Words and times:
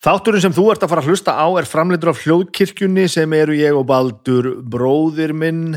Þátturinn 0.00 0.40
sem 0.40 0.52
þú 0.56 0.70
ert 0.72 0.84
að 0.84 0.92
fara 0.94 1.02
að 1.02 1.10
hlusta 1.12 1.32
á 1.36 1.44
er 1.60 1.66
framleitur 1.68 2.08
af 2.14 2.20
hljóðkirkjunni 2.22 3.02
sem 3.12 3.32
eru 3.36 3.52
ég 3.52 3.76
og 3.76 3.82
Baldur 3.90 4.46
bróðir 4.64 5.34
minn. 5.36 5.74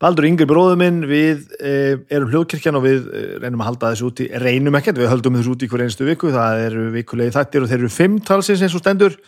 Baldur 0.00 0.24
yngri 0.24 0.46
bróður 0.48 0.78
minn 0.80 1.02
við 1.04 1.42
e, 1.60 1.72
erum 2.08 2.30
hljóðkirkjan 2.30 2.78
og 2.78 2.86
við 2.86 3.10
e, 3.12 3.24
reynum 3.42 3.60
að 3.60 3.66
halda 3.68 3.90
þessu 3.92 4.06
úti, 4.08 4.28
reynum 4.40 4.78
ekkert 4.78 5.02
við 5.02 5.10
höldum 5.12 5.36
þessu 5.36 5.52
úti 5.52 5.68
hver 5.68 5.82
einstu 5.84 6.06
viku, 6.08 6.30
það 6.32 6.62
eru 6.62 6.84
vikulegi 6.94 7.34
þættir 7.34 7.66
og 7.66 7.68
þeir 7.68 7.76
eru 7.82 7.90
fimm 7.92 8.14
talsins 8.24 8.62
eins 8.64 8.76
og 8.78 8.80
stendur. 8.80 9.18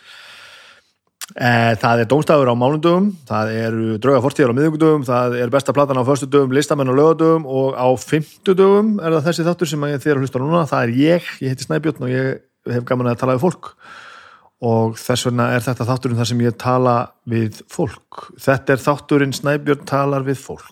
E, 1.37 1.51
það 1.83 2.01
er 2.01 2.09
dómstafur 2.09 2.49
á 2.49 2.57
málundum, 2.57 3.11
það 3.29 3.51
eru 3.59 3.99
drauga 4.01 4.23
fortíðar 4.25 4.55
á 4.55 4.57
miðugundum, 4.57 5.03
það 5.05 5.35
er 5.43 5.53
besta 5.53 5.75
platan 5.77 6.01
á 6.01 6.09
förstudum, 6.09 6.57
listamenn 6.57 6.89
á 6.89 6.97
lögadum 6.97 7.45
og 7.45 7.77
á 7.77 7.93
fymtudum 8.01 8.97
er 8.97 9.19
það 9.19 9.29
þessi 9.29 9.47
þáttur 9.51 9.71
sem 9.75 9.85
þér 10.07 10.23
hlusta 10.23 10.41
núna, 10.41 10.63
það 10.73 10.87
er 10.87 10.95
ég, 11.03 11.29
ég 11.45 11.53
heiti 11.53 11.67
Snæbjörn 11.69 12.09
og 12.09 12.15
ég 12.15 12.41
hef 12.69 12.85
gaman 12.87 13.11
að 13.11 13.21
tala 13.23 13.37
við 13.37 13.45
fólk 13.47 13.73
og 14.63 14.95
þess 14.99 15.27
vegna 15.27 15.49
er 15.55 15.65
þetta 15.65 15.87
þátturinn 15.89 16.21
þar 16.21 16.29
sem 16.29 16.45
ég 16.45 16.55
tala 16.61 16.95
við 17.27 17.59
fólk. 17.71 18.29
Þetta 18.39 18.77
er 18.77 18.85
þátturinn 18.85 19.35
Snæbjörn 19.35 19.85
talar 19.89 20.23
við 20.23 20.39
fólk. 20.39 20.71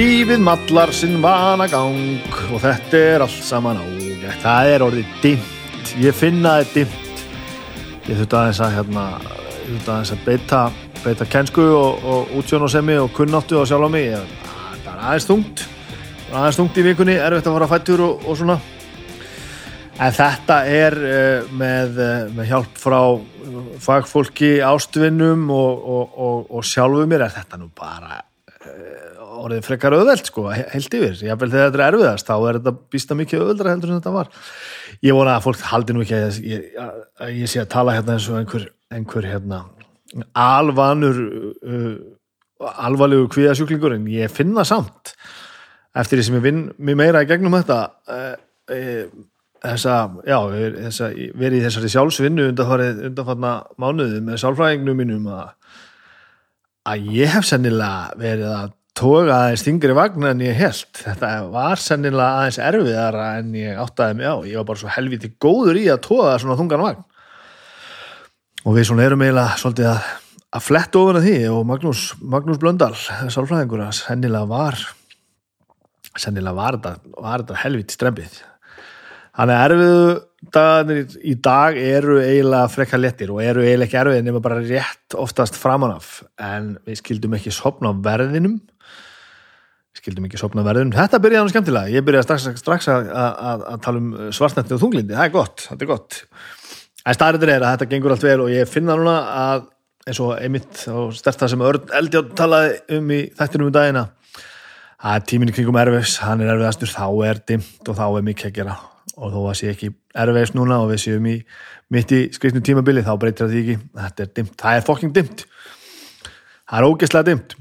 Lífið 0.00 0.40
mallar 0.40 0.88
sinn 0.96 1.18
vanagang 1.20 2.22
og 2.54 2.60
þetta 2.62 3.00
er 3.04 3.20
allt 3.20 3.42
saman 3.44 3.76
ágætt. 3.82 4.38
Það 4.40 4.68
er 4.72 4.84
orðið 4.86 5.08
dimmt. 5.20 5.90
Ég 6.00 6.14
finna 6.16 6.54
það 6.54 6.70
dimmt. 6.72 7.24
Ég 8.06 8.14
þurfti 8.22 8.38
aðeins 8.38 8.60
að, 8.64 8.76
hérna, 8.78 9.02
að 9.92 10.22
beita, 10.24 10.60
beita 11.02 11.26
kennsku 11.34 11.66
og, 11.76 12.06
og 12.14 12.32
útsjónasemi 12.40 12.96
og 13.02 13.10
kunnáttu 13.18 13.60
á 13.60 13.68
sjálf 13.68 13.84
á 13.84 13.90
mig. 13.92 14.16
Það 14.86 14.88
er 14.94 15.02
aðeins 15.10 15.28
þungt. 15.28 15.66
Það 15.66 16.32
er 16.32 16.40
aðeins 16.40 16.60
þungt 16.62 16.80
í 16.80 16.86
vikunni, 16.88 17.18
erfitt 17.26 17.52
að 17.52 17.58
fara 17.58 17.68
að 17.68 17.74
fættur 17.74 18.04
og, 18.06 18.24
og 18.24 18.40
svona. 18.40 18.58
En 20.00 20.16
þetta 20.22 20.58
er 20.78 20.98
uh, 21.02 21.52
með, 21.60 22.00
uh, 22.00 22.24
með 22.40 22.50
hjálp 22.54 22.82
frá 22.86 22.98
fagfólki, 23.84 24.56
ástvinnum 24.64 25.44
og, 25.52 26.18
og 26.48 26.64
sjálfu 26.64 27.04
mér 27.10 27.28
er 27.28 27.36
þetta 27.36 27.60
nú 27.60 27.68
bara 27.76 28.22
orðið 29.40 29.66
frekar 29.66 29.96
auðveld 29.96 30.28
sko, 30.28 30.46
heilt 30.52 30.94
yfir. 30.96 31.16
Jáfnvel 31.24 31.50
þegar 31.52 31.70
þetta 31.70 31.80
er 31.80 31.84
erfiðast, 31.86 32.28
þá 32.28 32.36
er 32.36 32.58
þetta 32.58 32.72
býsta 32.94 33.16
mikið 33.18 33.42
auðveldra 33.44 33.74
heldur 33.74 33.92
en 33.92 34.00
þetta 34.00 34.14
var. 34.14 34.30
Ég 35.06 35.16
vona 35.16 35.36
að 35.36 35.46
fólk 35.46 35.64
haldi 35.70 35.96
nú 35.96 36.04
ekki 36.04 36.16
að 36.18 36.38
ég, 36.46 36.66
að 37.20 37.34
ég 37.40 37.52
sé 37.52 37.62
að 37.62 37.72
tala 37.74 37.96
hérna 37.96 38.16
eins 38.16 38.28
og 38.30 38.38
einhver, 38.40 38.66
einhver 38.92 39.28
hérna, 39.30 39.60
alvanur 40.44 41.20
uh, 41.24 41.94
alvarlegu 42.60 43.28
kvíðasjúklingur 43.34 43.96
en 43.96 44.08
ég 44.12 44.32
finna 44.32 44.66
samt. 44.68 45.14
Eftir 45.96 46.20
því 46.20 46.26
sem 46.28 46.38
ég 46.38 46.46
vinn 46.46 46.64
mér 46.78 46.98
meira 47.00 47.24
í 47.24 47.28
gegnum 47.30 47.56
þetta 47.56 47.80
uh, 48.10 48.34
uh, 48.70 49.04
þessa, 49.60 50.00
já, 50.28 50.38
þessa, 50.80 51.12
verið 51.38 51.60
í 51.60 51.64
þessari 51.66 51.94
sjálfsvinnu 51.94 52.50
undanfarna 52.52 53.54
mánuði 53.80 54.20
með 54.24 54.44
sálfræðingnum 54.44 55.00
mínum 55.02 55.32
að 55.34 55.56
að 56.88 57.08
ég 57.12 57.32
hef 57.34 57.46
sennilega 57.48 58.14
verið 58.20 58.52
að 58.54 58.70
toga 58.98 59.36
aðeins 59.36 59.64
þingri 59.66 59.94
vagn 59.96 60.26
en 60.30 60.42
ég 60.44 60.56
held 60.58 60.88
þetta 60.98 61.30
var 61.52 61.80
sennilega 61.82 62.40
aðeins 62.40 62.58
erfiðara 62.64 63.28
en 63.40 63.52
ég 63.58 63.78
áttaði 63.80 64.18
mig 64.18 64.30
á. 64.30 64.36
Ég 64.48 64.60
var 64.60 64.68
bara 64.70 64.82
svo 64.82 64.92
helviti 64.94 65.32
góður 65.42 65.80
í 65.80 65.86
að 65.92 66.02
toga 66.08 66.38
svona 66.42 66.58
þungan 66.58 66.84
vagn. 66.86 67.04
Og 68.66 68.76
við 68.76 68.90
svona 68.90 69.06
erum 69.06 69.24
eiginlega 69.24 69.60
svolítið 69.60 69.90
að, 69.92 70.10
að 70.58 70.66
fletta 70.66 71.00
ofan 71.00 71.20
að 71.20 71.28
því 71.28 71.36
og 71.54 71.60
Magnús, 71.70 72.04
Magnús 72.20 72.60
Blöndal 72.60 72.92
sálfræðingur 73.00 73.86
að 73.86 73.94
sennilega 74.02 74.50
var 74.50 74.80
sennilega 76.18 76.58
var 76.58 76.78
þetta, 76.78 77.12
var 77.16 77.44
þetta 77.44 77.60
helviti 77.62 77.96
strempið 77.96 78.40
Þannig 79.40 79.56
að 79.56 79.64
erfiðu 79.64 80.08
dagarnir 80.52 81.14
í 81.24 81.34
dag 81.40 81.76
eru 81.80 82.16
eiginlega 82.20 82.70
frekka 82.72 82.98
lettir 82.98 83.30
og 83.32 83.42
eru 83.44 83.62
eiginlega 83.62 83.86
ekki 83.86 83.98
erfið 84.00 84.26
nema 84.26 84.42
bara 84.44 84.58
rétt 84.60 85.16
oftast 85.16 85.56
framanaf 85.56 86.18
en 86.40 86.74
við 86.88 86.98
skildum 87.00 87.36
ekki 87.38 87.52
sopna 87.54 87.92
á 87.92 88.00
verðinum 88.04 88.58
skildum 89.98 90.28
ekki 90.28 90.38
sopna 90.40 90.62
á 90.62 90.68
verðinum. 90.68 90.94
Þetta 90.94 91.20
byrjaði 91.22 91.42
hann 91.42 91.52
skemmtilega, 91.52 91.92
ég 91.92 92.06
byrjaði 92.06 92.26
strax, 92.28 92.62
strax 92.62 92.88
að, 92.90 93.64
tala 93.84 94.00
um 94.00 94.10
svartnætti 94.34 94.76
og 94.76 94.82
þunglindi 94.84 95.16
það 95.16 95.26
er 95.26 95.34
gott, 95.34 95.66
þetta 95.66 95.86
er 95.86 95.90
gott. 95.90 96.20
En 97.00 97.16
staðrættir 97.16 97.54
er 97.54 97.64
að 97.64 97.74
þetta 97.74 97.90
gengur 97.90 98.14
allt 98.14 98.26
vel 98.28 98.38
og 98.44 98.52
ég 98.52 98.70
finna 98.70 98.96
núna 98.98 99.16
að 99.40 99.66
eins 100.08 100.20
og 100.22 100.32
einmitt 100.36 100.84
og 100.92 101.14
sterta 101.16 101.48
sem 101.50 101.64
Örn 101.64 101.90
Eldjátt 101.96 102.32
talaði 102.38 102.78
um 102.96 103.10
í 103.14 103.20
þættinum 103.36 103.70
um 103.70 103.74
dagina 103.74 104.06
að 105.00 105.26
tíminni 105.32 105.54
kringum 105.56 105.78
erfis, 105.80 106.18
hann 106.20 106.42
er 106.44 106.52
erfiðastur 106.54 106.92
þá 106.92 107.06
er 107.30 107.42
dimt 107.48 107.88
og 107.88 107.96
þá 107.96 108.06
er 108.06 108.24
mikið 108.26 108.50
að 108.50 108.56
gera. 108.58 108.78
Og 109.20 109.32
þó 109.32 109.38
að 109.42 109.58
sé 109.58 109.70
ekki 109.72 109.90
erfiðs 110.16 110.54
núna 110.56 110.80
og 110.84 110.90
við 110.92 111.02
séum 111.06 111.28
í 111.28 111.36
mitt 111.90 112.12
í 112.14 112.20
skrifnum 112.34 112.64
tímabili 112.64 113.02
þá 113.06 113.12
breytir 113.18 113.46
það 113.46 113.54
því 113.54 113.60
ekki, 113.64 113.76
þetta 113.98 114.24
er 114.24 114.32
dimt 114.38 114.54
það 114.62 114.78
er 114.78 114.86
fokking 114.86 115.14
dimt 115.14 115.44
það 116.70 116.76
er 116.78 116.86
ógeðslega 116.86 117.28
dimt 117.30 117.56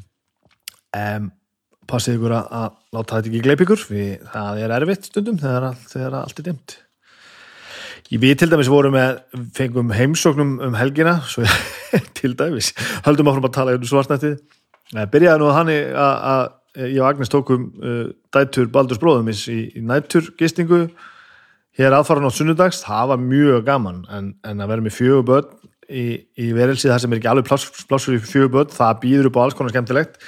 um, 1.00 1.30
passið 1.90 2.20
ykkur 2.20 2.36
að, 2.38 2.54
að 2.60 2.70
láta 2.96 3.18
þetta 3.18 3.32
ekki 3.32 3.42
gleip 3.48 3.66
ykkur 3.66 3.88
við, 3.90 4.14
það 4.34 4.62
er 4.66 4.76
erfitt 4.78 5.10
stundum 5.10 5.42
þegar, 5.42 5.74
þegar 5.90 6.22
allt 6.22 6.40
er 6.42 6.48
dimt 6.52 6.78
við 8.10 8.40
til 8.42 8.50
dæmis 8.50 8.70
vorum 8.72 8.96
með 8.96 9.20
fengum 9.54 9.92
heimsóknum 9.94 10.56
um 10.66 10.78
helgina 10.78 11.20
svo, 11.30 11.46
til 12.18 12.34
dæmis, 12.38 12.72
höldum 13.06 13.30
áfram 13.30 13.50
að 13.50 13.54
tala 13.54 13.76
um 13.78 13.86
svartnættið. 13.86 14.40
Byrjaði 15.14 15.42
nú 15.42 15.50
að 15.52 15.58
hann 15.60 15.70
að 15.76 16.90
ég 16.90 17.00
og 17.02 17.08
Agnes 17.10 17.30
tókum 17.30 17.70
uh, 17.84 18.10
dættur 18.34 18.70
Baldurs 18.74 19.02
bróðumins 19.02 19.44
í, 19.52 19.60
í 19.78 19.84
nættur 19.86 20.32
gistingu 20.40 20.88
hér 21.78 21.96
aðfara 21.96 22.30
á 22.30 22.34
sunnudags, 22.34 22.82
það 22.86 23.14
var 23.14 23.22
mjög 23.22 23.64
gaman 23.68 24.04
en, 24.12 24.34
en 24.46 24.62
að 24.62 24.74
vera 24.74 24.86
með 24.86 24.96
fjögur 24.98 25.26
börn 25.30 25.50
í, 25.90 26.06
í 26.38 26.50
verelsi 26.58 26.90
þar 26.90 27.04
sem 27.04 27.14
er 27.14 27.22
ekki 27.22 27.32
alveg 27.32 27.50
plássur 27.50 28.18
í 28.18 28.22
fjögur 28.22 28.54
börn, 28.58 28.74
það 28.74 29.02
býður 29.04 29.30
upp 29.30 29.40
á 29.40 29.44
alls 29.46 29.58
konar 29.58 29.74
skemmtilegt 29.74 30.20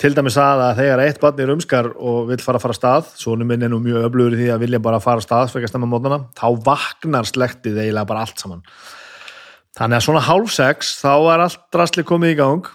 til 0.00 0.14
dæmis 0.16 0.38
að 0.40 0.62
þegar 0.78 1.02
eitt 1.04 1.20
barn 1.22 1.40
er 1.42 1.52
umskar 1.52 1.90
og 1.92 2.30
vil 2.30 2.40
fara 2.42 2.58
að 2.58 2.64
fara 2.64 2.74
að 2.74 2.80
stað 2.80 3.10
svonum 3.20 3.50
minn 3.52 3.62
er 3.62 3.70
nú 3.72 3.78
mjög 3.82 4.08
öflugur 4.08 4.36
í 4.36 4.40
því 4.40 4.48
að 4.54 4.64
vilja 4.64 4.80
bara 4.82 4.98
að 4.98 5.06
fara 5.06 5.22
að 5.22 5.26
stað 5.26 5.52
fyrir 5.52 5.68
að 5.68 5.72
stemma 5.72 5.90
mótana, 5.90 6.18
þá 6.38 6.46
vaknar 6.66 7.28
slektið 7.28 7.80
eiginlega 7.82 8.08
bara 8.08 8.24
allt 8.26 8.42
saman. 8.42 8.64
Þannig 9.78 9.98
að 9.98 10.06
svona 10.06 10.24
hálf 10.26 10.52
sex 10.52 10.94
þá 11.00 11.12
er 11.34 11.44
allt 11.46 11.62
drastli 11.72 12.04
komið 12.08 12.34
í 12.34 12.38
gang. 12.40 12.72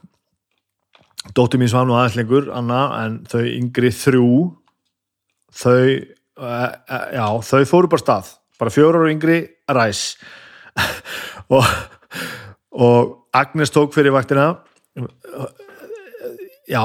Dóttur 1.36 1.62
mín 1.62 1.72
svan 1.72 1.92
og 1.92 2.00
aðeins 2.00 2.18
lengur 2.18 2.48
Anna, 2.56 2.82
en 3.04 3.20
þau 3.28 3.44
yngri 3.44 3.92
þrjú 3.94 4.32
þau 5.58 5.84
uh, 5.84 6.70
já, 7.14 7.28
þau 7.50 7.62
fóru 7.70 7.92
bara 7.92 8.04
stað. 8.04 8.34
Bara 8.58 8.74
fjóru 8.74 9.04
ára 9.04 9.14
yngri 9.14 9.42
ræs. 9.70 10.10
Og, 11.48 11.64
og 12.76 13.12
Agnes 13.32 13.72
tók 13.72 13.94
fyrir 13.96 14.12
vaktina 14.12 14.50
já 16.68 16.84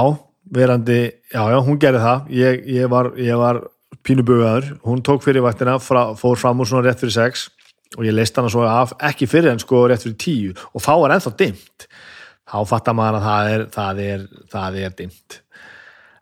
verandi, 0.53 1.13
já 1.33 1.43
já, 1.51 1.59
hún 1.63 1.79
gerði 1.81 2.03
það. 2.03 2.31
Ég, 2.37 2.63
ég 2.77 2.91
var, 2.91 3.11
var 3.41 3.61
pínubugaður, 4.03 4.73
hún 4.87 5.03
tók 5.05 5.25
fyrir 5.25 5.45
vaktina 5.45 5.79
frá, 5.83 6.13
fór 6.19 6.39
fram 6.41 6.63
úr 6.63 6.69
svona 6.69 6.89
rétt 6.89 7.03
fyrir 7.03 7.15
sex 7.15 7.49
og 7.97 8.07
ég 8.07 8.15
leist 8.17 8.37
hana 8.39 8.49
svo 8.51 8.65
af, 8.65 8.95
ekki 9.05 9.29
fyrir 9.29 9.53
en 9.53 9.61
sko 9.61 9.85
rétt 9.91 10.05
fyrir 10.05 10.19
tíu. 10.21 10.53
Og 10.73 10.85
þá 10.85 10.93
var 11.05 11.17
ennþá 11.17 11.35
dimmt. 11.39 11.89
Þá 12.49 12.59
fattar 12.69 12.97
maður 12.97 13.21
að 13.21 13.27
það 13.27 13.51
er 13.55 13.65
það 13.73 14.05
er, 14.05 14.29
það 14.53 14.79
er 14.83 14.95
dimmt. 15.01 15.41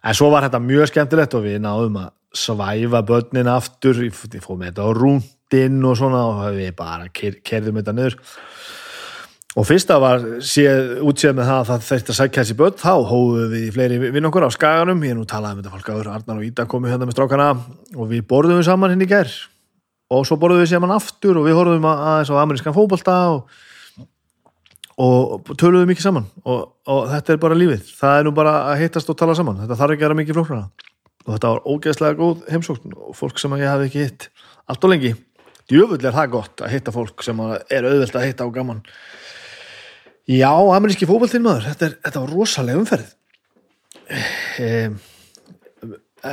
En 0.01 0.17
svo 0.17 0.31
var 0.33 0.47
þetta 0.47 0.63
mjög 0.65 0.91
skemmtilegt 0.91 1.37
og 1.37 1.45
við 1.45 1.61
náðum 1.65 2.01
að 2.01 2.11
svæfa 2.41 3.03
börnin 3.07 3.51
aftur. 3.51 4.03
Ég 4.07 4.15
fóð 4.45 4.61
með 4.61 4.71
þetta 4.71 4.87
á 4.87 4.91
rúndinn 4.97 5.85
og 5.87 5.99
svona 5.99 6.23
og 6.31 6.57
við 6.57 6.73
bara 6.79 7.11
kerðum 7.13 7.81
þetta 7.81 7.97
niður 7.97 8.19
og 9.59 9.67
fyrsta 9.67 9.97
var 10.03 10.27
séð, 10.47 11.01
útséð 11.03 11.39
með 11.39 11.49
það 11.51 11.61
að 11.61 11.71
það 11.71 11.87
þurfti 11.89 12.13
að 12.13 12.19
sækja 12.21 12.43
þessi 12.43 12.59
börn 12.61 12.77
þá 12.79 12.93
hóðum 13.11 13.49
við 13.55 13.71
fleiri 13.75 14.03
vinn 14.05 14.29
okkur 14.29 14.47
á 14.47 14.51
skaganum. 14.55 15.01
Ég 15.07 15.17
nú 15.19 15.25
talaði 15.29 15.59
með 15.59 15.65
þetta 15.65 15.75
fólk 15.77 15.91
áður, 15.91 16.13
Arnar 16.15 16.39
og 16.39 16.47
Ída 16.47 16.69
komið 16.71 16.95
hérna 16.95 17.09
með 17.09 17.17
strákana 17.17 17.49
og 17.97 18.13
við 18.13 18.23
borðum 18.31 18.61
við 18.61 18.69
saman 18.69 18.95
hinn 18.95 19.03
í 19.03 19.11
gerð 19.11 19.41
og 20.11 20.23
svo 20.27 20.39
borðum 20.43 20.63
við 20.63 20.71
saman 20.75 20.95
aftur 20.95 21.39
og 21.41 21.49
við 21.49 21.59
horfum 21.59 21.91
aðeins 21.91 22.31
á 22.31 22.43
amerískan 22.43 22.77
fókbalta 22.77 23.19
og 23.35 23.59
og 25.01 25.55
töluðu 25.57 25.89
mikið 25.89 26.05
saman. 26.05 26.29
Og, 26.45 26.67
og 26.91 27.09
þetta 27.09 27.35
er 27.35 27.41
bara 27.41 27.57
lífið. 27.57 27.89
Það 27.97 28.19
er 28.19 28.27
nú 28.27 28.35
bara 28.37 28.55
að 28.69 28.83
hittast 28.83 29.11
og 29.13 29.17
tala 29.17 29.37
saman. 29.39 29.63
Þetta 29.63 29.79
þarf 29.81 29.95
ekki 29.95 30.05
að 30.05 30.09
vera 30.09 30.19
mikið 30.19 30.39
flóknara. 30.39 30.89
Og 31.25 31.33
þetta 31.35 31.53
var 31.55 31.63
ógeðslega 31.69 32.19
góð 32.19 32.43
heimsókn 32.53 32.97
og 32.97 33.17
fólk 33.17 33.41
sem 33.41 33.57
ég 33.61 33.71
hafi 33.71 33.89
ekki 33.89 34.05
hitt 34.05 34.29
allt 34.71 34.85
og 34.85 34.93
lengi. 34.93 35.15
Djöfull 35.71 36.01
er 36.03 36.17
það 36.17 36.33
gott 36.35 36.65
að 36.65 36.75
hitta 36.75 36.95
fólk 36.95 37.25
sem 37.25 37.41
er 37.47 37.89
auðvelt 37.89 38.19
að 38.19 38.27
hitta 38.27 38.49
á 38.49 38.49
gaman 38.53 38.83
já, 40.31 40.51
ameríski 40.77 41.09
fókbaltinn 41.09 41.45
maður. 41.45 41.71
Þetta, 41.73 41.89
er, 41.89 41.97
þetta 42.07 42.23
var 42.25 42.35
rosalega 42.37 42.83
umferð. 42.83 43.15
E, 44.61 44.69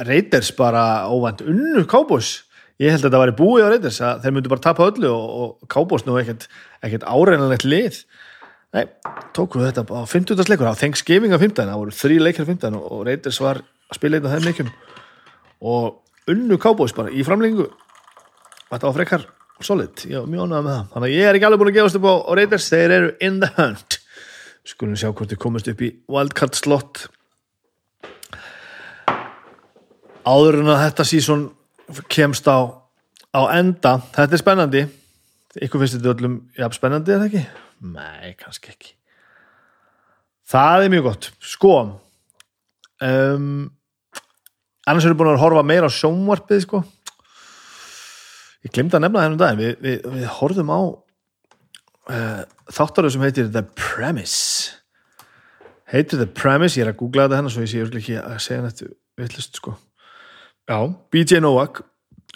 Reiters 0.07 0.51
bara 0.57 0.83
óvænt 1.07 1.43
unnu 1.45 1.85
Kábús 1.87 2.47
ég 2.81 2.93
held 2.93 3.01
að 3.01 3.07
þetta 3.07 3.21
var 3.21 3.31
í 3.31 3.35
búi 3.37 3.61
á 3.63 3.69
Reiters 3.71 3.99
að 4.05 4.25
þeir 4.25 4.33
myndu 4.35 4.51
bara 4.51 4.65
tapa 4.65 4.87
öllu 4.89 5.11
og, 5.11 5.27
og 5.41 5.69
Kábús 5.71 6.05
nú 6.05 6.17
ekkert, 6.21 6.47
ekkert 6.85 7.05
áreinanlegt 7.07 7.65
lið. 7.65 8.01
Nei, 8.75 8.83
tókum 9.37 9.63
við 9.63 9.71
þetta 9.71 9.85
á 9.95 10.03
50. 10.09 10.43
leikur 10.51 10.69
á 10.69 10.75
Thanksgiving 10.77 11.33
á 11.33 11.39
15. 11.39 11.63
það 11.63 11.79
voru 11.81 11.95
þrý 11.95 12.19
leikir 12.19 12.45
á 12.45 12.49
15 12.51 12.77
og 12.81 13.05
Reiters 13.07 13.39
var 13.41 13.61
að 13.63 13.99
spila 13.99 14.19
einn 14.19 14.27
af 14.27 14.35
þeim 14.35 14.47
leikum 14.49 14.71
og 15.63 16.33
unnu 16.33 16.59
Kábús 16.61 16.93
bara 16.97 17.13
í 17.13 17.23
framlengu 17.25 17.69
þetta 18.67 18.83
var 18.83 18.97
frekar 18.99 19.23
solid, 19.65 20.03
var 20.11 20.27
mjög 20.29 20.43
ánægða 20.45 20.63
með 20.65 20.73
það. 20.73 20.87
Þannig 20.93 21.07
að 21.07 21.15
ég 21.15 21.27
er 21.27 21.37
ekki 21.37 21.47
alveg 21.47 21.61
búin 21.61 21.71
að 21.71 21.77
gefast 21.77 21.99
upp 21.99 22.07
á, 22.07 22.15
á 22.17 22.31
Raiders 22.37 22.69
þeir 22.71 22.93
eru 22.97 23.11
in 23.27 23.39
the 23.41 23.49
hunt. 23.57 23.99
Skulum 24.67 24.97
sjá 24.99 25.07
hvort 25.09 25.31
þið 25.31 25.41
komast 25.41 25.69
upp 25.71 25.83
í 25.85 25.91
wildcard 26.11 26.57
slot. 26.59 27.05
Áður 30.27 30.59
en 30.61 30.73
að 30.73 30.83
þetta 30.83 31.07
sísón 31.07 31.45
kemst 32.11 32.49
á, 32.51 32.57
á 33.31 33.41
enda 33.55 33.97
þetta 34.11 34.37
er 34.37 34.43
spennandi. 34.43 34.83
Ykkur 35.57 35.81
finnst 35.81 35.97
þetta 35.97 36.13
öllum, 36.13 36.41
já 36.53 36.67
spennandi 36.75 37.15
er 37.15 37.23
það 37.23 37.31
ekki? 37.31 37.45
Nei, 37.95 38.35
kannski 38.37 38.73
ekki. 38.73 38.93
Það 40.47 40.83
er 40.83 40.93
mjög 40.93 41.07
gott. 41.07 41.31
Sko 41.43 41.73
um, 43.01 43.65
annars 44.87 45.05
erum 45.05 45.15
við 45.15 45.21
búin 45.21 45.31
að 45.33 45.41
horfa 45.43 45.65
meira 45.67 45.89
á 45.89 45.97
sjónvarpið 45.97 46.63
sko 46.65 46.83
ég 48.65 48.73
glemta 48.73 48.97
að 48.97 49.05
nefna 49.05 49.19
það 49.19 49.27
hennum 49.27 49.41
dag 49.41 49.59
við, 49.59 49.73
við, 49.83 50.07
við 50.17 50.29
horfum 50.39 50.71
á 50.73 50.79
uh, 50.81 52.41
þáttaröð 52.73 53.15
sem 53.15 53.25
heitir 53.27 53.51
The 53.53 53.65
Premise. 53.77 54.77
Heitir 55.91 56.23
The 56.23 56.29
Premise, 56.39 56.79
ég 56.79 56.87
er 56.87 56.93
að 56.93 57.01
googla 57.01 57.27
þetta 57.27 57.41
hennar 57.41 57.53
svo 57.53 57.65
ég 57.65 57.71
sé 57.71 57.83
ekki 57.85 58.17
að 58.21 58.39
segja 58.43 58.65
þetta 58.65 58.89
vittlust 59.17 59.61
sko. 59.61 59.77
Já, 60.67 60.79
BJ 61.13 61.39
Novak 61.43 61.85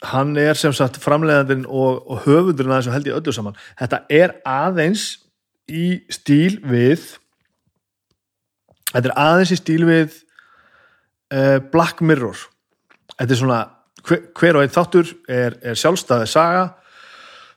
hann 0.07 0.33
er 0.39 0.57
sem 0.57 0.73
sagt 0.73 0.97
framleiðandinn 1.01 1.67
og, 1.67 2.01
og 2.09 2.23
höfundurinn 2.25 2.73
aðeins 2.73 2.89
og 2.89 2.95
held 2.95 3.09
ég 3.09 3.17
öllu 3.19 3.35
saman. 3.35 3.59
Þetta 3.79 3.99
er 4.09 4.37
aðeins 4.47 5.05
í 5.69 6.01
stíl 6.11 6.57
við 6.65 7.03
þetta 8.91 9.11
er 9.11 9.17
aðeins 9.19 9.53
í 9.53 9.59
stíl 9.59 9.83
við 9.87 10.15
uh, 11.35 11.59
Black 11.73 12.01
Mirror. 12.01 12.39
Þetta 13.17 13.35
er 13.35 13.41
svona 13.43 13.61
hver, 14.07 14.21
hver 14.37 14.59
og 14.59 14.65
einn 14.65 14.73
þáttur 14.73 15.09
er, 15.29 15.57
er 15.61 15.77
sjálfstæðið 15.79 16.31
saga. 16.31 16.63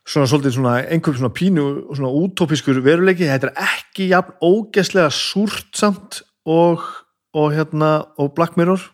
Svona 0.05 0.29
svolítið 0.29 0.56
svona 0.58 0.75
einhver 0.93 1.17
svona 1.17 1.32
pínu 1.32 1.62
og 1.88 1.96
svona 1.96 2.12
útópiskur 2.12 2.82
veruleiki. 2.85 3.29
Þetta 3.29 3.50
er 3.50 3.70
ekki 3.70 4.11
jafn 4.11 4.37
ógeslega 4.44 5.08
súrt 5.14 5.70
samt 5.79 6.20
og, 6.44 6.85
og 7.32 7.55
hérna 7.55 7.94
og 8.20 8.35
Black 8.37 8.58
Mirror 8.61 8.85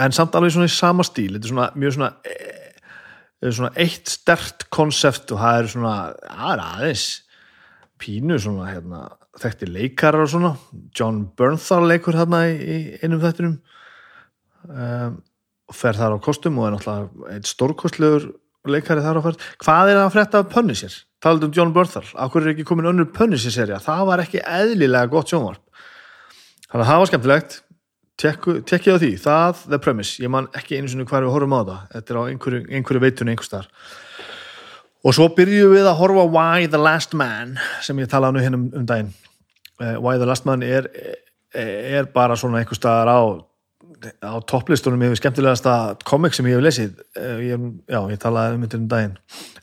en 0.00 0.14
samt 0.14 0.36
alveg 0.38 0.54
svona 0.54 0.70
í 0.70 0.74
sama 0.74 1.06
stíl. 1.06 1.34
Þetta 1.34 1.48
er 1.48 1.54
svona 1.54 1.66
mjög 1.82 1.96
svona, 1.96 2.12
e, 2.22 3.50
svona 3.50 3.72
eitt 3.82 4.12
stert 4.12 4.68
konsept 4.72 5.34
og 5.34 5.42
það 5.42 5.58
er 5.58 5.72
svona 5.74 5.96
aðeins 6.52 7.08
pínu 8.02 8.38
svona 8.42 8.70
hérna 8.70 9.02
þekkti 9.42 9.68
leikarar 9.72 10.26
og 10.26 10.30
svona. 10.30 10.54
John 10.94 11.24
Bernthal 11.36 11.88
leikur 11.90 12.16
hérna 12.18 12.44
í, 12.50 12.56
í 12.62 12.78
einum 13.02 13.22
þettinum 13.22 13.58
um, 14.68 15.18
og 15.18 15.31
fer 15.76 15.98
þar 15.98 16.16
á 16.16 16.24
kostum 16.24 16.60
og 16.60 16.68
er 16.68 16.76
náttúrulega 16.76 17.32
einn 17.34 17.48
stórkostlegur 17.48 18.28
leikari 18.68 19.04
þar 19.04 19.18
á 19.18 19.26
fært 19.26 19.48
hvað 19.62 19.90
er 19.92 19.98
það 19.98 20.06
að 20.06 20.14
fretta 20.16 20.42
af 20.42 20.52
Punisher? 20.52 21.00
talað 21.22 21.46
um 21.46 21.52
John 21.54 21.72
Bernthal, 21.74 22.06
áhverju 22.18 22.48
er 22.48 22.54
ekki 22.56 22.66
komin 22.66 22.88
önnur 22.90 23.10
Punisher 23.14 23.54
serja, 23.54 23.78
það 23.82 24.06
var 24.08 24.22
ekki 24.24 24.40
eðlilega 24.42 25.10
gott 25.12 25.30
sjónvarp. 25.30 25.62
Þannig 26.66 26.82
að 26.82 26.88
það 26.90 27.02
var 27.02 27.10
skemmtilegt. 27.10 27.58
Tekkið 28.22 28.96
á 28.96 29.02
því, 29.02 29.10
það 29.22 29.60
the 29.72 29.78
premise, 29.82 30.16
ég 30.22 30.30
man 30.30 30.48
ekki 30.58 30.78
svona 30.82 31.06
hvað 31.08 31.24
við 31.24 31.34
horfum 31.34 31.54
á 31.56 31.60
það, 31.60 31.78
þetta 31.94 32.12
er 32.12 32.18
á 32.18 32.22
einhverju, 32.30 32.60
einhverju 32.78 33.02
veitunni 33.02 33.34
einhver 33.34 33.48
starf 33.48 33.92
og 35.02 35.16
svo 35.16 35.24
byrjuðum 35.34 35.72
við 35.74 35.88
að 35.90 35.96
horfa 35.98 36.24
Why 36.30 36.68
the 36.70 36.78
Last 36.78 37.16
Man 37.18 37.56
sem 37.82 37.98
ég 37.98 38.10
talaði 38.10 38.36
nú 38.36 38.42
hérna 38.44 38.60
um, 38.60 38.84
daginn. 38.86 39.08
Uh, 39.80 39.96
Why 39.98 40.20
the 40.20 40.28
Last 40.28 40.46
Man 40.46 40.62
er, 40.62 40.86
er 41.50 42.06
bara 42.14 42.36
svona 42.38 42.60
einhver 42.60 42.78
staðar 42.78 43.10
á 43.10 43.20
á 44.22 44.32
topplistunum 44.48 45.02
yfir 45.06 45.20
skemmtilegasta 45.20 45.74
komik 46.08 46.36
sem 46.36 46.48
ég 46.50 46.58
hef 46.58 46.64
lesið 46.64 46.94
uh, 47.18 47.38
ég, 47.42 47.66
já, 47.90 48.00
ég 48.12 48.22
talaði 48.22 48.56
um 48.56 48.64
þetta 48.66 48.80
um 48.80 48.88
daginn 48.90 49.18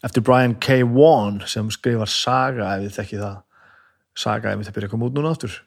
eftir 0.06 0.25
Brian 0.25 0.56
K. 0.62 0.81
Vaughan 0.88 1.41
sem 1.50 1.71
skrifar 1.74 2.12
Saga 2.12 2.75
ef 2.75 2.86
þið 2.86 3.00
þekki 3.00 3.24
það. 3.24 3.39
Saga 4.19 4.53
ef 4.53 4.63
þið 4.68 4.77
byrja 4.77 4.89
að 4.89 4.94
koma 4.94 5.09
út 5.09 5.18
núna 5.18 5.33
áttur 5.36 5.57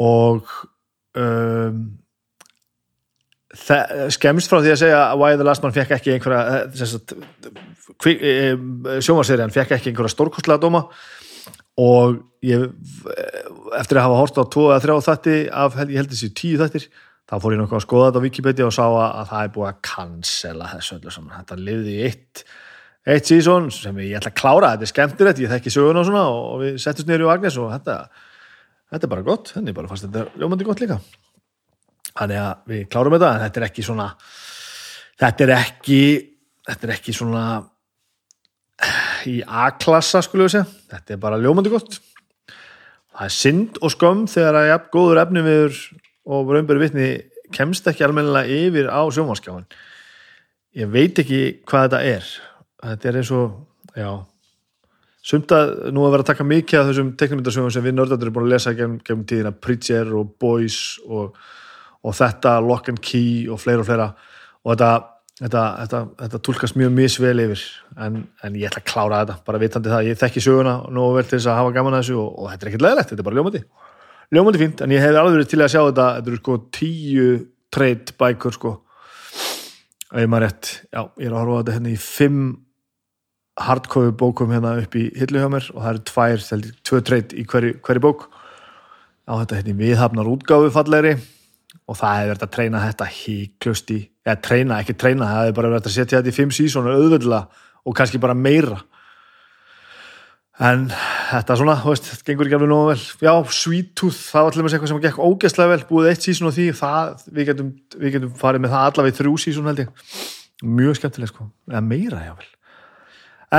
og 0.00 0.52
um, 1.18 1.80
skemmst 4.14 4.50
frá 4.50 4.60
því 4.62 4.74
að 4.74 4.82
segja 4.84 5.00
Why 5.18 5.34
the 5.36 5.46
Last 5.46 5.64
Man 5.64 5.74
fekk 5.74 5.96
ekki 5.96 6.14
einhverja 6.14 6.62
sjómarserjan 9.02 9.52
fekk 9.54 9.74
ekki 9.76 9.90
einhverja 9.90 10.14
stórkostlega 10.14 10.62
dóma. 10.62 10.86
Og 11.80 12.20
ég 12.44 12.68
eftir 13.78 13.98
að 13.98 14.06
hafa 14.06 14.18
hort 14.20 14.38
á 14.38 14.44
tvo 14.52 14.66
eða 14.70 14.82
þrjá 14.84 14.96
þætti 15.06 15.36
af, 15.62 15.78
ég 15.86 15.98
held 16.00 16.12
þessi 16.12 16.30
tíu 16.36 16.60
þættir 16.60 16.86
þá 17.30 17.36
fór 17.38 17.54
ég 17.54 17.62
nokkuð 17.62 17.78
að 17.78 17.86
skoða 17.86 18.08
þetta 18.08 18.20
á 18.20 18.26
Wikipedia 18.26 18.66
og 18.66 18.74
sá 18.74 18.84
að 18.88 19.30
það 19.30 19.44
er 19.44 19.54
búið 19.54 19.68
að 19.70 19.80
cancela 19.86 20.72
þessu 20.74 20.96
öllu 20.98 21.14
saman, 21.14 21.36
þetta 21.38 21.60
lifði 21.60 21.94
í 21.94 22.02
eitt 22.08 22.44
eitt 23.08 23.30
sísón 23.30 23.70
sem 23.72 23.96
ég 24.04 24.18
ætla 24.18 24.32
að 24.32 24.38
klára. 24.40 24.72
Þetta 24.74 24.86
er 24.86 24.92
skemmtilegt, 24.92 25.40
ég 25.40 25.52
þekki 25.54 25.72
söguna 25.72 26.02
og 26.02 26.08
svona 26.08 26.24
og 26.34 26.60
við 26.60 26.76
settum 26.82 27.08
nýri 27.08 27.26
á 27.26 27.32
Agnes 27.32 27.56
og 27.60 27.70
þetta 27.72 27.96
þetta 28.90 29.06
er 29.06 29.12
bara 29.14 29.26
gott, 29.26 29.52
henni 29.56 29.74
bara 29.76 29.90
fannst 29.90 30.06
þetta 30.06 30.40
ljómandi 30.40 30.66
gott 30.68 30.82
líka. 30.82 30.98
Þannig 32.10 32.40
að 32.42 32.70
við 32.72 32.84
klárum 32.92 33.16
þetta 33.16 33.32
en 33.32 33.44
þetta 33.46 33.60
er 33.60 33.66
ekki 33.70 33.86
svona 33.86 34.08
þetta 35.20 35.46
er 35.46 35.54
ekki 35.56 36.00
þetta 36.68 36.88
er 36.88 36.94
ekki 36.96 37.16
svona 37.16 37.44
í 39.30 39.40
A-klassa 39.44 40.22
skulle 40.24 40.48
við 40.48 40.56
segja. 40.58 40.68
Þetta 40.92 41.16
er 41.16 41.22
bara 41.22 41.40
ljómandi 41.40 41.72
gott. 41.72 42.00
Það 43.10 43.26
er 43.26 43.34
synd 43.36 43.80
og 43.84 43.92
skömm 43.92 44.26
þegar 44.30 44.60
að 44.60 44.70
jafn 44.70 44.92
góður 44.94 45.22
efni 45.24 45.44
viður 45.44 45.80
og 46.30 46.50
raunbæri 46.54 46.84
vitni 46.84 47.08
kemst 47.54 47.88
ekki 47.90 48.06
almennilega 48.06 48.60
yfir 48.66 48.90
á 48.90 49.02
sjónvarskjáin 49.10 49.66
ég 50.78 50.90
veit 50.90 51.18
ekki 51.18 51.40
hvað 51.66 51.88
þetta 51.88 52.02
er. 52.06 52.26
Þetta 52.80 53.08
er 53.10 53.20
eins 53.20 53.32
og 53.34 53.96
já 53.98 54.10
sumt 55.30 55.52
að 55.52 55.72
nú 55.92 56.04
að 56.06 56.14
vera 56.14 56.24
að 56.24 56.30
taka 56.30 56.46
mikið 56.48 56.80
af 56.80 56.90
þessum 56.90 57.14
teknumyndasögum 57.20 57.72
sem 57.74 57.84
við 57.84 57.96
nördadur 57.96 58.28
erum 58.28 58.36
búin 58.38 58.46
að 58.48 58.54
lesa 58.54 58.72
gegn, 58.74 59.00
tíðina 59.04 59.52
Preacher 59.52 60.14
og 60.16 60.30
Boys 60.40 60.78
og 61.06 61.34
og 62.00 62.16
þetta 62.16 62.58
Lock 62.64 62.88
and 62.88 63.00
Key 63.04 63.48
og 63.52 63.60
fleira 63.60 63.82
og 63.82 63.88
fleira. 63.88 64.06
Og 64.64 64.72
þetta, 64.72 64.90
þetta, 65.42 65.64
þetta, 65.82 66.00
þetta 66.22 66.40
tólkast 66.46 66.78
mjög 66.80 66.94
misvel 66.96 67.42
yfir. 67.44 67.64
En, 68.00 68.22
en 68.44 68.56
ég 68.56 68.70
ætla 68.70 68.80
að 68.80 68.88
klára 68.88 69.20
þetta, 69.22 69.36
bara 69.44 69.60
vitandi 69.60 69.92
það 69.92 70.08
ég 70.08 70.20
þekki 70.22 70.44
söguna 70.46 70.78
og 70.86 70.94
nú 70.96 71.06
til 71.20 71.36
þess 71.36 71.50
að 71.52 71.60
hafa 71.60 71.74
gaman 71.76 71.98
að 71.98 72.04
þessu 72.04 72.18
og, 72.22 72.30
og 72.32 72.50
þetta 72.52 72.66
er 72.66 72.72
ekkert 72.72 72.86
leðilegt, 72.86 73.12
þetta 73.12 73.24
er 73.24 73.28
bara 73.28 73.40
ljómandi 73.40 73.62
ljómandi 74.34 74.60
fínt, 74.62 74.82
en 74.84 74.94
ég 74.94 75.02
hef 75.02 75.18
alveg 75.18 75.48
til 75.50 75.60
að 75.60 75.72
sjá 75.72 75.80
þetta. 75.82 76.08
Þetta 76.16 76.30
eru 76.32 76.40
sko 76.40 76.56
tíu 76.74 77.28
treyt 77.74 78.14
bækur 78.20 78.56
sko. 78.56 78.74
Ef 80.10 80.26
maður 80.26 80.46
rétt, 80.46 80.72
já, 80.90 81.02
ég 81.22 81.28
er 81.28 81.34
að 81.34 81.40
horfa 81.40 81.60
þetta 81.60 81.76
hérna 81.76 81.92
í 81.92 81.98
fimm 82.02 82.44
hardcover 83.60 84.14
bókum 84.16 84.54
hérna 84.54 84.76
upp 84.80 84.94
í 84.98 85.04
hillu 85.18 85.42
hjá 85.42 85.50
mér 85.52 85.66
og 85.74 85.82
það 85.82 85.90
eru 85.92 86.04
tvær, 86.10 86.46
tvö 86.88 87.02
treyt 87.06 87.34
í 87.36 87.44
hverju, 87.46 87.76
hverju 87.86 88.04
bók. 88.06 88.24
Á 89.30 89.32
þetta 89.42 89.60
hérna 89.60 89.76
viðhafnar 89.78 90.30
útgáfu 90.30 90.72
fallegri 90.74 91.14
og 91.90 91.98
það 91.98 92.16
hefði 92.16 92.30
verið 92.30 92.46
að 92.46 92.54
treyna 92.54 92.84
þetta 92.86 93.08
híklust 93.14 93.92
í, 93.94 94.00
eða 94.26 94.38
treyna, 94.46 94.78
ekki 94.82 94.96
treyna 94.98 95.28
það 95.28 95.40
hefði 95.40 95.56
bara 95.58 95.72
verið 95.74 95.90
að 95.90 95.96
setja 95.96 96.20
þetta 96.20 96.32
í 96.32 96.36
fimm 96.38 96.54
sísónu 96.54 96.94
auðvöldla 96.94 97.40
og 97.86 97.96
kannski 97.98 98.20
bara 98.22 98.36
meira 98.38 98.80
en 100.60 100.86
þetta 100.92 101.56
svona, 101.56 101.76
þú 101.80 101.94
veist, 101.94 102.08
þetta 102.10 102.28
gengur 102.28 102.48
ekki 102.48 102.56
alveg 102.58 102.70
nógu 102.70 102.90
vel. 102.90 103.02
Já, 103.24 103.32
Sweet 103.60 103.90
Tooth, 103.98 104.20
það 104.28 104.46
var 104.46 104.54
til 104.54 104.60
dæmis 104.60 104.76
eitthvað 104.76 104.92
sem 104.92 105.02
gekk 105.06 105.20
ógeðslega 105.24 105.72
vel, 105.72 105.84
búið 105.88 106.08
eitt 106.10 106.26
sísón 106.26 106.50
og 106.50 106.56
því 106.56 106.68
það, 106.78 107.26
við 107.38 107.50
getum, 107.50 107.74
við 107.96 108.14
getum 108.16 108.32
farið 108.42 108.64
með 108.64 108.74
það 108.76 108.86
allavega 108.90 109.14
í 109.14 109.18
þrjú 109.18 109.34
sísón 109.44 109.70
held 109.70 109.84
ég. 109.84 110.06
Mjög 110.80 110.98
skemmtileg 111.00 111.32
sko, 111.32 111.48
eða 111.70 111.84
meira 111.88 112.22
já 112.26 112.32
vel. 112.36 112.50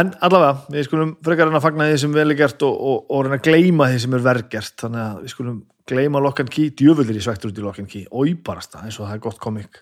En 0.01 0.13
allavega, 0.23 0.71
við 0.71 0.87
skulum 0.87 1.15
frekar 1.25 1.49
en 1.51 1.57
að 1.57 1.65
fagna 1.65 1.89
því 1.89 2.01
sem 2.05 2.13
vel 2.15 2.29
er 2.29 2.39
gert 2.39 2.63
og, 2.63 2.75
og, 2.77 2.99
og 3.11 3.25
reyna 3.25 3.41
að 3.41 3.47
gleima 3.49 3.89
því 3.91 4.03
sem 4.05 4.13
er 4.15 4.27
vergert, 4.29 4.75
þannig 4.79 5.01
að 5.03 5.23
við 5.25 5.33
skulum 5.33 5.61
gleima 5.91 6.21
Lock 6.23 6.39
and 6.43 6.53
Key, 6.53 6.71
djöfullir 6.79 7.17
í 7.17 7.23
svektur 7.25 7.51
út 7.51 7.59
í 7.59 7.65
Lock 7.65 7.81
and 7.81 7.91
Key, 7.91 8.05
óýbarasta, 8.07 8.85
eins 8.85 9.01
og 9.01 9.09
það 9.09 9.17
er 9.17 9.23
gott 9.25 9.41
komik 9.41 9.81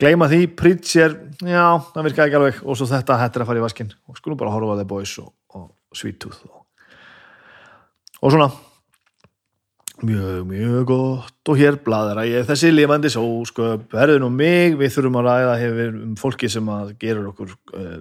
gleima 0.00 0.28
því, 0.30 0.46
Pritcher 0.56 1.16
já, 1.44 1.64
það 1.92 2.06
virkaði 2.08 2.30
ekki 2.30 2.38
alveg. 2.38 2.60
Og 2.64 2.78
svo 2.78 2.88
þetta 2.88 3.18
hættir 3.20 3.44
að 3.44 3.50
fara 3.50 3.60
í 3.60 3.64
vaskin 3.64 3.92
og 4.08 4.18
skulum 4.18 4.40
bara 4.40 4.52
horfa 4.54 4.76
á 4.76 4.80
The 4.80 4.88
Boys 4.88 5.12
og, 5.22 5.32
og 5.90 5.98
Sweet 5.98 6.20
Tooth 6.22 6.60
og 8.20 8.32
svona. 8.34 8.50
Mjög, 10.00 10.46
mjög 10.48 10.84
gott. 10.88 11.48
Og 11.48 11.56
hér 11.56 11.76
bladra 11.84 12.24
ég 12.28 12.46
þessi 12.48 12.70
lifandi 12.72 13.10
sósköp 13.12 13.90
verður 13.92 14.22
nú 14.22 14.30
mig, 14.32 14.76
við 14.80 14.94
þurfum 14.94 15.18
að 15.20 15.26
ræða 15.28 15.56
hefur 15.60 15.98
um 16.04 16.14
fólki 16.20 16.48
sem 16.52 16.70
að 16.72 16.94
gerur 17.00 17.32
okkur 17.32 17.50
uh, 17.76 17.98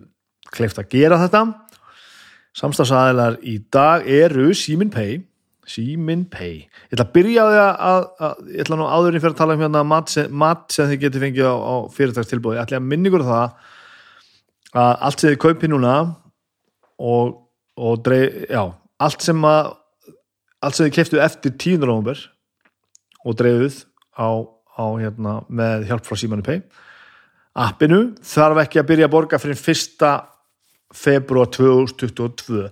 kleift 0.55 0.79
að 0.79 0.93
gera 0.93 1.19
þetta. 1.23 1.43
Samstafsæðilar 2.59 3.39
í 3.47 3.57
dag 3.71 4.07
eru 4.07 4.53
Simin 4.55 4.91
Pay. 4.93 5.19
Simin 5.69 6.23
Pay. 6.31 6.63
Ég 6.89 6.95
ætla 6.95 7.05
að 7.05 7.11
byrja 7.17 7.43
að, 7.45 7.59
að, 7.89 8.07
að 8.27 8.47
ég 8.55 8.63
ætla 8.63 8.79
nú 8.79 8.87
áðurinn 8.89 9.23
fyrir 9.23 9.35
að 9.35 9.41
tala 9.43 9.57
um 9.57 9.65
hérna 9.65 9.83
mat 9.87 10.13
sem, 10.13 10.31
mat 10.31 10.65
sem 10.73 10.89
þið 10.89 11.03
getur 11.03 11.25
fengið 11.25 11.51
á, 11.51 11.55
á 11.55 11.75
fyrirtagstilbúi 11.93 12.55
ég 12.57 12.63
ætla 12.63 12.79
að 12.79 12.89
minni 12.89 13.11
ykkur 13.11 13.27
það 13.27 13.69
að 14.79 15.05
allt 15.07 15.21
sem 15.21 15.33
þið 15.33 15.43
kaupi 15.43 15.69
núna 15.69 15.93
og, 16.97 17.37
og 17.79 18.01
dreif, 18.03 18.43
já, 18.51 18.63
allt 18.99 19.23
sem 19.23 19.47
að 19.47 19.75
allt 20.59 20.75
sem 20.75 20.89
þið 20.89 20.95
keftu 20.97 21.21
eftir 21.23 21.55
10. 21.55 21.85
november 21.87 22.19
og 23.23 23.37
dreifðuð 23.39 23.77
á, 24.19 24.29
á 24.75 24.85
hérna, 24.99 25.39
með 25.47 25.87
hjálp 25.87 26.07
frá 26.07 26.19
Simonu 26.19 26.43
Pay 26.45 26.63
appinu 27.59 28.01
þarf 28.25 28.63
ekki 28.65 28.81
að 28.81 28.89
byrja 28.91 29.07
að 29.07 29.15
borga 29.15 29.39
fyrir 29.41 29.59
fyrsta 29.59 30.11
februar 30.95 31.49
2022 31.53 32.67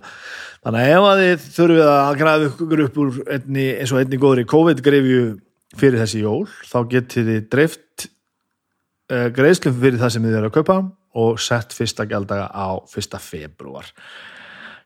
þannig 0.64 0.84
að 0.84 0.92
ef 0.92 1.08
að 1.08 1.22
þið 1.22 1.48
þurfið 1.56 1.90
að 1.94 2.20
græða 2.20 2.48
ykkur 2.48 2.84
upp 2.84 3.02
úr 3.02 3.18
einni, 3.36 3.66
eins 3.78 3.92
og 3.94 4.00
einni 4.02 4.20
góðri 4.20 4.46
COVID-greifju 4.48 5.26
fyrir 5.78 6.02
þessi 6.02 6.22
jól 6.24 6.46
þá 6.66 6.78
getið 6.94 7.30
þið 7.32 7.50
dreift 7.52 8.08
uh, 9.12 9.28
greiðslum 9.34 9.76
fyrir 9.78 10.00
það 10.02 10.14
sem 10.14 10.26
þið 10.26 10.40
eru 10.40 10.50
að 10.50 10.56
kaupa 10.58 10.80
og 11.18 11.38
sett 11.42 11.74
fyrsta 11.74 12.06
gældaga 12.08 12.50
á 12.50 12.68
fyrsta 12.90 13.20
februar 13.22 13.92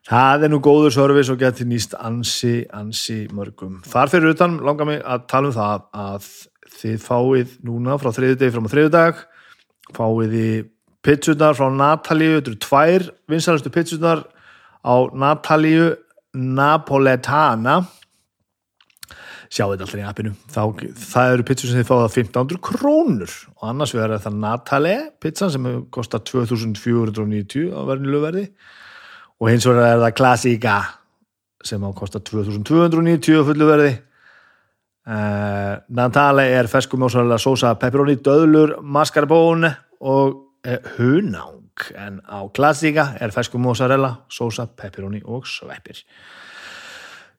það 0.09 0.47
er 0.47 0.51
nú 0.51 0.59
góður 0.63 0.95
servis 0.95 1.31
og 1.31 1.39
getur 1.41 1.69
nýst 1.69 1.95
ansi, 1.99 2.63
ansi 2.73 3.23
mörgum. 3.33 3.81
Þar 3.87 4.11
fyrir 4.11 4.35
utan 4.35 4.59
langar 4.65 4.89
mig 4.89 5.01
að 5.03 5.27
tala 5.31 5.51
um 5.51 5.55
það 5.55 5.87
að 6.03 6.29
þið 6.73 6.99
fáið 7.03 7.57
núna 7.63 7.97
frá 8.01 8.11
þriðu 8.15 8.39
degi 8.41 8.55
fram 8.55 8.67
á 8.67 8.73
þriðu 8.73 8.93
dag 8.93 9.23
fáið 9.93 10.37
þið 10.37 10.69
pitsunar 11.03 11.57
frá 11.57 11.67
Natalíu, 11.73 12.37
þetta 12.37 12.51
eru 12.53 12.61
tvær 12.63 13.09
vinsalastu 13.31 13.73
pitsunar 13.73 14.23
á 14.83 14.95
Natalíu 15.11 15.91
Napoletana. 16.33 17.83
Sjáu 19.53 19.69
þetta 19.69 19.85
alltaf 19.85 19.99
í 19.99 20.05
appinu. 20.07 20.31
Þá, 20.49 20.61
það 20.97 21.33
eru 21.35 21.43
pizzur 21.45 21.69
sem 21.69 21.81
þið 21.83 21.89
fáið 21.91 22.05
að 22.07 22.15
1500 22.23 22.61
krónur. 22.65 23.33
Og 23.59 23.67
annars 23.69 23.93
verður 23.93 24.23
það 24.23 24.39
Natale 24.41 24.95
pizza 25.21 25.49
sem 25.53 25.67
kostar 25.93 26.23
2490 26.25 27.69
á 27.69 27.81
verðinlu 27.85 28.23
verði 28.23 28.47
og 29.43 29.49
hins 29.51 29.65
vegar 29.67 29.89
er 29.91 29.99
það 29.99 30.13
Classica 30.15 30.73
sem 31.67 31.83
á 31.83 31.91
kostar 31.95 32.23
2290 32.23 33.43
fullu 33.47 33.67
verði. 33.67 33.91
Uh, 35.03 35.81
Natale 35.91 36.45
er 36.55 36.69
ferskumjósalega 36.71 37.39
sósa 37.43 37.73
pepperoni, 37.79 38.15
döðlur, 38.23 38.77
mascarpone 38.79 39.73
og 39.99 40.37
uh, 40.63 40.77
hunang. 40.95 41.59
En 41.99 42.21
á 42.23 42.39
Classica 42.55 43.09
er 43.19 43.35
ferskumjósarella 43.35 44.13
sósa, 44.31 44.69
pepperoni 44.79 45.19
og 45.27 45.43
sveppir 45.49 46.05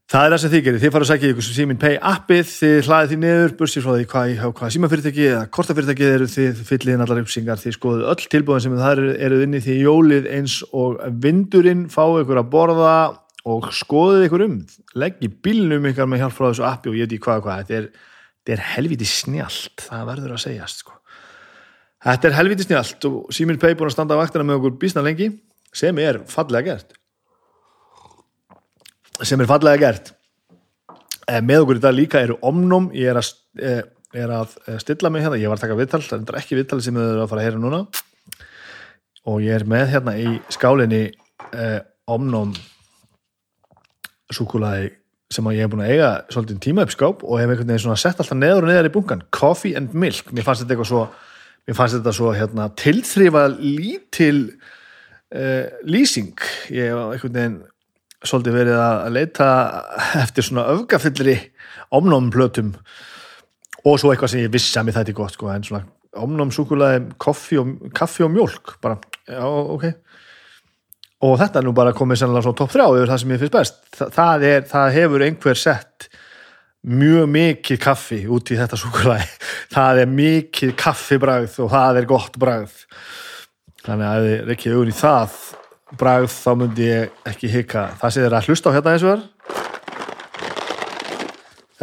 Það 0.04 0.26
er 0.26 0.34
það 0.34 0.40
sem 0.42 0.50
þið 0.52 0.64
gerir, 0.64 0.80
þið 0.82 0.90
fara 0.92 1.04
að 1.06 1.08
segja 1.08 1.32
ykkur 1.32 1.44
sem 1.46 1.54
Simin 1.56 1.78
Pay 1.80 1.94
appið, 1.96 2.48
þið 2.52 2.74
hlaðið 2.84 3.10
því 3.10 3.16
niður, 3.22 3.52
bursið 3.56 3.84
frá 3.86 3.92
því 3.94 4.06
hvað, 4.10 4.32
hvað 4.58 4.72
símafyrirtæki 4.74 5.22
eða 5.30 5.44
kortafyrirtæki 5.56 6.08
eru 6.10 6.26
þið 6.28 6.58
fyllið 6.68 6.92
inn 6.92 7.04
allar 7.04 7.20
uppsingar, 7.22 7.60
þið 7.62 7.76
skoðuð 7.78 8.02
öll 8.12 8.26
tilbúin 8.34 8.60
sem 8.60 8.74
það 8.76 9.00
eru 9.24 9.38
inni 9.46 9.60
því 9.64 9.76
jólið 9.80 10.28
eins 10.36 10.56
og 10.76 10.98
vindurinn 11.24 11.86
fáið 11.92 12.18
ykkur 12.20 12.40
að 12.42 12.50
borða 12.52 12.96
og 13.48 13.70
skoðuð 13.78 14.26
ykkur 14.26 14.44
um, 14.44 14.58
leggji 15.00 15.30
bílnum 15.46 15.88
ykkur 15.88 16.10
með 16.12 16.20
hjálp 16.26 16.36
frá 16.36 16.46
þessu 16.50 16.66
appi 16.68 16.92
og 16.92 16.98
ég 16.98 17.08
veit 17.08 17.14
ekki 17.16 17.24
hvað 17.24 17.40
hvað, 17.46 17.62
þetta 17.62 17.78
er, 17.78 17.86
þetta 18.42 18.54
er 18.58 18.64
helviti 18.74 19.08
snjált, 19.08 19.86
það 19.86 20.10
verður 20.10 20.34
að 20.36 20.42
segjast 20.44 20.84
sko. 20.84 20.98
Þetta 22.04 22.28
er 22.28 22.36
helviti 22.36 22.68
snjált 22.68 23.08
og 23.08 23.32
Simin 23.32 23.56
Pay 23.56 23.72
búin 23.72 23.88
að 23.88 23.96
standa 23.96 24.20
á 24.20 24.20
vaktina 24.20 24.44
með 24.44 24.60
okkur 24.60 24.76
bísna 24.84 25.04
lengi 25.04 25.30
sem 25.72 25.96
er 26.04 26.20
fallega 26.28 26.74
gert 26.74 26.92
sem 29.22 29.40
er 29.40 29.50
fallega 29.50 29.80
gert. 29.82 30.12
Með 31.44 31.64
okkur 31.64 31.78
í 31.78 31.84
dag 31.84 31.94
líka 31.94 32.22
eru 32.24 32.36
omnum 32.44 32.90
ég 32.96 33.12
er 33.12 33.20
að, 33.20 33.30
er 34.12 34.32
að 34.34 34.56
stilla 34.82 35.10
mig 35.12 35.24
hérna, 35.24 35.38
ég 35.40 35.48
var 35.48 35.60
að 35.60 35.66
taka 35.68 35.78
viðtal 35.78 36.02
það 36.04 36.34
er 36.34 36.40
ekki 36.40 36.58
viðtal 36.58 36.80
sem 36.84 36.98
þið 36.98 37.12
eru 37.12 37.24
að 37.24 37.30
fara 37.30 37.44
að 37.44 37.48
heyra 37.48 37.62
núna. 37.62 37.80
Og 39.30 39.40
ég 39.44 39.56
er 39.56 39.64
með 39.68 39.86
hérna 39.94 40.16
í 40.20 40.34
skálinni 40.52 41.04
eh, 41.08 41.80
omnum 42.10 42.52
súkulaði 44.34 44.90
sem 45.32 45.46
ég 45.54 45.64
hef 45.64 45.72
búin 45.72 45.84
að 45.84 45.94
eiga 45.94 46.10
svolítið 46.32 46.58
tíma 46.62 46.84
uppskáp 46.84 47.22
og 47.24 47.40
hef 47.40 47.48
einhvern 47.48 47.70
veginn 47.72 47.98
sett 47.98 48.20
alltaf 48.20 48.36
neður 48.36 48.66
og 48.66 48.70
neðar 48.70 48.90
í 48.90 48.92
bunkan. 48.94 49.24
Coffee 49.34 49.78
and 49.78 49.94
milk, 49.96 50.28
mér 50.34 50.46
fannst 50.46 50.64
þetta 50.64 50.76
eitthvað 50.76 50.90
svo 50.90 51.04
mér 51.64 51.78
fannst 51.78 51.96
þetta 51.98 52.14
svo 52.14 52.32
hérna 52.36 52.68
tilþrýfa 52.78 53.44
lítil 53.56 54.38
eh, 55.32 55.72
lýsing. 55.88 56.36
Ég 56.74 56.92
hef 56.92 57.00
einhvern 57.00 57.38
veginn 57.38 57.62
svolítið 58.28 58.56
verið 58.58 58.78
að 58.80 59.10
leita 59.14 59.48
eftir 60.22 60.46
svona 60.46 60.68
öfgafyllri 60.74 61.36
omnámplötum 61.94 62.72
og 63.84 64.00
svo 64.00 64.12
eitthvað 64.12 64.32
sem 64.32 64.44
ég 64.44 64.54
vissi 64.54 64.78
að 64.80 64.88
mér 64.88 64.98
þetta 64.98 65.12
er 65.12 65.18
gott 65.18 65.36
sko, 65.36 65.50
en 65.52 65.66
svona 65.66 65.84
omnámsúkulæði 66.24 67.16
kaffi 67.20 67.58
og, 67.60 68.30
mjölk 68.32 68.76
bara, 68.82 68.98
já, 69.26 69.42
ok. 69.44 69.88
Og 71.24 71.38
þetta 71.40 71.60
er 71.60 71.66
nú 71.66 71.72
bara 71.76 71.94
komið 71.96 72.20
sannlega 72.20 72.46
svona 72.46 72.58
top 72.60 72.72
3 72.74 72.86
yfir 72.98 73.10
það 73.10 73.20
sem 73.22 73.32
ég 73.34 73.42
finnst 73.42 73.56
best. 73.56 73.80
Þa, 73.96 74.08
það, 74.14 74.46
er, 74.50 74.66
það 74.70 74.94
hefur 74.98 75.24
einhver 75.26 75.58
sett 75.58 76.08
mjög 76.84 77.28
mikið 77.32 77.80
kaffi 77.80 78.20
út 78.28 78.52
í 78.52 78.58
þetta 78.60 78.78
súkulæði 78.78 79.28
það 79.74 80.00
er 80.02 80.10
mikið 80.12 80.74
kaffibræð 80.80 81.60
og 81.64 81.70
það 81.72 82.00
er 82.00 82.08
gott 82.10 82.40
bræð 82.40 82.74
þannig 83.84 84.08
að 84.10 84.28
ef 84.34 84.50
þið 84.50 84.74
auðvun 84.74 84.92
í 84.92 84.96
það 84.98 85.38
bragð 86.00 86.32
þá 86.32 86.50
myndi 86.60 86.88
ég 86.88 87.24
ekki 87.30 87.50
hika. 87.52 87.88
Það 88.00 88.12
sem 88.14 88.22
þið 88.22 88.28
er 88.30 88.36
að 88.38 88.50
hlusta 88.50 88.70
á 88.70 88.74
hérna 88.76 88.94
eins 88.94 89.06
og 89.06 89.14
þar 89.14 89.30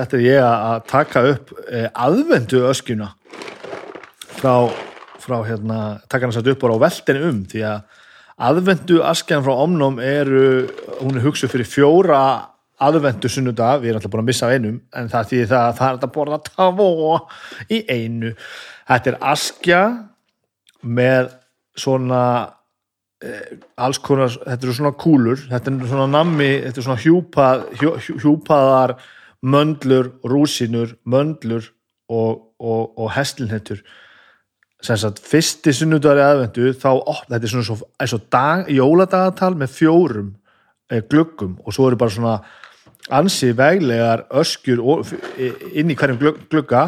þetta 0.02 0.18
er 0.18 0.24
ég 0.26 0.46
að 0.46 0.84
taka 0.90 1.24
upp 1.32 1.52
eh, 1.68 1.88
aðvendu 1.92 2.62
öskjuna 2.70 3.10
frá, 4.38 4.70
frá 5.22 5.42
hérna 5.48 5.80
taka 6.10 6.28
hann 6.28 6.36
satt 6.36 6.50
upp 6.52 6.64
á 6.66 6.84
veldinu 6.86 7.26
um 7.30 7.42
því 7.50 7.66
að 7.68 8.00
aðvendu 8.42 9.02
askjan 9.06 9.44
frá 9.46 9.54
omnum 9.66 10.00
eru, 10.02 10.70
hún 11.02 11.20
er 11.20 11.26
hugsuð 11.26 11.54
fyrir 11.54 11.70
fjóra 11.70 12.22
aðvendu 12.82 13.30
sunnudag, 13.30 13.84
við 13.84 13.92
erum 13.92 14.00
alltaf 14.00 14.14
búin 14.14 14.24
að 14.24 14.30
missa 14.32 14.50
einum 14.50 14.80
en 14.98 15.12
það 15.12 15.28
því 15.30 15.42
það, 15.52 15.68
það 15.78 15.92
er 15.92 16.00
að 16.00 16.14
borða 16.16 16.40
tvo 16.48 17.12
í 17.70 17.82
einu. 17.86 18.32
Þetta 18.90 19.12
er 19.12 19.18
askja 19.34 19.82
með 20.82 21.30
svona 21.78 22.24
alls 23.78 24.00
konar, 24.02 24.34
þetta 24.34 24.66
eru 24.66 24.74
svona 24.74 24.94
kúlur 24.98 25.42
þetta 25.50 25.72
er 25.72 25.90
svona 25.90 26.08
nammi, 26.10 26.50
þetta 26.64 26.82
er 26.82 26.86
svona 26.88 27.02
hjúpað, 27.04 27.66
hjú, 27.78 27.92
hjúpaðar 28.24 28.96
möndlur, 29.46 30.16
rúsinur 30.26 30.96
möndlur 31.06 31.68
og, 32.10 32.48
og, 32.58 32.98
og 32.98 33.12
heslinhettur 33.14 33.84
sagt, 34.82 35.22
fyrsti 35.22 35.74
sunnudari 35.78 36.24
aðvendu 36.26 36.74
þá, 36.74 36.90
ó, 36.98 37.14
þetta 37.30 37.46
er 37.46 37.54
svona 37.54 37.68
svo, 37.70 37.78
eins 38.02 38.18
og 38.18 38.26
dag, 38.34 38.66
jóladagatal 38.74 39.54
með 39.60 39.78
fjórum 39.78 40.34
eh, 40.90 41.06
gluggum 41.06 41.60
og 41.62 41.78
svo 41.78 41.92
eru 41.92 42.02
bara 42.02 42.18
svona 42.18 42.36
ansi 43.14 43.52
veglegar 43.58 44.26
öskjur 44.42 44.82
inn 45.78 45.94
í 45.94 45.98
hverjum 45.98 46.42
glugga 46.50 46.86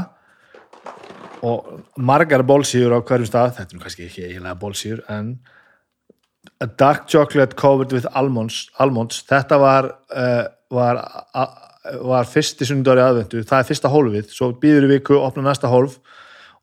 og 1.43 1.83
margar 1.99 2.41
bólsýur 2.47 2.95
á 2.95 3.05
hverjum 3.05 3.29
stað, 3.29 3.57
þetta 3.59 3.75
er 3.75 3.83
kannski 3.83 4.07
ekki 4.07 4.29
eiginlega 4.29 4.61
bólsýur 4.61 5.03
en 5.13 5.35
dark 6.79 7.07
chocolate 7.07 7.55
covered 7.55 7.91
with 7.91 8.07
almonds, 8.15 8.69
almonds. 8.79 9.23
þetta 9.29 9.59
var 9.59 9.89
uh, 10.15 10.45
var, 10.73 11.01
var 12.01 12.29
fyrsti 12.29 12.67
sundari 12.67 13.03
aðvendu, 13.03 13.43
það 13.47 13.59
er 13.59 13.69
fyrsta 13.69 13.91
hólfið. 13.91 14.29
Svo 14.33 14.51
býður 14.59 14.87
við 14.87 14.99
viku, 14.99 15.19
opna 15.19 15.45
næsta 15.47 15.71
hólf 15.71 15.99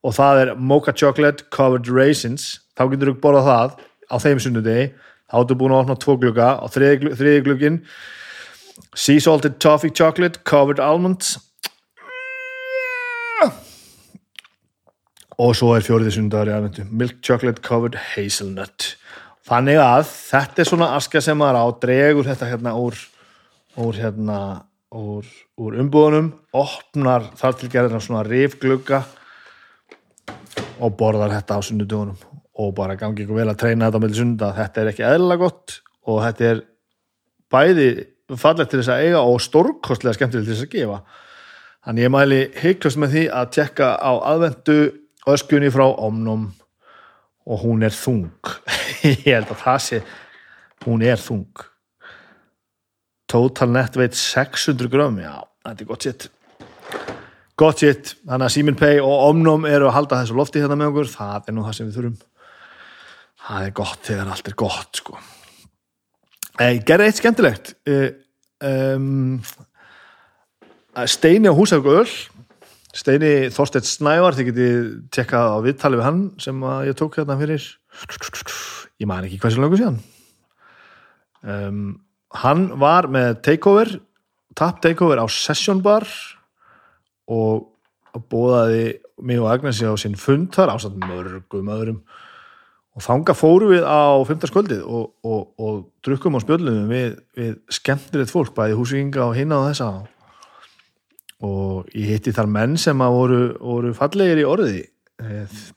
og 0.00 0.16
það 0.16 0.42
er 0.42 0.54
mocha 0.56 0.94
chocolate 0.96 1.46
covered 1.52 1.90
raisins, 1.92 2.54
þá 2.72 2.86
getur 2.94 3.12
við 3.12 3.20
borðað 3.24 3.50
það 3.50 3.74
á 4.10 4.16
þeim 4.24 4.40
sundardegi, 4.40 4.86
þá 5.30 5.36
ertu 5.42 5.58
búin 5.60 5.74
að 5.76 5.84
opna 5.84 5.98
tvo 6.00 6.16
glugga. 6.22 6.48
Og 6.64 6.72
þriði 6.72 7.44
gluggin 7.44 7.82
sea 8.96 9.20
salted 9.20 9.60
toffee 9.60 9.92
chocolate 9.92 10.42
covered 10.48 10.80
almonds. 10.80 11.36
Og 15.40 15.54
svo 15.56 15.72
er 15.72 15.84
fjóriði 15.84 16.18
sundari 16.18 16.52
aðvendu 16.52 16.84
milk 16.90 17.20
chocolate 17.24 17.62
covered 17.64 17.96
hazelnut 18.10 18.94
Þannig 19.50 19.80
að 19.82 20.04
þetta 20.06 20.62
er 20.62 20.68
svona 20.68 20.88
askja 20.94 21.20
sem 21.26 21.38
maður 21.38 21.56
á, 21.58 21.66
dregur 21.82 22.26
þetta 22.28 22.46
hérna 22.52 22.74
úr, 22.78 22.98
úr, 23.82 23.96
hérna, 23.98 24.36
úr, 24.94 25.26
úr 25.58 25.78
umbúðunum, 25.82 26.28
opnar 26.54 27.26
þar 27.40 27.56
til 27.58 27.70
gerðina 27.72 27.98
svona 28.04 28.22
rifglugga 28.28 29.00
og 30.78 30.94
borðar 31.00 31.34
þetta 31.34 31.58
á 31.58 31.60
sunnudugunum 31.66 32.20
og 32.60 32.70
bara 32.78 32.94
gangi 33.00 33.24
ykkur 33.24 33.40
vel 33.40 33.48
að 33.50 33.58
treyna 33.64 33.88
þetta 33.88 34.02
milli 34.04 34.20
sunda. 34.20 34.52
Þetta 34.54 34.84
er 34.84 34.92
ekki 34.92 35.06
eðla 35.08 35.40
gott 35.40 35.76
og 36.06 36.22
þetta 36.28 36.48
er 36.52 36.62
bæði 37.50 37.88
fallegt 38.38 38.70
til 38.70 38.84
þess 38.84 38.94
að 38.94 39.04
eiga 39.08 39.26
og 39.26 39.42
stórkostlega 39.42 40.14
skemmtilegt 40.14 40.46
til 40.46 40.54
þess 40.54 40.68
að 40.68 40.74
gefa. 40.76 41.00
Þannig 41.88 42.06
ég 42.06 42.14
mæli 42.14 42.40
heiklust 42.60 43.02
með 43.02 43.16
því 43.16 43.26
að 43.34 43.52
tekka 43.58 43.92
á 43.98 44.12
aðvendu 44.30 44.80
öskunni 45.34 45.74
frá 45.74 45.88
Omnum 45.90 46.52
og 47.50 47.64
hún 47.64 47.82
er 47.86 47.94
þung. 47.94 48.30
Ég 49.02 49.26
held 49.26 49.50
að 49.50 49.62
það 49.64 49.80
sé 49.86 50.02
hún 50.86 51.02
er 51.04 51.20
þung. 51.20 51.64
Total 53.30 53.70
net 53.74 53.98
veit 53.98 54.18
600 54.18 54.90
grömm. 54.90 55.18
Já, 55.22 55.40
þetta 55.66 55.84
er 55.84 55.90
gott 55.90 56.06
sitt 56.06 56.30
gott 57.60 57.82
sitt, 57.82 58.14
þannig 58.24 58.46
að 58.46 58.54
Simin 58.54 58.78
Pay 58.78 59.00
og 59.04 59.26
Omnum 59.30 59.66
eru 59.68 59.90
að 59.90 59.96
halda 59.98 60.22
þessu 60.22 60.36
lofti 60.38 60.62
hérna 60.62 60.78
með 60.80 60.92
okkur. 60.94 61.10
Það 61.12 61.50
er 61.50 61.56
nú 61.56 61.64
það 61.66 61.76
sem 61.76 61.88
við 61.88 61.98
þurfum. 61.98 62.18
Það 63.40 63.66
er 63.66 63.74
gott 63.80 64.08
þegar 64.08 64.32
allt 64.34 64.50
er 64.50 64.56
gott 64.62 65.00
sko. 65.00 65.20
Ég 66.60 66.82
gerði 66.88 67.08
eitt 67.08 67.20
skemmtilegt. 67.20 67.72
Um, 68.60 69.40
Steini 71.08 71.48
á 71.48 71.54
Húsafjörg 71.56 72.02
öll 72.02 72.39
Steini 72.96 73.32
Þorstedt 73.54 73.86
Snævar 73.86 74.34
þið 74.34 74.48
getið 74.50 74.86
tekkað 75.14 75.52
á 75.54 75.58
viðtali 75.62 75.98
við 76.00 76.06
hann 76.08 76.22
sem 76.42 76.64
ég 76.88 76.96
tók 76.98 77.18
hérna 77.20 77.38
fyrir 77.38 77.66
ég 79.00 79.08
man 79.08 79.26
ekki 79.26 79.38
hversu 79.42 79.62
langur 79.62 79.78
síðan 79.78 80.00
um, 81.46 82.00
hann 82.42 82.66
var 82.82 83.10
með 83.12 83.38
takeover 83.46 83.94
tap 84.58 84.80
takeover 84.82 85.22
á 85.22 85.26
Session 85.30 85.82
Bar 85.84 86.06
og 87.30 87.70
bóðaði 88.30 88.98
mig 89.22 89.38
og 89.38 89.52
Agnesi 89.52 89.86
á 89.86 89.94
sinn 90.00 90.18
fund 90.18 90.50
þar 90.56 90.74
ásand 90.74 90.98
mörgum 90.98 91.70
öðrum 91.70 92.00
og 92.98 93.04
þanga 93.04 93.36
fóru 93.38 93.70
við 93.70 93.84
á 93.86 94.18
15. 94.18 94.50
skvöldið 94.50 94.80
og, 94.82 95.12
og, 95.22 95.44
og 95.62 95.76
drukkum 96.02 96.34
á 96.34 96.42
spjöldunum 96.42 96.90
við, 96.90 97.20
við 97.38 97.52
skemmtilegt 97.70 98.32
fólk 98.34 98.50
bæði 98.56 98.80
húsvíkinga 98.80 99.28
og 99.28 99.36
hinna 99.38 99.62
á 99.62 99.68
þessa 99.70 99.90
og 100.00 100.08
ég 101.40 102.10
hitti 102.14 102.32
þar 102.36 102.48
menn 102.52 102.76
sem 102.80 103.00
að 103.00 103.14
voru, 103.16 103.40
voru 103.60 103.92
fallegir 103.96 104.42
í 104.42 104.48
orði. 104.48 104.80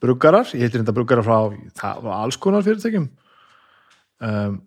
Bruggarar, 0.04 0.50
ég 0.56 0.68
hitti 0.68 0.80
reynda 0.80 0.96
bruggarar 0.96 1.26
frá, 1.26 1.38
var 2.04 2.18
alls 2.18 2.40
konar 2.40 2.64
fyrirtækjum. 2.66 3.10
Um, 4.24 4.60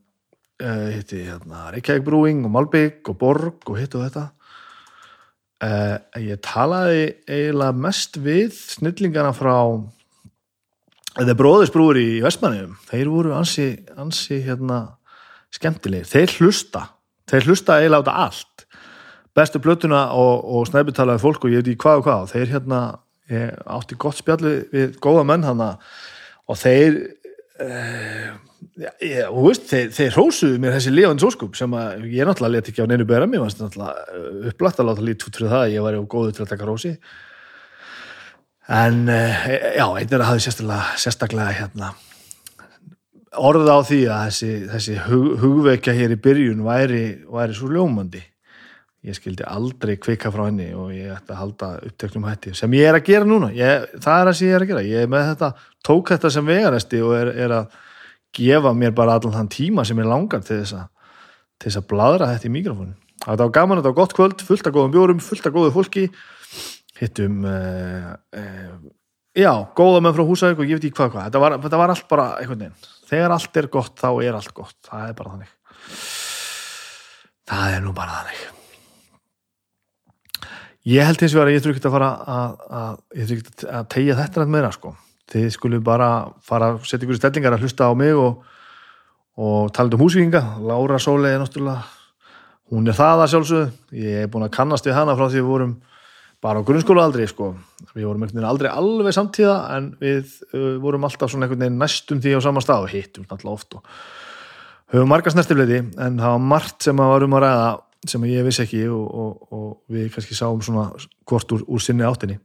ég 0.61 0.97
hitti 0.99 1.23
hérna, 1.27 1.69
Reykjavík 1.75 2.05
Brewing 2.05 2.47
og 2.49 2.55
Malbygg 2.55 3.13
og 3.13 3.19
Borg 3.21 3.69
og 3.69 3.79
hitt 3.81 3.97
og 3.97 4.07
þetta. 4.07 4.31
Uh, 5.57 5.97
ég 6.21 6.41
talaði 6.45 7.05
eiginlega 7.25 7.81
mest 7.81 8.19
við 8.21 8.53
snillingana 8.57 9.33
frá 9.37 9.57
eða 11.17 11.37
bróðisbrúur 11.39 11.97
í 11.97 12.21
Vestmannum 12.25 12.75
þeir 12.91 13.09
voru 13.09 13.33
ansi, 13.37 13.71
ansi 13.97 14.43
hérna, 14.45 14.83
skemmtilegir, 15.53 16.09
þeir 16.09 16.37
hlusta. 16.41 16.85
Þeir 17.27 17.49
hlusta 17.49 17.81
eiginlega 17.81 18.05
á 18.05 18.05
þetta 18.05 18.21
allt 18.27 18.56
bestu 19.37 19.61
blötuna 19.63 20.07
og, 20.17 20.45
og 20.45 20.67
snæpitalaði 20.71 21.23
fólk 21.23 21.45
og 21.45 21.53
ég 21.53 21.63
veit 21.63 21.75
ekki 21.75 21.85
hvað 21.85 22.01
og 22.01 22.09
hvað. 22.09 22.33
Þeir 22.33 22.53
hérna, 22.55 22.81
átti 23.77 23.99
gott 24.01 24.19
spjalli 24.21 24.57
við 24.73 24.99
góða 25.03 25.27
menn 25.27 25.47
hana 25.47 25.75
og 26.47 26.59
þeir 26.61 26.99
uh, 27.63 28.35
já, 28.79 28.91
ég, 29.03 29.23
og 29.29 29.49
veist, 29.49 29.67
þeir, 29.71 29.89
þeir 29.97 30.13
hrósuðu 30.15 30.61
mér 30.63 30.77
þessi 30.77 30.93
lífandi 30.95 31.27
sóskup 31.27 31.57
sem 31.59 31.73
að 31.77 32.07
ég 32.13 32.29
náttúrulega 32.29 32.55
leti 32.55 32.73
ekki 32.73 32.87
á 32.87 32.91
neinu 32.91 33.07
bera 33.09 33.29
mér, 33.31 33.47
náttúrulega 33.47 34.51
upplætt 34.53 34.83
að 34.83 34.91
láta 34.91 35.07
lítið 35.07 35.31
út 35.31 35.41
fyrir 35.41 35.55
það, 35.55 35.73
ég 35.75 35.87
var 35.87 35.97
í 35.97 36.03
góðu 36.15 36.37
til 36.37 36.45
að 36.45 36.53
taka 36.53 36.69
rósi. 36.69 36.93
En 38.77 39.03
eh, 39.13 39.49
já, 39.79 39.87
einn 39.87 40.11
er 40.11 40.23
að 40.23 40.29
hafa 40.31 40.43
sérstaklega, 40.43 40.87
sérstaklega 40.99 41.59
hérna, 41.61 41.93
orða 43.37 43.77
á 43.79 43.81
því 43.87 44.01
að 44.11 44.25
þessi, 44.31 44.55
þessi 44.73 44.97
hug, 45.07 45.29
hugvekja 45.43 45.95
hér 45.95 46.15
í 46.15 46.23
byrjun 46.23 46.65
væri, 46.67 47.05
væri 47.31 47.59
svo 47.59 47.71
ljómandi 47.71 48.25
ég 49.07 49.17
skildi 49.17 49.47
aldrei 49.47 49.95
kvika 50.03 50.33
frá 50.35 50.45
henni 50.49 50.73
og 50.75 50.91
ég 50.95 51.15
ætti 51.15 51.35
að 51.35 51.41
halda 51.41 51.71
uppteknum 51.87 52.27
hætti 52.27 52.53
sem 52.59 52.77
ég 52.77 52.91
er 52.91 52.99
að 52.99 53.07
gera 53.07 53.29
núna, 53.29 53.53
ég, 53.55 53.89
það 54.03 54.21
er 54.21 54.31
það 54.31 54.39
sem 54.41 54.49
ég 54.49 54.59
er 54.59 54.67
að 54.67 54.71
gera. 54.73 54.85
Ég 54.87 55.07
er 55.07 55.11
með 55.13 55.27
þetta, 55.31 55.51
tók 55.87 56.13
þetta 56.15 56.35
sem 56.35 56.53
vegaresti 56.53 57.03
og 57.07 57.17
er, 57.17 57.33
er 57.47 57.57
að 57.61 57.81
gefa 58.37 58.75
mér 58.77 58.95
bara 58.97 59.17
allan 59.17 59.39
þann 59.39 59.51
tíma 59.55 59.87
sem 59.87 60.03
ég 60.03 60.11
langar 60.11 60.43
til 60.45 60.61
þess 60.61 60.77
að, 60.81 60.87
til 61.57 61.71
þess 61.71 61.81
að 61.81 61.91
bladra 61.95 62.33
þetta 62.35 62.51
í 62.51 62.57
mikrofónu 62.59 62.97
þetta 63.25 63.47
var 63.47 63.55
gaman, 63.55 63.81
þetta 63.81 63.93
var 63.93 63.99
gott 63.99 64.17
kvöld, 64.17 64.45
fullt 64.47 64.69
af 64.69 64.75
góðum 64.75 64.95
bjórum 64.95 65.23
fullt 65.23 65.49
af 65.49 65.55
góðu 65.55 65.73
fólki. 65.75 66.07
Hittum 66.97 67.45
uh, 67.45 68.13
uh, 68.37 68.75
já, 69.37 69.53
góða 69.77 70.03
menn 70.05 70.17
frá 70.17 70.25
húsæk 70.27 70.61
og 70.63 70.69
ég 70.69 70.79
veit 70.79 70.89
ekki 70.89 70.97
hvað 71.01 71.15
hvað. 71.15 71.29
Þetta 71.29 71.45
var, 71.45 71.57
þetta 71.67 71.81
var 71.83 71.95
allt 71.95 72.11
bara 72.13 72.29
einhvern 72.41 72.67
veginn. 72.67 72.93
Þegar 73.11 73.37
allt 73.37 73.63
er 73.63 73.71
gott 73.79 73.97
þá 74.01 74.11
er 74.25 74.39
allt 74.41 74.53
gott. 74.57 74.79
Það 74.89 75.09
er 75.09 75.17
bara 75.21 75.35
þannig. 75.35 75.57
Það 77.47 77.75
er 77.77 77.83
nú 77.85 77.97
bara 77.97 78.21
þannig 78.21 78.56
ég 80.87 81.07
held 81.07 81.23
eins 81.23 81.35
og 81.35 81.43
að 81.43 81.53
ég 81.55 81.65
þurfi 81.65 81.81
ekki 81.81 81.91
að 81.91 81.97
fara 81.97 82.11
að, 82.37 82.55
að 82.81 83.19
ég 83.19 83.29
þurfi 83.31 83.43
ekki 83.43 83.69
að 83.79 83.89
tegja 83.95 84.19
þetta 84.21 84.43
nætt 84.43 84.55
meira 84.55 84.71
sko. 84.75 84.93
Þið 85.33 85.49
skulum 85.57 85.83
bara 85.87 86.11
fara 86.47 86.71
að 86.73 86.87
setja 86.87 87.07
ykkur 87.07 87.19
í 87.19 87.21
stellingar 87.21 87.57
að 87.57 87.67
hlusta 87.67 87.91
á 87.91 87.93
mig 87.99 88.15
og, 88.15 88.45
og 89.43 89.73
tala 89.75 89.97
um 89.97 90.05
húsvíkinga. 90.05 90.43
Lára 90.63 91.01
Sólei 91.03 91.33
er 91.35 91.43
náttúrulega 91.43 91.83
hún 92.71 92.91
er 92.91 92.99
það 92.99 93.25
að 93.25 93.33
sjálfsögðu. 93.35 93.67
Ég 93.99 94.23
er 94.23 94.31
búin 94.31 94.47
að 94.47 94.55
kannast 94.59 94.87
við 94.87 94.99
hana 94.99 95.17
frá 95.19 95.27
því 95.27 95.41
við 95.41 95.51
vorum 95.51 95.75
bara 96.45 96.63
á 96.63 96.67
grunnskóla 96.69 97.07
aldrei 97.09 97.27
sko. 97.31 97.51
Við 97.95 98.07
vorum 98.07 98.23
einhvern 98.23 98.39
veginn 98.39 98.51
aldrei 98.51 98.71
alveg 98.71 99.17
samtíða 99.17 99.57
en 99.77 99.91
við 100.03 100.31
uh, 100.53 100.77
vorum 100.83 101.09
alltaf 101.09 101.33
svona 101.33 101.49
einhvern 101.49 101.65
veginn 101.65 101.83
næstum 101.83 102.23
því 102.23 102.39
á 102.39 102.41
sama 102.47 102.63
stað 102.63 102.87
og 102.87 102.95
hittum 102.95 103.27
alltaf 103.27 103.53
oft 103.57 103.79
og 103.79 103.91
höfum 104.95 105.11
marga 105.11 105.33
snertifleiti 105.35 105.81
en 105.83 106.21
það 106.21 106.37
var 106.37 106.45
margt 106.53 106.87
sem 106.87 107.03
að 107.03 107.13
varum 107.15 107.35
að 107.35 107.45
ræða 107.47 107.71
sem 108.11 108.25
ég 108.31 108.45
vissi 108.47 108.65
ekki 108.65 108.83
og, 108.89 109.07
og, 109.07 109.49
og 109.53 109.69
við 109.93 110.11
kannski 110.15 110.37
sáum 110.39 110.63
svona 110.65 110.91
hvort 111.27 111.53
úr, 111.57 111.65
úr 111.67 111.83
sinni 111.83 112.07
áttinni 112.07 112.39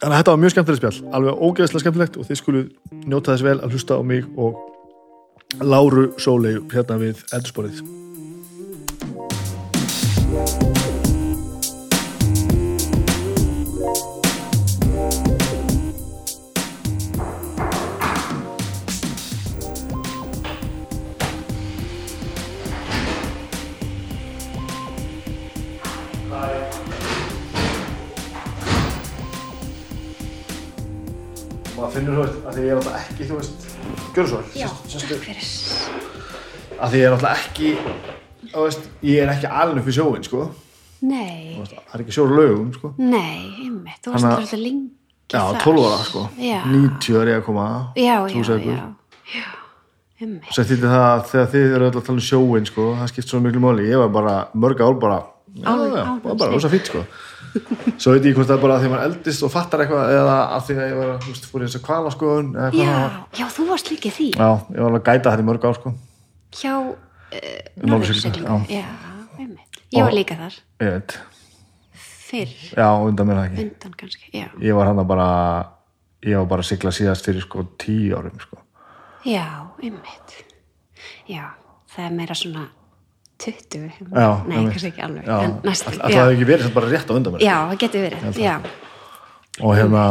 Þannig 0.00 0.14
að 0.14 0.20
þetta 0.22 0.32
var 0.32 0.38
mjög 0.40 0.52
skemmtilegt 0.54 0.80
spjall, 0.80 1.08
alveg 1.12 1.40
ógeðslega 1.44 1.82
skemmtilegt 1.82 2.14
og 2.16 2.24
þið 2.24 2.38
skulu 2.40 2.60
njóta 3.04 3.34
þess 3.34 3.44
vel 3.44 3.58
að 3.60 3.74
hlusta 3.74 3.98
á 4.00 4.02
mig 4.08 4.28
og 4.40 4.54
Láru 5.60 6.06
Sólei 6.16 6.54
hérna 6.72 6.96
við 7.02 7.20
eldursporið. 7.36 7.82
Finnur 32.10 32.20
þú 32.20 32.26
veist 32.26 32.46
að 32.46 32.56
því 32.56 32.64
ég 32.64 32.70
er 32.70 32.80
alltaf 32.80 32.96
ekki 33.10 33.28
þú 33.30 33.38
veist, 33.40 33.68
gjör 34.16 34.26
svo 34.30 34.40
Já, 34.58 34.68
sestu, 34.86 35.06
takk 35.10 35.22
fyrir. 35.24 35.44
að 36.80 36.90
því 36.94 37.00
ég 37.00 37.06
er 37.06 37.14
alltaf 37.16 37.44
ekki 37.46 37.70
þú 38.50 38.64
veist, 38.66 38.88
ég 39.06 39.22
er 39.24 39.32
ekki 39.34 39.50
alveg 39.62 39.86
í 39.90 39.96
sjóin 39.98 40.26
sko, 40.26 40.48
Nei, 41.00 41.54
Þú 41.56 41.60
veist, 41.62 41.76
það 41.88 41.94
er 41.96 42.02
ekki 42.04 42.12
sjór 42.18 42.32
lögum 42.36 42.72
sko, 42.76 42.90
nei, 42.98 43.38
einmitt, 43.64 44.00
þú 44.04 44.12
varst 44.12 44.24
Hanna- 44.26 44.36
alltaf 44.42 44.58
lengi 44.60 44.90
já, 45.30 45.40
þar. 45.40 45.62
12 45.64 45.86
ára 45.88 46.04
sko 46.04 46.24
Já. 46.36 46.58
90 46.66 47.20
er 47.22 47.30
ég 47.32 47.38
að 47.40 47.44
koma 47.46 47.66
Já, 47.96 48.16
þú 48.26 48.42
já, 48.42 48.44
segir 48.50 48.74
já, 48.74 48.84
já, 49.32 49.46
einmitt. 50.20 50.50
Svo 50.52 50.64
þetta 50.68 50.90
það 50.92 51.06
að 51.08 51.24
þegar 51.30 51.50
þið 51.54 51.74
eru 51.78 51.88
öll 51.88 51.96
að 51.96 52.04
tala 52.10 52.18
um 52.18 52.26
sjóin 52.28 52.66
sko, 52.68 52.88
það 53.00 53.08
skipt 53.14 53.28
svo 53.32 53.40
miklu 53.40 53.60
máli, 53.64 53.86
ég 53.88 54.02
var 54.02 54.08
bara 54.18 54.34
mörg 54.54 54.80
ár 54.84 54.98
bara, 55.00 55.20
já, 55.54 55.64
já, 55.64 55.70
áfram 55.70 56.20
var 56.26 56.34
bara 56.34 56.50
sig. 56.50 56.54
rosa 56.58 56.68
fýtt 56.74 56.86
sko 56.92 57.04
svo 58.00 58.14
veit 58.14 58.26
ég 58.28 58.36
hvort 58.36 58.48
það 58.48 58.56
er 58.56 58.62
bara 58.62 58.76
að 58.76 58.84
því 58.84 58.90
maður 58.92 59.06
eldist 59.08 59.44
og 59.46 59.52
fattar 59.52 59.82
eitthvað 59.84 60.12
eða 60.14 60.36
að 60.56 60.62
því 60.66 60.76
að 60.76 60.86
ég 60.90 60.98
var 61.00 61.10
að, 61.14 61.26
veist, 61.26 61.48
fór 61.50 61.62
í 61.62 61.66
þess 61.66 61.78
að 61.80 61.84
kvala 61.88 62.12
skoðun 62.14 62.52
eða 62.54 62.70
hvað 62.74 62.84
það 62.84 63.00
var 63.00 63.16
Já, 63.16 63.40
já, 63.40 63.46
þú 63.56 63.66
varst 63.70 63.90
líka 63.90 64.10
í 64.10 64.14
því. 64.16 64.28
Já, 64.36 64.48
ég 64.50 64.78
var 64.78 64.88
alveg 64.90 65.00
að 65.00 65.10
gæta 65.10 65.34
þetta 65.34 65.44
í 65.44 65.48
mörg 65.50 65.66
ár 65.66 65.78
sko. 65.80 65.92
Hjá 66.60 66.72
uh, 66.78 67.50
Norðursiglingu. 67.90 68.60
Já, 68.70 68.86
einmitt. 69.36 69.82
Ég 69.90 70.06
var 70.06 70.16
líka 70.16 70.38
þar. 70.38 70.56
Ég 70.80 70.96
veit, 70.96 71.18
fyrr, 72.30 72.56
já, 72.78 72.88
undan 73.10 73.30
mér 73.30 73.44
ekki? 73.44 73.66
Undan 73.66 73.94
kannski, 73.98 74.32
já. 74.36 74.48
ég 74.62 74.78
var 74.78 74.90
hann 74.90 75.02
að 75.02 75.10
bara 75.10 75.28
ég 76.26 76.36
var 76.42 76.50
bara 76.54 76.64
að 76.64 76.70
sigla 76.70 76.92
síðast 76.94 77.26
fyrir 77.26 77.42
sko 77.44 77.64
tíu 77.80 78.18
árum 78.18 78.38
sko. 78.42 78.60
Já, 79.26 79.46
einmitt. 79.82 80.36
Já, 81.28 81.50
það 81.90 82.06
er 82.06 82.14
meira 82.16 82.36
svona 82.38 82.68
20. 83.40 83.90
já, 84.14 84.28
Nei, 84.48 84.56
kannski 84.68 84.90
ekki 84.90 85.02
alveg, 85.06 85.24
já, 85.26 85.38
en 85.44 85.54
næstum. 85.64 85.92
all- 85.92 86.10
það 86.10 86.18
hefði 86.20 86.34
ekki 86.36 86.48
verið 86.50 86.74
bara 86.74 86.90
rétt 86.92 87.10
á 87.10 87.12
undan 87.16 87.32
mér? 87.34 87.40
Já, 87.46 87.56
það 87.70 87.78
getur 87.84 88.04
verið, 88.06 88.70
og 89.60 89.76
hérna 89.76 90.04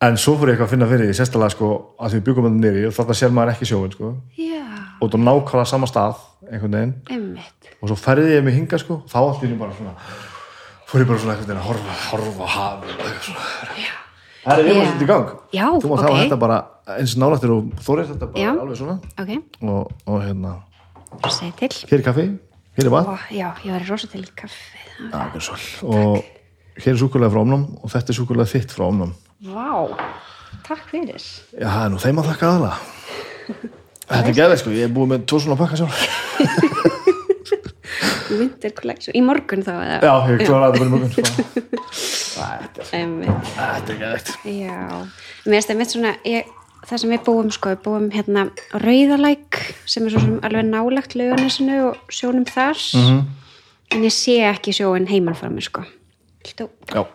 en 0.00 0.16
svo 0.16 0.34
fór 0.38 0.48
ég 0.48 0.54
eitthvað 0.56 0.66
að 0.68 0.72
finna 0.74 0.86
fyrir 0.88 1.08
því 1.10 1.16
sérstælega 1.18 1.50
sko 1.54 1.70
að 2.00 2.10
því 2.14 2.18
við 2.20 2.24
byggum 2.28 2.46
þetta 2.48 2.60
niður 2.64 2.86
og 2.88 2.94
þarna 2.96 3.16
sér 3.20 3.32
maður 3.36 3.52
ekki 3.54 3.68
sjóin 3.68 3.92
sko. 3.92 4.12
Já, 4.38 4.64
og 5.00 5.10
það 5.12 5.24
nákvæmlega 5.26 5.66
sama 5.66 5.86
stað 5.90 6.16
einhvern 6.50 6.72
veginn. 6.76 6.94
Einmitt. 7.10 7.70
og 7.82 7.88
svo 7.88 7.96
ferði 7.96 8.36
ég 8.38 8.44
mig 8.44 8.54
hinga 8.54 8.78
sko 8.80 9.02
þá 9.08 9.18
í 9.42 9.46
henni 9.48 9.58
bara 9.60 9.72
svona 9.76 9.94
fór 10.90 11.00
ég 11.04 11.06
bara 11.08 11.18
svona 11.18 11.36
veginn 11.50 11.60
að 11.60 11.68
horfa, 11.68 11.96
horfa 12.10 12.46
og 12.84 12.94
eitthvað 13.08 13.76
Já, 13.76 13.92
Það 14.40 14.58
er 14.58 14.64
einhvern 14.64 14.86
veginn 14.86 15.04
í 15.04 15.06
gang. 15.10 15.26
Já, 15.52 15.66
Þú 15.82 15.88
mátt 15.90 16.00
hafa 16.00 16.12
ok. 16.16 16.20
þetta 16.24 16.38
bara 16.40 16.58
eins 16.96 17.12
nálættir 17.20 17.50
og 17.52 17.64
þórið 17.84 18.06
þetta 18.14 18.28
bara 18.32 18.52
alveg 18.64 18.78
svona. 18.80 18.96
Og, 19.62 19.90
og 20.06 20.22
hérna, 20.24 20.54
hér 21.90 21.98
er 21.98 22.02
kaffi 22.06 22.24
hér 22.80 22.88
er 22.88 22.94
vatn 22.96 23.36
já, 23.36 23.48
ég 23.64 23.72
var 23.76 23.84
rosa 23.88 24.08
til 24.10 24.24
í 24.24 24.30
kaffi 24.34 24.78
Já, 25.00 25.16
það 25.16 25.36
er 25.38 25.44
svolít. 25.46 25.82
og 25.84 26.80
hér 26.80 26.92
er 26.94 27.00
súkulega 27.00 27.32
frá 27.32 27.40
omnum 27.44 27.66
og 27.80 27.92
þetta 27.92 28.12
er 28.12 28.16
súkulega 28.18 28.50
þitt 28.50 28.72
frá 28.76 28.84
omnum. 28.88 29.12
Vá, 29.40 29.68
takk 30.66 30.82
fyrir. 30.90 31.22
Já, 31.56 31.68
það 31.68 31.84
er 31.86 31.92
nú 31.94 32.00
þeim 32.02 32.20
að 32.20 32.28
þakka 32.32 32.50
aðla 32.54 32.72
þetta 34.10 34.30
er 34.32 34.36
geðið 34.36 34.60
sko, 34.60 34.72
ég 34.74 34.88
er 34.88 34.94
búið 34.94 35.10
með 35.12 35.26
tvo 35.30 35.40
svona 35.44 35.58
pakka 35.60 35.80
sjálf. 35.80 35.98
Winter 38.30 38.72
Collection, 38.76 39.16
í 39.18 39.22
morgun 39.26 39.64
þá 39.66 39.72
eða? 39.74 39.98
já, 40.06 40.12
ég 40.30 40.44
klára 40.46 40.68
að 40.68 40.70
það 40.70 40.76
bara 40.76 40.86
í 40.86 40.92
morgun 40.94 41.12
sko. 41.14 41.22
þetta 42.40 43.96
er, 44.06 44.20
Já, 44.46 44.78
mér 45.44 45.56
finnst 45.56 45.70
það 45.72 45.80
mitt 45.80 45.94
svona 45.94 46.12
ég, 46.28 46.52
það 46.90 47.02
sem 47.02 47.14
við 47.14 47.22
búum 47.28 47.50
sko, 47.54 47.72
við 47.74 47.82
búum 47.86 48.10
hérna 48.14 48.48
Rauðalæk 48.82 49.60
sem 49.86 50.06
er 50.06 50.14
svo 50.14 50.24
sem 50.24 50.36
alveg 50.46 50.66
nálagt 50.66 51.16
laugarnesinu 51.18 51.78
og 51.90 52.12
sjónum 52.12 52.46
þar. 52.48 52.76
-hmm. 52.76 53.22
en 53.94 54.04
ég 54.04 54.12
sé 54.12 54.36
ekki 54.50 54.72
sjóin 54.72 55.08
heiman 55.08 55.34
frá 55.34 55.48
mér 55.48 55.62
sko. 55.62 55.84
Já, 56.94 57.06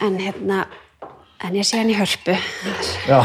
en 0.00 0.18
hérna 0.18 0.66
en 1.44 1.54
ég 1.54 1.66
sé 1.66 1.78
hann 1.78 1.90
í 1.90 1.94
hörpu. 1.94 2.34
Já. 3.06 3.20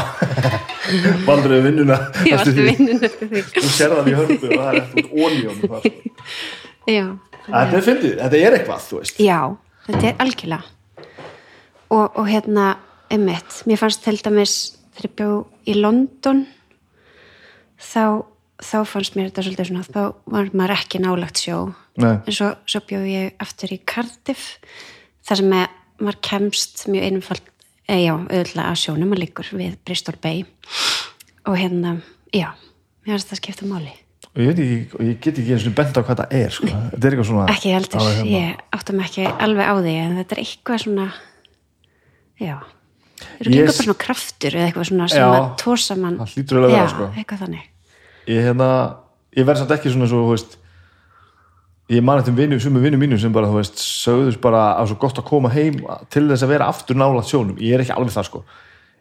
Valdur 1.26 1.56
við 1.56 1.62
vinnuna 1.68 1.98
ég 2.26 2.36
eftir 2.36 2.36
varstu 2.36 2.54
því. 2.54 2.64
vinnun 2.70 3.04
eftir 3.08 3.30
því. 3.30 3.42
Þú 3.56 3.70
sér 3.74 3.94
það 3.96 4.10
í 4.10 4.16
hörpu 4.18 4.50
og 4.50 4.56
það 4.60 4.68
er 4.70 4.80
eftir 4.82 5.04
ólíum 5.10 5.60
sko. 5.62 5.80
Já, 6.84 7.04
þetta 7.46 7.78
er 7.78 7.86
fyndið, 7.88 8.16
þetta 8.20 8.40
er 8.40 8.56
eitthvað, 8.58 8.88
þú 8.88 9.00
veist. 9.00 9.20
Já, 9.24 9.38
þetta 9.88 10.10
er 10.10 10.18
algjörlega. 10.24 10.62
Og, 11.94 12.04
og 12.04 12.28
hérna 12.28 12.66
einmitt, 13.12 13.62
mér 13.68 13.80
fannst 13.80 14.04
til 14.04 14.16
dæmis 14.20 14.56
þegar 14.94 15.08
ég 15.08 15.16
bjó 15.18 15.30
í 15.68 15.76
London 15.78 16.44
þá, 17.80 18.24
þá 18.62 18.76
fannst 18.88 19.16
mér 19.16 19.30
þetta 19.30 19.46
svolítið 19.46 19.70
svona, 19.70 19.86
þá 19.88 20.02
var 20.34 20.52
maður 20.54 20.76
ekki 20.78 21.00
nálagt 21.02 21.42
sjó. 21.42 21.58
Nei. 21.94 22.16
en 22.26 22.34
svo, 22.34 22.50
svo 22.66 22.80
bjó 22.88 23.04
ég 23.06 23.36
aftur 23.42 23.70
í 23.70 23.78
Cardiff 23.86 24.56
þar 25.26 25.40
sem 25.40 25.52
að 25.54 25.66
maður 26.02 26.22
kemst 26.26 26.86
mjög 26.90 27.04
einfald 27.06 27.50
eða 27.84 28.00
já, 28.00 28.14
auðvitað 28.16 28.64
að 28.64 28.80
sjónum 28.80 29.12
að 29.14 29.20
líkur 29.22 29.50
við 29.54 29.76
Bristol 29.86 30.16
Bay. 30.22 30.42
Og 31.44 31.58
hérna, 31.60 31.98
já, 32.32 32.48
mér 33.04 33.14
finnst 33.14 33.30
það 33.30 33.40
skipta 33.42 33.68
máli. 33.68 33.92
Og 34.34 34.40
ég 34.42 34.94
og 34.96 35.02
ég 35.04 35.18
get 35.22 35.36
ekki 35.38 35.52
eins 35.54 35.66
og 35.68 35.76
bent 35.78 35.94
á 35.94 36.02
hvað 36.02 36.22
það 36.24 36.32
er 36.40 36.54
sko. 36.56 36.66
þetta 36.66 37.06
er 37.06 37.14
eitthvað 37.14 37.28
svona 37.28 37.44
ekki 37.52 37.74
heldur, 37.76 38.06
hérna. 38.08 38.30
ég 38.32 38.62
áttum 38.74 39.02
ekki 39.04 39.26
alveg 39.30 39.68
á 39.70 39.74
því 39.78 39.92
en 40.00 40.16
þetta 40.18 40.34
er 40.34 40.40
eitthvað 40.42 40.80
svona 40.82 41.04
já 42.42 42.56
eru 43.40 43.50
s- 43.54 43.60
bara 43.64 43.76
svona 43.84 43.98
kraftur 44.04 44.50
eða 44.58 44.66
eitthvað 44.70 44.88
svona 44.90 45.08
sem 45.08 45.20
Já, 45.22 45.28
að 45.30 45.46
tósa 45.62 45.96
mann? 46.00 46.18
Það 46.18 46.34
hlýtur 46.34 46.58
eiginlega 46.58 46.68
að 46.68 46.74
vera, 46.74 46.84
já, 46.84 46.92
sko. 46.94 47.08
eitthvað 47.18 47.42
þannig. 47.44 47.64
Ég, 48.26 48.42
hérna, 48.48 48.68
ég 49.36 49.44
verð 49.48 49.58
samt 49.62 49.70
ekki 49.78 49.92
svona 49.94 50.08
svo, 50.08 50.22
veist 50.30 50.56
ég 51.92 52.02
man 52.02 52.18
eftir 52.22 52.32
vinnu, 52.36 52.58
sumu 52.60 52.80
vinnu 52.80 52.96
mínu 53.00 53.18
sem 53.20 53.32
bara, 53.32 53.46
þú 53.50 53.58
veist, 53.60 53.76
sögðust 53.76 54.40
bara 54.40 54.62
að 54.80 54.88
svo 54.92 54.96
gott 55.02 55.18
að 55.20 55.26
koma 55.28 55.50
heim 55.52 55.80
til 56.10 56.24
þess 56.30 56.42
að 56.46 56.52
vera 56.54 56.68
aftur 56.72 56.96
nála 56.96 57.20
sjónum, 57.26 57.58
ég 57.60 57.74
er 57.76 57.84
ekki 57.84 57.92
alveg 57.96 58.14
það 58.14 58.28
sko. 58.30 58.44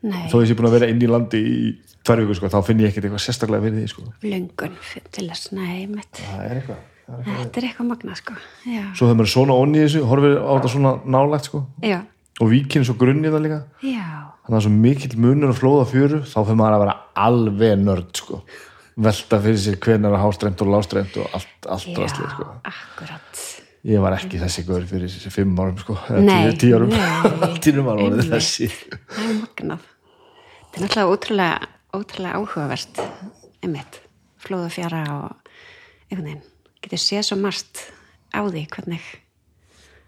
Nei, 0.04 0.26
þó 0.28 0.42
ég 0.44 0.50
sé 0.50 0.56
búin 0.60 0.68
að 0.68 0.74
vera 0.76 0.90
inn 0.92 1.00
í 1.00 1.08
landi 1.08 1.40
í 1.40 1.60
tvær 2.04 2.20
viku 2.26 2.36
sko, 2.36 2.50
þá 2.52 2.60
finn 2.68 2.82
ég 2.84 2.92
ekkert 2.92 3.06
eitthvað 3.08 3.24
sérstaklega 3.24 3.64
fyrir 3.64 3.78
því 3.80 3.88
sko. 3.94 4.02
Löngun 4.28 4.74
f- 4.84 5.06
til 5.16 5.30
þess, 5.32 5.54
nei, 5.56 5.88
það 5.88 6.42
er 6.50 6.58
eitthvað 6.60 6.82
er 7.14 7.38
þetta 7.40 7.62
er 7.62 7.68
eitthvað 7.70 7.88
magna, 7.88 8.16
sko. 8.20 8.34
Já, 8.68 8.84
svo 9.00 9.08
maður 9.14 9.28
er 9.30 9.32
svona 9.32 9.56
onni 9.64 9.80
í 9.80 9.86
þessu, 9.88 10.04
horfir 10.12 10.36
á 10.44 10.52
þetta 10.58 10.74
svona 10.76 10.92
nálægt 11.08 11.48
sko. 11.48 11.64
Já, 11.88 12.02
og 12.44 12.52
víkinn 12.52 12.86
svo 12.86 12.96
grunni 13.00 13.32
það 13.32 13.46
líka. 13.46 13.60
Já. 13.86 14.06
Þannig 14.44 14.52
að 14.52 14.58
það 14.58 14.66
svo 14.66 14.74
mikill 14.84 15.18
munur 15.24 15.54
að 15.54 15.60
flóða 15.62 15.88
fjöru 15.88 16.22
þá 16.28 16.38
fyrir 16.42 16.60
maður 16.60 16.76
að 16.76 16.84
vera 16.84 16.96
alveg 17.26 17.76
nörd 17.80 18.20
sko. 18.20 18.40
Velta 19.08 19.40
fyrir 19.42 19.62
sér 19.64 19.78
hvenar 19.82 20.18
að 20.18 20.24
hástremt 20.26 20.64
og 20.64 20.72
lástremt 20.74 21.16
og 21.22 21.38
allt, 21.40 21.54
allt 21.66 21.88
já, 21.88 21.96
drastlið 21.98 22.34
sko. 22.34 22.48
akkurat. 22.70 23.46
Ég 23.84 24.04
var 24.04 24.16
ekki 24.16 24.40
þessi 24.40 24.66
gaur 24.68 24.86
fyrir 24.88 25.12
þessi 25.12 25.32
fimm 25.34 25.58
árum 25.60 25.80
sko, 25.80 25.96
eða 26.12 26.36
tíu, 26.44 26.54
tíu 26.62 26.78
árum. 26.78 26.94
tíu 27.64 27.84
var 27.88 28.04
orðið 28.04 28.22
einmitt. 28.22 28.36
þessi. 28.36 28.70
Það 29.10 29.26
er 29.26 29.40
magnað. 29.40 29.90
Þetta 30.60 30.78
er 30.78 30.86
náttúrulega 30.86 31.16
ótrúlega, 31.16 31.72
ótrúlega 31.98 32.40
áhugavert 32.40 33.04
einmitt, 33.64 34.00
flóða 34.44 34.70
fjara 34.76 35.04
og 35.18 35.52
einhvern 36.12 36.30
veginn. 36.30 36.48
Getur 36.84 37.04
séð 37.04 37.28
svo 37.28 37.40
margt 37.40 37.86
á 38.36 38.40
því 38.44 38.68
hvernig 38.72 39.12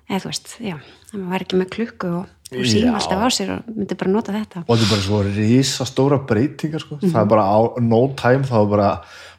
eða 0.10 0.22
þú 0.24 0.32
veist, 0.32 0.56
já, 0.62 0.78
það 1.12 1.28
var 1.34 1.46
ekki 1.46 1.60
með 1.60 1.70
klukku 1.76 2.10
og, 2.22 2.34
og 2.54 2.66
síma 2.70 2.96
alltaf 3.00 3.24
á 3.26 3.30
sér 3.34 3.54
og 3.58 3.70
myndi 3.74 3.98
bara 4.00 4.14
nota 4.14 4.36
þetta. 4.36 4.66
Og 4.66 4.74
þetta 4.74 4.86
er 4.86 4.92
bara 4.94 5.06
svo 5.06 5.22
risastóra 5.28 6.20
breytingar 6.30 6.84
sko. 6.84 7.00
Mhm. 7.02 7.14
það 7.14 7.22
er 7.24 7.32
bara 7.36 7.48
á 7.50 7.60
no 7.82 8.02
time 8.20 8.46
þá 8.46 8.58
er 8.62 8.70
bara 8.76 8.90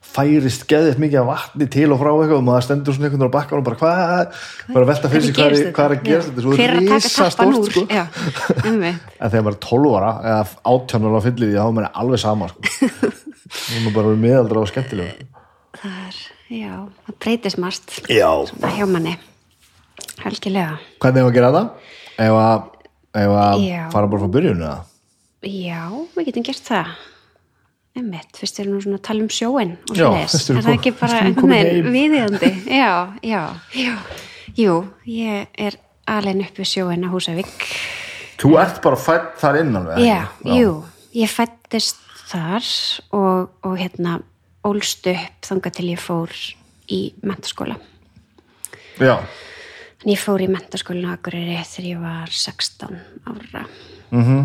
færist 0.06 0.64
geðið 0.70 1.00
mikið 1.02 1.20
af 1.20 1.28
vatni 1.28 1.66
til 1.72 1.86
og 1.92 2.00
frá 2.00 2.10
eitthvað 2.12 2.38
og 2.38 2.44
maður 2.46 2.64
stendur 2.66 2.96
svona 2.96 3.08
einhvern 3.08 3.22
veginn 3.22 3.34
á 3.34 3.36
bakkan 3.36 3.60
og 3.60 3.66
bara 3.66 3.78
hvað, 3.80 4.38
bara 4.72 4.88
velta 4.90 5.10
fyrir 5.12 5.26
sig 5.26 5.36
hvað 5.36 5.48
er, 5.50 5.96
að 5.96 6.04
gerast 6.06 6.30
þetta? 6.30 6.40
Er 6.40 6.46
svo 6.46 6.54
hver 6.56 6.72
er 6.72 6.78
tappan 6.86 7.02
risastórt 7.02 7.70
sko. 7.70 7.84
en 8.68 9.30
þegar 9.34 9.46
maður 9.46 9.56
er 9.56 9.60
12 9.66 9.96
ára 9.98 10.12
eða 10.30 10.40
18 10.72 11.08
ára 11.10 11.20
á 11.20 11.26
fyllið 11.26 11.54
þá 11.56 11.62
er 11.66 11.76
maður 11.78 11.90
alveg 12.02 12.22
sama 12.22 12.50
sko. 12.52 12.90
og 13.74 13.78
maður 13.84 13.96
bara 13.98 14.12
er 14.14 14.22
meðaldra 14.24 14.62
og 14.62 14.72
skemmtilega 14.72 15.28
það 15.76 15.98
er, 16.06 16.20
já, 16.62 16.74
það 17.08 17.18
breytist 17.26 17.62
margt 17.66 17.98
já, 18.08 18.30
hjá 18.78 18.86
manni 18.88 19.16
helgilega 20.22 20.78
hvernig 21.02 21.22
hefur 21.22 21.30
að 21.30 21.36
gera 21.38 21.50
það? 21.56 21.68
ef 22.26 22.38
að, 22.42 22.70
ef 23.22 23.34
að 23.42 23.64
Já. 23.66 23.82
fara 23.94 24.10
bara 24.12 24.22
frá 24.22 24.32
byrjun 24.36 24.64
eða? 24.64 24.78
Já, 25.46 25.82
við 26.16 26.28
getum 26.30 26.46
gert 26.48 26.64
það. 26.66 26.94
Einmitt, 27.96 28.32
fyrst 28.36 28.58
er 28.60 28.68
nú 28.68 28.80
svona 28.82 28.98
að 28.98 29.04
tala 29.08 29.24
um 29.24 29.28
sjóin 29.32 29.74
og 29.88 29.96
Já, 29.96 30.08
fyrst 30.26 30.50
erum 30.50 30.58
er 30.60 30.66
það 30.66 30.78
ekki 30.78 30.92
bara 30.98 31.20
erum 31.22 31.52
einhvern 31.56 31.92
viðiðandi 31.94 32.50
já, 32.82 32.90
já, 33.24 33.42
já. 33.76 33.92
Jú, 34.56 34.74
ég 35.10 35.60
er 35.68 35.78
alveg 36.08 36.42
upp 36.46 36.60
við 36.60 36.70
sjóin 36.72 37.04
á 37.04 37.08
Húsavík. 37.12 37.68
Þú 38.40 38.56
ert 38.60 38.82
bara 38.84 39.00
fætt 39.00 39.36
þar 39.40 39.60
innan 39.62 39.88
við 39.88 40.04
Já, 40.04 40.18
jú, 40.56 40.72
ég 41.16 41.32
fættist 41.32 42.02
þar 42.26 42.66
og, 43.16 43.52
og 43.64 43.76
hérna 43.78 44.18
ólst 44.66 45.06
upp 45.10 45.46
þangað 45.46 45.76
til 45.78 45.88
ég 45.92 46.00
fór 46.02 46.32
í 46.92 47.00
mentaskóla 47.26 47.76
já, 48.98 49.16
en 50.06 50.12
ég 50.12 50.20
fór 50.22 50.44
í 50.44 50.46
mentaskólinu 50.46 51.10
á 51.10 51.18
Akureyri 51.18 51.58
þegar 51.66 51.88
ég 51.90 52.02
var 52.04 52.30
16 52.30 53.00
ára. 53.26 53.64
Mhm. 54.14 54.44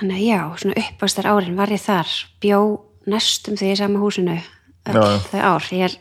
Þannig 0.00 0.16
að 0.16 0.24
já, 0.24 0.40
svona 0.56 0.80
uppvastar 0.80 1.26
árin 1.28 1.56
var 1.56 1.68
ég 1.68 1.82
þar, 1.84 2.08
bjó 2.40 2.60
næstum 3.06 3.58
því 3.60 3.72
í 3.72 3.76
sama 3.76 4.00
húsinu 4.00 4.38
öll 4.88 4.96
Já, 4.96 5.18
þau 5.28 5.40
ár. 5.40 5.68
Ég 5.70 5.84
er 5.84 5.98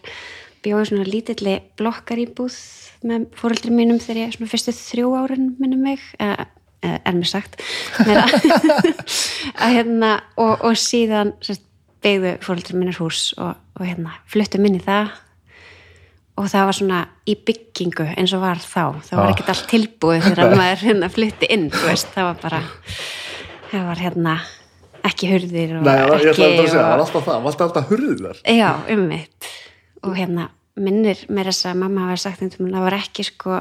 bjó 0.63 0.79
í 0.79 0.87
svona 0.87 1.03
lítilli 1.03 1.59
blokkaríbúð 1.75 2.55
með 3.03 3.27
fóreldri 3.35 3.71
mínum 3.75 3.99
þegar 3.99 4.23
ég 4.23 4.37
svona 4.37 4.51
fyrstu 4.51 4.71
þrjú 4.71 5.11
árin 5.19 5.55
minnum 5.59 5.83
mig, 5.83 5.99
eða 6.19 6.47
eða 6.79 6.99
er 7.03 7.15
mér 7.17 7.27
sagt, 7.27 7.59
að 9.63 9.73
hérna, 9.75 10.11
og, 10.39 10.61
og 10.63 10.77
síðan 10.79 11.33
sérst, 11.43 11.65
beigðu 11.99 12.37
fóreldri 12.39 12.77
mínir 12.79 12.95
hús 12.95 13.33
og, 13.35 13.57
og 13.75 13.83
hérna, 13.83 14.13
fluttum 14.31 14.63
inn 14.69 14.77
í 14.79 14.83
það 14.85 15.09
og 16.39 16.47
það 16.47 16.67
var 16.69 16.77
svona 16.77 16.99
í 17.27 17.35
byggingu 17.47 18.05
eins 18.15 18.31
og 18.37 18.41
var 18.45 18.61
þá, 18.63 18.83
það 19.03 19.17
var 19.19 19.25
Ah. 19.27 19.33
ekkert 19.33 19.51
allt 19.53 19.67
tilbúið 19.73 20.27
þegar 20.29 20.53
maður 20.61 20.85
hérna 20.87 21.09
flutti 21.11 21.49
inn, 21.51 21.67
veist, 21.83 22.09
það 22.15 22.29
var 22.29 22.39
bara 22.45 22.61
það 23.71 23.83
var 23.89 24.03
hérna 24.05 24.35
ekki 25.09 25.29
hurðir 25.33 25.75
og 25.79 25.83
Nei, 25.87 25.95
ég 25.95 26.05
ætla 26.05 26.17
ekki 26.19 26.29
að 26.29 26.55
segja, 26.59 26.69
það 26.71 26.85
var 26.85 26.93
og, 26.99 27.03
alltaf 27.03 27.25
það, 27.25 27.33
það 27.33 27.43
var 27.43 27.51
alltaf 27.51 27.67
alltaf 27.67 27.91
hurðir 27.93 28.39
já, 28.55 28.69
ummitt 28.95 29.49
og 30.07 30.15
hérna, 30.15 30.47
minnir 30.79 31.25
mér 31.29 31.51
þess 31.51 31.69
að 31.73 31.79
mamma 31.83 32.07
hafa 32.07 32.21
sagt 32.23 32.41
einhvern 32.43 32.65
veginn, 32.65 32.77
það 32.79 32.87
var 32.87 32.97
ekki 33.01 33.25
sko 33.27 33.59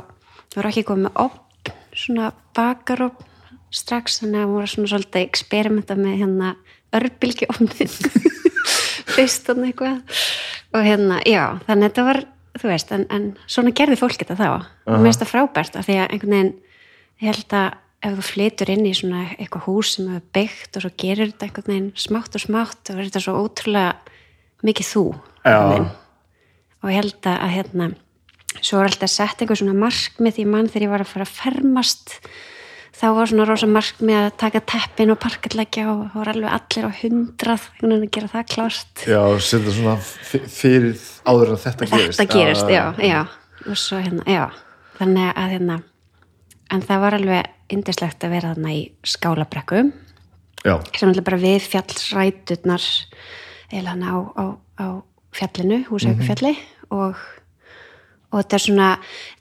það 0.48 0.58
var 0.62 0.70
ekki 0.72 0.86
komið 0.92 1.20
opn 1.26 1.72
svona 1.98 2.30
bakaropn 2.56 3.26
strax 3.74 4.20
þannig 4.22 4.40
að 4.44 4.48
hún 4.48 4.58
var 4.62 4.70
svona 4.72 4.90
svolítið 4.94 5.18
að 5.20 5.26
experimenta 5.28 5.96
með 5.98 6.14
hérna 6.22 6.52
örbylgi 6.98 7.48
opnin 7.52 7.90
fyrst 9.16 9.50
og 9.52 9.60
eitthvað. 9.66 9.98
Og 10.76 10.84
hérna, 10.86 11.18
já, 11.28 11.42
þannig 11.66 11.82
að 11.82 11.88
þetta 11.88 12.04
var 12.06 12.20
þú 12.62 12.72
veist, 12.72 12.94
en, 12.94 13.04
en 13.14 13.28
svona 13.46 13.74
gerði 13.76 13.98
fólk 14.00 14.18
þetta 14.20 14.38
þá. 14.38 14.48
Og 14.88 14.96
mér 14.96 15.08
finnst 15.08 15.22
það 15.24 15.32
frábært 15.34 15.78
af 15.78 15.86
því 15.88 15.98
að 15.98 16.08
einhvern 16.14 16.34
veginn, 16.36 16.54
ég 17.18 17.30
held 17.32 17.56
að 17.58 17.68
ef 17.98 18.14
þú 18.14 18.24
flytur 18.28 18.70
inn 18.70 18.84
í 18.86 18.94
svona 18.94 19.24
eitthvað 19.34 19.64
hús 19.66 19.94
sem 19.96 20.10
hefur 20.12 20.26
byggt 20.36 20.76
og 20.78 20.84
svo 20.84 20.90
gerir 21.02 21.32
þetta 21.32 21.48
einhvern 21.48 21.72
veginn 21.72 21.88
smátt 21.98 22.36
og 22.38 22.44
smátt 22.44 22.92
og 22.92 22.98
verður 22.98 23.08
þetta 23.08 23.22
svo 23.24 23.40
ótrúlega 23.42 23.94
mikið 24.66 24.90
þú 24.92 25.04
og 26.78 26.92
ég 26.92 27.00
held 27.00 27.26
að, 27.26 27.48
hérna, 27.56 27.88
svo 28.60 28.78
er 28.78 28.90
alltaf 28.90 29.10
sett 29.10 29.42
einhver 29.42 29.58
svona 29.58 29.74
markmið 29.78 30.38
í 30.44 30.46
mann 30.46 30.70
þegar 30.70 30.86
ég 30.86 30.94
var 30.94 31.04
að 31.04 31.10
fara 31.10 31.26
að 31.26 31.34
fermast 31.40 32.14
þá 32.98 33.06
var 33.14 33.30
svona 33.30 33.46
rosa 33.46 33.68
markmið 33.70 34.18
að 34.20 34.30
taka 34.42 34.62
teppin 34.72 35.12
og 35.14 35.20
parkallegja 35.22 35.84
og 35.92 36.00
það 36.10 36.18
var 36.20 36.30
alveg 36.32 36.56
allir 36.56 36.88
á 36.88 36.90
hundrað 37.00 37.68
að 37.88 38.06
gera 38.14 38.30
það 38.32 38.48
klárt. 38.54 39.04
Já, 39.06 39.20
setja 39.38 39.74
svona 39.76 39.94
fyrir 40.00 41.04
áður 41.28 41.54
en 41.54 41.62
þetta 41.62 41.90
gerist. 41.92 42.18
Þetta 42.18 42.34
gerist, 42.34 42.72
já, 42.72 42.84
já 43.02 43.20
og 43.68 43.78
svo 43.78 44.00
hérna, 44.02 44.24
já. 44.26 44.44
Þannig 44.98 45.30
að 45.30 45.54
hérna 45.54 45.78
en 46.74 46.84
það 46.84 47.02
var 47.04 47.16
alveg 47.18 47.72
indislegt 47.72 48.24
að 48.24 48.34
vera 48.34 48.52
þarna 48.52 48.74
í 48.74 48.84
skálabrekku. 49.06 49.82
Já, 50.66 50.74
sem 50.98 51.10
alltaf 51.10 51.26
bara 51.28 51.40
við 51.40 51.66
fjallsræturnar 51.70 52.86
eða 53.70 53.92
hann 53.92 54.02
á, 54.02 54.16
á, 54.34 54.44
á 54.82 54.86
fjallinu, 55.36 55.84
húsauðfjalli 55.86 56.54
og, 56.94 57.18
og 58.32 58.40
þetta 58.40 58.58
er 58.58 58.64
svona 58.64 58.88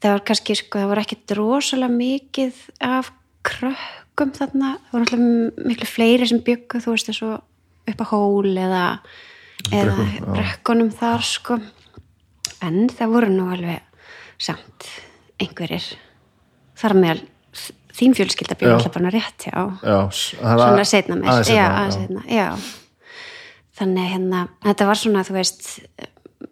það 0.03 0.13
var 0.13 0.25
kannski, 0.29 0.57
sko, 0.59 0.83
það 0.83 0.91
var 0.91 1.01
ekki 1.01 1.19
drosalega 1.31 1.95
mikið 1.95 2.59
af 2.85 3.09
krökkum 3.47 4.33
þarna, 4.35 4.73
það 4.87 4.93
voru 4.93 5.05
náttúrulega 5.05 5.69
miklu 5.71 5.89
fleiri 5.89 6.29
sem 6.29 6.43
byggu, 6.45 6.83
þú 6.83 6.95
veist, 6.95 7.11
þessu 7.11 7.31
upp 7.87 8.03
á 8.03 8.05
hól 8.11 8.51
eða, 8.51 8.83
eða 9.71 10.07
brekkunum 10.27 10.91
þar, 10.95 11.25
sko. 11.25 11.59
En 12.65 12.85
það 12.91 13.13
voru 13.13 13.31
nú 13.31 13.49
alveg 13.53 14.05
samt 14.41 14.91
einhverjir. 15.41 15.91
Þar 16.77 16.97
meðal 16.97 17.25
þín 17.97 18.13
fjölskylda 18.17 18.57
byggur 18.57 18.77
alltaf 18.77 18.93
bara 18.93 19.11
rétt 19.13 19.47
já 19.47 19.57
já, 19.81 19.97
svona 20.13 20.85
setna 20.85 21.17
mér 21.17 21.41
já, 21.49 21.65
aðeins 21.65 21.97
setna, 21.97 22.23
já. 22.29 22.47
Þannig 23.77 24.09
hérna, 24.11 24.41
þetta 24.65 24.87
var 24.89 24.99
svona 24.99 25.23
þú 25.25 25.37
veist, 25.37 25.67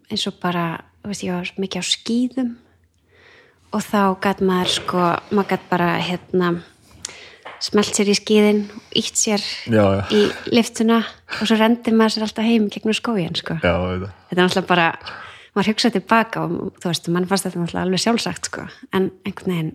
eins 0.10 0.26
og 0.30 0.38
bara 0.42 0.66
þú 1.02 1.12
veist, 1.12 1.26
ég 1.26 1.36
var 1.36 1.52
mikið 1.62 1.82
á 1.82 1.86
skýðum 1.90 2.52
og 3.76 3.84
þá 3.86 4.02
gæt 4.26 4.42
maður 4.46 4.74
sko, 4.76 5.04
maður 5.32 5.52
gæt 5.54 5.68
bara 5.70 5.90
hérna 6.02 6.52
smelt 7.66 7.98
sér 7.98 8.12
í 8.12 8.16
skýðin 8.18 8.60
ítt 9.02 9.18
sér 9.20 9.44
Já, 9.72 9.84
já. 9.98 10.02
í 10.14 10.22
liftuna 10.54 11.00
og 11.40 11.46
svo 11.50 11.58
rendir 11.60 11.96
maður 11.98 12.16
sér 12.18 12.26
alltaf 12.28 12.46
heim 12.48 12.68
gegnum 12.74 12.96
skógin 12.98 13.36
sko. 13.40 13.58
já, 13.64 13.74
þetta 14.30 14.36
er 14.36 14.42
náttúrulega 14.44 14.70
bara 14.70 14.88
maður 15.56 15.72
hugsaði 15.72 16.00
tilbaka 16.00 16.44
og 16.46 16.78
þú 16.84 16.92
veist, 16.92 17.10
mann 17.16 17.28
fannst 17.30 17.48
þetta 17.48 17.62
náttúrulega 17.64 17.86
alveg 17.88 18.04
sjálfsagt 18.06 18.50
sko, 18.52 18.68
en 18.94 19.10
einhvern 19.26 19.54
veginn 19.56 19.74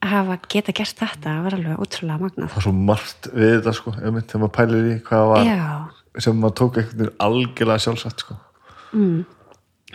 að 0.00 0.12
hafa 0.14 0.36
geta 0.52 0.72
gert 0.76 1.00
þetta 1.00 1.34
var 1.44 1.56
alveg 1.58 1.80
ótrúlega 1.84 2.22
magnað 2.24 2.52
það 2.54 2.60
er 2.62 2.66
svo 2.68 2.74
margt 2.76 3.30
við 3.34 3.50
þetta 3.58 3.74
sko, 3.76 3.94
einmitt, 4.00 4.30
þegar 4.30 4.44
maður 4.44 4.54
pælir 4.60 4.86
í 4.92 4.94
hvað 5.08 5.26
var 5.34 5.50
sem 6.24 6.40
maður 6.40 6.56
tók 6.62 6.80
einhvern 6.80 7.02
veginn 7.02 7.18
algjörlega 7.26 7.84
sjálfsagt 7.86 8.24
sko. 8.24 8.38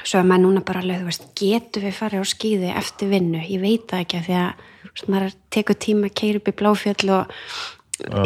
Svo 0.04 0.20
er 0.20 0.28
maður 0.28 0.44
núna 0.46 0.66
bara 0.66 0.82
alveg, 0.84 1.02
þú 1.04 1.10
veist, 1.12 1.30
getur 1.40 1.86
við 1.86 1.96
farið 2.00 2.26
á 2.26 2.26
skýði 2.28 2.74
eftir 2.76 3.12
vinnu, 3.14 3.42
ég 3.48 3.62
veit 3.64 3.88
það 3.90 4.04
ekki 4.04 4.22
því 4.28 4.36
að 4.42 4.66
þú 4.82 4.92
veist, 4.92 5.08
maður 5.14 5.38
tekur 5.56 5.80
tíma 5.86 6.10
að 6.10 6.18
keira 6.22 6.42
upp 6.42 6.52
í 6.52 6.58
bláfjöll 6.62 7.10
og 7.16 7.34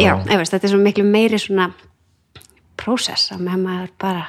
já, 0.01 0.11
ég 0.17 0.41
veist, 0.41 0.53
þetta 0.55 0.67
er 0.67 0.73
svo 0.73 0.81
miklu 0.81 1.05
meiri 1.05 1.39
svona 1.39 1.69
prósess 2.79 3.33
að 3.35 3.45
maður 3.45 3.93
bara 4.01 4.25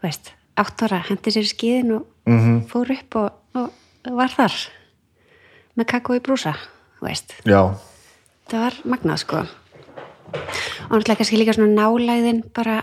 þú 0.00 0.08
veist, 0.08 0.32
átt 0.60 0.82
ára 0.86 1.04
hendi 1.08 1.32
sér 1.32 1.46
í 1.46 1.52
skýðin 1.52 1.94
og 1.98 2.06
-hmm. 2.26 2.60
fór 2.68 2.90
upp 2.94 3.16
og, 3.20 3.30
og 3.54 4.16
var 4.16 4.32
þar 4.34 4.56
með 5.78 5.88
kakó 5.92 6.16
í 6.16 6.22
brúsa, 6.24 6.54
þú 6.98 7.08
veist. 7.08 7.34
Já, 7.48 7.74
það 8.50 8.64
var 8.66 8.78
magnað 8.84 9.22
sko. 9.24 9.42
Og 10.90 10.94
náttúrulega 10.94 11.20
kannski 11.20 11.38
líka 11.40 11.54
svona 11.56 11.74
nálægðin 11.74 12.42
bara 12.54 12.82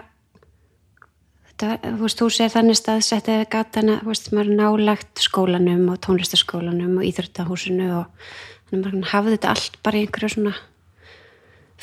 þú 1.57 1.97
veist, 2.03 2.19
þú 2.21 2.27
sér 2.33 2.51
þannig 2.53 2.77
staðsett 2.77 3.29
eða 3.33 3.47
gatana, 3.49 3.99
þú 4.03 4.11
veist, 4.11 4.31
maður 4.35 4.57
nálægt 4.59 5.21
skólanum 5.23 5.87
og 5.93 5.99
tónlistaskólanum 6.05 6.97
og 7.01 7.07
íþróttahúsinu 7.09 7.87
og 7.97 8.25
þannig 8.69 8.87
að 8.89 8.97
maður 8.97 9.11
hafði 9.13 9.35
þetta 9.37 9.53
allt 9.55 9.77
bara 9.85 9.97
í 9.97 10.03
einhverju 10.05 10.33
svona 10.35 10.55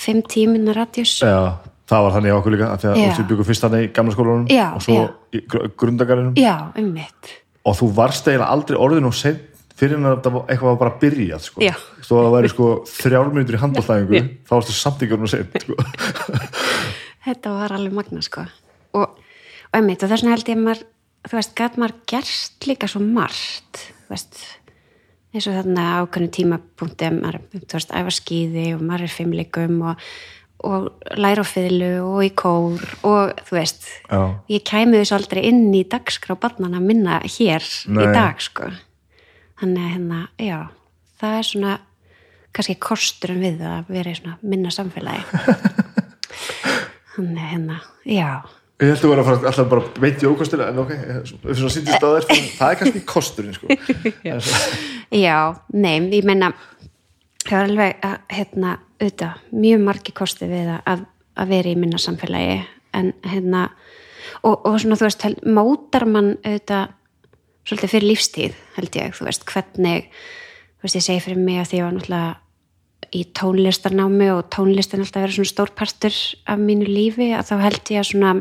fimm 0.05 0.21
tíminna 0.27 0.75
radjus 0.77 1.17
já, 1.23 1.39
það 1.91 2.05
var 2.07 2.15
þannig 2.19 2.37
okkur 2.37 2.55
líka 2.57 2.69
af 2.75 2.83
því 2.83 2.91
að 2.93 3.17
þú 3.19 3.27
byggum 3.31 3.49
fyrst 3.49 3.65
þannig 3.67 3.87
í 3.87 3.91
gamla 3.95 4.15
skólanum 4.17 4.47
Já, 4.51 4.67
og 4.75 4.85
svo 4.85 4.97
já. 4.99 5.09
í 5.39 5.43
gr- 5.51 5.73
grundagarinum 5.81 6.39
já, 6.39 6.55
um 6.81 6.89
mitt 6.95 7.35
og 7.65 7.77
þú 7.79 7.91
varst 7.97 8.27
eiginlega 8.29 8.51
aldrei 8.53 8.79
orðin 8.79 9.09
og 9.09 9.15
seint 9.17 9.51
fyrir 9.75 9.97
en 9.99 10.07
að 10.07 10.17
þetta 10.21 10.33
var- 10.35 10.51
eitthvað 10.53 10.77
bara 10.79 10.99
byrjað 11.03 11.47
sko. 11.49 11.63
Já. 11.65 11.73
þó 12.05 12.13
að 12.15 12.25
það 12.27 12.35
væri 12.37 12.51
sko 12.53 12.67
þrjár 12.91 13.31
minnur 13.35 13.57
í 13.57 13.63
handbóltæðingu 13.63 14.21
þá 14.47 14.53
varstu 14.55 14.75
samt 14.77 15.03
orðin 15.03 15.27
og 15.27 15.33
sko. 15.65 15.79
þetta 17.27 17.55
var 17.57 17.75
alveg 17.79 17.97
magna 17.97 18.23
sko 18.23 18.45
og, 18.95 19.17
einmitt 19.75 20.03
og 20.03 20.11
þess 20.11 20.25
vegna 20.25 20.37
held 20.37 20.51
ég 20.51 20.59
að 20.59 20.67
maður 20.69 20.85
þú 21.25 21.39
veist, 21.39 21.57
gæt 21.57 21.81
maður 21.81 21.97
gerst 22.11 22.69
líka 22.69 22.91
svo 22.91 23.03
margt 23.05 23.83
þú 24.05 24.13
veist 24.13 24.45
eins 25.35 25.49
og 25.51 25.57
þarna 25.59 25.85
ákveðnu 26.03 26.31
tímapunkti 26.37 27.09
að 27.09 27.19
maður, 27.19 27.41
þú 27.57 27.77
veist, 27.79 27.93
æfa 27.95 28.15
skíði 28.15 28.67
og 28.77 28.85
maður 28.87 29.07
er 29.09 29.15
fimmleikum 29.15 29.81
og, 29.91 30.05
og 30.69 30.87
læra 31.19 31.43
á 31.43 31.47
fiðlu 31.49 31.93
og 32.05 32.21
í 32.23 32.31
kór 32.39 32.85
og 33.03 33.35
þú 33.49 33.59
veist, 33.59 33.89
Já. 34.07 34.21
ég 34.53 34.67
kæmi 34.69 35.01
þessu 35.01 35.19
aldrei 35.19 35.43
inn 35.51 35.67
í 35.75 35.83
dagskrá 35.91 36.39
barnana 36.39 36.83
minna 36.83 37.19
hér 37.25 37.67
Nei. 37.89 38.05
í 38.05 38.13
dag 38.15 38.43
sko 38.45 38.71
þannig 39.61 39.83
að 39.83 39.93
hérna, 39.97 40.21
já 40.39 40.59
það 41.21 41.39
er 41.39 41.49
svona 41.51 41.75
kannski 42.55 42.77
kosturum 42.83 43.41
við 43.43 43.63
að 43.67 43.91
vera 43.91 44.13
í 44.13 44.19
svona 44.19 44.37
minna 44.45 44.71
samfélagi 44.75 45.25
þannig 47.15 47.41
að 47.41 47.51
hérna, 47.51 47.81
já 48.07 48.31
ég 48.83 48.91
held 48.91 49.05
að 49.05 49.13
vera 49.13 49.25
að 49.25 49.45
alltaf 49.51 49.69
bara 49.71 50.01
beint 50.03 50.23
í 50.25 50.29
ókostina 50.29 50.69
en 50.73 50.81
ok, 50.83 50.93
þér 51.47 51.99
það 52.01 52.71
er 52.71 52.79
kannski 52.81 53.03
kosturinn 53.07 53.55
sko. 53.55 53.69
Já, 55.25 55.39
nei, 55.77 55.99
ég 56.17 56.27
meina 56.27 56.53
það 57.45 57.55
var 57.59 57.69
alveg 57.69 58.07
að, 58.09 58.17
hérna, 58.35 58.73
auðvitað, 58.99 59.43
mjög 59.63 59.85
margi 59.85 60.15
kosti 60.17 60.49
við 60.51 60.71
að- 60.75 60.83
að, 60.95 61.05
að 61.45 61.53
vera 61.55 61.71
í 61.75 61.79
minna 61.79 62.01
samfélagi 62.03 62.57
en 62.95 63.13
hérna 63.27 63.65
og, 64.43 64.65
og 64.67 64.79
svona, 64.81 64.97
þú 64.99 65.07
veist, 65.09 65.27
mótar 65.47 66.07
mann 66.09 66.33
auðvitað 66.43 66.95
svolítið 67.65 67.93
fyrir 67.95 68.09
lífstíð 68.11 68.57
held 68.79 68.97
ég, 69.01 69.15
þú 69.17 69.29
veist, 69.29 69.45
hvernig 69.49 70.09
þú 70.11 70.87
veist, 70.89 70.99
ég 70.99 71.05
segi 71.07 71.23
fyrir 71.25 71.41
mig 71.45 71.61
að 71.63 71.71
því 71.71 71.79
ég 71.81 71.87
var 71.87 71.95
náttúrulega 71.99 72.33
í 73.13 73.25
tónlistarnámi 73.37 74.31
og 74.35 74.47
tónlistin 74.55 75.03
alltaf 75.05 75.25
verið 75.25 75.39
svona 75.39 75.53
stór 75.53 75.73
partur 75.77 76.17
af 76.47 76.59
mínu 76.61 76.87
lífi 76.89 77.33
að 77.37 77.51
þá 77.51 77.55
held 77.65 77.93
ég 77.95 78.01
að 78.01 78.11
svona 78.11 78.35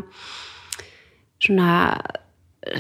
svona 1.44 1.72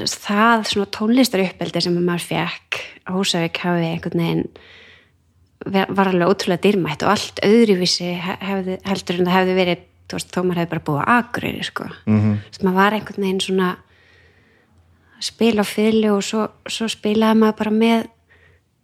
það 0.07 0.67
svona 0.69 0.91
tónlistar 0.95 1.43
uppeldi 1.43 1.81
sem 1.83 1.97
maður 1.99 2.27
fekk 2.29 2.79
á 3.03 3.11
Húsavík 3.11 3.59
hafi 3.65 3.89
einhvern 3.89 4.23
veginn 4.23 4.45
var 5.63 6.11
alveg 6.11 6.27
ótrúlega 6.27 6.63
dýrmætt 6.63 7.03
og 7.03 7.13
allt 7.13 7.41
öðruvísi 7.43 8.13
he- 8.19 8.39
hefði, 8.43 8.77
heldur 8.87 9.19
en 9.19 9.27
það 9.27 9.37
hefði 9.37 9.57
verið 9.59 9.83
þú 10.07 10.17
veist, 10.17 10.31
þó 10.31 10.39
maður 10.43 10.61
hefði 10.61 10.71
bara 10.73 10.85
búið 10.87 11.03
á 11.03 11.05
Akureyri 11.17 11.63
sko. 11.63 11.83
mm 12.05 12.19
-hmm. 12.19 12.63
maður 12.63 12.75
var 12.75 12.93
einhvern 12.93 13.23
veginn 13.23 13.41
svona 13.41 13.69
að 15.17 15.23
spila 15.23 15.61
á 15.63 15.65
fylgu 15.65 16.11
og 16.11 16.23
svo, 16.23 16.47
svo 16.67 16.87
spilaði 16.87 17.39
maður 17.39 17.57
bara 17.57 17.71
með 17.71 18.07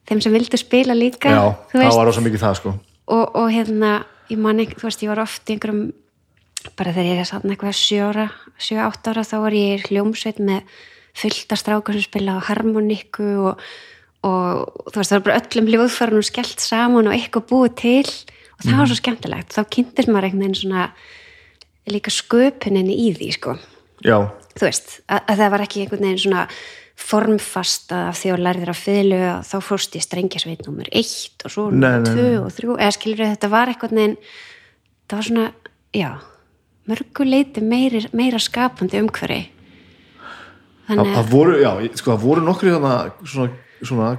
þeim 0.08 0.22
sem 0.22 0.34
vildu 0.34 0.58
spila 0.58 0.94
líka 0.94 1.30
já, 1.30 1.56
það 1.72 1.96
var 1.96 2.06
rosa 2.06 2.22
mikið 2.22 2.40
það 2.40 2.56
sko. 2.56 2.74
Og, 3.10 3.36
og 3.36 3.50
hérna 3.54 4.04
ég 4.30 4.40
man 4.42 4.62
ekki, 4.62 4.78
þú 4.80 4.88
veist, 4.88 5.04
ég 5.04 5.12
var 5.12 5.24
oft 5.24 5.50
einhverjum 5.50 5.90
bara 6.78 6.94
þegar 6.94 7.14
ég 7.14 7.22
er 7.24 7.30
satt 7.30 7.46
eitthvað 7.48 7.78
sjóra, 7.78 8.26
sjö, 8.60 8.80
átt 8.84 9.08
ára 9.10 9.24
þá 9.28 9.38
var 9.46 9.56
ég 9.56 9.86
hljómsveit 9.90 10.42
með 10.44 10.80
fullta 11.20 11.58
strákur 11.60 11.98
sem 11.98 12.06
spila 12.06 12.38
á 12.38 12.48
harmonikku 12.50 13.30
og, 13.50 13.64
og 14.28 14.92
þú 14.92 15.00
veist, 15.00 15.14
það 15.14 15.16
var 15.18 15.26
bara 15.28 15.40
öllum 15.40 15.72
hljóðfærunum 15.72 16.28
skellt 16.28 16.64
saman 16.64 17.10
og 17.10 17.16
eitthvað 17.16 17.48
búið 17.50 17.74
til. 17.80 18.04
Og 18.60 18.66
það 18.68 18.82
var 18.82 18.90
svo 18.92 19.00
skemmtilegt, 19.00 19.56
þá 19.56 19.62
kynntist 19.72 20.10
maður 20.12 20.26
einhvern 20.28 20.42
veginn 20.44 20.60
svona 20.60 20.88
líka 21.90 22.12
sköpuninni 22.12 22.98
í 23.06 23.14
því, 23.16 23.30
sko. 23.38 23.54
Já, 24.04 24.18
þú 24.60 24.66
veist, 24.68 24.98
að, 25.08 25.22
að 25.32 25.40
það 25.40 25.54
var 25.54 25.64
ekki 25.64 25.84
einhvern 25.86 26.06
veginn 26.06 26.24
svona 26.26 26.42
formfast 27.00 27.94
að 27.96 28.08
af 28.12 28.18
því 28.20 28.32
að 28.34 28.42
lærðir 28.46 28.72
að 28.74 28.82
fiðlu 28.84 29.20
að 29.30 29.46
þá 29.50 29.56
fórst 29.70 29.96
í 29.96 30.02
strengjasveit 30.04 30.66
nummer 30.68 30.90
eitt 30.92 31.46
og 31.48 31.54
svo 31.54 31.68
nummer 31.72 32.02
nei, 32.04 32.10
tvö 32.12 32.32
og 32.44 32.50
þrjú 32.58 32.76
eða 32.78 32.96
skilur 32.98 33.26
þetta 33.32 33.52
var 33.54 33.72
einhvern 33.72 34.02
veginn 34.02 34.18
það 35.10 35.16
var 35.16 35.28
svona, 35.30 35.46
já 35.96 36.10
mörguleiti 36.90 37.64
meiri, 37.64 38.04
meira 38.18 38.42
skapandi 38.42 39.00
umhverfi 39.00 39.42
þannig 40.90 41.14
það 41.16 41.32
voru 41.32 41.56
já, 41.62 41.72
ég- 41.86 41.96
sko, 42.02 42.12
það 42.16 42.26
voru 42.26 42.46
nokkri 42.46 42.74
þarna 42.74 42.94
svona, 43.24 43.50
svona 43.84 44.10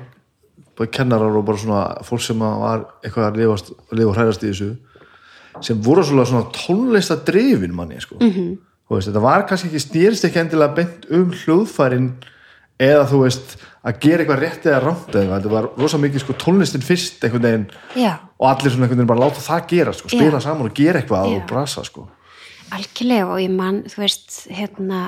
bara 0.79 0.93
kennarar 0.97 1.37
og 1.37 1.45
bara 1.45 1.61
svona 1.61 1.83
fólk 2.07 2.23
sem 2.25 2.43
að 2.47 2.59
var 2.64 2.85
eitthvað 3.05 3.27
að 3.29 3.40
lifa, 3.43 3.77
lifa 3.99 4.11
og 4.12 4.16
hræðast 4.16 4.45
í 4.47 4.53
þessu 4.53 4.71
sem 5.66 5.81
voru 5.83 6.05
svona, 6.07 6.25
svona 6.31 6.51
tónlista 6.55 7.19
drifin 7.27 7.75
manni 7.75 8.01
sko. 8.01 8.16
Mhm. 8.21 8.31
-hmm. 8.31 8.59
veist, 8.90 9.09
þetta 9.09 9.21
var 9.23 9.47
kannski 9.47 9.69
ekki 9.69 9.83
stýrst 9.83 10.25
ekki 10.25 10.40
endilega 10.40 10.75
bent 10.75 11.07
um 11.11 11.31
hljóðfærin 11.31 12.12
eða 12.81 13.05
þú 13.11 13.25
veist 13.25 13.59
að 13.81 13.99
gera 14.03 14.25
eitthvað 14.25 14.40
rétt 14.43 14.66
eða 14.69 14.81
rámt 14.85 15.14
eða 15.16 15.37
þetta 15.38 15.53
var 15.53 15.69
rosa 15.81 16.01
mikið 16.01 16.23
sko, 16.25 16.37
tónlistin 16.40 16.85
fyrst 16.85 17.25
einhvern 17.25 17.45
veginn 17.47 17.66
já, 17.97 18.12
og 18.37 18.49
allir 18.51 18.73
svona 18.73 18.87
einhvern 18.87 19.01
veginn 19.01 19.11
bara 19.11 19.23
láta 19.25 19.45
það 19.45 19.69
gera 19.73 19.95
sko, 19.97 20.11
spila 20.12 20.40
Já. 20.40 20.45
saman 20.47 20.69
og 20.69 20.75
gera 20.77 21.01
eitthvað 21.01 21.29
Já. 21.29 21.37
og 21.37 21.47
brasa 21.49 21.85
sko. 21.88 22.07
algjörlega 22.77 23.29
og 23.29 23.38
ég 23.40 23.55
man, 23.55 23.83
þú 23.88 24.03
veist, 24.05 24.29
hérna 24.53 24.99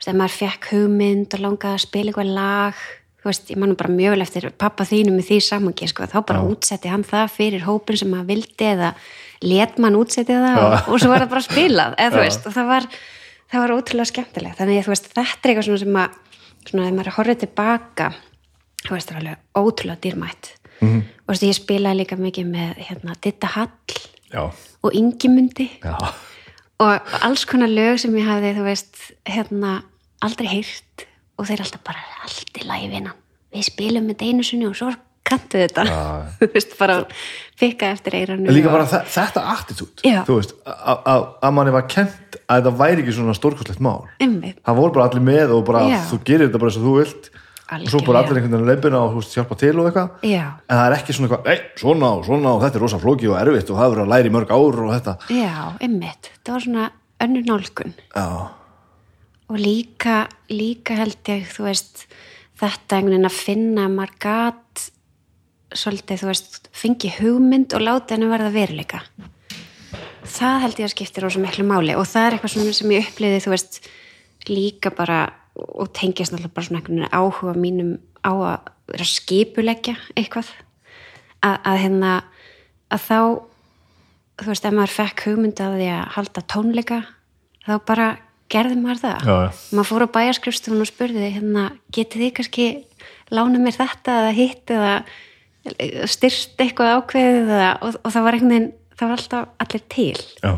ef 0.00 0.16
maður 0.16 0.38
fekk 0.38 0.72
hugmynd 0.72 1.36
og 1.36 1.44
langaði 1.44 1.76
að 1.76 1.84
spila 1.84 2.10
eitthvað 2.10 2.32
lag 2.40 2.82
þú 3.20 3.30
veist, 3.30 3.52
ég 3.52 3.60
man 3.60 3.70
nú 3.70 3.76
bara 3.78 3.92
mjög 3.94 4.16
vel 4.16 4.24
eftir 4.24 4.48
pappa 4.58 4.86
þínum 4.88 5.20
í 5.20 5.26
því 5.28 5.38
samangi, 5.44 5.90
sko, 5.90 6.08
þá 6.10 6.18
bara 6.24 6.42
útsetti 6.46 6.90
hann 6.90 7.06
það 7.06 7.36
fyrir 7.36 7.66
hópin 7.66 8.00
sem 8.00 8.10
maður 8.10 8.32
vildi 8.32 8.70
eða 8.72 8.94
let 9.44 9.78
mann 9.78 9.98
útsetti 9.98 10.34
það 10.34 10.64
og, 10.64 10.74
og 10.90 11.02
svo 11.02 11.12
var 11.12 11.24
það 11.24 11.32
bara 11.36 11.46
spilað, 11.46 11.94
eða 12.00 12.16
þú 12.16 12.24
veist 12.24 12.48
það 12.48 12.66
var, 12.74 12.88
það 13.52 13.62
var 13.62 13.70
þetta 16.70 16.78
svona 16.78 16.88
ef 16.88 16.96
maður 16.96 17.16
horfið 17.18 17.42
tilbaka 17.44 18.10
það 18.88 19.10
er 19.10 19.20
alveg 19.20 19.38
ótrúlega 19.60 20.02
dýrmætt. 20.06 20.50
-hmm. 20.80 21.02
og 21.28 21.34
ég 21.42 21.54
spilaði 21.54 22.00
líka 22.00 22.16
mikið 22.16 22.46
með 22.46 22.74
hérna, 22.88 23.14
Ditta 23.20 23.46
Hall 23.46 23.70
já, 24.32 24.52
og 24.82 24.94
Ingimundi. 24.94 25.70
Já, 25.82 25.96
og 26.80 27.00
alls 27.20 27.44
konar 27.44 27.68
lög 27.68 28.00
sem 28.00 28.14
ég 28.16 28.24
hafði, 28.26 28.54
þú 28.56 28.64
veist, 28.64 28.96
hérna 29.26 29.82
aldrei 30.22 30.48
heyrt. 30.48 31.06
Og 31.36 31.46
þeir 31.48 31.60
alltaf 31.64 31.80
bara 31.84 32.02
allt 32.24 32.58
í 32.60 32.66
lagi 32.68 32.88
vinnan 32.88 33.16
við 33.50 33.64
spilum 33.64 34.04
með 34.06 34.26
einu 34.28 34.44
sinni 34.44 34.66
og 34.68 34.76
svo 34.76 34.90
kantu 35.24 35.62
þetta. 35.62 35.84
Þú 36.40 36.48
veist, 36.52 36.76
bara 36.78 36.98
pikka 37.60 37.90
eftir 37.94 38.16
eiranu 38.16 38.48
En 38.48 38.54
líka 38.56 38.70
og- 38.70 38.72
bara 38.78 38.86
þe- 38.88 39.04
þetta 39.12 39.42
attitút 39.54 40.00
að- 41.44 41.52
manni 41.52 41.70
var 41.74 41.82
kent 41.88 42.36
að 42.48 42.62
þetta 42.62 42.72
væri 42.80 43.02
ekki 43.04 43.12
svona 43.18 43.34
stórkostlegt 43.36 43.80
mál. 43.84 44.06
Einmitt. 44.20 44.58
það 44.64 44.76
voru 44.80 44.92
bara 44.96 45.08
allir 45.10 45.22
með 45.22 45.52
og 45.58 45.64
bara 45.68 45.84
Já. 45.88 46.00
þú 46.10 46.18
gerir 46.24 46.48
þetta 46.48 46.58
bara 46.58 46.70
eins 46.70 46.80
og 46.80 46.84
þú 46.88 46.96
vilt. 47.04 47.30
Og 47.70 47.86
svo 47.86 48.00
bara 48.02 48.18
Algjörlega. 48.18 48.30
allir 48.30 48.42
einhvern 48.42 48.50
veginn 48.50 48.66
leipina 48.66 48.98
og 48.98 49.12
veist, 49.14 49.34
hjálpa 49.36 49.56
til 49.56 49.78
og 49.78 49.86
eitthvað. 49.86 50.10
En 50.68 50.76
það 50.76 50.86
er 50.90 50.96
ekki 50.96 51.12
svona 51.14 51.28
eitthvað, 51.28 51.46
ei, 51.52 51.60
svona 51.78 52.06
og 52.18 52.24
svona 52.26 52.48
og 52.56 52.62
þetta 52.64 52.74
er 52.74 52.80
rosa 52.82 52.98
flóki 52.98 53.28
og 53.30 53.36
erfitt 53.38 53.70
og 53.70 53.76
það 53.78 53.90
verður 53.94 54.04
að 54.06 54.10
læra 54.10 54.26
í 54.26 54.34
mörg 54.34 54.50
ár 54.50 54.80
og 54.82 54.90
þetta. 54.96 55.14
Já, 55.30 55.78
einmitt. 55.80 56.30
Það 56.44 56.52
var 56.52 56.60
svona 56.66 56.90
önnur 57.20 57.44
nálgun. 57.46 57.92
Já, 58.16 58.48
og 59.50 59.56
líka, 59.58 60.26
líka 60.50 60.96
held 60.98 61.22
ég 61.30 61.46
þú 61.46 61.62
veist, 61.68 62.06
þetta 62.60 62.96
einhvern 62.98 63.14
veginn 63.14 63.30
að 63.30 63.38
finna 63.38 63.86
að 63.86 63.94
maður 64.00 64.18
gat 64.18 64.69
svolítið, 65.76 66.22
þú 66.22 66.30
veist, 66.30 66.70
fengi 66.76 67.10
hugmynd 67.18 67.74
og 67.76 67.84
láti 67.84 68.16
henni 68.16 68.30
verða 68.30 68.52
veruleika. 68.54 69.02
Það 70.30 70.62
held 70.64 70.80
ég 70.80 70.88
að 70.88 70.94
skipti 70.94 71.22
rosa 71.22 71.42
miklu 71.42 71.66
máli 71.66 71.96
og 71.98 72.06
það 72.08 72.26
er 72.26 72.36
eitthvað 72.36 72.74
sem 72.76 72.94
ég 72.94 73.08
uppliði 73.08 73.42
þú 73.44 73.52
veist, 73.54 73.80
líka 74.48 74.92
bara 74.94 75.20
og 75.60 75.90
tengist 75.96 76.32
náttúrulega 76.32 76.54
bara 76.56 76.66
svona 76.66 76.80
einhvern 76.80 77.00
veginn 77.00 77.14
áhuga 77.16 77.54
mínum 77.58 77.92
á 78.22 78.32
að 78.32 78.70
vera 78.90 79.06
að 79.06 79.12
skipuleggja 79.14 79.96
eitthvað. 80.16 80.50
Að, 81.40 81.56
að 81.64 81.78
hérna 81.84 82.12
að 82.92 83.06
þá 83.06 83.20
þú 84.40 84.50
veist, 84.50 84.66
ef 84.66 84.76
maður 84.76 84.96
fekk 84.96 85.24
hugmynd 85.28 85.62
að 85.62 85.78
því 85.78 85.88
að 85.94 86.04
halda 86.16 86.44
tónleika 86.52 87.00
þá 87.66 87.74
bara 87.88 88.10
gerði 88.50 88.78
maður 88.80 89.02
það. 89.04 89.24
Já, 89.24 89.34
já. 89.46 89.50
maður 89.76 89.90
fór 89.90 90.04
á 90.06 90.14
bæjarskrifstofun 90.16 90.84
og 90.84 90.90
spurði 90.90 91.32
hérna, 91.36 91.66
getið 91.94 92.24
þið 92.24 92.32
kannski 92.38 92.68
lána 93.30 93.60
mér 93.62 93.76
þetta 93.76 94.16
eða 94.22 94.32
hitt 94.36 94.72
eða 94.74 94.94
styrst 96.10 96.60
eitthvað 96.62 96.94
ákveðið 96.98 97.50
og, 97.58 97.98
og 98.00 98.12
það 98.14 98.26
var 98.26 98.36
einhvern 98.36 98.54
veginn 98.54 98.70
það 98.96 99.10
var 99.10 99.22
alltaf 99.22 99.64
allir 99.64 99.82
til. 99.92 100.22
Já, 100.40 100.52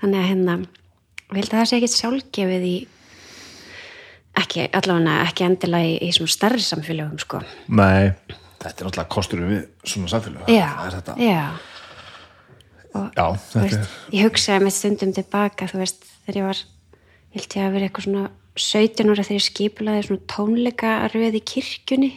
þannig 0.00 0.20
að 0.20 0.28
hérna 0.30 0.56
ég 0.60 1.36
held 1.38 1.50
að 1.50 1.58
það 1.58 1.68
sé 1.70 1.78
ekkit 1.78 1.96
sjálfgefið 1.96 2.66
í 2.66 2.76
ekki, 4.40 4.66
allavega 4.76 5.16
ekki 5.26 5.46
endilega 5.46 5.90
í, 5.90 5.96
í 6.06 6.12
svona 6.14 6.34
stærri 6.34 6.64
samfélögum 6.64 7.20
sko. 7.22 7.42
nei. 7.68 8.12
Þetta 8.60 8.82
er 8.82 8.86
náttúrulega 8.90 9.08
kostur 9.08 9.40
við 9.40 9.60
svona 9.88 10.10
samfélag 10.12 10.50
já, 10.52 10.66
það 10.76 10.86
er 10.86 10.96
þetta, 10.98 11.12
já. 11.24 11.44
Já, 12.90 13.24
Þú 13.24 13.54
þetta 13.54 13.62
veist, 13.64 13.94
ég 14.12 14.26
hugsaði 14.26 14.64
með 14.66 14.74
stundum 14.76 15.14
tilbaka 15.16 15.68
þú 15.70 15.78
veist, 15.80 16.02
þegar 16.26 16.38
ég 16.40 16.48
var 16.50 16.60
ég 16.60 17.38
held 17.38 17.56
ég 17.56 17.64
að 17.64 17.76
vera 17.76 17.88
eitthvað 17.88 18.06
svona 18.08 18.24
17 18.60 19.12
ára 19.14 19.24
þegar 19.24 19.38
ég 19.38 19.46
skipulaði 19.46 20.02
svona 20.08 20.26
tónleika 20.34 20.92
röð 21.14 21.38
í 21.38 21.42
kirkjunni 21.52 22.10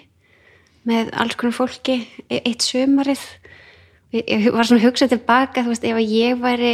með 0.90 1.12
alls 1.20 1.38
konar 1.40 1.56
fólki 1.56 2.00
e- 2.28 2.42
eitt 2.44 2.66
sömarið 2.66 3.22
ég, 4.14 4.50
var 4.54 4.68
svona 4.68 4.82
að 4.82 4.88
hugsa 4.88 5.10
tilbaka 5.12 5.64
þú 5.64 5.74
veist, 5.74 5.86
ef 5.88 6.02
ég 6.04 6.42
væri 6.42 6.74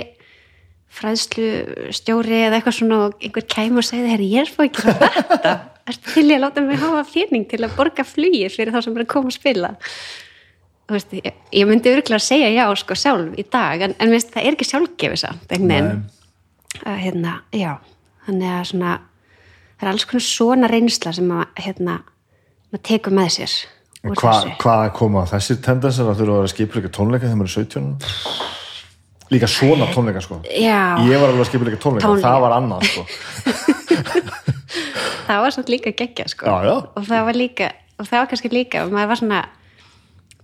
fræðslu 1.00 1.50
stjóri 1.93 2.39
eða 2.48 2.58
eitthvað 2.60 2.78
svona 2.80 3.02
og 3.06 3.19
einhver 3.22 3.45
kæm 3.45 3.78
og 3.78 3.86
segði, 3.86 4.13
herri, 4.13 4.32
ég 4.34 4.48
er 4.48 4.54
fóð 4.54 4.69
ekki 4.69 4.88
að 4.89 5.04
þetta. 5.04 5.52
Ertu 5.89 6.13
til 6.13 6.24
ég 6.26 6.38
að 6.38 6.43
láta 6.43 6.63
mig 6.65 6.82
hafa 6.82 7.04
fyrning 7.10 7.45
til 7.50 7.62
að 7.65 7.76
borga 7.78 8.06
flugir 8.06 8.54
fyrir 8.54 8.74
þá 8.74 8.82
sem 8.86 8.98
er 8.98 9.06
að 9.06 9.12
koma 9.13 9.32
að 9.32 9.38
spila? 9.38 9.72
Þú 10.89 10.95
veist, 10.95 11.13
ég, 11.17 11.38
ég 11.54 11.69
myndi 11.69 11.93
örgulega 11.93 12.17
að 12.17 12.26
segja 12.26 12.50
já 12.54 12.63
sko 12.82 12.98
sjálf 12.98 13.38
í 13.38 13.45
dag 13.54 13.86
en, 13.86 13.95
en 14.02 14.12
minnst, 14.13 14.34
það 14.34 14.45
er 14.50 14.58
ekki 14.58 14.69
sjálfgefið 14.69 15.22
samt 15.24 15.56
að 16.86 17.00
hérna, 17.04 17.39
já 17.54 17.72
þannig 18.26 18.52
að 18.54 18.67
svona 18.72 18.93
það 19.80 19.86
er 19.86 19.91
alls 19.93 20.06
konar 20.10 20.26
svona 20.26 20.69
reynsla 20.69 21.13
sem 21.15 21.34
að 21.34 21.62
hérna, 21.65 21.98
maður 22.69 22.86
tekur 22.89 23.15
með 23.17 23.32
sér 23.38 23.56
úr 24.04 24.16
Hva, 24.16 24.34
hvað 24.62 24.86
koma 24.96 25.26
þessir 25.28 25.60
tendensar 25.66 26.08
að 26.12 26.22
þurfa 26.22 26.36
að 26.36 26.40
vera 26.44 26.54
skipuleika 26.54 26.92
tónleika 26.96 27.26
þegar 27.28 27.40
maður 27.42 27.50
er 27.50 27.56
17 27.66 29.30
líka 29.30 29.50
svona 29.52 29.90
tónleika 29.94 30.22
sko 30.26 30.40
Já. 30.48 30.80
ég 31.06 31.20
var 31.22 31.30
alveg 31.34 31.44
að 31.44 31.50
skipuleika 31.52 31.82
tónleika, 31.84 32.08
Tónleika. 32.08 32.30
það 32.30 32.44
var 32.46 32.56
annað 32.58 32.82
sko 32.90 33.02
það 35.28 35.44
var 35.44 35.54
svona 35.56 35.74
líka 35.76 35.94
geggja 36.00 36.28
sko 36.32 36.48
Já, 36.50 36.58
já. 36.70 36.76
og 36.96 37.06
það 37.10 37.26
var 37.30 37.38
líka 37.38 37.72
og 38.00 38.08
það 38.08 38.22
var 38.24 38.30
kannski 38.32 38.52
líka 38.54 38.86
og 38.86 38.94
maður 38.96 39.12
var 39.14 39.22
svona 39.22 39.42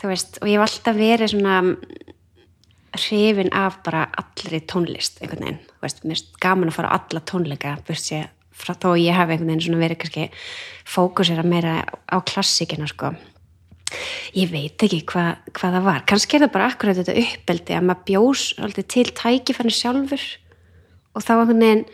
þú 0.02 0.12
veist, 0.12 0.39
og 0.44 0.50
ég 0.52 0.60
hef 0.60 0.65
alltaf 0.68 1.00
verið 1.00 1.32
svona 1.34 1.56
hrifin 2.96 3.50
af 3.56 3.80
bara 3.84 4.06
allri 4.20 4.60
tónlist 4.72 5.18
einhvern 5.24 5.44
veginn, 5.44 5.62
þú 5.72 5.84
veist, 5.84 6.04
mér 6.06 6.15
finnst 6.15 6.38
gaman 6.44 6.70
að 6.72 6.78
fara 6.78 6.91
á 6.91 6.96
alla 7.00 7.22
tónleika, 7.28 7.74
burt 7.88 8.00
sér 8.04 8.30
frá 8.56 8.72
þó 8.80 8.94
ég 9.00 9.15
hef 9.18 9.28
einhvern 9.32 9.50
veginn 9.50 9.65
svona 9.65 9.82
verið 9.82 10.00
kannski 10.04 10.28
fókusera 10.88 11.44
meira 11.48 11.74
á 12.08 12.18
klassikina 12.24 12.88
sko 12.88 13.12
ég 14.36 14.50
veit 14.52 14.86
ekki 14.88 15.02
hvað, 15.12 15.43
hvað 15.56 15.78
það 15.78 15.86
var. 15.89 16.02
Kannski 16.10 16.38
er 16.38 16.45
það 16.45 16.56
bara 16.56 16.69
akkurat 16.71 17.00
þetta 17.02 17.19
uppeldi 17.21 17.78
að 17.78 17.86
maður 17.89 18.08
bjós 18.10 18.48
alltaf 18.60 18.89
til 18.91 19.06
tækifærni 19.21 19.76
sjálfur. 19.76 20.26
Og 21.15 21.24
þá 21.24 21.32
einhvern 21.36 21.63
veginn 21.63 21.86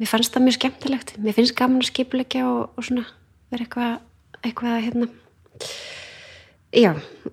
mér 0.00 0.10
fannst 0.10 0.34
það 0.34 0.46
mjög 0.46 0.58
skemmtilegt. 0.58 1.14
Mér 1.20 1.36
finnst 1.38 1.56
gaman 1.58 1.82
að 1.82 1.90
skipulegja 1.90 2.46
og, 2.48 2.60
og 2.76 2.86
svona 2.86 3.06
vera 3.50 3.66
eitthvað 3.66 3.96
eitthvað 4.40 4.84
hérna. 4.86 5.08
Já, 6.70 6.92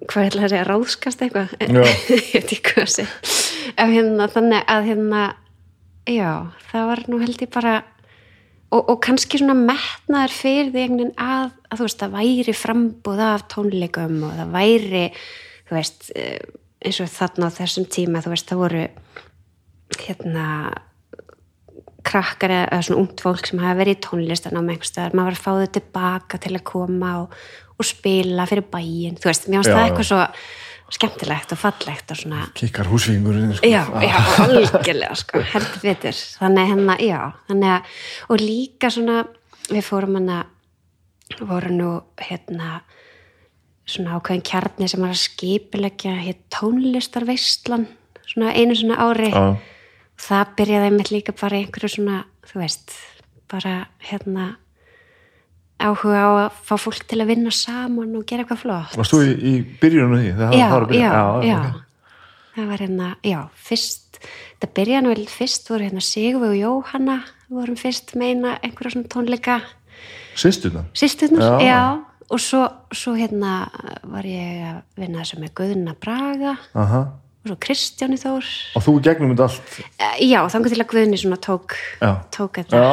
hvað 0.09 0.29
ætla 0.31 0.47
að 0.47 0.53
segja 0.53 0.67
ráðskast 0.67 1.21
eitthvað? 1.23 1.51
Já. 1.61 1.83
ég 1.85 2.31
veit 2.33 2.55
ekki 2.55 2.63
hvað 2.71 2.87
að 2.87 2.95
segja. 2.95 3.35
Hérna 3.77 4.27
þannig 4.33 4.71
að 4.73 4.87
hérna 4.87 5.21
já, 6.07 6.31
það 6.71 6.89
var 6.89 7.03
nú 7.11 7.19
held 7.21 7.43
ég 7.43 7.51
bara 7.53 7.73
og, 8.71 8.81
og 8.81 8.97
kannski 9.03 9.39
svona 9.41 9.55
metnaður 9.57 10.33
fyrir 10.35 10.71
því 10.71 10.83
einhvern 10.83 11.01
veginn 11.01 11.13
að, 11.21 11.51
að 11.69 11.79
þú 11.79 11.87
veist, 11.87 12.01
það 12.01 12.15
væri 12.17 12.55
frambúð 12.57 13.23
af 13.27 13.45
tónleikum 13.53 14.17
og 14.27 14.33
það 14.39 14.55
væri 14.57 15.05
þú 15.67 15.77
veist, 15.77 16.09
eh, 16.15 16.41
eins 16.87 16.99
og 17.03 17.11
þarna 17.11 17.51
á 17.51 17.57
þessum 17.57 17.87
tíma, 17.91 18.23
þú 18.23 18.33
veist, 18.33 18.49
það 18.49 18.63
voru 18.63 18.83
hérna 19.97 20.47
krakkar 22.07 22.53
eða 22.53 22.83
svona 22.85 23.01
ungt 23.01 23.23
fólk 23.23 23.47
sem 23.47 23.59
hafa 23.59 23.79
verið 23.81 23.97
í 23.97 24.03
tónlistan 24.05 24.55
á 24.55 24.61
með 24.61 24.77
einhverstaðar, 24.77 25.17
maður 25.17 25.27
var 25.27 25.37
að 25.37 25.43
fá 25.43 25.51
þau 25.57 25.73
tilbaka 25.77 26.39
til 26.43 26.53
að 26.53 26.67
koma 26.67 27.11
og, 27.23 27.35
og 27.77 27.87
spila 27.87 28.47
fyrir 28.47 28.67
bæinn, 28.71 29.19
þú 29.19 29.31
veist, 29.31 29.49
mér 29.49 29.61
finnst 29.61 29.73
það 29.73 29.83
eitthvað 29.87 30.09
svo 30.11 30.21
skemmtilegt 30.93 31.51
og 31.51 31.59
fallegt 31.59 32.11
og 32.13 32.19
svona 32.21 32.45
kikkar 32.57 32.87
húsvíngurinn 32.87 33.55
sko. 33.57 33.67
já, 33.67 33.83
já, 34.03 34.17
algjörlega 34.43 35.15
sko, 35.19 35.41
heldur 35.53 35.81
betur 35.83 36.21
þannig 36.39 36.69
hérna, 36.71 36.97
já 37.03 37.19
þannig 37.49 37.73
að, 37.73 37.97
og 38.29 38.43
líka 38.43 38.91
svona 38.93 39.17
við 39.67 39.83
fórum 39.83 40.19
hana 40.19 40.45
voru 41.39 41.73
nú 41.73 41.89
hérna 42.21 42.81
svona 43.87 44.17
ákveðin 44.17 44.45
kjarni 44.47 44.87
sem 44.87 45.03
var 45.03 45.15
að 45.15 45.23
skipilegja 45.23 46.15
hér 46.21 46.39
tónlistarveistlan 46.53 47.87
svona 48.27 48.53
einu 48.55 48.75
svona 48.75 48.99
ári 49.07 49.31
Já. 49.31 49.57
það 50.27 50.55
byrjaði 50.59 50.89
einmitt 50.91 51.11
líka 51.13 51.35
bara 51.35 51.59
einhverju 51.59 51.93
svona, 51.97 52.23
þú 52.47 52.63
veist 52.63 52.95
bara 53.51 53.75
hérna 54.09 54.55
áhuga 55.79 56.19
á 56.25 56.29
að 56.47 56.51
fá 56.65 56.75
fólk 56.81 57.03
til 57.07 57.19
að 57.21 57.29
vinna 57.31 57.51
saman 57.53 58.15
og 58.17 58.25
gera 58.29 58.43
eitthvað 58.43 58.61
flott 58.63 58.95
varst 58.97 59.13
þú 59.13 59.19
í, 59.27 59.33
í 59.37 59.53
byrjunum 59.81 60.17
því? 60.17 60.31
Það, 60.39 60.55
já, 60.57 60.67
það 60.71 60.87
byrja- 60.89 61.11
já, 61.11 61.25
já, 61.47 61.57
ok. 61.59 61.83
það 62.57 62.67
var 62.71 62.77
hérna, 62.85 63.09
já, 63.23 63.39
fyrst 63.69 64.19
það 64.61 64.73
byrjaði 64.79 65.03
nú 65.05 65.13
vel 65.13 65.27
fyrst 65.29 65.69
voru 65.69 65.85
hérna 65.87 66.01
Sigurvi 66.01 66.47
og 66.49 66.57
Jóhanna 66.63 67.17
vorum 67.53 67.77
fyrst 67.77 68.15
meina 68.17 68.57
einhverja 68.63 68.95
svona 68.95 69.07
tónleika 69.13 69.59
Systurna? 70.37 70.83
sýsturnar, 70.93 71.61
Já. 71.61 71.65
já. 71.65 71.81
og 72.29 72.39
svo, 72.39 72.67
svo 72.93 73.13
hérna 73.17 73.69
var 74.03 74.23
ég 74.27 74.65
að 74.67 74.81
vinna 74.97 75.21
þessu 75.23 75.39
með 75.41 75.53
Guðna 75.57 75.95
Braga 76.01 76.57
Aha. 76.75 77.05
Og 77.53 77.59
Kristjáni 77.63 78.17
Þór 78.21 78.45
og 78.77 78.83
þú 78.85 78.95
gegnum 79.05 79.33
þetta 79.35 79.47
allt 79.47 79.79
Eh, 79.99 80.19
já, 80.27 80.39
þannig 80.51 80.73
til 80.73 80.81
að 80.83 80.89
Guðni 80.91 81.17
svona 81.21 81.39
tók 81.39 81.75
Já. 82.01 82.11
tók 82.31 82.59
þetta 82.61 82.81
Já. 82.81 82.91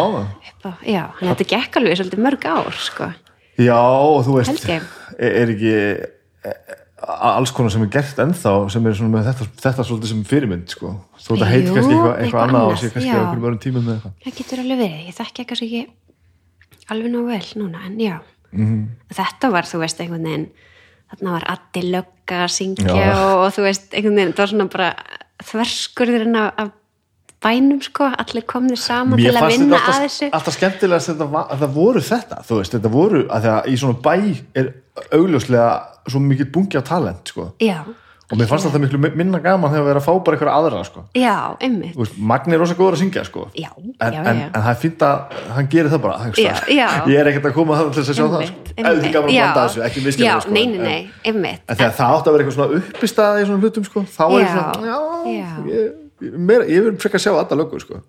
upp 0.51 0.65
á, 0.69 0.73
já, 0.87 1.03
hann 1.19 1.35
þetta 1.35 1.49
gekk 1.55 1.77
alveg 1.81 1.99
svolítið 2.01 2.25
mörg 2.29 2.45
ár, 2.47 2.73
sko 2.79 3.11
já, 3.59 3.79
og 3.79 4.25
þú 4.27 4.39
veist 4.39 4.51
Held 4.55 4.71
ég. 4.71 4.89
er, 5.19 5.33
er 5.43 5.53
ekki 5.55 5.75
e- 5.75 6.51
e- 6.51 6.81
alls 7.05 7.51
konar 7.53 7.71
sem 7.71 7.83
er 7.85 7.91
gert 7.93 8.17
ennþá 8.23 8.53
sem 8.73 8.87
er 8.87 8.95
svona 8.97 9.13
með 9.19 9.27
þetta, 9.29 9.47
þetta 9.61 9.85
svolítið 9.85 10.09
sem 10.15 10.23
fyrirmynd 10.25 10.69
sko. 10.73 10.95
þú 11.21 11.37
þetta 11.37 11.51
heit 11.51 11.67
Jú, 11.69 11.75
kannski 11.75 11.93
eitthvað, 11.95 12.15
eitthvað 12.23 12.47
annað 12.49 12.71
og 12.71 12.79
sé 12.81 12.91
kannski 12.95 13.11
einhverjum 13.13 13.45
öðrum 13.45 13.61
tímum 13.61 13.85
með 13.85 13.95
eitthvað 13.99 14.15
Það 14.25 14.39
getur 14.41 14.63
alveg 14.65 14.79
verið, 14.85 15.03
ég 15.11 15.19
þekki 15.19 15.45
kannski 15.51 15.69
ekki 15.69 15.85
alveg 16.91 17.13
nóg 17.13 17.27
vel 17.29 17.47
núna, 17.63 17.81
en 17.87 17.99
já. 18.01 18.17
Mhm. 18.53 18.81
Þetta 19.15 19.51
var, 19.53 19.63
þú 19.69 19.79
veist, 19.83 20.01
einhvern 20.01 20.23
veginn, 20.29 20.47
þarna 21.15 21.35
var 21.39 21.47
Addi 21.55 21.83
Lögga 21.89 22.41
að 22.45 22.53
syngja 22.59 23.11
og, 23.15 23.35
og 23.47 23.53
þú 23.57 23.65
veist, 23.69 23.87
einhvern 23.95 24.19
veginn, 24.21 24.33
það 24.35 24.45
var 24.45 24.53
svona 24.55 24.69
bara 24.75 24.89
þverskurðurinn 25.49 26.39
af, 26.41 26.53
af 26.65 26.71
bænum, 27.45 27.81
sko, 27.85 28.07
allir 28.23 28.45
komnir 28.49 28.81
saman 28.81 29.21
til 29.21 29.29
að 29.33 29.43
fannst 29.43 29.59
vinna 29.59 29.77
þetta 29.77 29.83
að 29.83 29.91
alltaf, 29.91 30.05
þessu. 30.07 30.29
alltaf 30.39 30.55
skemmtilega 30.57 31.01
að 31.03 31.09
þetta, 31.11 31.27
var- 31.35 31.51
að 31.53 31.65
það 31.65 31.75
voru 31.75 32.05
þetta 32.07 32.39
þú 32.49 32.61
veist, 32.61 32.77
þetta 32.79 32.93
voru, 32.95 33.21
að 33.29 33.45
því 33.45 33.51
að 33.55 33.69
í 33.69 33.75
svona 33.83 33.99
bæ 34.07 34.15
er 34.63 34.71
augljóslega 35.19 35.67
svo 36.09 36.21
mikið 36.25 36.51
bungi 36.55 36.79
af 36.81 36.87
talent 36.89 37.33
sko. 37.35 37.47
Já, 37.61 37.79
og 38.35 38.41
mér 38.41 38.49
fannst 38.51 38.67
þetta 38.67 38.81
miklu 38.83 38.99
minna 39.15 39.41
gaman 39.45 39.71
þegar 39.71 39.85
við 39.87 39.93
erum 39.95 40.03
að 40.03 40.07
fá 40.09 40.13
bara 40.27 40.37
einhverja 40.37 40.57
aðra 40.59 40.83
sko. 40.89 41.05
Já, 41.15 41.37
einmitt 41.63 41.99
veist, 41.99 42.19
Magni 42.19 42.57
er 42.57 42.63
rosa 42.65 42.77
góður 42.79 42.97
að 42.99 43.03
syngja 43.05 43.25
sko. 43.29 43.47
Já, 43.55 43.71
en, 43.79 43.95
já, 43.95 44.21
en, 44.21 44.41
já. 44.43 44.47
en 44.51 44.57
það 44.59 44.71
er 44.73 44.79
fínt 44.83 45.05
að 45.07 45.41
hann 45.55 45.71
gerir 45.71 45.93
það 45.95 46.05
bara 46.05 46.19
það. 46.25 46.71
ég 46.75 47.19
er 47.21 47.31
ekkert 47.31 47.51
að 47.51 47.57
koma 47.59 47.79
það 47.79 47.91
til 47.95 48.03
þess 48.03 48.15
að 48.15 48.19
sjá 48.19 48.27
það 48.35 48.47
sko. 48.51 48.65
eða 48.75 48.95
því 48.99 49.13
gaman 49.15 49.29
að 49.31 49.37
blanda 49.39 49.67
þessu, 49.69 49.85
ekki 49.89 50.01
Já, 50.03 50.07
miskilja 50.09 50.39
sko, 50.45 50.55
nei, 50.55 50.65
nei, 50.73 50.79
nei, 50.83 51.11
einmitt 51.25 51.69
en 51.69 51.79
þegar 51.79 51.99
það 52.01 52.17
átti 52.17 52.33
að 52.33 52.37
vera 52.37 52.45
eitthvað 52.45 52.59
svona 52.59 52.81
uppistað 52.81 53.43
í 53.43 53.45
svona 53.49 53.63
hlutum 53.65 53.87
sko, 53.89 54.07
þá 54.15 54.25
er 54.27 54.49
svona 54.51 54.89
já, 54.89 54.99
ég, 55.31 55.93
vil 56.81 56.97
frekar 57.03 57.23
sjá 57.23 57.33
alla 57.35 57.61
lögur 57.61 57.85
sko. 57.85 58.01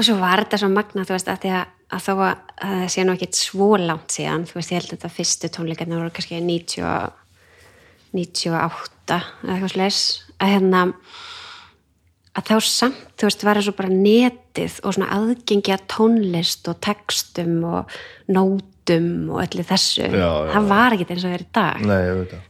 Og 0.00 0.06
svo 0.06 0.16
var 0.16 0.40
þetta 0.44 0.62
svo 0.62 0.70
magna, 0.72 1.04
þú 1.04 1.12
veist, 1.12 1.28
að 1.28 1.50
að, 1.50 1.72
að 1.92 2.04
þó 2.06 2.12
að 2.14 2.28
að 2.60 2.76
það 2.82 2.90
sé 2.94 3.04
nú 3.04 3.14
ekkit 3.16 3.38
svo 3.40 3.68
langt 3.80 4.14
síðan, 4.14 4.44
þú 4.48 4.58
veist, 4.58 4.72
ég 4.72 4.80
held 4.80 4.90
að 4.90 4.94
þetta 4.96 5.10
fyrstu 5.16 5.50
tónleikarnir 5.54 6.00
voru 6.00 6.12
kannski 6.16 6.40
90, 6.44 6.84
og- 6.84 7.19
98 8.16 9.18
eða 9.18 9.54
eitthvað 9.54 9.74
slags, 9.74 10.00
að 10.40 10.54
hérna 10.54 10.86
að 12.38 12.46
þá 12.46 12.56
samt, 12.66 13.06
þú 13.18 13.28
veist, 13.28 13.44
var 13.46 13.58
eins 13.60 13.70
og 13.70 13.76
bara 13.78 13.92
netið 13.92 14.78
og 14.84 14.94
svona 14.96 15.10
aðgengi 15.16 15.74
að 15.74 15.86
tónlist 15.90 16.70
og 16.70 16.78
textum 16.84 17.56
og 17.66 17.96
nótum 18.30 19.08
og 19.34 19.42
öllu 19.42 19.64
þessu. 19.66 20.06
Já, 20.06 20.14
já, 20.14 20.52
það 20.54 20.68
var 20.70 20.96
ekkit 20.96 21.12
eins 21.14 21.26
og 21.26 21.34
er 21.34 21.44
í 21.44 21.48
dag. 21.58 21.82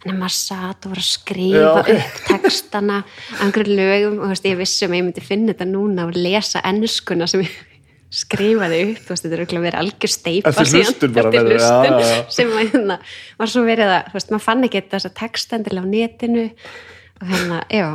En 0.04 0.20
maður 0.20 0.36
satt 0.36 0.84
og 0.84 0.94
var 0.94 1.00
að 1.00 1.08
skrifa 1.08 1.64
Já, 1.64 1.70
ok. 1.80 1.90
upp 1.96 2.20
textana 2.28 3.00
einhverju 3.40 3.80
lögum 3.80 4.20
og 4.20 4.28
þú 4.28 4.34
veist, 4.34 4.50
ég 4.52 4.60
vissi 4.60 4.86
um 4.86 4.94
að 4.94 5.00
ég 5.00 5.08
myndi 5.08 5.24
finna 5.24 5.54
þetta 5.54 5.70
núna 5.72 6.06
og 6.08 6.20
lesa 6.20 6.64
ennskuna 6.70 7.28
sem 7.30 7.44
ég 7.46 7.58
skrifaði 8.10 8.80
upp, 8.88 9.00
þú 9.04 9.12
veist, 9.12 9.24
þetta 9.24 9.36
er 9.36 9.40
örugglega 9.44 9.66
verið 9.68 9.80
algjör 9.84 10.12
steipa 10.12 10.50
Eftir 10.50 10.80
hlustun 10.80 11.12
bara 11.14 11.30
eftir 11.30 11.50
hlustun 11.52 11.98
já, 12.00 12.08
já. 12.10 12.22
sem 12.34 12.50
að 12.50 12.62
hérna, 12.74 12.96
var 13.38 13.52
svo 13.52 13.64
verið 13.66 13.92
að, 13.94 14.08
þú 14.08 14.18
veist, 14.18 14.32
maður 14.34 14.46
fann 14.46 14.66
ekki 14.66 14.82
þessa 14.90 15.10
textendilega 15.20 15.86
á 15.86 15.92
netinu 15.94 16.46
og 17.20 17.30
hérna, 17.30 17.60
já, 17.70 17.86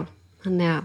þannig 0.46 0.72
að 0.72 0.84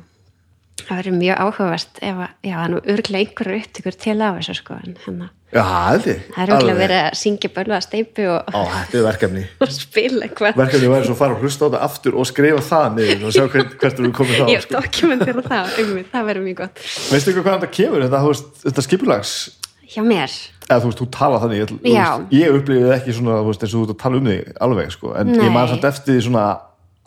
það 0.88 0.98
verður 1.00 1.18
mjög 1.20 1.42
áhugavert 1.44 2.00
ef 2.02 2.22
að, 2.24 2.32
já, 2.46 2.54
það 2.54 2.64
er 2.64 2.72
nú 2.72 2.80
örglega 2.94 3.20
einhverju 3.24 3.60
upptökur 3.60 3.98
til 4.04 4.16
af 4.26 4.38
þessu 4.40 4.56
sko, 4.58 4.78
en 4.80 4.96
hérna, 5.04 5.28
já, 5.50 5.62
held 5.66 6.08
ég. 6.10 6.20
Það 6.34 6.42
er 6.44 6.52
örglega 6.56 6.80
verið 6.80 7.00
að 7.00 7.18
syngja 7.20 7.50
bölva 7.56 7.80
steipu 7.84 8.26
og, 8.30 8.50
Ó, 8.54 8.60
þetta 8.74 9.00
er 9.00 9.06
verkefni. 9.08 9.44
og 9.66 9.74
spila 9.76 10.26
eitthvað. 10.28 10.60
Verkefni 10.60 10.92
væri 10.94 11.08
svo 11.08 11.16
að 11.16 11.20
fara 11.22 11.36
og 11.36 11.44
hlusta 11.46 11.64
á 11.64 11.66
þetta 11.68 11.82
aftur 11.88 12.18
og 12.20 12.28
skrifa 12.30 12.64
það 12.70 12.88
niður 12.98 13.26
og 13.30 13.36
sjá 13.36 13.44
hvert, 13.54 13.74
hvert 13.82 14.02
eru 14.04 14.12
komið 14.20 14.40
þá 14.40 14.50
Ég 14.54 14.66
sko. 14.66 14.76
dokumentera 14.78 15.46
það, 15.48 15.74
um, 15.84 15.92
það 16.14 16.30
verður 16.30 16.46
mjög 16.48 16.60
gott. 16.64 16.84
Veistu 17.10 17.34
ykkur 17.34 17.46
hvað 17.48 17.58
þetta 17.58 17.74
kemur 17.80 18.06
þetta, 18.06 18.22
þetta 18.66 18.86
skipulags? 18.88 19.34
Hjá 19.90 20.04
mér, 20.06 20.30
eða 20.70 20.82
þú 20.84 20.90
veist, 20.92 21.00
þú 21.00 21.06
tala 21.10 21.38
þannig 21.42 21.58
ég, 21.64 21.70
veist, 21.82 22.26
ég 22.36 22.56
upplifið 22.60 22.92
ekki 22.94 23.14
svona 23.16 23.40
þú 23.40 23.48
veist, 23.48 23.64
eins 23.66 23.72
og 23.74 23.80
þú 23.80 23.86
ert 23.88 23.94
að 23.96 24.02
tala 24.04 24.20
um 24.20 24.28
þig 24.30 24.50
alveg 24.66 24.92
sko. 24.94 25.14
en 25.18 25.32
Nei. 25.32 25.40
ég 25.42 25.54
maður 25.56 25.72
samt 25.72 25.86
eftir 25.90 26.14
því 26.14 26.22
svona 26.28 26.44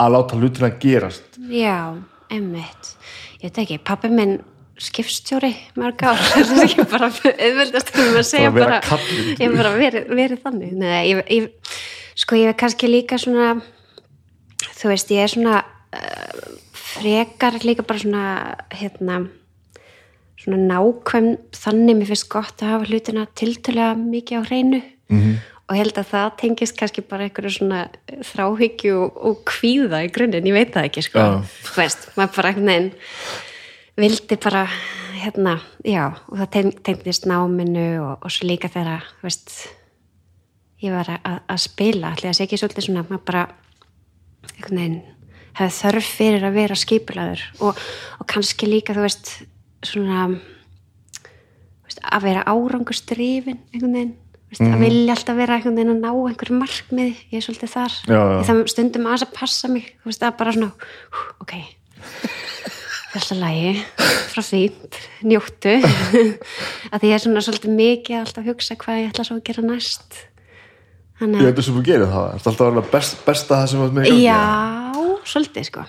að 0.04 0.12
láta 0.18 0.40
hlutina 0.42 0.70
gerast. 0.84 1.40
Já, 1.48 1.78
emmitt 2.34 2.90
Ég 3.44 3.52
veit 3.52 3.58
ekki, 3.60 3.76
pappi 3.84 4.08
minn 4.08 4.38
skipstjóri 4.80 5.50
mörg 5.76 6.00
ár. 6.08 6.16
Það 6.32 6.52
er 6.54 6.62
ekki 6.64 6.84
bara 6.88 7.10
auðveldast 7.12 7.90
um 8.00 8.14
að 8.16 8.28
segja 8.30 8.52
Bara 8.56 8.78
ég 8.80 9.42
hef 9.42 9.56
bara 9.58 9.74
verið, 9.76 10.06
verið 10.16 10.40
þannig. 10.46 10.70
Nei, 10.80 11.02
ég, 11.10 11.20
ég, 11.28 11.74
sko 12.24 12.40
ég 12.40 12.54
er 12.54 12.56
kannski 12.62 12.88
líka 12.88 13.20
svona 13.20 13.58
þú 14.80 14.94
veist, 14.94 15.12
ég 15.12 15.26
er 15.26 15.34
svona 15.34 15.58
uh, 15.60 16.56
frekar 16.72 17.60
líka 17.68 17.84
bara 17.84 18.00
svona 18.06 18.24
hérna 18.72 19.20
svona 20.40 20.62
nákvæm 20.64 21.30
þannig. 21.60 22.00
Mér 22.00 22.14
finnst 22.14 22.32
gott 22.32 22.64
að 22.64 22.78
hafa 22.78 22.88
hlutina 22.94 23.28
tiltölega 23.36 23.92
mikið 24.00 24.40
á 24.40 24.42
hreinu. 24.48 24.82
-hmm. 25.12 25.36
Og 25.74 25.80
held 25.80 25.98
að 25.98 26.10
það 26.12 26.34
tengist 26.44 26.78
kannski 26.78 27.02
bara 27.10 27.26
einhverju 27.26 27.56
svona 27.58 27.80
þráhyggju 28.30 28.94
og, 29.02 29.16
og 29.26 29.40
kvíða 29.50 30.04
í 30.06 30.12
grunninn, 30.14 30.46
ég 30.52 30.54
veit 30.60 30.74
það 30.76 30.90
ekki 30.92 31.04
sko, 31.08 31.24
þú 31.66 31.80
veist, 31.82 32.06
maður 32.18 32.36
bara 32.38 32.52
einhvern 32.52 32.70
veginn 32.70 32.92
vildi 34.04 34.38
bara 34.44 34.68
hérna, 35.24 35.56
já, 35.88 36.04
og 36.30 36.38
það 36.42 36.50
teng- 36.58 36.78
tengdist 36.86 37.26
náminu 37.30 37.88
og, 38.04 38.14
og 38.26 38.34
svo 38.34 38.48
líka 38.50 38.70
þegar 38.74 39.06
þú 39.20 39.28
veist 39.30 39.54
ég 40.84 40.92
var 40.94 41.10
að, 41.16 41.38
að 41.48 41.62
spila, 41.64 42.12
allir 42.14 42.30
að 42.32 42.38
segja 42.38 42.50
ekki 42.50 42.60
svolítið 42.62 42.88
svona, 42.90 43.06
maður 43.10 43.26
bara 43.30 43.44
einhvern 44.54 44.80
veginn 44.82 45.02
hefði 45.54 45.76
þörf 45.78 46.10
fyrir 46.18 46.48
að 46.48 46.58
vera 46.58 46.76
skipulaður 46.82 47.44
og, 47.64 47.84
og 48.20 48.28
kannski 48.34 48.68
líka, 48.68 48.96
þú 48.98 49.06
veist 49.06 49.32
svona 49.86 50.26
veist, 51.86 52.02
að 52.04 52.26
vera 52.28 52.46
árangustrifin 52.50 53.62
einhvern 53.72 53.98
veginn, 54.00 54.14
þú 54.54 54.64
veist, 54.64 54.74
að 54.76 54.84
vilja 54.84 55.16
alltaf 55.16 55.38
vera 55.40 55.58
einhvern 55.58 55.78
veginn 55.78 55.94
að 55.94 56.04
ná 56.04 56.10
einhverju 56.14 56.58
markmiði 56.60 57.14
ég 57.34 57.38
er 57.40 57.46
svolítið 57.46 57.72
þar, 57.74 57.96
Já, 58.08 58.18
já. 58.18 58.36
Ég 58.38 58.50
það 58.50 58.62
stundum 58.74 59.08
að 59.10 59.26
passa 59.34 59.70
mig, 59.72 59.88
þú 60.04 60.12
veist, 60.12 60.26
að 60.28 60.36
bara 60.42 60.54
svona 60.56 60.70
hú, 60.74 61.24
ok. 61.44 61.56
Er 63.14 63.22
alltaf 63.22 63.38
lægi, 63.38 63.74
frá 64.34 64.42
fínt 64.48 65.00
njóttu. 65.22 65.74
Að 66.90 67.02
því 67.04 67.10
ég 67.12 67.18
er 67.18 67.24
svona 67.26 67.44
svolítið 67.46 67.76
mikið 67.78 68.20
alltaf 68.20 68.42
að 68.42 68.48
hugsa 68.50 68.78
hvað 68.82 69.02
ég 69.04 69.12
ætla 69.12 69.26
svo 69.28 69.38
að 69.38 69.44
gera 69.50 69.66
næst. 69.68 70.22
Þannig 71.22 71.44
ég 71.44 71.44
að 71.44 71.52
veit 71.52 71.60
þessum 71.62 71.78
þú 71.78 71.84
gerir 71.90 72.08
það, 72.10 72.24
það. 72.24 72.40
Er 72.40 72.48
alltaf 72.50 72.64
að 72.66 72.72
vera 72.72 72.86
best, 72.96 73.20
besta 73.28 73.60
það 73.60 73.68
sem 73.70 73.84
þú 73.84 73.90
með 73.94 74.08
í 74.08 74.14
gangi. 74.14 74.24
Já, 74.26 75.20
svolítið 75.30 75.70
sko. 75.70 75.86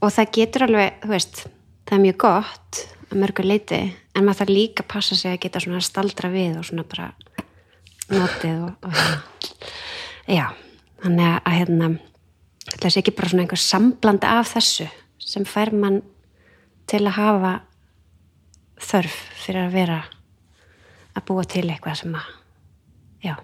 Og 0.00 0.14
það 0.14 0.30
getur 0.38 0.66
alveg, 0.68 1.00
þú 1.02 1.10
veist 1.16 1.42
það 1.90 1.96
er 1.98 2.04
mjög 2.04 2.20
gott 2.22 2.80
að 3.10 3.18
mörgu 3.24 3.44
leiti 3.44 3.80
en 4.14 4.22
maður 4.26 4.44
þarf 4.44 4.54
líka 4.54 4.84
að 4.84 4.90
passa 4.92 5.18
sig 5.18 5.34
að 5.34 5.40
geta 5.42 5.62
svona 5.64 5.82
staldra 5.82 6.30
við 6.30 6.60
og 6.60 6.66
svona 6.68 6.84
bara 6.86 7.10
notið 8.10 8.62
og, 8.66 8.72
og 8.84 8.94
hérna. 8.94 9.18
já, 10.30 10.46
þannig 11.02 11.28
að, 11.30 11.52
hérna 11.56 11.90
það 12.76 12.88
sé 12.88 13.02
ekki 13.02 13.14
bara 13.18 13.32
svona 13.32 13.44
einhver 13.46 13.62
sambland 13.62 14.26
af 14.28 14.54
þessu 14.54 14.88
sem 15.30 15.46
fær 15.48 15.72
mann 15.76 16.00
til 16.90 17.02
að 17.04 17.16
hafa 17.18 17.54
þörf 18.80 19.16
fyrir 19.44 19.66
að 19.66 19.76
vera 19.76 20.02
að 21.14 21.24
búa 21.28 21.46
til 21.48 21.66
eitthvað 21.68 22.02
sem 22.02 22.18
að 22.18 22.28
já, 23.26 23.34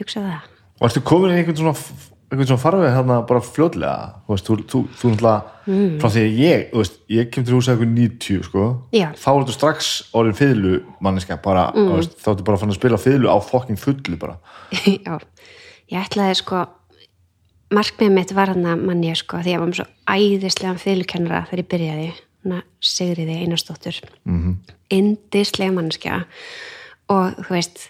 hugsa 0.00 0.24
það 0.24 0.50
og 0.74 0.88
ertu 0.88 1.04
komin 1.06 1.34
í 1.34 1.40
einhvern 1.40 1.60
svona 1.60 2.13
einhvern 2.34 2.50
svona 2.50 2.62
farveg 2.64 2.92
hérna 2.94 3.18
bara 3.28 3.40
fljótlega 3.40 3.94
þú 4.26 4.34
veist, 4.34 4.50
þú, 4.70 4.84
náttúrulega 4.92 5.42
Mm. 5.64 5.96
frá 5.96 6.10
því 6.12 6.20
að 6.20 6.38
ég, 6.44 6.64
þú 6.70 6.80
veist, 6.82 6.96
ég 7.08 7.28
kem 7.32 7.44
til 7.44 7.54
húsa 7.56 7.72
eitthvað 7.72 7.92
90 7.96 8.42
sko, 8.44 8.64
Já. 8.92 9.06
þá 9.16 9.28
ertu 9.32 9.52
strax 9.54 9.86
orðin 10.12 10.36
fiðlu 10.36 10.72
manneska, 11.00 11.38
bara, 11.40 11.70
Mm. 11.72 11.94
veist, 11.96 12.18
þá 12.20 12.28
ertu 12.34 12.44
bara 12.44 12.58
fann 12.58 12.68
að 12.70 12.74
spila 12.76 12.98
fiðlu 13.00 13.30
á 13.32 13.38
fokking 13.40 13.78
fullu 13.80 14.18
bara 14.20 14.36
Já, 14.84 15.18
ég 15.88 16.04
ætlaði 16.04 16.34
sko 16.36 16.66
markmið 17.74 18.12
mitt 18.12 18.34
var 18.36 18.52
hann 18.52 18.66
að 18.68 18.84
mann 18.84 19.02
ég 19.02 19.16
sko 19.16 19.40
því 19.40 19.54
ég 19.54 19.58
var 19.62 19.68
með 19.70 19.80
svo 19.80 19.86
æðislegan 20.06 20.78
fyrirkennara 20.82 21.46
þegar 21.48 21.62
ég 21.64 21.70
byrjaði, 21.72 22.12
hana 22.44 22.62
Sigriði 22.84 23.38
Einarsdóttur 23.40 24.00
mm 24.26 24.38
-hmm. 24.42 24.74
indislega 24.90 25.72
mannskja 25.72 26.24
og 27.08 27.34
þú 27.40 27.50
veist 27.56 27.88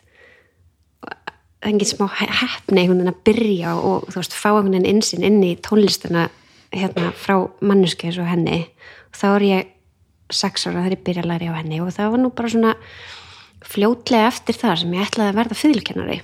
engin 1.64 1.88
smá 1.88 2.08
hefni 2.12 2.82
einhvern 2.82 3.00
veginn 3.00 3.12
að 3.12 3.22
byrja 3.28 3.74
og 3.76 4.08
þú 4.10 4.20
veist, 4.20 4.36
fá 4.36 4.50
einhvern 4.52 4.74
veginn 4.74 4.90
insinn 4.96 5.26
inn 5.26 5.40
í 5.44 5.54
tónlistina 5.64 6.28
hérna 6.74 7.12
frá 7.16 7.38
manneski 7.64 8.10
eins 8.10 8.20
og 8.20 8.28
henni 8.28 8.60
og 9.10 9.18
þá 9.18 9.26
er 9.32 9.46
ég 9.48 9.72
sex 10.34 10.66
ára 10.66 10.82
þegar 10.82 10.96
ég 10.96 11.04
byrja 11.06 11.24
að 11.24 11.30
læra 11.30 11.50
á 11.54 11.58
henni 11.60 11.80
og 11.84 11.92
það 11.94 12.14
var 12.14 12.22
nú 12.22 12.30
bara 12.34 12.52
svona 12.54 12.76
fljótlega 13.64 14.30
eftir 14.30 14.58
það 14.60 14.80
sem 14.82 14.96
ég 14.96 15.06
ætlaði 15.08 15.32
að 15.32 15.40
verða 15.40 15.60
fyrirkennari 15.60 16.22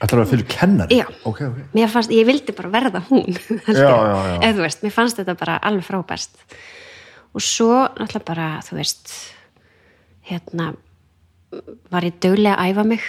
Þetta 0.00 0.16
er 0.16 0.20
að 0.22 0.30
fiðlu 0.30 0.44
kennari? 0.48 0.96
Já. 0.96 1.04
Ok, 1.28 1.40
ok. 1.44 1.56
mér 1.76 1.90
fannst, 1.92 2.12
ég 2.16 2.24
vildi 2.24 2.54
bara 2.56 2.70
verða 2.72 3.02
hún 3.10 3.34
eða 3.68 4.52
þú 4.56 4.62
veist, 4.62 4.84
mér 4.84 4.94
fannst 4.94 5.20
þetta 5.20 5.34
bara 5.36 5.58
alveg 5.60 5.84
frábært 5.84 6.54
og 7.36 7.44
svo 7.44 7.74
náttúrulega 7.98 8.28
bara, 8.30 8.46
þú 8.64 8.78
veist 8.78 9.12
hérna 10.30 10.70
var 11.92 12.06
ég 12.06 12.16
dögulega 12.22 12.56
að 12.56 12.72
æfa 12.72 12.86
mig 12.94 13.04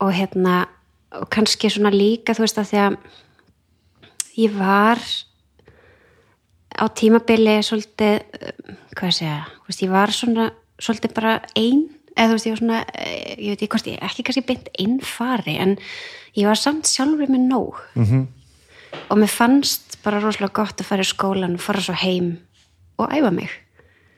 og 0.00 0.12
hérna 0.12 0.66
og 1.16 1.28
kannski 1.32 1.70
svona 1.70 1.92
líka, 1.94 2.34
þú 2.34 2.44
veist 2.44 2.58
að 2.60 2.70
því 2.70 2.80
að 2.82 2.96
ég 4.36 4.56
var 4.56 5.02
á 6.76 6.84
tímabili 6.92 7.56
svolítið, 7.64 8.24
hvað 8.96 9.14
segja 9.16 9.42
þú 9.48 9.70
veist, 9.70 9.84
ég 9.84 9.92
var 9.92 10.12
svona 10.12 10.48
svolítið 10.82 11.14
bara 11.16 11.36
ein 11.56 11.86
eða 12.16 12.28
þú 12.28 12.36
veist, 12.36 12.48
ég 12.48 12.54
var 12.54 12.62
svona 12.62 12.80
eh, 12.92 13.34
ég 13.36 13.52
veit 13.52 13.62
ekki 13.62 13.72
hvort 13.74 13.90
ég, 13.90 14.00
ekki 14.04 14.26
kannski 14.26 14.46
beint 14.48 14.72
einfari 14.82 15.56
en 15.62 15.76
ég 16.36 16.48
var 16.48 16.60
samt 16.60 16.88
sjálfur 16.90 17.30
með 17.32 17.46
nóg 17.48 17.80
-hmm. 17.94 18.26
og 19.08 19.18
mér 19.18 19.32
fannst 19.32 19.98
bara 20.04 20.20
rosalega 20.20 20.52
gott 20.52 20.80
að 20.80 20.88
fara 20.90 21.02
í 21.02 21.12
skólan 21.12 21.54
og 21.54 21.60
fara 21.60 21.80
svo 21.80 21.94
heim 21.94 22.38
og 22.98 23.12
æfa 23.12 23.30
mig 23.30 23.50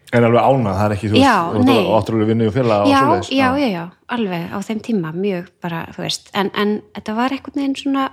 En 0.08 0.24
alveg 0.24 0.40
ánað, 0.40 0.78
það 0.78 0.86
er 0.86 0.94
ekki, 0.94 1.08
þú 1.10 1.18
veist, 1.18 1.72
og 1.76 1.96
alveg 1.98 2.30
vinnu 2.30 2.46
og 2.48 2.54
félag 2.54 2.86
og 2.86 2.88
já, 2.88 2.98
svoleiðis. 3.02 3.28
já, 3.36 3.48
já, 3.60 3.68
já, 3.68 3.82
alveg 4.16 4.46
á 4.48 4.58
þeim 4.64 4.80
tíma 4.86 5.10
mjög 5.12 5.50
bara, 5.60 5.82
þú 5.92 6.04
veist, 6.06 6.30
en, 6.32 6.50
en 6.56 6.72
þetta 6.96 7.16
var 7.18 7.34
einhvern 7.36 7.60
veginn 7.60 7.76
svona 7.76 8.06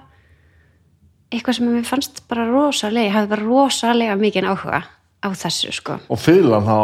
eitthvað 1.32 1.58
sem 1.58 1.70
mér 1.72 1.88
fannst 1.88 2.20
bara 2.28 2.50
rosalega, 2.50 3.08
ég 3.08 3.16
hafði 3.16 3.32
bara 3.32 3.48
rosalega 3.48 4.18
mikið 4.20 4.50
áhuga 4.52 4.82
á 5.24 5.28
þessu, 5.40 5.72
sko. 5.76 5.98
Og 6.12 6.20
fiðlan 6.20 6.68
þá, 6.68 6.76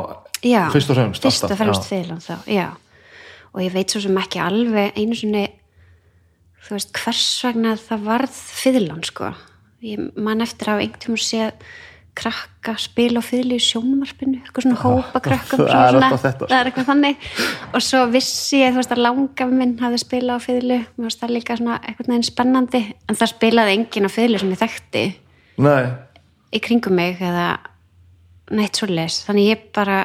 já, 0.48 0.62
fyrst 0.78 0.94
og 0.94 1.02
fremst, 1.02 1.28
fyrst 1.28 1.48
og 1.50 1.60
fremst 1.60 1.84
já. 1.84 1.92
fiðlan 1.92 2.24
þá, 2.24 2.34
já. 2.48 2.68
Og 3.52 3.66
ég 3.66 3.76
veit 3.76 3.92
svo 3.92 4.06
sem 4.06 4.24
ekki 4.24 4.40
alveg 4.40 4.96
einu 4.96 5.20
sinni 5.20 5.46
þú 6.66 6.78
veist, 6.78 6.96
hvers 6.96 7.28
vegna 7.50 7.76
það 7.84 8.08
varð 8.08 8.42
fiðlan, 8.64 9.04
sko. 9.12 9.36
Ég 9.84 10.12
man 10.16 10.44
eftir 10.46 10.72
að 10.72 10.86
einhvern 10.86 11.04
tíma 11.04 11.20
séð 11.20 11.72
krakka 12.22 12.76
spila 12.82 13.20
á 13.20 13.24
fiðli 13.26 13.58
í 13.58 13.64
sjónvarpinu 13.66 14.38
eitthvað 14.42 14.66
svona 14.68 14.78
hópa 14.84 15.22
krökkum 15.26 15.64
það 15.64 15.72
svona 15.72 15.88
er 15.88 15.96
svona- 15.96 16.22
þetta. 16.26 16.48
það 16.52 16.58
er 16.60 16.70
eitthvað 16.72 16.90
þannig. 16.92 17.26
Og 17.74 17.82
svo 17.88 18.04
vissi 18.14 18.62
ég 18.62 18.78
veist 18.78 18.94
að 18.94 19.04
langaf 19.08 19.52
minn 19.52 19.74
hafði 19.82 20.00
spilað 20.04 20.38
á 20.38 20.46
mér 20.46 20.86
varst 21.08 21.20
það 21.24 21.34
líka 21.36 21.58
svona 21.58 21.80
eitthvað 21.82 22.12
neginn 22.14 22.30
spennandi 22.30 22.82
en 23.10 23.20
það 23.20 23.34
spilaði 23.34 23.76
enginn 23.80 24.08
á 24.08 24.12
fiðlu 24.16 24.40
sem 24.40 24.54
ég 24.54 24.62
þekkti. 24.62 25.04
Nei, 25.62 25.84
í 26.54 26.60
kringum 26.64 26.96
mig 26.96 27.20
eða 27.22 27.50
neitt 28.52 28.76
svo 28.80 28.88
les 28.92 29.22
þannig 29.26 29.50
ég 29.52 29.62
bara 29.76 30.02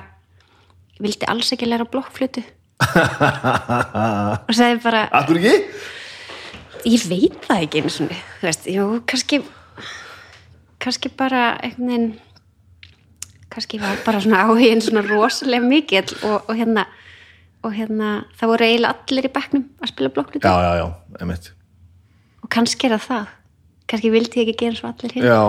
vildi 1.02 1.26
alls 1.28 1.52
ekki 1.52 1.66
læra 1.68 1.84
blokkflutu 1.90 2.42
og 4.46 4.52
sagði 4.54 4.80
bara 4.84 5.06
akkur 5.16 5.40
ekki? 5.40 5.54
Ég 6.86 7.06
veit 7.10 7.38
það 7.48 7.62
ekki 7.64 7.80
einu 7.82 7.90
svona 7.92 8.18
þú 8.40 8.46
veist, 8.46 8.68
jú, 8.70 8.86
kannski 9.10 9.40
kannski 10.86 11.10
bara 11.18 11.42
einhvern 11.58 11.90
veginn 11.90 12.08
kannski 13.52 13.80
var 13.82 13.98
bara 14.06 14.22
svona 14.22 14.44
áhugin 14.46 14.82
svona 14.84 15.02
rosalega 15.06 15.66
mikill 15.66 16.16
og, 16.22 16.46
og 16.46 16.54
hérna 16.56 16.86
og 17.66 17.72
hérna, 17.74 18.10
það 18.38 18.50
voru 18.52 18.66
eiginlega 18.66 18.94
allir 18.94 19.26
í 19.26 19.32
bekknum 19.34 19.64
að 19.82 19.90
spila 19.90 20.10
blokkflutu 20.14 20.46
já, 20.46 20.56
já, 20.62 20.72
já, 20.82 20.86
einmitt 21.20 21.48
og 22.44 22.50
kannski 22.52 22.86
er 22.86 22.96
það 22.96 23.06
það 23.06 23.32
kannski 23.90 24.12
vildi 24.14 24.42
ég 24.42 24.52
ekki 24.52 24.60
gera 24.66 24.78
svo 24.78 24.92
allir 24.92 25.16
hér 25.16 25.32
já 25.32 25.40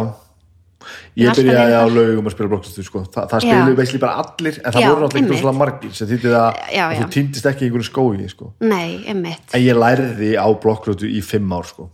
Ég 1.17 1.33
byrjaði 1.33 1.73
á 1.73 1.83
laugum 1.89 2.27
að 2.29 2.33
spila 2.35 2.49
blokklistu 2.51 2.83
sko. 2.85 2.99
Þa, 3.09 3.23
það 3.31 3.41
Já. 3.41 3.47
spiluðu 3.49 3.77
veisli 3.79 3.99
bara 4.01 4.21
allir 4.21 4.59
en 4.61 4.75
það 4.75 4.83
Já, 4.83 4.88
voru 4.91 5.01
náttúrulega 5.01 5.23
einmitt. 5.23 5.41
svona 5.41 5.57
margir 5.57 5.95
sem 5.97 6.09
þýtti 6.11 6.33
það 6.33 6.59
að 6.83 6.93
þú 6.99 7.07
týndist 7.15 7.49
ekki 7.49 7.65
í 7.65 7.67
einhverju 7.67 7.88
skói 7.88 8.27
sko. 8.29 8.49
nei, 8.61 8.91
emmitt, 9.09 9.55
en 9.57 9.63
ég 9.63 9.79
lærði 9.81 10.29
á 10.38 10.47
blokklutu 10.63 11.09
í 11.09 11.23
fimm 11.25 11.55
ár 11.57 11.65
sko. 11.67 11.89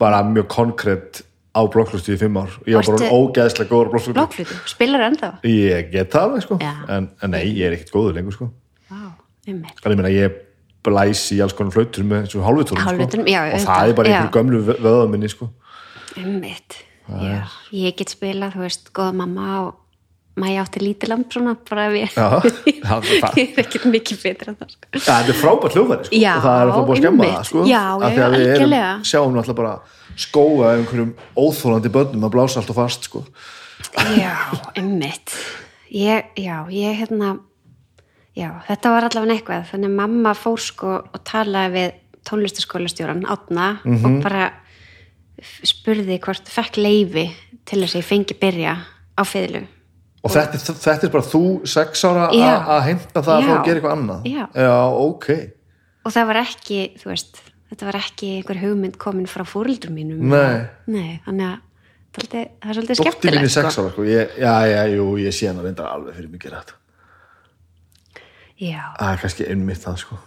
bara 0.00 0.20
mjög 0.28 0.46
konkrétt 0.52 1.22
á 1.50 1.60
blokklutu 1.66 2.14
í 2.14 2.18
fimm 2.20 2.36
ár 2.38 2.52
ég 2.68 2.76
var 2.78 2.86
bara 2.92 3.10
ógeðslega 3.10 3.70
góður 3.72 3.88
á 3.88 3.92
blokklutu 3.94 4.16
blokkflutu 4.18 4.58
spilar 4.70 5.02
ennþá 5.08 5.30
ég 5.50 5.90
get 5.90 6.12
það 6.14 6.36
sko. 6.44 6.58
En, 6.62 7.10
en 7.22 7.34
nei, 7.34 7.42
ég 7.50 7.66
er 7.66 7.74
ekkert 7.78 7.90
góður 7.96 8.14
lengur 8.20 8.36
sko. 8.36 8.50
En 9.50 9.64
ég 9.66 9.96
meina 9.98 10.12
ég 10.14 10.36
blæs 10.86 11.26
í 11.34 11.40
alls 11.44 11.52
konar 11.56 11.74
flautur 11.74 12.06
með 12.06 12.30
Hálfvitunum, 12.40 13.10
sko. 13.10 13.26
já, 13.28 13.40
og 13.50 13.66
það 13.66 13.90
er 13.90 13.96
bara 13.98 14.08
einhverju 14.14 14.32
gömlu 14.38 14.62
vö- 14.70 14.78
vöðaminni 14.80 15.28
sko. 15.32 15.50
Ég 17.74 17.96
get 17.98 18.12
spilað, 18.14 18.54
þú 18.54 18.62
veist, 18.64 18.90
góða 18.94 19.14
mamma 19.18 19.46
og 19.66 19.76
maður 20.40 20.60
átti 20.62 20.80
lítið 20.84 21.10
lamp 21.10 21.32
svona, 21.34 21.56
bara 21.68 21.88
ef 21.90 21.96
ég, 21.98 22.12
það- 22.16 23.08
er 23.42 23.62
ekkert 23.64 23.86
mikið 23.90 24.22
betur 24.22 24.52
en 24.52 24.58
það, 24.60 24.70
sko. 24.76 24.90
Ja, 24.94 25.00
þetta 25.10 25.34
er 25.34 25.38
frábært 25.40 25.76
hljóðværi 25.76 26.06
sko. 26.06 26.20
Já, 26.22 26.32
og 26.36 26.44
það 26.46 26.60
er 26.60 26.70
alltaf 26.70 26.86
búið 26.86 26.96
að 26.96 27.02
skemma 27.02 27.30
það 27.34 27.48
sko. 27.50 27.64
Já, 27.66 27.82
já, 27.90 28.06
við 28.14 28.22
algjörlega. 28.28 28.92
sjáum 29.10 29.34
náttúrulega 29.36 29.58
bara 29.60 29.74
skóa 30.16 30.74
einhverjum 30.76 31.14
óþólandi 31.36 31.88
börnum 31.92 32.24
að 32.26 32.34
blása 32.34 32.60
allt 32.60 32.70
og 32.70 32.76
fast 32.76 33.04
sko. 33.08 33.24
Já, 34.16 34.34
einmitt. 34.76 35.32
Ég, 35.90 36.24
já, 36.36 36.64
ég 36.70 36.98
hérna, 37.00 37.38
já, 38.36 38.50
þetta 38.68 38.90
var 38.94 39.08
allavega 39.08 39.34
eitthvað, 39.38 39.64
þannig 39.72 39.90
að 39.90 39.96
mamma 39.96 40.34
fór 40.38 40.60
sko 40.62 40.92
og 41.00 41.20
talaði 41.26 41.72
við 41.74 41.92
tónlistaskólastjóran 42.28 43.24
Átna 43.26 43.80
Mhm. 43.84 44.04
og 44.06 44.22
bara 44.22 44.52
f- 45.40 45.60
spurði 45.64 46.18
hvort 46.20 46.46
fekk 46.48 46.76
leifi 46.76 47.30
til 47.64 47.80
þess 47.82 47.94
að 47.96 48.02
ég 48.02 48.04
fengi 48.04 48.34
byrja 48.38 48.76
á 49.18 49.22
fiðlu. 49.24 49.66
og 50.22 50.30
þetta, 50.30 50.54
er- 50.54 50.76
þetta 50.84 51.04
er 51.04 51.10
bara 51.10 51.24
þú 51.24 51.66
sex 51.66 52.04
ára 52.04 52.30
Já. 52.32 52.60
að 52.68 52.82
heimta 52.84 53.22
það 53.22 53.34
að 53.36 53.40
Já. 53.40 53.46
fá 53.48 53.56
að 53.56 53.64
gera 53.64 53.80
eitthvað 53.80 53.96
annað 53.96 54.24
Já. 54.26 54.46
ok 54.92 55.50
Og 56.04 56.12
það 56.12 56.26
var 56.26 56.36
ekki, 56.36 56.96
þú 56.98 57.04
veist, 57.10 57.40
þetta 57.70 57.86
var 57.86 57.98
ekki 58.00 58.30
einhver 58.38 58.60
hugmynd 58.60 58.96
komin 58.98 59.26
frá 59.30 59.44
fóreldur 59.46 59.90
mínum. 59.94 60.20
Nei. 60.30 60.66
Nei, 60.86 61.20
þannig 61.26 61.46
að 61.46 61.58
það 62.10 62.20
er, 62.20 62.26
svolítið- 62.26 62.50
er 62.70 62.74
svolítið 62.74 62.96
Dóttir 63.00 63.06
mín 63.06 63.12
skemmtilegt. 63.12 63.44
er 63.44 63.54
sex 63.54 63.78
ára 63.78 63.90
sko. 63.92 64.02
ég, 64.04 64.36
já, 64.38 64.54
já, 64.66 64.82
jú, 64.96 65.04
ég 65.22 65.32
sé 65.32 65.46
hann 65.46 65.62
reyndar 65.62 65.86
alveg 65.94 66.14
fyrir 66.16 66.30
mig 66.30 66.40
gera 66.42 66.60
þetta 66.64 66.74
Já, 68.60 68.82
það 68.98 69.12
er 69.14 69.20
kannski 69.22 69.46
einmitt 69.48 69.80
það 69.84 69.96
sko. 70.02 70.18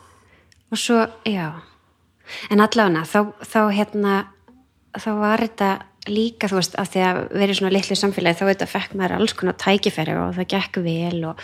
og 0.74 0.78
svo, 0.82 1.02
já. 1.30 1.52
En 2.50 2.64
allavega, 2.64 3.04
þá, 3.06 3.20
þá 3.46 3.60
hérna, 3.78 4.14
þá 4.98 5.10
var 5.20 5.44
þetta 5.44 5.68
líka, 6.10 6.48
þú 6.50 6.58
veist, 6.58 6.76
af 6.82 6.89
því 6.89 7.04
að 7.06 7.20
verið 7.38 7.60
svona 7.60 7.74
litlu 7.76 7.96
samfélagi, 8.00 8.39
þá 8.39 8.46
þetta 8.50 8.68
fekk 8.72 8.96
maður 9.00 9.16
alls 9.20 9.34
konar 9.38 9.54
tækifæri 9.62 10.16
og 10.18 10.34
það 10.39 10.48
gekk 10.56 10.82
vel 10.88 11.20
og 11.30 11.44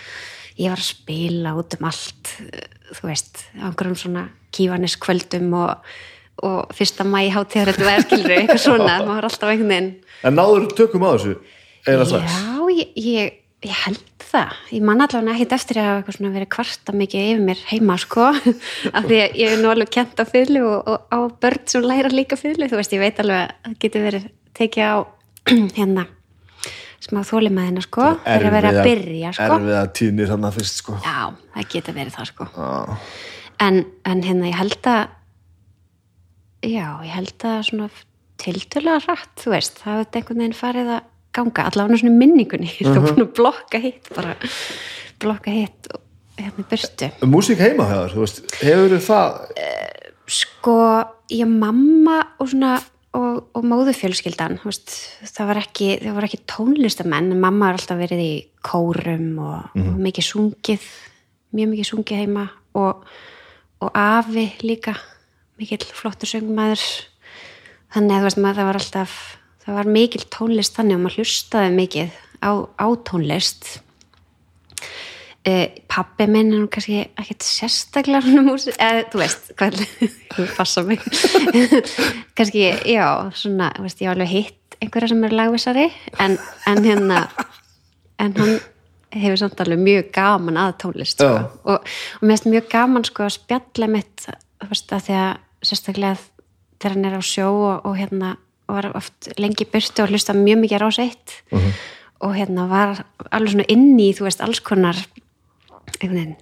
ég 0.60 0.74
var 0.74 0.82
að 0.82 0.90
spila 0.92 1.56
út 1.60 1.76
um 1.78 1.90
allt, 1.90 2.34
þú 2.98 3.10
veist, 3.10 3.44
á 3.58 3.70
einhverjum 3.70 4.00
svona 4.00 4.26
kífaniskvöldum 4.56 5.54
og, 5.60 5.92
og 6.44 6.74
fyrsta 6.76 7.06
mæ 7.08 7.22
hátíðar 7.34 7.74
þetta 7.74 7.88
var 7.88 8.06
skilur, 8.06 8.36
eitthvað 8.36 8.64
svona, 8.66 9.00
maður 9.04 9.14
var 9.14 9.30
alltaf 9.30 9.54
einhvern 9.54 9.74
veginn 9.74 9.92
en 10.28 10.38
náður 10.40 10.70
tökum 10.76 11.08
á 11.08 11.12
þessu 11.16 11.38
Já, 11.88 12.60
ég, 12.76 12.90
ég, 13.00 13.38
ég 13.66 13.78
held 13.86 14.26
það. 14.30 14.58
Ég 14.76 14.84
man 14.86 15.02
allavega 15.04 15.36
ekkert 15.36 15.56
eftir 15.56 15.80
að 15.82 16.10
verið 16.20 16.50
kvarta 16.52 16.96
mikið 16.96 17.30
yfir 17.32 17.46
mér 17.48 17.64
heima, 17.70 17.96
sko. 17.98 18.28
Af 18.98 19.08
því 19.08 19.22
að 19.24 19.40
ég 19.40 19.56
er 19.56 19.64
nú 19.64 19.72
alveg 19.72 19.92
kent 19.96 20.20
á 20.20 20.26
fyrlu 20.28 20.66
og, 20.68 20.92
og 20.92 21.08
á 21.10 21.20
börn 21.42 21.66
sem 21.72 21.88
læra 21.88 22.12
líka 22.14 22.38
fyrlu. 22.40 22.68
Þú 22.70 22.82
veist, 22.82 22.96
ég 22.96 23.04
veit 23.04 23.24
alveg 23.24 23.46
að 23.46 23.56
það 23.66 23.78
getur 23.86 24.08
verið 24.10 24.30
tekið 24.60 24.92
á 24.92 24.98
hérna 25.80 26.06
smá 27.04 27.22
þólimaðina, 27.28 27.84
sko. 27.86 28.10
Fyrir 28.26 28.50
að 28.50 28.58
vera 28.58 28.74
að 28.74 28.82
byrja, 28.90 29.32
sko. 29.38 29.54
erfiða 29.60 29.86
tíðnir 30.00 30.34
hann 30.34 30.50
að 30.50 30.60
fyrst 30.60 30.82
sko. 30.82 30.98
Já, 31.06 31.20
það 31.56 31.70
getur 31.76 31.98
verið 32.00 32.18
það, 32.18 32.34
sko. 32.34 32.50
En, 33.60 33.82
en 34.08 34.26
hérna, 34.26 34.50
ég 34.52 34.60
held 34.60 34.92
að 34.92 35.02
já, 36.66 36.88
ég 37.06 37.14
held 37.16 37.48
að 37.48 37.62
svona 37.70 37.90
tiltölulega 38.40 39.00
rætt, 39.06 39.34
þú 39.42 39.54
veist, 39.54 39.82
það 39.84 39.98
hefði 39.98 40.20
einhvern 40.20 40.44
veginn 40.44 40.60
farið 40.60 40.92
að 40.96 41.08
ganga, 41.36 41.66
allavega 41.70 42.02
svona 42.02 42.20
minningunni 42.20 42.70
ég 42.80 42.90
er 42.90 43.04
búin 43.04 43.26
að 43.26 43.34
blokka 43.38 43.82
hitt 43.84 44.12
bara 44.16 44.36
blokka 45.22 45.54
hitt 45.54 45.90
hérna 46.40 46.64
í 46.64 46.68
burtu 46.70 47.10
músík 47.30 47.62
heima 47.62 47.88
hefur, 47.90 48.16
þú 48.16 48.24
veist, 48.26 48.42
hefur 48.64 48.96
það 49.06 49.42
sko, 50.30 50.78
ég 51.34 51.50
mamma 51.50 52.22
og 52.40 52.52
svona 52.52 52.78
og, 53.18 53.50
og 53.58 53.66
móðufjölskyldan 53.66 54.60
það 54.62 55.50
var 55.50 55.62
ekki, 55.64 55.92
ekki 56.04 56.42
tónlistamenn, 56.50 57.32
en 57.34 57.42
mamma 57.42 57.70
har 57.70 57.80
alltaf 57.80 58.00
verið 58.00 58.24
í 58.24 58.34
kórum 58.66 59.40
og, 59.42 59.72
og 59.80 60.02
mikið 60.04 60.28
sungið 60.30 60.90
mjög 61.56 61.72
mikið 61.74 61.90
sungið 61.90 62.22
heima 62.24 62.46
og, 62.78 63.06
og 63.82 63.98
afi 63.98 64.46
líka 64.62 64.96
mikill 65.60 65.84
flottur 65.84 66.30
söngmaður. 66.30 66.84
Þannig 67.90 68.16
að 68.16 68.26
veist 68.28 68.40
maður 68.40 68.60
það 68.60 68.70
var 68.70 68.80
alltaf 68.80 69.16
það 69.66 69.78
var 69.80 69.94
mikil 69.98 70.24
tónlist 70.34 70.78
þannig 70.78 70.98
og 70.98 71.04
maður 71.04 71.22
hlustaði 71.24 71.72
mikið 71.76 72.18
á, 72.46 72.52
á 72.78 72.88
tónlist 73.10 73.72
pappi 75.92 76.28
minn 76.30 76.54
er 76.54 76.64
nú 76.64 76.70
kannski 76.72 77.02
ekkert 77.08 77.46
sérstaklega 77.46 78.22
svona 78.26 78.46
músik, 78.48 78.78
eða 78.80 79.06
þú 79.12 79.22
veist 79.22 79.52
hvað, 79.60 79.84
passa 80.58 80.84
mig. 80.88 81.04
Kannski, 82.38 82.66
já, 82.90 83.06
svona 83.36 83.72
veist, 83.80 84.02
ég 84.02 84.12
var 84.12 84.18
alveg 84.18 84.34
hitt 84.34 84.80
einhverja 84.80 85.12
sem 85.12 85.24
er 85.28 85.36
lagvisari 85.36 85.88
en, 86.24 86.38
en 86.70 86.84
hérna 86.86 87.24
en 88.20 88.36
hann 88.38 88.60
hefur 89.16 89.40
samt 89.42 89.62
alveg 89.64 89.82
mjög 89.82 90.12
gaman 90.16 90.60
að 90.60 90.76
tónlist 90.84 91.20
sko. 91.20 91.32
Og, 91.64 91.80
og 91.80 92.24
mér 92.24 92.36
finnst 92.36 92.50
mjög 92.52 92.68
gaman 92.72 93.08
sko 93.08 93.26
að 93.26 93.36
spjalla 93.40 93.90
mitt 93.92 94.28
þú 94.28 94.70
veist, 94.72 94.94
að 94.94 95.08
því 95.08 95.18
að 95.24 95.32
sérstaklega 95.70 96.20
þegar 96.80 96.96
hann 96.96 97.10
er 97.10 97.18
á 97.20 97.24
sjó 97.26 97.50
og, 97.52 97.88
og 97.90 97.98
hérna 98.00 98.36
var 98.70 98.92
oft 98.96 99.32
lengi 99.42 99.66
í 99.66 99.72
burtu 99.72 100.04
og 100.04 100.14
hlusta 100.14 100.36
mjög 100.38 100.62
mikið 100.64 100.84
rás 100.84 101.00
eitt 101.02 101.40
og 102.20 102.36
hérna 102.36 102.68
var 102.70 103.02
alveg 103.32 103.56
svona 103.56 103.68
inni 103.72 104.10
í 104.12 104.16
þú 104.16 104.28
veist 104.28 104.44
alls 104.46 104.62
konar 104.64 105.00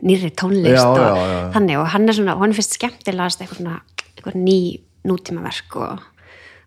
nýri 0.01 0.31
tónlist 0.37 0.75
Já, 0.75 0.83
og 0.87 0.97
já, 0.99 1.51
þannig 1.55 1.77
og 1.81 1.87
hann 1.93 2.07
er 2.09 2.17
svona, 2.17 2.35
hann 2.41 2.53
finnst 2.57 2.75
skemmtilegast 2.77 3.41
eitthvað 3.41 3.61
svona, 3.61 3.77
eitthvað 4.15 4.37
ný 4.41 4.57
nútímaverk 5.07 5.77
og 5.79 6.03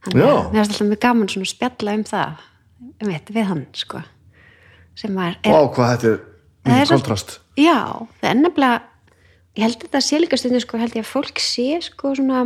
þannig 0.06 0.24
að 0.24 0.38
mér 0.52 0.60
finnst 0.60 0.72
alltaf 0.74 0.88
mjög 0.90 1.02
gaman 1.04 1.28
svona 1.32 1.46
að 1.48 1.52
spjalla 1.54 1.96
um 1.98 2.04
það 2.08 2.46
um 2.90 3.10
veit, 3.12 3.30
við 3.36 3.48
hann 3.50 3.66
sko 3.76 4.02
sem 5.00 5.14
var, 5.16 5.36
er, 5.44 5.52
Vá, 5.52 5.60
hvað 5.74 5.90
þetta 5.94 6.14
er 6.80 6.86
svo- 6.88 6.96
kontrast. 6.98 7.36
Já, 7.56 7.76
það 8.20 8.30
er 8.30 8.38
nefnilega 8.40 8.82
ég 9.56 9.64
held 9.66 9.76
að 9.76 9.84
þetta 9.86 10.00
sé 10.06 10.20
líka 10.20 10.38
stundu 10.40 10.60
sko, 10.62 10.78
held 10.80 10.96
ég 10.96 11.04
að 11.04 11.10
fólk 11.12 11.40
sé 11.42 11.68
sko 11.84 12.14
svona 12.16 12.44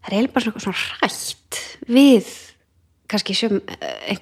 það 0.00 0.08
er 0.08 0.16
eiginlega 0.16 0.34
bara 0.36 0.44
svona, 0.46 0.62
svona 0.64 1.00
rætt 1.02 1.60
við 1.90 2.30
kannski 3.10 3.34
sem 3.36 3.56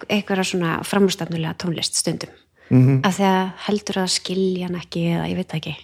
einhverja 0.08 0.46
svona 0.48 0.78
framstæfnulega 0.88 1.54
tónlist 1.60 1.98
stundum 2.00 2.32
Mhm. 2.70 2.86
-hmm. 2.88 3.06
af 3.06 3.18
því 3.18 3.24
að 3.24 3.50
heldur 3.66 3.96
að 4.02 4.08
skilja 4.12 4.66
hann 4.66 4.76
ekki 4.80 5.02
eða 5.14 5.28
ég 5.30 5.36
veit 5.36 5.52
ekki 5.54 5.74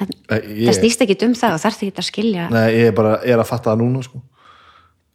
en 0.00 0.08
ég- 0.28 0.68
það 0.68 0.78
snýst 0.80 1.00
ekki 1.04 1.24
um 1.26 1.34
það 1.34 1.52
og 1.54 1.60
þarf 1.62 1.76
því 1.80 1.90
að 1.94 2.08
skilja 2.10 2.48
Nei, 2.50 2.70
ég 2.74 2.86
er 2.88 2.92
bara, 2.92 3.18
ég 3.24 3.30
er 3.34 3.38
að 3.38 3.46
fatta 3.46 3.70
það 3.70 3.78
núna 3.82 4.02
sko. 4.02 4.22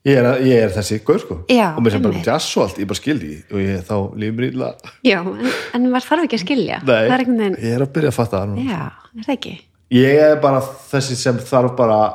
ég, 0.06 0.16
er, 0.18 0.24
að- 0.24 0.42
ég 0.48 0.64
er 0.64 0.70
þessi 0.70 1.00
gaur 1.04 1.20
sko. 1.20 1.36
Já, 1.50 1.76
og 1.76 1.84
mér 1.84 1.92
sem 1.92 2.02
bara 2.02 2.14
einmitt. 2.14 2.26
jazz 2.26 2.58
og 2.58 2.64
allt, 2.64 2.78
ég 2.80 2.88
bara 2.88 2.96
skildi 3.02 3.44
og 3.52 3.60
ég 3.60 3.84
þá 3.84 3.96
lífum 4.16 4.44
illa 4.48 4.74
já, 5.04 5.20
en, 5.20 5.52
en 5.74 5.92
maður 5.92 6.08
þarf 6.08 6.24
ekki 6.24 6.38
að 6.40 6.46
skilja 6.46 6.82
Nei, 6.84 7.04
er 7.06 7.18
veginn, 7.18 7.56
ég 7.60 7.74
er 7.76 7.82
að 7.82 7.92
byrja 7.94 8.08
að 8.10 8.14
fatta 8.14 8.38
það 8.40 8.48
núna 8.50 8.72
já, 8.72 8.92
er 9.20 9.24
það 9.26 9.34
ekki 9.38 9.60
ég 9.92 10.20
er 10.32 10.36
bara 10.42 10.62
þessi 10.62 11.16
sem 11.16 11.38
þarf 11.38 11.76
bara 11.76 12.14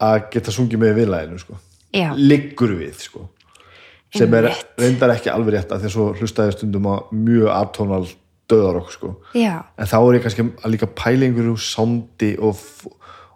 að 0.00 0.30
geta 0.30 0.50
sungið 0.52 0.78
með 0.78 0.94
viðlæðinu 0.98 1.38
sko. 1.40 1.54
Liggur 2.16 2.74
við 2.78 2.94
sko 2.98 3.28
sem 4.14 4.34
er 4.38 4.50
reyndar 4.78 5.12
ekki 5.16 5.30
alveg 5.32 5.56
rétt 5.56 5.72
að 5.74 5.82
því 5.84 5.88
að 5.88 5.94
svo 5.96 6.04
hlustaði 6.18 6.54
stundum 6.54 6.86
á 6.86 6.94
mjög 7.10 7.48
atónal 7.54 8.04
döðarokk 8.50 8.90
sko. 8.92 9.14
En 9.80 9.88
þá 9.88 9.96
er 10.00 10.18
ég 10.18 10.24
kannski 10.26 10.44
að 10.60 10.74
líka 10.74 10.88
pælingur 11.00 11.48
úr 11.54 11.62
soundi 11.64 12.34
og, 12.38 12.60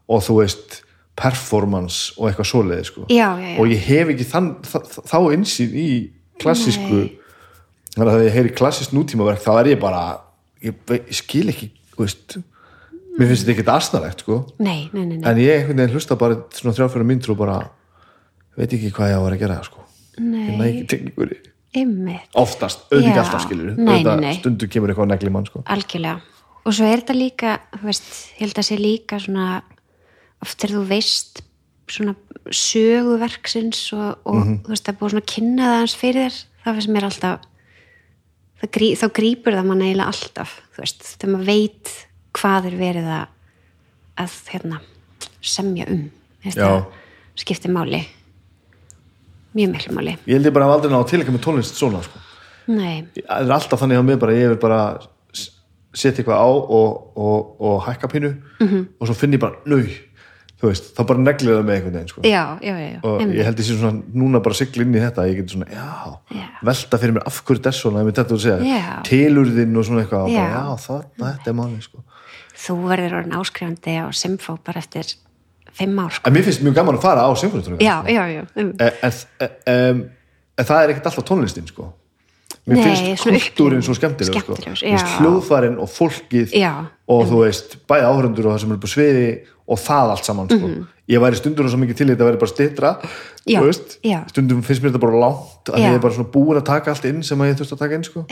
og 0.07 0.23
þú 0.27 0.37
veist 0.43 0.83
performance 1.19 2.13
og 2.19 2.29
eitthvað 2.29 2.51
svoleiði 2.53 2.85
sko. 2.91 3.07
Og 3.59 3.73
ég 3.73 3.81
hef 3.89 4.13
ekki 4.13 4.27
þann, 4.31 4.51
þa, 4.69 4.83
þá 5.11 5.17
einsýn 5.35 5.73
í 5.75 5.89
klassísku. 6.43 7.01
Þannig 7.97 8.13
að 8.13 8.13
þegar 8.15 8.29
ég 8.29 8.37
heyri 8.37 8.53
klassískt 8.61 8.95
nútímaverk 8.95 9.43
þá 9.43 9.51
er 9.65 9.73
ég 9.73 9.81
bara 9.83 10.05
ég, 10.63 10.77
ég 10.93 11.11
skil 11.19 11.49
ekki, 11.51 11.73
veist 11.99 12.39
mér 13.19 13.33
finnst 13.33 13.43
þetta 13.43 13.55
ekkert 13.57 13.73
asnalegt 13.75 14.23
sko. 14.23 14.37
En 15.33 15.43
ég 15.43 15.73
hlusta 15.91 16.15
bara 16.21 16.39
svona 16.55 16.77
þrjáfyrir 16.77 17.09
myndur 17.09 17.35
og 17.35 17.41
bara 17.43 17.59
veit 18.59 18.71
ekki 18.77 18.93
hvað 18.95 19.11
ég 19.11 19.19
á 19.19 19.21
að 19.23 19.27
vera 19.27 19.39
að 19.41 19.43
gera 19.43 19.61
sko 19.67 19.78
í 20.19 21.39
Einmitt, 21.79 22.31
oftast, 22.35 22.87
auðvitað 22.89 23.15
Já. 23.15 23.23
alltaf 23.23 23.43
skilur 23.45 23.75
Nei, 23.77 24.03
nei, 24.03 24.17
nei. 24.23 24.35
stundu 24.39 24.67
kemur 24.73 24.89
eitthvað 24.89 25.11
negli 25.11 25.31
mann 25.31 25.45
sko. 25.47 25.61
Algjörlega. 25.69 26.23
Og 26.65 26.73
svo 26.75 26.87
er 26.89 27.03
þetta 27.03 27.15
líka, 27.17 27.51
þú 27.77 27.85
veist 27.91 28.09
held 28.39 28.57
að 28.63 28.67
sé 28.71 28.79
líka 28.81 29.19
svona 29.21 29.63
oft 30.43 30.65
er 30.65 30.73
þú 30.73 30.83
veist 30.89 31.43
svona 31.89 32.15
söguverksins 32.51 33.93
og, 33.97 34.19
og 34.25 34.35
Mhm. 34.41 34.59
þú 34.65 34.69
veist 34.73 34.85
það 34.85 34.93
er 34.95 34.99
búið 35.01 35.11
svona 35.13 35.25
að 35.25 35.33
kynna 35.35 35.63
það 35.69 35.79
hans 35.79 35.95
fyrir 35.97 36.31
þér 36.31 36.45
það 36.65 36.75
finnst 36.79 36.93
mér 36.95 37.05
alltaf 37.09 37.41
það 38.63 38.71
grí, 38.75 38.89
þá 38.99 39.07
grípur 39.19 39.53
það 39.55 39.67
mann 39.69 39.83
eiginlega 39.83 40.13
alltaf 40.13 40.51
þú 40.75 40.79
veist, 40.83 41.03
þegar 41.19 41.33
maður 41.35 41.47
veit 41.53 41.95
hvað 42.39 42.67
er 42.73 42.77
verið 42.79 43.09
að, 43.19 43.27
að 44.19 44.33
hérna, 44.53 44.81
semja 45.43 45.87
um 45.89 46.11
það 46.45 46.87
skiptir 47.39 47.71
máli 47.73 48.03
mjög 49.55 49.71
miklu 49.75 49.95
máli 49.97 50.17
ég 50.27 50.35
held 50.39 50.47
ég 50.47 50.53
bara 50.57 50.67
að 50.67 50.75
aldrei 50.79 50.91
ná 50.93 50.99
að 51.03 51.09
tilengja 51.13 51.33
með 51.37 51.45
tónlist 51.47 51.75
svona 51.81 52.03
sko 52.03 52.19
það 52.69 53.47
er 53.47 53.55
alltaf 53.57 53.81
þannig 53.81 53.99
á 54.01 54.03
mig 54.05 54.19
bara 54.21 54.33
ég 54.37 54.49
vil 54.53 54.61
bara 54.61 54.81
setja 55.95 56.21
eitthvað 56.23 56.37
á 56.45 56.49
og, 56.49 57.17
og, 57.17 57.57
og 57.61 57.81
hækka 57.87 58.09
pínu 58.13 58.35
Mhm. 58.61 58.69
-hmm. 58.69 58.87
og 59.01 59.07
svo 59.09 59.15
finn 59.15 59.33
ég 59.33 59.41
bara 59.41 59.55
nau 59.65 59.79
þú 60.59 60.67
veist, 60.69 60.89
þá 60.97 61.07
bara 61.07 61.19
neglir 61.23 61.55
það 61.55 61.65
með 61.65 61.75
einhvern 61.75 61.93
veginn 61.95 62.09
sko. 62.09 62.21
já, 62.23 62.59
já, 62.61 62.75
já, 62.79 62.99
og 63.05 63.21
ég 63.23 63.45
held 63.45 63.59
ég 63.61 63.65
sé 63.67 63.75
svona 63.79 64.03
núna 64.15 64.41
bara 64.43 64.55
sigla 64.55 64.83
inn 64.83 64.95
í 64.95 64.99
þetta 65.01 65.27
ég 65.31 65.37
get 65.37 65.51
svona, 65.51 65.67
velta 66.63 66.99
fyrir 66.99 67.13
mér 67.15 67.23
af 67.27 67.43
hverju 67.45 67.59
þetta 67.61 67.69
er 67.69 67.79
svona, 67.79 67.99
ég 68.01 68.05
myndi 68.05 68.21
þetta 68.21 68.35
að 68.35 68.43
segja 68.43 68.59
Já. 68.67 69.03
tilurðin 69.05 69.77
og 69.79 69.85
svona 69.85 70.03
eitthvað, 70.03 70.23
og 70.25 70.35
bara, 70.35 70.77
það, 70.77 71.05
þetta 71.19 71.49
er 71.51 71.55
máli 71.55 71.81
sko. 71.81 71.99
þú 72.59 72.75
verður 72.89 73.15
orðin 73.19 73.39
áskrifandi 73.39 73.95
á 74.03 74.07
Simfó 74.13 74.59
bara 74.65 74.79
eftir 74.83 75.05
fimm 75.73 75.99
ár 75.99 76.11
sko. 76.13 76.29
en 76.29 76.33
mér 76.37 76.45
finnst 76.49 76.63
mjög 76.63 76.75
gaman 76.75 76.99
að 76.99 77.03
fara 77.05 77.25
á 77.27 77.31
symfónitónleika 77.37 77.85
já, 77.85 77.97
já, 78.09 78.25
já, 78.35 78.43
um. 78.57 78.73
en, 78.79 78.93
en, 79.03 79.13
um, 79.99 80.05
en 80.59 80.65
það 80.65 80.83
er 80.85 80.93
ekkert 80.95 81.07
alltaf 81.11 81.25
tónlistin 81.29 81.67
sko. 81.69 81.93
mér 82.69 82.77
Nei, 82.77 82.85
finnst 83.17 83.25
kultúrin 83.25 83.83
svo 83.85 83.95
skemmtileg 83.97 84.43
sko. 84.43 84.57
Hljóðfærin 85.19 85.79
og 85.81 85.89
fólkið 85.93 86.53
Já, 86.57 86.73
og 87.09 87.27
þú 87.31 87.43
veist, 87.45 87.79
bæði 87.89 88.09
áhörundur 88.11 88.49
og 88.49 88.55
það 88.57 88.61
sem 88.65 88.73
er 88.77 88.81
på 88.83 88.91
sviði 88.93 89.29
og 89.69 89.79
það 89.81 90.11
allt 90.15 90.25
saman 90.29 90.49
sko. 90.53 90.69
ég 91.09 91.21
væri 91.23 91.37
stundum 91.41 91.69
svo 91.69 91.79
mikið 91.81 91.97
til 91.97 92.07
þetta 92.11 92.25
að 92.25 92.31
vera 92.33 92.41
bara 92.45 92.53
stitra 92.53 92.91
Mhm. 93.49 93.49
Já, 93.49 93.61
já. 94.05 94.19
stundum 94.29 94.61
finnst 94.63 94.83
mér 94.83 94.91
þetta 94.93 95.01
bara 95.01 95.21
langt 95.23 95.71
að 95.73 95.79
ég 95.81 95.95
er 95.95 95.99
bara 96.05 96.13
svona 96.15 96.29
búin 96.33 96.59
að 96.61 96.65
taka 96.69 96.91
allt 96.93 97.05
inn 97.09 97.23
sem 97.23 97.39
að 97.41 97.49
ég 97.55 97.57
þurft 97.57 97.73
að 97.73 97.79
taka 97.79 97.95
inn 97.95 98.05
sko. 98.05 98.27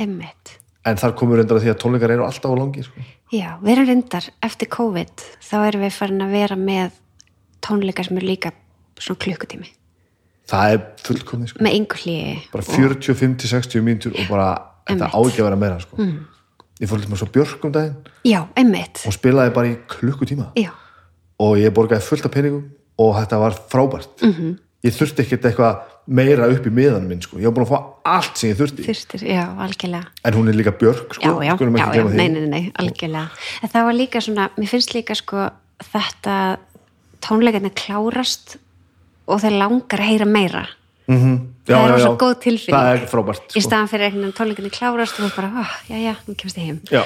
en 0.87 0.97
þar 0.97 1.14
komur 1.16 1.37
reyndar 1.41 1.57
að 1.59 1.64
því 1.64 1.70
að 1.72 1.78
tónleikar 1.82 2.11
eru 2.14 2.24
alltaf 2.26 2.53
á 2.53 2.57
langi 2.59 2.82
sko. 2.84 3.01
já, 3.32 3.57
við 3.62 3.72
erum 3.72 3.87
reyndar 3.89 4.28
eftir 4.43 4.68
COVID 4.68 5.24
þá 5.41 5.57
erum 5.68 5.80
við 5.82 5.93
farin 5.97 6.20
að 6.22 6.30
vera 6.37 6.57
með 6.57 6.91
tónleika 7.67 8.05
sem 8.07 8.17
eru 8.21 8.31
líka 8.31 8.53
svona 9.01 9.21
klukkutími 9.25 9.73
það 10.47 10.73
er 10.77 10.81
fullkomið 11.03 11.53
sko. 11.53 11.64
með 11.64 11.77
yngur 11.81 12.03
hlýi 12.05 12.37
bara 12.53 12.67
45-60 12.69 13.85
mínútur 13.87 14.14
og 14.17 14.31
bara 14.31 14.49
þetta 14.87 15.11
á 15.11 15.19
ekki 15.19 15.43
að 15.43 15.49
vera 15.49 15.61
meira 15.61 15.81
sko. 15.83 15.97
Mhm. 15.99 16.19
ég 16.81 16.91
fór 16.91 17.01
líka 17.03 17.19
svo 17.19 17.31
björk 17.33 17.64
um 17.64 17.73
daginn 17.73 17.97
já, 18.25 18.41
og 19.07 19.12
spilaði 19.17 19.55
bara 19.55 19.73
í 19.73 19.77
klukkutíma 19.89 20.53
já, 20.57 20.71
og 21.41 21.59
ég 21.59 21.75
borgaði 21.75 22.03
fullt 22.07 22.27
af 22.29 22.33
peningum 22.33 22.71
og 22.99 23.17
þetta 23.17 23.41
var 23.41 23.59
frábært 23.71 24.23
Mhm. 24.23 24.33
-hmm. 24.33 24.59
ég 24.85 24.93
þurfti 24.95 25.25
ekkert 25.25 25.45
eitthvað 25.45 25.81
meira 26.07 26.47
upp 26.47 26.67
í 26.67 26.71
miðanum 26.71 27.09
minn 27.09 27.23
sko. 27.23 27.39
ég 27.39 27.45
var 27.45 27.53
búin 27.53 27.67
að 27.67 27.73
fá 27.73 27.81
allt 28.05 28.39
sem 28.39 28.51
ég 28.51 28.57
þurfti 28.57 28.85
fyrstir, 28.85 29.21
já, 29.27 30.07
en 30.25 30.35
hún 30.35 30.49
er 30.49 30.55
líka 30.55 30.71
björk 30.71 31.14
sko. 31.14 31.43
já, 31.43 31.57
já, 31.59 32.05
nei, 32.14 32.29
nei, 32.29 32.47
nei, 32.47 32.73
algjörlega 32.79 33.31
en 33.62 33.69
það 33.69 33.85
var 33.85 33.93
líka 33.95 34.21
svona, 34.21 34.51
mér 34.57 34.69
finnst 34.69 34.95
líka 34.95 35.14
sko 35.17 35.51
þetta 35.83 36.59
tónleikarnir 37.27 37.74
klárast 37.77 38.57
og 39.27 39.41
þeir 39.43 39.59
langar 39.61 40.03
að 40.03 40.11
heyra 40.12 40.27
meira 40.31 40.66
Mhm. 41.07 41.35
Já, 41.66 41.74
það 41.77 41.85
er 41.85 41.87
já, 41.87 41.95
rosa 41.95 42.09
já. 42.09 42.16
góð 42.18 42.33
tilfinning 42.43 42.74
það 42.77 42.89
er 42.97 43.03
frábært 43.11 43.45
í 43.47 43.61
sko. 43.61 43.61
staðan 43.62 43.89
fyrir 43.91 44.05
einhvern 44.07 44.22
veginn 44.24 44.35
tónleikarnir 44.39 44.72
klárast 44.74 45.20
og 45.20 45.27
þú 45.31 45.37
bara, 45.37 45.51
oh, 45.62 45.74
já, 45.87 45.97
já, 46.03 46.14
nú 46.27 46.35
kemst 46.35 46.59
ég 46.59 46.64
heim 46.66 46.81
Já. 46.91 47.03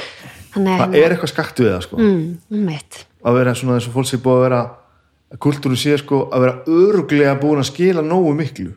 þannig 0.55 0.81
það 0.81 0.95
er 1.01 1.15
eitthvað 1.15 1.33
skakt 1.35 1.61
við 1.61 1.69
það 1.75 1.83
sko. 1.85 1.97
mm, 2.01 2.65
mitt 2.65 3.05
að 3.25 3.37
vera 3.37 3.55
svona 3.55 3.77
eins 3.77 3.89
og 3.91 3.93
fólk 3.99 4.09
sé 4.09 4.17
búið 4.25 4.39
að 4.39 4.45
vera 4.47 4.61
kultúru 5.45 5.77
sé 5.77 5.99
sko 6.01 6.23
að 6.33 6.41
vera 6.47 6.55
öruglega 6.81 7.37
búin 7.41 7.61
að 7.61 7.69
skila 7.69 8.01
nógu 8.01 8.33
miklu 8.41 8.73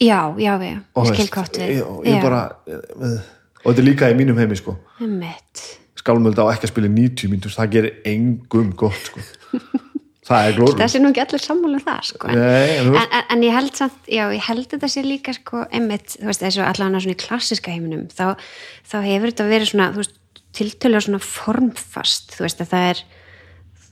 já, 0.00 0.20
já, 0.36 0.52
já, 0.60 0.76
og 0.94 1.06
ég 1.06 1.10
veist, 1.10 1.14
skil 1.16 1.30
hvort 1.38 1.56
við 1.56 1.72
ég, 1.80 2.04
ég 2.04 2.22
bara, 2.22 2.42
eh, 2.68 3.20
og 3.64 3.72
þetta 3.72 3.78
er 3.80 3.88
líka 3.88 4.12
í 4.12 4.18
mínum 4.20 4.36
heimi 4.36 4.56
sko 4.60 4.76
mitt 5.00 5.64
skálmöld 5.96 6.36
á 6.36 6.52
ekki 6.52 6.68
að 6.68 6.72
spila 6.74 6.88
í 6.92 6.96
90 7.00 7.32
mínútur 7.32 7.56
það 7.56 7.72
gerir 7.72 7.96
engum 8.04 8.76
gott 8.76 9.08
sko. 9.08 9.20
það 10.30 10.48
er 10.48 10.60
er 10.94 11.02
nú 11.04 11.10
ekki 11.10 11.22
allir 11.24 11.44
sammála 11.44 11.78
um 11.80 11.84
það 11.86 12.02
sko. 12.10 12.32
Nei, 12.32 12.76
en 12.78 12.94
en, 12.94 13.16
en, 13.20 13.44
ég 13.44 13.56
held 13.56 13.74
samt, 13.76 14.00
já, 14.06 14.24
ég 14.32 14.44
held 14.46 14.68
þetta 14.70 14.90
sé 14.92 15.04
líka 15.06 15.34
sko, 15.36 15.64
einmitt, 15.70 16.16
þú 16.16 16.30
veist, 16.30 16.44
þessu 16.44 16.64
allan 16.66 17.00
svona 17.00 17.16
í 17.16 17.20
klassiska 17.20 17.74
heiminum, 17.74 18.06
þá, 18.14 18.38
þá 18.86 18.96
hefur 19.06 19.32
þetta 19.32 19.48
verið 19.50 19.72
svona, 19.72 19.90
þú 19.94 20.04
veist, 20.04 20.16
tiltölulega 20.56 21.06
svona 21.06 21.22
formfast, 21.22 22.36
þú 22.36 22.46
veist, 22.46 22.62
að 22.62 22.72
það 22.72 22.86
er 22.92 23.02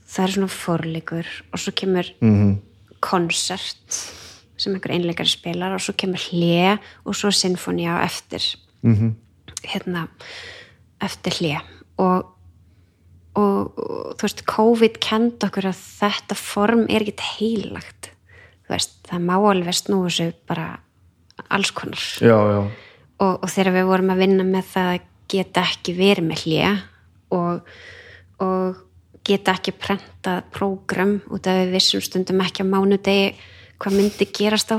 það 0.09 0.23
er 0.25 0.33
svona 0.35 0.53
forleikur 0.53 1.27
og 1.53 1.61
svo 1.61 1.75
kemur 1.77 2.07
mm. 2.19 2.33
-hmm. 2.33 2.55
konsert 2.99 3.99
sem 4.57 4.73
einhver 4.73 4.91
einleikari 4.91 5.29
spilar 5.29 5.73
og 5.73 5.81
svo 5.81 5.93
kemur 5.93 6.19
hlje 6.19 6.79
og 7.05 7.15
svo 7.15 7.31
sinfónia 7.31 8.01
eftir 8.03 8.41
Mhm. 8.81 8.93
-hmm. 8.93 9.13
hérna 9.63 10.07
eftir 11.01 11.31
hlje 11.31 11.59
og 11.97 12.25
og, 13.39 13.79
og 13.79 14.13
þú 14.19 14.27
veist, 14.27 14.45
COVID 14.49 14.99
kend 15.03 15.45
okkur 15.47 15.69
að 15.71 15.81
þetta 15.99 16.37
form 16.39 16.85
er 16.91 17.05
ekkit 17.05 17.25
heilagt 17.37 18.11
þú 18.69 18.75
veist, 18.75 18.99
það 19.09 19.25
má 19.25 19.35
alveg 19.39 19.77
snúa 19.79 20.11
sig 20.13 20.35
bara 20.47 20.67
alls 21.49 21.71
konar. 21.73 22.01
Já, 22.21 22.35
já, 22.35 22.59
og, 23.19 23.33
og 23.41 23.49
þegar 23.49 23.79
við 23.79 23.87
vorum 23.89 24.13
að 24.13 24.21
vinna 24.25 24.45
með 24.45 24.67
það 24.73 24.91
að 24.93 25.07
geta 25.29 25.63
ekki 25.69 25.95
verið 25.97 26.27
með 26.27 26.43
hlje 26.43 26.69
og, 27.37 27.73
og 28.45 28.83
geta 29.25 29.55
ekki 29.57 29.73
prentað 29.77 30.43
prógram 30.53 31.19
út 31.29 31.47
af 31.49 31.59
við 31.63 31.73
vissum 31.75 32.03
stundum 32.03 32.43
ekki 32.45 32.65
á 32.65 32.71
mánudegi 32.71 33.33
hvað 33.79 33.95
myndi 33.95 34.27
gerast 34.35 34.71
á. 34.73 34.77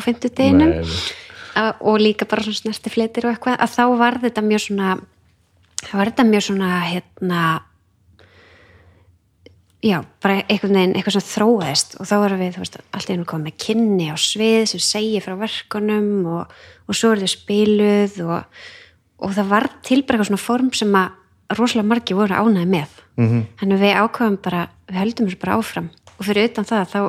Að- 1.59 1.81
og 1.81 1.99
líka 1.99 2.29
bara 2.31 2.43
svona 2.47 2.61
snerti 2.61 2.91
fletir 2.93 3.27
og 3.27 3.35
eitthvað 3.35 3.59
að 3.59 3.75
þá 3.75 3.85
var 3.99 4.19
þetta 4.23 4.43
mjög 4.47 4.63
svona 4.69 4.91
þá 5.81 5.93
var 5.99 6.11
þetta 6.13 6.27
mjög 6.29 6.45
svona 6.47 6.71
hérna 6.87 7.41
já, 9.83 10.03
bara 10.23 10.43
einhvern 10.49 10.77
veginn 10.77 10.97
eitthvað 10.99 11.17
sem 11.19 11.29
þróaðist 11.31 11.95
og 12.01 12.07
þá 12.11 12.17
erum 12.27 12.43
við, 12.43 12.53
þú 12.57 12.65
veist, 12.65 12.77
allt 12.93 13.11
einu 13.11 13.25
komið 13.25 13.47
með 13.49 13.57
kynni 13.65 14.11
á 14.13 14.17
svið 14.21 14.65
sem 14.75 14.83
segir 14.85 15.25
frá 15.25 15.37
verkunum 15.41 16.27
og, 16.27 16.53
og 16.89 16.95
svo 16.99 17.13
er 17.15 17.23
þau 17.25 17.33
spiluð 17.33 18.19
og, 18.27 18.63
og 19.25 19.37
það 19.39 19.53
var 19.55 19.69
til 19.83 20.03
bara 20.03 20.19
eitthvað 20.19 20.31
svona 20.33 20.47
form 20.49 20.73
sem 20.77 20.99
að 21.01 21.57
rosalega 21.59 21.89
margi 21.89 22.15
voru 22.19 22.35
ánæði 22.37 22.69
með 22.77 22.99
Mhm. 23.21 23.27
-hmm. 23.29 23.45
þannig 23.61 23.81
við 23.81 23.95
ákvæðum 24.01 24.37
bara, 24.43 24.69
við 24.89 24.97
höldum 24.97 25.27
þessu 25.29 25.39
bara 25.41 25.57
áfram 25.59 25.89
og 26.19 26.25
fyrir 26.25 26.45
utan 26.49 26.65
það 26.65 26.85
þá, 26.89 27.01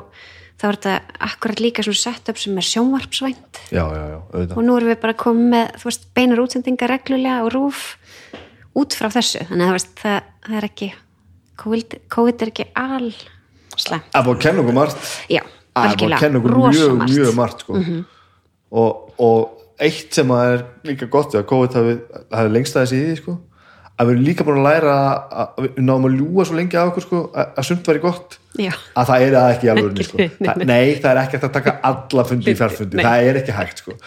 þá 0.60 0.64
er 0.68 0.76
þetta 0.76 1.02
akkurat 1.20 1.60
líka 1.60 1.84
svona 1.84 1.96
sett 2.02 2.30
upp 2.30 2.38
sem 2.38 2.58
er 2.58 2.64
sjónvarpsvænt 2.64 3.54
já, 3.72 3.84
já, 3.96 4.04
já, 4.12 4.20
og 4.58 4.64
nú 4.64 4.76
erum 4.78 4.90
við 4.90 5.00
bara 5.02 5.14
komið 5.14 5.48
með 5.54 5.72
þú 5.78 5.84
veist, 5.86 6.06
beinar 6.14 6.40
útsendingar 6.40 6.90
reglulega 6.90 7.44
og 7.46 7.54
rúf 7.54 7.98
út 8.76 8.94
frá 8.94 9.08
þessu 9.10 9.46
þannig 9.48 9.68
að 9.70 9.88
það, 10.02 10.22
það 10.48 10.58
er 10.58 10.64
ekki 10.66 10.94
COVID, 11.62 11.97
COVID 12.16 12.41
er 12.45 12.51
ekki 12.53 12.66
all 12.82 13.12
slæm 13.78 14.01
Það 14.12 14.20
er 14.22 14.26
búin 14.28 14.38
að 14.38 14.43
kenna 14.47 14.64
okkur 14.66 14.78
margt. 14.78 15.12
Já, 15.32 15.41
Það 15.72 15.91
er 15.93 15.99
búin 16.01 16.16
að 16.18 16.24
kenna 16.26 16.41
okkur 16.41 16.57
mjög, 16.57 16.97
margt. 16.97 17.14
mjög 17.16 17.36
margt 17.38 17.64
sko. 17.66 17.78
og, 18.72 19.22
og 19.22 19.62
eitt 19.82 20.14
sem 20.18 20.34
að 20.36 20.51
er 20.55 20.66
líka 20.91 21.07
gott 21.12 21.34
að 21.38 21.47
COVID 21.49 21.78
hafi, 21.80 22.51
lengst 22.53 22.76
aðeins 22.78 22.93
í 22.97 22.99
því 23.05 23.16
sko, 23.22 23.38
að 24.01 24.09
við 24.09 24.14
erum 24.16 24.26
líka 24.28 24.45
búin 24.47 24.59
að 24.62 24.68
læra 24.68 24.93
að 24.97 25.32
að 25.41 25.66
við 25.66 25.80
náum 25.88 26.05
að 26.09 26.16
ljúga 26.20 26.45
svo 26.49 26.57
lengi 26.59 26.78
af 26.80 26.91
okkur 26.91 27.05
sko, 27.07 27.22
að, 27.34 27.49
að 27.62 27.68
sumt 27.70 27.89
væri 27.91 28.03
gott. 28.03 28.38
Já, 28.59 28.72
að 28.97 29.09
það 29.12 29.26
er 29.26 29.36
það 29.38 29.55
ekki 29.55 30.05
sko. 30.07 30.18
Nei, 30.22 30.30
nei, 30.30 30.47
Það- 30.51 30.64
nei, 30.72 30.86
það 31.01 31.12
er 31.14 31.22
ekki 31.24 31.39
að 31.41 31.51
taka 31.57 31.74
alla 31.91 32.26
fundi 32.30 32.51
í 32.53 32.57
fjárfundi, 32.62 33.01
það 33.05 33.28
er 33.32 33.41
ekki 33.41 33.57
hægt 33.57 33.84
sko. 33.84 33.97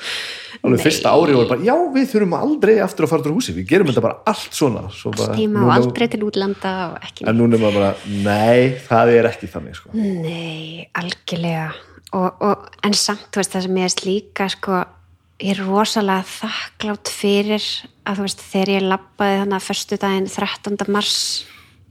Alveg 0.64 0.80
fyrsta 0.80 1.12
ári 1.12 1.36
voru 1.36 1.48
bara, 1.50 1.64
já 1.66 1.74
við 1.94 2.06
þurfum 2.12 2.36
aldrei 2.38 2.74
aftur 2.84 3.06
að 3.06 3.12
fara 3.12 3.28
úr 3.28 3.36
húsi, 3.36 3.54
við 3.56 3.66
gerum 3.68 3.90
þetta 3.90 4.04
bara 4.04 4.20
allt 4.32 4.56
svona 4.56 4.84
Svo 4.94 5.12
bara, 5.12 5.36
núna- 5.36 5.64
og 5.66 5.72
aldrei 5.76 6.08
til 6.08 6.22
útlanda 6.24 6.74
og 6.90 6.98
ekki 7.04 7.26
en 7.28 7.36
núna 7.40 7.58
er 7.58 7.64
maður 7.64 7.80
bara, 7.80 7.94
nei, 8.24 8.76
það 8.88 9.12
er 9.18 9.28
ekki 9.30 9.50
þannig 9.52 9.76
sko. 9.78 9.90
nei, 9.94 10.86
algjörlega 10.96 11.72
og, 12.14 12.42
og, 12.42 12.68
en 12.86 12.94
samt, 12.96 13.26
þú 13.34 13.42
veist, 13.42 13.52
það 13.54 13.66
sem 13.66 13.80
ég 13.82 13.90
er 13.90 14.06
líka 14.08 14.48
sko, 14.52 14.84
ég 15.42 15.50
er 15.56 15.64
rosalega 15.66 16.24
þakklátt 16.30 17.12
fyrir 17.12 17.68
að 18.06 18.20
þú 18.20 18.26
veist, 18.28 18.46
þegar 18.52 18.72
ég 18.74 18.88
labbaði 18.88 19.40
þannig 19.42 19.58
að 19.58 19.68
förstu 19.68 19.98
daginn 20.00 20.30
13. 20.30 20.88
mars 20.94 21.18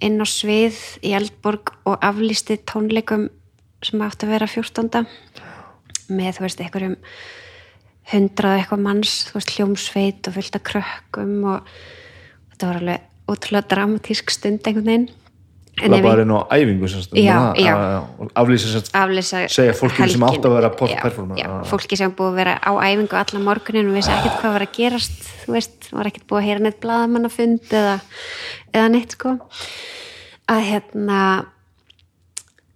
inn 0.04 0.20
á 0.20 0.26
svið 0.28 0.80
í 1.06 1.14
Eldborg 1.16 1.76
og 1.86 2.02
aflýsti 2.04 2.58
tónleikum 2.68 3.30
sem 3.84 4.02
átti 4.02 4.26
að 4.28 4.34
vera 4.38 4.48
14. 4.48 5.06
með, 6.14 6.38
þú 6.38 6.46
veist, 6.48 6.62
einhverjum 6.64 6.98
hundrað 8.12 8.60
eitthvað 8.60 8.82
manns, 8.84 9.14
þú 9.30 9.38
veist, 9.40 9.52
hljómsveit 9.58 10.28
og 10.28 10.36
fylgta 10.38 10.60
krökkum 10.60 11.36
og 11.54 11.68
þetta 12.54 12.70
var 12.70 12.80
alveg 12.82 13.10
ótrúlega 13.32 13.70
dramatísk 13.72 14.34
stund 14.36 14.66
einhvern 14.68 14.90
veginn 14.92 15.12
En 15.82 15.90
ef 15.90 16.04
Labbaður 16.04 16.20
ég- 16.20 16.22
inn 16.22 16.34
á 16.38 16.42
æfingu 16.54 16.86
um 16.86 17.18
það, 17.18 18.04
og 18.20 18.28
aflýsa 18.94 19.40
segja 19.50 19.74
fólkinu 19.74 20.10
sem 20.12 20.22
átti 20.28 20.46
að 20.46 20.54
vera 20.54 20.70
helgin. 20.70 21.32
já. 21.40 21.48
fólki 21.66 21.98
sem 21.98 22.12
búið 22.14 22.30
að 22.30 22.36
vera 22.36 22.54
á 22.62 22.72
æfingu 22.78 23.18
allan 23.18 23.44
morgunin 23.48 23.90
og 23.90 23.96
vissi 23.98 24.12
ekkert 24.14 24.38
hvað 24.44 24.54
var 24.54 24.66
að 24.68 24.76
gerast 24.78 25.18
þú 25.48 25.56
veist, 25.56 25.90
var 25.92 26.06
ekkert 26.12 26.28
búið 26.30 26.38
að 26.44 26.46
heyra 26.46 26.60
neitt 26.68 26.80
blaðamannafund 26.84 27.74
eða, 27.74 27.96
eða 28.74 28.92
neitt 28.94 29.12
sko 29.18 29.34
að 30.54 30.62
hérna 30.70 31.20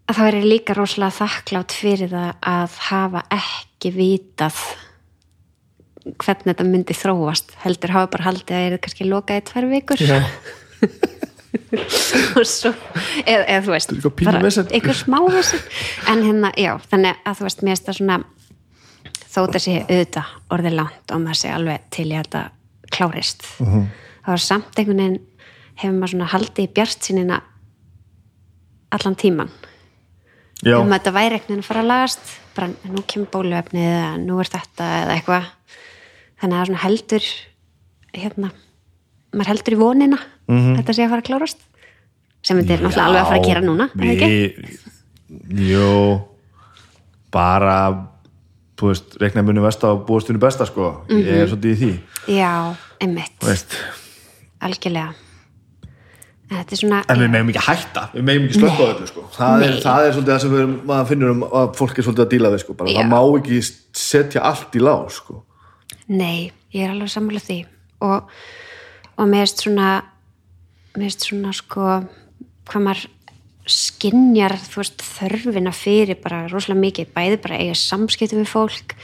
að 0.08 0.16
það 0.18 0.26
veri 0.32 0.42
líka 0.48 0.74
rosalega 0.74 1.20
þakklátt 1.20 1.78
fyrir 1.78 2.10
það 2.10 2.34
að 2.42 2.78
hafa 2.90 3.24
ekki 3.38 3.94
vitað 3.94 4.60
hvernig 6.24 6.48
þetta 6.52 6.66
myndi 6.68 6.96
þróast. 6.98 7.54
Heldur 7.64 7.94
hafa 7.96 8.12
bara 8.16 8.28
haldið 8.30 8.56
að 8.56 8.64
það 8.64 8.72
er 8.72 8.82
kannski 8.86 9.08
lokað 9.10 9.42
í 9.42 9.46
tvær 9.52 9.66
vikur. 9.74 10.00
Og 12.38 12.46
svo 12.48 12.72
eða, 13.26 13.44
eða 13.48 13.62
þú 13.66 13.72
veist, 13.74 13.92
er 13.92 13.96
bara 14.24 14.40
einhver 14.42 14.98
smá 14.98 15.18
en 16.12 16.22
hérna, 16.24 16.50
já, 16.60 16.74
þannig 16.92 17.16
að 17.28 17.38
þú 17.40 17.44
veist 17.48 17.62
mér 17.66 17.72
finnst 17.74 17.88
það 17.88 17.98
svona 18.00 18.18
þó 19.28 19.40
þetta 19.46 19.62
sé 19.64 19.74
auðvitað 19.84 20.28
orðið 20.56 20.76
langt 20.78 21.08
og 21.14 21.18
maður 21.24 21.40
sé 21.42 21.50
alveg 21.54 21.80
til 21.94 22.08
í 22.08 22.10
að 22.16 22.22
þetta 22.28 22.42
klárist 22.94 23.42
uh 23.60 23.68
Mhm. 23.68 23.82
-huh. 23.82 23.86
það 24.26 24.32
var 24.34 24.38
samt 24.46 24.80
einhvern 24.80 24.98
veginn 24.98 25.20
hefur 25.76 25.96
maður 25.98 26.12
svona 26.14 26.32
haldið 26.34 26.64
í 26.64 26.74
bjart 26.74 27.00
sínina 27.04 27.38
allan 28.92 29.16
tíman 29.16 29.50
Já, 30.64 30.78
um 30.82 30.90
að 30.92 30.98
þetta 31.00 31.12
væri 31.14 31.40
veginn 31.40 31.60
að 31.60 31.64
fara 31.70 31.82
að 31.82 31.88
lagast 31.88 32.22
bara 32.56 32.68
nú 32.68 33.02
kemur 33.08 33.28
bóluefnið 33.32 33.88
eða 33.92 34.18
nú 34.18 34.40
er 34.40 34.46
þetta 34.50 34.84
eða 35.04 35.14
eitthvað 35.16 35.44
þannig 36.42 36.54
að 36.54 36.60
það 36.62 36.68
svona 36.70 36.84
heldur 36.86 37.24
hérna, 38.18 38.52
maður 39.36 39.52
heldur 39.54 39.74
í 39.74 39.80
vonina 39.82 40.20
Mhm. 40.48 40.76
þetta 40.80 40.94
sé 40.96 41.04
að 41.06 41.10
fara 41.10 41.22
að 41.22 41.28
klárast 41.30 41.58
sem 42.44 42.58
þetta 42.62 42.74
er 42.78 42.84
náttúrulega 42.86 43.08
alveg 43.08 43.22
að 43.22 43.28
fara 43.28 43.40
að 43.42 43.48
gera 43.48 43.62
núna 43.62 43.90
eða 43.98 44.14
ekki? 44.16 44.28
við 44.58 44.86
Jú 45.68 46.22
bara 47.32 47.78
þú 48.78 48.92
veist, 48.94 49.16
reikna 49.20 49.44
munum 49.44 49.66
versta 49.66 49.90
og 49.92 50.06
búast 50.08 50.30
unni 50.30 50.40
besta 50.40 50.66
sko, 50.66 51.04
ég 51.10 51.26
Mhm. 51.26 51.42
er 51.42 51.48
svolítið 51.48 51.74
í 51.74 51.78
því. 51.82 52.00
Já, 52.38 52.76
einmitt, 53.02 53.78
algjörlega. 54.62 55.14
En 56.50 56.58
þetta 56.64 56.72
er 56.72 56.78
svona 56.78 57.04
en 57.10 57.20
við 57.20 57.30
meðum 57.34 57.50
ekki 57.50 57.66
hætta. 57.66 58.10
Við 58.14 58.24
meðum 58.24 58.46
ekki 58.48 58.60
slökka 58.60 58.84
á 58.86 58.88
öllu 58.94 59.08
sko. 59.08 59.22
Það 59.36 59.64
er, 59.64 59.74
það 59.84 60.08
er 60.08 60.14
svolítið 60.14 60.32
það 60.32 60.40
sem 60.42 60.52
við, 60.52 61.08
finnur 61.08 61.30
um 61.32 61.42
að 61.44 61.76
fólk 61.76 61.98
er 62.00 62.04
svolítið 62.04 62.26
að 62.26 62.30
díla 62.30 62.52
við 62.54 62.60
sko, 62.64 62.74
það 62.74 63.10
má 63.10 63.20
ekki 63.42 63.58
setja 63.94 64.42
allt 64.42 64.72
í 64.72 64.80
lá 64.80 65.10
sko 65.10 65.44
Nei, 66.08 66.52
ég 66.72 66.86
er 66.86 66.94
alveg 66.94 67.12
sammála 67.12 67.42
því. 67.44 67.60
Og, 68.06 68.30
og 69.18 69.28
mér 69.28 69.44
erst 69.48 69.64
svona 69.66 69.90
mér 70.98 71.10
erst 71.10 71.28
svona 71.28 71.54
sko 71.56 71.86
hvað 72.68 72.84
maður 72.84 73.06
skinjar 73.68 74.56
þú 74.64 74.80
veist 74.80 75.04
þörfina 75.04 75.74
fyrir 75.76 76.20
bara 76.24 76.46
rosalega 76.48 76.84
mikið, 76.86 77.12
bæði 77.16 77.40
bara 77.44 77.60
eiga 77.60 77.76
samskipti 77.78 78.40
við 78.40 78.50
fólk 78.50 78.96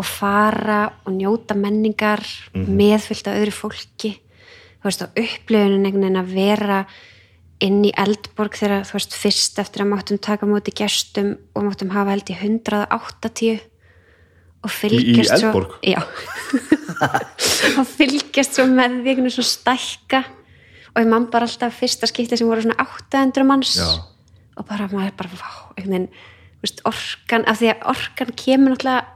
og 0.00 0.06
fara 0.08 0.80
og 1.04 1.12
njóta 1.12 1.56
menningar 1.58 2.24
meðfyllt 2.54 3.28
af 3.28 3.36
öðru 3.36 3.52
fólki. 3.52 4.14
Þú 4.80 4.88
veist 4.88 5.04
og 5.04 5.20
upplifunin 5.20 5.84
einhvern 5.84 6.06
veginn 6.06 6.22
að 6.22 6.32
vera 6.32 6.78
inn 7.60 7.82
í 7.84 7.92
Eldborg 8.00 8.56
þegar 8.56 8.86
þú 8.88 8.96
veist 8.96 9.16
fyrst 9.20 9.60
eftir 9.60 9.84
að 9.84 9.90
máttum 9.92 10.20
taka 10.24 10.48
móti 10.48 10.72
gestum 10.72 11.34
og 11.52 11.66
máttum 11.66 11.92
hafa 11.92 12.14
held 12.14 12.32
í 12.32 12.38
180 12.38 13.60
og 14.60 14.72
fylgjast 14.72 15.38
svo 15.40 15.50
Eldborg? 15.50 15.78
já. 15.84 16.00
Og 17.80 17.86
fylgjast 17.86 18.58
svo 18.58 18.66
með 18.68 18.98
því 19.00 19.12
einhvern 19.12 19.24
veginn 19.24 19.34
svo 19.34 19.46
stækka. 19.46 20.24
Og 20.90 20.98
ég 21.00 21.08
man 21.08 21.28
bara 21.32 21.46
alltaf 21.46 21.78
fyrsta 21.78 22.08
skipti 22.10 22.36
sem 22.36 22.48
voru 22.48 22.64
svona 22.64 22.76
800 22.82 23.46
manns. 23.46 23.76
Já. 23.78 23.88
og 24.58 24.66
bara 24.68 24.90
maður 24.92 25.14
bara 25.16 25.30
vá, 25.32 25.50
einhvern 25.78 26.08
veginn 26.10 26.82
orkan, 26.84 27.46
af 27.48 27.60
því 27.62 27.70
að 27.70 27.86
orkan 27.94 28.32
kemur 28.36 28.74
náttúrulega 28.74 29.06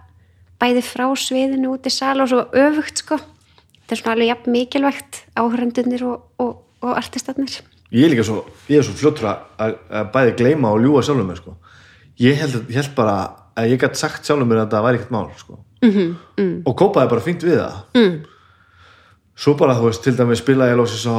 bæði 0.62 0.84
frá 0.86 1.04
sviðinu 1.20 1.74
út 1.74 1.84
í 1.84 1.92
sal 1.92 2.16
og 2.24 2.30
svo 2.30 2.46
öfugt 2.48 3.02
sko. 3.02 3.18
Þetta 3.18 3.92
er 3.92 4.00
svona 4.00 4.14
alveg 4.16 4.30
jafn 4.30 4.54
mikilvægt 4.54 5.20
áhörendunir 5.36 6.06
og, 6.08 6.22
og, 6.40 6.62
og 6.80 6.96
artistatnir 6.96 7.58
ég 7.94 8.06
er 8.06 8.12
líka 8.12 8.24
svo, 8.26 8.42
ég 8.70 8.80
er 8.80 8.86
svo 8.86 8.94
fljóttur 8.98 9.28
að, 9.30 9.76
bæði 10.14 10.34
gleyma 10.40 10.72
og 10.74 10.82
ljúga 10.82 11.04
sjálfum 11.06 11.28
mér 11.30 11.40
sko. 11.40 11.54
Ég 12.22 12.38
held, 12.40 12.56
ég 12.70 12.78
held 12.80 12.94
bara 12.96 13.16
að 13.54 13.70
ég 13.74 13.80
gætt 13.80 14.00
sagt 14.00 14.26
sjálfum 14.26 14.48
mér 14.50 14.64
að 14.64 14.74
það 14.74 14.86
væri 14.88 15.00
ekkert 15.00 15.14
mál 15.14 15.30
sko 15.38 15.60
Mhm, 15.84 15.90
-hmm, 15.90 16.42
mm. 16.42 16.62
og 16.64 16.76
kópaði 16.80 17.10
bara 17.10 17.20
fínt 17.20 17.42
við 17.44 17.58
það 17.60 17.74
mm. 17.94 18.14
svo 19.36 19.54
bara 19.58 19.74
þú 19.76 19.90
veist 19.90 20.02
til 20.02 20.16
dæmis 20.16 20.40
spilaði 20.40 20.72
ég 20.72 20.78
lóksins 20.80 21.06
á 21.06 21.16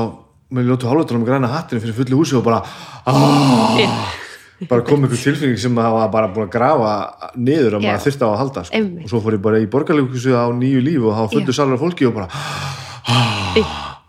með 0.50 0.70
ljótu 0.70 0.90
hálfutunum 0.90 1.26
græna 1.26 1.48
hattinu 1.48 1.82
fyrir 1.82 1.94
fullu 1.94 2.18
húsi 2.18 2.36
og 2.38 2.44
bara 2.44 2.64
aaaah 3.06 4.24
bara 4.70 4.82
kom 4.88 5.04
einhver 5.04 5.20
tilfinning 5.20 5.60
sem 5.60 5.76
það 5.76 5.96
var 5.98 6.12
bara 6.14 6.28
búin 6.32 6.48
að 6.48 6.54
grafa 6.54 6.92
niður 7.36 7.78
að 7.78 7.84
Já. 7.84 7.88
maður 7.90 8.04
þyrfti 8.06 8.24
á 8.24 8.30
að 8.30 8.38
halda 8.42 8.64
sko. 8.64 8.82
Og 9.04 9.10
svo 9.12 9.20
fór 9.20 9.36
ég 9.36 9.42
bara 9.44 9.60
í 9.60 9.68
borgarleikursu 9.68 10.32
á 10.32 10.46
nýju 10.56 10.84
líf 10.86 11.02
og 11.04 11.18
þá 11.18 11.34
fundu 11.34 11.52
Já. 11.52 11.58
salar 11.60 11.82
fólki 11.82 12.08
og 12.08 12.16
bara 12.16 12.28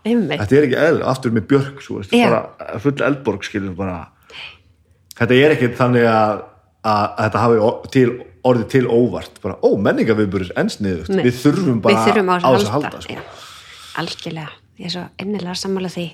þetta 0.07 0.55
er 0.55 0.67
ekki 0.67 0.79
eðl, 0.79 1.01
aftur 1.03 1.33
með 1.35 1.51
svo, 1.83 1.99
veist, 1.99 2.13
Já. 2.15 2.29
bara 2.29 2.79
full 2.79 2.95
eldborg 3.09 3.43
skilur 3.43 3.75
bara 3.75 4.07
þetta 5.17 5.33
er 5.35 5.55
ekki 5.57 5.73
þannig 5.75 6.07
að, 6.07 6.45
að, 6.87 7.03
þetta 7.19 7.43
hafi 7.43 7.71
til, 7.93 8.07
orðið 8.47 8.69
til 8.73 8.83
óvart. 8.87 9.41
Bara, 9.43 9.57
ó, 9.63 9.69
menningaviðburður 9.87 10.53
ensniðugt 10.63 11.13
Nei. 11.13 11.23
við 11.27 11.41
þurfum 11.41 11.83
bara 11.83 11.97
við 11.97 12.09
þurfum 12.11 12.31
á, 12.31 12.35
þessu 12.37 12.69
að 12.69 12.73
halda 12.75 13.03
sko. 13.05 13.19
algjörlega, 14.03 14.55
ég 14.77 14.89
er 14.89 14.95
svo 14.95 15.05
innilega 15.23 15.55
sammála 15.61 15.93
því. 15.93 16.07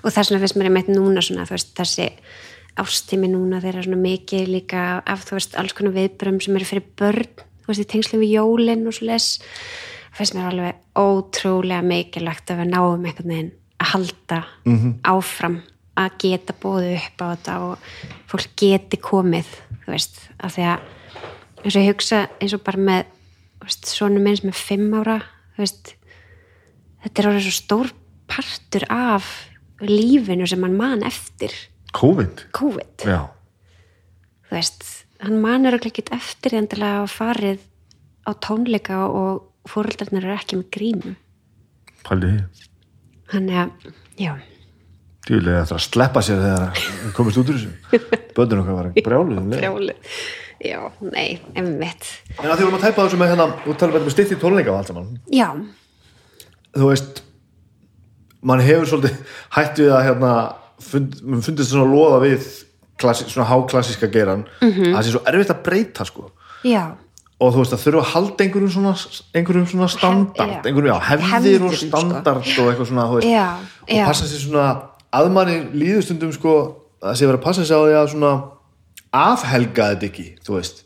Og 0.00 0.14
þess 0.14 0.32
vegna 0.32 0.42
finnst 0.44 0.58
mér 0.58 0.70
einmitt 0.70 0.90
núna 0.92 1.24
svona, 1.24 1.46
veist, 1.50 1.72
þessi 1.78 2.10
ástími 2.80 3.30
núna 3.30 3.60
þeirra 3.62 3.84
svona 3.84 4.00
mikið 4.00 4.50
líka 4.54 4.84
af 5.04 5.24
þú 5.28 5.38
veist, 5.38 5.56
alls 5.60 5.76
konar 5.76 5.96
viðbrum 5.96 6.40
sem 6.42 6.58
eru 6.58 6.68
fyrir 6.68 6.86
börn, 6.98 7.46
þú 7.64 7.72
veist, 7.72 7.84
í 7.84 7.90
tengslu 7.94 8.20
við 8.22 8.36
jólin 8.38 8.86
og 8.88 8.96
svo 8.96 9.08
les, 9.10 9.32
finnst 10.16 10.36
mér 10.36 10.50
alveg 10.52 10.78
ótrúlega 11.00 11.82
mikilvægt 11.86 12.52
að 12.52 12.64
við 12.64 12.72
náum 12.72 13.04
einhvern 13.04 13.34
veginn 13.34 13.52
að 13.80 13.92
halda 13.94 14.40
áfram 15.08 15.60
að 16.00 16.16
geta 16.24 16.56
bóðu 16.56 16.94
upp 16.96 17.22
á 17.22 17.26
þetta 17.30 17.56
og 17.66 17.88
fólk 18.30 18.54
geti 18.58 19.00
komið, 19.02 19.48
þú 19.84 19.94
veist, 19.94 20.20
af 20.40 20.56
því 20.56 20.66
að 20.70 20.88
eins 21.60 21.74
og 21.74 21.80
ég 21.80 21.90
hugsa 21.90 22.20
eins 22.40 22.56
og 22.56 22.64
bara 22.64 22.84
með 22.88 23.16
minn 24.20 24.38
sem 24.38 24.50
er 24.50 24.56
fimm 24.56 24.94
ára 24.96 25.18
þú 25.54 25.64
veist, 25.64 25.92
þetta 27.04 27.22
er 27.22 27.30
orðið 27.30 27.46
svo 27.46 27.56
stór 27.56 27.92
partur 28.30 28.86
af 28.92 29.28
lífinu 29.80 30.46
sem 30.48 30.62
hann 30.64 30.76
man 30.76 31.04
eftir. 31.06 31.52
COVID. 31.96 32.46
COVID, 32.56 33.04
þú 33.04 34.54
veist 34.56 34.86
hann 35.20 35.40
manur 35.42 35.76
ekki 35.76 36.06
eftir 36.14 36.54
því 36.56 36.80
að 36.86 37.10
farið 37.12 37.66
á 38.24 38.30
tónleika 38.40 39.02
og 39.08 39.68
fóröldarnir 39.68 40.24
eru 40.24 40.36
ekki 40.36 40.60
með 40.60 40.70
grímu. 40.76 41.16
Pældi 42.06 42.30
því. 42.30 42.68
Þannig 43.30 43.60
að, 43.60 43.90
já 44.18 44.32
djúlega 45.28 45.62
eftir 45.64 45.76
að 45.78 45.84
sleppa 45.86 46.22
sér 46.24 46.38
þegar 46.44 46.84
hann 47.00 47.12
komist 47.16 47.40
út 47.42 47.50
úr 47.52 47.58
þessu. 47.58 47.72
Bönnur 48.36 48.62
okkar 48.62 48.78
var 48.78 48.92
brjáluð 49.04 49.40
um 49.42 49.50
leið. 49.50 49.60
brjáli 49.60 49.96
já, 50.60 50.80
nei, 51.00 51.40
einmitt. 51.56 52.06
En 52.38 52.50
að 52.50 52.58
því 52.60 52.64
vorum 52.68 52.78
að 52.78 52.86
tæpa 52.86 53.04
þessu 53.06 53.20
með 53.20 53.30
hérna 53.32 53.46
út 53.70 53.78
tala 53.80 54.00
með 54.00 54.10
stitt 54.14 54.32
í 54.34 54.40
tónleika 54.40 54.72
og 54.74 54.80
allt 54.80 54.90
saman. 54.92 55.12
Já, 55.32 55.48
þú 56.76 56.88
veist 56.92 57.22
mann 58.42 58.62
hefur 58.64 58.88
svolítið 58.88 59.20
hætt 59.56 59.80
við 59.82 59.92
að 59.92 60.04
hérna 60.08 60.32
fund, 60.80 61.16
fundist 61.44 61.72
svona 61.74 61.88
loða 61.90 62.20
við 62.24 62.44
klassi, 63.00 63.26
svona 63.28 63.48
háklassíska 63.48 64.08
geran 64.12 64.44
Mhm. 64.60 64.92
að 64.92 64.98
það 64.98 65.04
sé 65.06 65.10
svo 65.14 65.22
erfitt 65.28 65.50
að 65.54 65.62
breyta 65.64 66.04
sko. 66.08 66.30
Já. 66.64 66.84
Og 67.40 67.54
þú 67.54 67.62
veist 67.62 67.72
að 67.72 67.82
þurfa 67.86 68.00
að 68.04 68.10
halda 68.12 68.44
einhverjum 68.44 68.70
svona, 68.74 68.92
einhverjum 69.34 69.66
svona 69.70 69.88
standard 69.88 70.36
já. 70.36 70.60
einhverjum, 70.68 70.90
já, 70.92 70.98
hefðir 71.08 71.30
Hefðum, 71.32 71.66
og 71.66 71.72
sko. 71.72 71.86
standard 71.88 72.44
og 72.44 72.66
eitthvað 72.68 72.88
svona, 72.90 73.04
þú 73.08 73.14
veist. 73.16 73.28
Já, 73.32 73.46
og 73.88 74.06
passa 74.10 74.24
sér 74.28 74.42
svona 74.44 74.66
að 75.16 75.32
manni 75.34 75.58
líðustundum 75.74 76.32
sko 76.34 76.54
að 77.00 77.18
sé 77.18 77.28
vera 77.28 77.40
að 77.40 77.44
passa 77.46 77.66
sér 77.66 77.80
á 77.80 77.84
því 77.86 77.98
að 77.98 78.08
svona 78.14 78.32
afhelga 79.20 79.90
þetta 79.94 80.08
ekki, 80.10 80.26
þú 80.46 80.56
veist. 80.58 80.82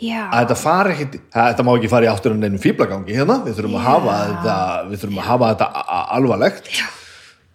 Já, 0.00 0.22
að 0.32 0.38
þetta 0.38 0.56
fari 0.56 0.94
ekki, 0.94 1.18
að 1.28 1.50
þetta 1.50 1.64
má 1.66 1.70
ekki 1.74 1.90
fara 1.92 2.06
í 2.06 2.08
áttur 2.08 2.32
en 2.32 2.40
neinum 2.40 2.62
fíblagangi 2.62 3.18
hérna, 3.18 3.36
við 3.44 3.58
þurfum 3.58 3.76
að 3.76 3.84
hafa 3.84 4.14
þetta 4.30 4.54
við 4.88 5.02
þurfum 5.02 5.20
að 5.20 5.28
hafa 5.28 5.50
þetta 5.50 5.98
alvarlegt. 6.16 6.70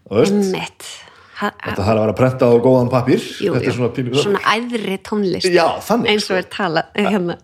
Þú 0.05 0.19
veist, 0.19 0.91
ha, 1.39 1.49
þetta 1.49 1.79
þarf 1.79 1.95
að 1.95 2.03
vera 2.03 2.17
prentað 2.19 2.53
á 2.53 2.57
góðan 2.67 2.91
pappír. 2.93 3.25
Jú, 3.41 3.55
jú, 3.57 3.73
svona 3.79 4.21
svona 4.21 4.43
æðri 4.53 4.99
tónlist 5.01 5.49
Já, 5.49 5.65
þannig, 5.87 6.11
eins 6.13 6.29
og 6.29 6.37
er 6.37 6.47
talað 6.53 7.01
hérna, 7.01 7.39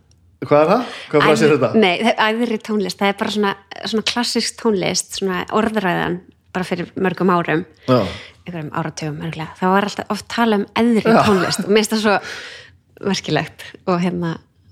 hvað 0.45 0.61
er 0.61 0.69
það? 0.75 0.93
hvað 1.09 1.25
frasi 1.25 1.47
er 1.47 1.55
þetta? 1.55 1.71
Nei, 1.81 2.13
æðri 2.29 2.59
tónlist, 2.69 3.01
það 3.01 3.09
er 3.09 3.17
bara 3.23 3.35
svona, 3.39 3.55
svona 3.81 4.05
klassisk 4.13 4.61
tónlist, 4.61 5.17
svona 5.17 5.41
orðræðan 5.49 6.21
bara 6.53 6.67
fyrir 6.67 6.91
mörgum 6.99 7.31
árum 7.33 7.65
Já. 7.87 8.05
Einhverjum 8.45 8.71
áratugum 8.73 9.19
mörgulega, 9.21 9.55
þá 9.59 9.65
var 9.71 9.87
alltaf 9.87 10.13
oft 10.13 10.27
tala 10.31 10.61
um 10.61 10.65
æðri 10.77 11.03
Já. 11.05 11.19
tónlist. 11.27 11.65
Og 11.65 11.69
mér 11.69 11.81
finnst 11.83 11.93
það 11.93 12.01
svo 12.05 12.15
merkilegt 13.11 13.65
og 13.89 14.01
hérna 14.01 14.31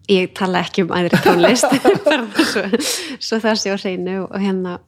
ég 0.09 0.31
tala 0.37 0.63
ekki 0.65 0.85
um 0.87 0.95
æðri 0.97 1.21
tónlist. 1.21 1.69
Svo, 2.49 2.63
svo 3.21 3.37
það 3.43 3.59
sé 3.61 3.73
á 3.73 3.77
hreinu 3.77 4.15
og 4.25 4.39
hérna 4.41 4.79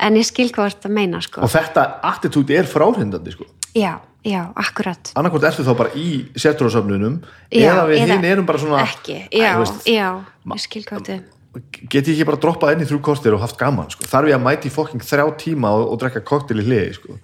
en 0.00 0.16
ég 0.18 0.26
skil 0.26 0.48
hvað 0.54 0.74
þetta 0.74 0.90
meina 0.96 1.20
sko. 1.24 1.42
Og 1.44 1.52
þetta 1.52 1.84
attitúti 2.08 2.56
er 2.56 2.68
fráhrindandi 2.68 3.34
sko. 3.34 3.46
já, 3.76 3.98
já, 4.24 4.40
akkurat. 4.56 5.12
Annarkvort 5.18 5.44
ertu 5.50 5.64
þá 5.66 5.74
bara 5.76 5.92
í 5.98 6.24
setrósöfnunum 6.40 7.20
Já, 7.50 7.68
eða 7.74 7.86
við 7.90 8.04
hinn 8.14 8.24
erum 8.24 8.46
bara 8.48 8.62
svona 8.62 8.82
ekki, 8.86 9.18
Æ, 9.28 9.38
já, 9.42 9.52
þú 9.52 9.64
veist, 9.64 9.88
já, 9.92 10.08
ég 10.54 10.64
skil 10.64 10.84
hvað 10.88 11.02
þetta 11.04 11.20
get 11.54 12.08
ég 12.08 12.16
ekki 12.16 12.26
bara 12.26 12.38
droppað 12.42 12.72
inn 12.74 12.82
í 12.82 12.86
þrjú 12.88 12.98
kostir 13.06 13.34
og 13.36 13.42
haft 13.44 13.56
gaman 13.60 13.90
sko. 13.92 14.06
þarf 14.10 14.30
ég 14.30 14.36
að 14.36 14.42
mæti 14.42 14.70
fokking 14.74 15.04
þrjá 15.06 15.24
tíma 15.38 15.70
og, 15.76 15.84
og 15.92 16.00
drekka 16.02 16.22
koktel 16.26 16.58
í 16.58 16.64
hliði 16.66 16.94
sko. 16.96 17.18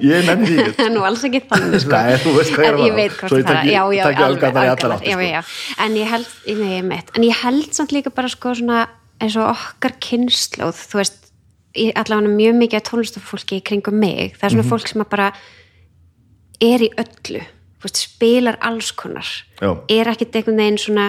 Ég 0.00 0.24
nenni 0.28 0.48
því 0.48 0.64
ekki 0.70 0.88
nú 0.94 1.04
alls 1.04 1.24
ekki 1.28 1.42
þannig 1.50 1.82
sko. 1.84 1.92
Nei, 1.92 2.16
þú 2.22 2.34
veist 2.38 2.56
er 2.56 2.68
að 2.70 2.80
En 2.80 2.86
ég 2.86 2.96
veit 2.96 3.16
hvort 3.18 3.34
það 3.36 3.48
taki- 3.50 3.74
já, 3.74 3.82
já, 3.92 4.04
alveg, 4.26 4.46
sko. 5.42 5.84
en 5.84 5.98
ég 6.00 6.12
held 6.14 7.26
ég 7.28 7.42
held 7.42 7.74
samt 7.76 7.92
líka 7.96 8.14
bara 8.14 8.32
sko 8.32 8.54
svona 8.56 8.86
eins 9.22 9.36
og 9.38 9.50
okkar 9.52 9.96
kynnslóð 10.02 10.80
þú 10.88 11.02
veist, 11.02 11.18
allavega 11.96 12.32
mjög 12.32 12.56
mikið 12.62 12.80
af 12.80 12.86
tónlistafólki 12.88 13.60
kringum 13.68 14.00
mig 14.00 14.34
það 14.38 14.48
er 14.48 14.56
svona 14.56 14.70
fólk 14.72 14.88
sem 14.90 15.04
að 15.04 15.12
bara 15.12 15.28
er 16.62 16.84
í 16.84 16.90
öllu 17.00 17.44
veist, 17.82 18.00
spilar 18.06 18.58
alls 18.64 18.92
konar 18.96 19.28
Já. 19.60 19.76
er 19.92 20.10
ekkit 20.12 20.36
einhvern 20.40 20.60
veginn 20.60 20.80
svona 20.80 21.06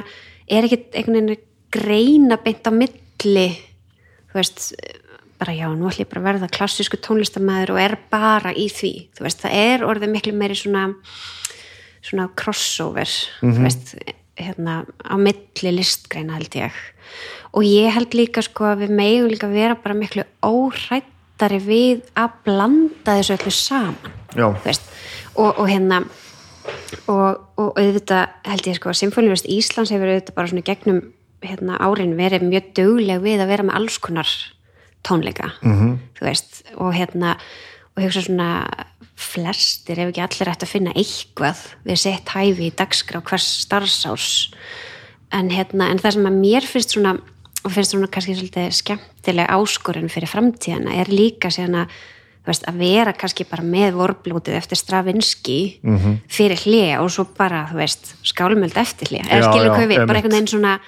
er 0.51 0.67
ekkit 0.67 0.95
einhvern 0.97 1.19
veginn 1.19 1.35
að 1.35 1.49
greina 1.73 2.37
beint 2.41 2.69
á 2.69 2.71
milli 2.71 3.47
þú 4.29 4.39
veist 4.39 4.73
bara 5.43 5.53
já, 5.57 5.67
nú 5.75 5.89
ætlum 5.89 6.05
ég 6.05 6.09
bara 6.09 6.21
að 6.21 6.27
verða 6.29 6.51
klassísku 6.55 6.97
tónlistamæður 7.03 7.73
og 7.75 7.79
er 7.83 7.95
bara 8.11 8.53
í 8.55 8.69
því. 8.71 8.91
Þú 9.17 9.25
veist, 9.25 9.41
það 9.43 9.55
er 9.59 9.85
orðið 9.87 10.13
miklu 10.13 10.35
meiri 10.39 10.55
svona 10.55 10.85
svona 12.03 12.27
crossover 12.39 13.09
þú 13.41 13.63
veist, 13.63 13.93
hérna 14.39 14.83
á 15.03 15.15
milli 15.19 15.73
listgreina 15.77 16.37
held 16.37 16.57
ég. 16.59 16.77
Og 17.53 17.67
ég 17.67 17.93
held 17.95 18.15
líka 18.17 18.43
sko 18.43 18.71
að 18.71 18.85
við 18.85 18.95
megum 18.97 19.31
líka 19.31 19.49
vera 19.51 19.77
bara 19.79 19.97
miklu 19.97 20.25
óhrættari 20.43 21.59
við 21.63 22.05
að 22.17 22.37
blanda 22.47 23.17
þessu 23.19 23.37
öllu 23.37 23.53
saman 23.55 24.13
Já. 24.33 24.47
þú 24.47 24.63
veist, 24.65 24.87
og, 25.35 25.49
og 25.51 25.67
hérna 25.69 26.01
og, 27.11 27.43
og 27.59 27.75
auðvitað 27.77 28.39
held 28.47 28.71
ég 28.71 28.79
sko 28.79 28.91
að 28.91 28.99
Symfóniust 29.01 29.51
Íslands 29.51 29.93
hefur 29.93 30.11
auðvitað 30.11 30.39
bara 30.39 30.51
svona 30.51 30.65
gegnum 30.71 31.03
hérna, 31.43 31.77
árin 31.79 32.17
verið 32.17 32.47
mjög 32.47 32.73
dugleg 32.79 33.21
við 33.23 33.43
að 33.43 33.51
vera 33.53 33.67
með 33.67 33.75
alls 33.79 33.97
konar 33.97 34.29
tónleika 35.03 35.51
-hmm. 35.61 35.97
þú 36.17 36.25
veist 36.25 36.63
og 36.77 36.93
hérna 36.93 37.37
og 37.95 38.03
hugsa 38.03 38.21
svona 38.21 38.49
flestir 39.15 39.99
ef 39.99 40.09
ekki 40.09 40.23
allir 40.23 40.49
ætti 40.49 40.65
að 40.65 40.73
finna 40.73 40.95
eitthvað 40.97 41.59
við 41.85 41.99
sett 42.01 42.29
hæfi 42.33 42.69
í 42.69 42.75
dagskrá 42.75 43.21
hvers 43.21 43.67
starfsás 43.67 44.53
en, 45.31 45.49
hérna, 45.49 45.91
en 45.91 46.01
það 46.01 46.17
sem 46.17 46.25
að 46.25 46.39
mér 46.39 46.67
finnst 46.67 46.95
svona 46.95 47.13
og 47.63 47.71
finnst 47.71 47.93
svona 47.93 48.09
kannski 48.11 48.35
svolítið 48.35 48.73
skemmtileg 48.75 49.53
áskorun 49.53 50.11
fyrir 50.11 50.31
framtíðana 50.31 50.97
er 50.99 51.11
líka 51.13 51.51
síðan 51.53 51.83
að, 51.83 51.93
veist, 52.47 52.65
að 52.67 52.81
vera 52.81 53.13
kannski 53.15 53.45
bara 53.47 53.63
með 53.63 53.95
vorblótið 54.01 54.57
eftir 54.59 54.79
Stravinski 54.81 55.79
-hmm. 55.79 56.19
fyrir 56.27 56.59
hlje 56.65 56.99
og 56.99 57.11
svo 57.11 57.27
bara 57.37 57.67
þú 57.71 57.79
veist, 57.79 58.15
skálmöld 58.23 58.77
eftir 58.77 59.13
hlje 59.13 59.23
eða 59.29 59.51
skilur 59.51 59.75
hvað 59.77 59.87
við, 59.87 60.05
bara 60.07 60.17
einhvern 60.17 60.35
veginn 60.35 60.53
svona 60.57 60.79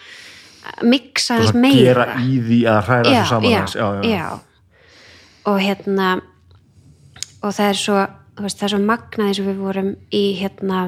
mixa 0.84 1.39
þess 1.41 1.53
meira 1.55 2.05
gera 2.05 2.05
í 2.22 2.39
því 2.45 2.59
að 2.72 2.80
hræra 2.88 3.09
þessu 3.11 3.30
saman 3.30 3.51
já, 3.51 3.66
já, 3.76 3.89
já. 4.11 4.39
og 5.45 5.59
hérna 5.61 6.07
og 7.43 7.51
það 7.53 7.68
er 7.70 7.80
svo 7.82 7.97
veist, 8.41 8.57
það 8.59 8.63
er 8.68 8.74
svo 8.76 8.80
magnað 8.86 9.28
eins 9.28 9.39
og 9.43 9.49
við 9.51 9.59
vorum 9.63 9.91
í 10.11 10.24
hérna 10.39 10.80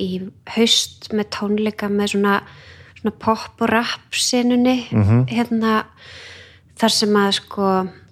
í 0.00 0.08
haust 0.56 1.10
með 1.14 1.28
tónleika 1.36 1.88
með 1.92 2.14
svona, 2.16 2.38
svona 3.00 3.14
pop 3.22 3.60
og 3.62 3.68
rap 3.70 4.14
senunni 4.16 4.86
Mhm. 4.90 5.26
hérna 5.30 5.84
þar 6.78 6.90
sem 6.90 7.14
að 7.14 7.32
sko 7.40 7.68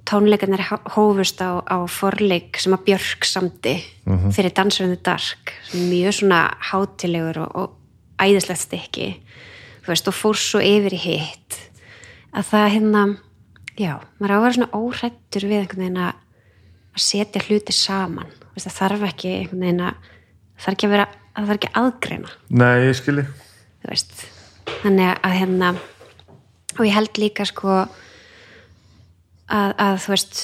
tónleikarnir 0.06 0.60
hófust 0.94 1.40
á, 1.40 1.62
á 1.62 1.78
forleik 1.88 2.58
sem 2.58 2.72
að 2.74 2.84
Björk 2.84 3.24
samdi 3.24 3.76
Mhm. 4.06 4.30
fyrir 4.34 4.52
Dansverðinu 4.54 5.02
Dark 5.02 5.52
sem 5.64 5.80
er 5.80 5.90
mjög 5.94 6.12
svona 6.20 6.40
hátilegur 6.70 7.38
og, 7.46 7.56
og 7.56 7.70
æðislegt 8.18 8.58
stykki 8.66 9.08
þú 9.82 9.92
veist, 9.92 10.08
og 10.08 10.16
fór 10.16 10.38
svo 10.38 10.62
yfir 10.62 10.96
í 10.96 11.02
hitt 11.02 11.58
að 12.32 12.48
það 12.48 12.72
hérna 12.76 13.02
já, 13.76 13.94
maður 14.18 14.32
á 14.32 14.36
að 14.36 14.44
vera 14.44 14.56
svona 14.56 14.78
óhrættur 14.78 15.48
við 15.48 15.62
einhvern 15.62 15.84
veginn 15.84 16.04
að 16.06 16.20
að 16.92 17.04
setja 17.06 17.40
hluti 17.46 17.72
saman. 17.72 18.32
Veist, 18.52 18.68
það 18.68 18.78
þarf 18.78 19.06
ekki 19.08 19.32
einhvern 19.38 19.64
veginn 19.64 19.84
að 19.86 20.08
það 20.52 20.64
þarf 20.64 20.76
ekki 20.76 20.88
að 20.88 20.94
vera, 20.94 21.06
það 21.32 21.48
þarf 21.48 21.58
ekki 21.58 21.70
að 21.70 21.78
aðgreina. 21.82 22.34
Nei, 22.62 22.74
ég 22.86 22.98
skilji. 22.98 23.24
Þannig 24.82 25.08
að 25.12 25.36
hérna 25.40 25.70
og 26.76 26.84
ég 26.86 26.96
held 26.96 27.20
líka 27.20 27.46
sko 27.48 27.70
að, 29.52 29.70
að 29.76 29.96
þú 30.04 30.14
veist 30.14 30.42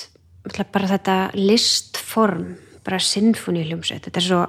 bara 0.73 0.91
þetta 0.91 1.17
listform 1.37 2.49
bara 2.87 3.01
sinfoníuljómsveit 3.05 4.07
þetta 4.07 4.21
er 4.21 4.27
svo 4.27 4.41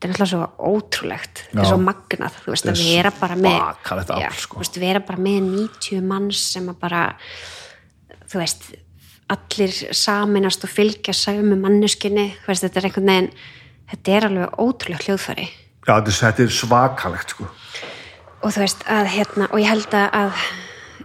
þetta 0.00 0.08
er 0.08 0.12
náttúrulega 0.14 0.30
svo 0.32 0.70
ótrúlegt. 0.72 1.42
Þetta 1.50 1.60
er 1.60 1.68
svo 1.68 1.80
magnað, 1.84 2.36
þú 2.40 2.54
veist, 2.54 2.68
að 2.70 2.80
er 2.80 2.92
vera 2.96 3.12
bara 3.20 3.36
með 3.36 3.58
já, 4.24 4.30
sko. 4.32 4.56
þú 4.56 4.64
veist, 4.64 4.78
vera 4.80 5.02
bara 5.04 5.20
með 5.20 5.40
90 5.50 6.06
manns 6.08 6.44
sem 6.54 6.68
að 6.72 6.78
bara 6.80 7.02
þú 8.30 8.40
veist, 8.40 8.70
allir 9.30 9.74
saminast 9.94 10.64
og 10.64 10.72
fylgja 10.72 11.14
sæmi 11.14 11.58
manneskinni, 11.60 12.30
þú 12.40 12.50
veist, 12.50 12.64
þetta 12.64 12.80
er 12.80 12.88
einhvern 12.88 13.10
veginn 13.12 13.32
þetta 13.90 14.16
er 14.16 14.26
alveg 14.28 14.58
ótrúlegt 14.62 15.06
hljóðfæri. 15.08 15.46
Já, 15.86 15.94
þetta 16.00 16.42
er- 16.44 16.54
svakalegt 16.54 17.30
sko. 17.34 17.48
og 18.42 18.52
þú 18.54 18.60
veist 18.62 18.84
að 18.88 19.06
hérna 19.12 19.48
og 19.52 19.58
ég 19.60 19.68
held 19.68 19.94
að, 19.94 20.32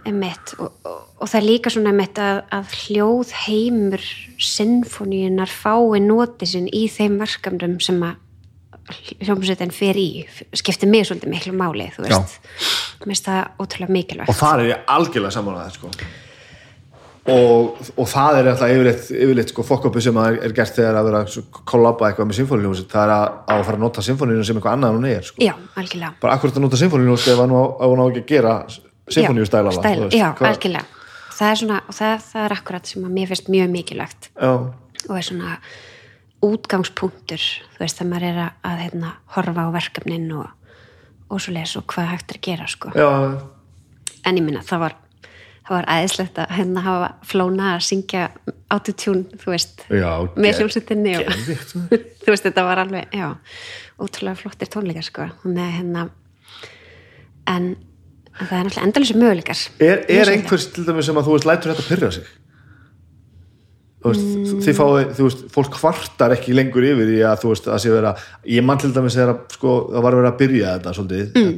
emitt, 0.06 0.54
og, 0.58 0.72
og, 0.84 1.00
og 1.20 1.28
það 1.28 1.40
er 1.40 1.46
líka 1.46 1.70
svona 1.70 1.90
emitt 1.92 2.18
að, 2.18 2.38
að 2.50 2.70
hljóð 2.80 3.32
heimur 3.46 4.04
sinfoníunar 4.38 5.50
fái 5.50 6.00
noti 6.00 6.46
sinn 6.46 6.68
í 6.72 6.86
þeim 6.88 7.18
verkefnum 7.20 7.80
sem 7.80 8.00
að 8.00 8.16
hljómsveitin 9.24 9.72
fer 9.74 9.98
í 9.98 10.08
skiptir 10.54 10.90
mig 10.90 11.06
svolítið 11.08 11.32
miklu 11.32 11.54
máli 11.56 11.88
þú 11.94 12.04
veist, 12.06 12.38
mér 13.00 13.10
finnst 13.10 13.26
það 13.26 13.42
ótrúlega 13.62 13.96
mikilvægt. 13.96 14.30
Og 14.30 14.38
það 14.38 14.62
er 14.62 14.70
ég 14.70 14.94
algjörlega 14.94 15.34
saman 15.34 15.56
að 15.56 15.64
það 15.64 15.76
sko. 15.76 15.90
og, 17.34 17.80
og 17.96 18.10
það 18.12 18.38
er 18.38 18.50
alltaf 18.52 18.74
yfirleitt, 18.76 19.08
yfirleitt 19.10 19.52
sko, 19.52 19.66
fokkopi 19.66 20.02
sem 20.06 20.20
að 20.22 20.28
er, 20.30 20.38
er 20.46 20.56
gert 20.60 20.78
þegar 20.78 21.00
að 21.00 21.08
vera 21.10 21.22
að 21.24 21.62
kollaba 21.72 22.10
eitthvað 22.10 22.30
með 22.30 22.38
symfóniljómsveit 22.40 22.92
það 22.94 23.06
er 23.08 23.14
að, 23.16 23.26
að 23.56 23.64
fara 23.68 23.80
að 23.80 23.86
nota 23.86 24.06
symfóniljómsveit 24.06 24.50
sem 24.52 24.60
eitthvað 24.60 24.78
annað 24.78 24.94
en 24.94 25.00
hún 25.00 25.08
er 25.10 25.26
sko. 25.30 25.42
já, 25.42 25.54
algjörlega. 25.82 26.12
Bara 26.22 26.38
akkurat 26.38 26.60
að 26.60 26.66
nota 26.68 26.82
symfóniljómsveit 26.84 27.34
ef 27.34 27.42
hann 27.42 27.56
á, 27.58 27.62
á 27.66 27.84
hún 27.90 28.04
á 28.04 28.06
ekki 28.06 28.22
að 28.22 28.30
gera 28.30 28.54
symfóníustælala 29.16 29.96
já, 30.14 30.28
algjörlega. 30.30 30.86
Það 31.36 31.50
er 31.50 31.58
svona, 31.60 31.82
það, 31.92 32.22
það 32.30 32.46
er 32.46 32.54
akkurat 32.54 32.88
sem 32.88 33.02
að 33.04 33.18
mér 33.18 33.28
finnst 33.32 33.50
mjög 33.52 33.72
mikilvægt. 33.74 34.30
Já, 34.32 34.52
og 35.06 35.18
er 35.18 35.26
svona 35.26 35.58
útgangspunktur 36.44 37.40
þú 37.40 37.80
veist 37.80 37.98
þegar 38.00 38.10
maður 38.12 38.28
er 38.28 38.42
að, 38.44 38.60
að 38.68 38.84
hérna, 38.84 39.14
horfa 39.36 39.66
á 39.66 39.70
verkefnin 39.76 40.28
og, 40.36 40.46
og 41.30 41.42
svo 41.42 41.56
les 41.56 41.74
og 41.78 41.86
hvað 41.92 42.12
hægt 42.12 42.34
er 42.34 42.40
að 42.40 42.46
gera 42.50 42.68
sko. 42.70 42.92
já, 42.96 43.08
en 44.26 44.40
ég 44.40 44.44
minna 44.44 44.64
það 44.66 44.84
var 44.84 44.98
það 45.66 45.72
var 45.76 45.88
æðislegt 45.96 46.38
að 46.38 46.52
hérna 46.58 46.84
hafa 46.84 47.08
flóna 47.26 47.72
að 47.74 47.86
syngja 47.88 48.28
autotune 48.70 49.40
þú 49.40 49.54
veist, 49.54 49.82
já 49.90 50.10
með 50.36 50.60
hljómsveitinni 50.60 51.16
og 51.22 51.32
sko. 51.64 51.82
þú 52.22 52.34
veist 52.34 52.46
þetta 52.46 52.66
var 52.68 52.84
alveg, 52.84 53.10
já 53.16 53.32
ótrúlega 53.96 54.36
flottir 54.40 54.70
tónleikar 54.70 55.06
sko. 55.06 55.28
Að 55.48 55.60
hérna 55.72 56.08
en 57.48 57.70
það 58.36 58.56
er 58.58 58.66
náttúrulega 58.66 58.86
endalísu 58.86 59.16
möguleikar. 59.16 59.62
Er, 59.80 60.02
er 60.12 60.32
einhvers 60.34 60.68
til 60.74 60.84
dæmis 60.86 61.08
sem 61.08 61.16
að 61.16 61.28
þú 61.28 61.36
veist 61.36 61.48
lætur 61.48 61.72
þetta 61.72 61.86
pyrra 61.88 62.10
sig 62.12 62.34
Mm. 64.14 64.60
þið 64.64 64.76
fáið, 64.78 65.08
þú 65.16 65.26
veist, 65.26 65.40
fólk 65.54 65.70
kvartar 65.74 66.34
ekki 66.36 66.54
lengur 66.56 66.86
yfir 66.86 67.08
í 67.16 67.20
að 67.26 67.40
þú 67.42 67.52
veist, 67.52 67.66
að 67.70 67.80
sé 67.82 67.92
vera 67.92 68.12
ég 68.52 68.62
mann 68.66 68.80
til 68.82 68.92
dæmis 68.94 69.16
þegar 69.18 69.32
að, 69.34 69.38
sko, 69.56 69.70
það 69.92 70.02
var 70.06 70.16
verið 70.20 70.30
að 70.30 70.40
byrja 70.42 70.74
þetta 70.76 70.94
svolítið 70.96 71.26
mm. 71.40 71.54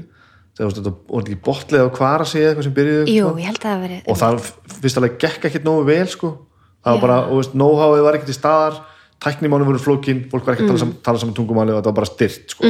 þetta 0.58 0.92
var 0.94 1.22
ekki 1.24 1.40
botlega 1.48 1.84
á 1.88 1.96
kvara 1.98 2.26
sig 2.28 2.42
eitthvað 2.46 2.66
sem 2.68 2.76
byrjuði 2.78 3.04
Jú, 3.14 3.24
sko. 3.26 3.38
ég 3.38 3.46
held 3.50 3.60
að 3.62 3.68
það 3.68 3.80
veri 3.86 3.98
og 4.04 4.14
það 4.22 4.32
fyrst 4.78 5.00
alveg 5.00 5.14
gekk 5.24 5.42
ekkert 5.50 5.66
nógu 5.68 5.82
vel 5.88 6.08
sko. 6.08 6.28
það 6.84 6.90
var 6.90 6.98
Já. 6.98 7.04
bara, 7.06 7.18
þú 7.28 7.34
veist, 7.42 7.52
know-howið 7.58 8.02
var 8.06 8.14
ekkert 8.18 8.32
í 8.32 8.38
staðar 8.38 8.74
tæknimánu 9.18 9.66
voru 9.66 9.80
flókin, 9.82 10.20
fólk 10.30 10.46
var 10.46 10.54
ekki 10.54 10.62
að 10.62 10.70
tala, 10.70 10.78
sam, 10.84 10.92
tala 11.02 11.18
saman 11.18 11.34
tungumáli 11.34 11.72
og 11.74 11.80
þetta 11.80 11.90
var 11.90 11.98
bara 11.98 12.06
styrt 12.12 12.54
sko. 12.54 12.62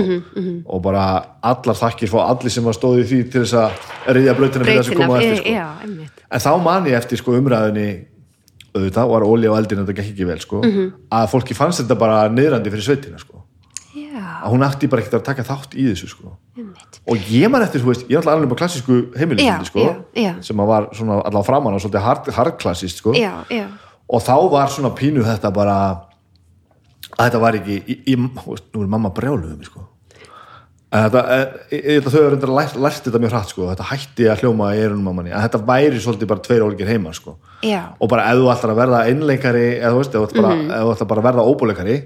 og 0.64 0.78
bara 0.80 1.02
allar 1.44 1.76
þakkir 1.76 2.08
fá 2.08 2.24
allir 2.24 2.52
sem 2.54 2.64
var 2.64 2.72
stóðið 2.72 3.06
því 3.10 3.18
til 3.28 3.44
þess 3.44 3.56
að 3.60 3.68
auðvitað, 8.76 9.10
var 9.10 9.26
ólí 9.26 9.48
á 9.50 9.54
eldin 9.58 9.82
þetta 9.82 9.96
gekk 9.96 10.12
ekki 10.12 10.28
vel 10.28 10.38
sko, 10.42 10.62
að 11.10 11.28
fólki 11.32 11.56
fannst 11.56 11.82
þetta 11.82 11.96
bara 11.98 12.28
niðrandi 12.32 12.72
fyrir 12.74 12.86
sveitina 12.86 13.20
sko. 13.22 13.44
Að 14.38 14.52
hún 14.52 14.62
ætti 14.62 14.86
bara 14.90 15.02
ekkert 15.02 15.18
að 15.18 15.24
taka 15.26 15.44
þátt 15.46 15.74
í 15.74 15.88
þessu 15.88 16.08
sko. 16.12 16.36
og 17.08 17.30
ég 17.32 17.50
man 17.50 17.62
eftir, 17.64 17.82
veist, 17.82 18.04
ég 18.06 18.14
er 18.14 18.20
alltaf 18.20 18.36
alveg 18.36 18.50
bara 18.52 18.60
klassísku 18.62 18.98
heimilismyndi, 19.18 19.66
Já, 20.14 20.34
sko, 20.36 20.44
sem 20.46 20.60
að 20.62 20.70
var 20.70 20.88
svona 20.94 21.20
allavega 21.22 21.46
framan 21.48 21.74
og 21.74 21.82
svolítið 21.82 22.04
hard, 22.04 22.30
hardklassist, 22.36 23.02
sko. 23.02 23.14
Já, 23.18 23.44
já, 23.50 23.66
og 24.08 24.22
þá 24.22 24.34
var 24.52 24.72
svona 24.72 24.92
pínu 24.94 25.24
þetta 25.26 25.50
bara 25.54 25.76
að 27.18 27.24
þetta 27.24 27.40
var 27.42 27.58
ekki 27.58 27.96
þú 28.06 28.52
veist, 28.52 28.68
nú 28.74 28.84
er 28.84 28.92
mamma 28.94 29.10
brjáluð 29.14 29.54
um 29.54 29.58
mig, 29.58 29.70
sko 29.70 29.86
þetta, 30.88 31.22
e, 31.68 31.76
e, 31.76 31.80
þetta 31.98 32.12
þau 32.12 32.20
eru 32.20 32.30
reyndar 32.32 32.52
lært, 32.56 32.76
lært 32.80 33.04
þetta 33.04 33.20
mjög 33.20 33.32
hratt, 33.34 33.50
sko, 33.52 33.66
þetta 33.68 33.88
hætti 33.90 34.28
að 34.32 34.42
hljóma 34.42 34.68
í 34.72 34.82
erunum 34.86 35.08
mamma 35.10 35.24
að 35.28 35.44
þetta 35.44 35.60
væri 35.68 36.00
svolítið 36.00 36.30
bara 36.30 36.44
tveir 36.46 36.64
ólíkir 36.64 36.88
heima, 36.88 37.12
sko 37.16 37.34
og 38.00 38.08
bara 38.08 38.28
ef 38.30 38.40
þú 38.40 38.52
ætlar 38.54 38.72
að 38.72 38.80
verða 38.80 39.02
einleikari 39.10 39.66
eða 39.78 39.90
þú 39.92 39.98
veist, 40.00 40.14
ef 40.14 40.32
þú 40.32 40.44
ef 40.48 40.86
þú 40.86 40.94
ætlar 40.94 41.10
bara 41.10 41.20
að 41.20 41.28
verða 41.28 41.48
óbúleikari 41.52 41.96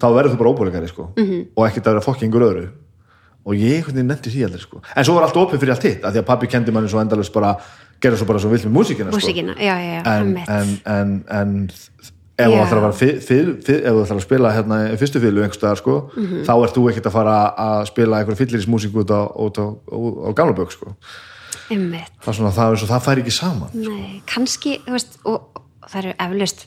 þá 0.00 0.06
verður 0.16 0.32
þú 0.32 0.38
bara 0.40 0.54
óbúleikari 0.54 0.88
sko. 0.88 1.10
Mhm. 1.18 1.42
og 1.56 1.66
ekkert 1.66 1.86
að 1.86 1.92
vera 1.92 2.06
fokkingur 2.06 2.46
öðru 2.48 2.68
og 3.44 3.54
ég 3.56 3.92
nefndi 3.92 4.32
því 4.32 4.46
aldrei 4.46 4.60
sko. 4.64 4.80
en 4.96 5.04
svo 5.04 5.14
var 5.14 5.28
allt 5.28 5.36
opið 5.36 5.60
fyrir 5.60 5.74
allt 5.74 5.84
hitt, 5.84 6.04
af 6.04 6.14
því 6.14 6.22
að 6.22 6.28
pappi 6.32 6.46
kendi 6.46 6.72
manni 6.72 6.88
svo 6.88 7.00
endalust 7.00 7.32
bara, 7.32 7.56
gerði 8.00 8.20
svo 8.20 8.26
bara 8.26 8.40
svo 8.40 8.48
vill 8.48 8.64
með 8.64 8.72
músíkina 8.72 9.12
sko. 9.12 9.20
já, 9.60 9.76
já, 9.76 10.00
já, 10.00 10.02
en, 10.06 10.36
en, 10.48 10.80
en, 10.86 11.24
en 11.28 11.68
ef 12.40 12.50
þú 12.50 12.60
ætlar 12.64 12.80
að 12.80 12.84
að 14.16 14.22
spila 14.24 14.52
hérna 14.56 14.78
fyrstu 15.00 15.20
fylgu 15.22 15.42
einhverstaðar 15.44 15.80
sko, 15.80 15.96
Mhm. 16.16 16.42
þá 16.48 16.52
ert 16.64 16.74
þú 16.76 16.84
ekkert 16.90 17.06
að 17.10 17.12
fara 17.18 17.36
að 17.56 17.86
spila 17.92 18.18
einhver 18.20 18.36
fyllirismúsík 18.40 18.94
út 19.02 19.10
á, 19.12 19.20
á, 19.70 19.96
á, 20.26 20.28
gamla 20.34 20.54
bök 20.56 20.70
sko. 20.72 20.94
það, 22.24 22.34
svona, 22.34 22.50
það, 22.50 22.72
og 22.82 22.88
það 22.90 23.04
fær 23.06 23.18
ekki 23.22 23.32
saman 23.34 23.70
Nei, 23.74 24.22
kannski, 24.26 24.80
þú 24.86 24.90
veist, 24.96 25.18
og, 25.24 25.40
og 25.54 25.88
það 25.90 25.98
eru 26.04 26.14
eflaust 26.26 26.66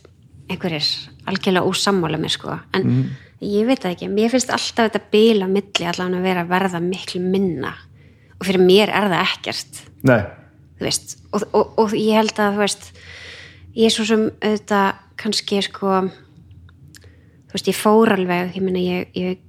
einhverjir 0.49 0.87
algjörlega 1.27 1.67
úsammála 1.67 2.19
mér, 2.19 2.31
sko, 2.31 2.59
en 2.73 2.83
Mhm. 2.83 3.09
ég 3.41 3.65
veit 3.67 3.79
það 3.83 3.95
ekki, 3.97 4.07
mér 4.13 4.29
finnst 4.31 4.49
alltaf 4.49 4.91
þetta 4.91 5.01
bila 5.11 5.47
milli 5.47 5.85
allan 5.89 6.13
að 6.15 6.21
vera 6.23 6.43
að 6.45 6.47
verða 6.53 6.79
miklu 6.81 7.19
minna 7.21 7.73
og 8.39 8.47
fyrir 8.47 8.61
mér 8.63 8.89
er 8.89 9.09
það 9.09 9.25
ekkert, 9.27 9.81
nei, 10.03 10.23
veist, 10.79 11.17
og, 11.33 11.43
og, 11.53 11.73
og 11.79 11.91
ég 11.91 12.15
held 12.15 12.33
að, 12.39 12.53
þú 12.55 12.63
veist, 12.63 12.91
ég 13.73 13.89
er 13.89 13.93
svo 13.93 14.05
sem 14.07 14.27
auðvitað 14.41 15.01
kannski, 15.21 15.61
sko, 15.65 16.01
þú 17.49 17.55
veist, 17.55 17.69
ég 17.69 17.77
fór 17.77 18.13
alveg, 18.15 18.55
ég 18.57 18.65
meina, 18.65 18.81
ég, 18.81 19.11
ég, 19.17 19.41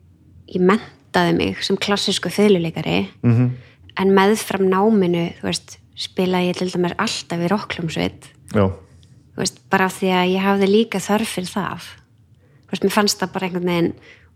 ég 0.55 0.65
mentaði 0.65 1.37
mig 1.39 1.63
sem 1.65 1.79
klassísku 1.81 2.33
þauðluleikari, 2.33 3.09
-hmm. 3.23 3.51
en 3.97 4.15
meðfram 4.15 4.69
náminu, 4.69 5.33
veist, 5.43 5.79
spilaði 5.95 6.51
ég 6.51 6.59
til 6.59 6.71
dæmis 6.73 6.97
alltaf 6.99 7.39
í 7.41 7.51
veist, 9.37 9.61
bara 9.71 9.89
því 9.91 10.11
að 10.15 10.33
ég 10.35 10.47
hafði 10.47 10.71
líka 10.71 11.01
þörf 11.03 11.37
fyrir 11.37 11.51
það. 11.51 11.89
Veist, 12.71 12.85
mér 12.85 12.95
fannst 12.95 13.21
það 13.21 13.33
bara 13.35 13.49
einhvern 13.49 13.71
veginn 13.71 13.93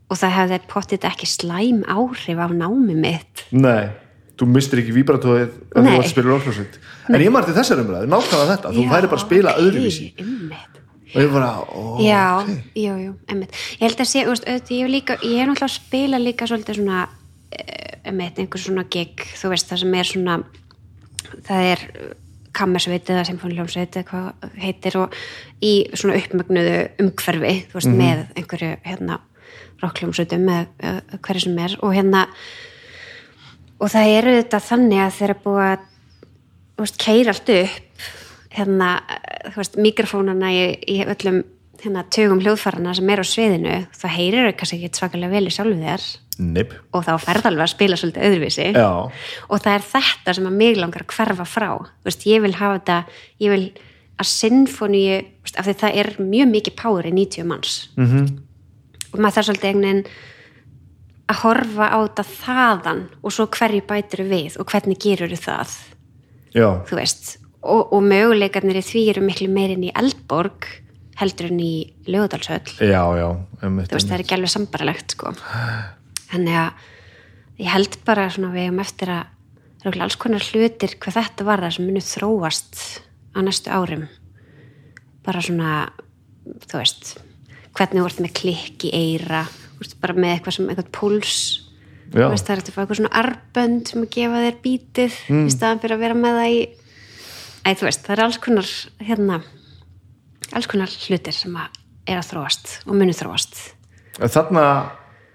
og 0.08 0.16
það 0.16 0.36
hefði 0.36 0.60
pottit 0.68 1.04
ekki 1.04 1.28
slæm 1.28 1.82
áhrif 1.90 2.38
á 2.40 2.48
námi 2.48 2.96
mitt. 2.96 3.44
Nei, 3.52 3.90
þú 4.38 4.48
mistir 4.54 4.82
ekki 4.82 4.94
víbratóið 4.96 5.44
ef 5.44 5.88
þú 5.88 6.02
spila 6.08 6.32
rockljósveit 6.32 6.78
en 7.10 7.24
ég 7.24 7.32
marði 7.34 7.54
þessar 7.56 7.82
umræðu, 7.82 8.10
nákvæmlega 8.12 8.50
þetta 8.52 8.74
þú 8.76 8.84
væri 8.92 9.10
bara 9.10 9.18
að 9.18 9.24
spila 9.24 9.54
ok, 9.54 9.64
öðruvísi. 9.64 10.06
einmitt. 10.22 10.78
og 11.08 11.18
ég 11.24 11.32
bara, 11.34 11.50
ó, 11.64 11.82
já, 12.04 12.22
ok 12.42 12.78
jú, 12.84 12.94
jú, 13.04 13.14
einmitt. 13.28 13.58
Ég 13.78 13.84
held 13.86 14.04
að 14.04 14.10
sé, 14.12 14.24
þú 14.24 14.34
veist, 14.34 14.48
auðvitað, 14.48 14.76
ég 14.76 14.84
hef 14.84 14.94
líka 14.94 15.18
ég 15.18 15.42
hef 15.42 15.50
náttúrulega 15.50 15.68
að 15.68 15.76
spila 15.76 16.22
líka 16.22 16.48
svolítið 16.50 16.80
svona 16.80 17.02
eh, 17.50 17.92
einmitt, 18.08 18.38
einhver 18.38 18.64
svona 18.64 18.86
gig 18.88 19.28
þú 19.40 19.52
veist, 19.54 19.70
það 19.70 19.84
sem 19.84 19.98
er 19.98 20.10
svona 20.12 20.40
það 21.48 21.70
er 21.72 21.86
kammersveit 22.58 23.10
eða 23.12 23.26
symfóniljónsveit 23.28 23.96
eða 24.00 24.08
hvað 24.08 24.52
heitir 24.58 24.96
og 24.98 25.16
í 25.62 25.72
svona 25.92 26.18
uppmögnuðu 26.18 26.78
umhverfi 27.04 27.56
þú 27.70 27.78
veist, 27.80 27.92
með 27.92 28.24
einhverju 28.38 28.78
hérna 28.86 29.18
rockljónsveitum 29.82 30.46
með 30.48 30.66
uh, 30.82 30.98
hverju 31.22 31.44
sem 31.46 31.60
er. 31.62 31.76
Og 31.84 31.94
hérna 31.96 32.24
og 33.78 33.92
það 33.92 34.14
eru 34.16 34.34
þetta 34.40 34.64
þannig 34.68 35.04
að 35.04 35.14
þeirra 35.18 35.38
búið 35.44 35.66
að 35.66 35.84
veist, 36.78 36.98
keira 37.02 37.34
allt 37.34 37.52
upp 37.54 38.08
hérna, 38.58 38.90
þú 39.52 39.60
veist, 39.60 39.78
mikrofónana 39.78 40.50
í, 40.54 40.62
í 40.88 41.00
öllum 41.04 41.42
hérna, 41.82 42.04
tögum 42.10 42.40
hljóðfarana 42.42 42.94
sem 42.96 43.10
er 43.12 43.22
á 43.22 43.26
sviðinu 43.26 43.74
það 43.94 44.14
heyrir 44.16 44.48
þau 44.48 44.56
kannski 44.60 44.78
ekki 44.80 44.98
svakalega 44.98 45.34
vel 45.34 45.46
í 45.46 45.52
sjálfu 45.54 45.76
þér. 45.82 46.06
Nipp, 46.38 46.74
og 46.94 47.02
þá 47.02 47.12
ferð 47.22 47.48
alveg 47.50 47.64
að 47.64 47.72
spila 47.72 47.98
svolítið 47.98 48.26
öðruvísi. 48.28 48.66
Já, 48.78 48.90
og 49.50 49.62
það 49.64 49.72
er 49.74 49.86
þetta 49.88 50.34
sem 50.38 50.48
að 50.50 50.58
mig 50.60 50.78
langar 50.78 51.02
að 51.02 51.14
hverfa 51.16 51.46
frá. 51.50 51.70
Veist, 52.06 52.26
ég 52.30 52.42
vil 52.44 52.54
hafa 52.58 52.78
þetta 52.78 52.98
ég 53.42 53.54
vil 53.54 53.64
að 54.18 54.30
sinfoníu 54.32 55.16
af 55.54 55.66
því 55.66 55.76
það 55.82 56.00
er 56.02 56.10
mjög 56.22 56.52
mikið 56.52 56.76
power 56.78 57.08
í 57.08 57.14
90 57.14 57.48
manns. 57.48 57.78
Mhm. 57.96 58.10
-hmm. 58.14 58.38
og 59.12 59.18
maður 59.18 59.34
þarf 59.38 59.48
svolítið 59.48 59.68
veginn 59.68 60.04
að 61.28 61.40
horfa 61.42 61.90
á 61.92 61.98
þetta 62.06 62.24
þaðan 62.32 63.04
og 63.20 63.34
svo 63.34 63.46
hverju 63.52 63.84
bætir 63.88 64.24
við 64.28 64.58
og 64.60 64.68
hvernig 64.70 65.00
gerur 65.02 65.34
það? 65.36 65.76
Já. 66.56 66.68
Þú 66.88 66.98
veist 66.98 67.32
og, 67.62 67.92
og 67.92 68.04
möguleikarnir 68.04 68.80
í 68.80 68.84
því 68.84 69.04
eru 69.12 69.24
miklu 69.26 69.48
meirinn 69.52 69.88
í 69.88 69.94
Eldborg 69.98 70.68
heldur 71.18 71.50
en 71.50 71.60
í 71.62 71.72
Lögudalshöll 72.08 72.78
Já, 72.78 73.02
já, 73.18 73.28
einmitt, 73.62 73.90
þú 73.90 73.98
veist, 73.98 74.08
það 74.08 74.16
er 74.16 74.24
ekki 74.24 74.36
alveg 74.36 74.54
sambaralegt 74.54 75.16
sko. 75.16 75.34
þannig 76.30 76.60
að 76.62 76.86
ég 77.58 77.72
held 77.74 77.98
bara 78.06 78.28
svona 78.30 78.54
við 78.54 78.70
um 78.72 78.82
eftir 78.84 79.12
að 79.16 79.34
alls 79.88 80.18
konar 80.20 80.44
hlutir 80.44 80.96
hvað 81.00 81.20
þetta 81.20 81.46
var 81.48 81.64
það 81.64 81.74
sem 81.76 81.88
munu 81.88 82.02
þróast 82.02 82.80
á 83.34 83.38
næstu 83.46 83.70
árum. 83.70 84.04
Bara 85.26 85.42
svona 85.44 85.72
þú 86.66 86.80
veist, 86.80 87.14
hvernig 87.76 88.04
ert 88.04 88.22
með 88.22 88.34
klikk 88.40 88.86
í 88.88 88.92
eira 88.94 89.44
veist, 89.80 89.96
bara 90.00 90.14
með 90.14 90.34
eitthvað 90.36 90.54
sem 90.58 90.68
eitthvað 90.68 90.90
púls 90.92 91.34
veist, 92.12 92.46
það 92.46 92.52
er 92.54 92.60
eftir 92.62 92.72
að 92.72 92.76
fá 92.76 92.82
eitthvað 92.82 93.00
svona 93.00 93.16
arbönd 93.22 93.88
sem 93.88 94.02
að 94.02 94.10
gefa 94.16 94.42
þér 94.44 94.56
bítið 94.64 95.16
Mm. 95.28 95.46
í 95.46 95.50
staðan 95.52 95.80
fyrir 95.82 95.96
að 95.96 96.04
vera 96.06 96.14
með 96.14 96.38
það 96.38 96.52
í 96.54 96.60
Æ, 97.68 97.70
veist, 97.82 98.04
það 98.06 98.14
er 98.16 98.22
alls 98.24 98.38
konar 98.38 98.68
hérna, 99.04 99.42
alls 100.56 100.66
konar 100.70 100.88
hlutir 100.88 101.34
sem 101.36 101.56
að 101.58 101.68
er 102.08 102.16
að 102.22 102.30
þróast 102.30 102.78
og 102.86 102.94
munu 102.96 103.12
þróast 103.12 103.58
Þarna 104.18 104.62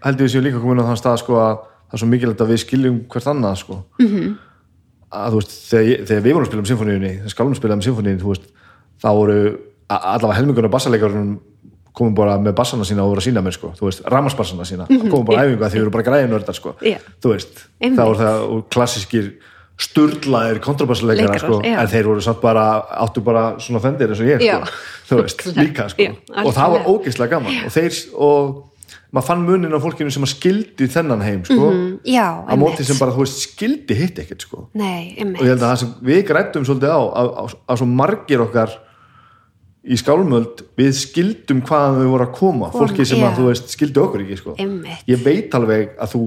held 0.04 0.20
ég 0.26 0.32
séu 0.34 0.42
líka 0.44 0.60
komin 0.60 0.82
á 0.82 0.88
þann 0.90 0.98
stað 1.00 1.20
sko 1.22 1.38
að 1.40 1.54
það 1.62 1.94
er 1.94 2.02
svo 2.02 2.08
mikilvægt 2.10 2.42
að 2.42 2.50
við 2.52 2.64
skiljum 2.66 2.98
hvert 3.08 3.28
annað 3.30 3.56
sko 3.62 3.78
Mhm. 4.00 4.10
-hmm. 4.10 4.34
að 5.14 5.30
þú 5.32 5.38
veist, 5.40 5.54
þegar, 5.70 6.06
þegar 6.10 6.24
við 6.26 6.34
vorum 6.34 6.44
að 6.44 6.50
spila 6.50 6.64
um 6.64 6.70
symfóníunni, 6.72 7.12
þegar 7.22 7.30
skálum 7.36 7.56
spila 7.56 7.74
um 7.78 7.82
symfóníunni 7.86 8.22
þá 9.04 9.08
voru 9.14 9.38
allavega 9.90 10.38
helmingur 10.40 10.66
af 10.66 10.72
bassalegarunum 10.72 11.40
komum 11.94 12.16
bara 12.18 12.38
með 12.42 12.56
bassana 12.58 12.84
sína 12.88 13.04
og 13.06 13.12
voru 13.14 13.22
að 13.22 13.28
sína 13.30 13.42
mér 13.46 13.54
sko. 13.54 13.70
Þú 13.78 13.86
veist, 13.90 14.04
ramarsbassana 14.10 14.66
sína, 14.66 14.88
komum 14.90 15.26
bara 15.26 15.44
að 15.44 15.52
æfingu 15.54 15.64
að 15.68 15.70
því 15.74 15.78
við 15.78 15.84
erum 15.86 15.92
bara 15.98 16.04
græðin 16.08 16.32
nördar 16.34 16.56
sko, 16.58 16.76
Mhm. 16.82 16.88
Já. 16.90 16.98
þú 17.22 17.34
veist 17.34 17.54
Einmitt. 17.82 18.00
þá 18.00 18.04
voru 18.10 18.20
það 18.24 18.64
klassískir 18.74 19.34
sturlaðir 19.84 20.60
kontrabassaleikara 20.64 21.34
Leikarar, 21.34 21.40
sko, 21.44 21.62
já. 21.66 21.80
en 21.82 21.88
þeir 21.92 22.06
voru 22.10 22.22
samt 22.22 22.42
bara 22.44 22.66
áttu 23.04 23.24
bara 23.26 23.46
svona 23.60 23.82
fendir 23.82 24.10
eins 24.14 24.22
og 24.22 24.28
ég 24.30 24.42
Já. 24.44 24.60
sko, 24.66 25.16
þú 25.16 25.22
veist, 25.24 25.42
líka 25.64 25.88
sko. 25.90 26.04
Já, 26.04 26.14
og 26.46 26.54
það 26.54 26.76
var 26.76 26.86
ógeðslega 26.94 27.30
gaman. 27.34 27.58
Og 27.66 27.74
þeir, 27.74 27.98
og 28.14 28.62
maður 29.14 29.28
fann 29.28 29.44
munin 29.46 29.74
á 29.74 29.80
fólkinu 29.82 30.12
sem 30.14 30.24
að 30.26 30.32
skildi 30.34 30.88
þennan 30.94 31.22
heim 31.26 31.44
sko, 31.46 31.72
Mm, 31.74 32.00
já, 32.06 32.28
á 32.46 32.54
móti 32.58 32.86
sem 32.86 32.98
bara, 33.02 33.12
þú 33.14 33.26
veist, 33.26 33.42
skildi 33.50 33.98
hitt 33.98 34.16
ekkert 34.24 34.42
sko. 34.48 34.68
Nei, 34.74 35.14
og 35.20 35.42
ég 35.42 35.52
held 35.54 35.62
að 35.62 35.70
það 35.74 35.78
sem 35.84 35.94
við 36.04 36.24
grættum 36.30 36.66
svolítið 36.66 36.90
á 36.94 37.02
að, 37.02 37.30
að, 37.44 37.56
að 37.70 37.78
svo 37.82 37.86
margir 37.90 38.42
okkar 38.46 38.70
í 39.84 40.00
skálmöld 40.00 40.64
við 40.80 40.96
skildum 40.96 41.62
hvaðan 41.68 42.00
þau 42.00 42.10
voru 42.14 42.28
að 42.28 42.36
koma 42.38 42.72
fólki 42.72 43.06
sem 43.08 43.20
að 43.20 43.30
já. 43.34 43.38
þú 43.38 43.48
veist 43.50 43.72
skildi 43.74 44.04
okkur 44.04 44.24
ekki 44.24 44.40
sko. 44.40 44.58
Ég 45.10 45.24
veit 45.26 45.56
alveg 45.58 45.96
að 46.00 46.14
þú 46.16 46.26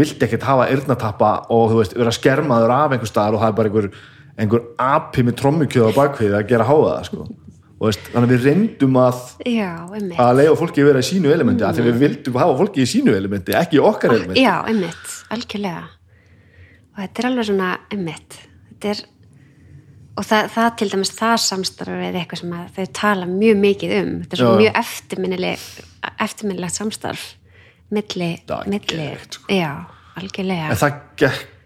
vilt 0.00 0.24
ekkert 0.26 0.46
hafa 0.46 0.66
eyrnatappa 0.70 1.30
og 1.50 1.70
þú 1.72 1.78
veist 1.80 1.94
vera 1.98 2.14
skermaður 2.14 2.74
af 2.76 2.94
einhver 2.94 3.10
staðar 3.10 3.36
og 3.36 3.44
það 3.44 3.52
er 3.52 3.56
bara 3.58 3.70
einhver, 3.70 3.88
einhver 4.44 4.66
api 4.84 5.24
með 5.26 5.38
trommukjöð 5.40 5.88
á 5.88 5.92
bakvið 5.96 6.36
að 6.38 6.50
gera 6.52 6.68
háða 6.68 6.90
það 6.92 7.08
sko. 7.08 7.28
Veist, 7.80 8.10
þannig 8.12 8.26
að 8.26 8.32
við 8.34 8.42
reyndum 8.44 8.96
að 9.00 9.20
Já, 9.48 9.70
að 10.20 10.34
leiða 10.36 10.56
fólki 10.60 10.82
að 10.82 10.90
vera 10.90 11.00
í 11.00 11.06
sínu 11.06 11.30
elementi 11.32 11.64
mm. 11.64 11.70
af 11.70 11.78
því 11.78 11.84
við 11.86 12.02
vildum 12.02 12.34
hafa 12.36 12.56
fólki 12.58 12.82
í 12.84 12.90
sínu 12.90 13.14
elementi 13.16 13.54
ekki 13.56 13.78
í 13.78 13.80
okkar 13.80 14.12
elementi 14.18 14.42
Já, 14.44 14.52
einmitt, 14.68 15.14
algjörlega 15.32 15.86
og 15.88 17.00
þetta 17.00 17.22
er 17.22 17.28
alveg 17.30 17.48
svona 17.48 17.70
einmitt 17.88 18.36
þetta 18.66 18.92
er 18.92 19.00
og 20.20 20.26
það, 20.28 20.50
það 20.52 20.70
til 20.80 20.88
dæmis 20.92 21.12
það 21.16 21.36
samstarf 21.46 22.02
er 22.04 22.18
eitthvað 22.20 22.42
sem 22.42 22.56
þau 22.76 22.88
tala 23.00 23.28
mjög 23.30 23.62
mikið 23.62 23.94
um 24.00 24.10
þetta 24.22 24.36
er 24.36 24.42
svo 24.42 24.50
mjög 24.60 24.80
eftirminnileg 24.82 25.68
eftirminnilegt 26.26 26.76
samstarf 26.76 27.24
milli, 27.94 28.30
milli 28.70 29.08
sko. 29.24 29.46
já, 29.54 29.70
algjörlega 30.20 30.68
en 30.70 30.80
það 30.82 31.00
gekk 31.22 31.56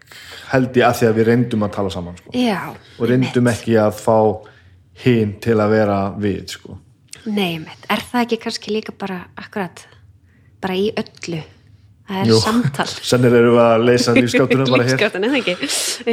held 0.52 0.76
ég 0.78 0.86
að 0.86 0.98
því 0.98 1.09
að 1.09 1.16
við 1.18 1.28
reyndum 1.30 1.66
að 1.66 1.74
tala 1.78 1.90
saman 1.90 2.18
sko. 2.20 2.34
já, 2.38 2.61
og 2.70 3.11
reyndum 3.11 3.50
ekki 3.50 3.78
að 3.80 3.98
fá 3.98 4.18
hinn 5.05 5.34
til 5.42 5.59
að 5.59 5.74
vera 5.74 5.98
við 6.20 6.55
sko. 6.55 6.78
nei, 7.26 7.57
einmitt, 7.57 7.90
er 7.90 8.07
það 8.12 8.26
ekki 8.26 8.40
kannski 8.46 8.76
líka 8.76 8.94
bara 8.98 9.24
akkurat, 9.40 9.86
bara 10.62 10.78
í 10.78 10.90
öllu 10.94 11.42
það 12.09 12.20
er 12.20 12.30
Jú. 12.32 12.40
samtal 12.42 12.88
sennir 13.11 13.38
erum 13.40 13.57
við 13.57 13.64
að 13.64 13.86
leysa 13.88 14.14
lífskáttunum 14.18 14.70
bara 14.74 14.86
hér 14.88 14.92
Lífsgáttin, 14.92 15.28
eða 15.28 15.40
ekki? 15.40 15.57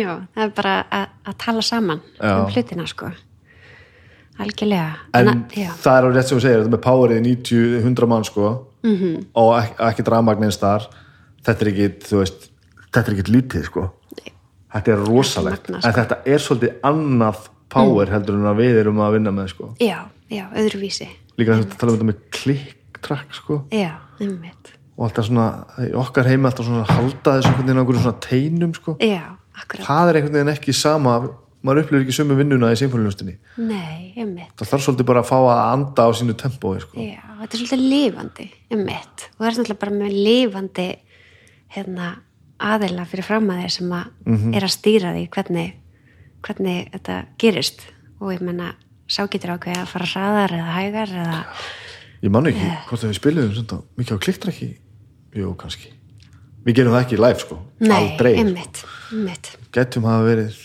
Já, 0.01 0.13
það 0.35 0.45
er 0.45 0.55
bara 0.61 0.77
að, 0.99 1.05
að 1.27 1.37
tala 1.45 1.67
saman 1.67 2.01
Já. 2.17 2.33
um 2.37 2.55
hlutina, 2.55 2.87
sko. 2.89 3.11
Algjörlega. 4.41 4.91
en 5.13 5.45
já, 5.53 5.69
það 5.83 5.97
er 5.97 6.05
á 6.07 6.09
rétt 6.15 6.29
sem 6.29 6.37
þú 6.37 6.41
segir 6.41 6.61
þetta 6.63 6.73
með 6.73 6.83
powerið 6.85 7.19
90-100 7.27 8.07
mann 8.09 8.23
sko. 8.25 8.51
-hmm. 8.81 9.25
og 9.37 9.51
ekki, 9.59 9.75
ekki 9.89 10.05
dramagnins 10.07 10.57
þar 10.61 10.87
þetta 11.45 11.65
er 11.65 11.71
ekki, 11.71 11.89
þú 12.07 12.21
veist 12.21 12.47
þetta 12.91 13.03
er 13.05 13.17
ekki 13.17 13.35
lítið 13.35 13.65
sko 13.69 13.87
þetta 14.71 14.93
er 14.93 15.03
rosalegt, 15.07 15.69
magnað, 15.69 15.81
sko. 15.81 15.89
en 15.89 15.97
þetta 15.99 16.19
er 16.25 16.45
svolítið 16.45 16.85
annað 16.91 17.47
power 17.71 18.11
heldur 18.11 18.37
en 18.39 18.51
að 18.51 18.61
við 18.61 18.81
erum 18.83 19.01
að 19.03 19.17
vinna 19.17 19.33
með 19.35 19.51
sko 19.53 19.71
já, 19.81 19.97
já, 20.31 20.45
öðruvísi 20.57 21.09
líka 21.39 21.57
þess 21.57 21.67
að 21.67 21.79
tala 21.81 21.93
um 21.93 21.97
þetta 21.97 22.09
með 22.11 22.21
klikk-trakk 22.37 23.35
sko 23.37 23.61
já, 23.75 23.91
einmitt 24.19 24.73
og 24.97 25.05
alltaf 25.07 25.25
svona, 25.29 25.45
okkar 25.97 26.27
heimi 26.29 26.45
alltaf 26.49 26.65
svona 26.67 26.83
halda 26.89 27.37
þessu 27.37 27.51
einhvern 27.51 27.67
veginn 27.67 27.77
á 27.77 27.81
einhverjum 27.81 28.03
svona 28.05 28.19
teinum 28.27 28.73
sko. 28.77 28.95
Já, 29.01 29.23
akkurat, 29.61 29.85
það 29.87 30.09
er 30.11 30.19
einhvern 30.19 30.37
veginn 30.39 30.53
ekki 30.55 30.73
sama 30.77 31.15
maður 31.61 31.83
upplifir 31.83 32.03
ekki 32.07 32.15
sömu 32.17 32.35
vinnuna 32.39 32.71
í 32.73 32.77
symfónilustinni 32.79 33.35
nei, 33.61 34.13
einmitt. 34.17 34.53
Það 34.57 34.71
þarf 34.71 34.83
svolítið 34.87 35.05
bara 35.11 35.21
að 35.21 35.29
fá 35.29 35.37
að 35.37 35.59
anda 35.75 36.05
á 36.05 36.09
sínu 36.17 36.33
tempói 36.41 36.79
sko. 36.81 36.97
já, 36.97 37.21
þetta 37.41 37.53
er 37.53 37.61
svolítið 37.61 37.83
lifandi 37.93 38.47
einmitt, 38.73 39.25
og 39.37 39.43
það 39.43 39.49
er 39.51 39.57
svolítið 39.59 39.79
bara 39.83 39.91
með 39.99 40.15
lifandi 40.25 40.87
hérna 41.75 42.07
aðeila 42.61 43.05
fyrir 43.09 43.25
fram 43.25 43.47
að 43.53 43.61
þeir 43.63 43.71
sem 43.77 43.93
að 43.97 44.07
Mhm. 44.25 44.55
er 44.57 44.61
að 44.65 44.73
stýra 44.77 45.13
því 45.15 45.29
hvernig 45.29 45.73
hvernig 46.41 46.91
þetta 46.91 47.15
gerist. 47.37 47.81
Og 48.19 48.31
ég 48.33 48.41
menna 48.41 48.73
sá 49.07 49.27
getur 49.29 49.53
ákveði 49.57 49.77
að 49.81 49.87
fara 49.91 50.05
hraðar 50.05 50.51
eða 50.57 50.73
hægar 50.77 51.07
eða 51.21 51.39
ég 52.21 52.33
man 52.33 52.49
ekki 52.49 52.67
hvort 52.89 53.03
að 53.03 53.11
við 53.11 53.19
spiliðum 53.19 53.53
svona, 53.57 53.79
mikið 53.99 54.17
á 54.17 54.23
klikktrakki 54.25 54.69
jú, 55.41 55.53
kannski. 55.59 55.93
Við 56.65 56.77
gerum 56.77 56.93
það 56.93 57.05
ekki 57.05 57.21
live 57.21 57.41
sko, 57.41 57.57
nei, 57.81 57.95
aldrei 57.97 58.33
einmitt, 58.37 58.83
einmitt. 59.09 59.55
Getum 59.73 60.05
hafa 60.09 60.27
verið 60.27 60.59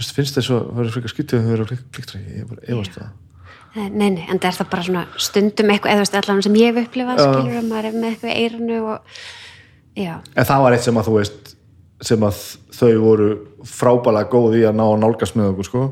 finnst 0.00 0.38
þess 0.38 0.52
að 0.54 0.70
vera 0.78 0.94
frekar 0.94 1.12
skyttið 1.12 1.42
að 1.42 1.54
eru 1.56 1.66
á 1.66 1.70
klikktrakki 1.70 2.36
ég 2.38 2.44
er 2.44 2.48
bara 2.48 2.66
efast 2.70 2.96
það. 2.96 3.10
Nei, 3.70 4.08
nei, 4.10 4.24
en 4.26 4.40
það 4.40 4.48
er 4.48 4.56
það 4.56 4.68
bara 4.72 4.84
svona 4.86 5.02
stundum 5.22 5.70
eitthvað, 5.70 5.92
eða 5.92 6.00
þú 6.00 6.06
veist, 6.06 6.16
allan 6.18 6.40
sem 6.42 6.56
ég 6.58 6.70
hef 6.72 6.88
upplifað 6.88 7.20
skilur 7.22 7.58
að 7.60 7.68
maður 7.68 7.88
er 7.90 7.98
með 8.00 8.08
eitthvað 8.08 8.32
í 8.32 8.40
eirinu 8.40 8.78
og 8.90 9.18
já, 10.00 10.14
en 10.18 10.48
það 10.48 10.64
var 10.64 10.74
eitt 10.74 10.86
sem 10.86 10.98
að 10.98 11.06
þú 11.06 11.14
veist 11.20 11.52
sem 12.00 12.24
að 12.24 12.40
þau 12.74 12.92
voru 13.02 13.28
frábælega 13.68 14.30
góð 14.32 14.56
í 14.60 14.62
að 14.68 14.78
ná 14.78 14.84
að 14.86 15.00
nálgast 15.02 15.36
með 15.36 15.52
okkur 15.52 15.68
sko. 15.68 15.82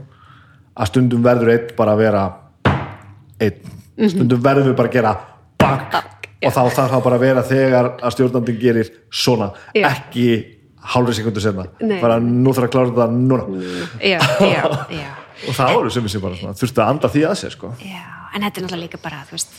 Að 0.78 0.90
stundum 0.92 1.24
verður 1.26 1.52
einn 1.54 1.74
bara 1.78 1.94
að 1.94 2.02
vera 2.04 2.22
einn. 3.44 3.74
Stundum 4.12 4.42
verður 4.44 4.70
við 4.70 4.76
bara 4.78 4.88
að 4.88 4.94
gera 4.98 5.12
bang, 5.58 5.96
og 6.44 6.52
þá 6.54 6.60
þarf 6.70 6.92
það 6.92 7.02
bara 7.08 7.16
að 7.18 7.24
vera 7.26 7.42
þegar 7.42 7.88
að 7.98 8.14
stjórnandinn 8.14 8.60
gerir 8.62 8.90
svona, 9.10 9.50
Já. 9.74 9.88
ekki 9.90 10.28
hálfri 10.92 11.14
sekundu 11.18 11.40
senna, 11.42 11.64
Nei. 11.82 11.98
bara 12.00 12.20
nú 12.22 12.52
þarf 12.54 12.68
að 12.68 12.72
klára 12.76 12.92
þetta 12.92 13.08
núna, 13.10 13.48
já, 14.00 14.20
já, 14.40 14.62
já. 15.02 15.10
Og 15.48 15.54
það 15.54 15.74
voru 15.74 15.90
sem 15.94 16.08
sem 16.10 16.20
bara 16.22 16.38
svona, 16.38 16.54
þurftu 16.58 16.82
að 16.82 16.88
anda 16.94 17.08
því 17.14 17.20
að 17.28 17.34
sér 17.42 17.52
sko. 17.54 17.72
Já, 17.82 18.04
en 18.34 18.42
þetta 18.42 18.58
er 18.60 18.64
náttúrulega 18.64 18.84
líka 18.86 18.98
bara, 19.02 19.20
þú 19.28 19.36
veist, 19.36 19.52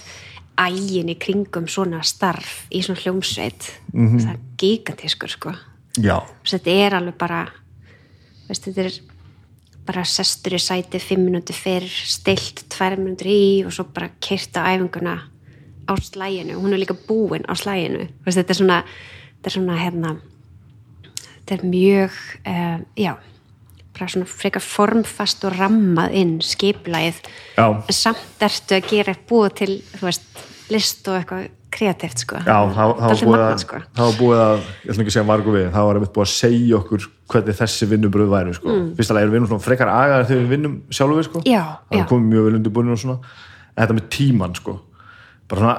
ægin 0.60 1.12
í 1.14 1.16
kringum 1.20 1.68
svona 1.72 2.02
starf 2.04 2.66
í 2.76 2.82
svona 2.84 3.00
hljómsveit, 3.04 3.70
Mhm. 3.94 4.18
það 4.20 4.34
er 4.34 4.40
gigantískur, 4.60 5.30
sko. 5.36 5.54
já, 6.00 6.18
Þess 6.44 6.54
að 6.54 6.60
þetta 6.64 6.86
er 6.88 6.96
alveg 7.00 7.18
bara, 7.18 7.46
þú 8.44 8.48
veist, 8.50 8.66
þetta 8.68 8.86
er 8.86 9.00
bara 9.90 10.06
sestur 10.06 10.54
í 10.54 10.62
sæti 10.62 11.02
fimm 11.02 11.26
minúti 11.26 11.56
fyrr, 11.58 11.88
stilt 11.90 12.68
tvær 12.70 13.00
minútur 13.00 13.32
í 13.32 13.42
og 13.66 13.74
svo 13.74 13.88
bara 13.90 14.12
kyrt 14.22 14.60
á 14.62 14.70
æfinguna 14.70 15.16
á 15.90 15.94
slæginu. 15.98 16.60
Hún 16.62 16.76
er 16.76 16.84
líka 16.84 16.94
búin 16.94 17.48
á 17.50 17.58
slæginu. 17.58 18.06
Þetta 18.28 18.54
er 18.54 18.60
svona, 18.60 18.78
þetta 19.40 19.50
er 19.50 19.56
svona, 19.56 19.80
hérna, 19.82 20.14
þetta 21.40 21.58
er 21.58 21.66
mjög, 21.66 22.20
uh, 22.46 22.78
já, 22.94 23.16
bara 23.98 24.10
svona 24.14 24.30
frekar 24.30 24.64
formfast 24.64 25.44
og 25.50 25.58
rammað 25.58 26.14
inn 26.22 26.36
skiplæð 26.46 27.24
samt 27.92 28.46
ertu 28.46 28.78
að 28.78 28.92
gera 28.94 29.16
búið 29.28 29.56
til 29.60 29.72
þú 29.98 30.06
veist, 30.06 30.44
list 30.70 31.10
og 31.10 31.18
eitthvað 31.18 31.50
kreatíft 31.74 32.24
sko. 32.24 32.40
já, 32.42 32.58
það, 32.76 32.94
var 33.04 33.22
búið 33.24 33.44
að, 33.46 33.56
sko. 33.64 33.82
það 33.98 34.10
var 34.10 34.18
búið 34.20 34.42
að 34.46 34.56
ég 34.58 34.92
ætlum 34.92 35.04
ekki 35.04 35.12
að 35.12 35.16
segja 35.18 35.28
margu 35.30 35.56
við, 35.56 35.68
það 35.76 35.88
var 35.90 36.00
einmitt 36.00 36.14
búið 36.16 36.26
að 36.26 36.34
segja 36.34 36.80
okkur 36.80 37.08
hvernig 37.30 37.60
þessi 37.60 37.90
vinnubröð 37.94 38.34
væri 38.34 38.56
sko. 38.58 38.74
mm. 38.74 38.90
fyrst 38.98 39.14
alveg 39.14 39.28
erum 39.28 39.36
við 39.38 39.52
svona 39.54 39.66
frekar 39.68 39.94
agaðar 39.94 40.28
þegar 40.30 40.44
við 40.44 40.56
vinnum 40.56 40.76
sjálfur 40.90 41.30
sko. 41.30 41.44
Já, 41.46 41.64
það 41.90 42.02
er 42.02 42.10
komið 42.10 42.34
mjög 42.34 42.50
vel 42.50 42.60
undirbúin 42.60 42.94
og 42.96 43.02
svona 43.04 43.20
en 43.80 43.84
þetta 43.84 43.98
með 44.00 44.10
tíman 44.16 44.58
sko 44.58 44.76
bara 45.50 45.62
svona, 45.62 45.78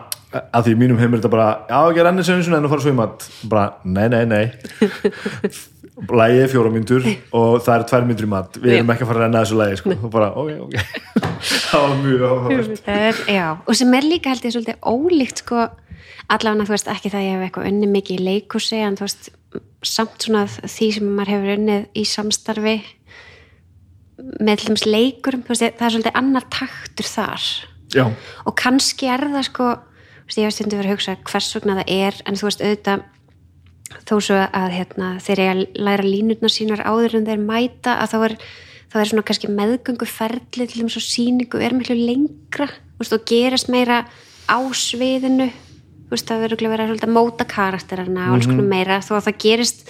að 0.55 0.69
því 0.69 0.77
mínum 0.81 1.01
heim 1.01 1.13
er 1.13 1.21
þetta 1.21 1.33
bara 1.33 1.49
já, 1.69 1.79
ekki 1.81 2.07
renni 2.07 2.25
sem 2.27 2.41
svona 2.47 2.61
en 2.61 2.69
að 2.69 2.75
fara 2.75 2.85
svo 2.85 2.95
í 2.95 2.99
mat 2.99 3.27
bara, 3.51 3.67
nei, 3.85 4.07
nei, 4.11 4.25
nei 4.31 4.45
lægi 6.09 6.41
er 6.45 6.51
fjóra 6.51 6.71
myndur 6.73 7.07
og 7.37 7.57
það 7.65 7.75
er 7.75 7.85
tvær 7.91 8.07
myndur 8.09 8.27
í 8.27 8.31
mat. 8.31 8.59
Við 8.61 8.77
erum 8.79 8.93
ekki 8.95 9.05
að 9.05 9.11
fara 9.11 9.21
að 9.21 9.25
renna 9.27 9.43
þessu 9.45 9.59
lægi 9.61 9.81
sko. 9.81 9.97
og 9.97 10.13
bara, 10.15 10.31
ok, 10.41 10.51
ok. 10.67 10.77
Það 11.71 11.85
var 11.85 11.99
mjög 12.05 12.25
áhugavert. 12.29 12.89
Er, 12.93 13.51
og 13.65 13.79
sem 13.81 13.97
er 13.97 14.07
líka 14.07 14.33
held 14.33 14.47
ég 14.47 14.55
svolítið 14.55 14.89
ólíkt 14.93 15.43
sko, 15.45 15.67
allavega 16.31 16.69
þú 16.69 16.75
veist 16.77 16.91
ekki 16.95 17.13
það 17.13 17.27
ég 17.27 17.37
hef 17.37 17.45
eitthvað 17.47 17.69
unni 17.73 17.91
mikið 17.91 18.21
í 18.21 18.27
leikúsi 18.29 18.81
en 18.85 18.99
þú 18.99 19.07
veist, 19.07 19.31
samt 19.87 20.27
svona 20.27 20.47
því 20.51 20.91
sem 20.97 21.13
maður 21.17 21.35
hefur 21.35 21.55
unnið 21.57 21.87
í 21.97 22.07
samstarfi 22.09 22.77
með 24.41 24.67
dæmis 24.67 24.85
leikurum, 24.89 25.45
veist, 25.49 25.65
það 25.79 25.87
er 25.87 25.95
svolítið 25.97 26.19
annar 26.21 26.49
taktur 26.53 27.09
þar. 27.09 27.47
Já, 27.91 28.05
og 28.47 28.55
kannski 28.61 29.09
er 29.11 29.25
það 29.33 29.47
sko 29.49 29.71
veist, 30.31 30.39
ég 30.39 30.47
hef 30.47 30.55
stundu 30.55 30.79
verið 30.79 30.93
að 30.93 30.97
hugsa 30.97 31.17
hvers 31.27 31.55
vegna 31.57 31.79
það 31.81 31.93
er 31.97 32.21
en 32.27 32.39
þú 32.39 32.47
veist 32.47 32.63
auðvitað 32.65 33.09
þó 34.09 34.15
svo 34.23 34.37
að 34.41 34.75
hérna, 34.77 35.15
þeir 35.23 35.43
eiga 35.43 35.55
að 35.55 35.63
læra 35.87 36.07
línutnar 36.07 36.53
sínar 36.53 36.85
áður 36.87 37.19
en 37.21 37.27
þeir 37.29 37.43
mæta 37.43 37.97
að 38.03 38.13
þá 38.13 38.19
er, 38.27 38.37
þá 38.93 38.97
er 39.01 39.11
svona 39.11 39.27
kannski 39.31 39.51
meðgöngu 39.55 40.09
ferli 40.11 40.69
til 40.69 40.83
þeim 40.83 40.93
svo 40.93 41.03
síningu 41.05 41.63
er 41.63 41.75
miklu 41.77 41.97
lengra. 41.99 42.71
Veist, 43.01 43.17
og 43.17 43.27
gerast 43.29 43.71
meira 43.73 44.05
á 44.51 44.59
sviðinu. 44.77 45.51
Veist, 46.11 46.27
það 46.27 46.47
verður 46.47 46.57
örugglega 46.57 46.77
verið 46.77 47.05
að 47.07 47.15
móta 47.15 47.47
karakterina 47.49 48.31
og 48.31 48.39
alls 48.39 48.51
konar 48.51 48.67
meira. 48.71 49.03
Þó 49.03 49.15
að 49.19 49.29
það 49.29 49.39
gerist 49.47 49.85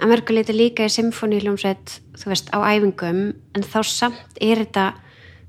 að 0.00 0.12
mörguleiti 0.12 0.54
líka 0.54 0.86
í 0.86 0.92
symfóníuljómsveit 0.92 1.98
þú 2.20 2.30
veist, 2.32 2.52
á 2.52 2.58
æfingum 2.68 3.20
en 3.56 3.66
þá 3.66 3.78
samt 3.88 4.40
er 4.42 4.62
þetta 4.64 4.90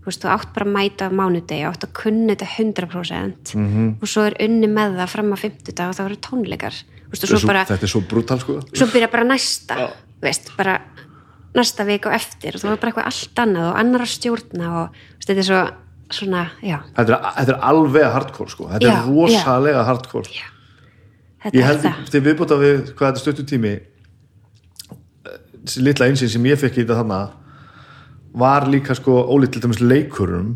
þú 0.02 0.10
veist, 0.10 0.24
þú 0.24 0.32
átt 0.32 0.54
bara 0.56 0.68
að 0.68 0.76
mæta 0.76 1.10
á 1.12 1.18
mánudegi 1.20 1.68
átt 1.68 1.88
að 1.88 1.96
kunna 2.00 2.36
þetta 2.36 2.48
100% 2.56 3.56
-hmm. 3.56 3.90
og 4.02 4.08
svo 4.08 4.24
er 4.24 4.38
unni 4.40 4.68
með 4.68 4.98
það 5.02 5.14
fram 5.16 5.34
á 5.36 5.38
50 5.38 5.76
dag 5.76 5.90
og 5.90 5.96
það 5.96 6.08
verður 6.08 6.26
tónleikar 6.30 6.76
og 7.14 7.22
svo 7.24 7.40
bara, 7.48 7.66
þetta 7.70 7.88
er 7.88 7.92
svo 7.92 8.02
brútal 8.10 8.40
sko. 8.42 8.60
Svo 8.76 8.88
byrja 8.92 9.10
bara 9.12 9.26
næsta 9.28 9.78
þú 9.80 10.26
veist, 10.28 10.52
bara 10.58 10.78
næsta 11.58 11.86
vik 11.88 12.08
og 12.10 12.16
eftir 12.18 12.56
og 12.58 12.62
það 12.64 12.74
var 12.74 12.82
bara 12.82 12.92
eitthvað 12.94 13.10
allt 13.12 13.44
annað 13.44 13.70
og 13.72 13.80
annar 13.82 14.06
að 14.06 14.14
stjórna 14.14 14.72
og 14.82 14.98
veist, 14.98 15.28
þetta 15.28 15.44
er 15.44 15.50
svo 15.50 15.62
svona, 16.18 16.46
já, 16.64 16.78
þetta 16.96 17.18
er, 17.18 17.26
þetta 17.40 17.54
er 17.56 17.66
alveg 17.68 18.08
hardcore 18.14 18.54
sko. 18.54 18.70
Þetta 18.72 18.88
Já, 18.88 18.94
er 18.96 19.10
rosalega 19.12 19.84
hardcore. 19.88 20.46
Þetta 21.44 21.58
ég 21.60 21.68
held 21.68 22.12
til 22.12 22.22
viðbúta 22.26 22.58
við 22.60 22.94
hvað 22.98 23.12
þetta 23.12 23.24
stöttu 23.24 23.46
tími 23.48 23.74
þessi 25.68 25.84
litla 25.84 26.08
einsinn 26.08 26.32
sem 26.32 26.48
ég 26.48 26.60
fekk 26.60 26.80
í 26.80 26.86
þetta 26.86 27.02
þarna 27.02 27.20
var 28.38 28.68
líka 28.72 28.96
sko 28.98 29.20
ólít 29.34 29.56
til 29.56 29.64
dæmis 29.64 29.82
leikurum 29.84 30.56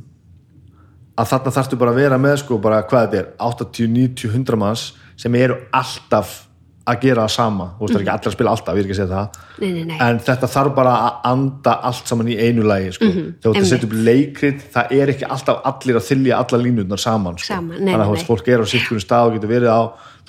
að 1.19 1.27
þarna 1.33 1.51
þarftu 1.57 1.77
bara 1.81 1.91
að 1.95 1.99
vera 2.05 2.17
með 2.21 2.37
sko 2.43 2.57
bara 2.63 2.83
hvað 2.87 3.09
þetta 3.09 3.19
er 3.23 3.27
80, 3.51 3.91
90, 3.97 4.31
100 4.31 4.57
manns 4.61 4.85
sem 5.19 5.35
eru 5.35 5.57
alltaf 5.75 6.47
að 6.91 7.03
gera 7.03 7.21
það 7.27 7.33
sama, 7.35 7.65
þú 7.77 7.83
veist 7.85 7.91
það 7.93 7.99
er 7.99 8.01
ekki 8.01 8.11
allir 8.15 8.29
að 8.31 8.33
spila 8.35 8.51
alltaf 8.55 8.73
ég 8.73 8.79
er 8.81 8.87
ekki 8.87 8.95
að 8.95 8.99
segja 9.01 9.11
það, 9.11 9.35
Nei, 9.61 9.67
nei, 9.75 9.83
nei. 9.91 9.97
en 10.01 10.19
þetta 10.25 10.47
þarf 10.49 10.71
bara 10.79 10.93
að 11.05 11.27
anda 11.29 11.73
allt 11.91 12.09
saman 12.09 12.31
í 12.33 12.37
einu 12.41 12.63
lagi 12.65 12.89
sko. 12.95 13.09
þegar 13.11 13.21
þú 13.21 13.27
ert 13.29 13.45
að 13.45 13.59
einmitt. 13.59 13.69
setja 13.69 13.87
upp 13.89 13.93
leikrit 14.07 14.63
það 14.73 14.95
er 14.97 15.11
ekki 15.13 15.27
alltaf 15.35 15.59
allir 15.71 15.99
að 15.99 16.07
þylja 16.07 16.39
alla 16.41 16.61
línutnar 16.63 17.03
saman, 17.05 17.37
sko. 17.37 17.51
Saman, 17.53 17.77
þannig 17.85 18.01
að 18.01 18.11
þú 18.15 18.25
fólk 18.31 18.49
er 18.55 18.63
á 18.63 18.71
sittunum 18.73 19.03
stað 19.05 19.27
og 19.29 19.37
getur 19.37 19.53
verið 19.53 19.69
á 19.77 19.81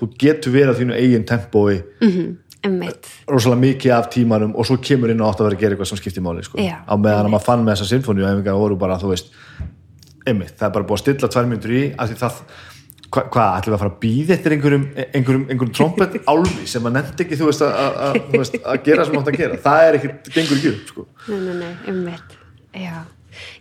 þú 0.03 0.11
getur 0.27 0.55
verið 0.59 0.75
á 0.77 0.79
þínu 0.83 0.99
eigin 1.01 1.27
tempói 1.33 1.79
emmitt, 2.63 3.09
rosalega 3.33 3.63
mikið 3.65 3.95
af 3.97 4.11
tímanum 4.13 4.53
og 4.55 4.69
svo 4.69 4.77
kemur 4.79 5.11
inn 5.11 5.25
og 5.25 5.33
átt 5.33 5.41
að 5.41 5.49
vera 5.49 5.57
að 5.57 5.63
gera 5.65 5.75
eitthvað 5.75 5.89
sem 5.95 5.99
skiptir 6.05 6.23
máli 6.23 6.45
sko. 6.47 6.61
Já, 6.63 6.77
á 6.85 6.95
meðan 6.95 7.27
að 7.27 7.33
maður 7.35 7.49
fann 7.49 7.65
með 7.67 7.75
þessa 7.81 7.89
sinfóníu 7.97 8.23
og 8.23 8.29
einhverja 8.37 8.61
voru 8.61 8.77
bara, 8.79 9.01
þú 9.03 9.11
veist 9.17 9.33
einmitt, 10.29 10.55
það 10.59 10.69
er 10.69 10.75
bara 10.77 10.89
búið 10.89 10.99
að 10.99 11.03
stilla 11.05 11.33
tvær 11.35 11.49
myndur 11.51 11.75
í 11.75 11.83
af 11.97 12.11
því 12.11 12.19
það, 12.21 12.37
hva, 13.13 13.25
hvað, 13.35 13.49
ætlum 13.59 13.73
við 13.73 13.77
að 13.77 13.83
fara 13.83 13.93
að 13.93 14.03
býða 14.03 14.37
eftir 14.37 14.57
einhverjum, 14.57 14.85
einhverjum, 15.05 15.47
einhverjum 15.49 15.75
trompet 15.79 16.19
álfi 16.33 16.69
sem 16.71 16.85
maður 16.85 16.99
nefndi 16.99 17.27
ekki, 17.27 17.41
þú 17.41 17.49
veist, 17.51 17.65
að, 17.67 17.73
að, 17.79 18.21
að, 18.43 18.61
að 18.75 18.85
gera 18.89 19.09
sem 19.09 19.19
átt 19.21 19.33
að 19.33 19.41
gera, 19.41 19.63
það 19.67 19.87
er 19.87 19.99
ekkit 20.01 20.31
gengur 20.37 20.61
ekki 20.61 20.75
sko, 20.91 21.07
nei, 21.29 21.39
nei, 21.39 21.55
nei, 21.63 21.73
emmitt 21.93 22.37
já, 22.73 22.99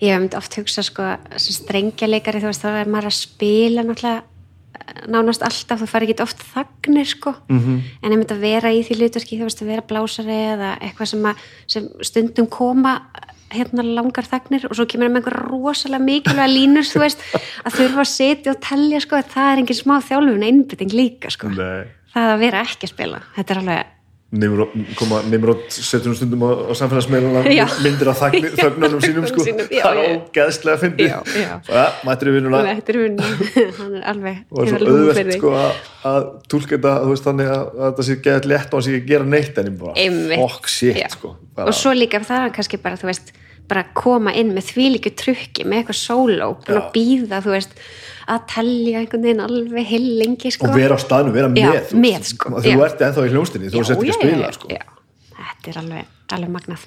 ég 0.04 0.12
hef 0.12 0.26
myndi 0.26 0.40
oft 0.40 0.60
hugsa 0.60 0.86
sko, 0.86 1.14
sem 1.36 1.58
strengjaleikari, 1.58 2.44
þú 2.44 2.52
veist, 2.52 2.68
þá 2.68 2.84
er 2.84 2.92
maður 2.92 3.12
að 3.12 3.18
spila 3.20 3.88
náttúrulega 3.88 4.28
nánast 5.12 5.44
alltaf, 5.46 5.82
þú 5.82 5.88
fær 5.90 6.06
ekki 6.06 6.24
oft 6.24 6.42
þagnir 6.54 7.08
sko, 7.08 7.34
-hmm. 7.50 7.82
en 8.02 8.14
einmitt 8.14 8.32
að 8.34 8.44
vera 8.44 8.72
í 8.74 8.82
því 8.86 8.98
hlutverki, 8.98 9.40
þú 9.40 9.48
veist, 9.48 9.62
að 9.62 9.72
vera 9.72 9.88
blásari 9.88 10.38
eða 10.54 10.72
eitthvað 10.82 11.12
sem, 11.12 11.26
að, 11.26 11.44
sem 11.68 11.88
stundum 12.02 12.48
koma 12.48 13.02
hérna 13.56 13.86
langar 13.86 14.28
þagnir 14.28 14.68
og 14.69 14.76
svo 14.78 14.88
kemur 14.90 15.11
með 15.11 15.22
einhver 15.22 15.38
rosalega 15.52 16.06
mikilvæga 16.07 16.49
línur, 16.52 16.88
þú 16.88 17.03
veist, 17.06 17.23
að 17.65 17.80
þurfa 17.80 18.06
að 18.06 18.11
setja 18.15 18.56
og 18.56 18.61
tellja, 18.68 19.02
sko, 19.06 19.23
það 19.36 19.53
er 19.53 19.64
engin 19.64 19.82
smá 19.82 19.95
þjálfun 20.10 20.45
einbytting 20.49 20.94
líka, 20.95 21.34
sko. 21.34 21.52
Nei. 21.56 21.90
það 22.14 22.36
að 22.36 22.45
vera 22.45 22.61
ekki 22.68 22.88
að 22.88 22.95
spila, 22.95 23.26
þetta 23.38 23.56
er 23.56 23.64
alveg 23.64 23.98
Nimrod 24.32 25.65
setur 25.68 26.14
hún 26.14 26.15
stundum 26.15 26.44
á, 26.48 26.72
á 26.72 26.73
samfélagsmeiluna 26.80 27.41
myndir 27.84 28.11
þagni- 28.15 28.52
þögnunum 28.56 29.02
sínum 29.03 29.26
sko. 29.28 29.44
Sínum, 29.44 29.68
já, 29.68 29.82
það 29.84 29.99
er 29.99 30.14
ógeðslega 30.14 30.78
að 30.78 30.84
fyndi 30.86 31.07
mættir 32.07 32.30
við 32.30 32.38
vinnuna. 32.38 32.61
Er 32.64 32.80
hann 33.82 33.98
er 33.98 34.06
alveg 34.14 34.40
og 34.48 34.61
hefur 34.64 34.72
svo 34.72 34.80
alveg 34.80 34.94
húmor 34.94 35.11
auðvelt 35.11 35.36
sko, 35.36 35.52
að, 35.60 35.84
að 36.14 36.30
tólka 36.53 36.78
þetta 36.78 36.94
þú 37.02 37.11
veist, 37.11 37.28
þannig 37.28 37.52
að, 37.52 37.65
að 37.68 37.84
þetta 37.90 38.07
sé 38.07 38.18
geðað 38.30 38.49
létt 38.53 38.72
og 38.72 38.80
hann 38.80 38.88
sé 38.88 38.94
ekki 38.95 39.03
að 39.03 39.11
gera 39.11 39.30
neitt 39.36 39.60
en 39.60 39.69
ég 39.73 39.78
bara, 39.84 40.07
fuck 40.45 40.72
shit 40.78 41.18
sko, 41.18 41.36
og 41.68 41.76
svo 41.82 41.95
líka 41.99 42.23
það 42.32 42.48
er 42.48 42.56
kannski 42.56 42.80
bara, 42.88 43.02
þú 43.03 43.11
veist 43.11 43.36
bara 43.68 43.84
koma 43.94 44.34
inn 44.36 44.54
með 44.56 44.72
þvílíku 44.72 45.12
trukki 45.16 45.64
með 45.66 45.78
eitthvað 45.82 46.00
sóló, 46.02 46.48
Já. 46.68 46.80
býða 46.94 47.42
þú 47.46 47.54
veist, 47.56 47.76
að 48.28 48.42
telja 48.52 49.00
einhvern 49.00 49.24
veginn 49.24 49.44
alveg 49.46 49.86
heilengi, 49.92 50.52
sko 50.52 50.68
og 50.68 50.76
vera 50.76 50.96
á 50.96 51.00
staðnum, 51.00 51.34
vera 51.34 51.52
Já, 51.56 51.68
með, 51.70 51.86
þú 51.92 52.02
með, 52.04 52.24
sko, 52.32 52.50
þú 52.58 52.72
já. 52.74 52.80
ert 52.86 53.02
ennþá 53.08 53.26
í 53.28 53.32
hljónstinni 53.36 53.70
þú 53.72 53.78
Já, 53.78 53.84
sett 53.88 53.98
ekki 53.98 54.10
að 54.10 54.12
já, 54.12 54.18
spila 54.20 54.48
já, 54.48 54.52
sko. 54.58 54.68
já. 54.72 54.84
þetta 55.38 55.72
er 55.72 55.78
alveg, 55.84 56.06
alveg 56.38 56.50
magnað 56.58 56.86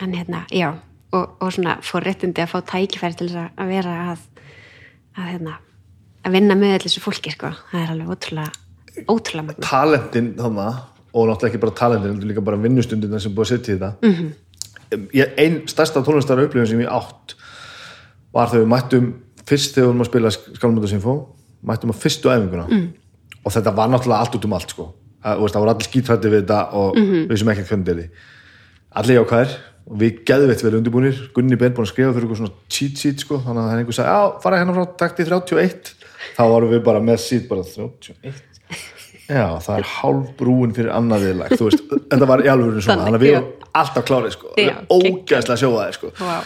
en 0.00 0.14
hérna, 0.16 0.44
já 0.50 0.68
og, 1.12 1.36
og 1.42 1.52
svona 1.52 1.76
forréttindi 1.84 2.42
að 2.44 2.52
fá 2.54 2.58
tækifæri 2.72 3.18
til 3.20 3.30
að 3.36 3.66
vera 3.68 3.96
að 4.12 4.20
að, 5.18 5.26
hérna, 5.26 5.56
að 6.24 6.36
vinna 6.36 6.56
með 6.58 6.78
þessu 6.86 7.02
fólki 7.04 7.32
sko. 7.34 7.50
það 7.72 7.82
er 7.82 7.94
alveg 7.94 8.14
ótrúlega 8.14 8.50
ótrúlega 9.10 9.46
magnað 9.50 9.66
talentin 9.68 10.32
þannig 10.38 10.80
og 11.10 11.26
náttúrulega 11.26 11.50
ekki 11.50 11.62
bara 11.64 11.74
talentin, 11.80 12.12
heldur 12.14 12.30
líka 12.30 12.44
bara 12.46 12.60
vinnustundina 12.60 13.20
sem 13.22 13.34
búið 13.34 13.46
að 13.48 13.52
setja 13.56 13.74
í 13.74 13.78
Mhm. 13.80 13.96
mm 14.02 14.14
-hmm. 14.14 14.32
Einn 14.90 15.60
stærsta 15.70 16.02
tónlistar 16.06 16.40
upplifin 16.42 16.66
sem 16.72 16.80
ég 16.82 16.90
átt 16.90 17.36
var 18.34 18.50
þegar 18.50 18.64
við 18.64 18.72
mættum 18.74 19.10
fyrst 19.46 19.74
þegar 19.74 19.86
við 19.86 19.90
vorum 19.90 20.04
að 20.04 20.10
spila 20.10 20.32
Skalmöndasinfó 20.58 21.14
mættum 21.66 21.92
að 21.94 22.02
fyrstu 22.02 22.30
æfinguna 22.32 22.66
mm. 22.68 22.84
og 23.44 23.54
þetta 23.54 23.74
var 23.76 23.90
náttúrulega 23.92 24.20
allt 24.24 24.36
út 24.38 24.46
um 24.48 24.52
allt 24.58 24.74
sko. 24.74 24.86
það 25.22 25.40
voru 25.60 25.70
allir 25.74 25.88
skítrætti 25.88 26.30
við 26.32 26.42
þetta 26.44 26.60
og 26.72 26.96
Mhm. 26.96 27.26
við 27.28 27.38
sem 27.38 27.48
ekki 27.48 27.66
hvernig 27.68 27.88
er 27.88 27.94
því 27.94 28.06
allir 29.00 29.18
jákvæðir 29.20 29.56
og 29.90 29.96
við 30.00 30.20
geðveitt 30.24 30.62
vel 30.64 30.74
undirbúinir 30.78 31.18
Gunni 31.34 31.56
Ben 31.56 31.72
búin 31.74 31.86
að 31.86 31.92
skrifa 31.92 32.12
fyrir 32.14 32.26
eitthvað 32.26 32.40
svona 32.40 32.54
cheat 32.68 32.96
sheet 32.98 33.20
sko, 33.20 33.38
þannig 33.38 33.62
að 33.62 33.72
er 33.72 33.78
einhver 33.82 33.96
sagði, 33.96 34.10
já, 34.10 34.40
fara 34.42 34.58
hérna 34.60 34.74
frá 34.74 34.96
takti 34.96 35.24
31 35.24 35.94
þá 36.36 36.42
varum 36.50 36.70
við 36.70 36.82
bara 36.84 37.00
með 37.00 37.18
sheet 37.18 37.48
bara 37.48 37.62
31 37.62 38.40
Já, 39.30 39.46
það 39.62 39.76
er 39.78 39.86
hálf 39.86 40.30
brúin 40.40 40.72
fyrir 40.74 40.90
annað 40.90 41.24
viðlag, 41.28 41.52
þú 41.54 41.66
veist, 41.68 41.82
þetta 42.10 42.26
var 42.26 42.40
í 42.42 42.48
alveg 42.50 42.80
svona, 42.82 43.04
Þannig, 43.06 43.14
að 43.14 43.22
við 43.22 43.34
varum 43.36 43.50
alltaf 43.80 44.04
klárið, 44.08 44.32
sko, 44.34 44.48
Já, 44.58 44.72
ógæðslega 44.90 45.60
sjóðaði, 45.60 45.92
sko, 45.94 46.10
wow. 46.18 46.42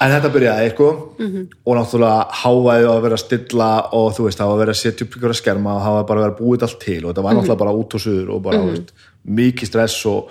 en 0.00 0.12
þetta 0.14 0.30
byrjaði, 0.36 0.68
sko, 0.74 0.88
Mhm. 1.18 1.46
og 1.66 1.76
náttúrulega 1.80 2.20
hávaði 2.42 2.84
á 2.86 2.92
að 2.94 3.02
vera 3.02 3.16
stilla 3.16 3.70
og 3.92 4.14
þú 4.14 4.22
veist, 4.28 4.38
það 4.38 4.46
var 4.46 4.54
að 4.54 4.62
vera 4.64 4.74
að 4.76 4.82
setja 4.82 5.04
upp 5.06 5.16
ykkur 5.18 5.30
að 5.34 5.40
skerma 5.40 5.74
og 5.74 5.82
það 5.82 5.96
var 5.98 6.04
bara 6.10 6.20
að 6.20 6.24
vera 6.28 6.38
búið 6.40 6.62
allt 6.68 6.80
til 6.80 7.00
og 7.04 7.10
þetta 7.10 7.22
var 7.22 7.32
Mhm. 7.34 7.40
náttúrulega 7.42 7.58
bara 7.64 7.74
út 7.74 7.94
og 7.94 8.00
suður 8.00 8.30
og 8.30 8.42
bara, 8.42 8.56
þú 8.58 8.70
veist, 8.70 8.92
mikið 9.26 9.66
stress 9.66 10.06
og, 10.06 10.28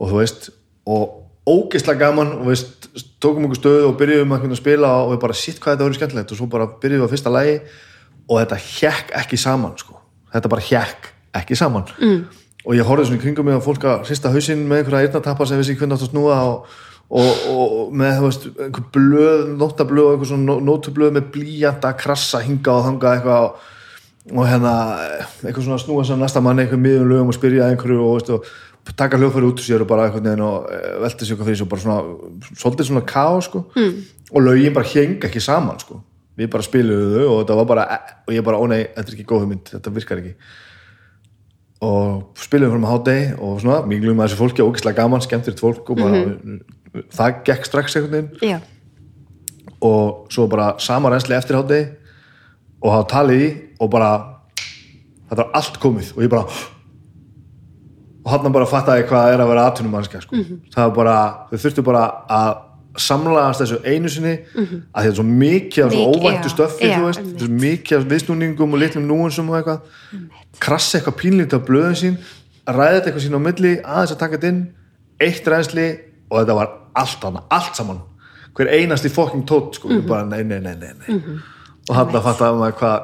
og 0.00 0.08
þú 0.10 0.16
veist, 0.20 0.50
og 0.86 1.08
ógeðslega 1.48 1.98
gaman 1.98 2.32
og 2.32 2.44
við 2.44 2.52
veist, 2.52 2.88
tókum 3.20 3.44
ykkur 3.48 3.60
stöðu 3.62 3.88
og 3.88 3.96
byrjuðum 3.98 4.36
að 4.36 4.56
spila 4.56 4.88
og 5.04 5.16
við 5.16 5.20
bara, 5.20 5.32
þetta 10.34 10.52
bara 10.52 10.66
hjekk 10.68 11.08
ekki 11.38 11.56
saman, 11.58 11.88
mm. 12.00 12.20
og 12.64 12.76
ég 12.76 12.88
horfði 12.88 13.08
svona 13.08 13.20
í 13.20 13.24
kringum 13.24 13.48
mig 13.48 13.58
á 13.58 13.62
fólk 13.62 13.88
að 13.88 14.04
hrista 14.08 14.32
hausinn 14.34 14.66
með 14.68 14.82
einhverja 14.82 15.08
eyrnatappa 15.08 15.48
sem 15.48 15.60
vissi 15.60 15.76
hvernig 15.78 15.98
átt 15.98 16.06
að 16.06 16.12
snúa 16.12 16.38
og, 16.48 16.76
og, 17.08 17.42
og 17.54 17.96
með 17.96 18.22
veist, 18.26 18.46
einhver 18.56 18.86
blöð, 18.94 19.42
nóttablöð 19.60 20.06
og 20.06 20.14
einhver 20.14 20.30
svona 20.32 20.48
nó- 20.52 20.62
nótublöð 20.68 21.18
með 21.18 21.28
blíjanta 21.36 21.92
krassa 22.00 22.40
hinga 22.44 22.78
og 22.78 22.86
þanga 22.88 23.12
eitthvað 23.14 23.48
og, 23.48 23.68
og 24.34 24.48
hérna 24.48 24.72
eitthvað 25.42 25.68
svona 25.68 25.82
snúa 25.84 26.08
sem 26.08 26.24
næsta 26.24 26.42
manni 26.44 26.64
einhver 26.64 26.80
miðum 26.80 27.12
lögum 27.12 27.32
og 27.32 27.38
spyrja 27.38 27.68
einhverju 27.72 28.00
og, 28.08 28.18
veist, 28.18 28.56
taka 28.96 29.18
hljóðfæri 29.18 29.48
út 29.48 29.60
úr 29.60 29.64
sér 29.64 29.82
og 29.84 29.88
bara 29.90 30.06
einhvern 30.08 30.24
veginn 30.24 30.44
og 30.44 30.68
eh, 30.72 30.94
velta 31.02 31.24
sér 31.24 31.34
eitthvað 31.34 31.50
fyrir 31.50 31.58
sér 31.60 31.66
og 31.66 31.72
bara 31.72 31.82
svona, 31.82 31.98
svolítið 32.56 32.88
svona 32.88 33.04
ká 33.08 33.26
sko 33.44 33.64
mm. 33.76 33.96
og 34.32 34.44
lögin 34.44 34.76
bara 34.76 34.88
heng 34.88 35.24
ekki 35.28 35.42
saman 35.44 35.80
sko 35.82 36.00
við 36.38 36.50
bara 36.54 36.66
spiluðu 36.66 37.10
þau 37.12 37.26
og 37.26 37.36
þetta 37.42 37.58
var 37.58 37.68
bara 37.72 37.84
og 38.24 38.32
ég 38.34 38.46
bara, 38.46 38.62
ó 38.62 38.64
nei, 38.70 38.80
þetta 38.94 39.06
er 39.06 39.18
ekki 39.18 39.28
góð 39.28 39.44
hugmynd, 39.44 39.70
þetta 39.74 39.94
virkar 39.98 40.22
ekki. 40.22 40.34
Og 41.88 42.40
spilum 42.42 42.72
fyrir 42.72 42.82
með 42.82 42.92
hátegi 42.94 43.28
og 43.36 43.60
svona, 43.62 43.82
minglum 43.86 44.18
með 44.18 44.30
þessu 44.30 44.40
fólki 44.40 44.64
ógislega 44.66 45.02
gaman, 45.02 45.22
skemmtilegt 45.22 45.62
fólk 45.62 45.92
og 45.94 46.00
bara, 46.00 46.24
það 47.14 47.40
gekk 47.46 47.68
strax 47.68 47.98
einhvern 47.98 48.16
veginn. 48.16 48.54
Já, 48.54 48.58
og 49.84 50.26
svo 50.32 50.46
bara 50.50 50.72
sama 50.82 51.10
reynsli 51.12 51.36
eftir 51.36 51.58
hátegi 51.58 51.86
og 52.82 52.92
hafa 52.92 53.06
talið 53.12 53.44
í 53.44 53.50
og 53.78 53.90
bara 53.92 54.10
þetta 55.28 55.44
var 55.44 55.52
allt 55.60 55.78
komið 55.82 56.12
og 56.16 56.24
ég 56.24 56.32
bara 56.32 56.46
og 58.24 58.32
hann 58.32 58.54
bara 58.54 58.68
fattaði 58.68 59.06
hvað 59.08 59.34
er 59.34 59.42
að 59.42 59.52
vera 59.52 59.66
atvinnum 59.70 59.94
mannskja 59.96 60.22
sko. 60.24 60.40
það 60.74 60.88
var 60.88 60.96
bara, 60.96 61.18
þau 61.50 61.62
þurftu 61.62 61.84
bara 61.86 62.02
að 62.28 62.50
samlaðast 63.02 63.62
þessu 63.62 63.78
einu 63.84 64.08
sinni 64.12 64.32
að 64.54 65.04
þetta 65.04 65.08
er 65.10 65.14
svo 65.18 65.24
mikið 65.28 65.84
af 65.84 65.92
svo 65.92 66.06
óvæntu 66.12 66.50
þetta 66.54 66.88
er 66.88 67.38
svo 67.38 67.48
mikið 67.62 67.96
af 67.98 68.08
viðsnúningum 68.12 68.74
og 68.74 68.82
litlum 68.82 69.06
núansum 69.08 69.48
og 69.52 69.58
eitthvað. 69.58 69.80
Krassa 70.58 70.98
eitthvað 70.98 71.18
pínlítið 71.22 71.58
af 71.60 71.66
blöðin 71.68 71.98
sín 72.02 72.18
þetta 72.66 73.08
eitthvað 73.10 73.24
sín 73.26 73.38
á 73.38 73.40
milli 73.46 73.72
aðeins 73.82 74.12
að 74.14 74.18
taka 74.22 74.36
þetta 74.36 74.48
inn 74.52 74.62
eitt 75.20 75.46
reynsli 75.48 75.86
og 76.30 76.40
þetta 76.42 76.54
var 76.58 76.68
allt 76.98 77.24
annað, 77.24 77.44
allt 77.50 77.76
saman. 77.78 78.00
Hver 78.58 78.68
einasti 78.74 79.08
fucking 79.08 79.44
tótt 79.46 79.74
sko, 79.78 79.88
Mhm. 79.88 80.06
bara 80.08 80.24
nei, 80.26 80.42
nei, 80.42 80.58
nei, 80.60 80.74
nei, 80.74 80.92
nei. 80.98 81.20
og 81.88 81.94
hann 81.96 82.08
að 82.12 82.22
fatta 82.22 82.50
hvað 82.52 83.00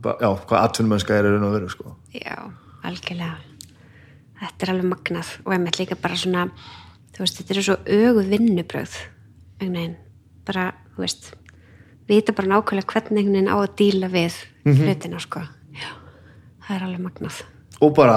hva, 0.00 0.16
já, 0.20 0.28
hvað 0.46 0.62
atvinnumennska 0.64 1.14
er 1.14 1.24
raun 1.24 1.44
og 1.44 1.52
veru 1.52 1.68
sko. 1.68 1.96
já, 2.14 2.36
algjörlega. 2.84 3.36
Þetta 4.40 4.62
er 4.62 4.70
alveg 4.72 4.88
magnað 4.88 5.26
og 5.44 5.52
einmitt 5.52 5.76
líka 5.78 5.96
bara 6.00 6.14
svona 6.16 6.50
þú 7.20 7.26
veist, 7.26 7.36
þetta 7.36 7.52
eru 7.52 7.62
svo 7.66 7.74
öguð 7.84 8.28
vinnubröð 8.32 8.94
einhvern 9.60 9.74
veginn, 9.76 9.96
bara, 10.48 10.62
þú 10.96 11.02
veist 11.04 11.26
vita 12.08 12.32
bara 12.32 12.48
nákvæmlega 12.48 12.88
hvernig 12.94 13.20
einhvern 13.20 13.36
veginn 13.36 13.52
á 13.52 13.56
að 13.60 13.74
díla 13.76 14.08
við 14.08 14.38
Mhm. 14.64 14.80
hlutina 14.86 15.20
sko. 15.20 15.40
Já, 15.76 15.90
það 16.64 16.76
er 16.76 16.82
alveg 16.86 17.00
magnað. 17.00 17.42
Og 17.80 17.94
bara, 17.94 18.16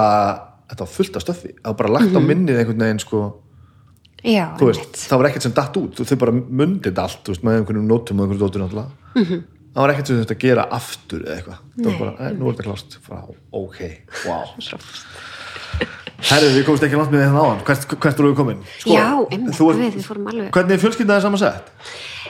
þetta 0.68 0.80
var 0.80 0.88
fullt 0.88 1.16
af 1.16 1.22
stöffi. 1.22 1.52
Það 1.60 1.64
var 1.64 1.74
bara 1.74 1.92
lagt 1.92 2.16
á 2.16 2.20
minnið 2.20 2.58
einhvern 2.58 2.78
veginn 2.84 3.00
sko, 3.00 3.20
já, 4.24 4.56
þú 4.56 4.66
veist, 4.70 4.80
einmitt. 4.80 5.08
það 5.08 5.18
var 5.18 5.28
ekkert 5.28 5.42
sem 5.42 5.52
datt 5.52 5.76
út. 5.76 5.94
Þau 5.96 6.16
bara 6.18 6.32
mundið 6.32 6.98
allt, 6.98 7.24
þú 7.24 7.28
veist, 7.34 7.44
með 7.44 7.58
einhvernum 7.60 7.88
nótum 7.88 8.20
og 8.20 8.24
einhverjum 8.24 8.40
dótur 8.40 8.60
náttúrulega. 8.64 8.90
Mhm. 9.14 9.44
það 9.74 9.80
var 9.82 9.90
ekkert 9.90 10.06
sem 10.06 10.24
þetta 10.24 10.38
gera 10.38 10.68
aftur 10.70 11.20
eða 11.24 11.36
eitthvað. 11.36 11.58
Það 11.76 11.98
var 11.98 11.98
bara, 11.98 12.30
"Nei, 12.30 12.38
nú 12.38 12.48
er 12.48 12.54
þetta 12.54 12.98
Frá, 13.02 13.34
ok, 13.52 13.78
wow 14.26 14.44
Herri, 16.18 16.46
við 16.54 16.64
komumst 16.64 16.84
ekki 16.86 16.96
langt 16.96 17.10
með 17.12 17.24
þetta 17.24 17.42
áðan 17.44 17.62
hvert, 17.66 17.86
hvert 18.00 18.18
eru 18.20 18.30
við 18.32 18.36
komin? 18.36 18.60
Sko, 18.78 18.90
Já, 18.94 19.06
einmitt, 19.30 19.54
ert- 19.54 19.80
við- 19.80 19.94
við 19.98 20.04
fórum 20.06 20.26
alveg- 20.30 20.50
Hvernig 20.54 20.72
er 20.72 20.78
fjölskyldaði 20.78 21.22
saman 21.22 21.38
sett? 21.38 21.72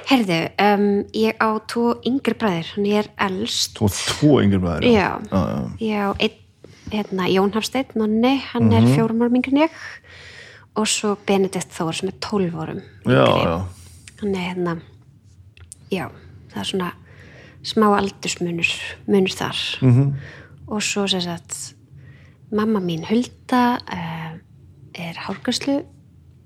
herðu, 0.04 0.38
um, 0.60 1.04
ég 1.14 1.36
á 1.40 1.48
tvo 1.66 1.94
yngri 2.04 2.34
bræðir, 2.34 2.66
hann 2.74 2.86
er 2.86 3.06
elst 3.18 3.78
ert 3.80 3.92
tvo 4.18 4.40
yngir 4.42 4.60
bræður 4.60 4.82
já, 4.84 5.18
já, 5.32 5.42
já. 5.48 5.70
ég 5.80 5.96
á 5.96 6.10
einn 6.20 6.40
hérna, 6.92 7.28
Jón 7.32 7.52
Hafsteinn, 7.54 7.86
nonni, 7.96 8.38
hann 8.52 8.72
er 8.72 8.80
Mhm. 8.82 8.94
fjórum 8.94 9.22
árum 9.22 9.36
yngri 9.36 9.52
en 9.52 9.62
ég 9.68 9.70
og 10.76 10.86
svo 10.86 11.16
Benedikt 11.26 11.70
Þór 11.72 11.94
sem 11.94 12.08
er 12.08 12.14
tólf 12.20 12.52
árum 12.54 12.82
já, 13.06 13.24
yngri. 13.24 13.44
já. 13.44 13.64
hann 14.20 14.34
er 14.34 14.54
hérna 14.54 14.80
já, 15.90 16.10
það 16.52 16.60
er 16.60 16.64
svona 16.64 16.92
smá 17.64 17.96
aldursmunur 17.98 18.68
munur 19.08 19.32
þar 19.32 19.56
Mhm. 19.80 19.90
-hmm. 20.02 20.12
og 20.68 20.82
svo 20.82 21.06
sem 21.08 21.20
sagt 21.22 21.73
mamma 22.52 22.80
mín 22.80 23.04
Hulda 23.08 23.62
uh, 23.80 24.34
er 24.94 25.18
hálgræslu 25.26 25.80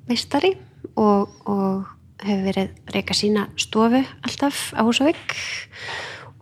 meistari 0.09 0.55
og, 0.97 1.29
og 1.47 1.89
hefur 2.23 2.45
verið 2.49 2.95
reyka 2.95 3.15
sína 3.17 3.49
stofu 3.61 4.01
alltaf 4.27 4.73
á 4.75 4.83
Húsavík. 4.83 5.37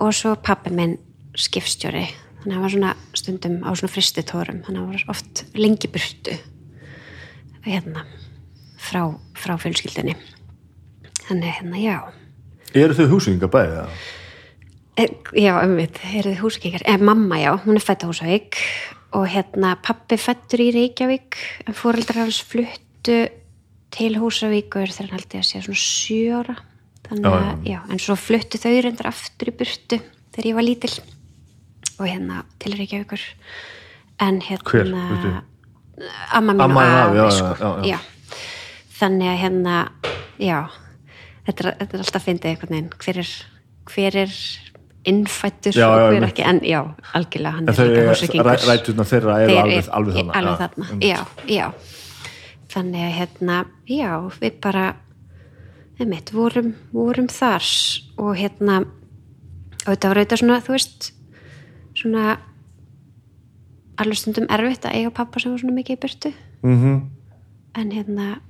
Og 0.00 0.12
svo 0.12 0.34
pappi 0.36 0.70
minn 0.76 0.98
skipstjóri. 1.36 2.04
Þannig 2.42 2.52
að 2.52 2.54
hann 2.54 2.64
var 2.64 2.74
svona 2.74 2.92
stundum 3.16 3.56
á 3.64 3.70
svona 3.72 3.92
fristitórum 3.92 4.60
þannig 4.66 4.80
að 4.80 4.84
hann 4.84 4.92
var 4.92 5.16
oft 5.16 5.44
lengi 5.56 5.90
burtu 5.90 6.36
hérna 7.66 8.04
frá, 8.78 9.00
frá 9.34 9.56
fjölskyldinni 9.58 10.14
þannig 11.26 11.56
hérna 11.58 11.80
já. 11.82 11.96
Eru 12.76 12.94
þau 12.94 13.08
húsingar 13.16 13.50
bæði? 13.50 13.80
eða? 13.80 13.96
Eh, 14.96 15.10
Já, 15.36 15.52
umvitt, 15.60 15.98
eru 16.14 16.30
þið 16.32 16.42
húsakengar 16.44 16.84
eh, 16.88 17.00
Mamma, 17.02 17.36
já, 17.40 17.50
hún 17.66 17.76
er 17.76 17.84
fætt 17.84 18.06
á 18.06 18.08
Húsavík 18.08 18.56
og 19.16 19.26
hérna, 19.32 19.74
pappi 19.80 20.18
fættur 20.20 20.60
í 20.60 20.70
Reykjavík 20.74 21.38
en 21.66 21.76
fóreldrar 21.76 22.26
hans 22.26 22.42
fluttu 22.44 23.18
til 23.96 24.16
Húsavíkur 24.20 24.90
þegar 24.90 25.06
hann 25.06 25.14
haldið 25.16 25.40
að 25.40 25.46
sé 25.48 25.62
svona 25.64 25.80
sjö 25.80 26.40
ára 26.42 26.56
þannig 27.06 27.26
Já, 27.26 27.36
að, 27.38 27.66
já, 27.70 27.78
en 27.94 28.02
svo 28.02 28.16
fluttu 28.18 28.60
þau 28.60 28.72
reyndar 28.84 29.10
aftur 29.12 29.52
í 29.52 29.54
burtu 29.56 30.00
þegar 30.34 30.50
ég 30.50 30.58
var 30.58 30.66
lítil 30.66 30.92
og 31.96 32.04
hérna 32.04 32.42
til 32.60 32.74
Reykjavíkur 32.76 33.26
en 34.26 34.40
hérna 34.44 34.70
Hver? 34.72 35.38
Amma 36.36 36.52
mín 36.52 36.66
Amma 36.66 36.82
og 36.82 37.06
afi, 37.06 37.16
já, 37.16 37.30
sko. 37.30 37.52
já, 37.56 37.70
já, 37.86 37.94
já. 37.94 37.98
þannig 38.98 39.32
að 39.32 39.40
hérna 39.44 39.76
já, 40.42 40.58
þetta 41.46 41.62
er, 41.62 41.70
þetta 41.80 41.96
er 41.96 42.04
alltaf 42.04 42.26
fyndið 42.26 42.50
einhvern 42.52 42.74
veginn 42.76 42.92
hver 43.00 43.22
er, 43.22 43.34
hver 43.92 44.20
er 44.26 44.36
innfættur 45.06 45.76
og 45.86 46.12
hver 46.12 46.24
ekki, 46.28 46.42
en 46.44 46.60
já, 46.66 46.80
algjörlega 47.14 47.52
hann 47.56 47.68
En 47.68 47.68
er 47.68 47.76
þau, 47.78 47.86
líka 47.86 48.02
ræ- 48.02 48.10
húsakingur 48.10 48.66
ræturnar 48.70 49.06
þeirra 49.10 49.36
eru 49.42 49.52
Þeir 49.52 49.62
alveg, 49.62 49.88
alveg 49.98 50.14
þarna. 50.16 50.32
alveg 50.40 50.58
þarna, 50.58 50.86
já, 51.00 51.18
já. 51.48 51.66
Þannig 52.76 53.02
að 53.06 53.14
hérna 53.20 53.58
já, 53.88 54.10
við 54.40 54.60
bara 54.60 54.86
einmitt, 56.00 56.32
vorum, 56.34 56.74
vorum 56.92 57.28
þar 57.32 57.64
og 58.18 58.34
hérna 58.36 58.80
og 59.86 59.92
þetta 59.94 60.08
var 60.10 60.18
auðvitað 60.20 60.42
svona, 60.42 60.60
þú 60.66 60.74
veist 60.74 61.12
svona 61.96 62.24
alveg 64.02 64.18
stundum 64.20 64.48
erfitt 64.52 64.84
að 64.84 64.96
eiga 64.98 65.10
pappa 65.16 65.40
sem 65.40 65.52
var 65.54 65.62
svona 65.62 65.76
mikið 65.78 65.96
í 65.96 66.00
byrtu 66.04 66.32
Mhm. 66.62 67.10
en 67.76 67.90
hérna 67.92 68.40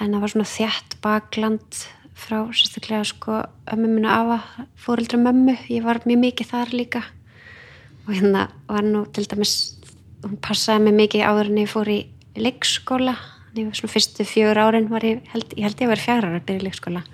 en 0.00 0.10
það 0.12 0.20
var 0.20 0.28
svona 0.32 0.50
þjætt 0.50 0.96
bakland 1.02 1.86
frá 2.14 2.40
sérstaklega 2.54 3.04
sko 3.08 3.42
ömmu 3.72 3.90
minna 3.90 4.16
afa, 4.20 4.66
fóreldra 4.78 5.18
mömmu. 5.18 5.56
Ég 5.68 5.84
var 5.84 6.00
mjög 6.06 6.20
mikið 6.22 6.50
þar 6.50 6.74
líka. 6.74 7.02
Og 8.06 8.14
hérna 8.14 8.48
var 8.68 8.84
nú 8.86 9.04
til 9.12 9.26
dæmis 9.28 9.76
hún 10.24 10.38
passaði 10.40 10.86
mig 10.86 10.98
mikið 11.02 11.26
áður 11.28 11.50
en 11.52 11.62
ég 11.64 11.70
fór 11.70 11.90
í 11.90 12.00
leikskóla. 12.36 13.16
Ég 13.54 13.68
var 13.68 13.78
svona 13.78 13.94
fyrstu 13.94 14.26
fjögur 14.26 14.60
árin 14.62 14.90
var 14.90 15.04
ég 15.06 15.22
held 15.32 15.54
ég, 15.54 15.64
held 15.66 15.82
ég 15.84 15.90
var 15.90 16.02
fjár 16.02 16.26
ára 16.26 16.40
að 16.40 16.46
byrja 16.48 16.62
í 16.62 16.66
leikskóla. 16.68 17.04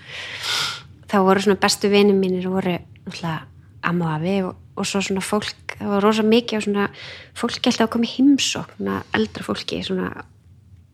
Þá 1.10 1.16
voru 1.26 1.44
svona 1.44 1.60
bestu 1.60 1.90
vinir 1.92 2.16
mínir 2.16 2.48
voru 2.48 2.76
náttúrulega 2.78 3.38
amma 3.82 4.06
og 4.06 4.14
afi 4.18 4.34
og, 4.44 4.56
og 4.76 4.88
svo 4.88 5.00
svona 5.04 5.24
fólk, 5.24 5.76
það 5.78 5.94
var 5.94 6.04
rosa 6.04 6.24
mikið 6.26 6.58
og 6.58 6.66
svona 6.66 6.88
fólki 7.36 7.70
alltaf 7.70 7.86
að 7.86 7.92
koma 7.94 8.06
í 8.08 8.12
heimsókn 8.14 8.76
svona 8.76 9.00
eldra 9.16 9.46
fólki, 9.46 9.80
svona 9.86 10.24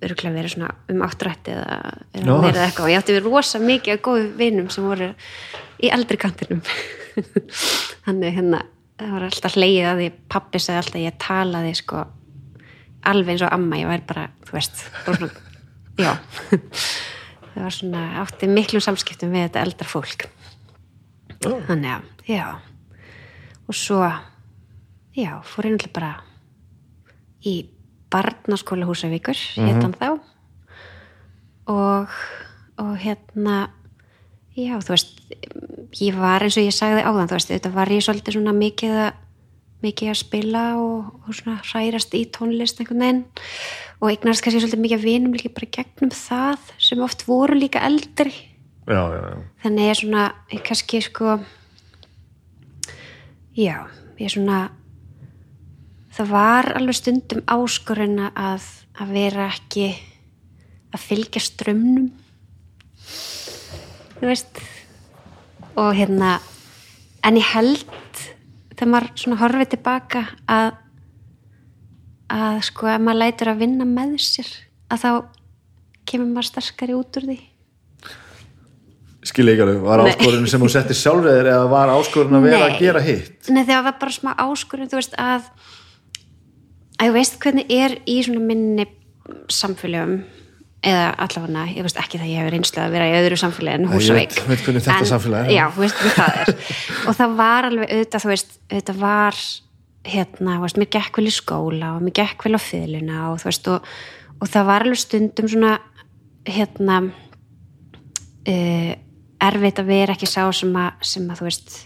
örgulega 0.04 0.36
verið 0.36 0.52
svona 0.52 0.70
um 0.92 1.02
áttrætti 1.06 1.54
eða, 1.54 1.76
Já. 2.12 2.24
meira 2.28 2.52
eða 2.52 2.66
eitthvað. 2.66 2.84
Og 2.84 2.92
ég 2.92 3.00
átti 3.00 3.16
við 3.16 3.28
rosa 3.28 3.60
mikið 3.62 3.94
af 3.94 4.02
góðu 4.04 4.28
vinum 4.36 4.68
sem 4.72 4.86
voru 4.86 5.10
í 5.80 5.90
eldri 5.92 6.20
kantinum. 6.20 6.62
Þannig 8.04 8.36
hérna 8.36 8.62
það 8.96 9.16
var 9.16 9.26
alltaf 9.28 9.56
hleyið 9.56 9.88
að 9.90 10.02
því 10.02 10.12
pappi 10.32 10.60
sagði 10.62 10.82
alltaf 10.82 10.98
að 11.00 11.06
ég 11.06 11.18
talaði 11.22 11.74
sko 11.80 12.04
alveg 13.06 13.34
eins 13.34 13.44
og 13.46 13.52
amma, 13.54 13.80
ég 13.80 13.90
væri 13.90 14.06
bara 14.08 14.28
þú 14.46 14.56
veist, 14.56 14.86
svona, 15.04 15.28
já. 16.04 16.12
Það 17.56 17.64
var 17.64 17.72
svona, 17.72 18.00
átti 18.20 18.46
miklum 18.52 18.82
samskiptum 18.84 19.30
við 19.32 19.46
þetta 19.46 19.60
eldra 19.64 19.86
fólk. 19.88 20.26
Þannig 21.40 21.88
að, 21.88 22.08
já. 22.28 22.42
Og 23.64 23.78
svo 23.78 24.02
já, 25.16 25.30
fór 25.40 25.70
náttúrulega 25.70 25.94
bara 25.96 26.10
í 27.48 27.54
barnaskóla 28.16 28.88
Húsavíkur 28.88 29.38
héttan 29.60 29.94
þá. 30.00 30.16
Og 31.70 32.18
og 32.76 32.96
hérna 33.00 33.70
já, 34.56 34.76
þú 34.80 34.92
veist 34.92 35.12
ég 36.00 36.16
var 36.18 36.44
eins 36.44 36.58
og 36.58 36.66
ég 36.66 36.74
sagði 36.76 37.04
áðan, 37.04 37.30
þú 37.30 37.38
veist 37.38 37.52
þetta 37.52 37.72
var 37.72 37.92
ég 37.92 38.04
svolítið 38.04 38.36
svona 38.36 38.56
mikið 38.56 38.98
að 39.06 39.22
mikið 39.84 40.10
að 40.10 40.18
spila 40.18 40.62
og, 40.80 41.08
og 41.28 41.36
svona 41.36 41.60
hrærast 41.60 42.14
í 42.16 42.24
tónlist 42.32 42.80
einhvern 42.80 43.02
veginn. 43.02 43.18
Og 44.00 44.10
eignast 44.10 44.42
kannski 44.44 44.62
svolítið 44.62 44.82
mikið 44.82 44.98
að 44.98 45.06
vinum 45.06 45.36
líka 45.36 45.52
bara 45.56 45.68
gegnum 45.76 46.12
það 46.16 46.70
sem 46.88 47.02
oft 47.04 47.24
voru 47.28 47.58
líka 47.58 47.82
eldri. 47.86 48.32
Já, 48.86 49.02
já, 49.10 49.20
já. 49.20 49.38
þannig 49.64 49.90
er 49.90 49.98
svona 49.98 50.24
ég 50.52 50.60
kannski 50.62 51.00
sko 51.02 51.36
já, 53.58 53.76
ég 54.14 54.26
er 54.28 54.30
svona 54.30 54.58
það 56.16 56.30
var 56.32 56.70
alveg 56.78 56.96
stundum 56.96 57.42
áskorun 57.44 58.20
að, 58.30 58.64
að 58.96 59.12
vera 59.12 59.48
ekki 59.52 59.90
að 60.94 61.04
fylgja 61.04 61.42
strömmnum 61.44 62.08
þú 64.16 64.30
veist 64.30 64.62
og 65.76 65.92
hérna 65.96 66.38
en 67.26 67.36
ég 67.36 67.52
held 67.52 67.84
þegar 68.76 68.92
maður 68.92 69.10
svona 69.20 69.40
horfið 69.42 69.72
tilbaka 69.74 70.24
að 70.48 70.70
að 72.32 72.62
sko 72.66 72.88
ef 72.90 73.02
maður 73.02 73.20
lætur 73.22 73.52
að 73.52 73.60
vinna 73.62 73.84
með 73.86 74.16
sér 74.24 74.48
að 74.90 75.04
þá 75.04 75.10
kemur 76.08 76.32
maður 76.32 76.48
sterkari 76.50 76.96
út 76.96 77.20
úr 77.20 77.28
því 77.28 77.38
Skil 79.26 79.48
ekki 79.50 79.64
alveg, 79.64 79.80
var 79.82 80.04
áskorun 80.04 80.44
sem 80.46 80.62
hún 80.62 80.70
setti 80.70 80.94
sjálfreðir 80.94 81.48
eða 81.50 81.70
var 81.70 81.90
áskorun 81.96 82.38
að 82.38 82.44
vera 82.46 82.60
Nei. 82.60 82.66
að 82.68 82.76
gera 82.78 83.00
hitt? 83.02 83.48
Nei, 83.50 83.64
það 83.66 83.80
var 83.88 83.96
bara 83.98 84.14
smá 84.14 84.28
áskurinn, 84.38 84.90
þú 84.92 85.00
veist, 85.00 85.16
að 85.18 85.48
að 86.96 87.06
ég 87.10 87.14
veist 87.16 87.38
hvernig 87.42 87.70
er 87.72 87.98
í 88.08 88.16
svona 88.26 88.40
minni 88.46 88.86
samfélögum? 89.52 90.18
Eða 90.86 91.06
allavega, 91.24 91.62
ég 91.74 91.82
veist 91.82 91.96
ekki 91.98 92.18
það 92.20 92.28
ég 92.30 92.38
hefur 92.38 92.52
reynslu 92.54 92.78
að 92.84 92.92
vera 92.94 93.06
í 93.10 93.14
öðru 93.18 93.36
samfélagi 93.40 93.74
en 93.74 93.82
Nei, 93.82 93.88
ég 93.90 93.96
Húsavík 93.96 94.34
veit- 94.46 94.60
hvernig 94.62 94.82
þetta 94.84 94.98
En- 95.00 95.08
samfélag 95.10 95.46
er. 95.48 95.54
Já, 95.56 95.64
veist 95.74 95.96
hvað 95.98 96.12
það 96.20 96.36
er. 96.42 96.50
Og 97.08 97.16
það 97.18 97.32
var 97.40 97.66
alveg 97.70 97.90
auðvitað, 97.96 98.22
þú 98.22 98.30
veist 98.30 98.52
auðvitað 98.70 99.00
var, 99.00 99.40
hérna, 100.06 100.58
veist 100.62 100.78
mér 100.78 100.90
gekk 100.94 101.18
vel 101.18 101.26
í 101.26 101.34
skóla 101.34 101.88
og 101.96 102.04
mér 102.06 102.14
gekk 102.20 102.44
vel 102.46 102.54
á 102.54 102.60
fyðluna 102.62 103.24
og 103.32 103.40
þú 103.42 103.48
veist, 103.50 103.68
og, 103.72 103.90
og 104.38 104.52
það 104.52 104.68
var 104.70 104.86
alveg 104.86 105.00
stundum 105.02 105.48
svona 105.50 105.72
hérna 106.46 107.00
uh, 108.46 108.92
erfitt 109.48 109.80
að 109.82 109.90
vera 109.90 110.14
ekki 110.14 110.28
sá 110.30 110.44
sem 110.54 110.70
að, 110.78 111.02
sem 111.02 111.26
að 111.32 111.40
þú 111.42 111.48
veist 111.48 111.76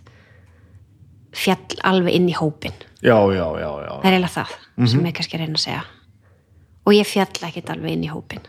fjall 1.40 1.80
alveg 1.88 2.18
inn 2.18 2.28
í 2.28 2.36
hópin 2.36 2.74
Já, 3.00 3.16
já, 3.32 3.46
já, 3.56 3.70
já. 3.80 3.92
það 4.02 4.04
er 4.04 4.14
eiginlega 4.14 4.34
það 4.34 4.90
sem 4.92 5.06
ég 5.08 5.16
kannski 5.16 5.40
reyna 5.40 5.56
að 5.56 5.64
segja. 5.64 5.80
Og 6.88 6.94
ég 6.96 7.08
fjall 7.08 7.46
ekkit 7.48 7.70
alveg 7.72 7.94
inn 7.96 8.04
í 8.04 8.10
hópin 8.10 8.44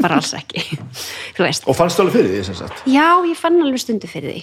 bara 0.00 0.18
alls 0.20 0.32
ekki. 0.36 0.62
Og 1.68 1.76
fannst 1.76 1.98
þú 1.98 2.06
alveg 2.06 2.16
fyrir 2.16 2.30
því, 2.32 2.42
sem 2.48 2.58
sagt? 2.58 2.82
já 2.88 3.06
ég 3.28 3.38
fann 3.38 3.60
alveg 3.60 3.82
stundu 3.82 4.08
fyrir 4.10 4.32
því. 4.32 4.42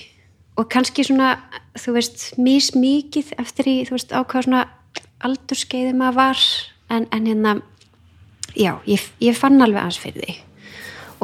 Og 0.60 0.68
kannski 0.70 1.06
svona 1.08 1.32
þú 1.80 1.96
veist, 1.96 2.26
mísmikið 2.42 3.34
eftir 3.40 3.70
í 3.72 3.76
þú 3.88 3.96
veist, 3.96 4.14
á 4.14 4.22
hvað 4.22 4.50
svona 4.50 4.64
aldurskeiði 5.26 5.94
maður 5.98 6.20
var. 6.20 6.46
En, 6.90 7.06
en 7.14 7.30
hérna 7.30 7.54
já, 8.58 8.74
ég, 8.90 9.06
ég 9.24 9.38
fann 9.38 9.62
alveg 9.62 9.82
aðeins 9.82 10.02
fyrir 10.02 10.26
því. 10.26 10.38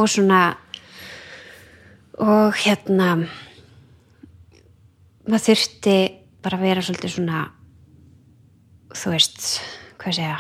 Og 0.02 0.10
svona 0.12 0.42
og 2.22 2.56
hérna 2.64 3.10
maður 5.26 5.46
þurfti 5.50 5.98
bara 6.46 6.60
að 6.60 6.68
vera 6.70 6.86
svolítið 6.86 7.16
svona 7.18 7.44
þú 8.96 9.14
veist, 9.16 9.48
hvað 10.02 10.18
segja 10.20 10.38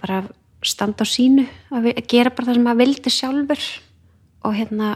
bara 0.00 0.20
standa 0.66 1.06
á 1.06 1.06
sínu 1.06 1.46
að 1.74 1.90
gera 2.10 2.32
bara 2.34 2.50
það 2.50 2.58
sem 2.58 2.66
maður 2.66 2.82
vildi 2.82 3.12
sjálfur 3.12 3.66
og 4.46 4.56
hérna 4.56 4.92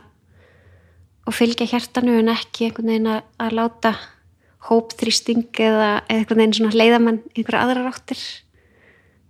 og 1.29 1.37
fylgja 1.37 1.69
hjartanu 1.71 2.19
en 2.19 2.33
ekki 2.33 2.69
einhvern 2.69 2.91
veginn 2.91 3.11
að, 3.15 3.23
að 3.39 3.57
láta 3.59 3.95
hópþrýsting 4.69 5.49
eða, 5.63 5.91
einhvern 6.11 6.43
veginn 6.43 6.57
svona 6.59 6.77
leiðamann 6.77 7.23
einhverja 7.33 7.65
aðra 7.65 7.87
ráttir 7.87 8.23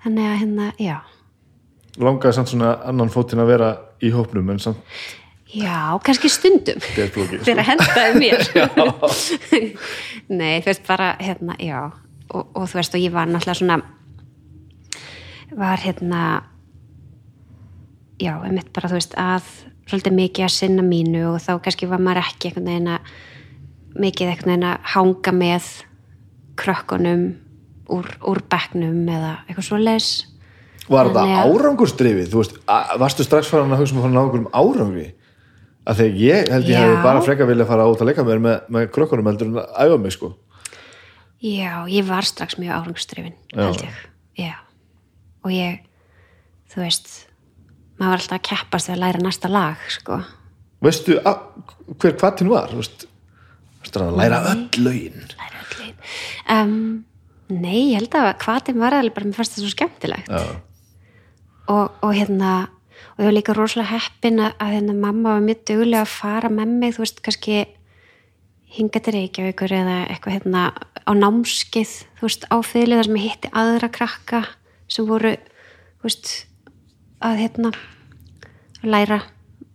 þannig 0.00 0.26
að 0.26 0.36
hérna, 0.40 0.68
já. 0.80 0.98
Langaði 2.00 2.36
samt 2.38 2.52
svona 2.54 2.74
annan 2.88 3.10
fótinn 3.12 3.42
að 3.42 3.50
vera 3.52 3.72
í 4.00 4.12
hópnum 4.14 4.54
en 4.54 4.62
samt 4.62 5.00
Já, 5.50 5.98
kannski 6.06 6.28
stundum. 6.30 6.78
Fyrir 7.42 7.58
að 7.58 7.72
hendaði 7.72 8.20
mér. 8.22 8.44
Nei, 10.38 10.60
veist 10.62 10.84
bara 10.86 11.16
hérna, 11.18 11.56
já 11.58 11.90
og, 12.34 12.46
og 12.56 12.68
þú 12.70 12.78
veist 12.80 12.94
og 12.96 13.02
ég 13.04 13.12
var 13.14 13.26
náttúrulega 13.30 13.58
svona 13.60 13.80
var 15.58 15.82
hérna 15.82 16.22
já, 18.20 18.34
einmitt 18.44 18.72
bara 18.76 18.88
þú 18.90 18.98
veist 19.00 19.14
að 19.18 19.46
svolítið 19.90 20.16
mikið 20.20 20.46
að 20.46 20.54
sinna 20.54 20.84
mínu 20.86 21.22
og 21.32 21.40
þá 21.42 21.52
kannski 21.64 21.88
var 21.90 22.02
maður 22.02 22.22
ekki 22.28 22.50
einhvern 22.50 22.68
veginn 22.70 22.90
að 22.94 23.12
mikið 24.00 24.32
einhvern 24.32 24.52
veginn 24.52 24.68
að 24.70 24.90
hanga 24.94 25.32
með 25.34 25.70
krökkunum 26.60 27.24
úr, 27.90 28.10
úr 28.30 28.42
bekknum 28.52 29.00
eða 29.10 29.32
eitthvað 29.48 29.66
svo 29.70 29.80
leis 29.80 30.10
Var 30.90 31.06
þetta 31.06 31.22
Þannig 31.22 31.38
að- 31.38 31.50
árangursdrifið? 31.54 32.28
Þú 32.32 32.38
veist, 32.40 32.54
varstu 32.98 33.22
strax 33.22 33.46
farin 33.46 33.70
að 33.70 33.78
hugsa 33.78 33.94
um 33.94 33.98
að 34.00 34.02
fara 34.02 34.10
að 34.10 34.16
ná 34.16 34.22
einhverjum 34.24 34.48
árangri? 34.58 35.04
Þegar 35.90 36.16
ég 36.18 36.48
held 36.50 36.66
ég 36.66 36.74
Já. 36.74 36.80
hefði 36.82 37.02
bara 37.04 37.20
frekar 37.22 37.46
vilja 37.46 37.66
fara 37.68 37.84
út 37.86 38.00
að 38.02 38.08
leika 38.10 38.24
mér 38.26 38.40
með, 38.42 38.56
með 38.74 38.88
krökkunum 38.96 39.28
heldur 39.30 39.46
en 39.46 39.60
að 39.60 39.68
æfa 39.84 39.98
mig 40.02 40.12
sko. 40.16 40.32
Já, 41.40 41.88
ég 41.88 42.04
var 42.04 42.26
strax 42.28 42.58
mjög 42.60 42.74
árangstrifin, 42.76 43.36
Já. 43.48 43.62
held 43.64 43.84
ég. 43.86 44.00
Já. 44.36 44.56
Og 45.40 45.52
ég, 45.54 45.78
þú 46.68 46.82
veist, 46.84 47.08
maður 47.96 48.12
var 48.12 48.20
alltaf 48.20 48.36
að 48.36 48.48
keppast 48.50 48.90
við 48.90 48.96
að 48.96 49.00
læra 49.00 49.22
næsta 49.24 49.48
lag, 49.48 49.86
sko. 49.88 50.18
Veistu 50.84 51.16
að, 51.24 51.46
hver 51.96 52.18
hvaðtinn 52.20 52.52
var? 52.52 52.68
Þú 52.68 52.82
veist, 52.82 53.06
varstu 53.80 54.02
að 54.04 54.20
læra 54.20 54.42
öll 54.50 54.66
lögin? 54.84 55.24
Læra 55.40 55.62
öll 55.62 55.78
legin. 55.78 56.04
Um, 56.52 56.76
nei, 57.48 57.78
ég 57.94 58.02
held 58.02 58.20
að 58.20 58.28
hvaðin 58.44 58.84
var 58.84 58.98
alveg 58.98 59.16
bara, 59.16 59.30
mér 59.30 59.40
fannst 59.40 59.56
það 59.56 59.64
svo 59.64 59.72
skemmtilegt. 59.72 60.28
Já. 60.28 60.60
Og, 61.70 61.98
og 62.04 62.14
hérna, 62.16 62.54
og 63.16 63.24
ég 63.24 63.30
var 63.30 63.36
líka 63.38 63.56
rosalega 63.56 63.96
heppin 63.96 64.44
að, 64.44 64.60
að 64.60 64.76
hérna 64.76 65.00
mamma 65.00 65.38
var 65.38 65.44
mjög 65.48 65.64
duglega 65.72 66.04
að 66.04 66.14
fara 66.18 66.52
með 66.52 66.80
mig, 66.84 66.96
þú 66.98 67.06
veist, 67.06 67.24
kannski 67.24 67.60
hinga 68.76 69.00
til 69.02 69.16
Reykjavíkur 69.16 69.72
eða 69.74 70.00
eitthvað 70.12 70.36
hérna 70.36 70.64
á 71.10 71.12
námskeið, 71.18 71.94
þú 72.18 72.28
veist, 72.28 72.46
á 72.46 72.56
fyrirlið 72.62 73.00
þar 73.00 73.08
sem 73.08 73.18
ég 73.18 73.26
hitti 73.26 73.50
aðra 73.62 73.90
krakka 73.90 74.42
sem 74.90 75.08
voru, 75.08 75.34
þú 75.98 76.06
veist, 76.06 76.32
að 77.20 77.42
hérna 77.42 77.72
læra 78.86 79.20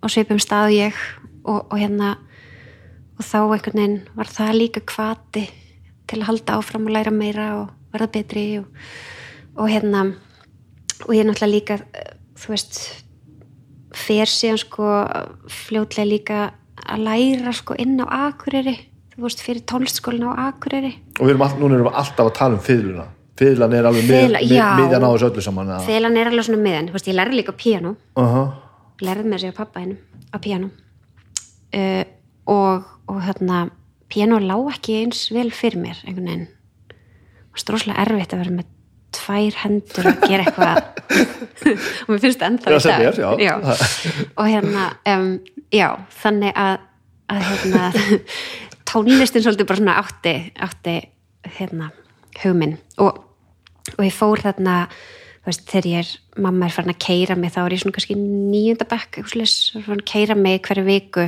á 0.02 0.06
svipum 0.10 0.40
stað 0.42 0.70
og 0.70 0.76
ég 0.76 1.02
og, 1.46 1.60
og 1.70 1.78
hérna 1.78 2.16
og 3.16 3.24
þá 3.24 3.38
einhvern 3.44 3.80
veginn 3.80 4.00
var 4.18 4.32
það 4.32 4.58
líka 4.60 4.84
kvati 4.88 5.46
til 6.10 6.20
að 6.22 6.28
halda 6.30 6.58
áfram 6.60 6.88
og 6.88 6.96
læra 6.96 7.14
meira 7.14 7.48
og 7.62 7.74
verða 7.94 8.12
betri 8.18 8.46
og, 8.60 8.68
og 9.56 9.70
hérna 9.72 10.06
og 11.06 11.12
ég 11.14 11.22
er 11.24 11.30
náttúrulega 11.30 11.54
líka 11.54 11.78
þú 12.40 12.54
veist 12.56 12.82
fer 13.96 14.30
síðan 14.30 14.60
sko 14.60 14.90
fljótlega 15.52 16.10
líka 16.10 16.40
að 16.86 17.06
læra 17.08 17.54
sko 17.56 17.78
inn 17.80 17.98
á 18.04 18.06
Akureyri 18.28 18.76
þú 19.16 19.26
veist 19.28 19.44
fyrir 19.46 19.64
tónlistskólinu 19.72 20.32
á 20.32 20.50
Akureyri. 20.50 20.94
Og 21.20 21.26
við 21.28 21.36
erum 21.36 21.46
all, 21.48 21.56
núna 21.60 21.78
erum 21.80 21.90
við 21.90 22.00
alltaf 22.02 22.26
að 22.30 22.36
tala 22.40 22.58
um 22.60 22.64
fiðluna. 22.66 23.08
Fiðlan 23.40 23.74
er 23.76 23.88
alveg 23.90 24.06
Fiðla, 24.08 24.40
mið, 24.40 24.54
já. 24.56 24.68
miðjan 24.80 25.04
á 25.04 25.10
þessu 25.12 25.28
öllu 25.28 25.42
saman 25.44 25.72
eða? 25.74 25.80
þelan 25.90 26.20
er 26.22 26.30
alveg 26.32 26.46
svona 26.48 26.62
miðan, 26.64 26.86
þú 26.88 26.96
veist 26.96 27.10
ég 27.10 27.18
lærði 27.18 27.40
líka 27.42 27.56
piano 27.60 27.96
uh 28.16 28.46
lærði 29.04 29.26
mér 29.28 29.42
sér 29.44 29.56
pappa 29.58 29.82
hennum 29.84 29.98
á 30.32 30.38
piano 30.40 30.70
uh, 31.76 32.06
og, 32.48 32.86
og 33.12 33.18
hérna 33.26 33.66
piano 34.08 34.40
lá 34.40 34.56
ekki 34.72 35.02
eins 35.02 35.26
vel 35.36 35.50
fyrir 35.52 35.82
mér 35.82 36.00
einhvern 36.06 36.30
veginn. 36.30 36.48
Og 37.52 37.60
stróslega 37.60 38.06
erfitt 38.06 38.36
að 38.36 38.42
vera 38.44 38.56
með 38.56 38.72
tvær 39.16 39.58
hendur 39.64 40.10
að 40.12 40.24
gera 40.28 40.46
eitthvað. 40.46 40.80
Og 42.06 42.10
mér 42.12 42.22
finnst 42.24 42.42
það 42.42 42.48
ennþá 42.50 42.72
Já, 42.72 42.78
í 42.78 42.88
dag. 42.88 43.04
er, 43.06 43.44
já. 43.46 43.54
og 44.40 44.50
hérna 44.52 44.88
um, 45.12 45.30
já, 45.72 45.88
þannig 46.22 46.58
að, 46.60 46.84
að 47.32 47.46
hérna, 47.50 47.86
tónlistin 48.96 49.44
svolítið 49.44 49.70
bara 49.70 49.82
svona 49.82 50.00
átti, 50.02 50.36
átti 50.66 50.96
hérna, 51.60 51.92
hugminn 52.42 52.78
og, 53.04 53.22
og 53.96 54.04
ég 54.04 54.16
fór 54.16 54.44
þarna 54.44 54.86
veist, 55.46 55.66
þegar 55.70 55.90
ég 55.92 56.04
er, 56.04 56.14
mamma 56.46 56.68
er 56.68 56.76
farin 56.76 56.94
að 56.96 57.02
keira 57.06 57.38
mig 57.40 57.54
þá 57.54 57.60
er 57.66 57.76
ég 57.76 57.84
svona 57.84 57.98
kannski 57.98 58.18
nýjunda 58.20 58.88
bekk 58.90 59.22
farin 59.26 60.00
að 60.00 60.08
keira 60.10 60.38
mig 60.40 60.64
hverju 60.66 60.86
viku 60.88 61.28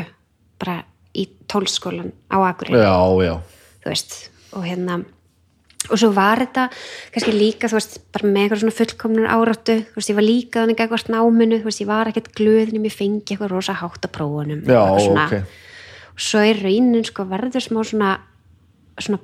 bara 0.62 0.80
í 1.18 1.28
tólskólan 1.50 2.12
á 2.30 2.38
Akureyri. 2.46 2.82
Já, 2.82 2.98
já, 3.26 3.36
þú 3.84 3.94
veist, 3.94 4.18
og 4.58 4.66
hérna 4.66 4.98
og 5.88 6.00
svo 6.02 6.10
var 6.16 6.42
þetta 6.42 6.66
kannski 7.14 7.34
líka 7.36 7.70
þú 7.70 7.78
veist, 7.78 8.00
bara 8.16 8.32
með 8.32 8.42
eitthvað 8.42 8.64
svona 8.64 8.78
fullkomnur 8.80 9.30
áráttu 9.32 9.78
þú 9.86 10.00
veist, 10.00 10.12
ég 10.12 10.18
var 10.18 10.26
líka 10.26 10.64
þannig 10.64 10.82
eitthvað 10.84 11.14
náminu 11.14 11.62
þú 11.62 11.70
veist, 11.70 11.84
ég 11.84 11.90
var 11.92 12.12
ekkert 12.12 12.34
glöðin 12.38 12.90
ég 12.90 12.96
fengi 12.96 13.24
eitthvað 13.24 13.54
rosa 13.54 13.78
hátt 13.78 14.10
að 14.10 14.14
prófunum 14.18 14.66
já, 14.66 14.82
svona. 15.06 15.30
ok 15.30 15.66
svo 16.18 16.42
er 16.42 16.60
raunin 16.64 17.06
sko 17.06 17.28
verður 17.30 17.64
smá 17.64 17.82
svona 17.86 18.12
svona 18.98 19.22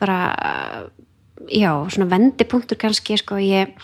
bara 0.00 0.20
já, 1.50 1.72
svona 1.90 2.08
vendipunktur 2.10 2.78
kannski 2.80 3.18
sko 3.20 3.40
ég 3.42 3.74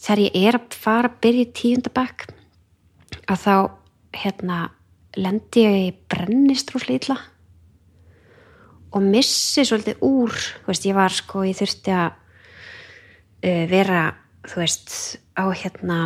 þegar 0.00 0.22
ég 0.26 0.48
er 0.48 0.58
að 0.58 0.76
fara 0.80 1.10
að 1.10 1.18
byrja 1.24 1.46
í 1.46 1.52
tíundabæk 1.60 2.26
að 3.30 3.42
þá 3.44 3.54
hérna 4.20 4.58
lendi 5.18 5.64
ég 5.64 5.76
í 5.88 5.92
brennist 6.10 6.72
rosalega 6.74 7.00
illa 7.00 7.18
og 8.90 9.06
missi 9.06 9.64
svolítið 9.66 10.02
úr 10.02 10.34
þú 10.34 10.70
veist, 10.72 10.88
ég 10.88 10.98
var 10.98 11.14
sko, 11.14 11.44
ég 11.46 11.58
þurfti 11.58 11.94
að 11.94 12.08
uh, 12.10 13.64
vera 13.70 14.02
þú 14.48 14.62
veist, 14.62 14.90
á 15.38 15.44
hérna 15.52 16.00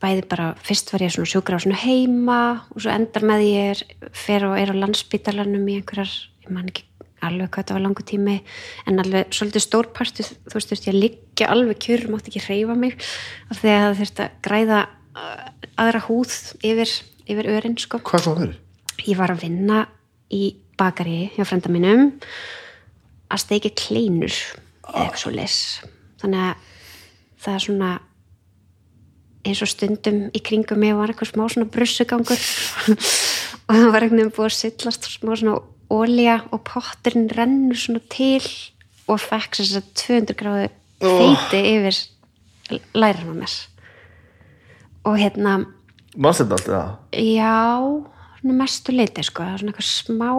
bæði 0.00 0.26
bara, 0.30 0.52
fyrst 0.64 0.92
var 0.94 1.04
ég 1.04 1.12
svona 1.14 1.30
sjúkra 1.32 1.58
á 1.60 1.64
svona 1.64 1.80
heima 1.82 2.40
og 2.72 2.84
svo 2.84 2.92
endar 2.92 3.26
með 3.28 3.46
ég 3.46 3.72
er, 3.74 3.82
fer 4.16 4.46
og 4.48 4.56
er 4.60 4.72
á 4.72 4.80
landsbítalanum 4.80 5.66
í 5.68 5.80
einhverjar, 5.80 6.14
ég 6.46 6.54
man 6.54 6.70
ekki 6.70 6.86
alveg 7.20 7.50
hvað 7.50 7.66
þetta 7.66 7.76
var 7.76 7.84
langu 7.84 8.06
tími, 8.08 8.38
en 8.88 9.02
alveg 9.02 9.36
svolítið 9.36 9.66
stórpartu, 9.66 10.24
þú 10.24 10.56
veist, 10.56 10.72
þurfti 10.72 10.88
ég 10.88 10.94
að 10.94 11.02
liggja 11.04 11.50
alveg 11.52 11.82
kjur, 11.84 12.06
mátti 12.14 12.32
ekki 12.32 12.46
hreyfa 12.46 12.78
mig 12.80 12.96
af 13.52 13.60
því 13.60 13.74
að 13.74 13.84
það 13.84 14.00
þurfti 14.00 14.24
að 14.24 14.40
græða 14.48 14.80
uh, 15.20 15.44
aðra 15.84 16.02
húð 16.08 16.40
yfir, 16.64 16.96
yfir 17.28 17.52
örin, 17.58 17.76
sko. 17.76 18.00
Hvað 18.00 18.24
kom 18.24 18.40
fyrir? 18.40 18.58
ég 19.08 19.18
var 19.20 19.32
að 19.32 19.44
vinna 19.46 19.84
í 20.32 20.54
bakari 20.78 21.30
hjá 21.34 21.44
frenda 21.48 21.72
mínum 21.72 22.10
að 23.30 23.42
steikja 23.44 23.72
kleinur 23.76 24.34
eða 24.34 25.04
eitthvað 25.04 25.22
svo 25.22 25.32
les 25.34 25.56
þannig 26.20 26.44
að 26.44 26.68
það 27.40 27.54
er 27.54 27.64
svona 27.66 27.90
eins 29.46 29.62
og 29.64 29.70
stundum 29.70 30.26
í 30.36 30.42
kringum 30.44 30.80
mig 30.82 30.94
var 30.96 31.12
eitthvað 31.12 31.32
smá 31.32 31.44
svona 31.48 31.70
brussugangur 31.72 32.42
og 33.66 33.72
það 33.72 33.92
var 33.94 34.06
eitthvað 34.06 34.32
búið 34.36 34.48
að 34.50 34.56
sillast 34.58 35.08
smá 35.08 35.32
svona 35.32 35.56
ólja 35.90 36.36
og 36.54 36.62
potturinn 36.68 37.30
rennur 37.32 37.80
svona 37.80 38.02
til 38.12 38.44
og 39.10 39.20
fekk 39.22 39.58
þess 39.58 39.80
að 39.80 39.90
200 40.04 40.38
gráðu 40.38 40.70
feiti 41.00 41.62
yfir 41.72 42.00
læran 42.94 43.32
á 43.32 43.36
mér 43.40 43.58
og 45.08 45.16
hérna 45.18 45.60
Manst 46.18 46.42
þetta 46.42 46.56
allt 46.56 46.68
eða? 46.68 46.86
Já, 47.14 47.60
svona 48.40 48.54
mestu 48.58 48.92
leiti 48.92 49.22
sko, 49.22 49.44
það 49.46 49.52
er 49.52 49.60
svona 49.62 49.72
eitthvað 49.72 49.90
smá 49.94 50.30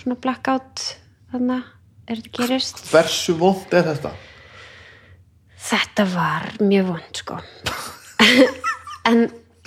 svona 0.00 0.16
blackout 0.24 0.84
þannig 1.32 1.66
er 2.08 2.20
þetta 2.20 2.36
gerist. 2.38 2.84
Hversu 2.90 3.34
vond 3.40 3.76
er 3.76 3.90
þetta? 3.90 4.12
Þetta 5.62 6.06
var 6.14 6.48
mjög 6.64 6.88
vond 6.88 7.20
sko. 7.20 7.38
en, 9.08 9.24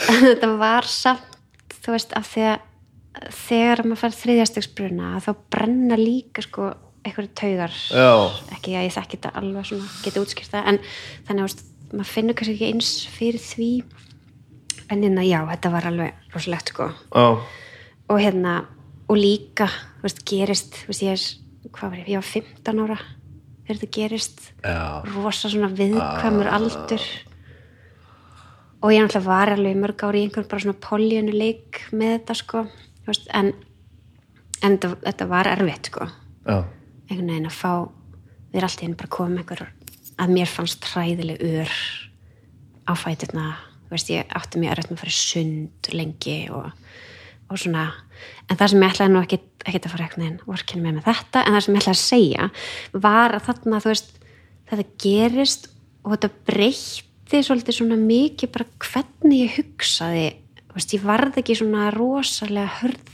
en 0.09 0.23
þetta 0.29 0.51
var 0.59 0.87
samt, 0.89 1.75
þú 1.83 1.95
veist, 1.95 2.15
af 2.17 2.31
því 2.31 2.47
að 2.51 2.63
þegar 3.31 3.83
maður 3.85 4.01
fær 4.01 4.17
þriðjastegsbruna 4.19 5.11
þá 5.23 5.29
brenna 5.53 5.97
líka 5.99 6.43
sko 6.43 6.71
eitthvað 7.05 7.29
taugar. 7.37 7.75
Já, 7.93 8.11
ekki 8.55 8.75
að 8.75 8.87
ég 8.87 8.95
þekki 8.95 9.17
þetta 9.19 9.33
alveg 9.39 9.67
svona 9.69 9.89
geta 10.03 10.23
útskýrt 10.23 10.55
það 10.55 10.69
en 10.71 10.79
þannig 11.27 11.45
að 11.45 11.63
maður 11.93 12.11
finnur 12.11 12.37
kannski 12.37 12.55
ekki 12.55 12.71
eins 12.71 12.93
fyrir 13.13 13.43
því. 13.43 13.69
En 14.85 15.01
hérna 15.01 15.25
já, 15.25 15.39
þetta 15.49 15.71
var 15.73 15.87
alveg 15.89 16.33
rosalegt 16.33 16.71
sko. 16.73 16.89
Já, 17.13 17.25
og 18.05 18.21
hérna 18.21 18.55
og 19.09 19.19
líka, 19.19 19.69
þú 19.99 20.07
veist, 20.07 20.23
gerist 20.29 20.79
þú 20.81 20.89
veist, 20.91 21.05
ég 21.05 21.15
er, 21.15 21.69
hvað 21.69 21.93
var 21.93 22.01
ég, 22.01 22.09
ég 22.13 22.21
var 22.21 22.29
15 22.31 22.83
ára 22.85 22.99
þegar 23.65 23.79
þetta 23.79 23.91
gerist. 23.99 24.43
Já, 24.65 24.81
rosa 25.15 25.53
svona 25.53 25.71
viðkvæmur 25.77 26.51
aldur 26.57 27.07
og 28.85 28.93
ég 28.93 29.01
náttúrulega 29.01 29.25
var 29.25 29.49
alveg 29.49 29.77
mörg 29.81 30.03
ári 30.05 30.19
í 30.21 30.25
einhvern 30.27 30.49
bara 30.49 30.61
svona 30.61 30.77
políunu 30.77 31.33
leik 31.33 31.79
með 31.89 32.11
þetta 32.19 32.35
sko. 32.37 32.59
Veist, 33.07 33.29
en, 33.33 33.47
en 34.61 34.75
þetta, 34.75 34.91
þetta 35.07 35.27
var 35.31 35.49
erfitt 35.49 35.89
sko. 35.89 36.05
Já, 36.45 36.57
einhvern 37.09 37.31
veginn 37.31 37.49
að 37.49 37.57
fá 37.57 37.71
við 38.51 38.59
erum 38.59 38.67
alltaf 38.69 38.85
inn 38.85 38.97
bara 38.99 39.13
komið 39.15 39.41
einhver 39.41 39.63
að 40.21 40.33
mér 40.37 40.51
fannst 40.51 40.85
hræðileg 40.91 41.41
ör 41.49 41.73
á 42.85 42.93
fæturna. 42.93 43.47
Þú 43.87 43.95
veist, 43.95 44.11
ég 44.13 44.37
átti 44.37 44.61
mjög 44.61 44.75
erfitt 44.75 44.91
með 44.91 44.99
að 44.99 45.03
fara 45.03 45.15
sund 45.17 45.89
lengi 45.93 46.37
og, 46.53 46.69
og 47.49 47.61
svona. 47.61 47.87
En 48.45 48.59
það 48.59 48.71
sem 48.71 48.85
ég 48.85 48.93
ætlaði 48.93 49.15
nú 49.15 49.23
ekki, 49.23 49.41
ekki 49.65 49.81
að 49.81 49.95
fara 49.95 50.05
einhvern 50.05 50.25
veginn 50.27 50.45
vorkinn 50.45 50.85
með 50.85 50.99
með 50.99 51.09
þetta, 51.09 51.41
en 51.41 51.57
það 51.57 51.65
sem 51.65 51.75
ég 51.75 51.83
ætlaði 51.83 51.97
að 51.97 52.03
segja 52.03 52.47
var 52.93 53.35
að 53.35 53.49
þarna, 53.49 53.81
þú 53.81 53.91
veist 53.95 54.15
þetta 54.69 54.87
gerist 55.01 55.69
og 56.05 56.13
þetta 56.13 56.31
breytti 56.45 57.14
svolítið 57.31 57.77
svona 57.79 57.99
mikið 57.99 58.51
bara 58.53 58.65
hvernig 58.85 59.39
ég 59.45 59.55
hugsaði 59.59 60.25
veist, 60.75 60.93
ég 60.93 61.05
varð 61.05 61.39
ekki 61.41 61.55
svona 61.55 61.89
rosalega 61.95 62.67
hörð 62.81 63.13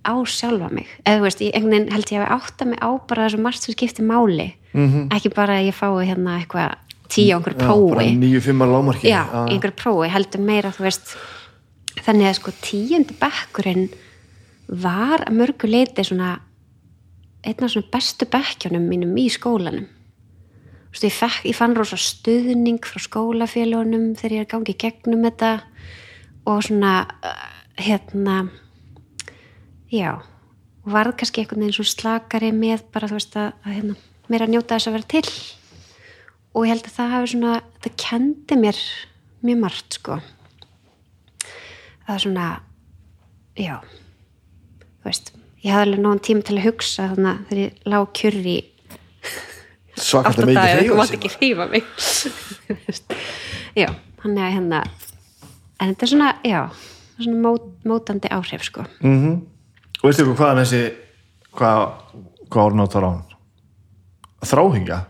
á 0.00 0.14
sjálfa 0.24 0.70
mig. 0.72 0.88
Eða 1.04 1.26
veist, 1.26 1.42
ég 1.44 1.52
held 1.54 2.12
ég 2.14 2.22
að 2.22 2.32
átta 2.38 2.64
mig 2.64 2.80
á 2.80 2.90
bara 3.06 3.26
þessu 3.26 3.42
margt 3.42 3.62
sem 3.62 3.74
skipti 3.74 4.02
máli. 4.02 4.54
-hmm. 4.72 5.08
ekki 5.14 5.32
bara 5.34 5.58
að 5.58 5.68
ég 5.70 5.76
fái 5.76 6.06
hérna 6.06 6.38
eitthvað 6.38 6.76
tíu 7.10 7.34
á 7.34 7.38
einhver 7.38 7.56
prófi. 7.58 8.06
nýju 8.16 8.40
fimmar 8.40 8.68
lámarki 8.70 9.10
já, 9.10 9.24
í 9.48 9.56
einhver 9.56 9.74
prófi, 9.74 10.10
heldur 10.10 10.40
meira 10.40 10.72
veist, 10.78 11.16
þannig 12.04 12.28
að 12.28 12.38
sko 12.38 12.52
tíundi 12.62 13.16
bekkurinn 13.20 13.88
var 14.68 15.26
að 15.26 15.36
mörgu 15.40 15.70
leiti 15.70 16.04
svona 16.06 16.38
einn 17.42 17.64
af 17.64 17.72
svona 17.72 17.90
bestu 17.92 18.28
bekkjunum 18.30 18.86
mínum 18.86 19.16
í 19.18 19.26
skólanum 19.32 19.88
Veist, 20.90 21.04
ég, 21.06 21.14
fekk, 21.14 21.44
ég 21.46 21.54
fann 21.54 21.76
rosa 21.78 21.98
stuðning 22.00 22.82
frá 22.82 22.98
skólafélagunum 23.02 24.10
þegar 24.18 24.34
ég 24.34 24.44
er 24.44 24.50
gangið 24.50 24.80
gegnum 24.82 25.22
þetta 25.28 25.52
og 26.50 26.64
svona 26.66 26.94
uh, 27.06 27.44
hérna 27.78 28.40
já 29.90 30.16
og 30.80 30.90
varð 30.94 31.18
kannski 31.20 31.42
einhvern 31.42 31.62
veginn 31.62 31.76
svo 31.76 31.86
slakari 31.86 32.50
með 32.56 32.84
bara 32.94 33.08
þú 33.10 33.18
veist 33.18 33.38
að, 33.38 33.52
að 33.62 33.76
hérna, 33.76 33.96
mér 34.32 34.44
að 34.46 34.52
njóta 34.54 34.76
þess 34.76 34.90
að 34.90 34.96
vera 34.96 35.10
til. 35.14 35.24
Og 36.50 36.66
ég 36.66 36.72
held 36.72 36.88
að 36.88 36.96
það 36.96 37.14
hafi 37.14 37.32
svona 37.34 37.54
það 37.84 37.96
kendi 38.04 38.58
mér 38.58 38.82
mjög 39.46 39.60
margt 39.60 39.98
sko. 40.00 40.18
Það 42.06 42.14
er 42.16 42.24
svona 42.24 42.48
já 43.60 43.74
þú 45.00 45.08
veist, 45.08 45.32
ég 45.62 45.74
hafði 45.74 45.86
alveg 45.86 46.02
náðan 46.04 46.24
tíma 46.26 46.46
til 46.46 46.56
að 46.58 46.66
hugsa 46.66 47.08
þannig 47.12 47.30
að 47.30 47.44
þegar 47.50 47.62
ég 47.62 47.90
lág 47.94 48.10
kjurri 48.20 48.56
svakast 50.04 50.42
að 50.42 50.50
mikið 50.50 50.74
hreyfa 50.78 51.06
sig 51.06 51.18
ekki 51.18 51.32
hreyfa 51.36 51.68
mig. 51.70 51.86
Já, 53.80 53.88
hann 54.24 54.38
er 54.38 54.54
hérna 54.56 54.82
en 55.80 55.92
þetta 55.92 56.04
er 56.06 56.10
svona, 56.10 56.30
já 56.44 56.60
svona 57.20 57.38
mót, 57.44 57.70
mótandi 57.88 58.30
áhrif 58.32 58.66
sko. 58.66 58.84
Mm 59.04 59.40
og 60.00 60.08
veistu 60.08 60.24
ykkur 60.24 60.38
hvaðan 60.38 60.62
þessi 60.62 60.78
hvað, 61.52 61.80
hvað 62.48 62.68
orðin 62.70 62.84
áttar 62.86 63.04
á 63.04 63.10
hann? 63.10 63.24
Þráhingja 64.48 65.00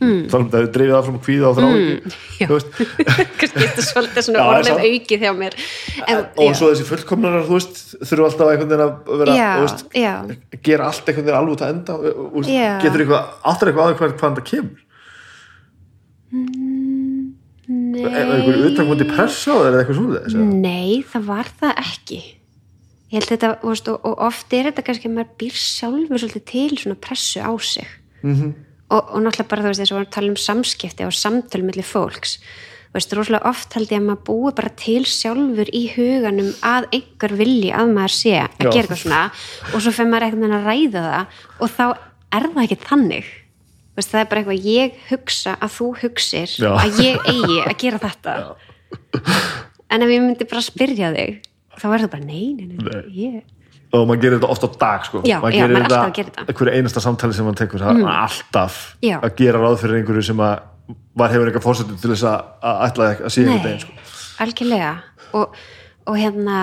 mm. 0.00 0.22
þannig 0.30 0.46
að 0.46 0.52
það 0.52 0.60
hefur 0.60 0.72
dreifið 0.76 0.96
áfram 0.98 1.18
kvíða 1.26 1.48
og 1.50 1.56
þrá 1.56 1.66
ekki 1.72 1.94
já. 2.40 2.46
þú 2.46 2.56
veist 2.56 2.70
kannski 3.40 3.62
þetta 3.62 3.82
er 3.82 3.86
svolítið 3.90 4.26
svona 4.26 4.38
Já, 4.38 4.46
það 4.46 4.68
samt. 4.68 4.86
aukið 4.86 5.24
hjá 5.26 5.32
mér 5.40 5.58
en, 6.06 6.22
og 6.44 6.56
svo 6.58 6.70
þessi 6.72 6.88
fullkomnarar, 6.90 7.46
þú 7.46 7.54
veist 7.58 7.82
þurfa 8.02 8.28
alltaf 8.30 8.52
einhvern 8.52 8.72
veginn 8.72 8.86
að 8.86 9.20
vera 9.22 9.36
já, 9.38 9.50
veist, 9.62 9.84
já, 9.96 10.14
gera 10.68 10.90
allt 10.90 11.10
einhvern 11.12 11.28
veginn 11.28 11.40
alveg 11.40 11.62
að 11.62 11.74
enda 11.74 11.96
og, 11.96 12.50
Já. 12.50 12.72
getur 12.84 13.04
eitthvað, 13.04 13.30
áttur 13.52 13.72
eitthvað 13.72 13.84
aðeins 13.86 14.00
hvað, 14.02 14.16
hvað 14.20 14.40
það 14.40 14.48
kemur 14.52 14.82
einhver 17.66 18.60
nei 18.60 18.70
utankondi 18.70 19.06
pressa 19.10 19.54
á 19.54 19.58
þér 19.58 19.70
eða 19.72 19.80
eitthvað 19.82 20.00
svona 20.00 20.24
þess 20.26 20.34
nei, 20.66 20.90
það 21.10 21.30
var 21.30 21.50
það 21.62 21.80
ekki 21.82 22.20
ég 23.06 23.16
held 23.16 23.30
þetta, 23.30 23.50
veist, 23.62 23.88
og, 23.90 24.06
og 24.06 24.22
oft 24.28 24.54
er 24.54 24.68
þetta 24.68 24.84
kannski 24.86 25.08
að 25.10 25.16
maður 25.16 25.32
býr 25.40 25.58
sjálfur 25.62 26.20
svolítið 26.22 26.44
til 26.52 26.70
svona 26.82 26.98
pressu 27.06 27.42
á 27.42 27.52
sig 27.62 27.88
Mhm. 28.26 28.54
Og, 28.90 29.02
og 29.02 29.20
náttúrulega 29.24 29.50
bara 29.50 29.64
þú 29.66 29.72
veist 29.72 29.82
þess 29.82 29.94
að 29.94 30.00
við 30.02 30.14
tala 30.16 30.32
um 30.32 30.40
samskipti 30.40 31.06
og 31.06 31.14
samtöl 31.16 31.62
millir 31.66 31.86
fólks 31.86 32.36
þú 32.40 32.98
veist, 32.98 33.14
rosalega 33.18 33.50
oft 33.50 33.74
held 33.76 33.90
ég 33.92 34.00
að 34.00 34.06
maður 34.08 34.22
búi 34.28 34.52
bara 34.56 34.72
til 34.80 35.02
sjálfur 35.10 35.72
í 35.74 35.82
huganum 35.96 36.52
að 36.64 36.86
einhver 36.96 37.34
vilji 37.40 37.72
að 37.76 37.90
maður 37.96 38.14
sé 38.16 38.36
að 38.40 38.54
Já. 38.62 38.70
gera 38.70 38.84
eitthvað 38.84 39.02
svona 39.02 39.24
og 39.72 39.82
svo 39.82 39.92
fyrir 39.96 40.12
maður 40.12 40.36
veginn 40.38 40.56
að 40.56 40.70
ræða 40.70 41.02
það 41.08 41.42
og 41.58 41.74
þá 41.74 41.84
er 42.36 42.48
það 42.54 42.62
ekki 42.68 42.80
þannig 42.86 43.34
Þú 43.96 44.02
veist, 44.02 44.10
það 44.12 44.20
er 44.20 44.26
bara 44.28 44.40
eitthvað 44.42 44.66
ég 44.68 44.96
hugsa 45.08 45.52
að 45.56 45.70
þú 45.72 45.86
hugsir 46.02 46.50
Já. 46.60 46.70
að 46.76 46.98
ég 47.00 47.28
eigi 47.32 47.60
að 47.64 47.76
gera 47.80 48.00
þetta 48.02 48.34
en 49.88 50.04
ef 50.04 50.12
ég 50.12 50.20
myndi 50.24 50.48
bara 50.50 50.64
spyrja 50.64 51.12
þig 51.14 51.38
þá 51.76 51.86
verður 51.88 52.04
það 52.06 52.12
bara 52.12 52.26
nei, 52.28 52.46
nei, 52.56 52.66
nei, 52.68 52.76
Nei. 52.84 53.04
ég 53.16 53.55
og 54.00 54.08
maður 54.10 54.22
gerir 54.24 54.38
þetta 54.38 54.52
oft 54.54 54.66
á 54.66 54.68
dag 54.80 55.04
sko. 55.08 55.22
Já, 55.26 55.36
maður 55.42 55.56
já, 55.56 55.60
gerir 55.62 55.76
maður 55.76 55.86
þetta 55.86 56.22
þetta. 56.22 56.40
Mm. 56.42 56.48
einhverju 56.52 56.78
einasta 56.78 57.02
samtali 57.04 57.36
sem 57.36 57.46
maður 57.48 57.60
tekur 57.62 57.84
það 57.84 58.00
er 58.00 58.08
alltaf 58.12 58.80
Já. 59.04 59.16
að 59.20 59.36
gera 59.40 59.62
ráð 59.62 59.78
fyrir 59.82 60.00
einhverju 60.00 60.26
sem 60.30 60.42
að 60.46 60.96
var 61.16 61.32
hefur 61.32 61.50
eitthvað 61.50 61.64
fórsetum 61.66 62.00
til 62.00 62.12
þess 62.12 62.26
að, 62.28 62.50
að 62.62 62.82
ætla 62.86 63.06
að 63.06 63.14
einhvern 63.14 63.48
Nei, 63.50 63.62
veginn 63.64 63.84
sko. 63.84 63.94
algjörlega 64.44 64.90
og, 65.38 65.56
og 66.06 66.18
hérna 66.20 66.58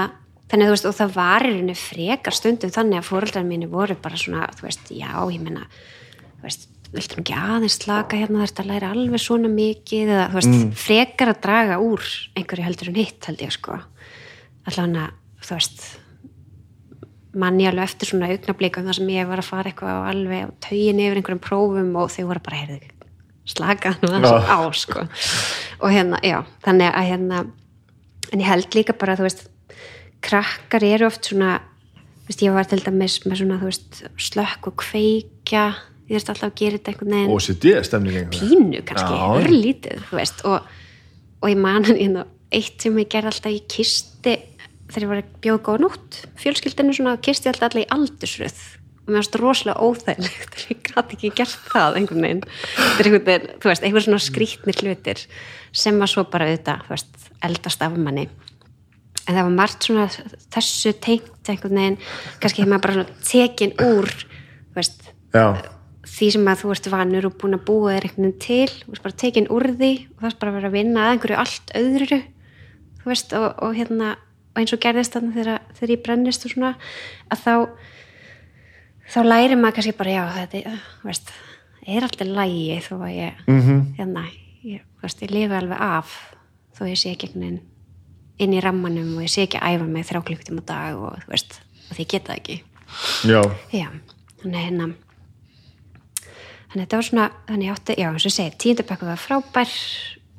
þannig 0.52 0.68
að 0.68 0.70
þú 0.70 0.76
veist, 0.76 0.88
og 0.90 0.96
það 1.00 1.16
var 1.18 1.46
í 1.48 1.50
rauninni 1.50 1.76
frekar 1.80 2.38
stundum 2.38 2.74
þannig 2.74 3.00
að 3.00 3.10
fóreldrar 3.10 3.48
mínu 3.48 3.72
voru 3.72 3.98
bara 4.04 4.20
svona, 4.22 4.46
þú 4.54 4.68
veist, 4.68 4.94
já, 4.94 5.10
ég 5.34 5.42
menna 5.42 5.66
þú 5.66 6.46
veist, 6.46 6.68
viltu 6.94 7.18
nú 7.18 7.24
ekki 7.24 7.38
aðeins 7.40 7.80
slaka 7.80 8.20
hérna 8.22 8.44
þarfst 8.44 8.62
að 8.62 8.70
læra 8.70 8.92
alveg 8.94 9.24
svona 9.24 9.50
mikið 9.50 10.14
eða, 10.14 10.28
þú 10.30 10.40
veist, 10.40 10.78
frekar 10.84 11.34
að 11.34 11.42
draga 11.48 11.80
úr 11.82 12.06
einhverju 12.38 12.68
heldur 12.68 12.94
en 12.94 13.02
hitt, 13.02 13.20
held 13.26 13.42
ég, 13.42 13.56
sko 13.58 13.80
allavega, 14.70 15.10
þú 15.42 15.58
veist 15.58 15.88
manni 17.34 17.66
alveg 17.68 17.88
eftir 17.88 18.10
svona 18.10 18.30
augnablíkum 18.32 18.86
þar 18.88 19.00
sem 19.00 19.10
ég 19.14 19.30
var 19.30 19.42
að 19.42 19.50
fara 19.50 19.72
eitthvað 19.72 20.00
og 20.00 20.10
alveg 20.12 20.46
á 20.46 20.50
taugin 20.68 21.02
yfir 21.02 21.20
einhverjum 21.20 21.44
prófum 21.44 21.92
og 21.98 22.12
þau 22.14 22.28
voru 22.30 22.44
bara, 22.46 22.60
heyrðu, 22.62 22.92
slaka 23.50 23.96
á, 23.98 24.60
sko. 24.78 25.06
Og 25.82 25.94
hérna, 25.94 26.20
já, 26.26 26.44
þannig 26.66 26.94
að 26.94 27.10
hérna 27.10 27.44
en 28.34 28.42
ég 28.42 28.50
held 28.50 28.78
líka 28.78 28.96
bara, 28.98 29.18
þú 29.18 29.28
veist 29.28 29.48
krakkar 30.24 30.86
eru 30.88 31.10
oft 31.10 31.32
svona 31.32 31.58
þú 32.24 32.30
veist, 32.30 32.46
ég 32.46 32.56
var 32.56 32.70
til 32.70 32.84
dæmis 32.84 33.18
með 33.26 33.42
svona, 33.42 33.60
þú 33.62 33.72
veist 33.72 34.04
slökk 34.30 34.70
og 34.70 34.78
kveikja 34.84 35.66
ég 36.08 36.16
veist 36.16 36.32
alltaf 36.32 36.52
að 36.52 36.56
gera 36.60 36.78
þetta 36.78 36.94
einhvern 36.94 37.14
veginn. 37.18 37.34
OCD 37.34 37.68
stemning 37.88 38.18
einhver 38.22 38.38
pínu 38.38 38.86
kannski, 38.88 39.20
örlítið 39.42 40.08
þú 40.10 40.20
veist, 40.20 40.46
og, 40.48 40.72
og 41.42 41.52
ég 41.52 41.60
man 41.60 41.88
hann 41.88 42.00
hérna, 42.00 42.26
eitt 42.54 42.84
sem 42.84 42.98
ég 43.02 43.10
gerði 43.12 43.34
alltaf 43.34 43.56
í 43.56 43.62
kisti 43.74 44.36
þegar 44.94 45.04
ég 45.04 45.12
var 45.12 45.20
að 45.22 45.34
bjóða 45.44 45.64
góða 45.66 45.84
nótt. 45.84 46.22
Fjölskyldinu 46.40 46.96
svona, 46.96 47.18
kisti 47.24 47.50
alltaf 47.50 47.70
alltaf 47.70 47.84
í 47.84 47.90
aldursröð. 47.96 48.62
Og 49.04 49.10
mér 49.10 49.20
varst 49.20 49.36
rosalega 49.40 49.84
óþægilegt 49.84 50.62
ég 50.70 50.80
gæti 50.88 51.18
ekki 51.18 51.32
gert 51.42 51.68
það 51.74 52.00
einhvern 52.00 52.24
veginn. 52.24 52.46
Þetta 52.78 53.04
er 53.04 53.10
einhvern 53.10 53.28
veginn, 53.28 53.52
þú 53.60 53.72
veist, 53.72 53.84
einhver 53.84 54.06
svona 54.06 54.22
skrýtnir 54.24 54.80
hlutir 54.80 55.24
sem 55.74 56.00
var 56.00 56.12
svo 56.12 56.24
bara 56.30 56.48
auðvitað, 56.48 56.86
þú 56.86 56.94
veist, 56.94 57.30
eldast 57.44 57.84
af 57.84 57.98
manni. 57.98 58.28
En 59.24 59.36
það 59.36 59.42
var 59.42 59.56
margt 59.58 59.88
svona 59.88 60.08
þessu 60.54 60.94
tengt 61.04 61.52
einhvern 61.52 61.80
veginn. 61.82 62.02
Kannski 62.44 62.64
hefur 62.64 62.74
maður 62.76 62.86
bara 62.86 62.98
svona 63.00 63.24
tekin 63.28 63.76
úr 63.84 64.12
þú 64.14 64.78
veist, 64.78 65.10
já, 65.34 65.46
því 66.14 66.30
sem 66.38 66.48
að 66.54 66.62
þú 66.62 66.76
ert 66.76 66.92
vanur 66.94 67.28
og 67.28 67.36
búin 67.42 67.58
að 67.58 67.66
búa 67.68 67.98
þér 67.98 68.08
einhvern 68.08 68.30
veginn 68.30 68.46
til. 68.46 68.78
Þú 68.86 68.94
veist 68.94 69.08
bara 69.08 69.20
tekin 69.26 69.50
úr 69.52 69.68
því 69.74 69.92
og 70.14 70.24
það 70.24 70.30
er 70.30 70.40
bara 70.44 70.54
að 70.54 70.60
vera 70.60 70.72
að 70.72 70.78
vinna 70.78 71.04
að 71.04 71.16
einhverju 71.18 71.42
allt 71.44 71.76
öðru 71.82 72.22
þú 73.04 73.12
veist 73.12 73.36
og, 73.36 73.50
og 73.60 73.76
hérna 73.76 74.16
og 74.54 74.62
eins 74.62 74.74
og 74.76 74.80
gerðist 74.84 75.14
þarna 75.16 75.34
þegar, 75.34 75.60
þegar 75.78 75.94
ég 75.96 76.04
brennist 76.06 76.46
og 76.46 76.52
svona 76.54 76.76
að 77.34 77.44
þá 77.44 77.54
þá 79.14 79.20
læri 79.28 79.56
maður 79.60 79.76
kannski 79.80 79.96
bara 79.98 80.14
já 80.16 80.24
þetta 80.38 80.78
veist, 81.04 81.32
er 81.88 82.06
alltaf 82.08 82.28
lægi 82.28 82.80
þó 82.86 82.94
að 83.02 83.14
ég 83.18 83.42
Mhm. 83.48 83.82
hérna, 83.98 84.24
ég, 84.64 84.82
veist, 85.02 85.22
ég 85.22 85.32
lifi 85.32 85.54
alveg 85.58 85.80
af 85.82 86.14
þó 86.78 86.86
ég 86.88 86.98
sé 86.98 87.12
ekki 87.14 87.34
veginn 87.34 87.60
inn 88.40 88.54
í 88.54 88.62
rammanum 88.64 89.18
og 89.18 89.24
ég 89.26 89.30
sé 89.30 89.44
ekki 89.46 89.60
að 89.60 89.76
æfa 89.78 89.88
mig 89.88 90.06
þrjá 90.08 90.24
klukkutíma 90.26 90.62
á 90.64 90.66
dag 90.66 90.96
og 90.98 91.18
þú 91.26 91.30
veist, 91.30 91.60
og 91.90 91.98
því 91.98 92.08
geta 92.08 92.34
ekki 92.38 92.62
já, 93.26 93.42
Já, 93.74 93.90
þannig 94.42 94.64
hérna 94.70 94.88
þannig 96.72 96.86
þetta 96.88 96.98
var 97.00 97.08
svona 97.10 97.28
þannig 97.48 97.74
átti, 97.74 97.96
já 98.00 98.08
eins 98.10 98.26
og 98.26 98.32
segi, 98.34 98.56
tíundabekku 98.58 99.06
var 99.06 99.22
frábær 99.22 99.74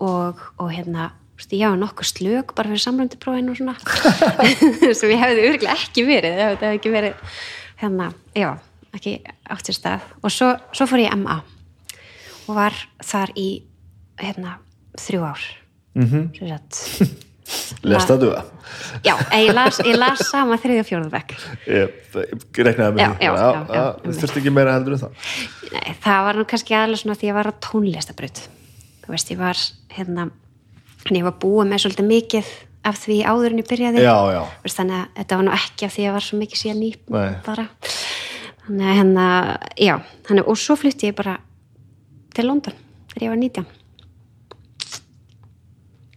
og, 0.01 0.41
og 0.59 0.73
hérna 0.75 1.11
þú 1.35 1.43
veist, 1.43 1.57
ég 1.57 1.67
var 1.67 1.81
nokkuð 1.81 2.11
slök 2.11 2.55
bara 2.55 2.71
fyrir 2.71 2.85
samrönduprófinu 2.85 3.55
og 3.55 3.59
svona. 3.59 3.75
Sem 4.99 5.13
ég 5.13 5.21
hefði 5.23 5.49
örgulega 5.51 5.75
ekki 5.75 6.07
verið 6.07 6.39
þetta 6.39 6.69
hefði 6.69 6.79
ekki 6.79 6.95
verið 6.95 7.37
hérna, 7.83 8.09
já, 8.39 8.49
ekki 8.95 9.19
átt 9.51 9.69
sér 9.69 9.79
stað. 9.81 10.09
Og 10.23 10.35
svo, 10.35 10.55
svo 10.77 10.89
fór 10.91 11.05
ég 11.05 11.19
MA 11.19 11.41
og 12.45 12.57
var 12.59 12.77
þar 13.03 13.35
í 13.41 13.49
hérna, 14.21 14.59
þrjú 15.01 15.27
ár. 15.27 15.47
Mm. 15.95 16.11
-hmm. 16.11 17.15
lest 17.85 18.09
það? 18.09 18.21
Duða 18.25 18.45
Já, 19.05 19.15
ég 19.37 19.53
las, 19.55 19.79
ég 19.85 19.97
las 19.99 20.23
sama 20.31 20.57
þriðja 20.59 21.01
bekk. 21.13 21.35
Ég 21.67 21.91
reiknaði 22.57 22.97
með 22.97 23.17
því. 23.19 23.29
það 23.69 24.19
þurfti 24.21 24.41
ekki 24.41 24.53
meira 24.55 24.75
heldur 24.75 24.97
en 24.97 25.03
það. 25.05 25.13
Nei, 25.75 25.95
það 26.05 26.25
var 26.27 26.39
nú 26.39 26.45
kannski 26.51 26.75
aðlega 26.75 27.03
svona 27.03 27.19
því 27.21 27.29
ég 27.29 27.37
var 27.37 27.51
á 27.51 27.53
tónlistabraut 27.67 28.43
þú 29.05 29.13
veist, 29.13 29.33
ég 29.33 29.41
var 29.41 29.61
hérna, 29.95 30.29
hann 31.05 31.19
ég 31.21 31.27
var 31.27 31.37
búið 31.43 31.71
með 31.71 31.85
svolítið 31.85 32.09
mikið 32.11 32.53
af 32.85 32.99
því 33.01 33.17
áður 33.25 33.55
en 33.55 33.61
ég 33.63 33.69
byrjaði. 33.71 34.05
Já, 34.05 34.17
já, 34.35 34.43
Þú 34.45 34.67
veist, 34.69 34.79
þannig 34.81 34.99
að 34.99 35.07
þetta 35.19 35.39
var 35.39 35.47
nú 35.47 35.53
ekki 35.57 35.87
af 35.87 35.95
því 35.95 36.03
að 36.03 36.07
ég 36.09 36.17
var 36.17 36.25
svo 36.27 36.41
mikið 36.41 36.61
síðan 36.61 36.81
ný 36.83 36.91
Nei. 37.15 37.31
bara. 37.47 37.65
Þannig 38.65 38.89
að 38.89 38.99
hérna, 38.99 39.27
já 39.77 39.95
þannig, 40.29 40.49
og 40.49 40.61
svo 40.61 40.77
flutti 40.81 41.09
ég 41.11 41.17
bara 41.17 41.37
til 42.35 42.47
London 42.49 42.77
þegar 43.13 43.27
ég 43.27 43.33
var 43.35 43.41
19 43.41 43.67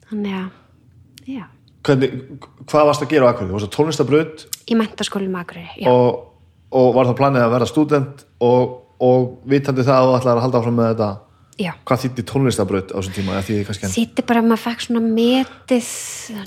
þannig 0.07 0.37
að 0.39 1.35
já, 1.35 1.45
Hvernig, 1.87 2.15
hvað 2.67 2.89
varst 2.89 3.03
að 3.05 3.11
gera 3.13 3.27
á 3.27 3.31
Akureyri? 3.31 3.51
Þú 3.51 3.55
varst 3.57 3.67
að 3.67 3.75
tónlistabraut? 3.75 4.43
Í 4.67 4.75
mentaskólum 4.79 5.37
Akureyri 5.39 5.87
og, 5.91 6.25
og 6.75 6.89
var 6.95 7.09
það 7.11 7.19
planið 7.21 7.45
að 7.45 7.53
vera 7.55 7.69
student 7.69 8.25
og, 8.43 8.75
og 9.03 9.27
vitandi 9.47 9.85
það 9.87 9.99
að 10.01 10.07
þú 10.07 10.17
ætlaði 10.17 10.35
að 10.35 10.45
halda 10.47 10.61
áfram 10.61 10.79
með 10.79 10.91
þetta 10.93 11.09
já. 11.59 11.71
hvað 11.85 12.01
þýtti 12.03 12.23
tónlistabraut 12.29 12.91
á 12.93 12.97
þessum 13.01 13.13
tíma? 13.17 13.39
Þýtti 13.41 14.25
bara 14.27 14.41
að 14.41 14.47
maður 14.51 14.61
fekk 14.67 14.81
svona 14.85 15.01
metið 15.01 15.87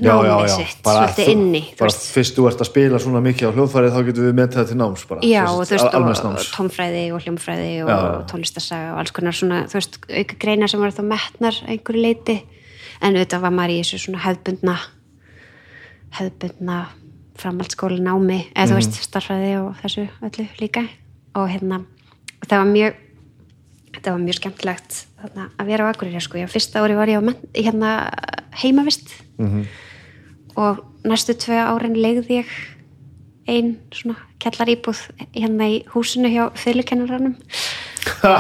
námið 0.01 0.53
sitt, 0.55 0.83
svolítið 0.85 1.25
þú- 1.27 1.33
inni 1.35 1.63
þú 1.73 1.79
bara 1.81 1.91
veist. 1.91 2.07
fyrst 2.15 2.37
þú 2.39 2.47
ert 2.51 2.61
að 2.65 2.69
spila 2.71 2.99
svona 3.03 3.21
mikið 3.25 3.49
á 3.49 3.53
hljóðfærið 3.57 3.91
þá 3.97 4.01
getum 4.11 4.25
við 4.31 4.37
metið 4.41 4.59
það 4.61 4.69
til 4.71 4.79
náms 4.81 5.05
bara, 5.09 5.21
Já, 5.27 5.43
Þú 5.47 5.51
og 5.51 5.67
þú 5.67 5.75
veist, 5.75 6.25
og 6.31 6.47
tónfræði 6.57 7.05
og 7.15 7.21
hljómfræði 7.27 7.73
og 7.83 7.89
Já, 7.91 7.99
tónlistasaga 8.31 8.93
og 8.95 8.99
alls 9.03 9.11
konar 9.13 9.33
svona, 9.33 9.59
þú 9.67 9.75
veist, 9.81 9.99
auka 10.09 10.35
greinar 10.39 10.69
sem 10.71 10.81
var 10.81 10.91
þá 10.95 11.03
metnar 11.05 11.55
einhverju 11.67 12.03
leiti 12.03 12.43
en 13.03 13.15
auðvitað 13.17 13.41
var 13.41 13.51
maður 13.51 13.71
í 13.75 13.81
þessu 13.83 13.99
svona 14.07 14.21
hefðbundna 14.25 14.79
hefðbundna 16.19 16.79
framhaldsskóla 17.41 17.99
námi, 18.03 18.47
eða 18.55 18.67
Mhm. 18.67 18.71
þú 18.71 18.75
veist 18.77 18.97
starfræði 19.07 19.53
og 19.65 19.77
þessu 19.83 20.09
öllu 20.23 20.49
líka. 20.61 20.89
Og 21.35 21.49
hérna, 21.49 21.85
það 22.47 22.59
var 22.59 22.67
mjög 22.67 22.95
þetta 24.01 24.15
var 24.17 24.23
mjög 24.25 24.39
skemmtilegt 24.41 24.99
þarna, 25.21 25.47
að 25.61 25.71
vera 25.71 25.85
á 25.85 25.91
Akureyri, 25.93 26.21
sko, 26.25 26.41
ég 26.41 26.49
fyrsta 26.51 26.81
ári 26.81 26.97
var 26.97 27.13
ég 27.13 27.21
menn, 27.25 27.37
hérna 27.53 27.95
heimavist. 28.63 29.13
Mhm. 29.39 29.67
og 30.57 30.81
næstu 31.07 31.37
tvö 31.39 31.57
árin 31.57 31.95
legði 31.97 32.41
ég 32.41 32.49
ein 33.49 33.79
svona 33.93 34.17
kellar 34.43 34.69
íbúð 34.69 34.99
hérna 35.37 35.69
í 35.71 35.85
húsinu 35.93 36.29
hjá 36.29 36.51
fyrirkennaranum 36.59 37.37
Já, 38.25 38.35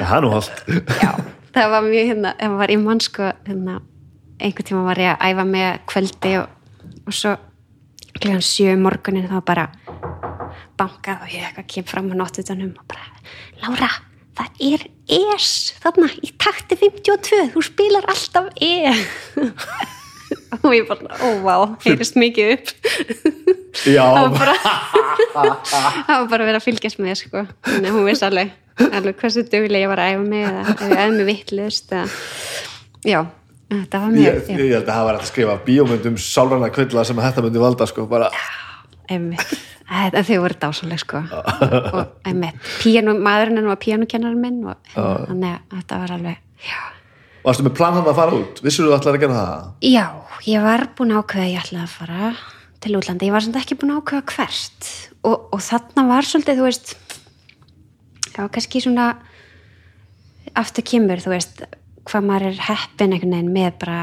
er 0.14 0.20
nú 0.22 0.32
allt 0.36 0.64
já, 1.02 1.12
það 1.56 1.70
var 1.74 1.82
mjög 1.88 2.08
hérna, 2.12 2.34
það 2.38 2.56
var 2.62 2.70
í 2.72 2.78
mann 2.80 3.00
sko 3.00 3.32
hérna, 3.48 3.80
einhvern 4.38 4.68
tíma 4.70 4.86
var 4.86 5.02
ég 5.02 5.12
að 5.16 5.34
æfa 5.34 5.46
með 5.50 5.70
kvöldi 5.90 6.34
og, 6.40 6.48
og 7.06 7.16
svo 7.16 7.36
klíðan 8.20 8.44
sjö 8.44 8.74
um 8.76 8.86
morgunin 8.86 9.28
þá 9.28 9.38
bara 9.44 9.68
bankað 10.80 11.26
og 11.26 11.34
ég 11.36 11.46
eitthvað 11.46 11.68
kem 11.76 11.88
fram 11.92 12.12
á 12.12 12.14
náttutunum 12.24 12.72
og 12.74 12.86
bara, 12.90 13.10
Lára 13.60 13.90
það 14.40 14.62
er 14.70 14.84
es 15.10 15.48
þarna 15.82 16.10
í 16.24 16.32
takti 16.40 16.78
52, 16.78 17.40
þú 17.54 17.64
spilar 17.66 18.06
alltaf 18.10 18.50
e 18.62 18.72
og 20.64 20.72
ég 20.74 20.86
bara, 20.88 21.18
ó 21.20 21.28
vá, 21.44 21.54
heyrist 21.84 22.16
mikið 22.18 22.54
upp. 22.54 22.72
Já, 23.86 24.04
það 24.14 24.22
var 24.22 24.38
bara 24.38 24.54
það 25.34 26.14
var 26.14 26.30
bara 26.30 26.44
að 26.44 26.48
vera 26.50 26.60
að 26.60 26.66
fylgjast 26.66 27.02
með 27.02 27.18
sko. 27.24 27.44
þannig 27.66 27.90
að 27.90 27.98
hún 27.98 28.08
veist 28.08 28.26
alveg, 28.26 28.54
alveg 28.88 29.20
hversu 29.20 29.44
duglega 29.46 29.84
ég 29.84 29.92
var 29.92 30.02
að 30.02 30.14
æfa 30.14 30.24
mig 30.30 30.46
eða 30.46 30.64
ef 30.64 30.82
ég 30.86 30.96
æfa 30.96 31.10
mig 31.16 31.28
vittlust 31.30 31.94
já, 33.06 33.20
þetta 33.70 34.02
var 34.04 34.14
mjög 34.16 34.30
ég, 34.30 34.50
ég 34.50 34.74
held 34.76 34.80
að 34.84 34.94
það 34.94 35.08
var 35.10 35.20
að 35.20 35.28
skrifa 35.30 35.58
bíómyndum 35.66 36.18
sálræna 36.20 36.72
kvilla 36.74 37.06
sem 37.08 37.22
þetta 37.26 37.46
myndi 37.46 37.62
valda 37.62 37.88
sko, 37.90 38.06
bara, 38.10 38.30
einmitt, 39.10 39.54
en 39.90 40.26
þau 40.26 40.38
voru 40.44 40.56
dásaleg 40.62 41.02
sko 41.02 41.20
og 41.24 42.28
einmitt, 42.28 42.58
píanu, 42.82 43.16
maðurinn 43.18 43.58
hennar 43.58 43.74
var 43.74 43.82
píanukennarinn 43.82 44.42
minn 44.42 44.62
og 44.70 44.94
þannig 44.94 45.56
að 45.56 45.76
þetta 45.76 46.00
var 46.04 46.14
alveg 46.16 46.40
já. 46.68 46.80
Varstu 47.40 47.64
með 47.66 47.76
plan 47.78 47.96
hann 47.96 48.08
að 48.08 48.18
fara 48.20 48.36
út? 48.36 48.60
Vissur 48.62 48.86
þú 48.86 48.96
allar 48.96 49.16
að 49.16 49.22
gera 49.24 49.38
það? 49.40 49.68
já, 49.88 50.04
ég 50.46 50.66
var 50.66 50.86
búin 50.98 51.14
að 51.14 51.22
ákveða 51.24 51.46
að 51.46 51.52
ég 51.54 51.64
ætlaði 51.64 51.84
að 51.86 51.94
fara 51.96 52.32
til 52.80 52.96
útlanda, 52.96 53.26
ég 53.26 53.34
var 53.34 53.44
samt 53.44 53.58
ekki 53.60 53.78
búin 53.80 53.94
að 53.94 54.02
ákveða 54.02 54.34
hvert 54.34 54.92
og, 55.26 55.36
og 55.50 55.60
þarna 55.64 56.06
var 56.08 56.28
svolítið, 56.28 56.60
þú 56.60 56.68
veist 56.68 56.94
það 58.30 58.40
var 58.44 58.54
kannski 58.54 58.84
svona 58.84 59.10
aftur 60.60 60.86
kemur, 60.86 61.20
þú 61.22 61.34
veist 61.34 61.62
hvað 62.08 62.26
maður 62.26 62.48
er 62.50 62.64
heppin 62.68 63.14
einhvern 63.14 63.36
veginn 63.36 63.52
með 63.54 63.74
bara 63.82 63.98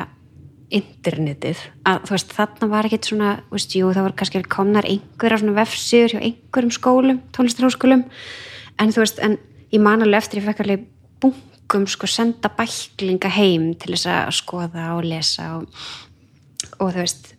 internetið, 0.73 1.61
að 1.87 2.01
þú 2.07 2.13
veist 2.15 2.33
þarna 2.35 2.67
var 2.71 2.87
ekkert 2.87 3.07
svona, 3.07 3.29
veist, 3.53 3.75
jú 3.77 3.91
það 3.95 4.07
var 4.09 4.15
kannski 4.19 4.41
komnar 4.51 4.87
einhverja 4.89 5.39
svona 5.39 5.55
vefsýður 5.61 6.15
hjá 6.15 6.19
einhverjum 6.27 6.73
skólum, 6.75 7.21
tónlistarháskólum 7.35 8.03
en 8.83 8.91
þú 8.91 9.03
veist, 9.03 9.21
en 9.23 9.37
ég 9.71 9.83
man 9.83 10.03
alveg 10.03 10.25
eftir 10.25 10.41
ég 10.41 10.49
fekk 10.49 10.65
alveg 10.65 10.83
bunkum 11.23 11.87
sko 11.87 12.09
senda 12.11 12.51
bæklinga 12.51 13.31
heim 13.37 13.71
til 13.79 13.93
þess 13.95 14.11
að 14.11 14.35
skoða 14.41 14.89
og 14.97 15.07
lesa 15.07 15.53
og, 15.55 15.87
og 16.81 16.91
þú 16.91 16.99
veist 16.99 17.31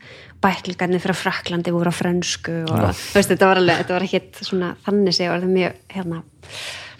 bæklingarnir 0.42 1.02
frá 1.02 1.16
Fraklandi 1.18 1.74
voru 1.74 1.92
á 1.92 1.98
frönsku 1.98 2.62
og 2.64 2.80
Já. 2.80 2.90
þú 2.96 3.20
veist, 3.20 3.32
þetta 3.34 3.52
var 3.52 3.60
alveg, 3.60 3.82
þetta 3.82 3.96
var 3.98 4.08
ekkert 4.08 4.42
svona 4.46 4.72
þannig 4.86 5.16
sé, 5.16 5.28
það 5.28 5.36
var 5.36 5.54
mjög, 5.58 5.78
hérna 5.92 6.24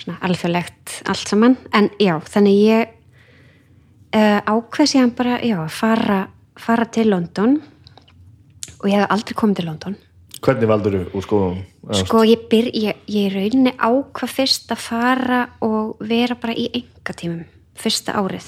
svona 0.03 0.21
alþjóðlegt 0.29 0.97
allt 1.09 1.33
saman 1.33 1.59
en 1.73 1.91
já, 2.03 2.15
þannig 2.29 2.63
ég 2.67 2.95
uh, 4.15 4.41
ákveð 4.47 4.93
síðan 4.93 5.15
bara, 5.17 5.39
já, 5.45 5.59
fara 5.69 6.27
fara 6.59 6.87
til 6.91 7.11
London. 7.11 7.59
Og 8.79 8.87
ég 8.91 9.01
hef 9.01 9.11
aldrei 9.11 9.37
komið 9.39 9.61
til 9.61 9.69
London. 9.71 9.97
Hvernig 10.39 10.71
valdur 10.71 10.95
þú 10.95 11.19
úr 11.19 11.27
skóðum? 11.27 11.63
sko 11.99 12.21
ég 12.27 12.45
byr, 12.51 12.69
ég, 12.77 12.99
ég 13.11 13.33
rauninni 13.33 13.73
ákvað 13.75 14.35
fyrst 14.35 14.71
að 14.75 14.83
fara 14.85 15.41
og 15.65 15.97
vera 16.05 16.37
bara 16.39 16.55
í 16.55 16.69
engatímum 16.69 17.47
fyrsta 17.79 18.15
árið 18.19 18.47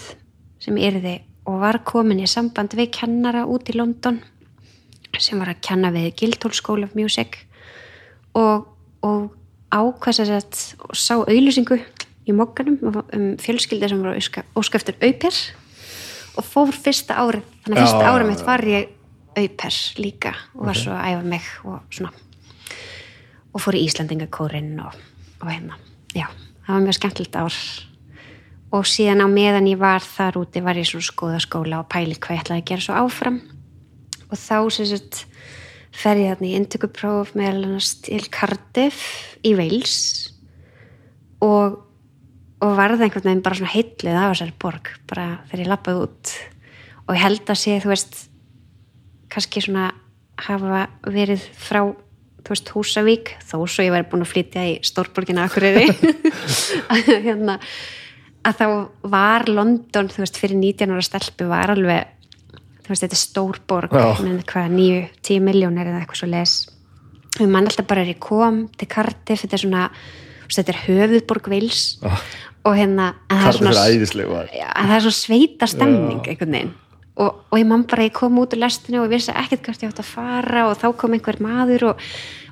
sem 0.60 0.76
erði 0.76 1.16
og 1.48 1.60
var 1.62 1.80
komin 1.88 2.20
í 2.20 2.28
samband 2.28 2.76
við 2.76 2.92
kennara 2.98 3.46
út 3.48 3.70
í 3.72 3.76
London 3.78 4.20
sem 5.18 5.40
var 5.40 5.50
að 5.54 5.62
kenna 5.66 5.90
við 5.94 6.12
Guildhall 6.20 6.54
School 6.54 6.84
of 6.84 6.94
Music. 6.94 7.40
Og, 8.38 8.68
og 9.02 9.32
ákvað 9.72 10.20
sér 10.20 10.36
að 10.36 10.60
sá 10.94 11.16
auðlýsingu 11.16 11.80
í 12.28 12.36
mokkanum 12.36 12.78
um 12.84 13.26
fjölskyldi 13.40 13.90
sem 13.90 14.00
voru 14.02 14.16
óskæftur 14.58 14.98
auper 15.00 15.36
og 16.38 16.46
fór 16.46 16.72
fyrsta 16.74 17.18
árið. 17.20 17.44
Þannig 17.64 17.76
að 17.76 17.84
fyrsta 17.84 18.02
já, 18.04 18.10
árið 18.12 18.30
mitt 18.30 18.44
var 18.46 18.64
ég 18.68 18.90
auper 19.36 19.78
líka 20.00 20.34
og 20.56 20.66
var 20.68 20.78
svo 20.78 20.96
að 20.96 21.06
æfa 21.10 21.28
mig 21.34 21.52
og 21.64 21.94
svona. 21.94 22.12
Og 23.50 23.62
fór 23.62 23.78
í 23.78 23.84
Íslandingakórin 23.86 24.74
og, 24.84 24.98
og 25.40 25.48
hérna, 25.50 25.78
já, 26.14 26.28
það 26.66 26.74
var 26.74 26.84
mjög 26.86 26.98
skemmtilegt 27.00 27.40
ár. 27.40 27.62
Og 28.70 28.86
síðan 28.86 29.24
á 29.24 29.28
meðan 29.30 29.66
ég 29.66 29.80
var 29.80 30.04
þar 30.04 30.38
úti 30.44 30.62
var 30.62 30.78
ég 30.78 30.86
svona 30.86 31.06
skoða 31.08 31.40
skóla 31.42 31.80
og 31.82 31.88
pæli 31.90 32.14
hvað 32.14 32.36
ég 32.36 32.44
ætlaði 32.44 32.62
að 32.62 32.68
gera 32.70 32.86
svo 32.86 33.00
áfram. 33.00 33.40
Og 34.30 34.38
þá 34.38 34.56
sem 34.70 34.86
sagt 34.92 35.24
fer 35.90 36.20
ég 36.20 36.30
þarna 36.30 36.46
í 36.46 36.56
intökupróf 36.58 37.32
meðal 37.34 37.64
annars 37.64 37.96
til 38.06 38.22
Cardiff 38.30 39.00
í 39.42 39.56
Wales. 39.58 39.96
Og, 41.42 41.80
og 42.60 42.76
varði 42.76 43.06
einhvern 43.06 43.28
veginn 43.28 43.44
bara 43.44 43.58
svona 43.58 43.72
heitluð 43.72 44.18
af 44.20 44.34
þessari 44.34 44.56
borg 44.60 44.92
bara 45.08 45.26
þegar 45.48 45.64
ég 45.64 45.70
lappaði 45.72 46.04
út 46.04 46.34
og 47.06 47.16
ég 47.16 47.24
held 47.24 47.52
að 47.52 47.60
sé, 47.62 47.78
þú 47.80 47.92
veist 47.92 48.20
kannski 49.30 49.64
svona 49.64 49.90
hafa 50.40 50.86
verið 51.06 51.42
frá 51.58 51.82
þú 52.40 52.54
veist, 52.54 52.70
Húsavík, 52.74 53.32
þó 53.44 53.56
svo 53.68 53.84
ég 53.84 53.92
væri 53.94 54.08
búin 54.10 54.24
að 54.24 54.32
flytja 54.32 54.62
í 54.68 54.76
Stórborgina 54.86 55.46
Akureyri 55.46 55.90
hérna 57.26 57.58
að 58.46 58.62
þá 58.62 58.66
var 59.12 59.48
London, 59.50 60.08
þú 60.08 60.24
veist, 60.24 60.40
fyrir 60.40 60.56
19 60.60 60.94
ára 60.94 61.04
stelpu 61.04 61.48
var 61.50 61.74
alveg 61.74 62.16
þú 62.84 62.92
veist, 62.92 63.04
þetta 63.04 63.16
er 63.16 63.22
stór 63.22 63.60
borg 63.68 63.94
Já. 63.94 64.06
með 64.24 64.42
hvað, 64.50 64.72
9-10 64.78 65.44
miljónir 65.44 65.90
eða 65.90 66.02
eitthvað 66.02 66.22
svo 66.22 66.30
les 66.32 66.56
við 67.36 67.52
mann 67.52 67.68
alltaf 67.68 67.88
bara 67.90 68.04
er 68.04 68.14
ég 68.14 68.22
kom 68.22 68.64
til 68.80 68.88
Cardiff, 68.90 69.44
þetta 69.44 69.56
er 69.58 69.64
svona 69.64 69.84
þetta 70.50 70.72
er 70.72 70.80
höfuðborg 70.88 71.52
Vils 71.52 71.84
Já. 72.00 72.16
Og 72.64 72.76
hérna 72.76 73.14
en 73.30 73.40
það 73.40 73.48
er 73.48 73.58
svona-. 73.58 73.74
Já, 74.52 74.68
en 74.74 74.88
það 74.90 74.96
er 74.96 75.04
svo 75.06 75.16
sveita 75.16 75.68
stemning 75.70 76.22
einhvern 76.24 76.56
veginn 76.56 76.72
og, 77.20 77.40
og 77.50 77.58
ég 77.58 77.68
man 77.68 77.84
bara, 77.88 78.06
ég 78.08 78.14
kom 78.16 78.38
út 78.40 78.54
úr 78.54 78.62
lestinu 78.62 79.02
og 79.02 79.08
ég 79.08 79.16
vissi 79.16 79.34
ekkert 79.34 79.66
hvert 79.66 79.84
ég 79.84 79.92
átt 79.92 80.02
að 80.02 80.10
fara 80.10 80.66
og 80.70 80.76
þá 80.80 80.86
kom 81.00 81.16
einhver 81.16 81.40
maður 81.42 81.90
og, 81.90 82.02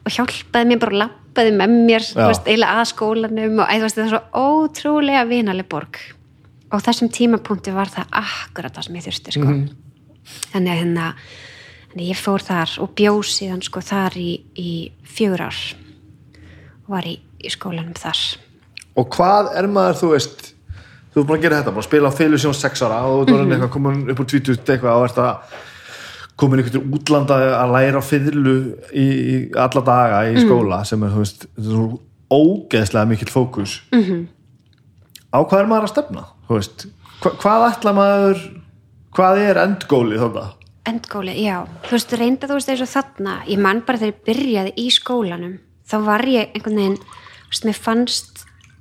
og 0.05 0.15
hjálpaði 0.15 0.71
mér 0.71 0.81
bara 0.83 0.95
og 0.95 1.01
lappaði 1.05 1.55
með 1.57 1.75
mér 1.89 2.05
Já. 2.05 2.23
veist, 2.27 2.49
eiginlega 2.49 2.83
að 2.83 2.89
skólanum 2.93 3.61
og 3.63 3.75
veist, 3.85 3.99
það 3.99 4.07
er 4.07 4.15
svo 4.15 4.23
ótrúlega 4.45 5.27
vinaleg 5.29 5.69
borg 5.71 6.01
og 6.69 6.85
þessum 6.85 7.13
tímapunkti 7.13 7.73
var 7.73 7.93
það 7.93 8.17
akkurat 8.21 8.75
það 8.75 8.89
sem 8.89 8.99
ég 8.99 9.07
þurfti 9.07 9.37
sko. 9.39 9.55
þannig 10.53 10.73
að 10.73 10.83
hérna 10.83 11.07
ég 11.99 12.21
fór 12.21 12.45
þar 12.45 12.75
og 12.85 12.93
bjóð 12.99 13.23
síðan 13.31 13.65
sko 13.65 13.81
þar 13.85 14.19
í, 14.21 14.31
í 14.53 14.73
fjögur 15.09 15.49
ár 15.49 15.63
og 16.85 16.93
var 16.93 17.09
í, 17.09 17.17
í 17.41 17.53
skólanum 17.53 17.97
þar 17.97 18.21
Og 18.99 19.09
hvað 19.15 19.53
er 19.61 19.69
maður, 19.71 19.99
þú 20.01 20.09
veist 20.17 20.45
þú 21.15 21.23
er 21.23 21.27
búin 21.29 21.39
að 21.39 21.43
gera 21.47 21.59
þetta, 21.63 21.73
búin 21.75 21.83
að 21.85 21.89
spila 21.89 22.11
á 22.11 22.19
fylgur 22.19 22.43
sjón 22.43 22.57
6 22.59 22.83
ára 22.87 22.99
og 23.07 23.27
þú 23.29 23.35
er 23.39 23.45
Mhm. 23.45 23.53
eitthvað 23.55 23.73
komin 23.75 24.11
upp 24.11 24.21
úr 24.23 24.27
20 24.27 24.57
eitthvað 24.65 24.97
og 24.99 25.05
ert 25.09 25.19
að 25.19 25.37
komin 26.39 26.61
einhvern 26.61 26.73
til 26.73 26.93
útlanda 26.99 27.37
að 27.63 27.73
læra 27.75 28.01
fyrlu 28.03 28.55
í, 28.93 29.07
í 29.07 29.57
alla 29.57 29.81
daga 29.83 30.19
Mhm. 30.23 30.37
í 30.37 30.45
skóla 30.47 30.85
sem 30.87 31.03
er, 31.03 31.11
þú 31.11 31.19
veist, 31.25 31.47
þetta 31.57 31.67
er 31.67 31.75
svo 31.75 32.01
ógeðslega 32.31 33.09
mikill 33.09 33.33
fókus 33.33 33.81
Mhm. 33.93 34.03
-hmm. 34.03 34.27
á 35.35 35.39
hvað 35.49 35.61
er 35.61 35.67
maður 35.67 35.87
að 35.87 35.93
stefna 35.95 36.25
þú 36.49 36.55
veist, 36.59 36.87
hva, 37.23 37.31
hvað 37.39 37.73
ætla 37.73 37.93
maður 37.95 38.39
hvað 39.15 39.39
er 39.39 39.57
endgólið 39.57 40.19
þarna 40.19 40.53
Endgóli, 40.89 41.35
já. 41.45 41.67
Þú 41.85 41.91
veist, 41.91 42.13
reynda 42.13 42.47
þú 42.49 42.55
veist 42.55 42.69
eins 42.69 42.81
og 42.81 42.89
þarna, 42.89 43.45
ég 43.47 43.59
man 43.59 43.81
bara 43.87 43.99
þegar 43.99 44.15
ég 44.15 44.25
byrjaði 44.25 44.73
í 44.79 44.87
skólanum, 44.91 45.59
þá 45.87 45.97
var 46.05 46.21
ég 46.23 46.49
einhvern 46.55 46.77
veginn, 46.77 46.97
þú 46.97 47.51
veist, 47.51 47.65
mér 47.65 47.75
fannst 47.77 48.38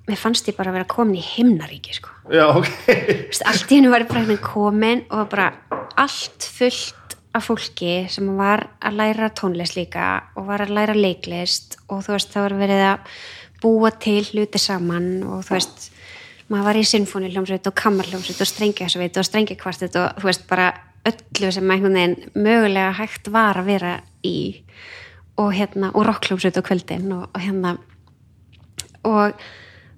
mér 0.07 0.19
fannst 0.19 0.47
ég 0.47 0.55
bara 0.57 0.71
að 0.71 0.79
vera 0.79 0.89
komin 0.91 1.19
í 1.19 1.25
himnaríki 1.25 1.97
sko. 1.97 2.13
já, 2.31 2.45
ok 2.51 2.69
Þú 2.87 3.27
veist, 3.31 3.43
allt 3.51 3.71
í 3.71 3.79
hennu 3.79 3.91
var 3.91 4.05
ég 4.05 4.11
bara 4.11 4.23
veginn 4.27 4.45
komin 4.45 5.03
og 5.11 5.27
bara 5.33 5.49
allt 5.99 6.47
fullt 6.57 7.17
af 7.37 7.49
fólki 7.49 8.07
sem 8.09 8.29
var 8.37 8.65
að 8.81 8.97
læra 9.01 9.29
tónlist 9.35 9.77
líka 9.77 10.07
og 10.35 10.47
var 10.47 10.63
að 10.65 10.73
læra 10.77 10.95
leiklist 10.97 11.77
og 11.89 12.05
þú 12.05 12.15
veist, 12.15 12.33
það 12.33 12.47
var 12.47 12.57
verið 12.63 12.85
að 12.87 13.19
búa 13.61 13.91
til 13.91 14.23
hluti 14.31 14.61
saman 14.61 15.11
og 15.27 15.45
þú 15.45 15.57
veist 15.57 15.89
maður 16.47 16.69
var 16.69 16.79
í 16.79 16.85
sinfóniljómsveit 16.87 17.67
og 17.67 17.75
kammarljómsveit 17.75 18.43
og 18.43 18.49
strengjasveit 18.49 19.19
og 19.19 19.27
strengjakvartet 19.27 19.97
og 19.99 20.21
þú 20.21 20.29
veist 20.29 20.47
bara 20.47 20.71
öllu 21.07 21.51
sem 21.51 21.71
einhvern 21.71 21.97
veginn 21.99 22.17
mögulega 22.35 22.95
hægt 22.97 23.29
var 23.33 23.59
að 23.59 23.71
vera 23.73 23.93
í 24.25 24.63
og 25.37 25.51
hérna, 25.53 25.91
og 25.93 26.07
rockljómsveit 26.07 26.57
á 26.57 26.63
kvöldin 26.65 27.11
og, 27.13 27.27
og 27.35 27.41
hérna 27.43 27.75
og 29.05 29.35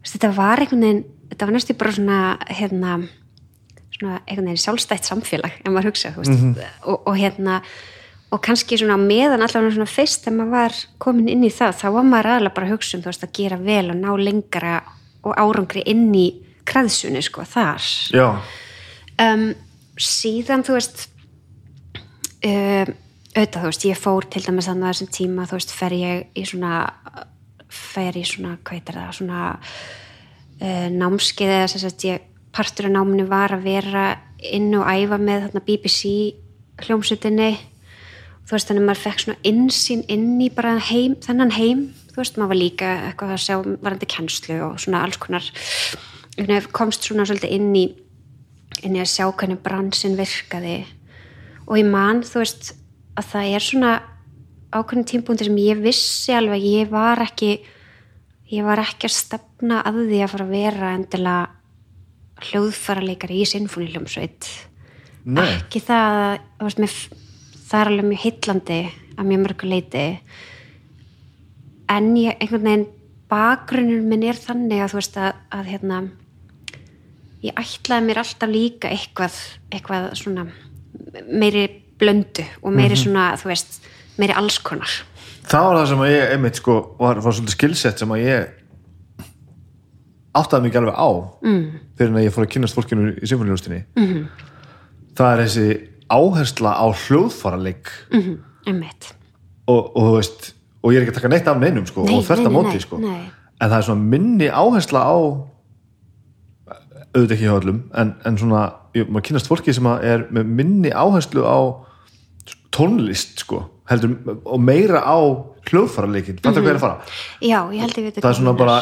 þetta 0.06 0.34
var 0.36 0.64
einhvern 0.64 0.86
veginn 0.86 1.06
þetta 1.30 1.48
var 1.48 1.56
næstu 1.56 1.76
bara 1.78 1.94
svona 1.96 2.20
hérna, 2.50 2.98
svona 3.96 4.20
einhvern 4.26 4.50
veginn 4.50 4.64
sjálfstætt 4.64 5.08
samfélag 5.10 5.60
ef 5.62 5.72
maður 5.72 5.92
hugsa, 5.92 6.14
þú 6.16 6.26
veist. 6.26 6.62
Og, 6.84 7.08
og 7.10 7.18
hérna, 7.20 7.60
og 8.34 8.42
kannski 8.46 8.80
svona 8.80 8.98
meðan 9.02 9.44
allavega 9.46 9.76
svona 9.78 9.90
fyrst 9.90 10.26
þegar 10.26 10.38
maður 10.40 10.56
var 10.56 10.80
komin 11.06 11.30
inn 11.32 11.46
í 11.46 11.54
það, 11.54 11.78
þá 11.82 11.88
var 11.98 12.10
maður 12.10 12.32
aðalega 12.34 12.58
bara 12.58 12.70
að 12.70 12.76
hugsa 12.78 12.98
um 12.98 13.06
þú 13.06 13.12
veist, 13.12 13.28
að 13.28 13.36
gera 13.40 13.60
vel 13.62 13.86
og 13.94 14.00
ná 14.00 14.10
lengra 14.20 14.76
og 15.20 15.36
árangri 15.36 15.84
inn 15.90 16.10
í 16.16 16.28
kreðsunni, 16.70 17.22
sko, 17.26 17.44
þar. 17.50 17.86
Já, 18.14 18.28
um, 19.26 19.48
síðan 20.00 20.66
þú 20.66 20.78
veist 20.78 21.08
um, 22.46 22.94
auðvitað 23.36 23.62
þú 23.62 23.68
veist 23.70 23.86
ég 23.90 24.00
fór 24.00 24.28
til 24.32 24.44
dæmis 24.46 24.70
að 24.72 24.86
þessum 24.88 25.12
tíma 25.14 25.48
þú 25.50 25.60
veist 25.60 25.74
fer 25.76 25.96
ég 25.96 26.40
í 26.40 26.46
svona 26.48 26.80
fer 27.70 28.18
í 28.18 28.26
svona, 28.26 28.58
hvað 28.64 28.80
heitir 28.80 29.00
það 29.00 29.16
svona 29.20 29.42
uh, 29.56 30.88
námskeið 30.96 31.56
eða 31.56 31.72
þess 31.74 31.90
að 31.90 32.08
ég 32.10 32.28
partur 32.56 32.90
af 32.90 32.96
náminu 32.96 33.28
var 33.30 33.54
að 33.54 33.68
vera 33.68 34.06
inn 34.40 34.72
og 34.78 34.88
æfa 34.90 35.20
með 35.22 35.46
þarna 35.46 35.66
BBC 35.68 36.14
hljómsutinni 36.86 37.52
þú 38.50 38.56
veist 38.56 38.70
þannig 38.72 38.82
að 38.82 38.88
maður 38.90 39.04
fekk 39.04 39.22
svona 39.22 39.42
insýn 39.46 40.00
inn 40.10 40.30
í 40.42 40.48
bara 40.50 40.72
heim, 40.82 41.14
þennan 41.22 41.52
heim. 41.54 41.82
Þú 42.10 42.18
veist 42.18 42.38
maður 42.40 42.50
var 42.50 42.58
líka 42.58 42.88
eitthvað 43.06 43.34
að 43.36 43.44
sjá 43.44 43.56
varandi 43.62 44.08
kennslu 44.10 44.56
og 44.66 44.80
svona 44.82 45.02
alls 45.06 45.20
konar. 45.22 45.50
Komst 46.74 47.06
svona 47.06 47.28
svolítið 47.30 47.54
inn 47.60 47.70
í 47.78 47.84
inn 48.88 48.96
í 48.98 49.04
að 49.04 49.12
sjá 49.12 49.28
hvernig 49.28 49.62
bransin 49.62 50.18
virkaði. 50.18 50.80
Og 51.70 51.78
ég 51.78 51.92
man 51.94 52.24
þú 52.26 52.42
veist 52.42 52.72
að 53.20 53.30
það 53.36 53.54
er 53.54 53.66
svona 53.68 53.94
ákveðin 54.70 55.08
tímpúnti 55.10 55.48
sem 55.48 55.58
ég 55.62 55.82
vissi 55.82 56.34
alveg 56.36 56.64
ég 56.64 56.92
var 56.92 57.22
ekki 57.24 57.56
ég 58.50 58.66
var 58.66 58.82
ekki 58.82 59.10
að 59.10 59.18
stefna 59.18 59.82
að 59.86 60.04
því 60.10 60.22
að 60.24 60.32
fara 60.34 60.46
að 60.48 60.54
vera 60.56 60.94
endilega 60.98 62.46
hljóðfara 62.50 63.04
leikari 63.04 63.42
í 63.42 63.50
sinfóniljómsveit 63.50 64.48
ekki 65.44 65.82
það 65.84 66.40
veist, 66.62 66.80
mér, 66.82 66.96
það 67.70 67.82
er 67.82 67.92
alveg 67.92 68.08
mjög 68.10 68.24
heillandi 68.24 68.80
að 69.20 69.30
mjög 69.30 69.44
mörgu 69.44 69.70
leiti 69.70 70.06
en 71.90 72.10
ég 72.18 72.40
einhvern 72.40 72.66
veginn 72.66 72.88
bakgrunnur 73.30 74.08
minn 74.10 74.26
er 74.26 74.40
þannig 74.40 74.82
að 74.82 74.94
þú 74.94 75.00
veist 75.02 75.20
að, 75.22 75.44
að 75.54 75.70
hérna 75.74 76.00
ég 77.46 77.60
ætlaði 77.60 78.08
mér 78.08 78.22
alltaf 78.24 78.52
líka 78.52 78.92
eitthvað, 78.92 79.38
eitthvað 79.72 80.10
svona 80.20 80.48
meiri 81.30 81.68
blöndu 82.00 82.46
og 82.64 82.74
meiri 82.76 82.98
svona 83.00 83.32
þú 83.40 83.52
veist, 83.52 83.80
meiri 84.20 84.36
allskonar 84.38 84.96
það 85.50 85.68
var 85.68 85.80
það 85.80 85.90
sem 85.92 86.06
að 86.06 86.14
ég 86.14 86.34
einmitt 86.36 86.62
sko, 86.62 86.80
var, 87.00 87.22
var 87.24 87.36
svolítið 87.36 87.56
skilsett 87.58 88.02
sem 88.02 88.16
að 88.16 88.26
ég 88.26 88.56
áttaði 90.40 90.68
mikið 90.68 90.82
alveg 90.84 91.00
á 91.00 91.10
mm. 91.46 91.64
fyrir 91.98 92.18
að 92.20 92.26
ég 92.28 92.36
fór 92.36 92.46
að 92.46 92.54
kynast 92.56 92.78
fólkinu 92.78 93.14
í 93.16 93.30
symfóniljóstinni 93.30 93.82
mm. 93.98 94.24
það 95.18 95.34
er 95.34 95.44
þessi 95.46 95.68
áhersla 96.10 96.74
á 96.78 96.86
hljóðfaraleik 97.06 97.92
mm 98.12 98.22
-hmm. 98.22 98.38
einmitt 98.70 99.12
og, 99.70 99.92
og 99.96 100.02
þú 100.08 100.16
veist 100.16 100.54
og 100.80 100.94
ég 100.94 101.00
er 101.00 101.06
ekki 101.06 101.16
að 101.16 101.22
taka 101.22 101.34
neitt 101.34 101.48
af 101.48 101.60
neinum 101.60 101.86
sko, 101.86 102.06
Nei, 102.08 102.16
og 102.16 102.30
nei, 102.30 102.52
móti 102.54 102.80
sko. 102.82 102.98
nei. 102.98 103.30
en 103.60 103.70
það 103.70 103.78
er 103.78 103.88
svona 103.88 104.10
minni 104.14 104.48
áhersla 104.48 105.02
á 105.04 105.18
auðvitað 107.10 107.36
ekki 107.36 107.48
hjá 107.48 107.58
öllum 107.58 107.82
en, 107.98 108.14
en 108.26 108.38
svona, 108.38 108.64
ég, 108.96 109.10
maður 109.10 109.28
kynast 109.30 109.50
fólki 109.50 109.74
sem 109.74 109.86
er 109.86 110.28
með 110.30 110.52
minni 110.60 110.92
áherslu 110.94 111.44
á 111.44 111.58
tónlist 112.74 113.44
sko 113.46 113.66
heldur, 113.90 114.18
og 114.46 114.60
meira 114.62 115.02
á 115.02 115.18
hljóðfaraleikin 115.70 116.38
fattar 116.40 116.62
hvað 116.64 116.72
er 116.72 116.78
að 116.78 116.84
fara? 116.84 117.16
já, 117.42 117.58
ég 117.74 117.82
held 117.84 117.98
ég 117.98 118.06
veit 118.08 118.20
það 118.20 118.30
er 118.30 118.38
svona 118.38 118.54
bara, 118.58 118.76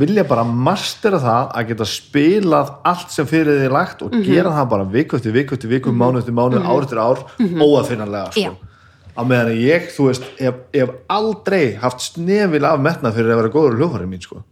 vilja 0.00 0.24
bara 0.30 0.44
mastera 0.68 1.20
það 1.22 1.52
að 1.60 1.68
geta 1.70 1.86
spilað 1.90 2.72
allt 2.90 3.14
sem 3.14 3.28
fyrir 3.30 3.60
því 3.62 3.70
lagt 3.74 4.04
og 4.06 4.16
gera 4.26 4.54
það 4.58 4.68
bara 4.74 4.88
viku 4.96 5.18
eftir 5.18 5.34
viku 5.36 5.56
eftir 5.56 5.72
viku, 5.72 5.94
mánu 5.94 6.22
eftir 6.22 6.36
mánu, 6.36 6.62
ár 6.62 6.86
eftir 6.86 7.02
ár 7.02 7.22
óafinnanlega 7.38 8.34
Já. 8.34 8.50
sko. 8.50 8.70
á 9.14 9.22
meðan 9.22 9.52
að 9.52 9.62
ég, 9.66 9.90
þú 9.94 10.08
veist, 10.10 10.30
ég 10.40 10.62
hef 10.74 10.94
aldrei 11.10 11.76
haft 11.82 12.06
snefil 12.10 12.64
af 12.66 12.80
metnað 12.82 13.18
fyrir 13.18 13.34
að 13.34 13.42
vera 13.42 13.54
góður 13.54 13.78
hljóðfæri 13.80 14.10
mín 14.10 14.24
sko. 14.26 14.42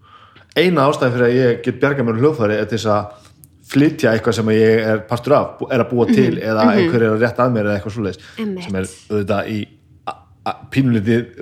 eina 0.54 0.86
ástæði 0.88 1.14
fyrir 1.16 1.28
að 1.28 1.38
ég 1.38 1.64
get 1.66 1.82
bjarga 1.82 2.06
mér 2.06 2.22
hljóðfæri 2.22 2.58
er 2.58 2.70
þess 2.70 2.90
að 2.94 3.26
flytja 3.68 4.12
eitthvað 4.16 4.34
sem 4.38 4.48
ég 4.54 4.86
er 4.92 5.02
partur 5.08 5.34
af, 5.36 5.62
er 5.70 5.82
að 5.84 5.90
búa 5.90 6.06
til 6.08 6.38
eða 6.40 6.68
einhver 6.72 7.02
er 7.02 7.10
að 7.16 7.20
rétta 7.24 7.44
að 7.44 7.52
mér 7.56 7.66
eða 7.68 7.74
eitthvað 7.80 7.96
svoleiðis 7.98 8.64
sem 8.64 8.78
er 8.80 8.86
auðvitað 9.10 9.50
í 9.52 9.58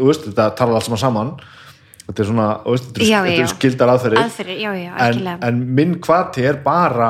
veist, 0.01 0.27
þetta 0.27 0.49
talar 0.59 0.75
allt 0.81 0.85
saman 0.89 0.99
saman. 0.99 1.31
Þetta 2.07 2.23
er 2.23 2.27
svona, 2.29 2.47
þú 2.65 2.73
veist, 2.75 2.85
þetta 2.95 3.07
Já, 3.07 3.19
er, 3.27 3.39
já, 3.41 3.47
skildar 3.51 3.91
aðferðir. 3.93 4.21
Aðferðir, 4.23 4.59
já, 4.63 4.73
en, 5.07 5.31
en 5.49 5.57
minn 5.75 5.97
hvati 6.03 6.45
er 6.47 6.59
bara 6.63 7.09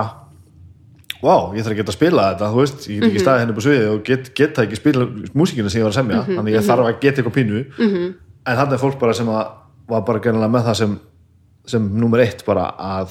wow, 1.25 1.53
ég 1.57 1.65
þarf 1.65 1.73
að 1.75 1.81
geta 1.81 1.93
að 1.93 1.97
spila 1.97 2.25
þetta 2.33 2.49
þú 2.53 2.61
veist, 2.63 2.87
ég 2.87 2.95
get 3.01 3.03
Mhm. 3.03 3.11
ekki 3.11 3.23
staðið 3.25 3.41
henni 3.43 3.53
upp 3.55 3.61
á 3.61 3.65
sviði 3.67 3.87
og 3.93 4.03
get, 4.05 4.31
geta 4.37 4.63
ekki 4.67 4.77
spila 4.79 5.07
músíkina 5.35 5.71
sem 5.73 5.81
ég 5.81 5.87
var 5.87 5.93
að 5.93 5.99
semja. 6.01 6.21
Mhm, 6.23 6.37
þannig 6.39 6.55
ég 6.57 6.67
þarf 6.69 6.87
að 6.87 7.01
geta 7.01 7.23
eitthvað 7.23 7.37
pínu. 7.39 7.65
-hmm. 7.77 8.15
en 8.47 8.57
þannig 8.57 8.73
er 8.73 8.79
fólk 8.85 8.99
bara 9.01 9.13
sem 9.15 9.27
að 9.27 9.47
var 9.89 10.01
bara 10.03 10.19
gernilega 10.21 10.51
með 10.53 10.65
það 10.69 10.75
sem 10.77 10.99
sem 11.67 11.91
nummer 12.01 12.21
eitt 12.21 12.45
bara 12.47 12.73
að 12.79 13.11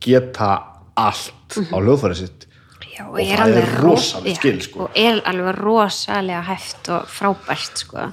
geta 0.00 0.62
allt 1.00 1.58
á 1.72 1.76
hljóðfæri 1.78 2.18
sitt 2.22 2.48
Já, 2.92 3.06
og, 3.06 3.14
Og 3.16 3.20
er 3.22 3.38
það 3.40 3.54
er 3.56 3.70
ro- 3.80 3.94
rosalegt 3.94 4.34
já, 4.34 4.40
skil, 4.40 4.58
sko. 4.66 4.84
og 4.84 4.98
er 5.00 5.22
alveg 5.30 5.58
rosalega 5.62 6.42
hæft 6.44 6.90
og 6.92 7.06
frábært 7.08 7.80
sko. 7.80 8.10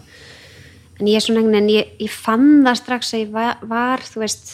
en 0.99 1.07
ég 1.07 1.15
er 1.17 1.25
svona 1.25 1.43
veginn 1.43 1.71
ég, 1.73 1.91
ég 1.99 2.11
fann 2.11 2.63
það 2.63 2.79
strax 2.79 3.13
að 3.13 3.25
ég 3.25 3.33
var, 3.33 3.57
var 3.61 4.05
þú 4.05 4.23
veist, 4.23 4.53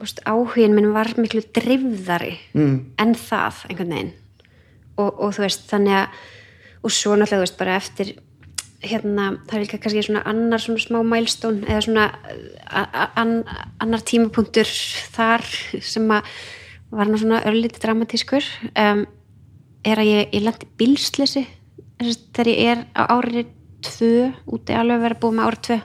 veist 0.00 0.20
áhugin 0.26 0.74
minn 0.74 0.92
var 0.96 1.12
miklu 1.16 1.44
drifðari 1.54 2.34
mm. 2.54 2.76
en 2.98 3.14
það 3.14 3.62
einhvern 3.68 3.94
veginn 3.94 4.12
og, 4.98 5.14
og 5.20 5.34
þú 5.36 5.46
veist 5.46 5.70
þannig 5.70 6.02
að 6.02 6.20
og 6.80 6.92
svo 6.94 7.14
náttúrulega 7.14 7.36
þú 7.36 7.44
veist 7.44 7.58
bara 7.60 7.76
eftir 7.76 8.14
hérna, 8.80 9.34
það 9.44 9.56
er 9.58 9.64
líka 9.66 9.78
kannski 9.82 10.02
svona 10.06 10.22
annar 10.28 10.62
svona 10.62 10.80
smá 10.80 11.02
mælstón 11.04 11.60
eða 11.68 11.82
svona 11.84 12.06
annar 13.84 14.04
tímapunktur 14.08 14.70
þar 15.12 15.44
sem 15.84 16.08
að 16.16 16.30
var 16.90 17.10
nú 17.10 17.18
svona 17.20 17.42
örlítið 17.46 17.82
dramatískur. 17.84 18.46
Um, 18.74 19.06
er 19.86 20.02
að 20.02 20.10
ég, 20.10 20.34
ég 20.34 20.44
lendi 20.44 20.68
bílslisi 20.80 21.46
þegar 22.00 22.48
ég 22.50 22.70
er 22.72 22.84
á 22.96 23.02
árið 23.12 23.50
tvö, 23.84 24.30
úti 24.48 24.76
alveg 24.76 24.98
að 24.98 25.04
vera 25.06 25.20
búið 25.20 25.36
með 25.36 25.48
árið 25.48 25.62
tvö. 25.68 25.78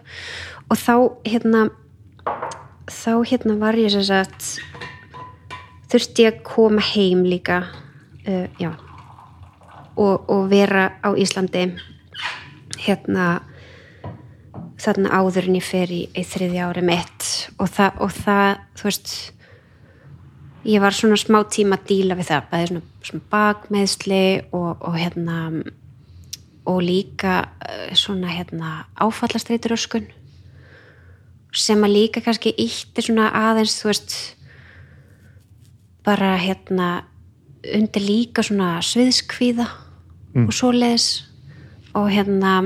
Og 0.65 0.79
þá 0.81 0.95
hérna 1.27 1.65
þá 2.91 3.13
hérna 3.25 3.57
var 3.61 3.77
ég 3.79 3.93
sem 3.93 4.05
sagt 4.05 4.49
þurfti 5.91 6.27
að 6.29 6.41
koma 6.45 6.83
heim 6.93 7.23
líka 7.27 7.63
uh, 7.65 8.47
já 8.59 8.71
og, 9.95 10.29
og 10.29 10.47
vera 10.51 10.89
á 10.99 11.15
Íslandi 11.15 11.69
hérna 12.85 13.27
þarna 14.81 15.13
áður 15.15 15.49
en 15.49 15.57
ég 15.57 15.65
fer 15.65 15.91
í 15.93 16.03
þriðja 16.13 16.67
ári 16.69 16.83
mitt. 16.85 17.29
Og 17.57 17.69
það, 17.71 18.01
og 18.03 18.11
það 18.13 18.49
þú 18.75 18.89
veist 18.89 19.13
ég 20.65 20.81
var 20.81 20.95
svona 20.95 21.17
smá 21.19 21.41
tíma 21.49 21.79
að 21.79 21.87
díla 21.91 22.17
við 22.17 22.29
það 22.31 22.51
bæði 22.51 22.69
svona, 22.71 22.83
svona 23.09 23.25
bakmeðsli 23.31 24.25
og, 24.51 24.71
og 24.81 24.99
hérna 24.99 25.39
og 26.65 26.79
líka 26.81 27.39
eh, 27.61 27.91
svona 27.93 28.31
hérna 28.33 28.85
áfallastreitur 28.97 29.75
öskun 29.77 30.07
sem 31.55 31.83
að 31.85 31.93
líka 31.95 32.23
kannski 32.25 32.51
ítti 32.51 33.05
svona 33.05 33.29
aðeins 33.31 33.77
þú 33.79 33.91
veist 33.91 34.15
bara 36.05 36.35
hérna 36.37 36.89
undir 37.73 38.03
líka 38.03 38.43
svona 38.45 38.77
sviðskvíða 38.85 39.67
og 40.43 40.53
svoleiðis. 40.53 41.25
Og 41.95 42.09
hérna 42.11 42.57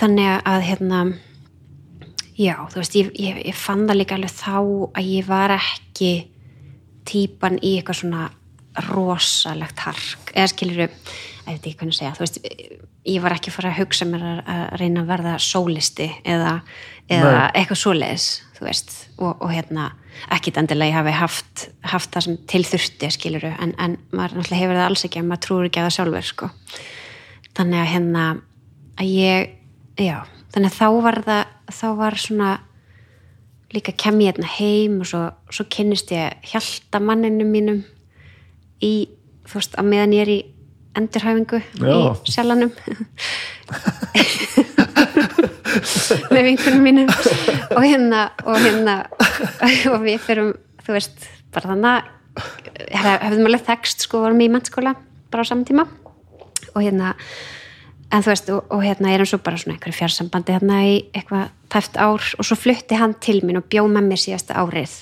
þannig 0.00 0.42
að 0.48 0.64
hérna 0.66 1.00
já, 2.34 2.56
þú 2.72 2.80
veist, 2.80 2.96
ég, 2.98 3.12
ég, 3.14 3.40
ég 3.46 3.56
fann 3.56 3.86
það 3.86 4.00
líka 4.00 4.18
alveg 4.18 4.34
þá 4.34 4.56
að 4.98 5.10
ég 5.12 5.28
var 5.28 5.54
ekki 5.54 6.12
típan 7.08 7.58
í 7.60 7.76
eitthvað 7.78 8.02
svona 8.02 8.28
rosalegt 8.88 9.82
hark. 9.84 10.32
Eða 10.32 10.48
skilur 10.52 10.84
ég 10.86 10.94
veit 11.46 11.66
ekki 11.66 11.78
hvernig 11.80 11.94
að 11.94 11.98
segja 11.98 12.12
þú 12.16 12.22
veist, 12.24 12.38
ég 13.08 13.24
var 13.24 13.34
ekki 13.34 13.50
að 13.50 13.56
fara 13.56 13.72
að 13.72 13.80
hugsa 13.80 14.06
mér 14.08 14.24
að, 14.28 14.40
að 14.54 14.62
reyna 14.80 15.02
að 15.02 15.10
verða 15.10 15.34
sólisti 15.42 16.08
eða, 16.22 16.52
eða 17.10 17.42
eitthvað 17.50 17.80
svoleiðis 17.82 18.28
þú 18.56 18.66
veist, 18.68 18.94
og, 19.18 19.32
og 19.34 19.52
hérna 19.52 19.88
ekkit 20.36 20.60
endilega 20.60 20.92
ég 20.92 20.98
hafi 21.00 21.14
haft, 21.18 21.64
haft 21.92 22.12
það 22.14 22.26
sem 22.26 22.38
til 22.52 22.62
þurfti 22.68 23.10
skilur 23.16 23.48
en, 23.50 23.74
en 23.74 23.96
maður 24.12 24.38
náttúrulega 24.38 24.60
hefur 24.62 24.78
það 24.78 24.88
alls 24.88 25.06
ekki 25.08 25.22
en 25.22 25.30
maður 25.30 25.44
trúur 25.46 25.68
ekki 25.68 25.82
að 25.82 25.88
það 25.88 25.96
sjálfur 25.96 26.28
sko. 26.28 26.50
þannig 27.58 27.82
að 27.82 27.90
hérna 27.92 28.26
að 29.02 29.14
ég, 29.16 29.54
já 29.98 30.16
þannig 30.54 30.68
að 30.68 30.78
þá 30.78 30.86
var 31.08 31.20
það, 31.26 31.56
þá 31.80 31.86
var 31.98 32.20
svona 32.20 32.52
líka 33.74 33.92
kem 33.96 34.20
ég 34.20 34.32
hérna 34.32 34.48
heim 34.58 35.00
og 35.02 35.08
svo, 35.08 35.22
svo 35.50 35.66
kynnist 35.72 36.12
ég 36.14 36.50
hjálta 36.52 37.00
manninu 37.02 37.46
mínum 37.48 37.82
í, 38.82 39.08
þú 39.48 39.60
veist, 39.60 39.78
að 39.78 39.88
meðan 39.92 40.16
ég 40.16 40.24
er 40.26 40.32
í 40.32 40.40
endurhæfingu 40.98 41.62
Já. 41.80 41.96
í 42.12 42.34
sjalanum 42.34 42.72
með 46.32 46.42
vinkunum 46.50 46.82
mínum. 46.84 47.08
Og 47.72 47.84
hérna 47.84 48.26
og 48.44 48.58
hérna 48.60 48.96
og 49.92 50.04
við 50.04 50.20
fyrum, 50.26 50.52
þú 50.84 50.96
veist 50.96 51.26
bara 51.52 51.72
þannig 51.72 52.10
hefðum 52.92 53.48
alveg 53.48 53.66
þekst 53.68 54.06
sko, 54.06 54.22
vorum 54.24 54.44
í 54.44 54.50
mennskóla 54.52 54.94
bara 55.32 55.44
á 55.44 55.48
saman 55.48 55.66
tíma. 55.68 55.86
Og 56.72 56.80
hérna 56.84 57.14
en 58.12 58.24
þú 58.24 58.32
veist, 58.32 58.52
og, 58.52 58.68
og 58.72 58.84
hérna 58.84 59.14
erum 59.14 59.28
svo 59.28 59.40
bara 59.44 59.60
svona 59.60 59.76
einhverju 59.76 59.96
fjarsambandi 59.96 60.56
hérna 60.56 60.82
í 60.88 60.96
eitthvað 61.12 61.50
tæft 61.72 61.96
ár 61.96 62.20
og 62.20 62.44
svo 62.44 62.58
flutti 62.58 62.98
hann 63.00 63.16
til 63.22 63.40
mín 63.46 63.60
og 63.60 63.68
bjó 63.72 63.86
með 63.88 64.10
mér 64.10 64.20
síðasta 64.20 64.58
árið. 64.60 64.94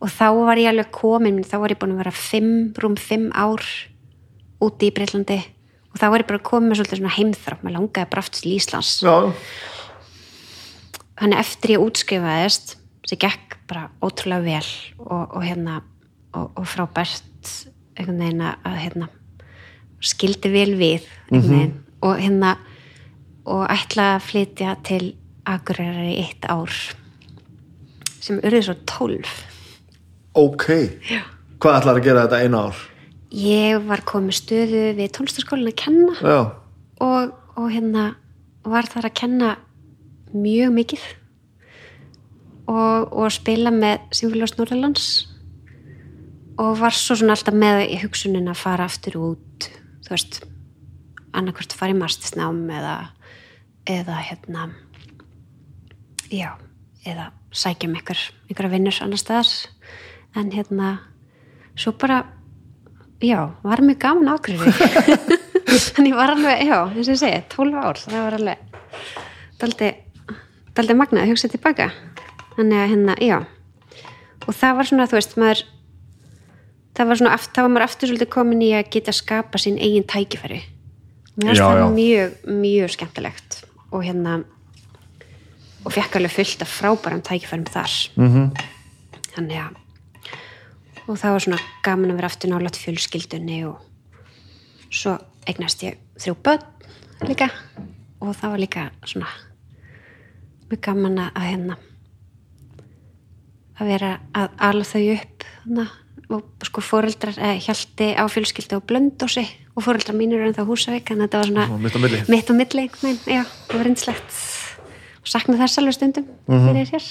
Og 0.00 0.08
þá 0.08 0.26
var 0.38 0.60
ég 0.60 0.70
alveg 0.72 0.92
komin 0.96 1.42
þá 1.44 1.56
var 1.60 1.74
ég 1.74 1.80
búin 1.80 1.94
að 1.94 2.02
vera 2.04 2.14
fimm, 2.16 2.54
rúm 2.80 2.96
fimm 2.96 3.28
ár 3.36 3.64
úti 4.64 4.88
í 4.88 4.94
Breitlandi 4.96 5.38
og 5.90 6.00
þá 6.00 6.06
var 6.08 6.22
ég 6.22 6.30
bara 6.30 6.46
komin 6.46 6.70
með 6.70 6.80
svolítið 6.80 7.00
svona 7.02 7.16
heimþrátt 7.16 7.64
maður 7.64 7.76
langaði 7.76 8.20
aftur 8.22 8.42
til 8.44 8.54
Íslands. 8.56 8.92
Já, 9.04 9.16
þannig 11.20 11.42
eftir 11.42 11.74
ég 11.74 11.84
útskrifaðist 11.84 12.76
sem 13.10 13.20
gekk 13.20 13.58
bara 13.70 13.88
ótrúlega 14.00 14.44
vel 14.46 14.70
og, 15.04 15.36
og 15.36 15.44
hérna 15.44 15.80
og, 16.36 16.50
og 16.54 16.66
frábært 16.68 17.54
einhvern 17.98 18.22
veginn 18.22 18.44
að 18.46 18.76
hérna 18.80 19.10
skildi 20.00 20.52
vel 20.52 20.74
við 20.80 21.08
einhvern 21.28 21.50
veginn. 21.50 21.78
Og 22.00 22.16
hérna 22.16 22.54
og 23.50 23.66
ætla 23.68 24.14
að 24.16 24.26
flytja 24.30 24.76
til 24.86 25.10
Akureyrar 25.50 26.06
í 26.08 26.16
eitt 26.22 26.46
ár 26.50 26.72
sem 28.20 28.40
urðið 28.40 28.66
svo 28.68 28.76
tólf 28.88 29.34
ok 30.38 30.66
Já. 31.10 31.22
hvað 31.62 31.78
ætlar 31.80 32.00
að 32.00 32.06
gera 32.06 32.24
þetta 32.26 32.42
eina 32.44 32.64
ár? 32.68 32.82
ég 33.34 33.86
var 33.88 34.04
komið 34.08 34.40
stöðu 34.40 34.84
við 34.98 35.14
tónlistaskólinn 35.16 35.70
að 35.70 35.80
kenna 35.84 36.36
og, 37.00 37.32
og 37.56 37.66
hérna 37.72 38.12
var 38.66 38.88
þar 38.90 39.08
að 39.08 39.18
kenna 39.22 39.50
mjög 40.34 40.74
mikið 40.76 41.06
og, 42.70 43.10
og 43.10 43.30
spila 43.34 43.72
með 43.74 44.04
Sinfélags 44.14 44.56
Norðalands 44.58 45.08
og 46.60 46.76
var 46.82 46.94
svo 46.94 47.16
svona 47.16 47.34
alltaf 47.36 47.56
með 47.56 47.86
í 47.88 47.98
hugsunin 48.02 48.50
að 48.52 48.60
fara 48.60 48.86
aftur 48.90 49.16
út 49.22 49.70
þú 50.04 50.12
veist 50.12 50.42
annarkvort 51.32 51.74
fara 51.78 51.94
í 51.94 51.98
mastisnám 51.98 52.62
eða 52.74 52.94
eða 53.90 54.18
hérna 54.28 54.68
já, 56.30 56.50
eða 57.06 57.30
sækja 57.52 57.88
um 57.90 57.96
ykkur 57.98 58.20
ykkur 58.52 58.68
að 58.68 58.74
vinnur 58.76 58.98
annar 59.04 59.20
staðar. 59.20 59.50
En 60.38 60.50
hérna 60.54 60.90
svo 61.78 61.92
bara 61.98 62.20
já, 63.22 63.40
var 63.64 63.82
mjög 63.82 63.98
gaman 64.04 64.30
ákveður 64.36 64.74
þannig 65.96 66.14
var 66.20 66.32
alveg, 66.34 66.62
já, 66.68 66.78
eins 66.90 67.08
og 67.08 67.14
ég 67.14 67.20
segi 67.20 67.42
12 67.54 67.80
ár, 67.82 67.98
það 68.04 68.24
var 68.26 68.36
alveg 68.38 68.78
daldi, 69.60 69.90
daldi 70.76 70.96
magnað 70.96 71.24
að 71.26 71.32
hugsa 71.34 71.50
tilbaka. 71.52 71.90
Þannig 72.56 72.80
að 72.82 72.90
hérna, 72.94 73.14
já. 73.22 73.38
Og 74.48 74.56
það 74.56 74.76
var 74.78 74.88
svona, 74.88 75.06
þú 75.10 75.18
veist, 75.18 75.36
maður 75.40 75.60
það 76.96 77.10
var 77.10 77.20
svona, 77.20 77.34
aft- 77.36 77.52
þá 77.54 77.60
var 77.64 77.70
maður 77.74 77.86
aftur 77.86 78.10
svolítið 78.10 78.30
komin 78.34 78.62
í 78.66 78.70
að 78.76 78.88
geta 78.94 79.14
skapa 79.14 79.60
sín 79.62 79.78
eigin 79.80 80.06
tækifæri. 80.10 80.60
Mér 81.40 81.52
finnst 81.52 81.62
það 81.62 81.94
mjög, 81.94 82.32
mjög 82.60 82.94
skemmtilegt. 82.96 83.60
Og 83.94 84.02
hérna 84.06 84.40
og 85.84 85.92
fekk 85.92 86.16
alveg 86.16 86.32
fullt 86.32 86.62
af 86.62 86.68
frábærum 86.68 87.22
tækifærum 87.22 87.66
þar. 87.66 87.92
Mm 88.16 88.28
-hmm. 88.28 88.48
þannig 89.34 89.56
að 89.56 89.76
og 91.10 91.18
það 91.18 91.34
var 91.34 91.44
svona 91.44 91.60
gaman 91.82 92.12
að 92.12 92.18
vera 92.20 92.30
aftur 92.30 92.50
nálægt 92.52 92.78
fjölskyldunni 92.78 93.64
og 93.66 93.80
svo 94.90 95.16
eignast 95.48 95.82
ég 95.82 95.98
þrjú 96.20 96.36
börn 96.44 96.66
líka 97.28 97.50
og 98.20 98.36
það 98.36 98.52
var 98.52 98.62
líka 98.62 98.84
svona 99.04 99.30
mjög 100.70 100.82
gaman 100.86 101.18
að 101.24 101.48
hérna 101.48 101.78
að 103.80 103.90
vera 103.90 104.12
að 104.36 104.54
ala 104.68 104.84
þau 104.84 105.02
upp 105.16 105.46
hana, 105.64 105.86
og 106.30 106.66
sko 106.68 106.84
foreldrar 106.84 107.38
eh, 107.40 107.58
hjalti 107.64 108.12
á 108.14 108.24
fjölskyldu 108.30 108.78
og 108.78 108.86
blöndósi 108.86 109.46
og 109.74 109.84
foreldrar 109.86 110.18
mínir 110.18 110.38
eru 110.38 110.50
ennþá 110.50 110.66
húsavík 110.68 111.10
en 111.10 111.24
þetta 111.24 111.42
var 111.42 111.50
svona 111.50 111.66
mitt 111.80 111.96
á 111.96 112.00
milli. 112.04 112.22
mitt 112.28 112.50
á 112.50 112.54
milli 112.54 112.88
veginn, 113.00 113.22
já, 113.26 113.44
það 113.66 113.78
var 113.80 113.88
reynslegt 113.88 114.36
og 114.36 114.59
sakna 115.26 115.58
þess 115.60 115.80
alveg 115.80 115.96
stundum 115.96 116.28
fyrir 116.48 116.90
hér 116.94 117.08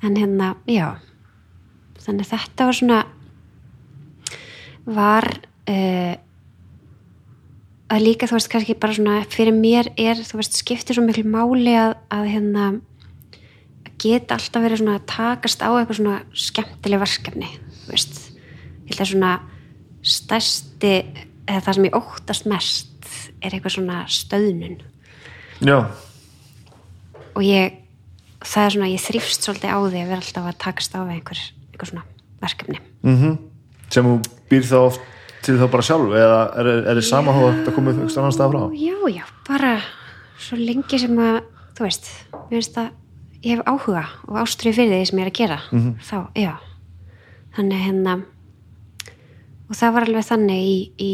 en 0.00 0.16
hérna, 0.16 0.54
já. 0.64 0.96
Þannig 2.00 2.28
þetta 2.30 2.66
var 2.66 2.76
svona 2.78 3.00
var 4.88 5.26
uh, 5.68 6.14
að 7.90 8.04
líka 8.06 8.28
þú 8.30 8.38
veist 8.38 8.50
kannski 8.52 8.78
bara 8.80 8.96
svona 8.96 9.18
fyrir 9.30 9.56
mér 9.56 9.90
er 10.00 10.22
þú 10.24 10.40
veist 10.40 10.56
skiptir 10.56 10.96
svo 10.96 11.04
miklu 11.04 11.26
máli 11.28 11.74
að, 11.76 11.96
að 12.08 12.30
hérna 12.32 12.66
að 12.70 12.80
geta 14.00 14.38
alltaf 14.38 14.64
verið 14.64 14.80
svona 14.80 14.96
að 14.96 15.08
takast 15.12 15.60
á 15.60 15.68
eitthvað 15.68 16.00
svona 16.00 16.18
skemmtileg 16.48 17.02
verkefni 17.02 17.50
þú 17.84 17.92
veist, 17.92 18.20
ég 18.86 18.94
held 18.94 19.04
að 19.04 19.12
svona 19.12 19.32
stærsti 20.00 20.94
eða 21.50 21.64
það 21.66 21.76
sem 21.76 21.88
ég 21.88 21.98
óttast 21.98 22.48
mest 22.48 23.10
er 23.40 23.56
eitthvað 23.56 23.74
svona 23.74 23.98
stöðnun. 24.10 24.78
Já, 25.60 25.76
og 27.34 27.44
ég 27.46 27.78
það 28.40 28.64
er 28.64 28.74
svona, 28.74 28.90
ég 28.90 29.04
þrýfst 29.04 29.46
svolítið 29.46 29.72
á 29.72 29.78
því 29.78 30.02
að 30.02 30.10
vera 30.12 30.20
alltaf 30.22 30.50
að 30.50 30.60
takast 30.64 30.96
á 30.96 31.00
einhver, 31.04 31.40
einhver 31.70 31.90
svona 31.92 32.04
verkefni. 32.40 32.80
Mm 33.04 33.38
sem 33.90 34.06
þú 34.06 34.16
býr 34.50 34.66
þá 34.66 34.76
oft 34.80 35.06
til 35.44 35.56
þá 35.58 35.66
bara 35.72 35.86
sjálf 35.86 36.14
eða 36.14 36.40
er, 36.60 36.68
er 36.90 36.98
þið 36.98 37.06
sama 37.08 37.34
þá 37.34 37.40
að 37.40 37.54
þetta 37.56 37.74
komið 37.76 37.96
einhvers 37.96 38.18
annan 38.20 38.34
stað 38.36 38.52
frá? 38.52 38.60
Já, 38.76 38.96
já, 39.10 39.24
bara 39.48 39.72
svo 40.40 40.58
lengi 40.60 41.00
sem 41.00 41.22
að, 41.24 41.38
þú 41.76 41.86
veist 41.86 42.10
mér 42.32 42.56
finnst 42.56 42.80
að 42.80 42.90
ég 43.40 43.56
hef 43.56 43.64
áhuga 43.64 44.04
og 44.28 44.40
ástriði 44.42 44.76
fyrir 44.76 45.00
því 45.00 45.08
sem 45.08 45.20
ég 45.20 45.26
er 45.26 45.32
að 45.32 45.38
gera. 45.40 45.58
Þá, 46.04 46.16
já. 46.36 46.52
Þannig 47.56 47.84
hérna 47.86 48.16
og 49.70 49.78
það 49.78 49.94
var 49.96 50.06
alveg 50.06 50.26
þannig 50.28 50.64
í, 50.66 50.78
í 51.00 51.10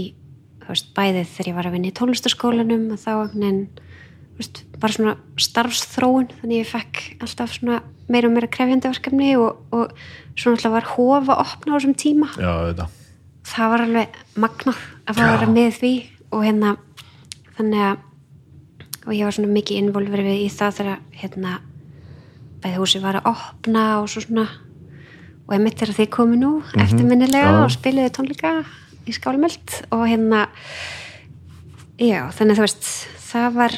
þú 0.64 0.72
veist, 0.72 0.92
bæðið 0.96 1.32
þegar 1.36 1.50
ég 1.50 1.58
var 1.60 1.68
að 1.68 1.76
vinna 1.76 1.92
í 1.92 1.96
tónlistaskólanum 1.96 2.86
og 2.96 3.02
þá 3.02 3.12
en 3.14 3.30
þú 3.38 3.85
veist, 4.38 4.62
bara 4.80 4.96
svona 4.96 5.16
starfsþróun 5.40 6.30
þannig 6.40 6.62
ég 6.62 6.70
fekk 6.70 7.02
alltaf 7.24 7.54
svona 7.56 7.80
meira 8.10 8.28
og 8.28 8.36
meira 8.36 8.50
krefjandi 8.50 8.90
verkefni 8.90 9.32
og, 9.40 9.62
og 9.74 9.94
svona 10.36 10.56
alltaf 10.56 10.74
var 10.76 10.90
hofa 10.94 11.36
að 11.36 11.44
opna 11.46 11.72
á 11.72 11.76
þessum 11.78 11.96
tíma. 11.98 12.28
Já, 12.38 12.86
það 13.46 13.72
var 13.72 13.86
alveg 13.86 14.20
magnað 14.36 14.84
að 15.06 15.16
fá 15.16 15.24
að 15.26 15.32
vera 15.36 15.54
með 15.54 15.80
því 15.80 15.94
og 16.34 16.44
hérna 16.44 16.76
þannig 17.56 17.86
að 17.86 18.04
og 19.06 19.14
ég 19.14 19.22
var 19.22 19.36
svona 19.36 19.54
mikið 19.54 19.82
involverið 19.84 20.40
í 20.42 20.46
það 20.50 20.78
þegar 20.80 21.02
hérna 21.20 21.58
bæði 22.62 22.78
húsi 22.80 23.02
var 23.02 23.20
að 23.20 23.28
opna 23.30 23.84
og 24.00 24.08
svo 24.10 24.24
svona 24.24 24.46
og 25.46 25.52
einmitt 25.54 25.78
þegar 25.78 25.98
þið 26.00 26.08
komu 26.16 26.38
nú 26.40 26.52
eftirminnilega 26.74 27.52
Já. 27.52 27.58
og 27.62 27.74
spiliði 27.74 28.14
tónleika 28.16 28.54
í 29.06 29.14
skálmöld 29.14 29.76
og 29.94 30.02
hérna 30.10 30.46
já, 32.02 32.26
þannig 32.34 32.58
þú 32.58 32.64
veist 32.64 32.88
það 33.28 33.60
var, 33.60 33.76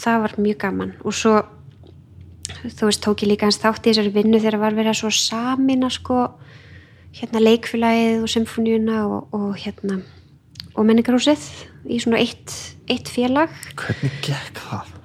það 0.00 0.24
var 0.24 0.34
mjög 0.46 0.58
gaman 0.64 0.96
og 1.02 1.16
svo 1.16 1.36
þú 2.46 2.88
veist, 2.88 3.02
tók 3.04 3.24
ég 3.24 3.32
líka 3.32 3.48
hans 3.48 3.60
þátt 3.62 3.86
í 3.86 3.92
þessari 3.92 4.14
vinnu 4.14 4.40
þegar 4.42 4.60
var 4.62 4.76
verið 4.76 4.92
að 4.94 5.00
svo 5.00 5.12
samina 5.14 5.90
sko 5.92 6.20
hérna 7.16 7.42
leikfélagið 7.42 8.26
og 8.26 8.32
symfóníuna 8.32 9.00
og, 9.06 9.32
og 9.36 9.56
hérna 9.62 10.00
og 10.76 10.84
menningarhúsið 10.84 11.46
í 11.88 12.00
svona 12.02 12.20
eitt, 12.20 12.52
eitt 12.92 13.08
félag 13.10 13.52
hvernig 13.78 14.20
gekk 14.26 14.62
það? 14.66 14.96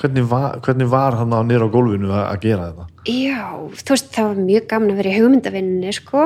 hvernig 0.00 0.26
var, 0.28 0.58
hvernig 0.64 0.90
var 0.90 1.16
hann 1.18 1.34
á 1.34 1.40
nýra 1.46 1.68
á 1.68 1.72
gólfinu 1.72 2.10
að, 2.10 2.24
að 2.26 2.40
gera 2.44 2.68
þetta? 2.68 2.86
Já, 3.04 3.44
þú 3.78 3.94
veist, 3.94 4.12
það 4.14 4.30
var 4.30 4.44
mjög 4.48 4.68
gaman 4.72 4.92
að 4.92 5.00
vera 5.00 5.12
í 5.12 5.18
hugmyndavinninni, 5.20 5.94
sko 5.94 6.24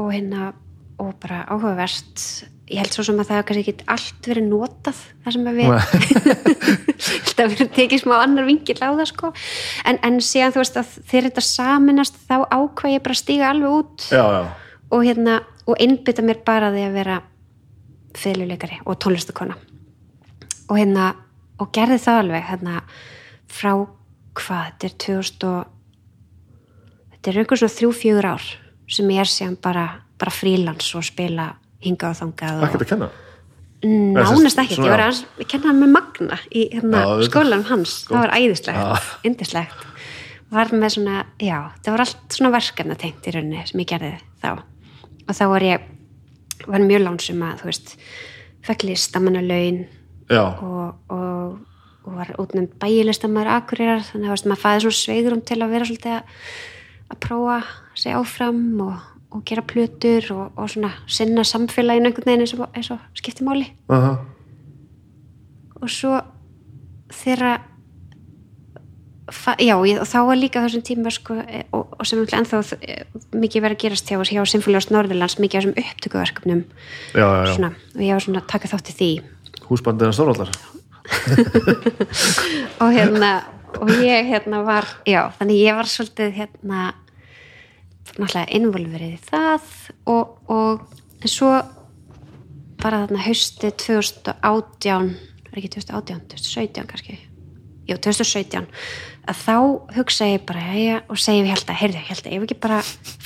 og 0.00 0.10
hérna, 0.12 0.50
og 1.00 1.12
bara 1.22 1.44
áhugavert 1.48 2.24
ég 2.70 2.78
held 2.78 2.94
svo 2.94 3.04
sem 3.06 3.18
að 3.18 3.28
það 3.28 3.38
hafi 3.38 3.46
kannski 3.48 3.72
ekki 3.72 3.86
allt 3.94 4.28
verið 4.30 4.46
notað 4.46 4.98
það 5.24 5.34
sem 5.36 5.48
við 5.56 5.70
að 7.40 7.54
verið 7.54 7.70
tekið 7.76 8.02
smá 8.04 8.14
annar 8.20 8.46
vingil 8.46 8.76
á 8.78 8.90
það, 8.92 9.06
sko. 9.10 9.30
En, 9.88 9.98
en 10.06 10.18
síðan, 10.22 10.54
þú 10.54 10.62
veist, 10.62 10.78
að 10.78 10.92
þegar 11.10 11.26
þetta 11.28 11.44
saminast 11.46 12.20
þá 12.28 12.36
ákvað 12.46 12.94
ég 12.94 13.04
bara 13.06 13.18
stíga 13.18 13.48
alveg 13.50 13.76
út 13.80 14.06
já, 14.12 14.22
já, 14.22 14.42
og 14.92 15.06
hérna, 15.06 15.40
og 15.66 15.82
einbytta 15.82 16.24
mér 16.26 16.42
bara 16.46 16.70
því 16.74 16.84
að 16.86 16.98
vera 17.00 17.18
fyrirleikari 18.20 18.80
og 18.84 18.98
tónlistakona 19.02 19.56
og 20.70 20.78
hérna, 20.78 21.12
og 21.60 21.72
gerði 21.74 21.98
það 22.04 22.22
alveg 22.24 22.46
hérna, 22.50 22.84
frá 23.50 23.72
hvað, 24.38 24.68
þetta 24.68 24.90
er 24.90 24.96
2000 25.06 25.48
og 25.50 27.16
þetta 27.16 27.32
er 27.32 27.40
einhver 27.42 27.62
svona 27.62 27.76
þrjú, 27.78 27.90
fjögur 27.98 28.30
ár 28.30 28.46
sem 28.90 29.10
ég 29.10 29.24
er 29.24 29.30
síðan 29.30 29.58
bara, 29.62 29.88
bara 30.18 30.34
frílans 30.34 30.94
og 30.98 31.06
spila 31.06 31.50
hingað 31.84 32.14
og 32.14 32.18
þangað 32.22 32.56
og 32.60 32.68
ekkert 32.68 32.86
að 32.86 32.92
kenna? 32.94 33.10
Nánast 33.80 34.58
ekkert, 34.60 34.76
Svona- 34.76 34.88
ég 34.88 34.92
var 34.92 35.04
að 35.06 35.46
kenna 35.48 35.70
hann 35.70 35.80
með 35.80 35.92
Magna 35.94 36.36
í 36.52 36.66
hérna, 36.74 37.04
skólanum 37.24 37.64
hans, 37.70 38.02
það 38.08 38.18
var 38.26 38.34
æðislegt 38.36 39.14
indislegt 39.24 39.86
var 40.50 40.72
með 40.74 40.96
svona, 40.96 41.22
já, 41.38 41.56
það 41.84 41.94
var 41.94 42.04
allt 42.04 42.34
svona 42.34 42.52
verkefna 42.54 42.96
tengt 42.98 43.26
í 43.26 43.34
rauninni 43.34 43.64
sem 43.68 43.82
ég 43.82 43.90
gerði 43.92 44.12
þá. 44.42 44.50
Og 45.28 45.36
þá 45.38 45.44
var 45.52 45.66
ég 45.66 45.88
var 46.66 46.84
mjög 46.84 47.04
lánsum 47.04 47.44
að, 47.46 47.60
þú 47.62 47.70
veist 47.70 47.92
fekk 48.66 48.86
listamanna 48.88 49.42
laun 49.44 49.84
og, 50.50 50.98
og, 51.10 51.60
og 52.04 52.18
var 52.18 52.34
útnefnd 52.42 52.74
bæjilistamæður 52.82 53.52
akurirar 53.54 54.02
þannig 54.10 54.34
að 54.34 54.50
maður 54.50 54.62
fæði 54.64 54.82
svona 54.84 54.98
sveigurum 54.98 55.44
til 55.46 55.60
að 55.60 55.72
vera 55.76 55.88
svolítið 55.88 56.16
að, 56.18 56.34
að 57.14 57.20
prófa 57.26 57.56
sig 58.02 58.18
áfram 58.18 58.60
og, 58.84 59.06
og 59.30 59.44
gera 59.46 59.62
plötur 59.62 60.26
og, 60.34 60.52
og 60.56 60.70
svona 60.70 60.90
sinna 61.06 61.42
samfélaginu 61.46 62.10
einhvern 62.10 62.26
veginn 62.26 62.44
eins 62.46 62.54
og, 62.58 62.68
eins 62.74 62.90
og 62.90 62.98
skipti 63.14 63.46
máli. 63.46 63.70
Uh 63.88 64.18
og 65.80 65.88
svo 65.88 66.18
þegar 67.10 67.60
fa- 69.32 69.56
já, 69.58 69.76
og 69.76 70.06
þá 70.08 70.18
var 70.26 70.38
líka 70.38 70.60
á 70.60 70.64
þessum 70.66 70.84
tíma 70.84 71.12
sko, 71.14 71.38
e, 71.40 71.64
og, 71.72 71.94
og 71.98 72.06
sem 72.06 72.20
ennþá 72.20 72.60
e, 72.82 72.96
mikið 73.32 73.64
verið 73.64 73.76
að 73.78 73.82
gerast 73.84 74.10
hjá, 74.10 74.18
hjá 74.20 74.42
Sinfóliást 74.44 74.92
Norðurlands 74.92 75.38
mikið 75.40 75.58
af 75.58 75.64
þessum 75.64 75.78
upptökuverkefnum. 75.84 76.64
Og 77.16 78.02
ég 78.04 78.12
var 78.12 78.24
svona 78.26 78.42
að 78.42 78.50
taka 78.52 78.70
þátt 78.72 78.92
í 78.92 78.96
því. 78.98 79.10
Húsbandina 79.70 80.12
stórvallar 80.14 80.50
og 82.82 82.90
hérna 82.94 83.30
og 83.80 83.90
ég 84.02 84.28
hérna 84.28 84.60
var, 84.66 84.86
já, 85.06 85.30
þannig 85.38 85.62
ég 85.62 85.78
var 85.78 85.88
svolítið 85.90 86.34
hérna 86.36 86.80
náttúrulega 88.18 88.56
involverið 88.58 89.16
í 89.16 89.20
það 89.28 89.68
og, 90.10 90.36
og 90.50 91.26
svo 91.28 91.50
bara 92.80 93.04
þarna 93.04 93.24
haustið 93.26 93.76
2018 93.84 95.10
er 95.50 95.58
ekki 95.60 95.72
2018, 95.76 96.22
2017 96.34 96.90
kannski? 96.90 97.18
Jú, 97.90 97.96
2017 97.98 98.68
að 99.30 99.40
þá 99.44 99.56
hugsa 99.96 100.28
ég 100.30 100.44
bara 100.48 100.62
já, 100.78 100.96
og 101.10 101.20
segi 101.20 101.44
við 101.44 101.52
held 101.54 101.68
að, 101.68 101.80
heyrðu, 101.82 102.02
held 102.08 102.24
að 102.24 102.32
ég 102.32 102.38
hef 102.38 102.46
ekki 102.48 102.60
bara 102.62 102.80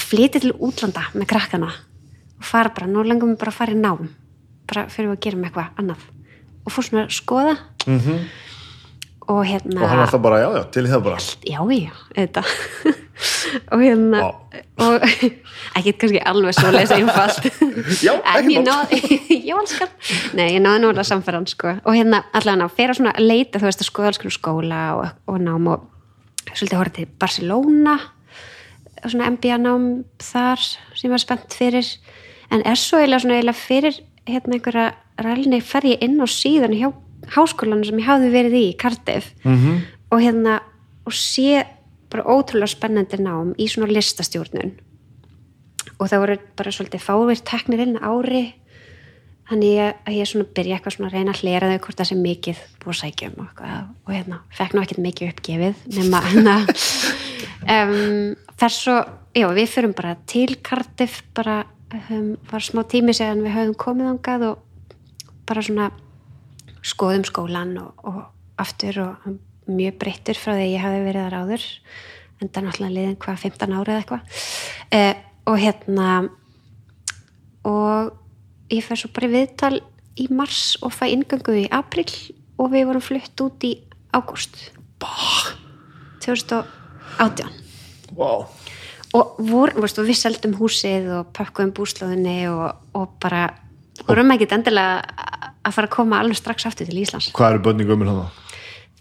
flytið 0.04 0.46
til 0.46 0.54
útlanda 0.58 1.04
með 1.14 1.30
krakkana 1.32 1.70
og 1.70 2.44
fara 2.48 2.72
bara, 2.74 2.90
nú 2.90 3.04
lengum 3.06 3.34
við 3.34 3.40
bara 3.44 3.54
að 3.54 3.60
fara 3.60 3.76
í 3.76 3.80
nám 3.80 4.10
bara 4.68 4.86
fyrir 4.92 5.12
að 5.12 5.22
gera 5.24 5.40
með 5.40 5.50
eitthvað 5.50 5.80
annað. 5.82 6.04
Og 6.64 6.72
fór 6.72 6.86
svona 6.86 7.04
að 7.04 7.14
skoða. 7.18 7.54
-hmm. 7.84 8.20
Og 9.30 9.40
hérna 9.48 9.80
og 9.80 9.88
hann 9.90 10.04
það 10.10 10.22
bara, 10.26 10.40
já, 10.42 10.48
já, 10.58 10.62
til 10.74 10.84
það 10.90 11.02
bara. 11.06 11.24
Já, 11.48 11.60
já, 11.72 11.92
þetta. 12.18 12.44
Og 13.70 13.78
hérna 13.78 14.20
og 14.82 15.04
ekki 15.78 15.92
kannski 16.02 16.20
alveg 16.26 16.56
svo 16.56 16.72
lesa 16.74 16.96
einfalt 16.98 17.44
Já, 18.02 18.16
ekki 18.34 19.52
alskar, 19.54 19.92
nei, 20.34 20.48
ég 20.56 20.64
náði 20.64 20.82
náðulega 20.82 21.04
samferðan 21.06 21.46
sko. 21.46 21.76
og 21.84 21.94
hérna 21.94 22.24
allavega 22.34 22.66
að 22.66 22.74
fyrir 22.74 23.02
að 23.12 23.20
leita 23.22 23.62
þú 23.62 23.68
veist 23.68 23.84
að 23.84 23.90
skoða 23.90 24.10
alls 24.10 24.18
konar 24.18 24.34
skóla 24.34 24.80
og, 24.98 25.04
og 25.30 25.38
nám 25.46 25.70
og 25.70 25.86
svolítið 26.50 26.80
horfði 26.80 26.96
til 26.98 27.14
Barcelona 27.22 27.94
og 29.04 29.14
svona 29.14 29.30
MBA 29.36 29.60
nám 29.62 29.86
þar 30.22 30.66
sem 30.66 31.06
ég 31.06 31.14
var 31.14 31.22
spennt 31.22 31.54
fyrir. 31.54 31.86
En 32.50 32.62
er 32.66 32.78
svo 32.80 32.98
eiginlega 32.98 33.22
svona 33.22 33.38
eiginlega 33.38 33.60
fyrir 33.60 33.98
hérna 34.28 34.58
einhverja 34.58 34.86
rælni 35.20 35.60
fer 35.62 35.86
ég 35.86 36.04
inn 36.04 36.18
á 36.18 36.26
síðan 36.26 36.74
hjá 36.74 36.88
háskólanum 37.34 37.84
sem 37.86 37.98
ég 37.98 38.08
hafði 38.08 38.30
verið 38.34 38.58
í, 38.58 38.66
Cardiff. 38.76 39.32
-hmm. 39.42 39.80
og 40.10 40.20
hérna 40.20 40.60
og 41.04 41.12
sé 41.12 41.64
bara 42.10 42.24
ótrúlega 42.24 42.70
spennandi 42.70 43.18
nám 43.18 43.54
í 43.58 43.68
svona 43.68 43.92
listastjórnun. 43.92 44.74
Og 45.98 46.08
það 46.08 46.20
voru 46.20 46.38
bara 46.56 46.70
svolítið 46.70 47.00
fáir 47.00 47.40
teknir 47.44 47.80
inn 47.80 47.98
ári 47.98 48.54
þannig 49.50 49.80
að 50.06 50.16
ég 50.16 50.28
svona 50.28 50.46
byrja 50.56 50.78
eitthvað 50.78 50.94
svona 50.96 51.10
að 51.10 51.16
reyna 51.18 51.34
að 51.34 51.42
hlera 51.42 51.70
þau 51.72 51.82
hvort 51.84 51.98
það 52.00 52.08
sé 52.08 52.16
mikið 52.16 52.62
búið 52.80 52.94
að 52.94 53.00
sækja 53.00 53.28
um 53.28 53.44
og, 53.44 53.60
og 54.06 54.14
hérna, 54.14 54.38
fekk 54.56 54.74
nú 54.74 54.84
ekkert 54.84 55.04
mikið 55.04 55.32
uppgefið 55.34 55.74
nema 55.98 56.24
hérna. 56.30 56.56
Um, 57.64 58.34
þess 58.60 58.82
svo, 58.84 58.94
já 59.32 59.46
við 59.56 59.70
fyrum 59.72 59.94
bara 59.96 60.18
til 60.28 60.58
Cardiff 60.64 61.22
bara 61.36 61.62
um, 62.12 62.34
var 62.50 62.64
smá 62.64 62.82
tími 62.88 63.14
séðan 63.16 63.40
við 63.40 63.54
höfum 63.56 63.76
komið 63.80 64.10
ángað 64.10 64.44
og 64.50 64.90
bara 65.48 65.62
svona 65.64 65.86
skoðum 66.84 67.24
skólan 67.26 67.76
og, 67.80 68.04
og 68.04 68.20
aftur 68.60 69.00
og 69.04 69.28
mjög 69.70 69.96
breyttur 70.02 70.38
frá 70.38 70.54
því 70.58 70.66
ég 70.74 70.84
hafi 70.84 71.00
verið 71.06 71.26
þar 71.26 71.38
áður 71.40 71.64
en 72.40 72.50
það 72.50 72.60
er 72.60 72.66
náttúrulega 72.66 72.94
liðin 72.98 73.18
hvað 73.22 73.42
15 73.46 73.74
árið 73.78 73.94
eða 73.94 74.02
eitthvað. 74.02 74.44
Eh, 74.98 75.14
og 75.48 75.58
hérna 75.60 76.08
og 77.64 78.72
ég 78.72 78.84
fer 78.84 79.00
svo 79.00 79.10
bara 79.14 79.30
í 79.30 79.34
viðtal 79.34 79.74
í 80.20 80.28
mars 80.30 80.62
og 80.84 80.94
fæ 80.94 81.06
ingöngu 81.10 81.56
í 81.64 81.66
april 81.72 82.06
og 82.60 82.70
við 82.74 82.88
vorum 82.90 83.04
flutt 83.04 83.44
út 83.44 83.66
í 83.66 83.74
ágúst. 84.14 84.56
2018 86.24 87.50
wow. 88.16 88.46
og 89.12 89.34
vor, 89.44 89.74
veist, 89.76 89.98
og 90.00 90.06
við 90.08 90.16
seldum 90.16 90.54
húsið 90.56 91.10
og 91.18 91.32
pakkuðum 91.36 91.74
búslóðinni 91.76 92.38
og, 92.48 92.78
og 92.96 93.18
bara 93.20 93.50
vorum 94.02 94.32
ekki 94.34 94.48
endilega 94.54 95.02
að 95.64 95.76
fara 95.76 95.88
að 95.88 95.94
koma 95.94 96.20
alveg 96.20 96.38
strax 96.38 96.66
aftur 96.68 96.88
til 96.88 97.02
Íslands 97.02 97.30
hvað 97.36 97.56
eru 97.56 97.64
bönni 97.68 97.86
gömul 97.88 98.10
hann 98.10 98.24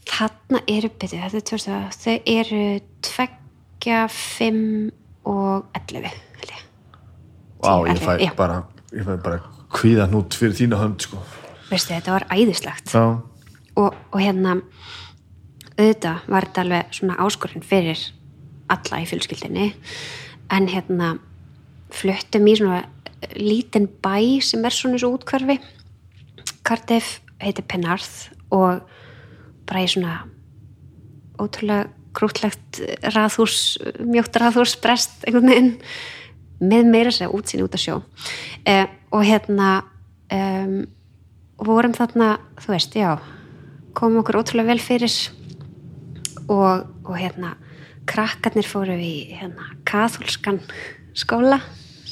þarna 0.10 0.62
eru 0.70 0.92
byrju, 1.00 1.22
þetta 1.24 1.40
er 1.40 1.48
2000, 1.50 1.98
þau 2.04 2.16
eru 2.34 2.64
tveggja, 3.08 4.04
fimm 4.12 4.92
og 5.30 5.80
11 5.80 6.10
held 6.10 6.52
ég. 6.52 6.64
wow, 7.64 7.86
ég 7.88 8.02
fæ 8.02 8.18
já. 8.20 8.34
bara 8.38 8.64
ég 8.92 9.08
fæ 9.08 9.16
bara 9.24 9.40
kvíða 9.74 10.10
hnút 10.12 10.36
fyrir 10.38 10.58
þína 10.58 10.82
hönd 10.82 11.06
sko. 11.06 11.22
veistu, 11.72 11.94
þetta 11.96 12.18
var 12.18 12.28
æðislegt 12.32 12.94
og, 12.96 13.94
og 13.94 14.20
hérna 14.20 14.60
auðvitað 15.74 16.28
var 16.30 16.48
þetta 16.48 16.66
alveg 16.68 16.98
svona 17.00 17.20
áskorinn 17.24 17.66
fyrir 17.66 18.02
alla 18.74 19.02
í 19.02 19.08
fjölskyldinni 19.10 19.72
en 20.54 20.68
hérna 20.70 21.16
fluttum 21.94 22.48
í 22.50 22.58
svona 22.60 22.84
lítinn 23.38 23.88
bæ 24.04 24.42
sem 24.44 24.66
er 24.66 24.76
svona 24.76 25.00
svo 25.02 25.14
útkvarfi 25.18 25.60
Cardiff 26.64 27.20
heitir 27.44 27.66
Penarth 27.68 28.32
og 28.54 28.84
bara 29.68 29.84
í 29.84 29.90
svona 29.90 30.24
ótrúlega 31.42 31.90
krútlegt 32.14 32.80
raðhús, 33.16 33.78
mjótt 34.06 34.38
raðhús 34.38 34.76
brest 34.82 35.24
einhvern 35.26 35.50
veginn 35.50 35.72
með 36.64 36.92
meira 36.94 37.12
sér 37.12 37.34
útsýn 37.34 37.64
út 37.66 37.74
að 37.76 37.82
sjó. 37.82 37.96
Eh, 38.70 38.86
og 39.12 39.26
hérna 39.26 39.82
um, 40.32 40.84
vorum 41.58 41.96
þarna, 41.98 42.38
þú 42.62 42.76
veist, 42.76 42.96
já 42.96 43.18
komum 43.98 44.22
okkur 44.22 44.40
ótrúlega 44.42 44.74
vel 44.74 44.82
fyrir 44.82 45.14
og, 46.50 46.86
og 47.06 47.16
hérna 47.18 47.56
krakkarnir 48.10 48.68
fóru 48.68 48.96
í 48.98 49.34
hérna 49.38 49.70
kathólskan 49.88 50.60
skóla 51.18 51.60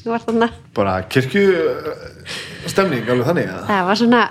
sem 0.01 0.11
var 0.11 0.23
þarna. 0.25 0.51
Bara 0.77 0.99
kirkju 1.11 1.47
eh, 1.55 2.37
stemning 2.71 3.09
alveg 3.09 3.27
þannig 3.31 3.51
að 3.53 3.65
það 3.69 3.89
var 3.89 4.01
svona 4.01 4.21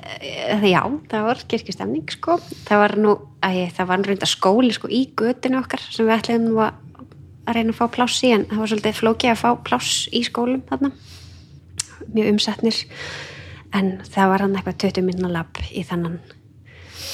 eh, 0.00 0.68
já, 0.70 0.82
það 1.12 1.26
var 1.28 1.42
kirkjustemning 1.54 2.14
sko. 2.16 2.38
Það 2.68 2.84
var 2.84 2.96
nú, 3.04 3.16
æ, 3.44 3.50
það 3.76 3.90
var 3.92 4.06
reynda 4.10 4.30
skóli 4.30 4.72
sko 4.76 4.90
í 4.90 5.04
götinu 5.18 5.60
okkar 5.60 5.84
sem 5.86 6.08
við 6.08 6.16
ætlaðum 6.18 6.48
nú 6.50 6.62
að 6.64 6.86
að 7.50 7.56
reyna 7.56 7.72
að 7.72 7.78
fá 7.80 7.86
pláss 7.90 8.20
í 8.26 8.32
en 8.34 8.44
það 8.50 8.60
var 8.60 8.70
svolítið 8.70 8.98
flókið 9.00 9.32
að 9.32 9.40
fá 9.40 9.48
pláss 9.66 9.94
í 10.14 10.20
skólum 10.26 10.60
þarna. 10.68 10.90
Mjög 12.10 12.28
umsetnir. 12.34 12.76
En 13.76 13.88
það 14.06 14.30
var 14.32 14.44
hann 14.44 14.54
eitthvað 14.58 14.78
20 14.84 15.06
minna 15.06 15.30
lab 15.30 15.60
í 15.70 15.82
þennan 15.86 16.18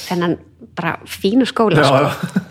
þennan 0.07 0.37
bara 0.77 0.95
fínu 1.09 1.45
skóla 1.47 1.83
Já, 1.83 2.11
sko. 2.11 2.43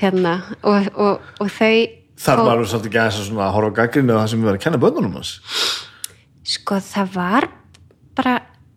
hérna 0.00 0.34
og, 0.62 0.88
og, 0.94 1.26
og 1.42 1.50
þau 1.52 1.72
þar 2.20 2.42
og- 2.42 2.48
var 2.50 2.60
við 2.60 2.70
svolítið 2.72 2.94
gæðis 2.96 3.30
að 3.30 3.54
horfa 3.56 3.70
á 3.72 3.78
gaggrinu 3.80 4.16
það 4.18 4.28
sem 4.28 4.40
við 4.40 4.48
verðum 4.48 4.60
að 4.60 4.64
kenna 4.64 4.82
bönnunum 4.84 5.16
hans. 5.18 5.32
Sko 6.50 6.80
það 6.82 7.14
var 7.14 7.48
bara 8.16 8.34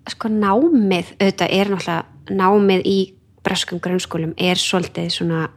sko 0.10 0.30
námið, 0.30 1.12
auðvitað 1.20 1.54
er 1.60 1.72
náttúrulega 1.74 2.06
námið 2.30 2.82
í 2.86 2.98
breskum 3.44 3.80
grunnskólum 3.84 4.34
er 4.38 4.56
svolítið 4.60 5.10
svona 5.12 5.50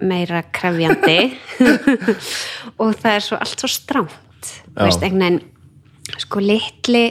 meira 0.00 0.42
krefjandi. 0.52 1.36
Og 2.80 2.94
það 2.96 3.14
er 3.14 3.24
svo 3.24 3.36
allt 3.40 3.60
svo 3.60 3.68
strámt 3.68 4.16
Já. 4.72 4.84
veist, 4.86 5.02
einhvern 5.04 5.20
veginn 5.20 6.20
sko 6.20 6.40
litli 6.40 7.04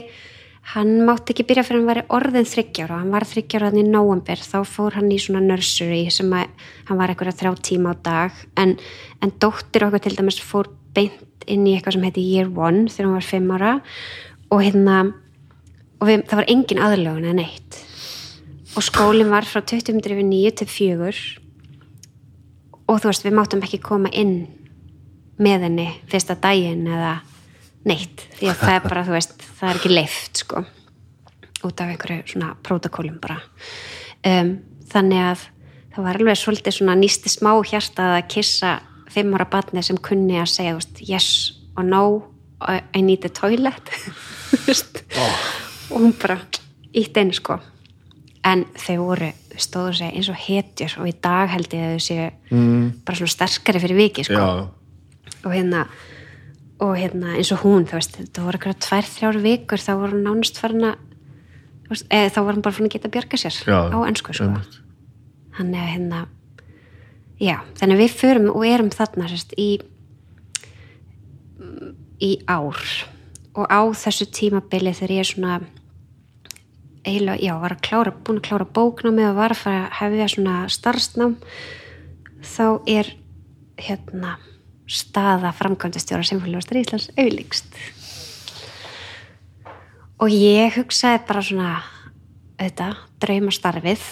hann 0.70 1.00
mátti 1.06 1.34
ekki 1.34 1.46
byrja 1.48 1.64
fyrir 1.66 1.80
hann 1.80 1.88
var 1.88 2.02
orðin 2.16 2.46
þryggjára 2.46 3.00
hann 3.00 3.14
var 3.14 3.26
þryggjára 3.26 3.70
hann 3.70 3.80
í 3.80 3.86
nóvember. 3.86 4.38
Þá 4.38 4.58
fór 4.68 4.98
hann 4.98 5.10
í 5.10 5.18
svona 5.22 5.42
nursery 5.44 6.04
sem 6.14 6.30
að 6.36 6.52
hann 6.88 7.00
var 7.00 7.12
eitthvað 7.12 7.40
þrjá 7.40 7.52
tíma 7.70 7.94
á 7.94 8.02
dag. 8.04 8.44
En, 8.60 8.76
en 9.22 9.34
dóttir 9.42 9.86
okkur 9.86 10.04
til 10.04 10.14
dæmis 10.18 10.40
fór 10.42 10.70
beint 10.94 11.46
inn 11.50 11.66
í 11.66 11.74
eitthvað 11.74 11.96
sem 11.96 12.06
heiti 12.06 12.26
year 12.26 12.50
one 12.50 12.86
þegar 12.86 13.08
hann 13.08 13.18
var 13.18 13.28
fimm 13.32 13.52
ára. 13.56 13.74
Og 14.50 14.62
hérna 14.64 15.00
og 16.00 16.08
við, 16.08 16.24
það 16.30 16.40
var 16.40 16.50
engin 16.54 16.82
aðlögun 16.86 17.28
eða 17.28 17.38
neitt. 17.42 17.82
Og 18.78 18.86
skólinn 18.86 19.32
var 19.32 19.48
frá 19.48 19.62
20 19.62 19.96
minnir 19.96 20.14
yfir 20.14 20.28
9 20.28 20.56
til 20.60 20.70
4 20.70 21.12
og 22.90 22.98
þú 22.98 23.10
veist 23.10 23.26
við 23.26 23.36
máttum 23.38 23.62
ekki 23.62 23.78
koma 23.82 24.10
inn 24.10 24.48
með 25.40 25.66
henni 25.68 25.86
fyrsta 26.10 26.34
daginn 26.38 26.88
eða 26.90 27.20
neitt. 27.88 28.26
Því 28.38 28.50
að 28.52 28.60
það 28.64 28.74
er 28.74 28.84
bara, 28.88 29.06
þú 29.06 29.16
veist, 29.16 29.46
það 29.60 29.70
er 29.70 29.80
ekki 29.80 29.92
leift 29.94 30.42
sko. 30.42 30.64
Út 31.60 31.80
af 31.80 31.92
einhverju 31.92 32.34
svona 32.34 32.52
prótokólum 32.66 33.20
bara. 33.22 33.40
Um, 34.26 34.56
þannig 34.92 35.24
að 35.30 35.46
það 35.94 36.06
var 36.06 36.20
alveg 36.20 36.40
svolítið 36.40 36.76
svona 36.76 36.98
nýsti 36.98 37.32
smá 37.32 37.52
hjarta 37.66 38.12
að 38.18 38.28
kissa 38.36 38.74
fimm 39.10 39.34
ára 39.34 39.48
batni 39.50 39.82
sem 39.84 39.98
kunni 40.00 40.38
að 40.38 40.52
segja, 40.52 40.76
þú 40.76 40.82
veist, 40.82 41.02
yes 41.08 41.30
og 41.78 41.86
no 41.88 42.04
I 42.60 43.00
need 43.00 43.24
a 43.24 43.30
toilet. 43.32 43.92
Þú 44.50 44.58
veist. 44.66 44.98
Og 45.90 46.02
hún 46.02 46.12
bara 46.20 46.36
ítt 46.92 47.16
einu 47.16 47.32
sko. 47.32 47.56
En 48.44 48.66
þau 48.76 48.96
voru 49.06 49.30
stóðu 49.60 49.94
sig 49.98 50.12
eins 50.16 50.28
og 50.32 50.38
hetjur 50.40 50.98
og 51.00 51.08
í 51.08 51.14
dag 51.24 51.50
held 51.52 51.72
ég 51.76 51.86
að 51.86 51.94
þau 51.94 52.04
séu 52.04 52.26
mm. 52.52 52.84
bara 53.04 53.18
svona 53.18 53.34
sterkari 53.34 53.82
fyrir 53.82 53.98
viki 53.98 54.24
sko. 54.28 54.40
Já, 54.40 55.40
og 55.40 55.54
hérna 55.54 55.86
og 56.80 56.96
hérna 56.96 57.36
eins 57.36 57.52
og 57.54 57.62
hún, 57.64 57.86
þú 57.88 57.98
veist, 57.98 58.16
þetta 58.16 58.44
voru 58.46 58.58
eitthvað 58.58 58.82
tvær, 58.86 59.08
þrjár 59.14 59.38
vikur, 59.44 59.82
þá 59.84 59.92
voru 60.00 60.16
hún 60.16 60.26
nánast 60.26 60.60
farin 60.60 60.90
að 60.90 61.06
eða 61.90 62.30
þá 62.30 62.40
var 62.46 62.54
hún 62.54 62.64
bara 62.64 62.76
farin 62.76 62.90
að 62.90 62.94
geta 62.94 63.08
að 63.10 63.14
bjarga 63.16 63.40
sér 63.42 63.56
Já, 63.66 63.78
á 63.90 63.98
ennsku 64.06 64.34
sko. 64.36 64.50
þannig 65.56 65.80
að 65.80 65.90
hérna 65.90 66.20
já, 67.40 67.56
þannig 67.80 67.96
að 67.96 68.02
við 68.04 68.16
förum 68.20 68.50
og 68.52 68.66
erum 68.68 68.92
þarna 68.94 69.30
sérst, 69.32 69.56
í 69.58 69.70
í 72.20 72.30
ár 72.46 72.80
og 73.58 73.66
á 73.66 73.80
þessu 73.96 74.28
tímabili 74.30 74.92
þegar 74.94 75.14
ég 75.16 75.24
er 75.24 75.30
svona 75.30 75.60
eiginlega, 77.00 77.40
já, 77.40 77.54
var 77.58 77.74
að 77.74 77.82
klára, 77.86 78.12
búin 78.12 78.38
að 78.40 78.46
klára 78.46 78.68
bóknámi 78.76 79.24
og 79.30 79.38
var 79.38 79.54
að 79.54 79.62
fara 79.64 79.82
að 79.86 79.96
hefja 80.02 80.28
svona 80.34 80.56
starfsnám 80.70 81.36
þá 82.44 82.66
er 82.86 83.12
hérna 83.80 84.36
staða 84.90 85.52
framkvæmdastjóra 85.54 86.26
Sinfóniulastur 86.26 86.80
Íslands 86.80 87.10
auðlíkst 87.14 87.78
og 90.20 90.32
ég 90.34 90.74
hugsaði 90.76 91.20
bara 91.28 91.42
svona 91.44 91.68
þetta, 92.60 92.88
draumastarfið. 93.22 94.08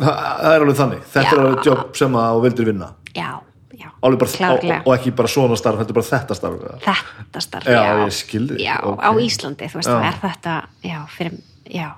Það, 0.00 0.14
það 0.14 0.54
er 0.54 0.62
alveg 0.64 0.78
þannig. 0.78 1.02
Þetta 1.12 1.24
Já. 1.26 1.34
er 1.34 1.42
alveg 1.42 1.66
jobb 1.68 1.98
sem 2.00 2.16
að 2.20 2.30
þú 2.30 2.44
vildir 2.46 2.68
vinna. 2.70 2.88
Já, 3.14 3.28
já, 3.76 3.88
bara, 4.00 4.14
og, 4.14 4.32
klárlega. 4.38 4.78
og 4.80 4.94
ekki 4.94 5.12
bara 5.18 5.32
svona 5.34 5.58
starf, 5.60 5.82
þetta 5.82 5.92
er 5.92 5.98
bara 5.98 6.08
þetta 6.08 6.38
starf 6.38 6.64
þetta 6.86 7.42
starf, 7.44 7.68
Já, 7.68 7.76
já, 7.78 7.98
ég 8.00 8.16
skil 8.16 8.46
þig, 8.48 8.62
já, 8.64 8.78
ok. 8.90 9.04
á 9.04 9.10
Íslandi, 9.26 9.68
þú 9.70 9.80
veist, 9.80 9.92
þá 9.92 10.08
er 10.08 10.16
þetta 10.24 10.54
já, 10.88 10.96
fyrir, 11.14 11.36
já. 11.70 11.90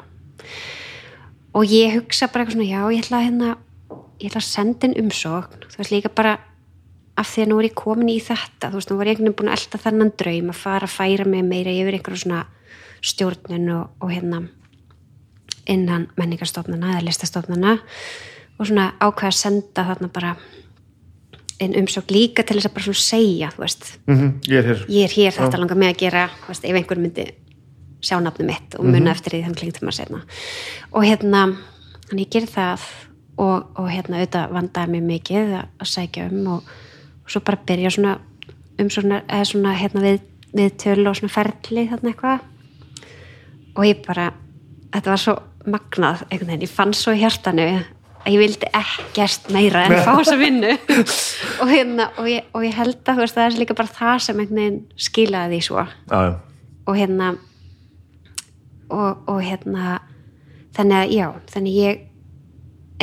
Og 1.56 1.72
ég 1.72 1.94
hugsa 1.96 2.28
bara 2.28 2.44
eitthvað 2.44 2.58
svona 2.58 2.68
já, 2.68 2.82
ég 2.92 3.06
ætla 3.06 3.22
að 3.22 3.26
hérna 3.30 3.54
ég 4.20 4.28
ætla 4.28 4.42
að 4.42 4.48
senda 4.50 4.90
inn 4.90 4.98
umsókn. 5.06 5.64
Þú 5.72 5.80
veist 5.80 5.94
líka 5.94 6.12
bara 6.12 6.36
af 7.16 7.30
því 7.30 7.44
að 7.44 7.50
nú 7.50 7.58
er 7.60 7.68
ég 7.70 7.78
komin 7.78 8.12
í 8.12 8.18
þetta 8.20 8.70
þú 8.70 8.80
veist, 8.80 8.90
nú 8.92 8.98
var 8.98 9.08
ég 9.08 9.16
einhvern 9.16 9.30
veginn 9.30 9.38
búin 9.40 9.52
að 9.52 9.58
elda 9.60 9.82
þennan 9.86 10.12
draum 10.20 10.52
að 10.52 10.60
fara 10.60 10.88
að 10.88 10.96
færa 10.96 11.26
mig 11.28 11.46
meira 11.46 11.72
yfir 11.72 11.96
einhverju 11.96 12.22
svona 12.24 12.42
stjórnun 13.06 13.72
og, 13.76 13.88
og 14.02 14.12
hérna 14.12 14.42
innan 15.66 16.06
menningarstofnana 16.18 16.94
eða 16.94 17.06
listastofnana 17.08 17.78
og 18.56 18.68
svona 18.68 18.92
ákveða 19.00 19.32
að 19.32 19.40
senda 19.40 19.86
þarna 19.88 20.12
bara 20.12 20.36
inn 21.62 21.74
umsókn 21.80 22.12
líka 22.12 22.44
til 22.44 22.58
þess 22.58 22.68
að 22.68 22.76
bara 22.76 22.86
svona 22.86 23.02
segja 23.02 23.50
þú 23.54 23.64
veist, 23.64 23.90
mm 24.06 24.30
ég 24.50 24.60
er 24.60 24.70
hér. 24.70 24.84
Ég 24.92 25.08
er 25.08 25.16
hér 25.16 25.36
þetta 25.36 25.60
langar 25.60 25.80
mig 25.80 25.94
að 25.94 26.00
gera, 26.04 26.28
þú 26.44 26.52
veist, 26.52 26.68
ef 26.68 26.78
einhver 26.80 27.00
myndi 27.00 27.26
sjá 28.04 28.18
nafnum 28.20 28.50
mitt 28.50 28.76
og 28.76 28.84
muna 28.84 29.14
eftir 29.14 29.34
því 29.34 29.42
þannig 29.46 29.60
klingtum 29.62 29.90
að 29.90 29.96
segna 29.96 30.20
og 30.92 31.06
hérna, 31.06 31.46
þannig 32.10 32.26
ég 32.26 32.34
gerði 32.34 32.52
það 32.52 32.84
og, 33.36 33.70
og 33.80 33.88
hérna 33.90 34.20
auðvitað 34.20 34.52
vandaði 34.56 34.92
mér 34.92 35.06
mikið 35.10 35.54
að, 35.60 35.70
að 35.80 35.90
sækja 35.92 36.28
um 36.30 36.50
og, 36.56 36.74
og 37.26 37.34
svo 37.34 37.42
bara 37.44 37.60
byrja 37.66 37.92
svona 37.96 38.16
um 38.80 38.90
svona, 38.92 39.22
eða 39.26 39.48
svona 39.50 39.74
hérna 39.76 40.02
við, 40.04 40.24
við 40.54 40.72
tölu 40.80 41.10
og 41.10 41.18
svona 41.18 41.32
ferli 41.32 41.86
þarna 41.90 42.12
eitthvað. 42.12 42.48
Og 43.76 43.84
ég 43.88 44.00
bara 44.06 44.30
þetta 44.94 45.12
var 45.12 45.22
svo 45.22 45.36
magnað 45.66 46.24
einhvern 46.30 46.52
veginn, 46.52 46.66
ég 46.68 46.72
fann 46.72 46.94
svo 46.94 47.14
í 47.16 47.20
hjartanu 47.20 47.66
að 47.66 48.30
ég 48.30 48.40
vildi 48.42 48.70
ekkert 48.74 49.50
meira 49.54 49.84
en 49.86 49.96
fá 50.06 50.12
þessa 50.20 50.38
vinnu. 50.38 50.72
Og, 51.62 51.70
hérna, 51.70 52.10
og, 52.18 52.26
ég, 52.28 52.46
og 52.52 52.64
ég 52.66 52.74
held 52.76 53.08
að 53.08 53.22
veist, 53.22 53.36
það 53.36 53.46
er 53.46 53.54
líka 53.60 53.74
bara 53.78 53.92
það 53.96 54.18
sem 54.24 54.40
einhvern 54.42 54.58
veginn 54.60 54.80
skilaði 55.00 55.56
því 55.56 55.60
svo. 55.64 55.84
Já, 56.10 56.18
og 56.86 56.98
hérna 56.98 57.28
og, 58.92 59.22
og 59.30 59.40
hérna 59.40 60.00
þannig 60.76 60.98
að 60.98 61.14
já, 61.16 61.26
þannig 61.54 61.78
ég 61.80 62.02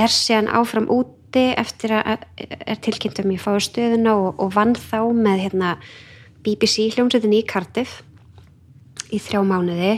er 0.04 0.14
síðan 0.14 0.52
áfram 0.54 0.90
úti 1.34 1.50
eftir 1.58 1.90
að 1.98 2.26
er 2.38 2.78
tilkynnt 2.84 3.20
um 3.24 3.32
ég 3.34 3.42
fái 3.42 3.58
stöðuna 3.66 4.14
og, 4.22 4.36
og 4.44 4.52
vann 4.54 4.76
þá 4.78 5.00
með 5.18 5.40
hérna 5.48 5.72
BBC 6.46 6.92
hljómsveitin 6.94 7.34
í 7.34 7.40
Cardiff 7.50 8.04
í 9.14 9.18
þrjá 9.18 9.42
mánuði 9.48 9.96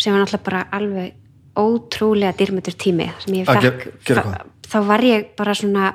sem 0.00 0.14
var 0.14 0.22
náttúrulega 0.22 0.46
bara 0.46 0.62
alveg 0.72 1.12
ótrúlega 1.60 2.32
dýrmættur 2.38 2.76
tími 2.80 3.10
sem 3.20 3.34
ég 3.42 3.48
fekk 3.50 3.60
ge- 3.84 3.92
gera 4.08 4.22
þá, 4.72 4.78
var 4.88 5.04
ég 5.04 5.26
bara 5.36 5.52
svona 5.54 5.90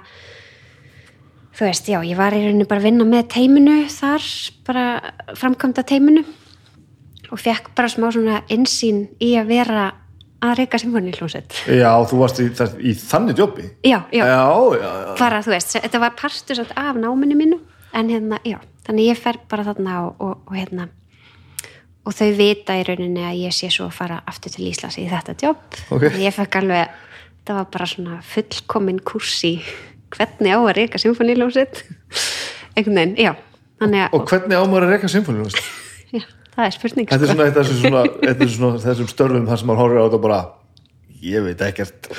þú 1.57 1.65
veist, 1.65 1.87
já, 1.89 1.97
ég 2.05 2.17
var 2.19 2.35
í 2.37 2.43
rauninni 2.43 2.67
bara 2.69 2.83
að 2.83 2.89
vinna 2.91 3.07
með 3.09 3.31
teiminu 3.33 3.77
þar, 3.89 4.27
bara 4.67 4.83
framkvæmda 5.33 5.81
teiminu 5.89 6.21
og 7.33 7.41
fekk 7.41 7.71
bara 7.75 7.89
smá 7.89 8.11
svona 8.13 8.43
insýn 8.53 9.07
í 9.17 9.33
að 9.41 9.49
vera 9.55 9.87
að 10.43 10.53
reyka 10.59 10.79
symfóníuljónsett 10.81 11.55
já, 11.73 11.89
þú 12.09 12.19
varst 12.21 12.41
í, 12.43 12.47
það, 12.57 12.75
í 12.81 12.93
þannig 12.99 13.41
jobbi 13.41 13.65
já, 13.87 13.99
já, 14.13 14.21
já, 14.21 14.43
já, 14.77 14.91
já. 14.91 15.15
bara 15.19 15.41
þú 15.45 15.53
veist, 15.55 15.73
þetta 15.77 16.03
var 16.03 16.13
partur 16.19 16.59
samt 16.59 16.75
af 16.77 16.99
náminu 17.01 17.39
mínu, 17.39 17.59
en 17.97 18.13
hérna, 18.13 18.39
já. 18.45 18.59
Þannig 18.87 19.09
ég 19.09 19.19
fer 19.19 19.39
bara 19.51 19.65
þarna 19.67 19.97
og, 20.05 20.21
og, 20.23 20.45
og 20.47 20.55
hérna 20.55 20.87
og 22.07 22.15
þau 22.15 22.29
vita 22.37 22.77
í 22.79 22.85
rauninni 22.87 23.25
að 23.27 23.41
ég 23.41 23.55
sé 23.55 23.67
svo 23.73 23.89
að 23.89 23.97
fara 23.97 24.21
aftur 24.29 24.53
til 24.53 24.69
Íslands 24.69 24.99
í 25.01 25.09
þetta 25.11 25.35
jobb, 25.43 25.65
Ok. 25.89 26.05
Þannig 26.05 26.23
ég 26.23 26.37
fekk 26.37 26.61
alveg 26.61 27.01
það 27.47 27.59
var 27.59 27.67
bara 27.73 27.89
svona 27.89 28.21
fullkomin 28.27 29.01
kursi 29.03 29.57
hvernig 30.15 30.55
á 30.55 30.59
að 30.61 30.73
reyka 30.77 31.01
symfóníuljónsett 31.03 31.83
einhvern 32.77 33.01
veginn, 33.01 33.17
já. 33.19 33.33
Að, 33.77 33.97
og 34.15 34.23
hvernig 34.25 34.57
ámar 34.57 34.87
að 34.87 34.95
reyka 34.95 35.09
symfóni 35.11 35.43
já, 35.43 35.67
það 36.57 36.65
er 36.65 36.75
spurning 36.75 37.07
þetta 37.13 37.23
er 37.23 37.29
sko. 37.29 37.37
svona, 37.37 37.47
þetta 37.47 37.63
er 37.63 37.71
svona, 37.71 38.03
þetta 38.25 38.47
er 38.47 38.53
svona 38.57 38.83
þessum 38.83 39.09
störfum 39.13 39.47
þar 39.47 39.61
sem 39.61 39.71
maður 39.71 39.83
horfir 39.85 40.01
á 40.01 40.05
þetta 40.07 40.19
og 40.19 40.27
bara 40.27 40.41
ég 41.27 41.47
veit 41.47 41.63
ekkert 41.65 42.11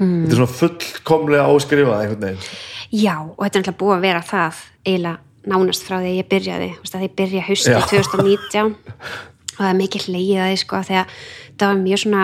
Hmm. 0.00 0.22
þetta 0.24 0.32
er 0.32 0.38
svona 0.38 0.56
fullkomlega 0.56 1.48
áskrifað 1.52 1.98
einhvern 2.00 2.22
veginn 2.24 2.44
Já, 2.90 3.16
og 3.20 3.42
þetta 3.44 3.58
er 3.58 3.60
náttúrulega 3.60 3.80
búið 3.82 3.96
að 3.98 4.04
vera 4.06 4.22
það 4.24 4.60
eiginlega 4.86 5.50
nánast 5.50 5.84
frá 5.84 5.96
því 5.98 6.08
að 6.08 6.16
ég 6.16 6.28
byrjaði 6.30 6.68
þú 6.70 6.84
veist 6.84 6.96
að 6.96 7.04
ég 7.04 7.12
byrja 7.20 7.42
hausti 7.44 7.74
Já. 7.74 7.80
2019 7.90 8.70
og 8.70 9.58
það 9.58 9.68
er 9.68 9.78
mikið 9.80 10.06
hleyið 10.08 10.40
að 10.40 10.48
því 10.48 10.60
sko 10.62 10.80
þegar 10.88 11.12
það 11.60 11.66
var 11.66 11.82
mjög 11.82 12.02
svona 12.04 12.22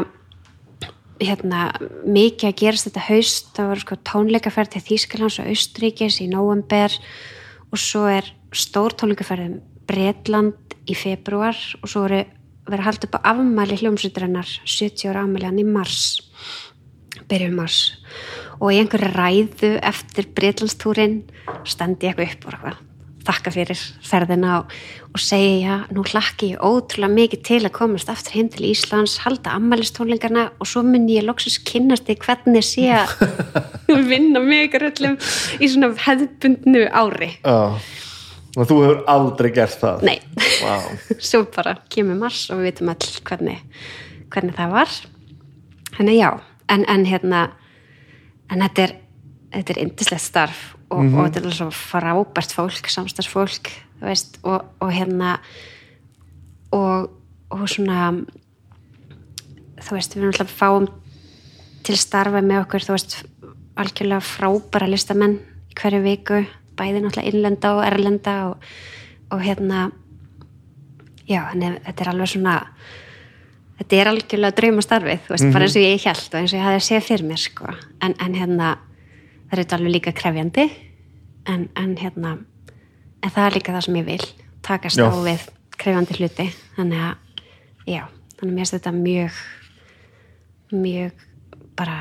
hérna, 1.26 1.60
mikið 2.16 2.48
að 2.48 2.58
gerast 2.62 2.88
þetta 2.88 3.04
haust, 3.10 3.52
það 3.56 3.70
var 3.74 3.84
sko 3.84 3.98
tónleikaferð 4.10 4.72
til 4.72 4.84
Þýskalands 4.88 5.38
og 5.42 5.52
Austríkis 5.52 6.18
í 6.24 6.30
november 6.32 6.96
og 7.68 7.80
svo 7.80 8.06
er 8.08 8.32
stór 8.56 8.96
tónleikaferð 8.96 9.50
um 9.50 9.60
Bretland 9.86 10.76
í 10.86 10.96
februar 10.98 11.56
og 11.82 11.90
svo 11.90 12.06
voru 12.06 12.22
verið 12.66 12.82
að 12.82 12.88
halda 12.88 13.08
upp 13.08 13.18
á 13.18 13.26
afmæli 13.32 13.78
hljómsveiturinnar 13.82 14.50
70 14.64 15.10
ára 15.10 15.22
afmæli 15.24 15.48
hann 15.48 15.62
í 15.62 15.66
mars 15.68 16.02
byrjum 17.30 17.56
mars 17.60 17.78
og 18.58 18.72
í 18.72 18.80
einhverju 18.80 19.12
ræðu 19.14 19.72
eftir 19.84 20.28
Breitlandstúrin 20.34 21.22
standi 21.68 22.08
ég 22.08 22.16
eitthvað 22.16 22.36
upp 22.36 22.46
og 22.46 22.54
eitthvað 22.56 22.84
þakka 23.26 23.52
fyrir 23.54 23.80
ferðina 24.06 24.52
og, 24.60 24.74
og 25.10 25.22
segi 25.22 25.64
já, 25.64 25.80
nú 25.90 26.04
hlakki 26.06 26.52
ég 26.52 26.62
ótrúlega 26.62 27.16
mikið 27.16 27.42
til 27.48 27.60
að 27.64 27.74
komast 27.74 28.10
aftur 28.12 28.36
hinn 28.38 28.50
til 28.54 28.68
Íslands 28.70 29.18
halda 29.24 29.56
ammælistónlingarna 29.58 30.48
og 30.60 30.70
svo 30.70 30.84
mun 30.86 31.08
ég 31.10 31.26
loksins 31.26 31.58
kynnast 31.66 32.06
því 32.06 32.18
hvernig 32.22 32.66
sé 32.66 32.86
að 32.94 33.16
vinna 34.12 34.42
ykkur 34.60 34.88
öllum 34.92 35.18
í 35.58 35.70
svona 35.72 35.90
hefðbundnu 36.06 36.86
ári 36.94 37.32
já. 37.40 37.58
Og 38.56 38.68
þú 38.68 38.80
hefur 38.82 39.02
aldrei 39.12 39.50
gert 39.54 39.78
það? 39.82 40.04
Nei, 40.08 40.18
Vá. 40.64 40.80
svo 41.28 41.44
bara 41.52 41.76
kemur 41.92 42.18
mars 42.20 42.46
og 42.50 42.62
við 42.62 42.70
vitum 42.70 42.92
all 42.92 43.10
hvernig, 43.28 43.60
hvernig 44.32 44.56
það 44.56 44.76
var. 44.78 45.00
Henni 45.98 46.16
já, 46.18 46.30
en, 46.72 46.86
en 46.88 47.06
hérna 47.08 47.42
en 48.50 48.62
þetta 48.64 48.88
er 48.88 48.96
þetta 49.56 49.74
er 49.74 49.82
yndislegt 49.84 50.24
starf 50.24 50.62
og, 50.90 51.02
og 51.02 51.28
þetta 51.28 51.42
er 51.42 51.56
svo 51.56 51.68
frábært 51.74 52.54
fólk 52.54 52.90
samstagsfólk, 52.92 53.70
þú 54.00 54.08
veist 54.08 54.38
og, 54.46 54.66
og 54.82 54.92
hérna 54.92 55.36
og, 56.74 57.08
og 57.52 57.64
svona 57.70 58.10
þú 59.86 59.98
veist, 59.98 60.16
við 60.16 60.26
náttúrulega 60.26 60.52
fáum 60.52 60.88
til 61.86 61.98
starfa 61.98 62.42
með 62.42 62.64
okkur, 62.64 62.86
þú 62.86 62.96
veist 62.96 63.18
algjörlega 63.78 64.24
frábæra 64.24 64.90
listamenn 64.90 65.38
hverju 65.76 66.02
viku, 66.04 66.42
bæði 66.76 67.02
náttúrulega 67.02 67.32
innlenda 67.32 67.74
og 67.76 67.84
erlenda 67.86 68.36
og, 68.50 68.70
og 69.34 69.44
hérna 69.44 69.90
já, 71.26 71.42
þannig 71.50 71.68
að 71.70 71.78
þetta 71.88 72.04
er 72.04 72.12
alveg 72.12 72.32
svona 72.32 72.56
þetta 73.76 73.96
er 74.00 74.10
algjörlega 74.12 74.58
draumastarfið 74.60 75.24
þú 75.26 75.34
veist, 75.34 75.52
bara 75.52 75.68
eins 75.68 75.78
og 75.78 75.86
ég 75.86 76.10
held 76.10 76.26
og 76.26 76.40
eins 76.40 76.52
og 76.52 76.58
ég 76.58 76.66
hafði 76.66 76.84
séð 76.86 77.08
fyrir 77.10 77.30
mér 77.30 77.42
sko, 77.42 77.72
en, 78.00 78.16
en 78.22 78.36
hérna 78.36 78.74
það 79.50 79.62
er 79.62 79.74
alveg 79.76 79.94
líka 79.94 80.12
krefjandi. 80.16 80.66
En, 81.46 81.68
en 81.78 81.94
hérna 81.98 82.36
en 83.22 83.30
það 83.32 83.44
er 83.46 83.56
líka 83.56 83.74
það 83.74 83.86
sem 83.86 83.98
ég 84.00 84.08
vil 84.08 84.26
takast 84.66 84.98
Já. 84.98 85.06
á 85.06 85.14
við 85.22 85.46
krefjandi 85.78 86.18
hluti. 86.18 86.46
Þannig 86.76 87.04
að, 87.06 87.42
já, 87.86 88.02
þannig 88.36 88.50
að 88.50 88.54
mér 88.56 88.62
finnst 88.64 88.76
þetta 88.76 88.94
mjög 88.96 89.42
mjög 90.74 91.26
bara 91.78 91.98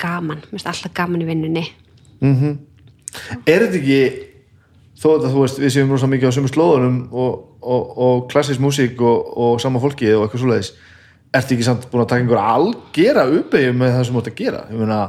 gaman, 0.00 0.42
mér 0.42 0.56
finnst 0.56 0.70
alltaf 0.72 0.96
gaman 0.96 1.22
í 1.22 1.28
vinnunni 1.28 1.66
er 3.46 3.66
þetta 3.66 3.80
ekki 3.80 4.00
þó 4.96 5.06
að 5.12 5.28
þú 5.28 5.42
veist 5.44 5.60
við 5.60 5.74
séum 5.74 5.92
rosa 5.92 6.08
mikið 6.10 6.32
á 6.32 6.36
sömu 6.36 6.50
slóðunum 6.52 6.96
og, 7.12 7.36
og, 7.60 7.92
og 8.06 8.24
klassísk 8.32 8.62
músík 8.64 9.00
og, 9.04 9.30
og 9.36 9.60
sama 9.62 9.82
fólki 9.82 10.08
og 10.14 10.24
eitthvað 10.26 10.44
svoleiðis 10.44 10.72
ertu 11.36 11.56
ekki 11.56 11.66
samt 11.66 11.86
búin 11.92 12.04
að 12.04 12.10
taka 12.12 12.24
einhver 12.24 12.40
algera 12.40 13.26
uppeyjum 13.28 13.78
með 13.82 13.96
það 13.96 14.04
sem 14.08 14.16
þú 14.16 14.22
ert 14.22 14.30
að 14.32 14.38
gera 14.40 14.64
ég 14.70 14.80
meina 14.80 15.00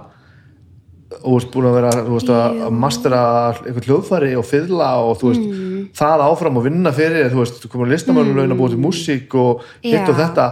og 1.17 1.23
þú 1.23 1.35
ert 1.39 1.51
búin 1.53 1.67
að 1.69 1.75
vera 1.77 1.91
þú 2.03 2.15
veist, 2.17 2.31
að, 2.35 2.57
mastera 2.83 3.21
eitthvað 3.63 3.87
hljóðfæri 3.87 4.31
og 4.35 4.47
fiðla 4.47 4.89
og 5.05 5.13
þú 5.21 5.31
veist 5.31 5.45
Mm. 5.47 5.83
það 5.95 6.21
áfram 6.25 6.57
og 6.59 6.63
vinna 6.65 6.91
fyrir 6.91 7.29
þú 7.31 7.37
veist, 7.39 7.61
þú 7.63 7.69
komur 7.71 7.93
að 7.93 8.57
búa 8.59 8.69
til 8.73 8.81
músík 8.81 9.35
og 9.39 9.61
hitt 9.85 10.09
og 10.09 10.17
Já. 10.17 10.25
þetta 10.25 10.47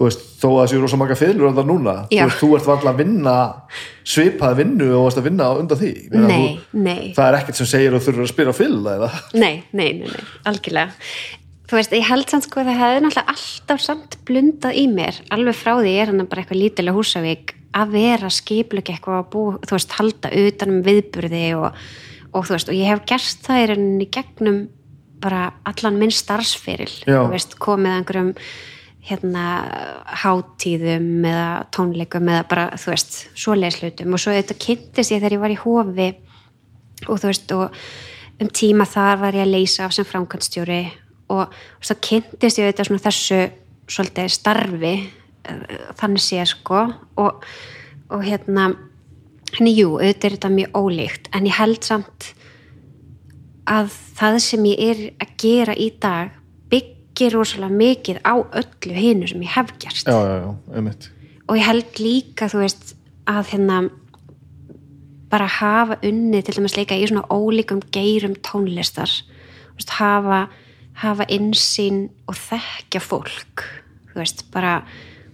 þú 0.00 0.06
veist, 0.06 0.22
þó 0.40 0.46
að 0.48 0.54
það 0.54 0.70
séu 0.70 0.78
rosa 0.80 0.96
marga 0.96 1.16
fiðlur 1.20 1.50
alltaf 1.50 1.66
núna, 1.68 1.94
þú 2.08 2.16
Já. 2.16 2.22
veist, 2.24 2.38
þú 2.40 2.48
ert 2.56 2.68
valla 2.70 2.92
að 2.94 3.00
vinna 3.02 3.34
svipað 4.08 4.54
vinnu 4.62 4.86
og 4.96 5.02
varst 5.04 5.20
að 5.20 5.26
vinna 5.28 5.48
undan 5.60 5.80
því. 5.82 5.90
Nei, 6.14 6.30
þú, 6.30 6.80
nei. 6.86 7.02
það 7.18 7.26
er 7.26 7.36
ekkert 7.36 7.60
sem 7.60 7.68
segir 7.68 7.92
að 7.92 8.00
þú 8.00 8.14
þurfur 8.14 8.46
að 8.46 8.48
á 8.48 8.60
fiðla 8.60 8.94
eða? 8.96 9.10
Nei, 9.34 9.52
nei, 9.76 9.90
nei, 9.98 10.08
nei, 10.08 10.24
algjörlega. 10.48 11.12
Þú 11.68 11.78
veist, 11.78 11.92
ég 12.00 12.08
held 12.08 12.32
samt 12.32 12.48
sko 12.48 12.62
að 12.62 12.70
það 12.70 12.80
hefði 12.80 13.04
náttúrulega 13.04 13.34
alltaf 13.34 13.84
samt 13.84 14.16
blundað 14.26 14.80
í 14.80 14.86
mér 14.90 15.20
alveg 15.36 15.60
frá 15.60 15.74
því 15.76 15.92
ég 15.92 16.00
er 16.02 16.10
hann 16.10 16.24
bara 16.32 16.42
eitthvað 16.42 16.62
lítilega 16.64 16.96
húsavík 16.96 17.54
að 17.76 17.94
vera 17.94 18.32
skiplega 18.32 18.96
eitthvað 18.96 19.20
að 19.20 19.30
búa, 19.36 19.60
þú 19.68 19.76
veist, 19.76 19.94
halda 20.00 20.32
utan 20.40 20.74
um 20.74 20.82
viðburði 20.88 21.44
og, 21.60 21.78
og 22.32 22.48
þú 22.48 22.56
veist, 22.56 22.72
og 22.72 22.80
ég 22.80 22.90
hef 22.90 23.04
gert 23.12 23.46
það 23.46 23.60
í 23.60 23.70
rauninni 23.70 24.10
gegnum 24.16 24.60
bara 25.20 25.46
allan 25.68 26.00
minn 26.00 26.14
starfsferil. 26.14 26.90
Þú 27.04 27.24
veist, 27.30 27.58
komið 27.60 27.98
einhverjum 28.00 28.34
hérna 29.06 29.44
hátíðum 30.22 31.24
eða 31.24 31.46
tónleikum 31.72 32.28
eða 32.28 32.46
bara, 32.50 32.66
þú 32.76 32.92
veist, 32.92 33.14
svoleiðslutum 33.38 34.16
og 34.16 34.20
svo 34.20 34.34
þetta 34.36 34.58
kynntist 34.60 35.14
ég 35.14 35.22
þegar 35.22 35.36
ég 35.36 35.44
var 35.44 35.54
í 35.54 35.60
hofi 35.62 36.08
og 37.08 37.14
þú 37.22 37.30
veist 37.30 37.54
og 37.56 37.78
um 38.40 38.50
tíma 38.52 38.86
þar 38.88 39.22
var 39.22 39.38
ég 39.38 39.46
að 39.46 39.54
leysa 39.54 39.86
af 39.86 39.96
sem 39.96 40.08
framkvæmstjóri 40.08 40.82
og 41.32 41.56
svo 41.80 41.96
kynntist 42.02 42.60
ég 42.60 42.70
þetta 42.70 42.86
svona 42.88 43.04
þessu 43.06 43.40
svolítið 43.90 44.30
starfi 44.34 44.94
uh, 45.00 45.64
þannig 45.98 46.24
sé 46.24 46.44
sko. 46.48 46.84
Og, 47.20 47.44
og 48.10 48.26
hérna 48.26 48.70
henni 49.56 49.74
jú, 49.74 49.96
auðvitað 49.98 50.28
er 50.28 50.36
þetta 50.36 50.52
mjög 50.54 50.76
ólíkt 50.78 51.32
en 51.34 51.48
ég 51.48 51.56
held 51.58 51.86
samt 51.86 52.28
að 53.70 53.90
það 54.18 54.38
sem 54.44 54.68
ég 54.70 54.84
er 54.90 55.02
að 55.22 55.34
gera 55.40 55.74
í 55.74 55.88
dag 56.02 56.36
byggir 57.20 57.36
rosalega 57.36 57.76
mikið 57.76 58.20
á 58.24 58.34
öllu 58.40 58.94
hinu 58.96 59.28
sem 59.28 59.42
ég 59.44 59.52
hef 59.52 59.72
gerst 59.78 60.08
já, 60.08 60.16
já, 60.16 60.36
já, 60.40 61.10
og 61.48 61.56
ég 61.58 61.66
held 61.66 62.00
líka 62.00 62.48
þú 62.48 62.62
veist 62.62 62.94
að 63.28 63.50
hérna 63.52 63.80
bara 65.30 65.46
hafa 65.46 65.98
unni 66.06 66.40
til 66.42 66.56
dæmis 66.56 66.78
líka 66.78 66.96
í 66.96 67.04
svona 67.06 67.28
ólíkum 67.28 67.82
geirum 67.92 68.38
tónlistar 68.40 69.12
veist, 69.76 69.92
hafa, 69.98 70.48
hafa 71.02 71.28
insýn 71.28 72.08
og 72.26 72.38
þekkja 72.40 73.04
fólk 73.04 73.66
þú 74.10 74.22
veist, 74.22 74.46
bara 74.54 74.80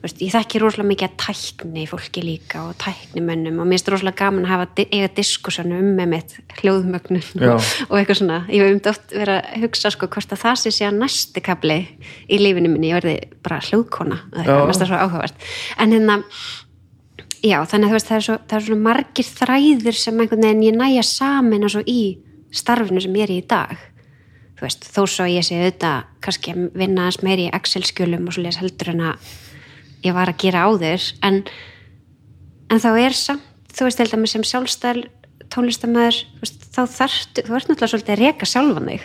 veist, 0.07 0.23
ég 0.25 0.33
þekki 0.35 0.61
rosalega 0.63 0.89
mikið 0.91 1.09
að 1.09 1.17
tækni 1.23 1.87
fólki 1.91 2.23
líka 2.25 2.63
og 2.67 2.77
tæknimönnum 2.83 3.61
og 3.61 3.69
mér 3.69 3.77
finnst 3.77 3.91
rosalega 3.93 4.21
gaman 4.23 4.47
að 4.47 4.53
hafa 4.55 4.85
eiga 4.87 5.09
diskussjónu 5.17 5.81
um 5.83 5.89
með 5.99 6.13
mitt 6.13 6.37
hljóðmögnun 6.61 7.25
Já. 7.43 7.55
og, 7.55 7.97
eitthvað 7.99 8.21
svona, 8.21 8.39
ég 8.53 8.63
hef 8.63 8.77
um 8.77 8.93
oft 8.93 9.17
verið 9.17 9.41
að 9.41 9.65
hugsa 9.65 9.93
sko 9.95 10.11
hvort 10.13 10.37
að 10.37 10.43
það 10.45 10.61
sé 10.63 10.75
sé 10.77 10.87
að 10.89 11.01
næsti 11.03 11.43
kapli 11.45 11.81
í 12.31 12.39
lífinu 12.41 12.71
minni, 12.73 12.93
ég 12.93 13.01
verði 13.01 13.17
bara 13.45 13.63
hljóðkona 13.67 14.21
mest 14.37 14.85
það 14.85 14.93
svo 14.93 15.03
áhugavert. 15.03 15.51
En 15.83 15.97
hérna 15.97 16.21
já, 17.45 17.59
þannig 17.69 17.91
að 17.91 17.97
veist, 17.97 18.09
það 18.11 18.19
er, 18.19 18.25
svo, 18.29 18.39
það 18.47 18.59
er 18.59 18.67
svona 18.69 18.87
margir 18.87 19.29
þræðir 19.31 20.01
sem 20.01 20.23
einhvern 20.23 20.47
veginn 20.47 20.65
ég 20.67 20.79
næja 20.79 21.05
samin 21.07 21.67
og 21.67 21.75
svo 21.75 21.83
í 21.87 22.01
starfinu 22.55 23.03
sem 23.03 23.19
ég 23.19 23.29
er 23.29 23.35
í 23.37 23.43
dag. 23.49 23.77
Þú 24.57 24.65
veist, 24.65 24.87
þó 24.89 25.03
svo 25.05 25.27
ég 25.29 25.45
sé 25.45 25.59
auðvitað 25.59 26.13
kannski 26.25 26.55
að 26.55 26.63
vinna 26.81 27.05
aðeins 27.05 27.21
meiri 27.27 27.49
í 27.49 27.53
Excel-skjölum 27.57 28.31
og 28.31 28.37
svo 28.37 28.45
les 28.47 28.57
heldur 28.63 28.95
en 28.95 29.03
að 29.11 29.35
ég 30.05 30.17
var 30.17 30.31
að 30.31 30.41
gera 30.43 30.67
á 30.67 30.71
þér 30.81 31.07
en, 31.27 31.43
en 32.73 32.83
þá 32.83 32.91
er 33.01 33.17
samt 33.17 33.53
þú 33.77 33.87
veist, 33.89 34.01
held 34.01 34.15
að 34.17 34.23
mér 34.23 34.33
sem 34.33 34.47
sjálfstæl 34.47 35.01
veist, 35.57 36.63
þá 36.75 36.83
þarftu 36.91 37.45
þú 37.47 37.57
ert 37.57 37.69
náttúrulega 37.71 37.93
svolítið 37.93 38.15
að 38.15 38.23
reka 38.23 38.49
sjálfan 38.49 38.91
þig. 38.91 39.03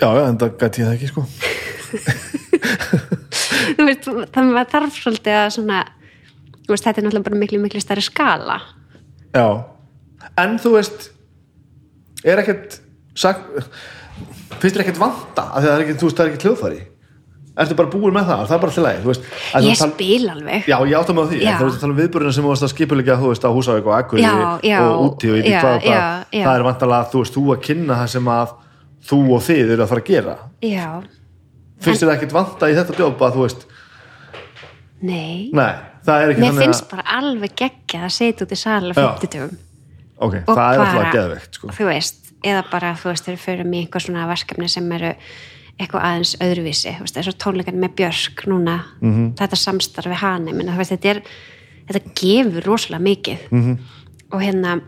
Já, 0.00 0.08
já, 0.16 0.22
en 0.24 0.38
það 0.40 0.52
gæti 0.60 0.80
ég 0.80 0.86
það 0.86 0.94
ekki 0.96 1.10
sko. 1.10 1.22
Þú 3.76 3.86
veist, 3.86 4.06
þannig 4.34 4.60
að 4.60 4.70
þarf 4.72 4.96
svolítið 4.96 5.36
að 5.36 5.50
svona 5.56 5.80
þú 6.54 6.72
veist, 6.72 6.86
þetta 6.86 7.00
er 7.00 7.04
náttúrulega 7.06 7.26
bara 7.26 7.40
miklu, 7.42 7.60
miklu 7.60 7.82
stærri 7.82 8.04
skala. 8.06 8.56
Já, 9.34 9.46
en 10.40 10.56
þú 10.62 10.74
veist 10.78 11.10
er 12.24 12.40
ekkert 12.42 12.80
finnst 13.20 14.70
þér 14.70 14.84
ekkert 14.86 15.02
vanta 15.02 15.50
að 15.50 15.66
það 15.66 15.74
er 15.74 15.84
ekkert, 15.84 16.00
þú 16.00 16.08
veist, 16.08 16.16
það 16.16 16.24
er 16.24 16.32
ekkert 16.32 16.48
hljóðfæri 16.48 16.80
ertu 17.60 17.76
bara 17.78 17.90
búin 17.92 18.14
með 18.16 18.30
það, 18.30 18.42
það 18.48 18.56
er 18.56 18.62
bara 18.64 18.74
til 18.76 18.84
þú 18.84 19.10
veist, 19.10 19.28
ég 19.66 19.78
tal- 19.80 19.92
spil 19.92 20.28
alveg. 20.32 20.66
Já, 20.70 20.76
ég 20.80 20.96
átta 20.98 21.14
mig 21.14 21.22
á 21.22 21.28
því, 21.30 21.38
en 21.44 21.58
þú 21.60 21.64
veist 21.68 21.80
tala 21.80 21.92
um 21.92 22.00
viðburðina 22.00 22.32
sem 22.34 22.44
þú 22.44 22.48
varst 22.52 22.66
að 22.66 22.72
skipulegja, 22.74 23.16
þú 23.20 23.26
veist, 23.30 23.44
á 23.44 23.50
Húsavík 23.50 23.86
og 23.86 23.94
já, 24.64 24.80
og 24.80 25.00
úti 25.06 25.26
og 25.30 25.36
ekki 25.40 25.54
hvað, 25.54 25.76
hvað. 25.80 25.84
já, 25.84 26.24
já. 26.32 26.44
það 26.46 26.54
er 26.54 26.62
vantalega, 26.68 27.10
þú 27.12 27.18
veist, 27.20 27.34
þú 27.36 27.42
að 27.54 27.60
kynna 27.68 27.94
það 28.00 28.08
sem 28.14 28.26
að 28.28 28.48
þú 29.10 29.18
og 29.36 29.40
þið 29.48 29.66
eru 29.74 29.82
að 29.82 29.90
fara 29.90 30.00
að 30.00 30.10
gera. 30.10 30.34
Já, 30.60 30.88
finnst 31.80 32.02
þér 32.04 32.14
ekkert 32.14 32.32
vanta 32.32 32.70
í 32.70 32.74
þetta 32.76 32.96
djópa 32.96 33.32
þú 33.34 33.40
veist, 33.44 33.60
nei. 35.00 35.50
Nei, 35.52 35.74
mér 36.06 36.34
þannig 36.36 36.62
finnst 36.64 36.90
bara 36.90 37.04
alveg 37.18 37.52
geggjað 37.56 38.04
að 38.04 38.14
setja 38.16 38.44
út 38.46 38.52
í 38.52 38.58
sal 38.60 38.88
á 38.88 38.94
Já. 38.94 39.16
50 39.20 39.56
ok, 40.20 40.34
og 40.46 40.56
það 40.56 40.72
er 40.72 40.78
alltaf 40.84 41.12
geðveikt 41.14 41.52
sko. 41.56 41.68
þú 41.76 41.84
veist, 41.88 42.20
eða 42.44 42.62
bara 42.70 42.88
þú 43.00 43.06
veist, 43.12 43.24
þeir 43.28 43.38
eitthvað 45.80 46.04
aðeins 46.06 46.36
öðruvísi 46.44 46.92
og 47.00 47.38
tónleikan 47.40 47.80
með 47.80 47.94
Björk 47.96 48.44
núna 48.50 48.78
Mhm. 49.00 49.34
þetta 49.40 49.56
samstarf 49.56 50.06
við 50.12 50.20
hana 50.22 50.52
menna, 50.52 50.76
veist, 50.76 50.92
þetta, 50.92 51.08
er, 51.16 51.22
þetta 51.90 52.14
gefur 52.20 52.62
rosalega 52.64 53.02
mikið 53.02 53.38
Mhm. 53.50 53.60
-hmm. 53.62 53.78
og 54.32 54.40
hérna 54.40 54.80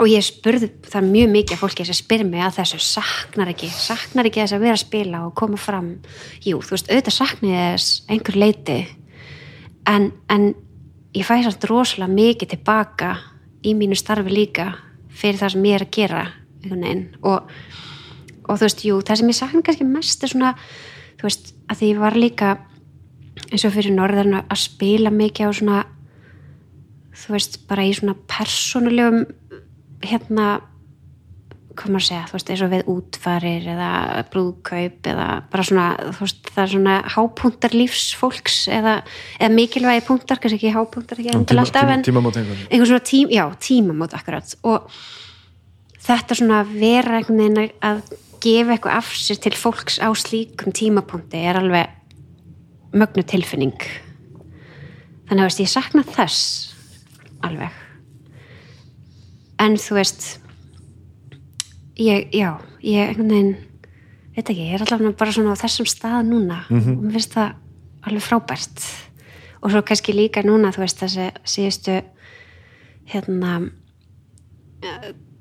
og 0.00 0.06
ég 0.06 0.22
spurði 0.22 0.68
það 0.82 1.10
mjög 1.10 1.30
mikið 1.32 1.52
af 1.52 1.60
fólki 1.60 1.84
sem 1.86 1.94
spyr 1.94 2.24
mig 2.24 2.40
að 2.40 2.58
þessu 2.60 2.78
saknar 2.78 3.48
ekki, 3.48 3.68
saknar 3.68 4.26
ekki 4.26 4.40
þess 4.42 4.52
að 4.52 4.60
vera 4.60 4.72
að 4.74 4.84
spila 4.86 5.26
og 5.26 5.34
koma 5.34 5.56
fram, 5.56 5.98
jú, 6.44 6.58
þú 6.60 6.70
veist 6.70 6.88
auðvitað 6.90 7.10
saknar 7.16 7.50
ég 7.50 7.74
þess 7.74 8.02
einhver 8.08 8.36
leiti 8.36 8.86
en, 9.86 10.12
en 10.28 10.54
ég 11.14 11.24
fæ 11.24 11.42
samt 11.42 11.64
rosalega 11.64 12.12
mikið 12.12 12.48
tilbaka 12.48 13.16
í 13.64 13.74
mínu 13.74 13.96
starfi 13.96 14.30
líka 14.30 14.74
fyrir 15.10 15.38
það 15.40 15.52
sem 15.52 15.62
ég 15.64 15.74
er 15.74 15.84
að 15.86 15.90
gera 15.90 16.26
og, 17.22 17.42
og 18.48 18.56
þú 18.56 18.64
veist, 18.64 18.84
jú, 18.86 18.98
það 19.04 19.20
sem 19.20 19.32
ég 19.32 19.38
sakna 19.38 19.62
kannski 19.66 19.86
mest 19.88 20.24
er 20.24 20.32
svona, 20.32 20.54
þú 21.20 21.28
veist, 21.28 21.52
að 21.68 21.80
því 21.80 21.92
ég 21.92 22.02
var 22.02 22.18
líka 22.18 22.56
eins 23.48 23.64
og 23.68 23.74
fyrir 23.76 23.94
norðan 23.94 24.40
að 24.40 24.58
spila 24.60 25.12
mikið 25.14 25.52
á 25.52 25.52
svona 25.54 25.84
þú 27.18 27.36
veist, 27.36 27.60
bara 27.68 27.86
í 27.86 27.94
svona 27.96 28.16
persónulegum 28.30 29.24
hérna 30.04 30.58
hvað 31.78 31.92
maður 31.94 32.02
að 32.02 32.06
segja, 32.08 32.26
þú 32.26 32.34
veist, 32.34 32.48
eins 32.50 32.62
og 32.64 32.70
við 32.72 32.88
útfarir 32.90 33.66
eða 33.74 33.90
brúðkaup 34.32 35.08
eða 35.12 35.26
bara 35.52 35.66
svona, 35.68 35.86
þú 36.16 36.24
veist, 36.24 36.50
það 36.50 36.62
er 36.64 36.72
svona 36.72 36.96
hápuntar 37.14 37.76
lífsfólks 37.76 38.56
eða, 38.74 38.94
eða 39.38 39.50
mikilvægi 39.54 40.04
punktar, 40.08 40.42
kannski 40.42 40.58
ekki 40.58 40.74
hápuntar 40.74 41.22
ekki 41.22 41.34
endilega 41.36 41.66
alltaf, 41.66 41.92
en 41.94 42.02
einhvern 42.02 42.64
einhver 42.66 42.90
svona 42.90 43.04
tím, 43.12 43.30
já, 43.30 43.44
tímamót 43.62 44.16
akkurat 44.18 44.56
og 44.66 44.90
þetta 46.08 46.40
svona 46.40 46.64
vera 46.72 47.20
einhvern 47.20 47.44
veginn 47.44 47.78
að 47.78 48.02
gefa 48.42 48.74
eitthvað 48.74 48.98
af 49.00 49.12
sér 49.16 49.40
til 49.42 49.54
fólks 49.58 49.98
á 50.02 50.08
slíkum 50.16 50.74
tímapunkti 50.74 51.40
er 51.42 51.58
alveg 51.60 51.94
mögnu 52.96 53.24
tilfinning. 53.28 53.78
Þannig 55.28 55.42
að 55.42 55.48
veist, 55.48 55.62
ég 55.62 55.72
sakna 55.72 56.04
þess 56.06 56.42
alveg. 57.44 57.74
En 59.58 59.76
þú 59.76 59.98
veist 59.98 60.28
ég, 61.98 62.30
já 62.32 62.54
ég 62.82 63.10
einhvern 63.10 63.32
veginn 63.32 63.56
veit 64.36 64.44
ekki, 64.46 64.68
ég 64.70 64.78
er 64.78 64.84
allavega 64.86 65.18
bara 65.18 65.34
svona 65.34 65.56
á 65.58 65.62
þessum 65.62 65.88
stað 65.90 66.30
núna. 66.30 66.62
Og 66.70 67.02
mér 67.02 67.18
finnst 67.18 67.34
það 67.34 67.56
alveg 68.06 68.24
frábært. 68.24 68.84
Og 69.58 69.72
svo 69.74 69.82
kannski 69.82 70.14
líka 70.14 70.44
núna 70.46 70.70
þú 70.72 70.84
veist 70.84 71.02
þessi 71.02 71.30
síðustu 71.42 71.98
hérna 73.10 73.58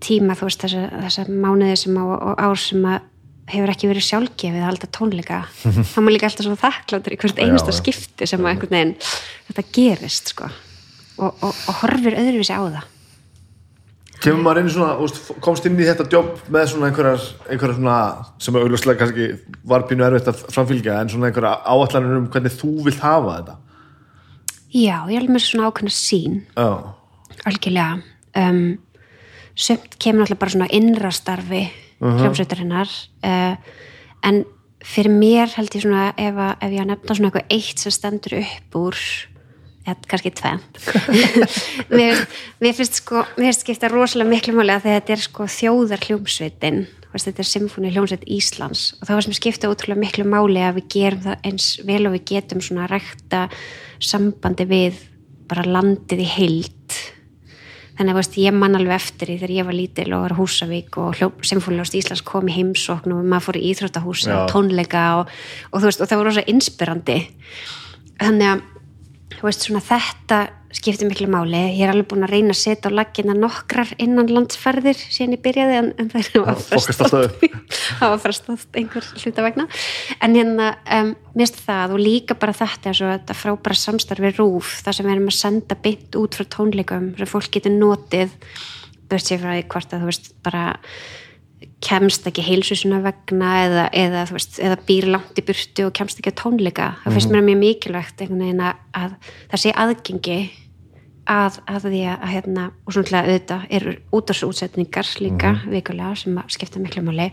tíma 0.04 0.36
þú 0.38 0.50
veist 0.50 0.66
þessi, 0.66 0.84
þessi 1.06 1.28
mánuði 1.32 1.78
sem 1.84 1.98
á, 1.98 2.04
og 2.06 2.34
ár 2.42 2.60
sem 2.62 2.86
að 2.88 3.06
hefur 3.48 3.72
ekki 3.72 3.88
verið 3.88 4.06
sjálfgefið 4.10 4.60
að 4.60 4.68
halda 4.68 4.90
tónleika. 4.92 5.40
Þá 5.94 5.98
má 6.04 6.12
líka 6.12 6.28
alltaf 6.28 6.48
svo 6.48 6.58
þakkláttur 6.60 7.16
í 7.16 7.20
hvert 7.22 7.40
einasta 7.40 7.72
já. 7.72 7.80
skipti 7.80 8.28
sem 8.28 8.44
að 8.44 8.52
einhvern 8.52 8.76
veginn 8.76 8.94
þetta 9.48 9.66
gerist 9.78 10.34
sko. 10.34 10.52
Og, 11.18 11.32
og, 11.32 11.50
og 11.50 11.80
horfir 11.82 12.18
öðruvísi 12.20 12.54
á 12.54 12.62
það. 12.62 12.86
Kemur 14.18 14.42
maður 14.42 14.64
inn 14.64 14.70
í 14.72 14.74
svona, 14.74 14.96
úst, 15.06 15.20
komst 15.46 15.66
inn 15.70 15.78
í 15.78 15.86
þetta 15.86 16.08
jobb 16.10 16.42
með 16.54 16.72
svona 16.72 16.90
einhverjar, 16.90 17.26
einhverjar 17.52 17.78
svona, 17.78 17.98
sem 18.42 18.56
auðvitað 18.58 19.00
kannski 19.02 19.28
var 19.70 19.86
pínu 19.90 20.06
erfitt 20.08 20.30
að 20.32 20.42
framfylgja 20.56 20.96
en 21.04 21.12
svona 21.14 21.30
einhverja 21.30 21.54
áallanir 21.70 22.18
um 22.18 22.30
hvernig 22.34 22.56
þú 22.58 22.72
vilt 22.88 23.04
hafa 23.04 23.36
þetta? 23.36 23.58
Já, 24.74 24.96
ég 25.08 25.20
alveg 25.20 25.34
með 25.36 25.46
svona 25.46 25.70
ákveðna 25.70 25.94
sín 25.94 26.40
já, 26.58 26.70
algjörlega. 27.46 28.02
Um, 28.38 28.64
sumt 29.58 29.98
kemur 29.98 30.26
náttúrulega 30.26 30.44
bara 30.44 30.56
svona 30.56 30.70
innra 30.78 31.12
starfi 31.16 31.64
hljómsveitarinnar 32.02 32.92
uh, 33.26 33.56
en 34.28 34.44
fyrir 34.86 35.12
mér 35.12 35.50
held 35.58 35.74
ég 35.74 35.84
svona 35.84 36.12
ef, 36.14 36.44
ef 36.62 36.76
ég 36.76 36.86
nefna 36.86 37.18
svona 37.18 37.32
eitthvað 37.32 37.58
eitt 37.58 37.82
sem 37.82 37.96
stendur 37.96 38.38
upp 38.42 38.78
úr 38.78 39.02
eða 39.88 39.98
kannski 40.12 40.34
tvent 40.36 40.80
mér, 41.98 42.22
mér 42.62 42.78
finnst 42.78 43.02
sko 43.02 43.24
mér 43.38 43.50
finnst 43.50 43.66
skipta 43.66 43.90
rosalega 43.92 44.30
miklu 44.36 44.56
máli 44.60 44.76
að 44.76 44.92
þetta 44.92 45.18
er 45.18 45.26
sko 45.26 45.50
þjóðar 45.58 46.06
hljómsveitin 46.06 46.86
þetta 47.18 47.42
er 47.42 47.50
symfóni 47.50 47.92
hljómsveit 47.94 48.26
Íslands. 48.30 48.94
Og 49.00 49.08
það 49.08 49.18
var 49.18 49.26
sem 49.26 49.36
skipta 49.38 49.70
ótrúlega 49.72 50.02
miklu 50.04 50.26
máli 50.30 50.64
að 50.64 50.80
við 50.80 50.88
gerum 50.94 51.24
það 51.26 51.46
eins 51.50 51.68
vel 51.88 52.02
og 52.06 52.16
við 52.18 52.26
getum 52.34 52.64
svona 52.64 52.86
að 52.86 52.94
rækta 52.96 53.44
sambandi 54.04 54.68
við 54.70 55.00
bara 55.48 55.66
landið 55.66 56.24
í 56.24 56.30
heild 56.36 56.98
þannig 57.98 58.14
að 58.14 58.20
veist, 58.20 58.38
ég 58.42 58.54
man 58.54 58.78
alveg 58.78 59.00
eftir 59.00 59.32
því 59.32 59.38
þegar 59.42 59.54
ég 59.56 59.68
var 59.68 59.78
lítil 59.78 60.08
og 60.14 60.24
var 60.28 60.36
Húsavík 60.38 61.00
og 61.02 61.22
Symfónilást 61.50 61.98
Íslands 61.98 62.24
kom 62.26 62.50
í 62.50 62.56
heimsókn 62.56 63.16
og 63.16 63.26
maður 63.26 63.48
fór 63.48 63.60
í 63.60 63.66
íþróttahúsi 63.72 64.30
og 64.36 64.52
tónleika 64.52 65.06
og, 65.22 65.34
og, 65.72 65.82
veist, 65.88 66.04
og 66.04 66.10
það 66.10 66.22
var 66.22 66.30
rosa 66.30 66.46
inspirandi. 66.54 67.18
Þannig 68.22 68.52
að 68.52 69.42
veist, 69.42 69.66
svona 69.66 69.84
þetta 69.88 70.42
skiptir 70.78 71.10
miklu 71.10 71.28
máli. 71.32 71.60
Ég 71.74 71.84
er 71.86 71.92
alveg 71.92 72.08
búin 72.12 72.26
að 72.28 72.34
reyna 72.36 72.54
að 72.54 72.60
setja 72.62 72.92
á 72.94 72.98
laggina 72.98 73.36
nokkrar 73.38 73.90
innan 74.02 74.30
landsferðir 74.30 75.00
síðan 75.00 75.36
ég 75.38 75.44
byrjaði 75.46 75.78
en, 75.80 75.90
en 75.98 76.10
það 76.14 76.30
var 78.14 78.22
frestað. 78.22 78.66
einhver 78.78 79.10
hluta 79.18 79.46
vegna. 79.46 79.68
En 80.22 80.38
hérna, 80.38 80.72
um, 81.00 81.14
mist 81.38 81.60
það 81.66 81.98
og 81.98 82.04
líka 82.04 82.38
bara 82.40 82.56
þetta 82.58 82.94
og 82.94 83.14
þetta 83.16 83.38
frábæra 83.38 83.80
samstarfi 83.82 84.34
rúf, 84.38 84.78
það 84.86 85.00
sem 85.00 85.10
við 85.10 85.16
erum 85.18 85.32
að 85.32 85.40
senda 85.40 85.80
bytt 85.88 86.20
út 86.22 86.38
frá 86.38 86.50
tónleikum 86.58 87.14
sem 87.18 87.32
fólk 87.32 87.54
getur 87.58 87.74
notið 87.74 88.36
burt 89.08 89.24
sér 89.24 89.42
frá 89.42 89.56
því 89.56 89.64
hvort 89.72 89.96
að 89.96 90.04
þú 90.04 90.12
veist 90.12 90.30
bara 90.46 90.66
kemst 91.84 92.26
ekki 92.30 92.44
heilsu 92.46 92.76
sinna 92.78 93.00
vegna 93.04 93.50
eða, 93.64 93.84
eða, 93.96 94.24
veist, 94.34 94.58
eða 94.62 94.78
býr 94.88 95.10
langt 95.14 95.38
í 95.38 95.44
burtu 95.46 95.88
og 95.88 95.94
kemst 95.98 96.20
ekki 96.22 96.34
að 96.34 96.40
tónleika. 96.42 96.88
Það 97.04 97.18
finnst 97.18 97.34
mér 97.34 97.46
mjög 97.46 97.60
mikilvægt 97.62 98.24
einhvern 98.24 98.44
veginn 98.46 98.64
að 98.66 99.14
það 99.52 99.62
sé 99.64 99.74
aðgengi 99.86 100.40
að, 101.28 101.60
að 101.68 101.88
því 101.88 102.02
að, 102.08 102.18
að 102.18 102.34
hérna, 102.34 102.66
og 102.86 102.96
svona 102.96 103.22
auðvitað 103.26 103.70
eru 103.78 103.94
útastútsetningar 104.16 105.14
líka 105.24 105.54
vikulega 105.68 106.16
sem 106.16 106.42
skipta 106.54 106.82
miklu 106.82 107.04
máli. 107.08 107.30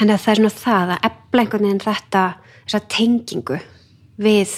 En 0.00 0.10
það 0.10 0.30
er 0.32 0.40
svona 0.40 0.54
það 0.54 0.94
að 0.94 1.06
efla 1.10 1.44
einhvern 1.44 1.68
veginn 1.68 1.84
þetta 1.84 2.24
þessa 2.64 2.80
tengingu 2.90 3.60
við 4.20 4.56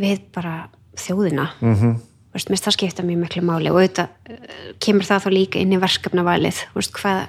við 0.00 0.22
bara 0.34 0.54
þjóðina. 0.96 1.48
Mm 1.60 1.74
-hmm. 1.74 1.96
veist, 2.32 2.48
finnst 2.48 2.64
það 2.64 2.76
skipta 2.76 3.02
mjög 3.02 3.24
miklu 3.24 3.42
máli 3.42 3.70
og 3.70 3.80
auðvitað 3.80 4.08
eh, 4.30 4.74
kemur 4.80 5.04
það 5.04 5.24
þá 5.24 5.30
líka 5.30 5.58
inn 5.58 5.72
í 5.72 5.80
verkefnavalið. 5.80 6.62
Veist, 6.74 6.92
hvað 6.92 7.26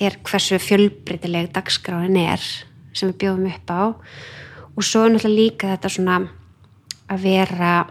er 0.00 0.18
hversu 0.22 0.58
fjölbreytileg 0.58 1.52
dagskráin 1.54 2.16
er 2.16 2.40
sem 2.92 3.10
við 3.10 3.18
bjóðum 3.22 3.50
upp 3.52 3.70
á. 3.70 3.82
Og 4.74 4.82
svo 4.82 5.04
er 5.04 5.14
náttúrulega 5.14 5.38
líka 5.38 5.70
þetta 5.74 5.88
svona 5.88 6.16
að 7.08 7.22
vera 7.22 7.86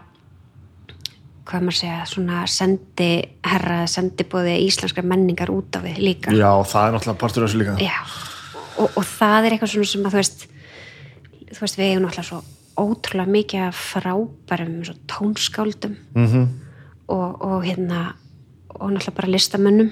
hvað 1.44 1.66
maður 1.66 1.78
segja, 1.78 2.00
svona 2.08 2.44
sendi 2.48 3.10
herra, 3.44 3.84
sendibóði 3.90 4.56
íslenskar 4.64 5.04
menningar 5.04 5.52
út 5.52 5.76
af 5.76 5.84
við 5.84 6.00
líka. 6.00 6.32
Já, 6.32 6.50
það 6.64 6.86
er 6.86 6.96
náttúrulega 6.96 7.20
partur 7.20 7.44
af 7.44 7.50
þessu 7.50 7.60
líka. 7.60 7.76
Já, 7.84 7.98
og, 8.78 8.88
og 8.88 9.04
það 9.04 9.46
er 9.46 9.56
eitthvað 9.56 9.72
svona 9.74 9.92
sem 9.92 10.08
að 10.08 10.14
þú 10.14 10.22
veist 10.22 10.46
þú 11.54 11.64
veist, 11.64 11.78
við 11.78 11.90
eigum 11.90 12.04
náttúrulega 12.06 12.28
svo 12.28 12.42
ótrúlega 12.74 13.30
mikið 13.30 13.66
af 13.68 13.82
frábærum 13.92 14.82
tónskáldum. 15.06 15.96
Mm 16.14 16.26
-hmm. 16.26 16.46
og, 17.06 17.42
og 17.42 17.64
hérna 17.64 18.14
og 18.68 18.90
náttúrulega 18.90 19.16
bara 19.16 19.28
listamönnum. 19.28 19.90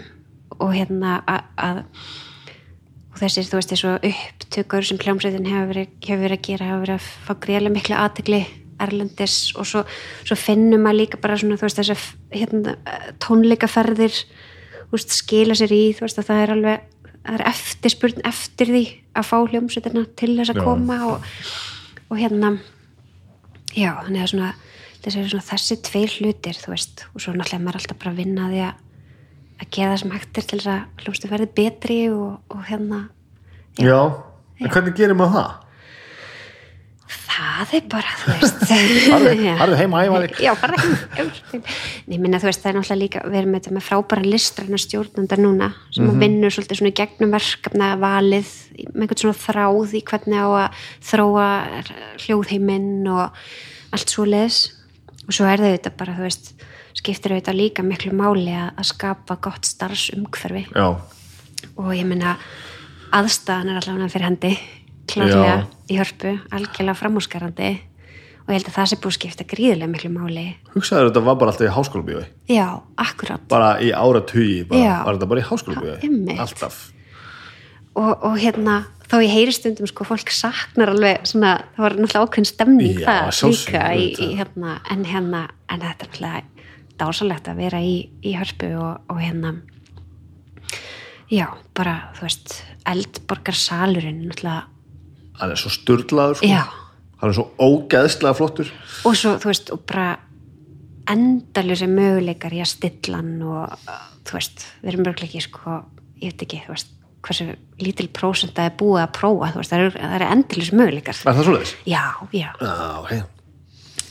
Og 0.59 0.75
hérna 0.75 1.23
að 1.27 1.83
og 3.13 3.19
þessir, 3.19 3.45
þú 3.45 3.57
veist, 3.59 3.73
þessu 3.73 3.99
upptökur 4.03 4.85
sem 4.85 4.99
hljómsveitin 4.99 5.47
hefur 5.47 5.67
verið, 5.67 5.89
hefur 6.01 6.23
verið 6.23 6.39
að 6.39 6.47
gera 6.47 6.65
hefur 6.65 6.81
verið 6.81 6.95
að 6.95 7.09
fá 7.27 7.35
greiðlega 7.41 7.75
miklu 7.75 7.95
aðtegli 7.95 8.47
erlendis 8.81 9.53
og 9.59 9.69
svo, 9.69 9.85
svo 10.25 10.39
finnum 10.39 10.85
maður 10.85 11.01
líka 11.03 11.21
bara 11.23 11.37
svona, 11.41 11.59
þú 11.61 11.69
veist, 11.69 11.81
þessi 11.81 11.97
hérna, 12.33 12.77
tónleikaferðir 13.23 14.17
veist, 14.93 15.15
skila 15.17 15.57
sér 15.59 15.75
í, 15.75 15.83
þú 15.97 16.07
veist, 16.07 16.21
að 16.21 16.31
það 16.31 16.43
er 16.43 16.55
alveg 16.57 16.89
það 17.23 17.37
er 17.39 17.47
eftirspurn 17.53 18.25
eftir 18.27 18.73
því 18.73 18.85
að 19.19 19.29
fá 19.29 19.37
hljómsveitina 19.39 20.05
til 20.19 20.33
þess 20.39 20.55
að 20.55 20.63
koma 20.67 20.97
og, 21.13 21.27
og 22.09 22.19
hérna 22.19 22.57
já, 23.77 23.93
þannig 24.03 24.25
að 24.25 24.33
svona, 24.33 24.55
svona 25.07 25.45
þessi 25.47 25.79
tveir 25.87 26.17
hlutir, 26.19 26.59
þú 26.59 26.75
veist 26.75 27.05
og 27.13 27.23
svo 27.23 27.37
náttúrulega 27.37 27.63
maður 27.63 27.81
alltaf 27.83 28.01
bara 28.03 28.15
að 28.15 28.25
vinna 28.25 28.49
því 28.51 28.65
að 28.67 28.81
að 29.63 29.71
gera 29.77 29.93
það 29.93 30.01
sem 30.03 30.15
hægt 30.17 30.39
er 30.39 30.47
til 30.47 30.59
þess 30.59 30.71
að 30.73 31.03
hljómsveit 31.05 31.33
verði 31.33 31.49
betri 31.59 31.99
og, 32.11 32.31
og 32.51 32.65
hérna 32.67 33.03
Já, 33.79 33.87
já. 33.87 34.01
en 34.67 34.73
hvernig 34.75 34.97
gerir 34.99 35.17
maður 35.17 35.37
það? 35.39 35.53
Það 37.13 37.75
er 37.77 37.85
bara, 37.93 38.15
þú 38.21 38.35
veist. 38.41 38.65
Harðu 39.61 39.79
heima 39.79 40.03
æfaði 40.05 40.45
Já, 40.45 40.53
bara 40.61 40.79
heima 40.81 42.41
það 42.43 42.49
er 42.51 42.77
náttúrulega 42.79 42.99
líka 43.01 43.23
við 43.27 43.39
erum 43.41 43.55
með 43.55 43.63
þetta 43.63 43.77
með 43.77 43.87
frábæra 43.89 44.27
listræna 44.27 44.81
stjórnundar 44.81 45.43
núna 45.43 45.71
sem 45.91 46.05
mm 46.05 46.11
-hmm. 46.11 46.21
vinnur 46.21 46.55
svolítið 46.55 46.81
svona 46.81 46.99
gegnum 47.01 47.33
verkefna 47.33 47.89
valið 47.97 48.51
með 48.95 49.03
einhvern 49.03 49.23
svona 49.23 49.43
þráð 49.47 49.95
í 49.95 50.03
hvernig 50.11 50.41
á 50.41 50.49
að 50.63 50.69
þróa 51.11 51.49
hljóðheiminn 52.27 53.09
og 53.09 53.31
allt 53.93 54.11
svo 54.11 54.25
leðis 54.25 54.73
og 55.27 55.33
svo 55.33 55.47
er 55.47 55.59
það 55.59 55.73
auðvitað 55.73 55.97
bara, 55.97 56.17
þú 56.17 56.23
veist 56.23 56.55
skiptir 56.95 57.33
auðvitað 57.33 57.61
líka 57.61 57.83
miklu 57.83 58.13
máli 58.13 58.53
að, 58.53 58.85
skapa 58.85 59.37
gott 59.41 59.67
starfsumhverfi. 59.67 60.67
Já. 60.75 61.01
og 61.77 61.95
ég 61.95 62.07
minna 62.07 62.37
aðstæðan 63.13 63.71
er 63.71 63.81
allavega 63.81 64.09
fyrir 64.13 64.27
hendi 64.27 64.59
klárlega 65.13 65.57
í 65.89 65.99
hörpu, 66.01 66.37
algjörlega 66.53 66.99
framhúsgarandi 66.99 67.71
og 68.43 68.51
ég 68.51 68.57
held 68.57 68.71
að 68.71 68.77
það 68.77 68.89
sé 68.91 68.99
búið 69.03 69.17
skipta 69.19 69.47
gríðilega 69.47 69.91
miklu 69.93 70.11
máli. 70.15 70.47
Hugsaður 70.73 71.11
þetta 71.11 71.23
var 71.29 71.37
bara 71.39 71.53
alltaf 71.53 71.69
í 71.69 71.75
háskóla 71.77 72.07
bíói 72.09 72.25
Já, 72.51 72.67
akkurat. 72.99 73.45
Bara 73.53 73.69
í 73.79 73.93
Já. 74.83 74.97
var 75.07 75.15
þetta 75.19 75.31
bara 75.31 75.45
í 75.45 75.47
háskóla 75.47 75.95
einmitt. 76.03 76.43
alltaf. 76.43 76.81
Og, 77.93 78.25
og 78.25 78.39
hérna, 78.41 78.79
þó 79.13 79.19
ég 79.21 79.35
heyri 79.35 79.53
stundum 79.53 79.89
sko, 79.91 80.07
fólk 80.09 80.33
saknar 80.33 80.95
alveg 80.95 81.27
svona 81.29 81.59
það 81.77 81.85
var 81.85 81.97
náttúrulega 81.99 82.25
ákveðin 82.25 82.49
stemning 82.49 83.03
Já, 83.03 83.07
það 83.07 83.35
sjálfsögðu, 83.39 83.75
líka 83.77 83.91
í, 83.93 84.07
í, 84.17 84.29
hérna, 84.39 84.77
en 84.95 85.05
hérna, 85.05 85.43
en 85.69 85.85
þetta 85.85 86.07
er 86.07 86.13
náttúrulega 86.15 86.43
dásalegt 87.03 87.51
að 87.51 87.61
vera 87.61 87.83
í, 87.85 87.95
í 88.25 88.33
hörpu 88.39 88.71
og, 88.81 89.13
og 89.13 89.21
hérna 89.21 89.53
já, 91.33 91.47
bara, 91.77 91.97
þú 92.17 92.27
veist 92.27 92.57
eldborgarsalurinn 92.89 94.25
náttúrulega, 94.31 94.65
hann 95.41 95.55
er 95.55 95.61
svo 95.61 95.73
sturlaður 95.73 96.41
sko. 96.43 96.61
hann 97.23 97.31
er 97.33 97.37
svo 97.39 97.49
ógeðslega 97.59 98.37
flottur. 98.39 98.73
Og 99.09 99.17
svo, 99.19 99.37
þú 99.43 99.51
veist, 99.53 99.73
og 99.75 99.85
bara 99.89 100.09
endalur 101.11 101.79
sem 101.79 101.93
möguleikar 101.97 102.55
í 102.55 102.63
að 102.63 102.73
stilla 102.77 103.21
hann 103.21 103.37
og 103.43 103.73
uh, 103.75 104.01
þú 104.29 104.39
veist, 104.39 104.67
við 104.83 104.93
erum 104.93 105.07
mörgleiki 105.09 105.43
sko, 105.43 105.79
ég 106.23 106.33
veit 106.33 106.45
ekki, 106.47 106.63
þú 106.67 106.77
veist 106.77 106.93
hversu 107.23 107.47
lítil 107.83 108.09
prósent 108.15 108.59
að 108.59 108.71
er 108.71 108.79
búið 108.81 109.05
að 109.05 109.13
prófa 109.19 109.53
þú 109.53 109.61
veist, 109.61 109.73
það 109.73 109.85
eru, 109.85 109.93
það 109.99 110.17
eru 110.17 110.31
endalur 110.37 110.69
sem 110.69 110.81
möguleikar. 110.81 111.21
Er 111.23 111.37
það 111.39 111.47
svoleiðis? 111.49 111.77
já, 111.87 112.03
já, 112.35 112.49
Já, 112.61 112.73
ok. 112.99 113.13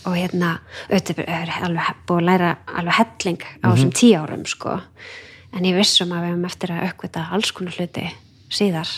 Og 0.02 0.15
hérna 0.18 0.52
auðvitað 0.89 1.19
er 1.30 1.52
alveg 1.61 1.98
búið 2.10 2.22
að 2.22 2.27
læra 2.31 2.52
alveg 2.80 2.95
helling 2.98 3.43
á 3.61 3.65
þessum 3.68 3.91
tíu 3.99 4.22
árum 4.23 4.45
sko, 4.49 4.77
en 5.53 5.68
ég 5.68 5.77
vissum 5.77 6.14
að 6.15 6.23
við 6.23 6.31
hefum 6.31 6.48
eftir 6.49 6.73
að 6.73 6.85
aukvita 6.88 7.26
alls 7.35 7.52
konar 7.53 7.77
hluti 7.77 8.07
síðar, 8.52 8.93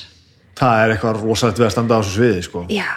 það 0.58 0.84
er 0.84 0.94
eitthvað 0.94 1.24
rosalegt 1.24 1.62
við 1.62 1.68
að 1.68 1.74
standa 1.76 1.98
á 1.98 2.02
þessu 2.02 2.16
sviði 2.18 2.46
sko. 2.46 2.64
já, 2.74 2.92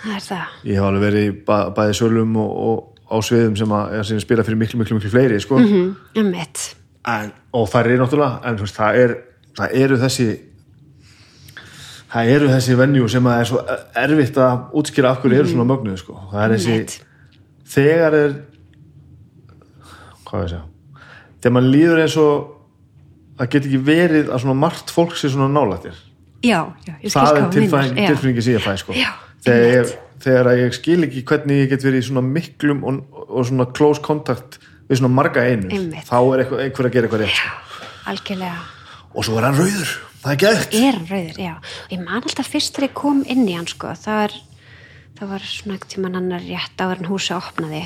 það 0.00 0.16
er 0.16 0.26
það 0.26 0.68
ég 0.70 0.80
hef 0.80 0.88
alveg 0.88 1.06
verið 1.06 1.28
í 1.28 1.30
ba 1.46 1.58
bæði 1.76 1.98
sölum 2.00 2.36
og, 2.42 2.58
og 2.66 3.06
á 3.06 3.16
sviðum 3.22 3.56
sem 3.58 3.76
að, 3.78 3.94
sem 4.08 4.20
spila 4.22 4.44
fyrir 4.46 4.60
miklu, 4.60 4.80
miklu, 4.80 4.98
miklu 4.98 5.12
fleiri 5.12 5.40
sko. 5.42 5.60
mm, 5.62 5.94
um 6.22 6.30
mitt, 6.34 6.66
en, 7.06 7.32
og 7.54 7.70
það 7.72 7.92
er 7.92 8.02
náttúrulega 8.02 8.50
en 8.50 8.60
veist, 8.62 8.78
það, 8.80 9.00
er, 9.04 9.16
það 9.58 9.78
eru 9.84 10.00
þessi 10.02 10.28
það 12.10 12.32
eru 12.36 12.50
þessi 12.54 12.78
venjú 12.80 13.08
sem 13.12 13.30
að 13.30 13.40
er 13.42 13.50
svo 13.50 13.62
erfitt 14.02 14.40
að 14.40 14.78
útskýra 14.80 15.12
af 15.12 15.22
hverju 15.22 15.40
eru 15.40 15.52
svona 15.52 15.68
mögnuð 15.68 16.00
sko. 16.02 16.18
það 16.32 16.44
er 16.44 16.56
þessi, 16.56 17.00
þegar 17.76 18.18
er 18.24 18.36
hvað 20.26 20.42
ég 20.42 20.46
að 20.46 20.52
segja 20.54 20.64
þegar 21.36 21.54
mann 21.54 21.70
líður 21.70 22.02
eins 22.02 22.18
og 22.18 22.52
það 23.36 23.50
get 23.52 23.68
ekki 23.68 23.80
verið 23.86 24.30
að 24.32 24.42
svona 24.42 24.58
margt 24.58 24.92
fólk 24.94 25.16
sé 25.18 25.30
svona 25.30 25.48
nálættir 25.52 25.98
já, 26.44 26.60
já, 26.86 26.94
það 27.12 27.40
er 27.40 27.48
tilfæðingi 27.56 28.44
sem 28.44 28.56
ég 28.56 28.64
fæ 28.64 28.76
sko. 28.82 28.96
Þegar, 29.46 29.66
ég, 29.70 29.92
þegar 30.24 30.50
að 30.50 30.62
ég 30.64 30.76
skil 30.76 30.98
ekki 31.06 31.22
hvernig 31.28 31.60
ég 31.62 31.70
get 31.70 31.84
verið 31.86 32.02
í 32.02 32.06
svona 32.08 32.24
miklum 32.26 32.82
og, 32.86 33.02
og 33.26 33.46
svona 33.46 33.68
close 33.76 34.02
contact 34.02 34.58
við 34.88 35.00
svona 35.00 35.12
marga 35.14 35.44
einur 35.46 35.72
Einmitt. 35.74 36.06
þá 36.08 36.18
er 36.20 36.42
eitthvað, 36.44 36.64
einhver 36.64 36.88
að 36.88 36.96
gera 36.96 37.08
eitthvað 37.08 37.24
rétt 37.24 37.38
sko. 37.40 37.84
algjörlega. 38.12 38.64
Og 39.16 39.26
svo 39.26 39.38
er 39.40 39.46
hann 39.48 39.58
rauður, 39.58 39.92
það 40.22 40.32
er 40.32 40.40
gætt 40.42 40.74
er 40.76 40.98
hann 40.98 41.06
rauður, 41.10 41.38
já. 41.40 41.54
Og 41.56 41.94
ég 41.94 42.02
man 42.02 42.18
alltaf 42.22 42.50
fyrst 42.52 42.74
þegar 42.76 42.88
ég 42.88 42.96
kom 43.02 43.22
inn 43.26 43.46
í 43.46 43.54
hann 43.56 43.70
sko, 43.70 43.92
það 43.98 44.20
var, 44.22 44.34
það 45.20 45.30
var 45.34 45.46
svona 45.52 45.78
ekkert 45.78 45.94
tíman 45.94 46.18
annar 46.20 46.44
rétt 46.44 46.84
áður 46.84 47.02
en 47.02 47.10
húsi 47.10 47.34
opnaði. 47.36 47.84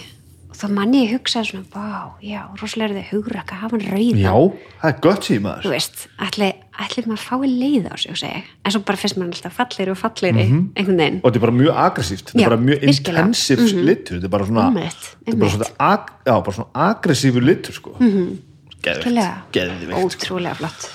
Og 0.51 0.59
þá 0.59 0.65
man 0.75 0.95
ég 0.99 1.13
hugsaði 1.15 1.53
svona, 1.53 1.69
vá, 1.71 2.17
já, 2.27 2.41
rosalega 2.59 2.91
er 2.91 2.97
þið 2.99 3.11
hugra 3.15 3.45
að 3.45 3.61
hafa 3.63 3.77
hann 3.77 3.87
rauðan. 3.87 4.25
Já, 4.25 4.35
það 4.83 4.91
er 4.91 4.97
gott 5.07 5.29
síðan 5.29 5.63
þú 5.63 5.75
veist, 5.77 6.03
ætli, 6.27 6.49
ætli 6.81 7.05
maður 7.07 7.25
fái 7.25 7.49
leið 7.51 7.89
á 7.93 7.95
sig 8.01 8.13
og 8.15 8.19
segja, 8.21 8.43
en 8.65 8.75
svo 8.75 8.83
bara 8.89 9.01
fyrst 9.01 9.19
maður 9.21 9.37
alltaf 9.37 9.57
fallegri 9.59 9.93
og 9.93 9.99
fallegri, 10.01 10.45
einhvern 10.49 11.01
veginn. 11.03 11.19
Og 11.21 11.27
þetta 11.27 11.41
er 11.41 11.45
bara 11.45 11.57
mjög 11.59 11.81
aggressíft, 11.85 12.31
þetta 12.31 12.41
er 12.41 12.51
bara 12.51 12.61
mjög 12.65 12.85
virkilega. 12.87 13.25
intensiv 13.27 13.83
litur. 13.91 14.17
Þetta 14.17 14.29
er 14.31 14.35
bara 14.37 14.49
svona, 14.49 14.85
þetta 14.87 15.35
er 15.35 15.41
bara 15.43 15.55
svona, 15.57 15.71
ag, 15.87 16.13
já, 16.25 16.35
bara 16.49 16.57
svona 16.59 16.87
aggressífur 16.89 17.47
litur 17.47 17.77
sko. 17.77 17.97
mm 17.99 18.11
-hmm. 18.11 18.39
Geðvikt, 18.81 19.53
geðvikt 19.53 19.91
sko. 19.91 20.37
ótrúlega 20.37 20.55
flott. 20.55 20.91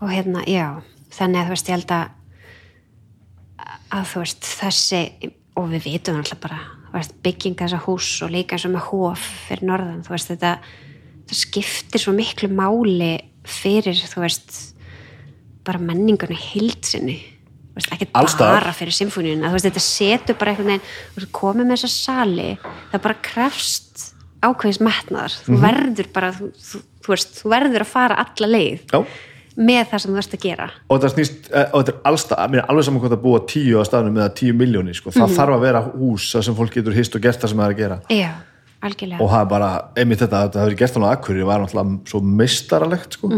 Og 0.00 0.08
hérna, 0.10 0.44
já, 0.46 0.82
þannig 1.10 1.40
að 1.40 1.44
þú 1.44 1.50
veist, 1.50 1.68
ég 1.68 1.74
held 1.76 1.90
að 1.90 2.08
að 3.90 4.04
þú 4.10 4.18
veist, 4.24 4.42
þessi 4.60 5.32
og 5.56 5.70
við 5.70 5.84
vitum 5.84 6.16
alltaf 6.16 6.40
bara 6.40 6.58
þú 6.86 6.92
veist, 6.92 7.14
bygging 7.22 7.56
þessa 7.56 7.80
hús 7.86 8.22
og 8.22 8.30
líka 8.30 8.56
eins 8.56 8.66
og 8.68 8.74
með 8.74 8.88
hóf 8.90 9.18
fyrir 9.48 9.64
norðan, 9.64 10.04
þú 10.06 10.14
veist, 10.14 10.28
þetta 10.28 10.58
það 11.26 11.40
skiptir 11.40 12.00
svo 12.02 12.14
miklu 12.16 12.48
máli 12.48 13.12
fyrir, 13.46 13.94
þú 13.94 14.24
veist 14.24 14.75
bara 15.66 15.82
menningunni 15.82 16.38
hildsinni 16.38 17.16
ekki 17.76 18.08
Alls 18.16 18.32
staðar. 18.32 18.62
bara 18.62 18.72
fyrir 18.72 18.94
veist, 19.52 19.66
þetta 19.66 19.82
setur 19.84 20.36
bara 20.40 20.54
einhvern 20.54 20.70
veginn, 20.72 21.32
komið 21.36 21.66
með 21.66 21.76
þessa 21.76 21.90
sali 21.92 22.50
það 22.92 23.02
bara 23.04 23.16
krefst 23.26 24.06
ákveðis 24.44 24.82
metnaðar, 24.84 25.36
þú 25.44 25.60
verður 25.62 26.10
bara 26.14 26.32
þú, 26.36 26.50
þú, 26.56 26.82
þú 27.04 27.14
veist, 27.14 27.38
þú 27.40 27.52
verður 27.52 27.84
að 27.84 27.90
fara 27.90 28.18
alla 28.22 28.50
leið 28.50 28.92
já. 28.92 28.98
með 29.56 29.82
það 29.90 30.02
sem 30.02 30.12
þú 30.12 30.22
ert 30.22 30.36
að 30.36 30.42
gera. 30.46 30.66
Og 30.86 30.98
þetta 30.98 31.12
snýst, 31.14 31.38
eh, 31.50 31.68
og 31.68 31.84
þetta 31.84 31.94
er 31.94 32.10
allstað 32.10 32.58
alveg 32.62 32.88
saman 32.88 33.04
hvað 33.04 33.14
það 33.16 33.22
búa 33.24 33.44
tíu 33.52 33.80
á 33.80 33.84
staðnum 33.88 34.20
eða 34.20 34.34
tíu 34.40 34.56
miljóni 34.56 34.96
sko. 34.96 35.14
það 35.14 35.36
þarf 35.38 35.56
að 35.56 35.64
vera 35.66 35.84
hús 35.86 36.28
sem 36.36 36.58
fólk 36.58 36.76
getur 36.76 36.96
hist 36.96 37.16
og 37.16 37.24
gert 37.24 37.40
það 37.42 37.52
sem 37.52 37.62
það 37.62 37.68
er 37.70 37.76
að 37.76 37.82
gera. 37.82 38.00
Já, 38.12 38.32
og 39.18 39.30
það 39.32 39.40
er 39.40 39.52
bara, 39.52 39.70
einmitt 39.96 40.22
þetta, 40.22 40.42
þetta 40.46 40.64
hefur 40.64 40.80
gert 40.82 40.98
hann 40.98 41.08
á 41.08 41.12
Akureyri 41.12 41.48
var 41.48 41.64
náttúrulega 41.64 42.12
svo 42.12 42.20
mistaralegt 42.42 43.16
sko. 43.18 43.32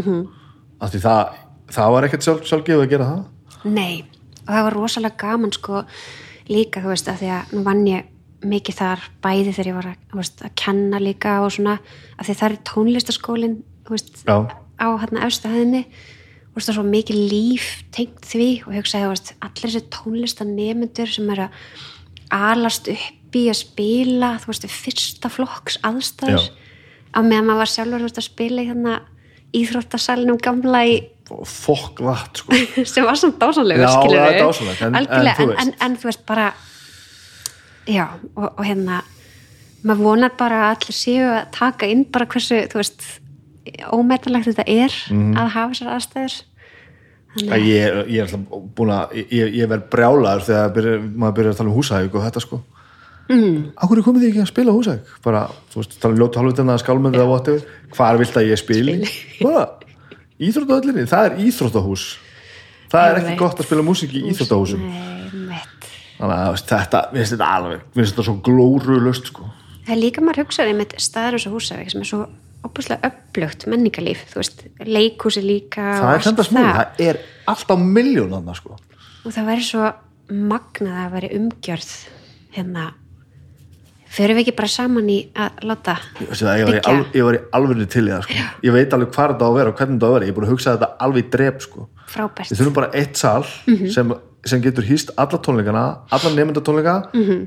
af 0.79 0.93
því 0.93 1.01
það 1.07 1.37
það 1.73 1.95
var 1.95 2.07
ekkert 2.09 2.27
sjálf, 2.27 2.47
sjálfgefið 2.49 2.85
að 2.85 2.93
gera 2.93 3.09
það? 3.09 3.25
Nei, 3.69 4.05
og 4.45 4.53
það 4.53 4.65
var 4.69 4.77
rosalega 4.79 5.21
gaman 5.21 5.55
sko 5.55 5.83
líka, 6.49 6.83
þú 6.83 6.93
veist, 6.93 7.11
að 7.11 7.23
því 7.23 7.33
að 7.37 7.57
nú 7.57 7.65
vann 7.67 7.83
ég 7.89 8.15
mikið 8.49 8.79
þar 8.79 9.09
bæði 9.25 9.53
þegar 9.57 9.71
ég 9.71 9.79
var 9.79 9.89
að, 9.91 9.99
veist, 10.15 10.45
að 10.47 10.55
kenna 10.63 11.01
líka 11.03 11.35
og 11.43 11.51
svona, 11.57 11.79
að 12.17 12.29
því 12.29 12.39
það 12.39 12.49
er 12.49 12.63
tónlistaskólin 12.71 13.59
veist, 13.89 14.23
á 14.29 14.87
hérna 14.87 15.27
efstu 15.27 15.51
hæðinni. 15.51 15.83
Og 16.49 16.55
þú 16.55 16.61
veist, 16.61 16.69
það 16.69 16.73
er 16.73 16.79
svo 16.79 16.87
mikið 16.89 17.21
líf 17.33 17.69
tengt 17.95 18.29
því 18.31 18.49
og 18.65 18.73
ég 18.73 18.83
hugsaði, 18.85 19.11
veist, 19.13 19.35
allir 19.45 19.67
þessi 19.67 19.85
tónlistanemendur 19.95 21.13
sem 21.13 21.35
er 21.35 21.45
að 21.49 21.61
alast 22.39 22.91
upp 22.93 23.37
í 23.39 23.45
að 23.51 23.61
spila 23.61 24.33
þú 24.43 24.53
veist, 24.53 24.67
fyrsta 24.73 25.33
flokks 25.33 25.81
aðstæður. 25.87 26.49
Á 27.13 27.19
meðan 27.25 27.49
maður 27.49 27.63
var 27.65 27.73
sjálfur 27.75 28.05
þú 28.05 28.09
veist, 28.09 28.23
að 28.23 28.29
spila 28.31 28.63
í 28.63 28.71
hérna 28.71 28.99
íþróttasalinum 29.59 30.41
gamla 30.45 30.85
í 30.87 30.99
fokk 31.45 32.01
vat 32.07 32.41
sko. 32.43 32.53
sem 32.93 33.05
var 33.05 33.17
samt 33.21 33.39
er 34.35 34.41
dásamlegt, 34.41 34.83
en- 34.83 34.97
en 34.97 35.07
en, 35.63 35.75
en, 35.87 35.97
þú 36.01 36.09
veist 36.11 36.25
bara 36.27 36.51
já, 37.89 38.07
og, 38.37 38.49
og 38.59 38.65
hérna 38.67 39.03
maður 39.87 40.03
vonar 40.05 40.33
bara 40.39 40.63
að 40.69 40.75
allir 40.77 40.97
séu 40.99 41.25
að 41.31 41.51
taka 41.55 41.87
inn 41.87 42.05
bara 42.13 42.27
hversu, 42.27 42.65
þú 42.73 42.81
veist 42.81 43.05
ómetanlegt 43.95 44.49
þetta 44.51 44.65
er 44.67 44.95
Mhm. 45.11 45.37
að 45.37 45.49
hafa 45.55 45.73
þessar 45.75 45.93
aðstæður. 45.97 46.37
Að 47.39 47.63
ég, 47.69 47.99
ég 48.09 48.19
er 48.19 48.25
alltaf 48.25 48.65
búin 48.75 48.91
að 48.91 49.13
ég, 49.31 49.53
ég 49.61 49.69
verð 49.69 49.85
brjálaður 49.93 50.47
þegar 50.49 50.73
byrja, 50.75 50.95
maður 51.15 51.35
byrjar 51.37 51.53
að 51.53 51.59
tala 51.61 51.71
um 51.71 51.77
húsæk 51.77 52.15
og 52.17 52.25
þetta 52.25 52.41
sko. 52.43 52.61
Mm. 53.29 53.59
Er 53.77 54.03
komið 54.07 54.23
þið 54.25 54.29
ekki 54.31 54.41
að 54.43 54.49
spila 54.49 54.73
húsæk 54.73 55.11
bara, 55.23 55.43
þú 55.71 55.83
veist, 55.83 55.99
tala 56.01 56.15
um 56.15 56.21
ljótu 56.23 56.41
halvutina 56.41 56.79
skálmönd 56.81 57.15
eða 57.19 57.29
whatever, 57.29 57.61
hvar 57.95 58.17
vilt 58.19 58.39
að 58.41 58.49
ég 58.49 58.59
spili. 58.59 58.95
Bara, 59.43 59.67
íþróttahöllinni 60.39 61.07
það 61.11 61.29
er 61.29 61.39
íþróttahús. 61.49 62.09
Það 62.89 63.07
er 63.11 63.21
ekki 63.21 63.33
veit. 63.33 63.41
gott 63.43 63.61
að 63.61 63.69
spila 63.69 63.85
músík 63.87 64.17
í 64.17 64.25
íþróttahúsum. 64.33 64.85
Þannig 66.19 66.35
að 66.35 66.61
þetta, 66.67 67.01
mér 67.13 67.23
finnst 67.23 67.35
þetta 67.37 67.49
alveg 67.55 67.81
mér 67.83 68.01
finnst 68.01 68.15
þetta 68.15 68.27
svo 68.27 68.37
glórulust 68.49 69.31
sko. 69.31 69.49
Það 69.87 69.95
er 69.95 70.01
líka 70.03 70.25
maður 70.25 70.45
hugsaði 70.45 70.77
með 70.77 70.95
staður 71.01 71.39
og 71.39 71.57
húsavík 71.57 71.93
sem 71.93 72.03
er 72.03 72.09
svo 72.11 72.23
opuslega 72.67 73.11
upplugt 73.13 73.67
menningarlíf, 73.71 74.25
þú 74.33 74.41
veist, 74.41 74.65
leikhúsi 74.83 75.43
líka 75.45 75.85
það 76.01 76.15
er 76.17 76.25
senda 76.27 76.47
smúli, 76.47 76.73
það. 76.75 77.03
er 77.07 77.21
alltaf 77.53 77.85
miljón 77.85 78.35
annað 78.39 78.59
sko. 78.61 78.79
Og 79.25 79.35
það 79.35 79.51
væri 79.53 79.67
svo 79.69 79.91
magnað 80.29 80.99
að 81.05 81.15
væri 81.15 81.31
umgjörð 81.39 81.93
hérna 82.57 82.89
förum 84.11 84.37
við 84.39 84.43
ekki 84.47 84.55
bara 84.57 84.69
saman 84.73 85.09
í 85.13 85.19
að 85.37 85.51
láta 85.69 85.97
byggja 86.19 86.93
ég 87.15 87.25
var 87.25 87.35
í 87.35 87.41
alveg 87.53 87.89
til 87.93 88.07
í 88.09 88.11
það 88.13 88.23
sko. 88.23 88.35
ég 88.65 88.73
veit 88.73 88.93
alveg 88.97 89.11
hvað 89.13 89.33
þetta 89.35 89.45
á 89.45 89.49
að 89.49 89.57
vera 89.59 89.69
og 89.73 89.77
hvernig 89.77 89.99
þetta 89.99 90.07
á 90.07 90.09
að 90.09 90.15
vera 90.17 90.25
ég 90.25 90.33
er 90.33 90.37
búin 90.39 90.47
að 90.49 90.53
hugsa 90.55 90.73
þetta 90.77 90.89
alveg 91.05 91.25
í 91.25 91.31
drep 91.31 91.61
sko. 91.63 91.89
við 92.49 92.57
þurfum 92.59 92.75
bara 92.75 92.91
eitt 92.95 93.17
sal 93.17 93.45
Mhm. 93.67 93.91
sem, 93.91 94.15
sem 94.45 94.63
getur 94.63 94.85
hýst 94.85 95.11
alla 95.17 95.39
tónleikana 95.39 95.85
alla 96.11 96.31
nefndatónleika, 96.35 96.95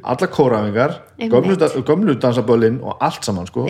alla 0.03 0.27
kórafingar 0.27 0.91
Mhm. 1.17 1.31
Einmitt. 1.33 1.85
gömlu 1.85 2.15
dansabölin 2.19 2.79
og 2.83 2.97
allt 3.01 3.23
saman 3.25 3.47
sko. 3.47 3.65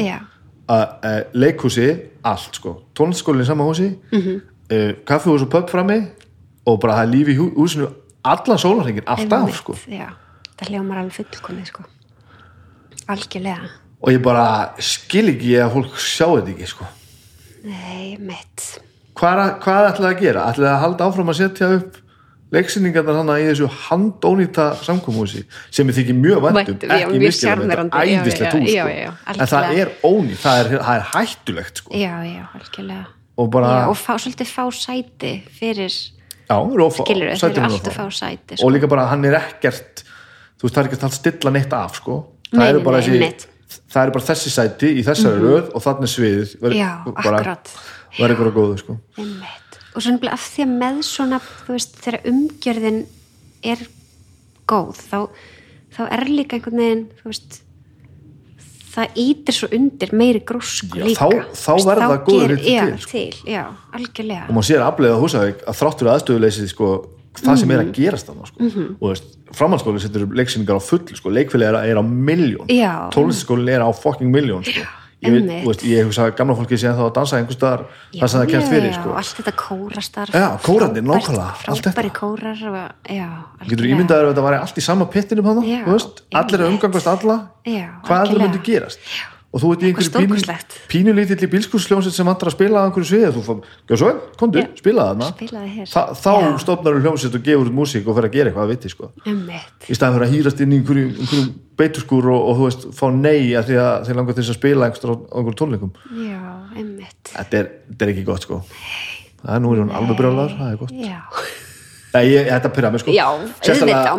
Að, 0.69 0.87
uh, 1.03 1.23
leikhúsi, 1.33 1.99
allt 2.23 2.55
sko. 2.55 2.81
tónlistaskólinn 2.95 3.41
í 3.41 3.45
sama 3.45 3.63
húsi 3.63 3.97
Mhm. 4.11 4.41
uh, 4.71 4.93
kaffihús 5.05 5.41
og 5.41 5.49
pub 5.49 5.69
frammi 5.69 6.07
og 6.65 6.79
bara 6.79 6.93
það 6.93 7.03
er 7.07 7.11
líf 7.15 7.27
í 7.27 7.37
hú, 7.37 7.53
húsinu 7.55 7.87
allan 8.23 8.57
sólarhengin, 8.57 9.03
alltaf 9.05 9.55
sko. 9.55 9.73
það 9.73 10.67
hljómar 10.69 10.97
alveg 10.99 11.13
fullkomið 11.25 11.65
sko. 11.67 11.83
Algjörlega 13.15 13.71
og 14.01 14.13
ég 14.13 14.21
bara 14.25 14.45
skil 14.81 15.27
ekki 15.33 15.57
að 15.61 15.75
fólk 15.75 15.97
sjá 16.01 16.27
þetta 16.27 16.53
ekki 16.55 16.69
sko. 16.71 16.87
nei, 17.67 18.15
mitt 18.17 18.67
hvað, 19.17 19.43
hvað 19.63 19.89
ætlaði 19.91 20.13
að 20.13 20.23
gera? 20.25 20.47
ætlaði 20.51 20.71
að 20.71 20.81
halda 20.85 21.09
áfram 21.09 21.33
að 21.33 21.41
setja 21.41 21.73
upp 21.77 21.99
leiksýningarnar 22.51 23.21
þannig 23.21 23.41
í 23.41 23.47
þessu 23.47 23.67
handónýta 23.87 24.65
samkómhúsi 24.83 25.45
sem 25.71 25.87
ég 25.87 25.97
þykir 26.01 26.17
mjög 26.17 26.41
væntum 26.45 26.73
Væntum, 26.73 26.91
já, 26.91 27.05
ekki 27.05 27.21
með 27.21 27.35
sjarmerandi, 27.37 28.01
þetta, 28.25 28.49
já, 28.49 28.55
hús 28.57 28.73
já, 28.73 28.83
sko. 29.21 29.35
en 29.37 29.51
það 29.53 29.75
er 29.77 29.93
ónýtt, 30.09 30.41
það 30.41 30.63
er, 30.63 30.71
það 30.73 30.97
er 30.97 31.05
hættulegt 31.13 31.83
sko. 31.83 31.93
já, 31.95 32.13
já, 32.27 32.41
algjörlega 32.59 33.05
og 33.41 33.53
bara, 33.53 33.69
já, 33.71 33.85
og 33.93 33.97
fá, 34.01 34.11
svolítið 34.19 34.51
fá 34.51 34.65
sæti 34.75 35.33
fyrir 35.61 35.95
já, 35.95 36.57
rófa, 36.59 37.05
skilur 37.05 37.31
þeir 37.31 37.41
sætin 37.45 37.63
eru 37.63 37.71
alltaf 37.71 37.99
fá. 38.01 38.05
sæti 38.19 38.57
sko. 38.57 38.67
og 38.67 38.75
líka 38.75 38.91
bara 38.91 39.07
hann 39.13 39.23
er 39.29 39.39
ekkert 39.39 40.03
þú 40.03 40.67
veist, 40.67 40.75
það 40.75 40.83
er 40.83 40.91
ekki 40.91 41.01
að 41.07 41.17
stilla 41.21 41.55
neitt 41.55 41.73
af 41.73 41.95
sko. 42.01 42.19
Það 42.51 42.67
eru 42.73 42.83
bara 42.85 43.01
þessi 43.01 43.31
það 43.91 44.01
sæti 44.55 44.91
í 44.99 45.03
þessari 45.07 45.39
röð 45.41 45.71
og 45.75 45.83
þannig 45.85 46.11
sviðið 46.11 46.53
verður 46.61 47.15
bara, 47.23 47.55
verður 48.19 48.37
góðu 48.57 48.77
sko. 48.81 48.97
Og 49.91 49.99
svo 50.03 50.11
nefnilega 50.13 50.33
af 50.37 50.45
því 50.53 50.63
að 50.65 50.75
með 50.81 51.01
svona 51.03 51.39
veist, 51.67 51.97
þegar 52.03 52.29
umgjörðin 52.31 53.01
er 53.63 53.81
góð 54.71 55.01
þá, 55.11 55.17
þá 55.91 56.01
er 56.15 56.23
líka 56.31 56.55
einhvern 56.57 56.79
veginn 56.79 57.03
þú 57.21 57.31
veist 57.33 57.61
það 58.91 59.17
ítir 59.23 59.55
svo 59.55 59.67
undir 59.75 60.11
meiri 60.19 60.41
grósku 60.47 60.99
Já, 60.99 61.05
líka 61.07 61.27
þá- 61.27 61.55
þá 61.55 61.71
ger- 62.27 62.51
hlutir 62.51 62.71
já, 62.75 62.81
til, 62.85 62.97
sko. 62.99 63.11
til, 63.11 63.53
já, 63.53 63.63
algjörlega 63.95 64.47
og 64.49 64.55
maður 64.57 64.67
sér 64.67 64.83
afleiða 64.87 65.19
húsavík 65.21 65.61
að 65.63 65.77
þráttur 65.79 66.09
aðstöðuleysið 66.11 66.67
sko, 66.73 66.89
það 67.39 67.57
sem 67.61 67.67
Mhm. 67.69 67.71
er 67.71 67.83
að 67.85 67.91
gerast 67.95 68.27
þannig 68.27 68.47
sko. 68.47 68.57
og 68.99 69.07
veist, 69.11 69.23
framhaldsskóli 69.57 69.99
setur 70.03 70.27
leiksýningar 70.31 70.79
á 70.79 70.81
full 70.81 71.03
sko. 71.15 71.29
leikfélagi 71.29 71.69
er, 71.71 71.91
er 71.91 71.99
á 71.99 72.03
miljón 72.03 72.67
Já. 72.71 73.09
tónlistaskólin 73.13 73.69
er 73.69 73.81
á 73.85 73.89
fucking 73.93 74.31
miljón 74.33 74.63
sko. 74.63 74.83
ég, 75.21 75.29
veit, 75.35 75.49
veist, 75.67 75.83
ég 75.85 76.07
hugsa 76.07 76.23
að 76.25 76.35
gamla 76.39 76.55
fólki 76.57 76.77
sé 76.81 76.89
þá 76.89 77.03
að 77.05 77.11
dansa 77.13 77.37
einhvers 77.37 77.57
staðar 77.59 77.83
Já, 78.11 78.21
það 78.23 78.27
sem 78.31 78.39
það 78.41 78.47
já, 78.55 78.69
fyrir 78.71 78.87
já, 78.89 78.95
sko. 78.97 79.09
allt 79.21 79.35
þetta 79.37 79.53
kórastarf 79.61 80.33
Já, 80.33 80.47
frábært- 80.57 81.03
nákvæmlega, 81.05 81.49
allt 81.67 81.83
þetta. 81.85 82.13
kórar 82.17 82.63
og, 82.71 82.79
já, 83.05 83.27
getur 83.69 83.85
ímyndaður 83.91 84.25
að 84.25 84.31
þetta 84.33 84.45
væri 84.47 84.61
allt 84.63 84.77
í 84.81 84.81
sama 84.81 85.05
pittinum 85.05 85.45
hann, 85.45 85.61
Já, 85.61 85.83
allir 85.85 86.57
að 86.57 86.65
einmitt. 86.65 86.73
umgangast 86.73 87.07
alla 87.07 87.37
Já, 87.65 87.85
hvað 88.07 88.17
allir 88.25 88.41
myndi 88.41 88.63
gerast 88.65 88.99
og 89.51 89.59
þú 89.59 89.69
ert 89.73 89.81
í 89.83 89.87
einhverju 89.89 90.11
pínulítill 90.91 91.43
í 91.43 91.49
bílskursljónsett 91.51 92.15
sem 92.15 92.27
vantar 92.27 92.47
að 92.47 92.55
spila 92.55 92.79
að 92.81 92.85
einhverju 92.87 93.07
sviði. 93.09 93.31
Þú 93.35 93.41
fór, 93.43 93.57
gjör 93.89 93.99
svo, 93.99 94.11
kondu, 94.39 94.61
Já. 94.61 94.67
spila 94.79 95.07
þarna. 95.09 95.27
Spilaðu 95.35 95.71
hér. 95.75 95.89
Þa, 95.91 96.03
þá 96.21 96.31
Já. 96.31 96.51
stofnar 96.63 96.95
þú 96.95 97.01
hljómsett 97.03 97.35
og 97.35 97.43
gefur 97.49 97.67
út 97.67 97.75
músík 97.81 98.07
og 98.07 98.15
fer 98.15 98.27
að 98.29 98.35
gera 98.37 98.51
eitthvað 98.51 98.63
að 98.63 98.71
viti 98.71 98.91
sko. 98.93 99.09
Í 99.27 99.97
staðan 99.97 100.15
fyrir 100.15 100.27
að 100.27 100.35
hýrast 100.37 100.63
inn 100.63 100.71
í 100.71 100.79
einhverju, 100.79 101.07
einhverju 101.19 101.45
beituskúr 101.81 102.29
og, 102.31 102.41
og 102.47 102.59
þú 102.61 102.67
veist, 102.69 102.85
fá 102.95 103.05
nei 103.11 103.51
að 103.59 103.67
því 103.71 103.79
að 103.83 104.07
þeir 104.07 104.19
langar 104.21 104.37
til 104.37 104.43
þess 104.43 104.53
að 104.55 104.59
spila 104.61 104.87
einhverjum 104.87 105.19
á 105.27 105.35
einhverjum 105.35 105.59
tónleikum. 105.61 105.91
Já, 106.21 106.41
einmitt. 106.77 107.33
Þetta 107.35 107.59
er, 107.59 107.71
er 107.99 108.13
ekki 108.13 108.25
gott 108.31 108.47
sko. 108.47 108.61
Það 109.41 109.55
er 109.57 109.63
nú 109.65 109.73
er 109.75 109.81
hún 109.83 109.91
alveg 109.99 110.19
brjálar, 110.21 110.55
það 110.55 110.71
er 110.71 110.79
gott. 110.79 110.95
Já. 110.95 111.19
Nei, 112.11 112.23
ég, 112.27 112.47
þetta 112.51 112.71
pyrra 112.75 112.91
mig 112.91 113.01
sko. 113.03 113.11
Sérstaklega- 113.63 114.15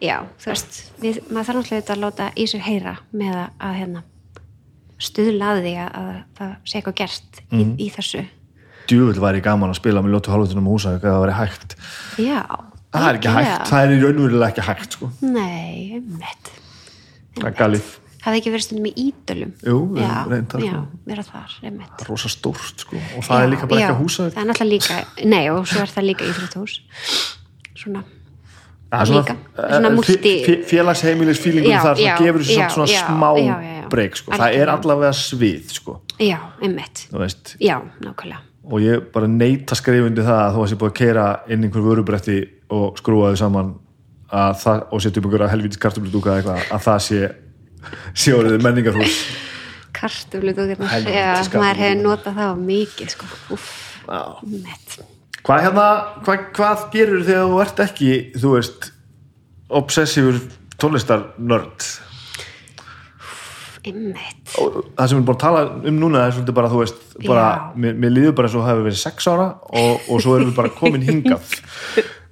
já, 0.00 0.16
þú 0.42 0.50
veist 0.52 0.78
við, 1.02 1.20
maður 1.30 1.46
þarf 1.48 1.58
náttúrulega 1.60 1.94
að 1.96 2.02
láta 2.04 2.28
í 2.36 2.46
sig 2.50 2.60
heyra 2.66 2.96
með 3.12 3.34
að, 3.60 3.74
hérna 3.80 4.02
stuðla 4.98 5.50
að 5.54 5.60
því 5.66 5.74
að, 5.82 5.90
að 6.00 6.14
það 6.38 6.54
sé 6.64 6.78
eitthvað 6.78 6.96
gert 7.02 7.40
í, 7.50 7.60
Mhm. 7.64 7.74
í 7.78 7.90
þessu. 7.92 8.22
Djúvill 8.86 9.20
væri 9.20 9.42
gaman 9.42 9.70
að 9.72 9.80
spila 9.80 10.00
með 10.02 10.14
ljótu 10.14 10.30
halvutunum 10.32 10.68
húsa 10.70 10.94
ef 10.96 11.02
það 11.02 11.20
væri 11.24 11.34
hægt. 11.40 11.76
Já, 12.22 12.40
það 12.94 13.08
er 13.10 13.18
ekki 13.18 13.28
algjörlega. 13.28 13.58
hægt, 13.58 13.68
það 13.72 13.84
er 13.84 13.92
í 13.96 14.00
raunverulega 14.04 14.48
ekki 14.52 14.66
hægt 14.68 14.92
sko. 14.96 15.10
Nei, 15.20 15.92
einmitt. 15.98 16.50
Það 17.36 17.46
er 17.50 17.56
galið, 17.60 17.94
Hafði 18.26 18.38
ekki 18.40 18.50
verið 18.50 18.64
stundum 18.66 18.86
í 18.90 18.92
ídölum 18.98 19.50
Jú, 19.62 19.74
já, 20.00 20.26
reyndar, 20.26 20.58
já, 20.64 20.70
sko. 20.72 20.98
vera 21.06 21.22
þar, 21.22 21.52
einmitt. 21.62 21.90
Það 21.94 22.00
er 22.02 22.08
rosa 22.10 22.28
stórt 22.28 22.80
sko. 22.82 22.96
og 22.96 23.22
það 23.22 23.42
er 23.44 23.50
líka 23.52 23.68
bara 23.70 23.80
já, 23.80 23.86
ekki 23.86 23.94
að 23.94 24.00
húsa 24.02 24.24
Það 24.32 24.40
er 24.42 24.48
náttúrulega 24.50 24.72
líka, 24.72 25.26
nei 25.30 25.48
og 25.50 25.66
svo 25.70 25.80
er 25.84 25.92
það 25.94 26.06
líka 26.08 26.24
Það 26.26 26.56
er 26.56 26.72
svona, 27.78 28.02
líka, 28.92 29.36
svona 29.56 29.88
eh, 29.88 29.94
multi- 29.96 30.34
fé- 30.46 30.64
félagsheimilis 30.70 31.40
fílingur 31.42 31.70
Já, 31.72 31.80
þar 31.82 31.96
já, 32.00 32.16
gefur 32.18 32.44
svona 32.44 32.86
smá 32.86 33.30
breyk 33.90 34.16
sko. 34.16 34.32
það 34.32 34.54
er 34.60 34.68
allavega 34.68 35.12
svið 35.12 35.72
sko. 35.72 36.00
Já, 36.18 36.38
einmitt. 36.62 37.06
Já, 37.60 37.80
nákvæmlega. 38.00 38.38
Og 38.66 38.80
ég 38.82 39.12
bara 39.12 39.26
neita 39.30 39.74
skrifundi 39.78 40.22
það 40.26 40.40
að 40.42 40.54
þú 40.54 40.58
varst 40.62 40.72
ég 40.74 40.78
búið 40.78 40.90
að 40.90 40.98
keira 41.00 41.26
inn 41.48 41.62
einhver 41.64 41.82
vörubretti 41.82 42.38
og 42.70 42.96
skrúa 42.98 43.30
þau 43.30 43.36
saman 43.38 43.74
að 44.32 44.54
það, 44.62 44.86
og 44.92 45.00
setja 45.02 45.20
upp 45.20 45.26
einhverja 45.28 45.50
helvítis 45.52 45.78
kartöfludúka 45.78 46.30
eða 46.30 46.38
eitthvað, 46.42 46.72
að 46.74 46.86
það 46.86 46.98
sé 48.14 48.32
orðið 48.34 48.62
menningarhús. 48.62 49.18
Getur 49.96 50.42
Helvítis 50.42 51.14
Já, 51.14 51.58
maður 51.60 51.82
hefur 51.84 52.02
notað 52.02 52.40
það 52.40 52.64
mikið 52.66 53.12
sko. 53.14 53.26
Úff, 53.54 53.68
Já. 54.06 55.15
Hvað 55.46 55.62
hérna, 55.62 55.86
hvað, 56.26 56.48
hvað 56.56 56.82
gerur 56.94 57.22
þegar 57.26 57.52
þú 57.52 57.60
ert 57.62 57.84
ekki, 57.86 58.10
þú 58.34 58.56
veist 58.56 58.90
obsessífur 59.80 60.40
tónlistarnörd? 60.82 61.86
Og 63.86 64.78
það 64.96 65.06
sem 65.06 65.14
við 65.14 65.14
erum 65.14 65.26
búin 65.28 65.36
að 65.36 65.42
tala 65.44 65.62
um 65.86 65.98
núna 66.00 66.24
er 66.26 66.34
svolítið 66.34 66.56
bara, 66.58 66.70
þú 66.72 66.80
veist, 66.82 67.02
bara, 67.22 67.46
mér, 67.78 67.94
mér 68.02 68.14
líður 68.16 68.34
bara 68.38 68.50
eins 68.50 68.56
og 68.58 68.64
það 68.64 68.72
hefur 68.72 68.86
verið 68.88 69.02
sex 69.04 69.28
ára 69.30 69.48
og, 69.70 70.08
og 70.10 70.22
svo 70.24 70.34
erum 70.34 70.50
við 70.50 70.58
bara 70.58 70.72
komin 70.74 71.06
hingað. 71.06 71.52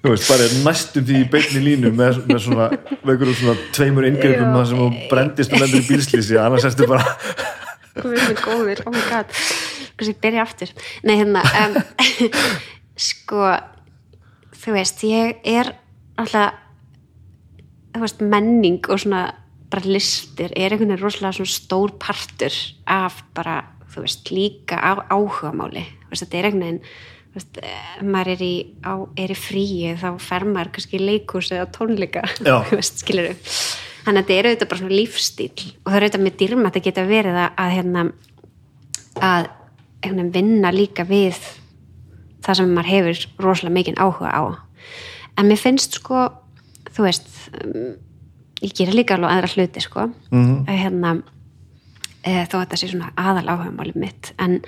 Þú 0.04 0.10
veist, 0.12 0.26
bara 0.28 0.46
næstum 0.66 1.04
því 1.08 1.20
í 1.22 1.26
beinni 1.32 1.60
línu 1.64 1.90
með, 1.96 2.18
með 2.28 2.40
svona, 2.44 2.66
með 2.98 3.12
einhverjum 3.14 3.38
svona 3.38 3.54
tveimur 3.72 4.04
inngripum 4.10 4.50
það 4.52 4.66
sem 4.68 4.82
þú 4.82 4.88
brendist 5.08 5.54
og 5.54 5.62
lendur 5.62 5.80
í 5.80 5.86
bílslýsi 5.86 6.36
annars 6.42 6.66
erstu 6.68 6.88
bara 6.90 7.06
minn 8.02 8.42
góður, 8.42 8.82
oh 8.84 8.92
my 8.92 9.00
god. 9.08 9.32
Kannski 9.94 10.16
byrja 10.20 10.44
aftur. 10.44 10.74
Nei 11.06 11.14
hérna 11.22 11.40
um, 11.62 11.78
sko 12.96 13.54
þú 14.64 14.76
veist, 14.76 15.02
ég 15.06 15.40
er 15.44 15.74
alltaf 16.20 16.60
þú 17.94 18.02
veist, 18.02 18.22
menning 18.22 18.90
og 18.90 19.00
svona 19.02 19.24
bara 19.70 19.90
listir 19.90 20.52
er 20.54 20.74
einhvern 20.74 20.92
veginn 20.92 21.02
rosalega 21.02 21.38
svona 21.38 21.54
stór 21.54 21.94
partur 22.02 22.54
af 22.90 23.22
bara, 23.34 23.62
þú 23.90 24.04
veist, 24.04 24.30
líka 24.34 24.78
á, 24.78 25.02
áhugamáli, 25.10 25.84
þú 26.04 26.12
veist, 26.12 26.24
þetta 26.24 26.38
er 26.38 26.48
einhvern 26.48 26.66
veginn 26.66 26.82
þú 27.34 27.40
veist, 27.40 27.62
ef 27.66 28.04
maður 28.06 28.32
er 28.34 28.44
í, 28.46 28.54
á, 28.86 28.94
er 29.24 29.34
í 29.34 29.38
fríi 29.38 29.96
þá 29.98 30.08
fer 30.22 30.46
maður 30.46 30.74
kannski 30.76 31.00
í 31.00 31.02
leikús 31.02 31.50
eða 31.54 31.70
tónleika, 31.74 32.22
þú 32.68 32.78
veist, 32.78 33.02
skilur 33.02 33.34
þannig 34.04 34.20
að 34.20 34.22
þetta 34.22 34.38
er 34.38 34.48
auðvitað 34.48 34.70
bara 34.70 34.82
svona 34.82 34.98
lífstíl 34.98 35.50
og 35.50 35.90
það 35.90 35.98
er 35.98 36.06
auðvitað 36.06 36.24
með 36.26 36.38
dýrmætt 36.42 36.78
að 36.78 36.86
geta 36.88 37.06
verið 37.08 37.40
að, 37.40 37.50
að 37.64 37.74
hérna 37.78 38.06
að 39.24 39.50
veginn 40.04 40.32
vinna 40.34 40.72
líka 40.74 41.06
við 41.08 41.38
það 42.44 42.60
sem 42.60 42.72
maður 42.74 42.92
hefur 42.92 43.26
rosalega 43.44 43.74
mikinn 43.78 44.00
áhuga 44.00 44.30
á. 44.30 44.42
En 45.38 45.48
mér 45.48 45.60
finnst 45.60 45.98
sko 45.98 46.28
þú 46.94 47.06
veist 47.06 47.30
um, 47.60 47.94
ég 48.62 48.74
gerir 48.76 48.96
líka 48.96 49.16
alveg 49.16 49.32
aðra 49.32 49.52
hluti 49.54 49.82
sko. 49.84 50.08
Mhm. 50.30 50.64
að 50.68 50.80
hérna 50.82 51.14
e, 52.24 52.44
þó 52.48 52.56
að 52.58 52.64
þetta 52.64 52.80
sé 52.80 52.90
svona 52.92 53.12
aðal 53.16 53.48
áhugamálið 53.52 54.00
mitt. 54.00 54.32
En, 54.38 54.60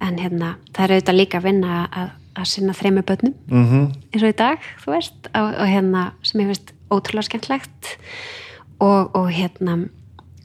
en 0.00 0.18
hérna 0.18 0.56
það 0.72 0.84
er 0.84 0.96
auðvitað 0.96 1.20
líka 1.20 1.40
að 1.40 1.48
vinna 1.50 1.78
að, 1.90 2.12
að 2.40 2.50
sinna 2.54 2.76
þremur 2.76 3.08
börnum. 3.08 3.34
Mhm. 3.48 3.88
eins 4.12 4.22
og 4.22 4.28
í 4.28 4.36
dag, 4.38 4.68
þú 4.84 4.94
veist 4.96 5.32
og, 5.34 5.48
og 5.48 5.66
hérna 5.68 6.10
sem 6.22 6.44
ég 6.44 6.52
finnst 6.52 6.74
ótrúlega 6.90 7.28
skemmtlegt 7.28 7.96
og, 8.80 9.10
og 9.14 9.30
hérna 9.30 9.88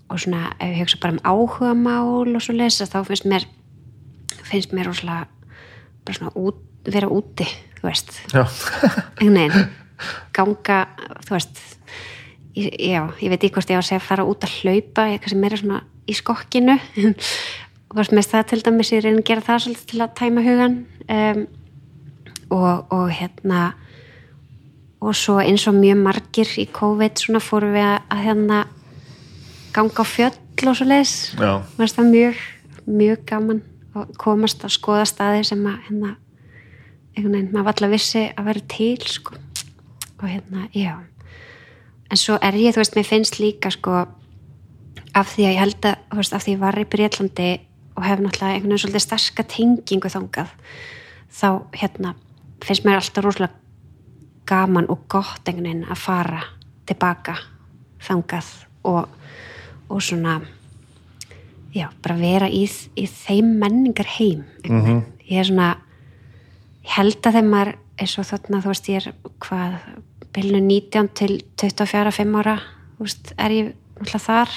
og 0.10 0.20
svona 0.22 0.52
ef 0.60 0.70
ég 0.70 0.82
hugsa 0.84 1.00
bara 1.02 1.16
um 1.16 1.24
áhugamál 1.26 2.36
og 2.36 2.42
svo 2.44 2.54
lesa 2.54 2.86
þá 2.86 3.00
finnst 3.08 3.26
mér 3.26 3.48
finnst 4.46 4.74
mér 4.76 4.92
rosalega 4.92 5.26
bara 6.06 6.20
svona 6.20 6.36
út, 6.38 6.62
vera 6.86 7.10
úti 7.12 7.48
þú 7.86 7.90
veist, 7.92 8.20
veginn. 9.20 9.68
Ganga, 10.36 10.80
þú 11.24 11.36
veist 11.38 11.62
já, 12.56 13.02
ég 13.20 13.32
veit 13.32 13.44
ekki 13.44 13.54
hvort 13.56 13.72
ég 13.72 13.80
á 13.80 13.82
að 13.82 13.90
segja 13.90 14.04
fara 14.04 14.26
út 14.28 14.44
að 14.46 14.56
hlaupa, 14.62 15.08
ég 15.12 15.22
kannski 15.24 15.40
meira 15.40 15.60
svona 15.60 15.82
í 16.08 16.16
skokkinu. 16.16 16.78
Og 17.92 18.00
veist, 18.00 18.16
með 18.16 18.30
það 18.32 18.48
til 18.50 18.62
dæmis 18.66 18.92
ég 18.94 19.04
reyna 19.06 19.22
að 19.22 19.30
gera 19.30 19.46
það 19.46 19.62
svolítið 19.66 19.92
til 19.92 20.02
að 20.04 20.16
tæma 20.20 20.46
hugan 20.46 20.78
um, 21.16 21.44
og, 22.56 22.94
og 22.96 23.06
hérna 23.14 23.62
og 25.06 25.14
svo 25.16 25.38
eins 25.44 25.68
og 25.70 25.78
mjög 25.78 26.02
margir 26.02 26.50
í 26.60 26.66
COVID 26.74 27.22
svona 27.22 27.44
fórum 27.44 27.76
við 27.76 27.86
að, 27.86 27.98
að 28.16 28.24
hérna 28.26 28.60
ganga 29.76 30.02
á 30.02 30.06
fjöll 30.08 30.34
og 30.72 30.78
svo 30.80 30.88
finnst 31.76 32.00
það 32.00 32.12
mjög, 32.12 32.44
mjög 32.88 33.24
gaman 33.30 33.62
að 34.02 34.14
komast 34.22 34.64
að 34.66 34.76
skoða 34.76 35.08
staði 35.10 35.44
sem 35.48 35.66
að 35.66 35.82
hérna, 35.88 36.14
einhvern 37.16 37.36
veginn, 37.38 37.52
maður 37.54 37.74
alltaf 37.74 37.94
vissi 37.96 38.24
að 38.36 38.48
vera 38.52 38.66
til 38.76 38.96
sko. 39.08 39.42
og 40.22 40.30
hérna, 40.30 40.70
já 40.74 40.96
en 42.12 42.20
svo 42.20 42.38
er 42.42 42.58
ég, 42.60 42.76
þú 42.76 42.82
veist, 42.82 42.96
mér 42.96 43.08
finnst 43.08 43.40
líka 43.42 43.72
sko 43.74 44.06
af 45.16 45.32
því 45.32 45.48
að 45.48 45.54
ég 45.54 45.62
held 45.62 45.88
að, 45.90 46.04
þú 46.12 46.20
veist, 46.22 46.36
af 46.36 46.44
því 46.44 46.54
ég 46.54 46.62
var 46.62 46.80
í 46.80 46.88
Breitlandi 46.92 47.50
og 47.96 48.04
hef 48.06 48.22
náttúrulega 48.22 48.54
einhvern 48.54 48.74
veginn 48.74 48.84
svolítið 48.84 49.06
starka 49.06 49.46
tengingu 49.52 50.12
þangað 50.12 50.54
þá, 51.32 51.50
hérna, 51.76 52.14
finnst 52.64 52.86
mér 52.86 53.00
alltaf 53.00 53.26
rosalega 53.26 53.54
gaman 54.46 54.90
og 54.92 55.06
gott 55.12 55.48
einhvern 55.48 55.70
veginn 55.70 55.88
að 55.90 56.04
fara 56.04 56.44
tilbaka 56.86 57.38
þangað 58.06 58.52
og, 58.86 59.10
og 59.90 60.04
svona 60.04 60.40
já, 61.76 61.90
bara 62.02 62.16
vera 62.20 62.48
í, 62.50 62.64
í 62.96 63.06
þeim 63.12 63.58
menningar 63.60 64.08
heim 64.18 64.46
mm 64.64 64.82
-hmm. 64.82 65.02
ég 65.28 65.40
er 65.40 65.50
svona 65.50 65.72
ég 66.86 66.96
held 66.98 67.20
að 67.28 67.38
þeim 67.40 67.50
maður 67.52 67.76
eins 67.96 68.18
og 68.20 68.28
þarna, 68.28 68.62
þú 68.62 68.72
veist, 68.72 68.90
ég 68.90 68.96
er 68.96 69.14
hvað, 69.40 69.76
bylnu 70.36 70.60
19 70.62 71.10
til 71.16 71.44
24-5 71.62 72.36
ára, 72.40 72.58
þú 72.98 73.08
veist, 73.08 73.34
er 73.38 73.52
ég 73.52 73.74
náttúrulega 73.96 74.26
þar 74.26 74.52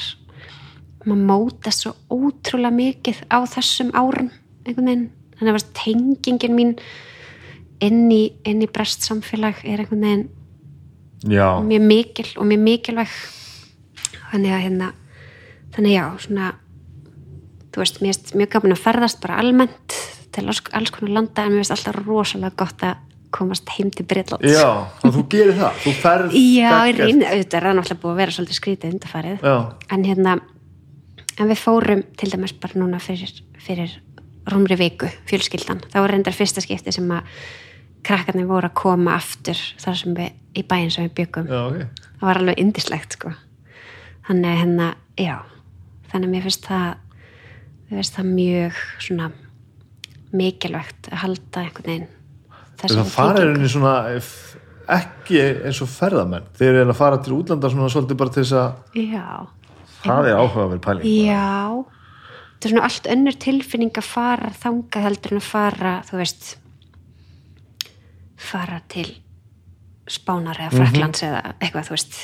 maður 1.06 1.26
mótast 1.28 1.84
svo 1.84 1.94
ótrúlega 2.10 2.74
mikið 2.74 3.22
á 3.30 3.38
þessum 3.46 3.92
árum, 3.94 4.30
einhvern 4.66 4.90
veginn 4.90 5.06
þannig 5.38 5.54
að 5.54 5.68
tengingin 5.78 6.56
mín 6.56 6.72
inn 7.80 8.10
í, 8.10 8.32
inn 8.44 8.62
í 8.62 8.70
brest 8.70 9.06
samfélag 9.06 9.62
er 9.64 9.84
einhvern 9.84 10.02
veginn 10.02 10.28
Já. 11.26 11.58
mjög 11.62 11.82
mikil 11.82 12.28
og 12.36 12.46
mjög 12.46 12.60
mikilvæg 12.62 13.14
þannig 14.30 14.52
að 14.54 14.64
hérna 14.66 14.88
þannig 15.74 15.94
já, 15.94 16.04
svona 16.18 16.50
þú 17.78 17.84
veist, 17.84 18.00
mér 18.02 18.16
finnst 18.16 18.34
mjög 18.34 18.54
gaman 18.56 18.74
að 18.74 18.80
ferðast 18.82 19.20
bara 19.22 19.38
almennt 19.38 19.98
til 20.34 20.44
alls, 20.50 20.90
konar 20.94 21.14
landa 21.14 21.44
en 21.44 21.54
mér 21.54 21.62
finnst 21.62 21.76
alltaf 21.76 22.00
rosalega 22.02 22.58
gott 22.58 22.82
að 22.86 23.04
komast 23.34 23.68
heim 23.76 23.90
til 23.92 24.06
Breitlands 24.08 24.48
Já, 24.48 24.88
og 25.04 25.12
þú 25.14 25.24
gerir 25.30 25.56
það. 25.58 25.80
Þú 25.84 25.94
ferð 26.02 26.36
Já, 26.58 26.72
ég 26.88 26.98
reyni, 26.98 27.26
auðvitað 27.28 27.58
er 27.58 27.66
það 27.68 27.78
náttúrulega 27.78 28.02
búið 28.02 28.14
að 28.14 28.20
vera 28.22 28.36
svolítið 28.36 28.58
skrítið 28.58 28.94
undarfarið 28.94 29.44
Já. 29.44 29.56
en 29.94 30.06
hérna 30.08 30.34
en 31.38 31.50
við 31.52 31.62
fórum 31.62 32.04
til 32.18 32.30
dæmis 32.32 32.54
bara 32.58 32.80
núna 32.80 33.00
fyrir, 33.02 33.32
fyrir 33.62 33.94
rúmri 34.48 34.78
viku, 34.80 35.10
fjölskyldan 35.28 35.84
það 35.92 36.04
var 36.04 36.14
reyndar 36.14 36.36
fyrsta 36.36 36.64
skipti 36.64 36.94
sem 36.94 37.10
að 37.14 37.28
krakkarnir 38.08 38.48
voru 38.48 38.70
að 38.70 38.78
koma 38.80 39.18
aftur 39.18 39.60
þar 39.82 40.00
sem 40.00 40.16
við, 40.16 40.32
í 40.56 40.64
bæinn 40.64 40.90
sem 40.94 41.08
við 41.08 41.14
byggum 41.20 41.52
Já, 41.52 41.60
ok. 41.68 42.06
það 42.08 42.26
var 42.30 42.42
alveg 42.42 42.62
indislegt 42.64 43.18
sko 43.18 43.34
þannig 44.28 44.62
hérna, 44.62 44.88
já 45.20 45.36
þannig 46.08 46.24
að 46.24 46.32
mér 46.32 46.48
finnst 46.48 46.68
það 46.68 46.88
mér 47.88 48.00
finnst 48.00 48.16
það 48.18 48.30
mjög 48.36 48.80
svona 49.00 49.30
mikilvægt 50.38 51.10
að 51.10 51.22
halda 51.24 51.64
einhvern 51.64 51.88
veginn 51.88 52.08
Það 52.78 53.08
fara 53.10 53.40
er 53.42 53.48
henni 53.56 53.68
svona 53.72 53.92
ekki 54.94 55.40
eins 55.66 55.80
og 55.82 55.90
ferðamenn. 55.90 56.46
Þeir 56.56 56.76
eru 56.84 56.92
að 56.92 56.98
fara 57.00 57.20
til 57.22 57.34
útlanda 57.34 57.70
svona 57.72 57.90
svolítið 57.92 58.20
bara 58.20 58.34
til 58.34 58.44
þess 58.44 58.54
að 58.60 59.00
já, 59.02 59.24
það 60.04 60.28
er 60.30 60.38
áhugaverð 60.38 60.82
pæling. 60.84 61.08
já. 61.26 61.48
Þetta 62.58 62.68
er 62.68 62.72
svona 62.74 62.86
allt 62.88 63.08
önnur 63.14 63.38
tilfinning 63.38 63.98
að 63.98 64.06
fara 64.06 64.52
þangað 64.62 65.06
heldur 65.08 65.34
en 65.34 65.42
að 65.42 65.48
fara 65.48 65.94
þú 66.08 66.20
veist 66.22 66.48
fara 68.48 68.80
til 68.90 69.08
Spánar 70.08 70.58
eða 70.62 70.72
Fraklands 70.72 71.22
eða 71.26 71.42
eitthvað 71.58 71.90
þú 71.90 71.94
veist 71.96 72.18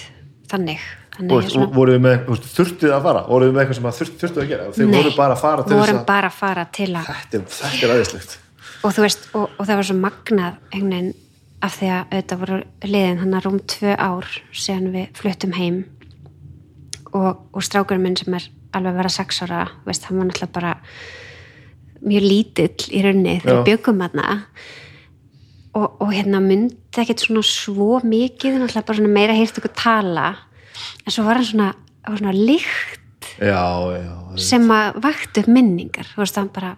þannig, 0.51 0.87
Veist, 1.15 1.55
voruð 1.55 1.95
þið 1.95 2.01
með, 2.03 2.31
þurftið 2.57 2.93
að 2.97 3.05
fara? 3.05 3.21
Voruð 3.29 3.51
þið 3.51 3.55
með 3.55 3.63
eitthvað 3.63 3.77
sem 3.79 3.85
að 3.87 3.99
þurft, 4.01 4.15
þurftuð 4.23 4.43
að 4.43 4.49
gera? 4.51 4.65
Nei, 4.75 4.87
voru 4.97 5.13
bara 5.15 5.37
að 5.37 5.43
fara 5.45 5.67
til 5.67 5.77
þess 5.79 5.93
að 5.93 6.01
bara 6.09 6.31
að 6.31 6.39
fara 6.41 6.65
til 6.75 6.89
að 6.91 7.11
þetta 7.11 7.39
er, 7.39 7.45
þetta 7.59 7.87
er 7.87 7.93
aðeinslegt. 7.95 8.39
og 8.83 8.99
og, 9.05 9.45
og 9.45 9.69
það 9.69 9.79
var 9.79 9.89
svo 9.89 9.97
magnað 10.01 10.57
veginn 10.73 11.13
af 11.65 11.79
því 11.79 11.91
að 11.95 12.01
auðvitað 12.11 12.41
voru 12.43 12.59
liðin 12.85 13.21
hann 13.23 13.37
að 13.39 13.47
rúm 13.47 13.59
tvö 13.73 13.95
ár 13.95 14.31
síðan 14.53 14.91
við 14.95 15.21
fluttum 15.21 15.55
heim 15.57 15.79
og, 17.15 17.45
og 17.55 17.65
strákurinn 17.65 18.05
minn 18.05 18.19
sem 18.19 18.35
er 18.37 18.49
alveg 18.75 18.91
að 18.91 18.99
vera 18.99 19.13
sex 19.15 19.39
ára, 19.45 19.61
veist, 19.87 20.09
hann 20.09 20.19
var 20.19 20.29
náttúrulega 20.29 20.57
bara 20.57 20.73
mjög 22.05 22.27
lítill 22.27 22.89
í 22.91 23.05
raunni 23.05 23.37
þegar 23.39 23.61
við 23.61 23.69
byggum 23.71 24.03
þarna 24.03 24.33
og, 25.79 25.87
og 26.03 26.11
hérna 26.11 26.43
myndi 26.43 27.01
ekkert 27.01 27.23
svona 27.23 27.45
svo 27.47 28.01
mikið, 28.03 28.59
náttúrulega 28.59 28.89
bara 28.91 28.99
svona 28.99 29.15
meira 29.15 29.39
heyrt 29.39 29.63
ykkur 29.63 29.75
tala 29.79 30.27
en 31.05 31.13
svo 31.15 31.25
var 31.27 31.41
hann 31.41 31.49
svona, 31.49 31.71
var 32.09 32.21
svona 32.23 32.35
lykt 32.37 33.01
Já, 33.41 33.61
já. 33.97 34.15
sem 34.41 34.65
að 34.71 34.99
vakti 35.05 35.43
upp 35.45 35.49
minningar 35.53 36.07
þú 36.13 36.21
veist, 36.23 36.37
hann 36.41 36.51
bara, 36.55 36.75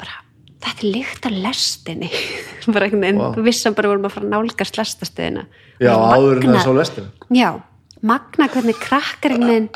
bara 0.00 0.16
þetta 0.64 0.82
er 0.82 0.90
lykt 0.96 1.28
af 1.30 1.36
lestinni 1.46 2.10
bara 2.74 2.88
einhvern 2.88 3.04
veginn, 3.06 3.22
þú 3.36 3.44
vissan 3.46 3.76
bara 3.78 3.92
vorum 3.92 4.08
að 4.08 4.16
fara 4.16 4.26
að 4.28 4.34
nálgast 4.34 4.80
lestastöðina 4.80 5.46
Já, 5.82 5.92
áður 5.94 6.40
en 6.42 6.54
það 6.56 6.64
sá 6.66 6.72
lestin. 6.80 7.08
já, 7.36 7.50
magna 8.02 8.48
hvernig 8.52 8.78
krakkar 8.82 9.34
einhvern 9.36 9.52
veginn 9.52 9.70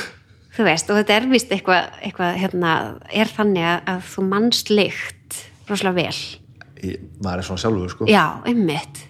þú 0.56 0.66
veist, 0.68 0.90
og 0.92 0.98
þetta 1.00 1.16
er 1.20 1.28
vist 1.32 1.52
eitthvað, 1.54 1.88
eitthvað 2.04 2.36
hérna, 2.42 2.72
er 3.12 3.30
þannig 3.36 3.68
að, 3.68 3.78
að 3.94 4.02
þú 4.14 4.26
mannst 4.32 4.72
lykt 4.72 5.38
rosalega 5.70 5.98
vel 6.08 6.20
Í, 6.82 6.96
maður 7.22 7.38
er 7.44 7.46
svona 7.46 7.62
sjálfur, 7.62 7.90
sko. 7.94 8.06
já, 8.10 8.24
einmitt 8.50 9.04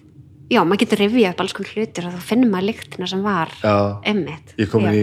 já, 0.53 0.61
maður 0.65 0.83
getur 0.85 1.03
rifjað 1.03 1.33
upp 1.33 1.43
alls 1.45 1.57
konar 1.57 1.73
hlutir 1.77 2.09
og 2.09 2.15
þá 2.16 2.29
finnur 2.29 2.53
maður 2.53 2.69
lyktina 2.70 3.09
sem 3.11 3.24
var 3.24 3.53
Já. 3.62 3.74
einmitt 4.09 4.55
Ég 4.61 4.70
kom 4.73 4.87
í 4.91 5.03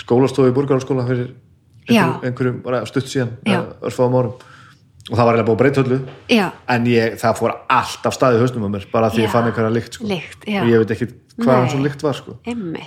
skólastofu 0.00 0.50
í 0.50 0.56
Burgarskóla 0.56 1.06
fyrir 1.08 1.30
einhverjum, 1.84 2.18
einhverjum 2.24 2.60
bara 2.64 2.82
stutt 2.88 3.10
síðan, 3.10 3.34
örfáðum 3.84 4.18
árum. 4.20 4.50
Og 5.04 5.18
það 5.18 5.26
var 5.28 5.36
eiginlega 5.36 5.82
búið 5.84 6.06
já, 6.32 6.44
En 6.72 6.86
ég, 6.88 7.18
það 7.20 7.34
fór 7.36 7.52
allt 7.68 8.06
af 8.08 8.14
staði 8.16 8.38
hausnum 8.40 8.64
á 8.64 8.68
mér, 8.72 8.86
bara 8.88 9.10
því 9.12 9.20
Já. 9.20 9.24
ég 9.26 9.34
fann 9.34 9.48
einhverja 9.50 9.72
lykt, 9.74 9.98
sko. 9.98 10.06
Og 10.08 10.70
ég 10.70 10.80
veit 10.80 10.94
ekki 10.94 11.08
hvað 11.42 11.58
hann 11.58 11.68
svo 11.68 11.80
lykt 11.84 12.04
var, 12.06 12.16
sko. 12.16 12.36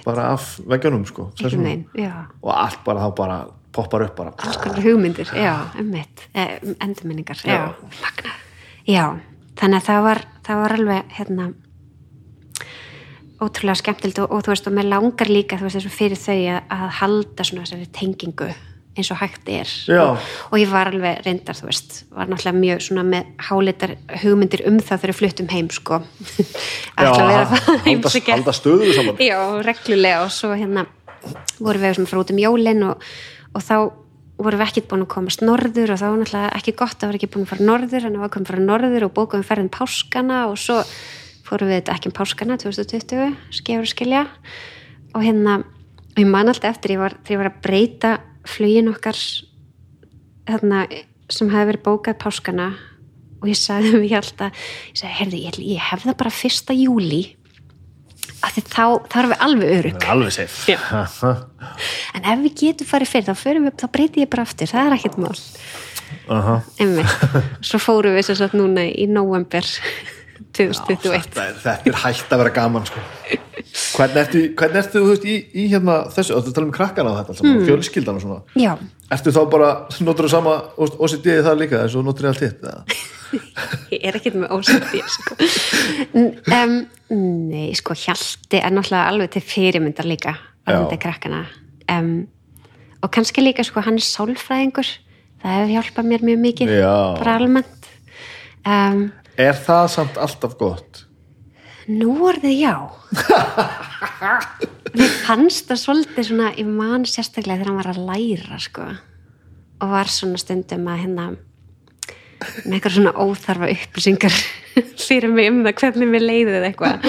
Bara 0.08 0.26
af 0.34 0.48
veggjunum, 0.66 1.04
sko. 1.06 1.28
Og 1.38 2.49
allt 2.56 2.82
bara 2.88 3.06
þá 3.06 3.14
bara 3.22 3.38
poppar 3.78 4.08
upp 4.08 4.16
bara. 4.18 4.34
alls 4.41 4.58
konar 4.58 4.82
hugmyndir, 4.82 5.30
já, 5.38 5.54
ummitt 5.78 6.26
eh, 6.34 6.58
endurminningar, 6.82 7.38
já, 7.45 7.76
já, 8.88 9.04
þannig 9.60 9.78
að 9.78 9.86
það 9.91 10.02
var 10.08 10.24
það 10.48 10.62
var 10.64 10.76
alveg, 10.80 11.12
hérna 11.20 11.48
ótrúlega 13.41 13.77
skemmtild 13.81 14.23
og, 14.23 14.31
og 14.34 14.45
þú 14.45 14.53
veist, 14.53 14.69
og 14.69 14.77
mér 14.77 14.89
langar 14.89 15.30
líka, 15.31 15.59
þú 15.59 15.68
veist, 15.68 15.80
þessu 15.80 15.93
fyrir 15.93 16.19
þau 16.22 16.39
að, 16.39 16.73
að 16.77 16.88
halda 17.01 17.45
svona 17.47 17.68
þessari 17.68 17.91
tengingu 17.95 18.49
eins 18.97 19.11
og 19.14 19.19
hægt 19.22 19.49
er. 19.53 19.72
Og, 19.93 20.30
og 20.49 20.57
ég 20.57 20.72
var 20.72 20.89
alveg 20.89 21.22
reyndar, 21.26 21.57
þú 21.57 21.68
veist 21.69 21.99
var 22.15 22.31
náttúrulega 22.31 22.57
mjög 22.57 22.81
svona 22.88 23.03
með 23.05 23.27
hálitar 23.49 23.93
hugmyndir 24.23 24.64
um 24.69 24.80
það 24.81 25.03
þegar 25.03 25.18
fluttum 25.19 25.51
heim 25.53 25.69
sko. 25.73 26.01
Ætla 26.97 27.11
að 27.11 27.30
vera 27.30 27.45
það 27.51 27.61
halda, 27.68 27.77
heimsækja. 27.85 28.39
Já, 29.22 29.39
reglulega. 29.68 30.26
Og 30.26 30.34
svo 30.34 30.51
hérna 30.57 30.88
vorum 31.61 31.85
við 31.85 32.09
frá 32.09 32.22
út 32.23 32.34
um 32.34 32.41
jólin 32.41 32.85
og, 32.89 33.07
og 33.53 33.65
þá 33.65 33.77
vorum 34.38 34.61
við 34.61 34.68
ekkert 34.68 34.89
búin 34.91 35.05
að 35.05 35.14
komast 35.14 35.45
norður 35.45 35.93
og 35.93 36.01
þá 36.01 36.07
var 36.07 36.19
náttúrulega 36.22 36.57
ekki 36.59 36.73
gott 36.77 37.01
að 37.01 37.09
vera 37.09 37.19
ekki 37.19 37.31
búin 37.34 37.45
að 37.47 37.53
fara 37.53 37.69
norður 37.69 38.03
en 38.05 38.18
við 38.18 38.23
varum 38.23 38.43
að 38.43 38.51
fara 38.51 38.65
norður 38.65 39.05
og 39.07 39.15
bókum 39.15 39.45
ferðin 39.45 39.72
páskana 39.73 40.43
og 40.51 40.59
svo 40.61 40.77
fórum 41.48 41.72
við 41.72 41.82
þetta 41.82 41.95
ekki 41.95 42.11
um 42.11 42.18
páskana 42.18 42.60
2020, 42.61 43.36
skefur 43.56 43.86
og 43.86 43.91
skilja 43.91 44.24
og 45.15 45.24
hérna 45.24 45.60
og 46.18 46.22
ég 46.24 46.30
man 46.30 46.49
alltaf 46.49 46.76
eftir 46.76 46.95
ég 46.95 47.02
var, 47.03 47.18
þegar 47.24 47.36
ég 47.36 47.41
var 47.44 47.52
að 47.52 47.61
breyta 47.65 48.14
flugin 48.48 48.91
okkar 48.91 49.18
þarna 50.48 50.84
sem 51.32 51.49
hefði 51.52 51.72
verið 51.72 51.84
bókað 51.86 52.19
páskana 52.24 52.69
og 53.38 53.49
ég 53.52 53.60
sagði 53.60 53.99
við 54.02 54.15
alltaf 54.18 54.68
ég 54.91 55.02
sagði, 55.02 55.15
herði, 55.19 55.41
ég, 55.45 55.60
ég 55.76 55.90
hef 55.91 56.06
það 56.07 56.19
bara 56.24 56.34
fyrsta 56.34 56.78
júli 56.78 57.24
af 58.44 58.53
því 58.53 58.64
þá, 58.68 58.84
þá 59.10 59.18
erum 59.19 59.34
við 59.34 59.44
alveg 59.48 59.74
örug 59.78 60.07
alveg 60.14 60.56
Já. 60.69 60.80
en 62.15 62.28
ef 62.34 62.44
við 62.45 62.56
getum 62.61 62.90
farið 62.90 63.14
fyrir 63.14 63.30
þá, 63.30 63.44
förum 63.44 63.68
við, 63.68 63.76
þá 63.82 63.88
breyti 63.94 64.24
ég 64.24 64.32
bara 64.34 64.48
aftur 64.48 64.72
það 64.72 64.90
er 64.90 64.98
ekkert 64.98 65.19
mál 65.22 65.38
Aha. 66.32 66.60
Einmitt. 66.82 67.26
svo 67.65 67.80
fórum 67.82 68.15
við 68.15 68.30
sem 68.30 68.40
sagt 68.40 68.56
núna 68.57 68.86
í 68.88 69.07
november 69.11 69.68
2021 70.56 71.28
þetta, 71.36 71.74
er, 71.74 71.82
er 71.91 71.99
hægt 72.03 72.32
að 72.32 72.44
vera 72.44 72.53
gaman 72.56 72.88
sko. 72.88 73.03
hvernig 73.98 74.22
ertu, 74.24 74.44
hvernig 74.57 74.82
ertu 74.84 75.03
veist, 75.06 75.28
í, 75.28 75.36
í 75.53 75.68
hérna 75.74 75.99
þessu, 76.14 76.38
þú 76.45 76.56
tala 76.56 76.69
um 76.69 76.74
krakkana 76.76 77.14
og 77.14 77.19
þetta 77.22 77.38
saman, 77.41 77.65
fjölskyldan 77.68 78.19
og 78.19 78.26
svona. 78.26 78.40
Já, 78.57 78.74
ertu 79.18 79.36
þá 79.36 79.41
bara, 79.52 79.69
notur 80.07 80.28
þú 80.28 80.34
sama 80.34 80.57
OCD-ið 80.78 81.44
það 81.49 81.61
líka, 81.61 81.84
þess 81.84 81.99
að 81.99 82.10
notur 82.10 82.28
þið 82.28 82.34
allt 82.34 82.48
hitt 82.48 83.06
ég 83.91 84.06
er 84.07 84.15
ekkert 84.15 84.38
með 84.40 84.53
ósætti 84.56 85.02
sko. 85.11 85.36
um, 86.15 86.76
nei, 87.11 87.74
sko 87.76 87.95
Hjalti 87.98 88.61
er 88.61 88.72
náttúrulega 88.72 89.11
alveg 89.11 89.34
til 89.36 89.44
fyrirmyndar 89.44 90.07
líka 90.07 90.38
alveg 90.68 90.94
til 90.94 91.02
krakkana. 91.03 91.44
Um, 91.91 92.28
og 93.03 93.11
kannski 93.14 93.44
líka 93.44 93.65
sko 93.68 93.84
hann 93.86 93.99
er 93.99 94.06
sálfræðingur. 94.06 94.90
Það 95.44 95.53
hefur 95.53 95.74
hjálpað 95.76 96.10
mér 96.10 96.26
mjög 96.26 96.44
mikið 96.44 96.74
Já. 96.80 96.95
bara 97.19 97.36
almennt. 97.38 97.90
Um, 98.65 99.03
er 99.38 99.57
það 99.68 99.85
samt 99.93 100.18
alltaf 100.22 100.57
gott? 100.59 101.03
Nú 101.88 102.18
orðið 102.27 102.55
já. 102.59 102.73
Mér 104.97 105.11
fannst 105.23 105.69
það 105.69 105.81
svolítið 105.84 106.30
svona 106.31 106.49
ég 106.57 106.68
man 106.68 107.05
sérstaklega 107.07 107.61
þegar 107.61 107.69
hann 107.72 107.80
var 107.80 107.91
að 107.93 108.07
læra 108.09 108.57
sko. 108.59 108.88
Og 109.77 109.93
var 109.93 110.09
svona 110.11 110.41
stundum 110.41 110.89
að 110.89 111.03
hérna 111.03 111.27
með 112.68 112.76
eitthvað 112.77 112.95
svona 112.97 113.14
óþarfa 113.18 113.69
upplýsingar 113.73 114.35
fyrir 115.07 115.31
mig 115.34 115.47
um 115.51 115.61
það 115.65 115.80
hvernig 115.81 116.11
mér 116.11 116.26
leiðið 116.26 116.68
eitthvað. 116.68 117.07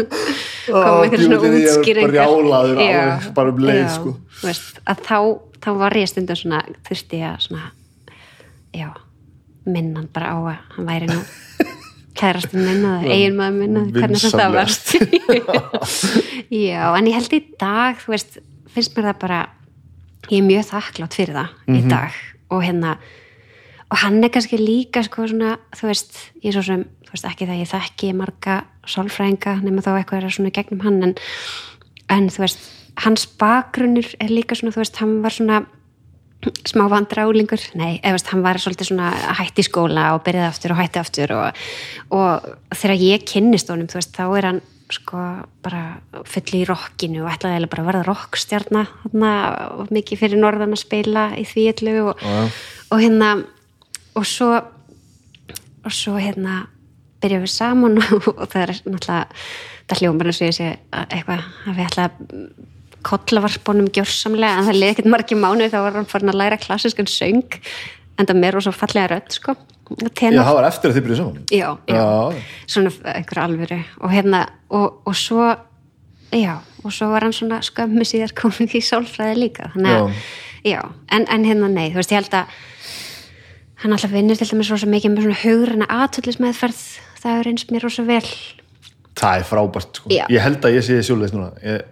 Kom 0.70 1.04
eitthvað 1.04 1.22
svona 1.24 1.38
er 1.38 1.54
útskýringar. 1.60 2.10
bara 3.36 3.54
um 3.54 3.62
leið, 3.62 3.84
já, 3.84 3.92
sko. 3.94 4.16
veist, 4.42 4.82
að 4.90 5.04
þá, 5.06 5.18
þá 5.64 5.70
var 5.84 5.96
ég 6.00 6.10
stundum 6.10 6.40
svona 6.40 6.60
þurfti 6.88 7.22
ég 7.22 7.30
að 7.30 7.46
svona 7.46 7.70
já, 8.76 8.90
minna 9.68 10.00
hann 10.00 10.10
bara 10.14 10.32
á 10.32 10.38
að 10.38 10.74
hann 10.76 10.88
væri 10.88 11.08
nú 11.10 11.20
kærastinn 12.20 12.66
minna, 12.66 12.98
eigin 13.06 13.38
maður 13.38 13.58
minna 13.62 13.84
hvernig 13.94 14.22
þetta 14.24 14.48
var. 14.52 14.74
já, 16.66 16.82
en 16.96 17.08
ég 17.08 17.16
held 17.16 17.36
í 17.36 17.40
dag 17.60 18.00
þú 18.02 18.14
veist, 18.14 18.38
finnst 18.74 18.96
mér 18.96 19.10
það 19.10 19.22
bara 19.24 19.40
ég 20.28 20.38
er 20.40 20.46
mjög 20.46 20.68
þakklátt 20.70 21.16
fyrir 21.16 21.38
það 21.38 21.74
í 21.76 21.82
dag. 21.88 22.20
Og 22.50 22.64
hérna 22.66 22.96
og 23.90 23.98
hann 24.04 24.22
er 24.22 24.30
kannski 24.30 24.58
líka 24.60 25.02
sko 25.06 25.26
svona 25.30 25.56
þú 25.76 25.90
veist, 25.90 26.18
ég 26.42 26.50
er 26.52 26.58
svo 26.58 26.66
sem, 26.66 26.84
þú 27.06 27.16
veist 27.16 27.30
ekki 27.30 27.48
það 27.48 27.62
ég 27.62 27.70
þekki 27.72 28.12
marga 28.18 28.60
sálfræðinga 28.90 29.56
nema 29.64 29.82
þá 29.84 29.90
eitthvað 29.96 30.28
er 30.28 30.36
svona 30.36 30.54
gegnum 30.54 30.84
hann 30.84 31.00
en, 31.08 31.16
en 32.14 32.30
þú 32.30 32.44
veist, 32.44 32.62
hans 33.04 33.26
bakgrunnur 33.40 34.06
er 34.22 34.32
líka 34.32 34.58
svona, 34.58 34.74
þú 34.74 34.84
veist, 34.84 35.00
hann 35.02 35.18
var 35.24 35.34
svona 35.34 35.62
smá 36.68 36.86
vandrálingur 36.88 37.62
nei, 37.76 37.98
eða 38.00 38.16
veist, 38.16 38.30
hann 38.32 38.44
var 38.44 38.60
svolítið 38.60 38.90
svona 38.90 39.10
hætti 39.38 39.64
í 39.64 39.68
skóla 39.68 40.10
og 40.16 40.22
byrjaði 40.24 40.48
aftur 40.48 40.74
og 40.74 40.80
hætti 40.80 41.00
aftur 41.00 41.34
og, 41.36 41.64
og 42.16 42.50
þegar 42.72 43.02
ég 43.04 43.26
kynnist 43.28 43.72
honum, 43.72 43.90
þú 43.90 44.00
veist, 44.00 44.14
þá 44.16 44.24
er 44.38 44.48
hann 44.48 44.62
sko 44.90 45.20
bara 45.62 46.00
full 46.26 46.56
í 46.58 46.64
rockinu 46.66 47.22
og 47.22 47.30
ætlaði 47.30 47.68
bara 47.70 47.84
að 47.84 47.90
verða 47.92 48.06
rockstjarna 48.08 48.84
þarna 49.04 49.30
og 49.78 49.92
mikið 49.94 50.22
fyrir 50.24 50.42
norðan 50.42 50.74
að 50.74 50.82
spila 50.82 51.28
í 51.38 51.44
því 51.46 51.66
allu 51.74 51.96
og, 52.10 52.24
og 52.90 53.02
hérna 53.04 53.30
og 54.18 54.26
svo 54.26 54.50
og 55.80 55.94
svo 55.94 56.16
hérna 56.20 56.64
byrjaðum 57.22 57.46
við 57.46 57.54
saman 57.54 58.00
og, 58.00 58.28
og 58.40 58.46
það 58.50 58.62
er 58.64 58.74
náttúrulega 58.80 59.22
það 59.90 60.02
hljómar 60.02 60.30
eins 60.30 60.40
og 60.40 60.48
ég 60.48 60.58
sé 60.58 60.68
að 60.90 61.16
eitthvað 61.16 61.46
að 61.46 61.78
við 61.78 61.86
ætla 61.86 62.08
að 62.08 62.20
kollavarpunum 63.06 63.88
gjörsamlega 63.94 64.58
en 64.60 64.68
það 64.68 64.78
liði 64.80 64.94
ekkert 64.94 65.10
margir 65.14 65.40
mánuð 65.40 65.72
þá 65.72 65.78
var 65.86 65.98
hann 65.98 66.08
farin 66.10 66.32
að 66.32 66.40
læra 66.42 66.58
klassiskan 66.60 67.08
söng 67.10 67.58
en 68.20 68.28
það 68.28 68.40
mér 68.42 68.58
og 68.58 68.66
svo 68.66 68.72
fallega 68.76 69.10
rödd 69.14 69.36
sko. 69.36 69.56
Já, 69.90 70.08
tenor, 70.14 70.44
það 70.46 70.56
var 70.60 70.66
eftir 70.68 70.90
að 70.90 70.96
þið 70.96 71.04
byrjuð 71.06 71.18
saman. 71.18 71.38
Já, 71.50 71.68
já, 71.90 71.96
Já. 71.98 72.42
svona 72.70 72.90
einhver 73.14 73.40
alvöru. 73.42 73.78
Og 74.04 74.12
hérna 74.14 74.42
og, 74.70 75.00
og 75.08 75.16
svo 75.18 75.48
já, 76.30 76.52
og 76.84 76.92
svo 76.94 77.08
var 77.10 77.26
hann 77.26 77.34
svona 77.34 77.58
skömmu 77.66 78.06
síðar 78.06 78.34
komin 78.38 78.70
í 78.70 78.82
sálfræði 78.86 79.40
líka 79.40 79.72
þannig 79.74 79.96
að, 79.96 80.20
já, 80.68 80.80
en, 81.10 81.26
en 81.26 81.46
hérna 81.48 81.70
nei 81.72 81.88
þú 81.90 81.98
veist, 81.98 82.14
ég 82.14 82.20
held 82.22 82.36
að 82.38 82.54
hann 83.82 83.96
alltaf 83.96 84.12
vinnur 84.14 84.38
til 84.38 84.46
dæmis 84.52 84.70
rosa 84.70 84.86
mikið 84.92 85.14
með 85.16 85.26
svona 85.26 85.40
hugræna 85.42 85.90
aðtöldismeðferð 85.96 86.80
það 87.24 87.38
er 87.40 87.50
eins 87.50 87.66
mér 87.72 87.86
rosa 87.88 88.04
vel. 88.06 88.24
Það 89.20 89.40
er 89.40 89.46
frábært 89.48 89.98
sko. 90.00 90.12
Já. 90.14 90.24
ég 90.30 90.44
held 90.44 90.64
að 90.64 90.76
ég 90.78 90.86
sé 90.86 91.00
sjóleis 91.04 91.34
núna. 91.34 91.50
Ég, 91.64 91.82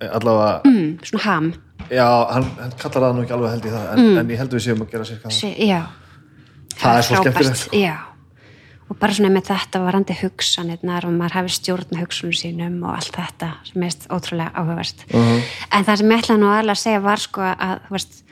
allavega, 0.00 0.60
mm, 0.64 0.90
svona 1.08 1.24
ham. 1.24 1.48
Já, 1.88 2.04
hann, 2.34 2.44
hann 2.60 2.74
kallar 2.78 3.08
það 3.08 3.16
nú 3.16 3.22
ekki 3.24 3.34
alveg 3.36 3.50
held 3.54 3.64
í 3.66 3.72
það 3.72 3.88
en, 3.94 4.18
en 4.20 4.30
ég 4.34 4.38
held 4.42 4.52
við 4.52 4.62
séum 4.66 4.82
að 4.84 4.90
gera 4.92 5.04
sér 5.08 5.32
Se, 5.32 5.50
já, 5.64 5.80
það 6.76 6.98
er 6.98 7.06
svo 7.06 7.22
skemmtilegt 7.22 7.60
sko. 7.62 7.76
já. 7.80 7.96
Og 8.88 8.96
bara 8.96 9.12
svona 9.12 9.28
með 9.34 9.50
þetta 9.50 9.80
varandi 9.84 10.14
hugsanirnar 10.16 11.04
og 11.04 11.12
maður 11.12 11.34
hafi 11.38 11.50
stjórn 11.52 11.98
hugsunum 12.00 12.32
sínum 12.36 12.78
og 12.88 12.94
allt 12.94 13.18
þetta 13.18 13.50
sem 13.68 13.82
er 13.84 13.96
ótrúlega 14.16 14.52
áhugavert. 14.56 15.04
Mhm. 15.12 15.42
en 15.72 15.84
það 15.84 15.96
sem 16.00 16.10
ég 16.10 16.22
ætla 16.22 16.36
nú 16.38 16.48
aðlega 16.48 16.76
að 16.76 16.82
segja 16.84 17.02
var 17.04 17.20
sko 17.20 17.40
að, 17.42 17.74
þú 17.88 17.96
veist, 17.98 18.22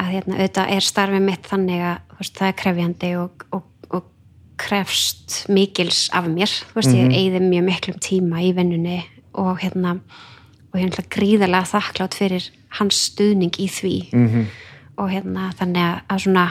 að 0.00 0.12
hérna, 0.14 0.38
auðvitað 0.38 0.72
er 0.76 0.80
starfið 0.80 1.22
mitt 1.28 1.46
þannig 1.52 1.80
að 1.90 1.98
veist, 2.18 2.34
það 2.38 2.48
er 2.48 2.58
krefjandi 2.62 3.10
og, 3.20 3.46
og, 3.52 3.64
og 3.90 4.04
krefst 4.56 5.38
mikils 5.52 6.08
af 6.12 6.28
mér. 6.28 6.48
Þú 6.72 6.80
veist, 6.80 6.94
ég 6.96 7.12
eigði 7.12 7.40
mjög 7.44 7.64
miklum 7.68 7.98
tíma 8.00 8.40
í 8.42 8.52
vinnunni 8.56 9.02
og 9.34 9.60
hérna 9.60 9.98
og 10.72 10.80
ég 10.80 10.84
er 10.86 10.90
náttúrulega 10.90 11.14
gríðarlega 11.16 11.70
þakklátt 11.72 12.18
fyrir 12.18 12.50
hans 12.78 13.00
stuðning 13.10 13.58
í 13.60 13.68
því. 13.68 13.96
-hmm. 14.12 14.44
og 14.96 15.10
hérna 15.10 15.52
þannig 15.58 16.02
að, 16.08 16.18
svona 16.24 16.46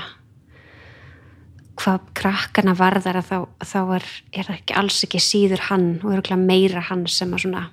hvað 1.82 2.00
krakkana 2.14 2.74
varðar 2.78 3.18
að 3.18 3.30
þá, 3.30 3.38
þá 3.66 3.82
er, 3.96 4.06
er 4.32 4.52
ekki 4.54 4.74
alls 4.78 5.04
ekki 5.04 5.20
síður 5.20 5.60
hann 5.70 6.00
og 6.04 6.14
er 6.14 6.36
meira 6.38 6.82
hann 6.82 7.08
sem 7.08 7.34
að 7.34 7.40
svona 7.46 7.70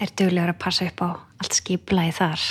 er 0.00 0.12
duglegur 0.16 0.54
að 0.54 0.58
passa 0.62 0.86
upp 0.88 1.02
á 1.04 1.08
allt 1.40 1.56
skiplaði 1.56 2.12
þar. 2.16 2.44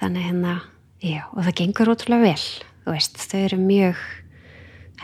Þannig 0.00 0.26
hérna 0.26 0.54
já, 1.02 1.22
og 1.32 1.44
það 1.44 1.58
gengur 1.60 1.90
ótrúlega 1.92 2.22
vel. 2.22 2.44
Þú 2.84 2.94
veist, 2.96 3.20
þau 3.30 3.40
eru 3.40 3.58
mjög 3.62 4.00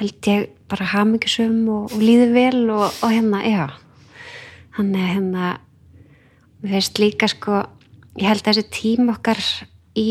held 0.01 0.29
ég 0.31 0.49
bara 0.71 0.89
hamingisum 0.95 1.69
og, 1.69 1.95
og 1.95 2.03
líður 2.03 2.35
vel 2.35 2.63
og, 2.75 2.87
og 3.05 3.13
hérna, 3.13 3.43
já. 3.47 3.65
Þannig 4.77 5.07
hérna 5.15 5.53
mér 6.63 6.77
veist 6.79 6.99
líka 7.01 7.29
sko 7.31 7.63
ég 8.19 8.27
held 8.29 8.43
að 8.45 8.51
þessi 8.51 8.67
tím 8.75 9.13
okkar 9.13 9.41
í 9.99 10.09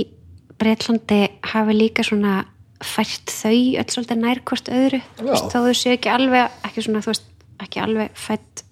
Breitlandi 0.60 1.22
hafi 1.54 1.76
líka 1.76 2.04
svona 2.04 2.44
fært 2.84 3.32
þau 3.32 3.56
öll 3.80 3.92
svolítið 3.92 4.22
nær 4.22 4.42
hvort 4.48 4.72
öðru. 4.72 5.02
Veist, 5.20 5.52
þó 5.52 5.60
þau 5.68 5.76
séu 5.76 5.96
ekki 5.96 6.12
alveg 6.12 6.64
ekki 6.68 6.84
svona, 6.86 7.04
veist, 7.04 7.28
ekki 7.60 7.84
alveg 7.84 8.16
fætt 8.20 8.64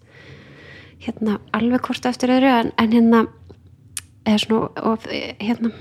hérna 1.03 1.37
alveg 1.55 1.83
hvort 1.87 2.07
eftir 2.09 2.33
öðru 2.35 2.51
en, 2.51 2.73
en 2.79 2.95
hérna 2.95 3.21
eða 4.27 4.41
svona 4.43 4.85
of, 4.91 5.07
hérna 5.07 5.71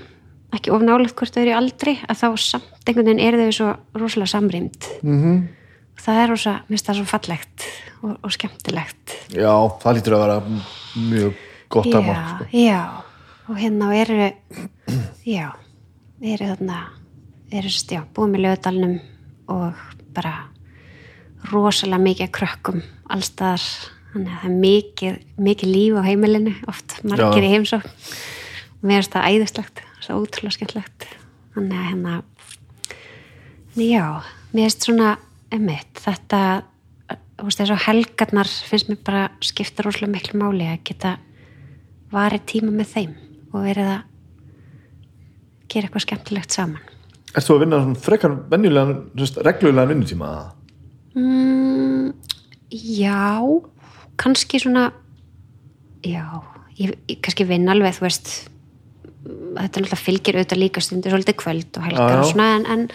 ekki 0.55 0.71
of 0.75 0.83
nálega 0.83 1.15
hvort 1.19 1.39
öðru 1.39 1.53
í 1.53 1.57
aldri 1.57 1.95
að 2.07 2.21
þá 2.23 2.27
samt 2.43 2.87
einhvern 2.87 3.09
veginn 3.09 3.23
eru 3.23 3.41
þau 3.41 3.57
svo 3.57 3.73
rosalega 3.99 4.33
samrýmd. 4.35 4.91
Mm 5.03 5.19
-hmm. 5.23 5.41
það 6.03 6.21
er 6.21 6.31
rosa, 6.31 6.53
mér 6.67 6.75
finnst 6.75 6.87
það 6.91 6.99
svo 6.99 7.09
fallegt 7.11 7.67
og, 8.01 8.15
og 8.23 8.31
skemmtilegt. 8.31 9.17
Já, 9.35 9.55
það 9.83 9.95
lítur 9.97 10.17
að 10.17 10.23
vera 10.25 10.39
mjög 10.95 11.46
gott 11.69 11.89
að 11.91 12.01
já, 12.01 12.07
mark 12.07 12.29
sko. 12.31 12.49
já 12.57 12.81
og 13.47 13.59
hérna 13.61 13.89
eru 13.95 14.31
já, 15.27 15.47
eru 16.21 16.49
þarna 16.51 16.79
eru 17.51 17.71
sérst, 17.71 17.93
já, 17.95 18.03
búið 18.15 18.33
með 18.33 18.43
lögadalnum 18.45 18.95
og 19.53 19.83
bara 20.15 20.33
rosalega 21.51 22.03
mikið 22.03 22.31
krökkum 22.35 22.81
allstaðar, 23.13 23.63
þannig 24.11 24.31
að 24.33 24.41
það 24.41 24.49
er 24.49 24.57
mikið, 24.63 25.19
mikið 25.47 25.71
líf 25.71 25.99
á 25.99 26.01
heimilinu, 26.07 26.55
oft 26.67 26.97
margir 27.07 27.45
Já. 27.45 27.47
í 27.47 27.53
heimsókn 27.53 27.93
og 28.77 28.87
mér 28.87 28.99
finnst 28.99 29.15
það 29.15 29.29
æðislegt 29.31 29.83
svo 30.03 30.17
ótrúlega 30.21 30.57
skemmtlegt 30.57 31.07
þannig 31.55 31.77
að 31.77 31.87
hérna 31.91 32.17
já, 33.77 34.03
mér 34.51 34.67
finnst 34.67 34.89
svona 34.89 35.13
emitt, 35.55 36.03
þetta 36.03 36.41
þú 37.37 37.47
veist, 37.47 37.61
þessu 37.61 37.79
helgarnar 37.85 38.51
finnst 38.71 38.91
mér 38.91 39.01
bara 39.07 39.23
skipta 39.45 39.85
rosalega 39.85 40.15
miklu 40.17 40.41
máli 40.41 40.67
að 40.67 40.83
geta 40.89 41.15
varið 42.13 42.45
tíma 42.51 42.73
með 42.73 42.91
þeim 42.93 43.15
og 43.53 43.65
verið 43.65 43.89
að 43.93 44.03
gera 45.67 45.87
eitthvað 45.89 46.05
skemmtilegt 46.05 46.55
saman. 46.55 46.83
Ert 47.35 47.45
þú 47.47 47.57
að 47.57 47.63
vinna 47.65 47.79
frekar 48.01 48.35
venjulegan, 48.51 49.01
reglulegan 49.45 49.91
vinnutíma? 49.91 50.29
mm, 51.17 52.13
Já 52.71 53.43
kannski 54.17 54.59
svona 54.59 54.89
já, 56.05 56.23
ég, 56.79 56.93
ég 57.09 57.19
kannski 57.23 57.45
vinn 57.47 57.69
alveg, 57.69 57.97
þú 57.97 58.05
veist 58.07 58.31
þetta 59.27 59.61
er 59.61 59.67
náttúrulega 59.67 59.99
fylgir 59.99 60.37
auðvitað 60.37 60.61
líka 60.61 60.83
stundir 60.83 61.13
svolítið 61.13 61.37
kvöld 61.41 61.79
og 61.79 61.87
helgar 61.87 62.13
Já, 62.13 62.19
og 62.21 62.29
svona 62.31 62.47
en, 62.57 62.67
en, 62.73 62.85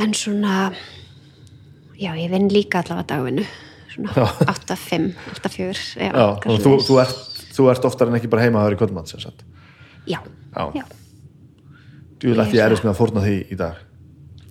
en 0.00 0.14
svona 0.16 0.54
já, 2.00 2.12
ég 2.16 2.30
vinn 2.32 2.48
líka 2.52 2.80
allavega 2.82 3.08
dagvinnu 3.14 3.46
svona 3.90 4.28
8-5, 4.46 5.10
8-4 5.36 5.82
já, 6.00 6.10
Já, 6.10 6.26
eitthvað 6.30 6.54
og 6.54 6.64
þú, 6.64 6.74
þú, 6.86 6.98
ert, 7.02 7.29
þú 7.60 7.68
ert 7.74 7.84
oftar 7.90 8.08
en 8.10 8.16
ekki 8.18 8.30
bara 8.32 8.46
heima 8.46 8.62
að 8.64 8.70
vera 8.70 8.76
í 8.76 8.80
sagt. 9.26 9.44
já, 10.06 10.18
Já. 10.56 10.64
já, 10.74 10.84
Þú 12.20 12.34
ekki 12.44 12.56
Ég 12.58 12.64
er 12.64 12.66
erist 12.70 12.84
með 12.84 12.90
að 12.92 12.98
fórna 12.98 13.20
því 13.24 13.36
í 13.52 13.56
dag. 13.60 13.76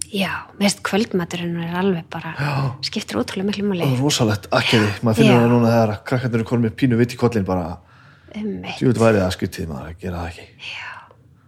já 0.09 0.29
veist 0.57 0.79
kvöldmaturinn 0.81 1.57
er 1.61 1.75
alveg 1.77 2.05
bara 2.09 2.31
Já. 2.33 2.53
skiptir 2.81 3.19
ótrúlega 3.19 3.45
miklu 3.51 3.67
máli 3.69 3.83
Það 3.85 3.93
er 3.93 4.01
rosalegt 4.01 4.47
akkeri, 4.51 4.87
maður 5.05 5.19
finnur 5.19 5.35
Já. 5.35 5.41
það 5.43 5.51
núna 5.53 5.73
þegar 5.75 5.91
krakkarnir 6.09 6.39
eru 6.39 6.47
konum 6.49 6.65
með 6.65 6.73
pínu 6.81 6.97
vitt 6.97 7.13
í 7.13 7.19
kollin 7.21 7.45
bara, 7.45 7.67
Einmitt. 8.33 8.79
þú 8.79 8.89
veit 8.89 9.01
værið 9.03 9.21
að 9.27 9.35
skutið 9.37 9.67
maður 9.69 9.91
að 9.91 9.99
gera 10.01 10.23
það 10.23 10.31
ekki. 10.31 10.47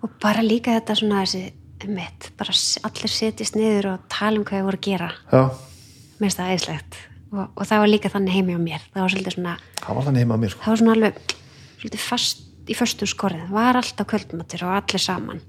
og 0.04 0.10
bara 0.22 0.42
líka 0.46 0.76
þetta 0.78 0.96
svona 1.02 1.24
þessi 1.26 1.44
mitt, 1.90 2.30
bara 2.38 2.54
allir 2.86 3.10
setjast 3.10 3.56
niður 3.58 3.88
og 3.96 4.00
tala 4.14 4.38
um 4.38 4.46
hvað 4.46 4.60
ég 4.62 4.68
voru 4.70 4.78
að 4.78 4.86
gera 4.92 5.10
Já, 5.32 5.44
finnst 6.22 6.38
það 6.38 6.52
æðislegt 6.54 7.00
og, 7.34 7.48
og 7.58 7.66
það 7.66 7.80
var 7.82 7.90
líka 7.90 8.10
þannig 8.14 8.34
heimi 8.38 8.54
á 8.54 8.62
mér 8.62 8.82
það 8.94 9.02
var 9.02 9.10
svolítið 9.16 9.34
svona, 9.40 9.56
það 9.82 9.96
var 9.98 10.06
þannig 10.06 10.22
heima 10.22 10.36
að 10.38 10.44
mér 10.46 10.54
sko. 10.54 10.62
það 10.62 10.70
var 10.76 10.82
svona 10.84 10.94
alveg 11.00 11.14
svolítið 11.82 12.06
fast 12.06 12.48
í 12.70 12.78
föstum 12.78 13.10
skorið 13.10 13.50
var 13.52 13.80
alltaf 13.80 14.08
kvöldmatur 14.10 14.68
og 14.68 14.78
allir 14.78 15.02
saman 15.02 15.42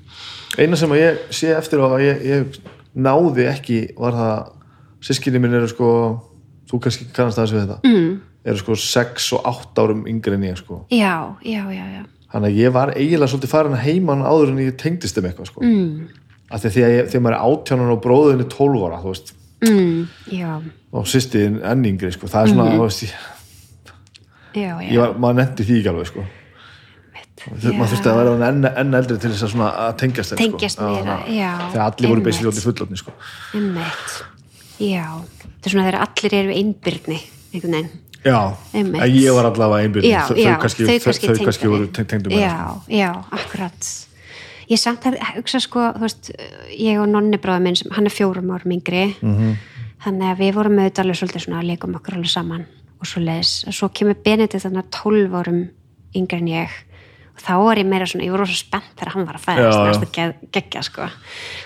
Eina 0.56 0.78
sem 0.80 0.92
að 0.94 1.02
ég 1.02 1.22
sé 1.34 1.52
eftir 1.54 1.84
á 1.84 1.86
að 1.92 2.04
ég, 2.06 2.24
ég 2.26 2.58
náði 2.92 3.46
ekki 3.50 3.78
var 3.98 4.16
það, 4.16 4.50
sískinni 5.04 5.42
minn 5.42 5.58
eru 5.60 5.68
sko, 5.70 5.90
þú 6.70 6.82
kannski 6.86 7.08
kannast 7.12 7.40
aðeins 7.40 7.54
við 7.56 7.62
þetta, 7.66 7.78
mm. 7.88 8.10
eru 8.48 8.64
sko 8.64 8.78
6 8.86 9.28
og 9.36 9.52
8 9.52 9.84
árum 9.84 10.02
yngri 10.10 10.36
en 10.38 10.48
ég 10.48 10.58
sko. 10.60 10.82
já, 10.92 11.36
já, 11.44 11.62
já, 11.68 11.86
já 12.00 12.02
Þannig 12.32 12.48
að 12.48 12.58
ég 12.62 12.72
var 12.72 12.94
eiginlega 12.96 13.28
svolítið 13.28 13.50
farin 13.52 13.74
að 13.76 13.82
heiman 13.84 14.24
áður 14.24 14.52
en 14.54 14.60
ég 14.62 14.76
tengdist 14.80 15.18
þeim 15.18 15.26
eitthvað 15.28 15.48
sko. 15.50 15.64
Mm. 15.68 16.06
Af 16.48 16.62
því 16.64 16.84
að 16.86 16.92
ég, 16.94 17.10
þegar 17.12 17.24
maður 17.26 17.36
er 17.36 17.42
átjánan 17.48 17.92
og 17.92 18.00
bróðinni 18.06 18.46
12 18.52 18.86
ára, 18.86 19.00
þú 19.02 19.12
veist, 19.12 19.32
mm, 19.68 20.70
og 20.96 21.08
sýstiðin 21.08 21.58
enn 21.68 21.84
yngri, 21.90 22.12
sko. 22.12 22.28
það 22.32 22.46
er 22.46 22.52
svona, 22.54 22.66
þú 22.72 22.86
veist, 22.86 23.04
ég, 23.04 23.12
já, 24.54 24.70
já 24.82 25.00
var, 25.00 25.12
maður 25.18 25.38
nefndi 25.40 25.66
því 25.68 25.78
ekki 25.80 25.92
alveg, 25.92 26.06
sko. 26.12 26.24
Þur, 27.42 27.72
maður 27.74 27.90
þurfti 27.90 28.10
að 28.12 28.18
vera 28.20 28.48
enn, 28.48 28.66
enn 28.70 28.94
eldri 28.94 29.16
til 29.18 29.30
þess 29.32 29.48
að, 29.56 29.64
að 29.66 29.96
tengjast 29.98 30.30
þeim, 30.34 30.38
Tengjast 30.42 30.78
sko. 30.78 30.90
Þegar 31.72 31.84
allir 31.88 32.12
voru 32.12 32.22
beisið 32.28 32.46
ljóti 32.46 32.62
fullotni, 32.62 33.00
sko. 33.00 33.14
Já, 34.82 35.06
þetta 35.42 35.66
er 35.68 35.74
svona 35.74 35.86
þegar 35.88 36.00
allir 36.06 36.36
eru 36.38 36.54
einbyrni 36.56 37.18
einhvern 37.52 37.76
veginn 37.78 37.90
Já, 38.22 38.38
ég 39.10 39.34
var 39.34 39.48
allavega 39.48 39.82
einbyrð, 39.82 40.06
já, 40.06 40.20
þau, 40.28 40.36
já, 40.38 40.52
þau 40.52 40.60
kannski, 40.62 40.84
þau, 40.86 40.98
þau 41.02 41.12
tengdu 41.18 41.46
kannski 41.48 41.70
voru 41.72 41.88
tengdu 41.90 42.30
mér. 42.30 42.44
já, 42.44 42.58
já, 42.94 43.08
akkurat 43.34 43.88
ég 44.70 44.78
samt 44.78 45.08
að 45.10 45.16
hugsa 45.34 45.58
sko 45.62 45.88
þú 45.96 46.04
veist, 46.06 46.30
ég 46.78 47.00
og 47.02 47.08
nonni 47.10 47.40
bráða 47.42 47.64
minn 47.64 47.80
hann 47.96 48.06
er 48.06 48.14
fjórum 48.14 48.52
árum 48.54 48.76
yngri 48.76 49.16
Mhm. 49.18 49.34
-hmm. 49.34 49.56
þannig 50.04 50.28
að 50.30 50.38
við 50.38 50.54
vorum 50.54 50.78
auðvitað 50.78 51.02
alveg 51.04 51.18
svolítið 51.18 51.44
svona 51.46 51.58
að 51.60 51.66
leikum 51.72 51.94
okkur 51.98 52.14
alveg 52.14 52.30
saman 52.30 52.66
og 53.02 53.08
svo 53.10 53.22
leis, 53.24 53.64
svo 53.74 53.90
kemur 53.90 54.14
Benedikt 54.22 54.62
þannig 54.62 54.84
að 54.84 54.90
12 54.94 55.36
árum 55.40 55.60
yngri 56.14 56.38
en 56.38 56.50
ég. 56.52 56.74
Og 57.32 57.42
þá 57.42 57.52
var 57.64 57.80
ég 57.80 57.88
meira 57.88 58.06
svona, 58.06 58.26
ég 58.28 58.34
var 58.34 58.44
rosa 58.44 58.54
spennt 58.54 58.92
þegar 58.94 59.14
hann 59.16 59.26
var 59.26 59.38
að 59.38 59.46
fæðast, 59.46 59.80
næstu 59.88 60.08
geg, 60.14 60.42
geggja 60.54 60.84
sko. 60.86 61.08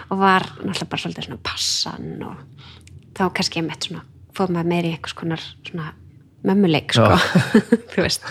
Og 0.08 0.20
var 0.22 0.46
náttúrulega 0.62 0.90
bara 0.92 1.02
svolítið 1.02 1.28
svona 1.28 1.42
passan 1.44 2.24
og 2.24 2.66
þá 3.18 3.24
kannski 3.36 3.60
ég 3.60 3.66
meitt 3.66 3.88
svona 3.88 4.04
fóð 4.36 4.54
maður 4.54 4.70
meiri 4.72 4.92
í 4.92 4.96
einhvers 4.96 5.16
konar 5.18 5.44
svona 5.66 5.90
mömmuleik 6.46 6.96
sko. 6.96 7.18
Þú 7.92 8.06
veist 8.06 8.24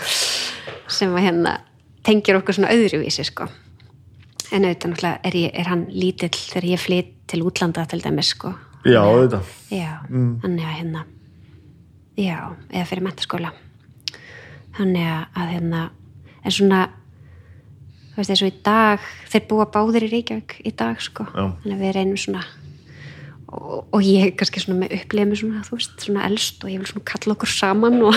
sem 0.96 1.14
að 1.14 1.26
hérna 1.28 1.56
tengir 2.06 2.38
okkur 2.40 2.58
svona 2.58 2.74
öðruvísi 2.74 3.26
sko. 3.26 3.46
En 4.54 4.64
auðvitað 4.66 4.92
náttúrulega 4.92 5.18
er, 5.26 5.38
ég, 5.42 5.54
er 5.58 5.70
hann 5.70 5.86
lítill 5.90 6.34
þegar 6.34 6.70
ég 6.72 6.82
flytt 6.82 7.12
til 7.30 7.42
útlanda 7.46 7.86
til 7.90 8.00
dæmis 8.02 8.32
sko. 8.34 8.54
Já, 8.86 9.02
auðvitað. 9.02 9.52
já, 9.74 9.90
þannig 10.06 10.62
að 10.62 10.76
hérna 10.80 11.06
já, 12.16 12.38
eða 12.72 12.86
fyrir 12.90 13.06
mentaskóla 13.06 13.52
þannig 14.76 15.08
að, 15.08 15.24
að 15.36 15.50
hérna 15.54 15.82
en 16.42 16.54
svona 16.58 16.82
þú 18.12 18.20
veist 18.22 18.36
og 18.36 18.48
í 18.48 18.54
dag, 18.64 19.08
þeir 19.32 19.48
búa 19.50 19.66
báðir 19.72 20.06
í 20.08 20.12
Reykjavík 20.14 20.60
í 20.64 20.72
dag 20.76 21.02
sko 21.04 21.26
þannig 21.32 21.74
að 21.74 21.82
við 21.84 21.98
reynum 21.98 22.20
svona 22.20 22.44
og, 23.46 23.86
og 23.94 24.00
ég 24.04 24.32
kannski 24.38 24.62
svona 24.62 24.80
með 24.82 24.94
upplifið 24.98 25.28
mig 25.30 25.40
svona, 25.40 25.62
þú 25.66 25.76
veist, 25.78 25.94
svona 26.02 26.24
elst 26.28 26.64
og 26.64 26.72
ég 26.72 26.80
vil 26.82 26.88
svona 26.90 27.06
kalla 27.10 27.36
okkur 27.36 27.52
saman 27.52 27.98
og 28.08 28.16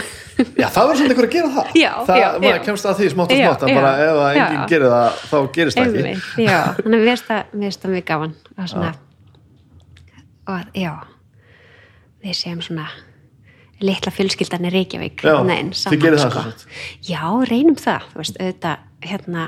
Já, 0.61 0.67
það 0.73 0.79
verður 0.79 1.01
svona 1.01 1.13
einhver 1.13 1.27
að 1.27 1.35
gera 1.35 1.51
það. 1.57 1.75
Já, 1.75 1.91
það, 2.07 2.21
já, 2.21 2.29
maður 2.39 2.55
já. 2.55 2.63
kemst 2.69 2.89
að 2.89 2.97
því 2.99 3.11
smátt 3.13 3.35
og 3.35 3.43
smátt, 3.43 3.65
að 3.65 3.73
já, 3.73 3.77
bara 3.79 3.91
ef 4.05 4.21
að 4.23 4.31
já. 4.31 4.45
enginn 4.45 4.71
gerir 4.73 4.95
það, 4.95 5.21
þá 5.29 5.37
gerist 5.57 5.79
það 5.79 5.99
ekki. 5.99 6.47
Já, 6.47 6.57
þannig 6.79 6.97
að 6.97 7.03
við 7.03 7.11
veist 7.11 7.29
það, 7.29 7.53
mér 7.53 7.69
finnst 7.69 7.85
það 7.85 7.95
mjög 7.95 8.07
gaman 8.09 8.35
og 8.55 8.71
svona 8.73 8.91
og 10.49 10.55
að, 10.55 10.73
já 10.79 10.93
við 12.23 12.39
séum 12.41 12.65
svona 12.65 12.89
litla 13.83 14.11
fjölskyldan 14.13 14.67
í 14.67 14.73
Reykjavík 14.73 15.23
Já, 15.23 15.37
þið 15.39 16.19
saman, 16.19 16.53
sko. 16.53 16.69
já, 17.07 17.23
reynum 17.49 17.77
það, 17.79 18.07
þú 18.11 18.21
veist, 18.21 18.39
auðvitað 18.39 19.07
hérna 19.07 19.45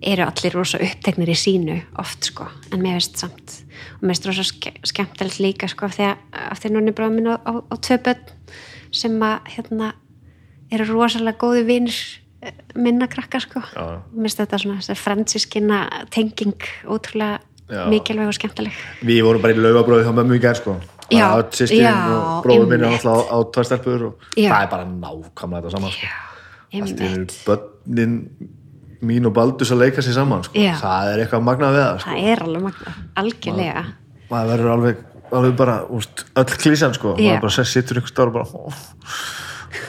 eru 0.00 0.24
allir 0.24 0.54
rosa 0.56 0.80
uppteknir 0.80 1.32
í 1.32 1.36
sínu 1.36 1.76
oft 2.00 2.30
sko, 2.30 2.46
en 2.72 2.80
mér 2.80 2.96
veist 3.00 3.18
samt 3.20 3.56
og 3.98 4.04
mér 4.04 4.14
veist 4.14 4.28
rosa 4.28 4.44
ske 4.48 4.72
skemmtilegt 4.88 5.42
líka 5.42 5.68
sko, 5.68 5.90
af 5.90 5.98
því 5.98 6.06
að, 6.08 6.22
af 6.54 6.62
því 6.62 6.70
að 6.70 6.76
núna 6.76 6.94
bráðum 6.96 7.18
minn 7.18 7.28
á, 7.28 7.36
á, 7.36 7.52
á 7.60 7.76
börn 8.06 8.32
sem 8.96 9.20
að 9.22 9.52
hérna 9.56 9.92
eru 10.70 10.86
rosalega 10.88 11.38
góði 11.40 11.66
vinir 11.68 11.98
eh, 12.42 12.54
minna 12.78 13.10
krakka 13.10 13.42
sko. 13.42 13.62
Já, 13.74 14.00
mér 14.14 14.30
finnst 14.30 14.40
þetta 14.40 14.62
svona 14.62 14.80
þessar 14.80 15.02
fransískina 15.04 15.80
tenging 16.14 16.68
ótrúlega 16.86 17.40
Já. 17.70 17.84
mikilvæg 17.90 18.32
og 18.32 18.34
skemmtileg. 18.34 18.78
Við 19.06 19.20
vorum 19.26 19.42
bara 19.44 19.54
í 19.54 19.60
laugabröði 19.60 20.06
hjá 20.08 20.14
mömmu 20.16 20.40
í 20.40 20.42
gær 20.42 20.58
sko 20.58 20.78
Sýstin 21.10 21.82
já, 21.82 21.94
og 22.14 22.44
bróður 22.44 22.68
minn 22.70 22.84
er 22.84 22.92
alltaf 22.94 23.30
á, 23.30 23.36
tvær 23.54 23.64
stelpur 23.68 24.04
og 24.10 24.24
það 24.36 24.62
er 24.62 24.70
bara 24.70 24.84
nákvæmlega 24.86 25.60
þetta 25.60 25.74
saman 25.76 25.90
sko. 25.96 26.10
Allt 26.70 27.00
einmitt, 27.04 27.36
börnin 27.46 28.14
mín 29.02 29.26
og 29.26 29.32
Baldus 29.34 29.72
að 29.74 29.80
leika 29.84 30.02
sér 30.04 30.14
saman 30.20 30.44
sko. 30.46 30.54
Það 30.54 31.12
er 31.14 31.22
eitthvað 31.24 31.42
magnað 31.48 31.74
við 31.76 31.84
það 31.86 32.00
sko. 32.04 32.10
það 32.10 32.30
er 32.34 32.42
alveg 32.46 32.62
magna 32.68 32.94
algjörlega, 33.24 33.84
maður 34.30 34.50
verður 34.54 34.72
alveg, 34.76 34.96
alveg 35.40 35.56
bara 35.58 35.76
úst, 35.98 36.24
öll 36.36 36.44
klísan 36.62 36.94
sko, 36.94 37.14
Já. 37.18 37.32
maður 37.34 37.40
bara 37.46 37.56
sess- 37.58 37.72
situr 37.74 38.00
ykkur 38.02 38.12
stáður 38.14 38.28
og 38.28 38.34
bara 38.34 38.44
ó, 38.54 38.70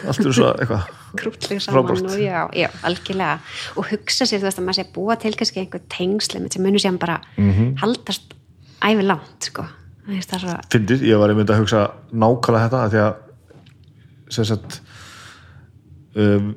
allt 0.07 0.19
er 0.25 0.33
svo 0.33 0.49
eitthvað 0.55 0.87
krútlega 1.19 1.61
saman 1.61 1.91
og 1.91 2.17
já, 2.21 2.39
já, 2.55 2.69
algjörlega 2.87 3.39
og 3.77 3.85
hugsa 3.91 4.25
sér 4.29 4.39
þú 4.41 4.47
veist 4.47 4.59
að 4.61 4.65
maður 4.67 4.77
sé 4.79 4.85
að 4.87 4.93
búa 4.95 5.15
til 5.19 5.33
kannski 5.37 5.59
einhver 5.65 5.81
tengsli 5.91 6.41
sem 6.53 6.63
munur 6.63 6.79
sér 6.81 6.97
bara 7.01 7.19
Mhm. 7.37 7.75
haldast 7.83 8.33
æfi 8.81 9.03
langt 9.05 9.43
sko 9.51 9.65
fyndið, 10.73 11.05
ég 11.11 11.21
var 11.21 11.33
einmitt 11.33 11.53
að 11.53 11.61
hugsa 11.61 11.85
nákvæmlega 12.11 12.67
þetta 12.67 12.83
af 12.83 12.91
því 12.93 13.01
að 13.05 13.13
sem 14.31 14.47
sagt 14.47 14.77
um, 16.15 16.53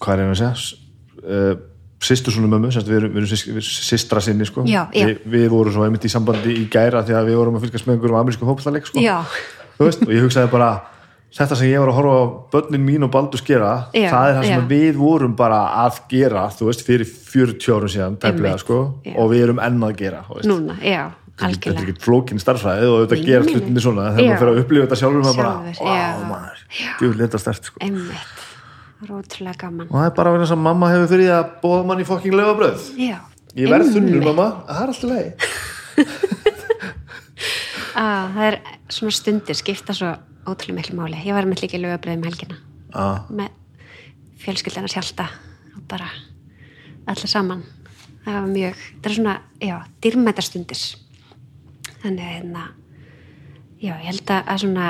hvað 0.00 0.14
er 0.14 0.24
ég 0.24 0.32
að 0.34 0.40
segja? 0.40 0.78
Uh, 1.20 1.52
sýstur 2.00 2.32
svona 2.32 2.48
mömmu 2.48 2.70
sem 2.72 2.80
sagt, 2.80 2.88
við 2.88 3.02
erum, 3.02 3.16
við 3.16 3.26
erum 3.26 3.64
systra 3.66 4.22
sinni 4.24 4.46
sko. 4.48 4.64
Já, 4.68 4.86
já. 4.96 5.04
Við, 5.10 5.26
við 5.34 5.50
vorum 5.52 5.74
svo 5.74 5.84
einmitt 5.84 6.06
í 6.08 6.12
sambandi 6.12 6.54
í 6.62 6.64
gæra 6.72 7.02
því 7.04 7.18
að 7.18 7.28
við 7.28 7.40
vorum 7.42 7.58
að 7.58 7.66
fylgast 7.66 7.88
með 7.88 7.98
einhverjum 7.98 8.20
amerísku 8.22 8.48
hópstæðleik 8.48 8.88
sko. 8.88 9.02
veist, 9.84 10.06
og 10.06 10.14
ég 10.14 10.24
hugsaði 10.24 10.50
bara 10.52 10.70
þetta 11.30 11.58
sem 11.60 11.70
ég 11.70 11.82
var 11.82 11.92
að 11.92 11.98
horfa 12.00 12.14
á 12.16 12.24
börnin 12.54 12.82
mín 12.82 13.06
og 13.06 13.12
Baldurs 13.14 13.44
gera, 13.46 13.70
Já, 13.94 14.08
það 14.10 14.30
er 14.30 14.36
það 14.38 14.48
sem 14.48 14.64
við 14.72 14.96
vorum 14.98 15.36
bara 15.38 15.60
að 15.84 16.00
gera, 16.10 16.46
þú 16.56 16.70
veist, 16.70 16.82
fyrir 16.86 17.06
40 17.06 17.76
árum 17.76 17.92
síðan, 17.92 18.16
tæmlega 18.22 18.58
sko 18.64 18.80
og 19.14 19.30
við 19.30 19.44
erum 19.44 19.60
enn 19.62 19.84
að 19.86 19.94
gera, 20.00 20.24
núna, 20.48 20.78
já, 20.82 21.04
þetta 21.40 21.72
er 21.72 21.80
ekki 21.82 22.04
flókin 22.04 22.42
starfræði 22.42 22.86
og 22.90 23.02
þetta 23.04 23.16
nei. 23.20 23.50
hlutinni 23.54 23.84
svona 23.84 24.06
þegar 24.14 24.28
maður 24.28 24.40
fyrir 24.42 24.52
að 24.52 24.62
upplifa 24.62 24.86
þetta 24.86 25.00
sjálfur 25.00 25.26
maður 25.26 25.40
bara, 25.40 25.74
wow, 25.80 26.22
maður, 26.30 26.62
djúvel 27.00 27.20
þetta 27.24 27.42
stert 27.44 27.70
sko. 27.70 27.82
einmitt, 27.86 28.46
það 29.00 29.12
ótrúlega 29.18 29.60
gaman. 29.64 29.90
Og 29.90 29.96
það 29.98 30.08
er 30.10 30.16
bara 30.20 30.34
vegna 30.34 30.46
þess 30.46 30.56
að 30.56 30.64
mamma 30.68 30.92
hefur 30.94 31.12
fyrir 31.14 31.34
að 31.36 31.52
bóða 31.64 31.82
mann 31.90 32.02
í 32.02 32.08
fokking 32.08 32.36
lögabröð 32.40 32.88
ég 33.00 33.72
verð 33.72 33.94
þunnur 33.96 34.26
mamma, 34.30 34.48
það 34.68 34.82
er 34.84 34.94
alltaf 34.94 35.10
leið 35.10 35.30
ah, 38.00 38.26
það 38.34 38.44
er 38.46 38.58
svona 38.92 39.14
stundir 39.14 39.58
skipta 39.58 39.96
svo 39.96 40.14
ótrúlega 40.48 40.78
miklu 40.80 40.96
máli. 40.98 41.20
Ég 41.24 41.36
var 41.36 41.48
með 41.48 41.64
líka 41.64 41.80
lögabröðum 41.80 42.26
helgina. 42.28 42.58
Ah, 42.96 43.26
með 43.28 43.52
fjölskyldina 44.40 44.90
sjálta 44.90 45.28
og 45.76 45.84
bara 45.90 46.08
allir 47.10 47.30
saman. 47.30 47.62
Það 48.24 48.36
var 48.36 48.50
mjög, 48.50 48.82
það 49.00 49.10
er 49.10 49.16
svona 49.16 49.36
já, 49.64 49.76
dýrmætastundir 50.04 50.80
þannig 52.02 52.24
að 52.24 52.34
hérna 52.36 52.64
já, 53.80 53.94
ég 53.94 54.06
held 54.10 54.32
að, 54.34 54.42
að 54.44 54.62
svona 54.64 54.88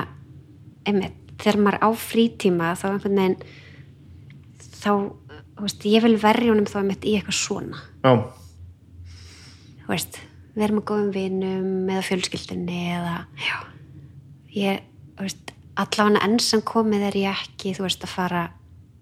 einmitt, 0.88 1.18
þegar 1.40 1.60
maður 1.64 1.84
á 1.86 1.88
frítíma 2.04 2.70
þá 2.78 2.86
einhvern 2.90 3.20
veginn 3.20 3.38
þá, 4.80 4.92
þú 5.56 5.66
veist, 5.66 5.86
ég 5.88 6.04
vil 6.04 6.16
verja 6.20 6.52
honum 6.52 6.68
þá 6.68 6.78
einmitt 6.82 7.06
í 7.06 7.14
eitthvað 7.18 7.38
svona. 7.38 7.82
Já, 8.04 8.12
þú 9.84 9.92
veist, 9.92 10.20
við 10.56 10.66
erum 10.66 10.82
að 10.82 10.86
góðum 10.90 11.10
vinum 11.14 11.90
eða 11.92 12.04
fjölskyldinni 12.08 12.82
eða, 12.96 13.16
já, 13.40 13.56
ég, 14.56 14.84
þú 15.16 15.26
veist, 15.28 15.56
allavega 15.80 16.24
enn 16.26 16.38
sem 16.44 16.64
komið 16.66 17.08
er 17.10 17.18
ég 17.22 17.42
ekki, 17.46 17.74
þú 17.76 17.86
veist, 17.86 18.06
að 18.06 18.14
fara 18.14 18.46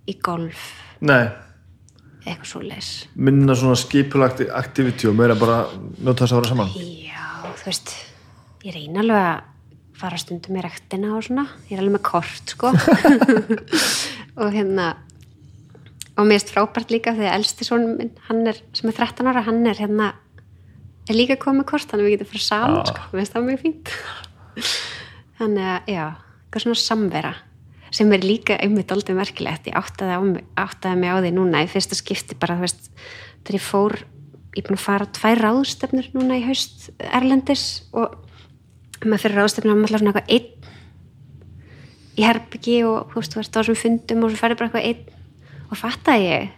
í 0.09 0.17
golf, 0.23 0.73
nei. 1.01 1.29
Eitthvað 2.29 2.49
svo 2.51 2.61
leis. 2.61 2.89
minna 3.17 3.55
svona 3.57 3.79
skipulagt 3.79 4.43
activity 4.53 5.09
og 5.09 5.15
meira 5.17 5.37
bara 5.39 5.63
njóta 5.73 6.27
þess 6.27 6.35
að 6.35 6.41
vera 6.41 6.51
saman? 6.51 6.73
Já, 6.77 7.08
þú 7.59 7.69
veist, 7.71 7.93
ég 8.67 8.75
reyna 8.77 9.03
alveg 9.05 9.27
að 9.29 9.99
fara 9.99 10.19
stundum 10.21 10.59
í 10.61 10.63
rektina 10.63 11.11
og 11.17 11.25
svona, 11.27 11.45
ég 11.69 11.75
er 11.77 11.83
alveg 11.83 11.97
með 11.97 12.05
kort, 12.07 12.53
sko, 12.55 12.71
og 14.41 14.53
hérna, 14.55 14.93
og 16.19 16.27
mér 16.29 16.39
erst 16.39 16.53
frábært 16.55 16.93
líka 16.95 17.15
því 17.17 17.27
að 17.27 17.37
elsti 17.41 17.67
sonum 17.67 17.97
minn, 17.99 18.13
hann 18.29 18.45
er, 18.51 18.61
sem 18.79 18.91
er 18.91 18.97
13 18.99 19.27
ára, 19.33 19.43
hann 19.49 19.67
er 19.67 19.79
hérna, 19.83 20.13
er 21.09 21.19
líka 21.19 21.39
komið 21.43 21.67
kort, 21.73 21.89
þannig 21.91 22.05
að 22.05 22.09
við 22.11 22.17
getum 22.17 22.31
fara 22.33 22.45
saman, 22.47 22.79
Ah. 22.79 22.89
sko, 22.93 23.11
mér 23.11 23.23
finnst 23.23 23.35
það 23.35 23.47
mjög 23.49 23.61
fínt. 23.65 23.93
Þannig 25.39 25.69
að, 25.73 25.91
já, 25.95 26.05
eitthvað 26.49 26.65
svona 26.67 26.81
samvera 26.83 27.35
sem 27.95 28.11
er 28.13 28.21
líka 28.21 28.57
einmitt 28.61 28.91
aldrei 28.93 29.15
merkilegt 29.17 29.69
ég 29.71 29.77
áttaði, 29.79 30.43
áttaði 30.61 30.99
mig 31.01 31.09
á 31.09 31.17
því 31.25 31.31
núna 31.33 31.63
í 31.65 31.69
fyrsta 31.73 31.97
skipti 31.97 32.37
bara, 32.39 32.59
þú 32.59 32.67
veist 32.67 32.91
þegar 33.47 33.57
ég 33.57 33.65
fór, 33.65 33.95
ég 34.59 34.65
er 34.65 34.69
búin 34.69 34.79
að 34.79 34.85
fara 34.85 35.09
tvær 35.15 35.43
ráðstefnur 35.47 36.11
núna 36.17 36.39
í 36.41 36.45
haust 36.49 36.89
Erlendis 36.99 37.67
og 37.95 38.19
maður 39.05 39.25
fyrir 39.25 39.39
ráðstefnur 39.39 39.73
er 39.73 39.79
maður 39.79 39.95
alltaf 39.95 40.03
svona 40.03 40.15
eitthvað 40.19 40.35
einn 40.37 40.59
í 42.19 42.27
herbyggi 42.27 42.79
og 42.89 43.13
þú 43.13 43.21
veist, 43.21 43.35
þú 43.35 43.43
ert 43.45 43.55
á 43.55 43.59
þessum 43.61 43.79
fundum 43.79 44.25
og 44.27 44.33
svo 44.33 44.41
ferði 44.41 44.59
bara 44.59 44.69
eitthvað 44.69 44.89
einn. 44.91 45.05
Og 45.69 45.79
fattaði 45.79 46.25
ég 46.27 46.49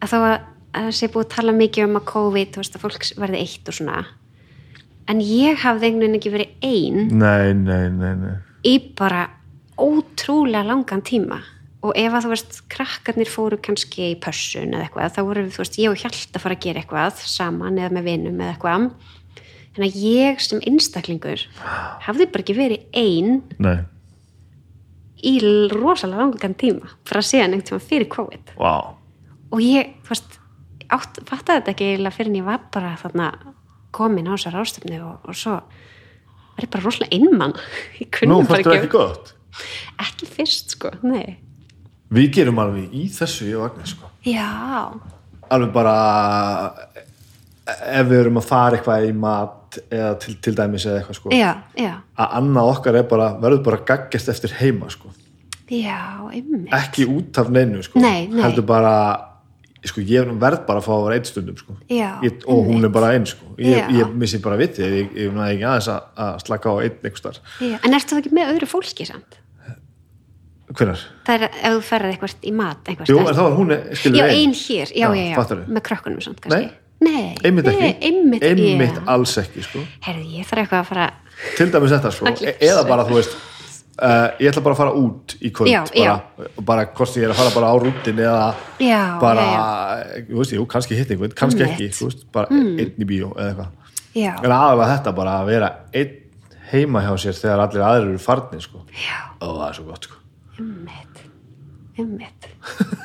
að 0.00 0.10
þá 0.10 0.18
að 0.20 0.38
að 0.70 0.86
það 0.86 0.96
sé 0.96 1.10
búið 1.10 1.26
að 1.26 1.34
tala 1.34 1.54
mikið 1.56 1.86
um 1.86 1.98
að 1.98 2.08
COVID, 2.10 2.50
þú 2.54 2.62
veist, 2.62 2.76
að 2.76 2.84
fólk 2.84 3.06
verði 3.18 3.42
eitt 3.44 3.70
og 3.70 3.76
svona. 3.76 4.02
En 5.10 5.22
ég 5.24 5.62
hafði 5.64 5.88
einhvern 5.88 6.04
veginn 6.04 6.18
ekki 6.20 6.32
verið 6.34 6.50
ein 6.62 6.98
nei, 7.18 7.54
nei, 7.58 7.88
nei, 7.90 8.12
nei. 8.20 8.34
í 8.62 8.74
bara 8.98 9.24
ótrúlega 9.80 10.62
langan 10.68 11.02
tíma 11.02 11.40
og 11.80 11.94
ef 11.96 12.16
að 12.16 12.26
þú 12.26 12.32
veist 12.34 12.58
krakkarnir 12.72 13.30
fóru 13.32 13.58
kannski 13.62 14.10
í 14.10 14.18
pössun 14.20 14.74
eða 14.74 14.88
eitthvað 14.88 15.14
þá 15.16 15.22
voru 15.28 15.46
þú 15.48 15.62
veist 15.62 15.80
ég 15.80 15.92
og 15.92 16.02
Hjalt 16.02 16.36
að 16.36 16.44
fara 16.44 16.58
að 16.58 16.66
gera 16.66 16.82
eitthvað 16.82 17.22
saman 17.24 17.80
eða 17.80 17.94
með 17.96 18.10
vinum 18.10 18.42
eða 18.42 18.54
eitthvað. 18.54 18.90
Þannig 19.70 19.88
að 19.88 20.04
ég 20.10 20.44
sem 20.44 20.62
einstaklingur 20.66 21.46
hafði 22.04 22.28
bara 22.28 22.44
ekki 22.44 22.56
verið 22.58 22.86
ein 22.98 23.36
nei, 23.62 23.76
í 25.22 25.36
rosalega 25.70 26.24
langan 26.24 26.56
tíma 26.58 26.90
að 27.22 27.28
segja 27.28 27.46
einhvern 27.46 27.68
tíma 27.68 27.84
fyrir 27.84 28.10
COVID. 28.10 28.56
Wow 28.58 28.96
og 29.50 29.62
ég, 29.64 29.94
þú 30.04 30.14
veist 30.14 30.38
átt, 30.90 31.20
fattaði 31.28 31.60
þetta 31.60 31.74
ekki 31.74 31.88
eiginlega 31.90 32.16
fyrir 32.16 32.32
en 32.32 32.40
ég 32.40 32.46
var 32.46 32.64
bara 32.74 32.96
þarna 33.00 33.28
komin 33.94 34.30
á 34.30 34.34
þessar 34.34 34.60
ástöfnu 34.62 35.00
og, 35.02 35.26
og 35.26 35.38
svo 35.38 35.56
var 35.58 36.66
ég 36.66 36.72
bara 36.72 36.84
rosalega 36.86 37.16
kunni 38.14 38.32
nú, 38.32 38.42
fannst 38.46 38.68
það 38.68 38.78
ekki 38.78 38.92
gott? 38.94 39.32
Ekki 40.00 40.30
fyrst 40.30 40.76
sko, 40.76 40.92
nei 41.02 41.40
við 42.14 42.30
gerum 42.38 42.60
alveg 42.62 42.94
í 42.96 43.06
þessu 43.14 43.48
ég 43.50 43.60
og 43.60 43.70
Agnes 43.70 43.94
sko. 43.94 44.10
Já, 44.26 44.48
alveg 45.50 45.72
bara 45.74 45.94
ef 47.70 48.10
við 48.10 48.18
erum 48.24 48.40
að 48.40 48.48
fara 48.50 48.78
eitthvað 48.78 49.08
í 49.08 49.14
mat 49.16 49.78
eða 49.86 50.12
til, 50.22 50.36
til 50.42 50.54
dæmis 50.58 50.86
eða 50.88 51.00
eitthvað 51.00 51.18
sko. 51.20 51.32
Já, 51.36 51.50
já. 51.78 51.94
Að 52.18 52.36
annað 52.40 52.70
okkar 52.74 53.00
er 53.00 53.08
bara, 53.10 53.32
verður 53.42 53.64
bara 53.70 53.82
gaggjast 53.92 54.30
eftir 54.32 54.54
heima 54.60 54.90
sko, 54.92 55.12
já, 55.70 55.98
einmitt. 56.32 56.70
Ekki 56.74 57.06
út 57.10 57.38
af 57.38 57.50
neinu 57.54 57.82
sko, 57.86 58.02
Nei, 58.02 58.26
nei. 58.30 58.40
heldur 58.42 58.66
bara 58.66 58.94
sko, 59.86 60.02
ég 60.04 60.32
verð 60.42 60.64
bara 60.66 60.82
að 60.82 60.88
fá 60.88 60.92
að 60.96 61.04
vera 61.06 61.18
einn 61.20 61.28
stundum 61.28 61.60
sko, 61.60 61.76
Já, 61.88 62.08
ég, 62.26 62.42
og 62.50 62.66
hún 62.68 62.84
er 62.84 62.92
bara 62.92 63.12
einn 63.14 63.28
sko, 63.28 63.54
ég, 63.62 63.94
ég 63.96 64.10
missi 64.18 64.42
bara 64.42 64.58
vitið 64.60 64.96
ég, 64.98 65.14
næði 65.30 65.54
ekki 65.54 65.68
aðeins 65.70 65.92
að, 65.94 66.10
að 66.26 66.42
slaka 66.44 66.74
á 66.74 66.76
einn 66.82 67.78
en 67.78 67.96
ertu 67.96 68.16
það 68.16 68.20
ekki 68.24 68.34
með 68.36 68.52
öðru 68.56 68.68
fólki 68.74 69.06
samt? 69.08 69.38
Hvernar? 70.78 71.02
það 71.26 71.34
er 71.36 71.46
ef 71.50 71.74
þú 71.74 71.80
ferðið 71.88 72.14
eitthvað 72.14 72.46
í 72.46 72.52
mat 72.60 72.90
eitthvað 72.90 73.10
Jú, 73.12 73.18
en 73.24 73.36
þá 73.36 73.42
var 73.42 73.58
hún 73.58 73.74
skilur 73.98 74.20
já, 74.20 74.26
ein. 74.30 74.54
hér, 74.60 74.92
já, 74.94 75.06
Já, 75.06 75.08
já, 75.16 75.26
já, 75.34 75.58
með 75.66 75.84
krökkunum 75.88 76.24
samt 76.24 76.40
kannski. 76.44 76.70
Nei. 77.00 77.12
nei, 77.12 77.28
einmitt 77.44 77.70
ekki, 77.70 77.86
nei, 77.86 77.94
einmitt, 78.10 78.44
einmitt 78.44 78.98
já. 79.00 79.04
alls 79.14 79.36
ekki 79.40 79.64
sko. 79.66 79.84
herði, 80.06 80.26
ég 80.40 80.50
þarf 80.50 80.64
eitthvað 80.66 80.82
að 80.84 80.90
fara 80.90 81.08
til 81.56 81.70
dæmis 81.72 81.94
þetta 81.96 82.12
sko, 82.14 82.34
e- 82.44 82.56
eða 82.68 82.84
bara 82.88 83.06
þú 83.08 83.16
veist 83.18 83.36
uh, 84.00 84.28
ég 84.40 84.50
ætla 84.50 84.62
bara 84.64 84.76
að 84.76 84.80
fara 84.82 84.94
út 85.00 85.34
í 85.40 85.50
kvöld 85.56 85.72
Já, 85.72 86.14
bara, 86.36 86.46
og 86.56 86.64
bara 86.68 86.86
sem 87.06 87.22
ég 87.22 87.28
er 87.28 87.34
að 87.34 87.40
fara 87.40 87.54
bara 87.56 87.72
á 87.72 87.76
rútin 87.80 88.22
eða 88.26 88.46
já, 88.84 89.02
bara, 89.22 89.46
já, 89.48 90.22
þú 90.30 90.40
veist, 90.42 90.54
jú, 90.56 90.66
kannski 90.76 90.98
hitt 91.00 91.12
einhvern 91.14 91.34
kannski 91.36 91.64
Einmitt. 91.64 91.80
ekki, 91.80 91.90
þú 91.98 92.10
veist, 92.10 92.24
bara 92.34 92.52
einn 92.52 92.94
í 93.00 93.08
bíó 93.08 93.32
eða 93.34 93.50
eitthvað, 93.50 93.98
já, 94.20 94.32
en 94.38 94.54
aðalega 94.60 94.94
þetta 94.94 95.16
bara 95.20 95.36
að 95.40 95.52
vera 95.54 95.72
einn 95.92 96.16
heima 96.70 97.02
hjá 97.02 97.12
sér 97.18 97.34
þegar 97.40 97.64
allir 97.66 97.82
aðrir 97.88 98.12
eru 98.14 98.22
farnir 98.22 98.62
sko, 98.62 98.84
já, 98.94 99.18
og 99.40 99.56
það 99.58 99.68
er 99.70 99.78
svo 99.80 99.88
gott 99.88 100.06
sko 100.10 100.19
einmitt. 100.60 101.24
Einmitt. 101.98 102.50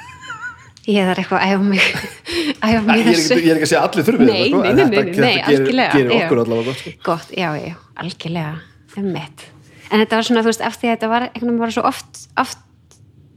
Ég 0.86 1.02
þarf 1.08 1.18
eitthvað 1.24 1.42
að 1.42 1.50
æfa 1.50 1.66
mig 1.66 1.86
æfa 2.68 2.82
Nei, 2.86 2.86
mig 2.86 3.00
ég, 3.00 3.08
er 3.08 3.16
þessu. 3.16 3.34
ekki, 3.34 3.42
ég 3.42 3.50
er 3.50 3.58
ekki 3.58 3.66
að 3.66 3.72
segja 3.72 3.80
að 3.82 3.88
allir 3.88 4.06
þurfið 4.06 4.28
Nei, 4.28 4.36
þetta, 4.36 4.50
sko, 4.52 4.60
nei, 4.62 4.70
nei, 4.70 4.84
þetta, 4.84 4.86
nei, 4.86 5.02
nei, 5.02 5.10
þetta 5.10 5.26
gerir, 5.26 5.48
algjörlega, 5.50 5.96
gerir 5.96 6.12
já. 6.12 6.18
okkur 6.20 6.42
allavega 6.44 6.68
gott 6.70 6.82
sko. 6.84 6.94
gott, 7.08 7.32
já, 7.34 7.48
já, 7.58 7.76
algjörlega. 8.04 8.52
Ummitt 9.02 9.46
en 9.92 10.02
þetta 10.02 10.18
var 10.20 10.28
svona, 10.28 10.44
þú 10.46 10.52
veist, 10.52 10.64
af 10.66 10.78
því 10.80 10.90
að 10.90 10.96
þetta 10.96 11.10
var 11.12 11.26
einhvern 11.28 11.50
veginn 11.50 11.62
bara 11.62 11.76
svo 11.76 11.84
oft, 11.90 12.22
oft 12.42 12.62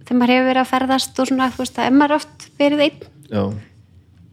þegar 0.09 0.21
maður 0.21 0.33
hefur 0.35 0.49
verið 0.49 0.63
að 0.63 0.71
ferðast 0.73 1.21
og 1.23 1.31
svona, 1.31 1.49
þú 1.53 1.63
veist, 1.63 1.79
að 1.79 1.89
ef 1.89 1.97
maður 1.99 2.17
oft 2.19 2.47
verið 2.61 2.85
einn. 2.87 3.07
Já, 3.29 3.43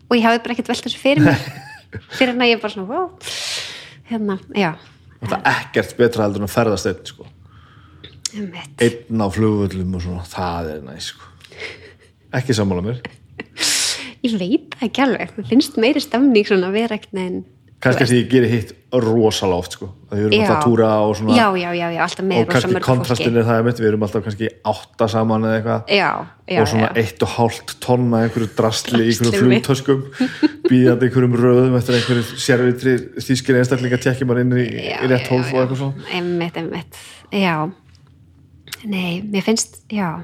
og 0.06 0.16
ég 0.16 0.26
hafði 0.26 0.42
bara 0.46 0.56
ekkert 0.56 0.72
velt 0.72 0.88
þessu 0.88 1.02
fyrir 1.02 1.26
mér. 1.26 1.48
Fyrir 2.18 2.34
en 2.34 2.44
að 2.44 2.50
ég 2.52 2.60
bara 2.60 2.74
svona, 2.74 2.90
wow 2.92 3.06
hérna, 4.10 4.36
já, 4.52 4.74
þetta 5.22 5.38
er 5.40 5.46
ekkert 5.54 5.94
betra 6.00 6.26
heldur 6.26 6.44
en 6.44 6.48
að 6.50 6.56
ferðast 6.56 6.90
einn 6.90 7.06
sko. 7.08 7.28
Einn 8.36 9.24
á 9.24 9.28
flugvöllum 9.32 9.98
og 9.98 10.06
svona, 10.06 10.26
það 10.30 10.72
er 10.76 10.86
næs 10.86 11.12
sko. 11.14 11.34
ekki 12.36 12.56
sammála 12.58 12.86
mér. 12.86 13.04
Ég 14.26 14.38
veit 14.40 14.78
ekki 14.82 15.04
alveg, 15.06 15.36
mér 15.38 15.52
finnst 15.52 15.78
meiri 15.82 16.02
stemning 16.04 16.48
svona 16.48 16.72
ekkert 16.86 17.14
neginn 17.16 17.44
kannski 17.86 18.06
að 18.06 18.14
ég 18.16 18.30
geri 18.32 18.50
hitt 18.50 18.72
rosalega 18.96 19.60
oft 19.60 19.76
sko. 19.76 19.90
við 20.10 20.26
erum 20.26 20.40
alltaf 20.40 20.56
að 20.56 20.64
túra 20.64 20.90
og 21.04 21.14
svona. 21.20 21.36
Já, 21.36 21.46
já, 21.60 21.68
já, 21.76 21.86
já, 21.92 22.00
alltaf 22.06 22.26
með 22.26 22.42
og 22.42 22.52
kannski 22.54 22.82
kontrastin 22.86 23.38
er 23.38 23.48
það 23.48 23.60
einmitt, 23.60 23.82
við 23.82 23.90
erum 23.90 24.06
alltaf 24.08 24.26
kannski 24.26 24.50
átta 24.72 25.08
saman 25.12 25.48
eða 25.50 25.60
eitthvað. 25.60 25.94
Já, 26.00 26.10
já, 26.48 26.60
og 26.62 26.70
svona 26.72 26.88
já. 26.88 27.04
eitt 27.04 27.26
og 27.26 27.34
hálft 27.36 27.76
tonna 27.84 28.24
einhverju 28.26 28.50
drastli 28.58 29.04
í 29.04 29.14
einhverju 29.14 29.44
flugtöskum 29.44 30.04
býðandi 30.70 31.10
einhverjum 31.10 31.40
röðum 31.44 31.80
eftir 31.82 32.00
einhverju 32.00 32.44
sérvitri 32.48 32.98
þýskir 33.20 33.60
einstaklinga 33.62 34.02
tekja 34.08 34.30
maður 34.30 34.46
inn 34.46 34.60
í, 34.64 34.68
Já, 34.94 35.02
rétt 35.06 35.28
já, 35.28 35.34
hólf 35.34 35.52
já, 35.52 35.58
og 35.58 35.66
eitthvað 35.66 35.82
svona. 35.84 36.08
Einmitt, 36.16 36.62
einmitt, 36.62 37.02
já 37.36 37.58
nei, 38.90 39.22
mér 39.22 39.46
finnst, 39.46 39.82
já. 39.92 40.24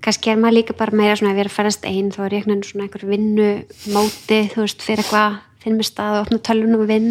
Kannski 0.00 0.32
er 0.32 0.40
maður 0.40 0.56
líka 0.56 0.76
bara 0.78 0.96
meira 0.96 1.16
svona 1.18 1.34
að 1.34 1.40
vera 1.42 1.50
að 1.52 1.56
ferðast 1.58 1.86
einn, 1.88 2.10
þá 2.14 2.20
er 2.24 2.34
ég 2.34 2.44
einhvern 2.44 2.54
veginn 2.54 2.68
svona 2.70 2.86
einhver 2.86 3.06
vinnu 3.10 3.48
móti, 3.92 4.38
þú 4.54 4.64
veist, 4.64 4.84
fyrir 4.84 5.04
eitthvað 5.04 5.40
finn 5.60 5.76
mér 5.76 5.88
stað 5.88 6.16
og 6.16 6.22
opna 6.24 6.38
tölvunum 6.48 6.84
og 6.84 6.88
vinn. 6.88 7.10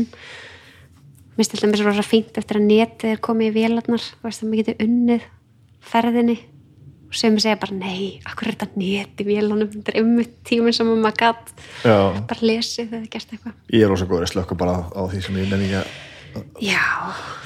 Mér 1.35 1.43
finnst 1.43 1.53
þetta 1.53 1.69
mér 1.69 1.81
svo 1.81 1.91
rosa 1.91 2.06
fínt 2.07 2.39
eftir 2.41 2.59
að 2.59 2.69
netið 2.69 3.14
er 3.14 3.22
komið 3.30 3.51
í 3.51 3.56
vélarnar 3.59 4.06
þú 4.06 4.25
veist, 4.25 4.41
að 4.41 4.49
maður 4.49 4.64
getur 4.64 4.88
unnið 4.88 5.27
ferðinni. 5.91 6.38
Og 7.09 7.17
sem 7.17 7.38
ég 7.38 7.41
segja 7.41 7.61
bara, 7.61 7.77
nei, 7.77 8.09
akkur 8.30 8.49
er 8.49 8.57
þetta 8.57 8.81
net 8.81 9.22
í 9.22 9.25
vélarnum, 9.25 9.69
þetta 9.73 9.93
er 9.93 10.03
ummitt 10.03 10.35
tíminn 10.45 10.75
sem 10.77 10.89
maður 10.89 11.15
gatt 11.23 11.53
Já, 11.81 11.95
bara 12.30 12.45
lesið 12.45 12.93
eða 12.93 13.07
gert 13.09 13.33
eitthvað. 13.33 13.56
Ég 13.73 13.85
er 13.85 13.89
rosa 13.89 14.09
góður 14.09 14.27
að 14.27 14.33
slökka 14.35 14.57
bara 14.59 14.75
á 14.93 15.01
því 15.09 15.23
sem 15.25 15.39
ég 15.41 15.56
að 15.80 15.95
Já, 16.61 16.82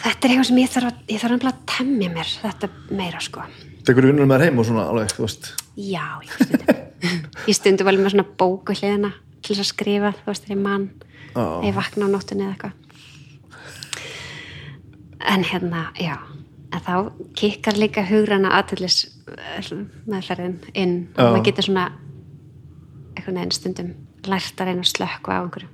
þetta 0.03 0.27
er 0.27 0.33
eitthvað 0.33 0.47
sem 0.49 0.59
ég 0.61 0.71
þarf 0.73 0.89
að, 0.89 1.01
ég 1.13 1.21
þarf 1.23 1.47
að 1.49 1.59
temja 1.73 2.09
mér 2.13 2.31
þetta 2.41 2.69
meira 2.91 3.21
sko. 3.23 3.45
tekur 3.87 4.07
vinnunum 4.09 4.29
með 4.31 4.41
þér 4.43 4.45
heim 4.49 4.59
og 4.63 4.67
svona 4.69 4.85
alveg, 4.91 5.13
þú 5.15 5.25
veist 5.27 5.49
Já, 5.79 6.05
ég 6.25 6.33
stundum. 6.37 6.83
ég 7.47 7.57
stundum 7.57 7.89
vel 7.89 7.97
með 7.99 8.13
svona 8.15 8.27
bóku 8.43 8.75
hliðina 8.77 9.13
til 9.43 9.55
þess 9.55 9.63
að 9.65 9.71
skrifa, 9.73 10.13
þú 10.19 10.29
veist, 10.31 10.45
þegar 10.47 10.55
ég 10.57 10.63
mann, 10.63 10.85
þegar 11.33 11.67
ég 11.67 11.75
vakna 11.77 12.07
á 12.07 12.13
nóttunni 12.13 12.45
eða 12.45 12.53
eitthvað. 12.53 12.79
En 15.33 15.43
hérna, 15.47 15.81
já, 15.99 16.15
en 16.73 16.81
þá 16.83 16.95
kikkar 17.39 17.77
líka 17.79 18.03
hugrana 18.07 18.53
aðtillis 18.59 19.01
meðferðin 20.09 20.57
inn 20.73 20.95
Já. 21.15 21.23
og 21.23 21.35
maður 21.35 21.45
getur 21.47 21.67
svona 21.69 21.85
einhvern 23.13 23.37
veginn 23.39 23.55
stundum 23.55 23.93
lært 24.27 24.59
að 24.59 24.69
reyna 24.71 24.83
að 24.83 24.91
slökka 24.91 25.37
á 25.37 25.43
einhverju 25.43 25.69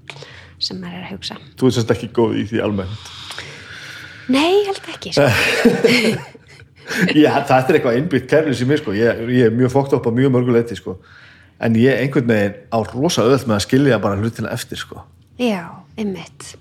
sem 0.60 0.80
maður 0.82 1.00
er 1.00 1.08
að 1.08 1.14
hugsa. 1.16 1.38
þú 1.60 1.72
sérst 1.76 1.94
ekki 1.96 2.12
góð 2.16 2.38
í 2.42 2.46
því 2.52 2.62
almennt 2.66 3.16
Nei, 4.30 4.50
ég 4.60 4.68
held 4.70 4.92
ekki, 4.94 5.14
sko. 5.16 5.26
Já, 7.18 7.32
þetta 7.46 7.58
er 7.60 7.78
eitthvað 7.78 7.98
innbyggt 8.00 8.30
kærlis 8.30 8.62
í 8.64 8.68
mig 8.70 8.80
sko. 8.82 8.94
ég, 8.98 9.24
ég 9.34 9.50
er 9.50 9.54
mjög 9.56 9.74
fókt 9.74 9.94
upp 9.98 10.08
á 10.10 10.12
mjög 10.14 10.34
mörguleiti 10.34 10.78
sko. 10.78 10.98
en 11.60 11.76
ég 11.78 12.02
einhvern 12.02 12.30
veginn 12.30 12.56
á 12.74 12.78
rosa 12.94 13.26
öll 13.28 13.38
með 13.44 13.58
að 13.58 13.66
skilja 13.68 14.00
bara 14.02 14.18
hlutina 14.20 14.54
eftir 14.56 14.80
sko 14.80 15.04
já, 15.40 15.66
einmitt 16.00 16.54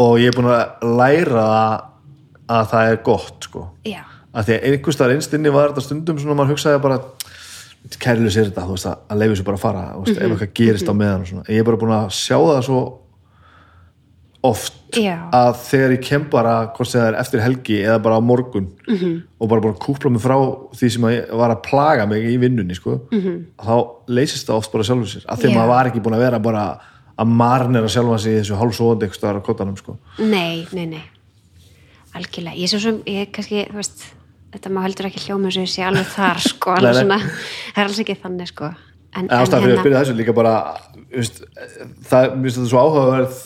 og 0.00 0.18
ég 0.20 0.30
er 0.30 0.36
búin 0.36 0.50
að 0.52 0.86
læra 0.98 1.42
að, 1.42 1.74
að 2.56 2.64
það 2.72 2.92
er 2.92 3.00
gott 3.08 3.48
sko 3.48 3.66
já, 3.86 4.00
að 4.32 4.48
því 4.48 4.56
að 4.56 4.66
einhvers 4.70 4.98
staðar 4.98 5.16
einstinni 5.16 5.52
var 5.54 5.72
þetta 5.72 5.86
stundum 5.88 6.22
svona 6.22 6.38
maður 6.38 6.54
hugsaði 6.54 6.82
bara 6.86 7.00
kærilu 7.98 8.30
sér 8.30 8.48
þetta, 8.50 8.66
þú 8.68 8.76
veist 8.76 8.88
að, 8.92 9.16
leifu 9.18 9.36
sér 9.38 9.46
bara 9.48 9.58
að 9.58 9.64
fara 9.66 9.84
veist, 9.98 10.16
ef 10.16 10.30
eitthvað 10.30 10.54
gerist 10.60 10.90
á 10.90 10.94
meðan 10.94 11.24
og 11.24 11.30
svona 11.32 11.46
ég 11.50 11.62
er 11.62 11.66
bara 11.66 11.80
búin 11.82 11.94
að 11.96 12.12
sjá 12.14 12.36
það 12.38 12.60
svo 12.68 12.80
oft 14.42 14.96
Já. 14.98 15.14
að 15.32 15.52
þegar 15.62 15.92
ég 15.94 16.04
kem 16.04 16.24
bara 16.30 16.54
er 17.06 17.16
eftir 17.20 17.40
helgi 17.40 17.78
eða 17.80 18.00
bara 18.02 18.18
á 18.18 18.22
morgun 18.22 18.68
-hmm. 18.86 19.22
og 19.38 19.48
bara 19.48 19.60
að 19.72 19.78
kúpla 19.78 20.10
mig 20.10 20.20
frá 20.20 20.36
því 20.74 20.90
sem 20.90 21.04
að 21.04 21.36
var 21.38 21.50
að 21.50 21.62
plaga 21.62 22.06
mig 22.06 22.26
í 22.26 22.36
vinnunni 22.38 22.74
sko, 22.74 23.00
-hmm. 23.10 23.44
þá 23.56 23.74
leysist 24.08 24.48
það 24.48 24.56
oft 24.56 24.72
bara 24.72 24.84
sjálfur 24.84 25.08
sér, 25.08 25.24
að 25.28 25.38
því 25.38 25.48
að 25.48 25.54
maður 25.54 25.68
var 25.68 25.86
ekki 25.86 26.02
búin 26.02 26.14
að 26.14 26.24
vera 26.26 26.38
bara 26.38 26.64
að 27.16 27.26
marnera 27.26 27.88
sjálfa 27.88 28.18
sig 28.18 28.32
í 28.32 28.38
þessu 28.40 28.58
hálfsóðandi 28.58 29.04
eitthvað 29.06 29.20
staðar 29.20 29.40
á 29.40 29.46
kottanum 29.46 29.76
sko. 29.76 29.96
nei, 30.18 30.66
nei, 30.72 30.86
nei 30.86 31.04
algjörlega, 32.12 32.56
ég 32.56 32.64
er 32.64 32.68
svo 32.68 32.80
sem 32.80 33.00
ég 33.06 33.26
er 33.26 33.30
kannski, 33.32 33.66
þú 33.70 33.78
veist, 33.80 34.04
þetta 34.52 34.72
má 34.72 34.82
heldur 34.84 35.08
ekki 35.08 35.24
hljóma 35.26 35.52
sem 35.52 35.64
ég 35.64 35.72
sé 35.72 35.84
alveg 35.86 36.08
þar, 36.12 36.40
sko 36.44 36.70
alveg 36.76 36.98
svona, 36.98 37.18
það 37.18 37.82
er 37.84 37.88
alls 37.88 38.02
ekki 38.04 38.18
þannig, 38.22 38.52
sko 38.52 38.72
en, 39.12 39.28
En 39.30 39.30
að 39.30 40.34
bara 40.36 40.54
þú 41.12 41.16
veist, 41.16 41.42
það, 42.08 42.36
þetta 42.42 42.68
svo 42.68 42.84
áhugaverð 42.84 43.40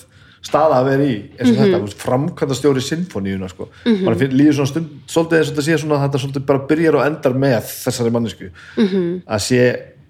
staða 0.47 0.79
að 0.81 0.89
vera 0.91 1.07
í 1.07 1.17
eins 1.37 1.51
og 1.51 1.59
þetta, 1.59 1.79
mm 1.81 1.95
framkvæmda 2.07 2.57
stjóri 2.57 2.83
sinfoníuna 2.85 3.49
sko. 3.51 3.69
mm 3.69 3.93
-hmm. 3.93 4.05
mann 4.05 4.39
líður 4.39 4.55
svona 4.59 4.71
stund 4.73 4.89
svolítið 5.07 5.39
eins 5.39 5.49
og 5.49 5.55
þetta 5.55 5.67
sé 5.67 5.79
svona 5.79 5.97
að 5.97 6.05
þetta 6.05 6.23
svolítið 6.23 6.47
bara 6.47 6.67
byrjar 6.71 6.97
og 6.97 7.07
endar 7.07 7.35
með 7.35 7.63
þessari 7.85 8.11
mannesku 8.11 8.51
-hmm. 8.77 9.23
að 9.27 9.41
sé, 9.49 9.61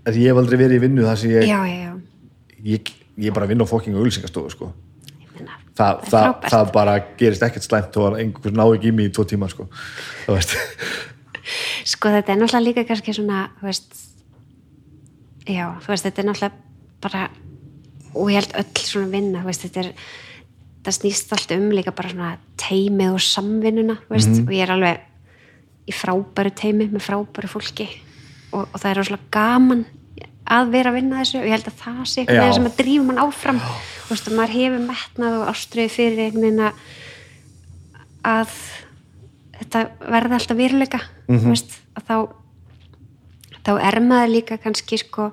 að 0.07 0.17
ég 0.17 0.27
hef 0.29 0.37
aldrei 0.37 0.59
verið 0.59 0.77
í 0.77 0.85
vinnu 0.85 1.07
þar 1.07 1.19
sem 1.19 1.31
ég, 1.31 1.43
já, 1.43 1.61
já, 1.67 1.79
já, 1.87 1.93
ég, 2.65 2.93
ég 3.17 3.33
bara 3.33 3.45
að 3.45 3.49
vinna 3.49 3.65
á 3.65 3.73
fokking 3.73 3.97
auglýsingastofu 3.97 4.51
sko. 4.51 4.73
ég 5.11 5.31
meina 5.35 5.53
Þa, 5.77 6.01
Það 6.01 6.11
það, 6.11 6.51
það 6.51 6.73
bara 6.73 6.99
gerist 7.19 7.43
ekkert 7.43 7.65
slæmt 7.65 7.97
og 7.97 8.19
einhver 8.19 8.53
ná 8.53 8.65
ekki 8.75 8.89
í 8.89 8.93
mig 8.93 9.07
í 9.07 9.13
tvo 9.13 9.25
tíma 9.25 9.49
sko. 9.49 9.69
þú 10.27 10.33
veist 10.35 10.57
sko 11.93 12.09
þetta 12.09 12.33
er 12.33 12.39
náttúrulega 12.39 12.65
líka 12.65 12.85
kannski 12.85 13.13
svona 13.13 13.51
þú 13.61 13.67
veist 13.67 13.91
já, 15.47 15.67
þú 15.81 15.89
veist, 15.89 16.05
þetta 16.05 16.23
er 16.23 16.27
náttúrulega 16.27 16.55
bara 17.01 17.31
og 18.15 18.31
ég 18.31 18.41
held 18.41 18.55
öll 18.57 18.85
svona 18.85 19.11
vinna 19.13 19.43
þú 19.43 19.51
veist, 19.51 19.67
þetta 19.67 19.81
er 19.81 19.93
það 20.87 20.97
snýst 21.01 21.33
allt 21.37 21.53
um 21.57 21.67
líka 21.75 21.93
bara 21.97 22.11
svona 22.13 22.31
teimið 22.63 23.13
og 23.17 23.23
samvinnuna, 23.27 23.99
veist, 24.11 24.33
og 24.43 24.53
ég 24.55 24.63
er 24.67 24.73
alveg 24.77 25.05
í 25.87 25.95
frábæru 25.95 26.53
teimi 26.59 26.89
með 26.91 27.05
frábæru 27.07 27.51
fólki. 27.51 27.87
Og, 28.53 28.65
og 28.73 28.79
það 28.81 28.91
er 28.91 29.01
rosalega 29.01 29.31
gaman 29.37 29.85
að 30.47 30.71
vera 30.71 30.91
að 30.93 30.97
vinna 31.01 31.21
þessu 31.21 31.39
og 31.41 31.47
ég 31.49 31.55
held 31.57 31.69
að 31.73 31.79
það 31.83 32.01
sé 32.07 32.23
eitthvað 32.23 32.49
Já. 32.51 32.55
sem 32.57 32.67
að 32.71 32.77
drífa 32.79 33.05
mann 33.09 33.19
áfram. 33.23 33.61
Þú 34.07 34.15
veist, 34.15 34.29
og 34.31 34.37
maður 34.39 34.55
hefur 34.57 34.85
metnað 34.87 35.37
og 35.41 35.49
ástriði 35.51 35.91
fyrir 35.97 36.21
einhvern 36.27 36.47
veginn 36.47 36.67
að 38.27 38.53
þetta 39.57 39.83
verði 40.13 40.37
alltaf 40.39 40.59
veruleika 40.59 41.01
Mhm. 41.29 41.39
þú 41.43 41.49
veist, 41.55 41.79
að 41.97 42.03
þá 42.07 42.17
þá 43.67 43.73
er 43.83 44.01
maður 44.01 44.31
líka 44.31 44.59
kannski 44.63 44.99
sko, 45.03 45.33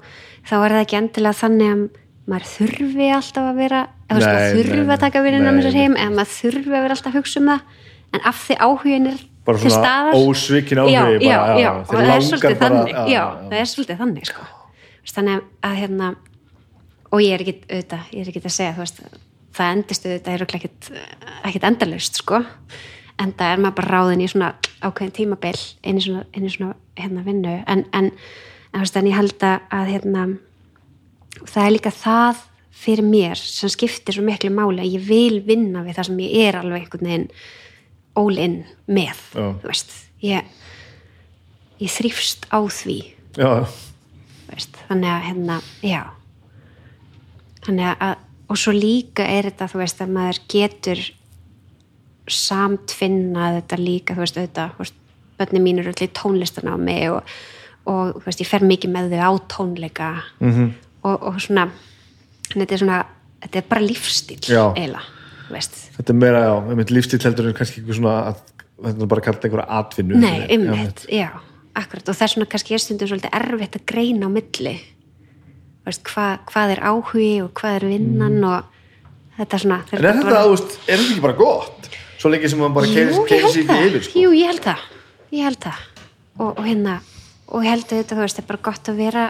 þá 0.49 0.53
er 0.65 0.71
það 0.73 0.81
ekki 0.85 0.97
endilega 0.97 1.37
þannig 1.37 1.69
að 1.73 1.83
maður 2.29 2.47
þurfi 2.53 3.09
alltaf 3.13 3.49
að 3.49 3.59
vera 3.59 3.83
eða 4.09 4.33
þurfi 4.53 4.83
að 4.87 5.01
taka 5.03 5.21
með 5.23 5.65
sér 5.65 5.75
nei. 5.75 5.81
heim 5.81 5.95
eða 5.97 6.15
maður 6.17 6.33
þurfi 6.37 6.71
að 6.71 6.85
vera 6.85 6.97
alltaf 6.97 7.11
að 7.11 7.17
hugsa 7.19 7.41
um 7.41 7.49
það. 7.51 7.79
En 8.13 8.27
af 8.29 8.43
því 8.47 8.57
áhugin 8.61 9.07
er 9.09 9.21
Bara 9.43 9.59
til 9.59 9.71
svona 9.71 9.83
staðar 9.83 10.17
ósvikin 10.21 10.79
bara, 10.79 10.91
já, 10.93 11.03
þeir 11.19 11.79
og 11.81 11.89
það 11.89 12.11
er 12.13 12.21
svolítið 12.27 12.59
bara- 12.59 12.75
þannig. 12.77 13.11
já, 13.11 13.23
það 13.49 13.57
er 13.59 13.69
svolítið 13.73 13.97
þannig 14.03 14.29
sko. 14.29 14.45
Þannig 15.13 15.41
að 15.67 15.75
hérna 15.81 16.15
og 17.11 17.19
ég 17.21 17.33
er 17.33 17.43
ekki 17.43 17.55
auðvitað, 17.67 18.05
ég 18.13 18.21
er 18.21 18.31
ekki 18.31 18.41
að 18.41 18.55
segja 18.55 18.75
veist, 18.77 19.01
það 19.53 19.73
endist 19.73 20.07
auðvitað 20.07 20.33
er 20.33 20.45
ekkit, 20.47 20.91
ekkit 21.43 21.67
endalaust 21.67 22.21
sko. 22.21 22.45
En 23.19 23.33
það 23.33 23.51
er 23.51 23.61
maður 23.61 23.75
bara 23.81 23.91
ráðin 23.97 24.23
í 24.23 24.29
svona 24.31 24.53
ákveðin 24.81 25.13
tímabil 25.13 25.59
inn 25.83 25.99
í 25.99 26.01
svona, 26.01 26.23
inn 26.33 26.47
í 26.47 26.53
svona 26.53 26.73
hérna 26.97 27.25
vinnu. 27.25 27.63
En, 27.67 27.85
en, 27.93 28.11
en, 28.73 28.87
en 28.87 29.09
ég 29.11 29.17
held 29.19 29.45
að, 29.45 29.59
að 29.69 29.91
hérna 29.91 30.25
það 31.41 31.65
er 31.65 31.75
líka 31.75 31.93
það 31.95 32.41
fyrir 32.83 33.05
mér 33.07 33.39
sem 33.39 33.71
skiptir 33.71 34.17
svo 34.17 34.25
miklu 34.25 34.51
máli 34.53 34.83
að 34.83 34.95
ég 34.97 35.05
vil 35.07 35.41
vinna 35.45 35.83
við 35.85 35.99
það 35.99 36.09
sem 36.09 36.23
ég 36.25 36.47
er 36.47 36.59
alveg 36.59 36.81
einhvern 36.81 37.09
veginn 37.09 37.29
all 38.19 38.37
in 38.37 38.59
með 38.87 39.21
ég 40.21 40.43
ég 41.83 41.91
þrýfst 41.91 42.47
á 42.53 42.59
því. 42.71 42.99
Þannig 44.87 45.09
að 45.09 45.25
hérna, 45.27 45.57
já. 45.81 46.01
Þannig 47.65 48.03
að, 48.05 48.13
og 48.51 48.59
svo 48.59 48.73
líka 48.75 49.25
er 49.25 49.49
þetta, 49.49 49.69
þú 49.71 49.81
veist, 49.81 50.03
að 50.03 50.13
maður 50.13 50.41
getur 50.51 51.01
samt 52.29 52.93
finna 52.95 53.49
þetta 53.57 53.79
líka, 53.81 54.15
þú 54.15 54.23
veist, 54.23 54.39
auðvitað 54.39 54.93
bönni 55.39 55.63
mín 55.63 55.81
eru 55.81 55.91
allir 55.91 56.11
tónlistan 56.15 56.69
á 56.69 56.77
mig 56.77 57.09
og, 57.11 57.33
og 57.89 58.13
þú 58.19 58.25
veist, 58.27 58.43
ég 58.43 58.51
fer 58.51 58.67
mikið 58.67 58.93
með 58.93 59.15
þau 59.15 59.23
á 59.25 59.31
tónleika. 59.55 60.09
Mhm. 60.39 60.53
-hmm. 60.53 60.73
Og, 61.03 61.27
og 61.29 61.39
svona 61.43 61.67
þetta 62.53 62.77
er 62.77 62.83
svona, 62.83 62.99
þetta 63.43 63.61
er 63.61 63.69
bara 63.69 63.85
lífstíl 63.85 64.39
Já. 64.47 64.63
eiginlega, 64.73 65.05
veist 65.51 65.79
þetta 65.97 66.13
er 66.15 66.19
meira, 66.19 66.43
já, 66.47 66.53
einmitt 66.73 66.93
lífstíl 66.93 67.21
heldur 67.23 67.49
en 67.51 67.57
kannski 67.57 67.81
eitthvað 67.81 67.99
svona 68.01 68.15
að 68.31 68.43
þetta 68.83 69.09
bara 69.13 69.23
að 69.23 69.27
kalla 69.29 69.47
einhverja 69.47 69.79
atvinnu 69.79 70.21
Nei, 70.23 70.37
einmitt, 70.51 71.05
já, 71.11 71.29
akkurat 71.77 72.09
og 72.09 72.17
það 72.17 72.27
er 72.27 72.33
svona 72.35 72.49
kannski 72.51 72.75
er 72.75 72.83
stundum 72.83 73.11
svolítið 73.11 73.37
erfitt 73.39 73.79
að 73.79 73.87
greina 73.93 74.27
á 74.27 74.29
milli 74.33 74.75
veist, 75.87 76.05
hva, 76.13 76.27
hvað 76.49 76.75
er 76.75 76.83
áhugi 76.87 77.31
og 77.43 77.51
hvað 77.59 77.79
er 77.79 77.87
vinnan 77.91 78.39
og 78.47 78.69
þetta 79.37 79.59
svona 79.63 79.79
Mm. 79.83 79.97
En 79.97 80.05
er 80.05 80.19
þetta, 80.19 80.41
þú 80.43 80.51
veist, 80.53 80.75
er 80.87 80.99
þetta 80.99 81.13
ekki 81.13 81.23
bara 81.23 81.37
gott? 81.37 81.89
Svo 82.21 82.29
lengi 82.31 82.49
sem 82.49 82.59
maður 82.61 82.75
bara 82.77 82.87
ég 82.87 82.93
sig 83.51 83.65
það 83.67 83.81
ekki 83.81 83.87
yfir, 83.89 84.03
sko. 84.05 84.21
Jú, 84.21 84.33
ég 84.37 84.51
held 84.51 84.63
það, 84.63 84.83
ég 85.33 85.47
held 85.47 85.59
það 85.65 85.79
og, 86.39 86.51
og 86.51 86.63
hérna, 86.67 86.93
og 87.49 87.65
ég 87.65 87.73
held 87.73 87.87
að 87.87 87.97
þetta, 87.99 88.15
þú 88.15 88.21
veist, 88.21 88.39
er 88.39 88.47
bara 88.51 88.63
gott 88.69 88.91
að 88.91 89.01
vera 89.01 89.25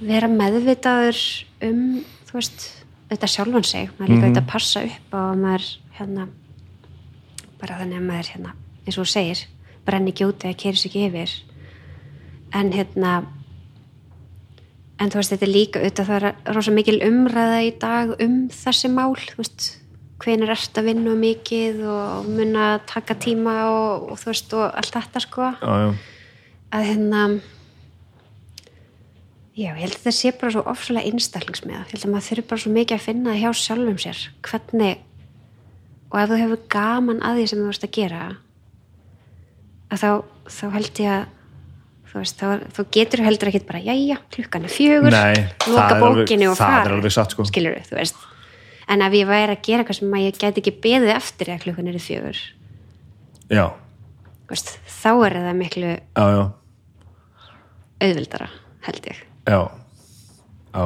vera 0.00 0.28
meðvitaður 0.28 1.18
um, 1.62 2.00
þú 2.28 2.32
veist, 2.38 2.68
þetta 3.10 3.28
sjálfan 3.28 3.64
sig 3.64 3.90
maður 3.98 4.02
er 4.04 4.14
líka 4.14 4.20
Mhm. 4.22 4.24
auðvitað 4.30 4.42
að 4.46 4.52
passa 4.52 4.84
upp 4.88 5.12
á 5.14 5.20
að 5.32 5.38
maður, 5.42 5.66
hérna 5.98 6.28
bara 7.60 7.78
þannig 7.78 7.98
að 8.00 8.08
maður, 8.08 8.30
hérna, 8.32 8.52
eins 8.86 8.98
og 8.98 9.04
þú 9.04 9.12
segir 9.12 9.44
brenni 9.86 10.12
úti 10.12 10.48
að 10.48 10.56
keiri 10.56 10.76
sig 10.76 10.90
ekki 10.90 11.06
yfir 11.10 11.30
en 12.54 12.72
hérna 12.72 13.12
en 15.00 15.10
þú 15.10 15.18
veist, 15.18 15.32
þetta 15.32 15.46
er 15.46 15.52
líka 15.56 15.80
auðvitað 15.80 16.06
það 16.10 16.22
er 16.22 16.54
rosa 16.54 16.70
mikil 16.74 16.98
umræða 17.02 17.62
í 17.66 17.70
dag 17.82 18.12
um 18.22 18.36
þessi 18.48 18.90
mál, 18.92 19.14
þú 19.16 19.36
veist 19.42 19.78
hvenær 20.22 20.52
ert 20.54 20.78
að 20.78 20.84
vinna 20.86 21.14
mikið 21.18 21.80
og 21.90 22.28
mun 22.30 22.52
að 22.54 22.84
taka 22.86 23.14
tíma 23.18 23.54
og, 23.66 24.10
og 24.12 24.18
þú 24.22 24.28
veist, 24.30 24.52
og 24.54 24.68
allt 24.78 24.94
þetta 24.94 25.20
sko 25.24 25.48
Já, 25.58 25.72
já. 25.82 25.88
að 26.72 26.84
hérna 26.86 27.22
já, 29.52 29.70
ég 29.74 29.80
held 29.82 29.94
að 29.94 29.98
þetta 30.00 30.14
sé 30.16 30.32
bara 30.40 30.54
svo 30.54 30.62
ofsalega 30.72 31.10
einstaklingsmiða, 31.12 31.82
ég 31.84 31.92
held 31.94 32.06
að 32.06 32.12
maður 32.14 32.28
þurfi 32.30 32.46
bara 32.52 32.62
svo 32.64 32.72
mikið 32.76 32.96
að 32.98 33.06
finna 33.06 33.34
hjá 33.36 33.50
sjálfum 33.52 33.98
sér. 34.00 34.22
Hvernig 34.48 35.02
og 36.12 36.18
ef 36.20 36.32
þú 36.32 36.38
hefur 36.42 36.64
gaman 36.72 37.22
að 37.24 37.38
því 37.40 37.46
sem 37.50 37.60
þú 37.62 37.68
veist 37.70 37.86
að 37.86 37.94
gera 37.96 38.22
að 39.92 40.02
þá, 40.02 40.10
þá 40.56 40.64
held 40.76 41.00
ég 41.02 41.12
að 41.12 41.24
þú 42.12 42.20
veist, 42.20 42.36
þá, 42.42 42.46
þá 42.76 42.80
getur 42.92 43.22
heldur 43.24 43.48
ekkit 43.48 43.66
bara, 43.68 43.80
jæja, 43.80 44.18
klukkan 44.34 44.66
er 44.68 44.72
fjögur 44.72 45.14
loka 45.16 45.86
alveg- 45.96 46.02
bókinni 46.02 46.48
og 46.50 46.58
fara. 46.60 46.98
satt, 47.08 47.32
sko. 47.32 47.46
skilur 47.48 47.78
þú 47.88 47.96
veist. 47.96 48.16
En 48.92 49.00
ef 49.00 49.14
ég 49.16 49.28
væri 49.28 49.54
að 49.54 49.62
gera 49.64 49.84
eitthvað 49.84 50.00
sem 50.00 50.16
ég 50.20 50.36
gæti 50.36 50.60
ekki 50.60 50.74
beðið 50.84 51.14
eftir 51.16 51.52
að 51.54 51.62
klukkan 51.64 51.88
er 51.88 52.00
fjögur 52.02 52.40
Já, 53.52 53.64
þú 54.44 54.52
veist, 54.52 54.74
þá 54.88 55.10
er 55.26 55.38
það 55.40 55.56
miklu 55.62 55.92
já, 55.96 56.24
já, 56.36 56.42
auðvildara, 58.02 58.48
held 58.88 59.08
ég 59.08 59.22
já, 59.46 59.60
já. 60.74 60.84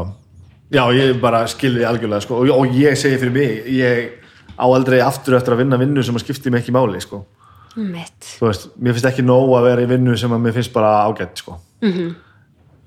Já, 0.74 0.82
ég 0.96 1.20
bara 1.22 1.44
skilði 1.46 1.84
algjörlega, 1.86 2.24
sko, 2.24 2.40
og, 2.42 2.50
og 2.50 2.74
ég 2.74 2.96
segi 2.98 3.20
fyrir 3.22 3.34
mig, 3.34 3.68
ég 3.70 4.08
á 4.58 4.66
aldrei 4.66 4.98
aftur 5.04 5.36
eftir 5.38 5.54
að 5.54 5.62
vinna 5.62 5.78
vinnu 5.78 6.02
sem 6.02 6.16
að 6.16 6.24
skipti 6.24 6.50
mig 6.50 6.64
ekki 6.64 6.74
máli, 6.74 7.00
sko. 7.04 7.22
veist, 8.40 8.70
mér 8.80 8.96
finnst 8.96 9.10
ekki 9.12 9.24
nóg 9.24 9.52
að 9.58 9.68
vera 9.68 9.84
í 9.84 9.90
vinnu 9.90 10.16
sem 10.18 10.32
að 10.32 10.46
mér 10.46 10.56
finnst 10.56 10.74
bara 10.74 11.04
ágætt, 11.06 11.42
sko. 11.44 11.60
Mhm. 11.82 11.92
-hmm. 11.92 12.14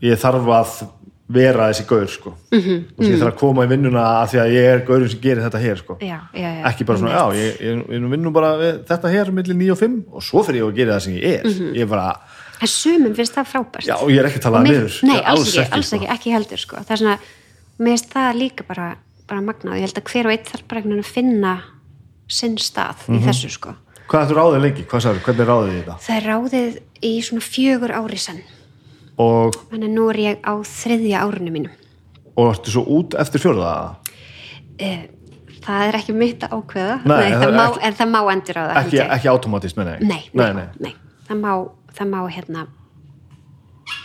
Ég 0.01 0.19
þarf 0.19 0.47
að 0.47 0.87
vera 1.29 1.69
þessi 1.69 1.85
gaur, 1.85 2.07
sko. 2.07 2.33
Mm 2.51 2.59
-hmm. 2.59 2.83
Og 2.97 3.05
ég 3.05 3.19
þarf 3.19 3.33
að 3.33 3.39
koma 3.39 3.65
í 3.65 3.69
vinnuna 3.69 4.03
að 4.23 4.29
því 4.31 4.39
að 4.41 4.53
ég 4.53 4.63
er 4.73 4.85
gaurinn 4.85 5.09
sem 5.09 5.19
gerir 5.21 5.43
þetta 5.43 5.59
hér, 5.59 5.77
sko. 5.77 5.97
já, 6.01 6.19
já, 6.33 6.49
já 6.57 6.63
ekki 6.65 6.85
bara 6.85 6.97
svona, 6.97 7.13
já, 7.13 7.35
ég, 7.35 7.61
ég, 7.61 7.83
ég 7.89 8.09
vinnum 8.09 8.33
bara 8.33 8.57
þetta 8.83 9.09
hér 9.09 9.31
millir 9.31 9.55
9 9.55 9.71
og 9.71 9.77
5 9.77 10.03
og 10.11 10.23
svo 10.23 10.43
fyrir 10.43 10.61
ég 10.63 10.67
að 10.67 10.75
gera 10.75 10.93
það 10.93 10.99
sem 10.99 11.13
ég 11.13 11.23
er 11.23 11.45
ég 11.75 11.81
er 11.81 11.87
bara, 11.87 12.19
en 12.61 12.67
sumum 12.67 13.13
finnst 13.15 13.35
það 13.35 13.47
frábært 13.53 13.87
já, 13.87 13.95
og 13.95 14.09
ég 14.11 14.19
er 14.19 14.25
ekki 14.29 14.39
að 14.39 14.45
tala 14.47 14.59
mér- 14.63 14.73
niður 14.75 15.03
nei, 15.03 15.15
Ég- 15.17 15.25
alls, 15.31 15.55
ekki, 15.57 15.71
alls 15.77 15.87
sko. 15.87 15.95
ekki, 15.97 16.07
ekki 16.15 16.31
heldur 16.35 16.57
sko. 16.59 16.75
það 16.77 16.91
er 16.91 16.97
svona, 17.03 17.17
mér 17.79 17.93
finnst 17.93 18.09
það 18.13 18.39
líka 18.39 18.67
bara, 18.67 18.87
bara 19.27 19.41
magnað, 19.41 19.75
ég 19.79 19.85
held 19.87 19.99
að 20.01 20.09
hver 20.11 20.25
og 20.25 20.31
einn 20.31 20.45
þarf 20.51 20.67
bara 20.67 20.81
einhvern 20.81 20.95
veginn 20.97 21.05
að 21.05 21.13
finna 21.13 21.53
sinn 22.27 22.57
stað 22.57 22.95
Mhm. 23.07 23.17
í 23.17 23.23
þessu 23.27 23.49
sko 23.49 23.75
Hvað 24.09 24.23
ættu 24.25 24.35
ráðið 24.39 24.61
lengi? 24.63 24.83
Hvað 24.89 25.01
sagður, 25.05 25.21
hvernig 25.21 25.39
er 25.39 25.49
ráðið 25.53 25.69
í 25.69 25.83
þetta? 25.83 25.97
það 26.01 26.17
er 26.17 26.25
ráðið 26.29 26.79
í 27.03 27.11
svona 27.21 27.41
fjögur 27.45 27.91
ári 27.93 28.17
senn 28.17 28.41
og, 29.19 29.53
Þannig 29.71 29.85
að 29.89 29.93
nú 29.93 30.09
er 30.09 30.17
ég 30.17 30.37
á 30.41 30.53
þriðja 30.65 31.17
árinu 31.21 31.51
mínum. 31.51 31.71
og 32.37 32.55
ertu 32.55 32.71
svo 32.71 32.85
út 32.87 33.13
eftir 33.19 33.39
fjórða 33.39 33.95
Eh, 34.79 35.07
Það 35.59 35.87
er 35.89 35.93
ekki 35.99 36.13
mitt 36.15 36.39
að 36.39 36.49
ákveða, 36.55 36.93
Nei, 37.05 37.17
nei, 37.19 37.31
það 37.31 37.41
það 37.41 37.47
er 37.49 37.51
má, 37.57 37.63
ekki- 37.67 37.83
en 37.83 37.93
það 37.93 38.07
má 38.09 38.19
endur 38.31 38.55
á 38.55 38.63
það. 38.63 38.77
ekki, 38.79 38.99
ekki 39.11 39.27
automatist 39.29 39.77
nei, 39.77 39.83
nei. 39.83 40.53
nei. 40.79 40.93
Það, 41.27 41.37
má, 41.41 41.69
það 41.99 42.13
má 42.13 42.19
hérna 42.31 42.65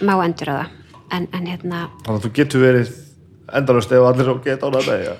má 0.02 0.14
endur 0.24 0.50
á 0.50 0.56
það. 0.58 0.81
En, 1.14 1.26
en 1.36 1.47
hérna, 1.47 1.81
þannig 2.02 2.16
að 2.16 2.24
þú 2.24 2.31
getur 2.34 2.62
verið 2.64 2.92
endalust 3.55 3.92
ef 3.92 4.06
allir 4.08 4.31
geta 4.44 4.70
ánað 4.70 4.89
með 4.89 5.02
ja. 5.05 5.14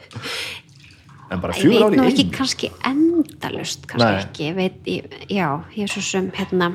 en 1.31 1.43
bara 1.43 1.57
veit 1.59 1.85
ári 1.85 2.01
ekki 2.09 2.25
kannski 2.33 2.71
endalust 2.89 3.85
kannski 3.91 4.09
Nei. 4.09 4.23
ekki, 4.23 4.47
ég 4.49 4.57
veit, 4.59 4.79
ég, 4.89 5.19
já 5.29 5.49
ég 5.77 5.85
er 5.85 5.93
svo 5.93 6.03
sem 6.05 6.31
hérna 6.35 6.73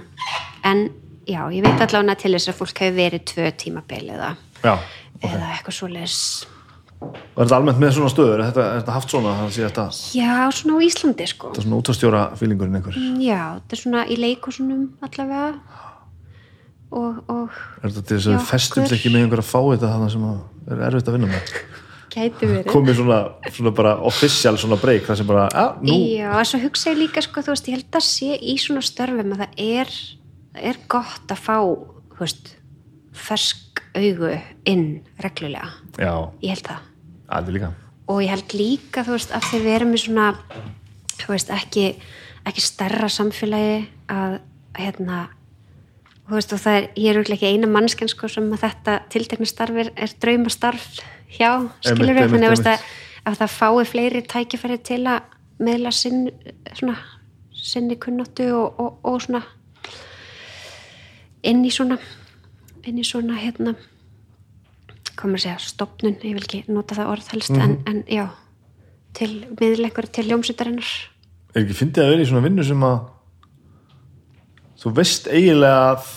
en 0.67 0.85
já, 1.29 1.41
ég 1.53 1.65
veit 1.65 1.81
allavega 1.81 2.17
til 2.21 2.33
þess 2.35 2.51
að 2.51 2.61
fólk 2.61 2.83
hefur 2.85 2.97
verið 2.99 3.25
tvö 3.33 3.49
tímabil 3.63 4.05
eða, 4.13 4.31
já, 4.63 4.73
eða 5.23 5.51
eitthvað 5.55 5.77
svoleiðis. 5.79 6.21
Og 6.99 7.37
er 7.39 7.47
þetta 7.47 7.57
almennt 7.61 7.79
með 7.79 7.93
svona 7.95 8.11
stöður? 8.11 8.41
Er 8.41 8.49
þetta, 8.49 8.63
er 8.65 8.81
þetta 8.81 8.95
haft 8.97 9.13
svona, 9.13 9.35
þetta, 9.55 9.85
já, 10.17 10.31
svona 10.57 10.75
á 10.75 10.79
Íslandi 10.83 11.27
sko. 11.31 11.51
Þetta 11.53 11.61
er 11.61 11.67
svona 11.67 11.79
útastjóra 11.79 12.23
fílingurinn 12.39 12.75
einhver. 12.75 12.97
Já, 13.23 13.39
þetta 13.61 13.77
er 13.77 13.81
svona 13.83 14.01
í 14.03 14.17
leikusunum 14.19 14.81
allavega 15.07 15.45
og, 16.91 17.19
og 17.29 17.49
er 17.83 17.89
þetta 17.91 18.01
til 18.09 18.17
þess 18.17 18.29
að 18.31 18.35
við 18.37 18.47
festumst 18.49 18.95
ekki 18.95 19.11
með 19.13 19.25
einhver 19.25 19.43
að 19.43 19.49
fá 19.51 19.59
þetta 19.69 19.91
þannig 19.93 20.13
sem 20.15 20.25
að 20.29 20.73
er 20.73 20.83
erfitt 20.89 21.09
að 21.11 21.17
vinna 21.19 21.29
með? 21.33 21.53
Gæti 22.09 22.47
verið. 22.49 22.63
Komið 22.71 22.95
svona, 22.97 23.17
svona 23.53 23.71
bara 23.77 23.91
official 24.09 24.55
svona 24.57 24.79
break 24.81 25.03
það 25.05 25.19
sem 25.19 25.27
bara, 25.29 25.43
já, 25.53 25.65
nú. 25.85 25.97
Já, 26.09 26.29
og 26.39 26.47
svo 26.49 26.59
hugsa 26.63 26.89
ég 26.89 26.97
líka 27.03 27.21
sko, 27.21 27.43
þú 27.45 27.53
veist, 27.53 27.67
ég 27.69 27.77
held 27.77 27.99
að 27.99 28.05
sé 28.07 28.31
í 28.41 28.55
svona 28.57 28.81
störfum 28.81 29.35
að 29.35 29.43
það 29.43 29.61
er, 29.67 29.91
það 30.55 30.65
er 30.71 30.79
gott 30.89 31.35
að 31.35 31.43
fá, 31.45 31.57
þú 32.15 32.23
veist, 32.23 32.49
fersk 33.13 33.83
augu 33.99 34.31
inn 34.69 34.87
reglulega. 35.21 35.69
já, 36.01 36.13
Ég 36.41 36.55
held 36.55 36.65
það. 36.71 36.81
allir 37.37 37.53
líka. 37.59 37.71
Og 38.09 38.21
ég 38.25 38.29
held 38.33 38.53
líka, 38.57 39.03
þú 39.05 39.13
veist, 39.19 39.31
að 39.37 39.47
þeir 39.51 39.63
verum 39.69 39.93
í 39.93 40.01
svona, 40.01 40.27
þú 41.19 41.27
veist, 41.35 41.49
ekki, 41.53 41.85
ekki 42.49 42.63
stærra 42.65 43.09
samfélagi 43.13 43.83
að, 44.09 44.39
hérna, 44.81 45.27
þú 46.29 46.37
veist, 46.37 46.53
og 46.55 46.61
það 46.63 46.79
er, 46.79 46.87
ég 46.95 47.11
er 47.11 47.19
auðvitað 47.19 47.35
ekki 47.37 47.51
eina 47.53 47.69
mannskjan 47.71 48.11
sko 48.11 48.29
sem 48.31 48.49
að 48.53 48.63
þetta 48.65 48.95
tiltekna 49.13 49.49
starf 49.49 49.79
er, 49.83 49.91
draumastarf 50.23 50.87
hjá, 51.35 51.51
skilur 51.85 52.17
við, 52.17 52.33
þannig 52.33 52.55
að, 52.55 52.87
að 53.29 53.39
það 53.41 53.55
fái 53.55 53.85
fleiri 53.89 54.23
tækifæri 54.29 54.79
til 54.89 55.01
að 55.09 55.37
meðla 55.59 55.93
sinn, 55.95 56.27
svona, 56.77 56.97
sinni 57.53 57.99
kunnáttu 57.99 58.49
og, 58.55 58.79
og, 58.79 58.99
og 59.09 59.21
svona 59.25 59.43
inn 61.49 61.63
í 61.65 61.71
svona 61.73 61.99
inn 62.87 62.99
í 62.99 63.05
svona 63.07 63.37
hérna 63.39 63.75
komur 65.19 65.39
að 65.39 65.49
segja 65.49 65.59
stopnun, 65.59 66.15
ég 66.23 66.37
vil 66.37 66.45
ekki 66.45 66.61
nota 66.71 66.95
það 66.95 67.13
orð 67.13 67.31
helst, 67.33 67.51
en, 67.51 67.79
en 67.89 68.03
já 68.07 68.29
til 69.17 69.31
miðleikur 69.59 70.07
til 70.13 70.29
ljómsutarinnar 70.29 70.89
er 71.53 71.63
ekki 71.63 71.75
fyndið 71.75 72.05
að 72.05 72.13
vera 72.13 72.23
í 72.23 72.29
svona 72.29 72.45
vinnu 72.45 72.65
sem 72.65 72.85
að 72.85 72.99
þú 74.79 74.93
veist 74.99 75.27
eiginlega 75.27 75.93
að 75.93 76.09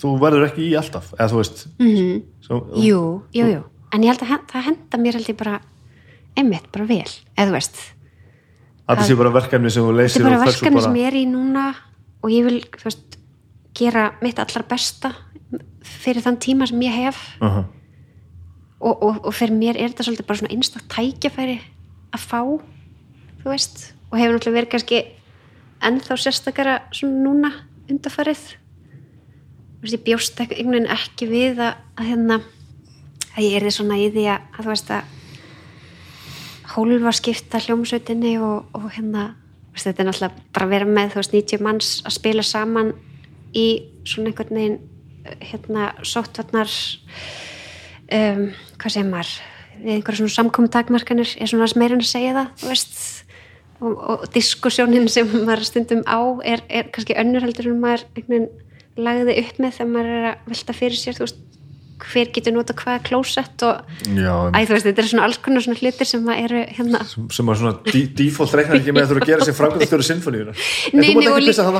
þú 0.00 0.14
verður 0.22 0.46
ekki 0.48 0.68
í 0.68 0.74
alltaf 0.78 1.12
eða 1.16 1.30
þú 1.32 1.40
veist 1.40 1.64
mm. 1.78 1.88
-hmm. 1.88 2.22
svo, 2.46 2.60
jú, 2.76 3.00
jú, 3.34 3.46
jú, 3.54 3.62
en 3.92 4.02
ég 4.02 4.12
held 4.12 4.22
að 4.22 4.46
það 4.52 4.66
henda 4.68 4.98
mér 4.98 5.18
held 5.18 5.28
ég 5.28 5.36
bara 5.36 5.60
einmitt, 6.36 6.70
bara 6.72 6.84
vel, 6.84 7.10
eða 7.36 7.48
þú 7.48 7.52
veist 7.52 7.76
að 8.84 8.96
það 8.98 9.06
sé 9.06 9.16
bara 9.16 9.34
verkefni 9.34 9.70
sem 9.70 9.82
þú 9.82 9.92
þetta 9.92 10.02
leysir 10.02 10.20
er 10.20 10.28
bara 10.28 10.44
verkefni 10.44 10.82
sem 10.82 10.96
ég 11.00 11.06
er 11.06 11.14
í 11.14 11.26
núna 11.26 11.74
og 12.22 12.30
ég 12.30 12.44
vil, 12.44 12.60
þú 12.62 12.84
veist 12.84 13.18
gera 13.74 14.12
mitt 14.22 14.38
allar 14.38 14.66
besta 14.68 15.14
fyrir 15.82 16.22
þann 16.24 16.38
tíma 16.42 16.66
sem 16.66 16.80
ég 16.82 16.92
hef 16.92 17.18
uh 17.40 17.48
-huh. 17.48 17.64
og, 18.80 19.02
og, 19.02 19.26
og 19.26 19.34
fyrir 19.34 19.54
mér 19.54 19.76
er 19.76 19.88
þetta 19.90 20.04
svolítið 20.04 20.26
bara 20.26 20.38
svona 20.38 20.54
einstak 20.54 20.84
tækjafæri 20.88 21.60
að 22.12 22.20
fá 22.20 22.40
þú 23.42 23.50
veist, 23.50 23.94
og 24.10 24.18
hefur 24.18 24.34
náttúrulega 24.34 24.58
verið 24.58 24.70
kannski 24.70 25.04
ennþá 25.88 26.18
sérstakara 26.20 26.80
svona 26.94 27.22
núna 27.24 27.52
veist, 29.84 29.98
ég 29.98 30.04
bjóst 30.04 30.40
einhvern 30.40 30.72
veginn 30.72 30.92
ekki 30.94 31.28
við 31.28 31.60
að, 31.60 31.80
að 31.98 32.10
hérna 32.10 32.40
að 33.34 33.44
ég 33.44 33.56
er 33.58 33.66
því 33.66 33.72
svona 33.76 34.00
í 34.00 34.08
því 34.14 34.26
að, 34.32 34.48
að 34.54 34.60
þú 34.62 34.70
veist 34.72 34.92
að 34.94 35.12
hólfa 36.74 37.14
skipta 37.18 37.60
hljómsveitinni 37.62 38.36
og, 38.42 38.70
og 38.74 38.88
hérna 38.94 39.26
veist, 39.74 39.86
þetta 39.86 40.02
er 40.02 40.08
náttúrulega 40.08 40.46
bara 40.56 40.68
að 40.68 40.74
vera 40.74 40.90
með 40.90 41.12
þú 41.12 41.20
veist 41.20 41.36
90 41.36 41.64
manns 41.66 41.90
að 42.04 42.16
spila 42.18 42.46
saman 42.46 42.92
í 43.54 43.66
svona 44.08 44.30
einhvern 44.30 44.58
veginn 44.58 44.78
hérna 45.40 45.90
sóttvarnar 46.04 46.70
um, 48.12 48.46
hvað 48.78 48.96
segir 48.96 49.10
maður 49.10 49.34
við 49.74 49.96
einhverja 49.96 50.20
svona 50.22 50.36
samkomi 50.38 50.70
takmarkanir 50.72 51.36
er 51.40 51.50
svona 51.50 51.68
meira 51.80 51.96
en 51.96 52.04
að 52.04 52.10
segja 52.10 52.34
það 52.36 52.50
þú 52.60 52.72
veist 52.72 53.23
og, 53.84 54.04
og 54.10 54.26
diskussjónin 54.34 55.08
sem 55.12 55.30
maður 55.44 55.66
stundum 55.68 56.04
á 56.08 56.20
er, 56.44 56.64
er 56.68 56.90
kannski 56.94 57.16
önnur 57.20 57.44
heldur 57.44 57.70
en 57.70 57.82
maður 57.82 58.06
einhvern 58.14 58.48
veginn 58.48 58.52
lagði 58.94 59.40
upp 59.42 59.58
með 59.58 59.76
þegar 59.78 59.90
maður 59.90 60.14
er 60.14 60.30
að 60.30 60.52
velta 60.52 60.76
fyrir 60.76 61.00
sér 61.00 61.18
þú 61.18 61.26
veist 61.26 61.42
hver 62.04 62.30
getur 62.34 62.54
nota 62.54 62.74
hvaða 62.76 63.02
klósett 63.06 63.62
og 63.66 63.82
já, 64.02 64.32
æ, 64.50 64.58
þú 64.66 64.74
veist, 64.74 64.86
þetta 64.88 65.02
er 65.02 65.08
svona 65.10 65.26
alls 65.28 65.38
konar 65.42 65.64
svona 65.64 65.78
hlutir 65.78 66.08
sem 66.08 66.30
að 66.30 66.40
eru 66.42 66.62
hérna. 66.76 67.02
Sem 67.06 67.52
að 67.52 67.60
svona 67.60 67.74
default 68.18 68.56
reiknar 68.58 68.80
ekki 68.80 68.94
með 68.94 69.04
að 69.04 69.12
þú 69.12 69.16
eru 69.16 69.22
að 69.22 69.30
gera 69.30 69.48
sér 69.48 69.58
framkvæmstjóri 69.58 70.08
sinfoníuna. 70.08 70.56
En 70.94 70.98
þú 70.98 71.04
Nei, 71.04 71.12
nei, 71.14 71.28
og 71.28 71.38
ekki 71.38 71.52
pissa 71.52 71.68
það 71.68 71.78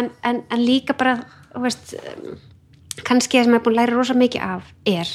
en, 0.00 0.10
en, 0.28 0.42
þú 0.50 0.64
líka 0.66 0.96
bara, 0.98 1.14
þú 1.54 1.64
veist, 1.66 1.94
kannski 3.06 3.38
það 3.38 3.46
sem 3.46 3.54
ég 3.54 3.60
er 3.60 3.64
búin 3.66 3.76
að 3.76 3.80
læra 3.80 3.96
rosa 3.96 4.18
mikið 4.18 4.48
af 4.48 4.74
er 4.90 5.14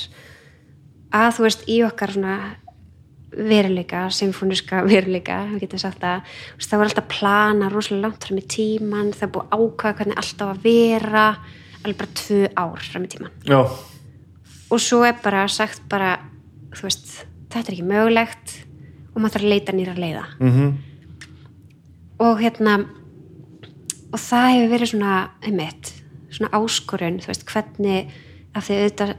að 1.17 1.29
þú 1.37 1.47
veist, 1.47 1.67
í 1.67 1.81
okkar 1.87 2.15
svona 2.15 2.37
veruleika, 3.37 4.07
symfóniska 4.13 4.81
veruleika, 4.87 5.43
við 5.53 5.65
getum 5.65 5.83
sagt 5.83 6.05
að 6.07 6.25
þú 6.25 6.57
veist, 6.57 6.71
það 6.71 6.81
var 6.81 6.89
alltaf 6.91 7.09
plana 7.13 7.69
rosalega 7.73 8.07
langt 8.07 8.27
fram 8.27 8.41
í 8.41 8.45
tíman, 8.57 9.13
það 9.15 9.33
búið 9.35 9.45
að 9.45 9.63
ákvaða 9.63 9.99
hvernig 10.01 10.21
alltaf 10.23 10.53
að 10.53 10.65
vera, 10.65 11.27
alveg 11.83 12.01
bara 12.01 12.17
tvö 12.23 12.41
ár 12.57 12.89
fram 12.91 13.07
í 13.07 13.13
tíman 13.13 13.37
já, 13.47 13.59
og 14.67 14.83
svo 14.83 15.03
er 15.07 15.15
bara 15.23 15.45
sagt 15.51 15.85
bara, 15.91 16.17
þú 16.75 16.89
veist, 16.89 17.13
þetta 17.53 17.65
er 17.67 17.77
ekki 17.77 17.87
mögulegt 17.93 18.59
og 19.13 19.21
maður 19.23 19.37
þarf 19.37 19.47
að 19.47 19.51
leita 19.55 19.73
nýra 19.73 19.97
leiða. 19.97 20.27
Mm 20.41 20.75
og 22.17 22.41
hérna 22.41 22.79
og 24.07 24.19
það 24.21 24.47
hefur 24.53 24.71
verið 24.71 24.91
svona 24.93 25.15
einmitt, 25.45 25.91
svona 26.33 26.51
áskorun 26.57 27.19
þú 27.21 27.31
veist, 27.31 27.45
hvernig 27.51 28.13
af 28.57 28.67
því 28.67 28.77
auðvitað 28.81 29.13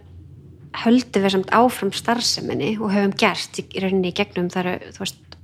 höldum 0.77 1.25
við 1.25 1.35
samt 1.35 1.55
áfram 1.55 1.93
starfseminni 1.97 2.75
og 2.79 2.93
höfum 2.93 3.15
gert 3.19 3.61
í 3.61 3.83
rauninni 3.83 4.13
í 4.13 4.17
gegnum 4.17 4.51
þar, 4.53 4.77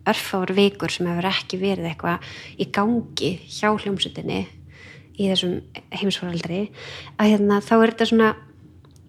örfáur 0.05 0.53
vikur 0.57 0.93
sem 0.93 1.09
hefur 1.09 1.31
ekki 1.31 1.61
verið 1.61 1.89
eitthvað 1.91 2.27
í 2.61 2.69
gangi 2.75 3.33
hjá 3.49 3.71
hljómsutinni 3.73 4.43
í 5.15 5.31
þessum 5.31 5.61
heimsfaraldri 5.95 6.61
að 7.17 7.31
hérna, 7.31 7.61
þá 7.63 7.75
er 7.79 7.93
þetta 7.93 8.11
svona 8.11 8.31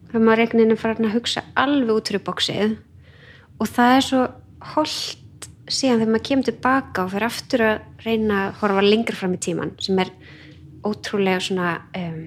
þegar 0.09 0.25
maður 0.25 0.43
einhvern 0.43 0.61
veginn 0.61 0.75
er 0.75 0.81
farin 0.81 1.09
að 1.09 1.15
hugsa 1.17 1.45
alveg 1.59 1.93
út 1.95 2.11
fyrir 2.11 2.25
bóksið 2.29 2.75
og 3.59 3.71
það 3.71 3.95
er 3.97 4.07
svo 4.07 4.23
holdt 4.75 5.49
síðan 5.65 6.01
þegar 6.01 6.13
maður 6.13 6.27
kemur 6.29 6.49
tilbaka 6.51 7.05
og 7.05 7.13
fyrir 7.15 7.27
aftur 7.27 7.65
að 7.65 8.05
reyna 8.05 8.41
að 8.45 8.59
horfa 8.61 8.85
lengur 8.85 9.19
fram 9.19 9.35
í 9.35 9.41
tíman 9.41 9.73
sem 9.81 10.01
er 10.03 10.13
ótrúlega 10.85 11.41
svona 11.41 11.71
um, 11.97 12.19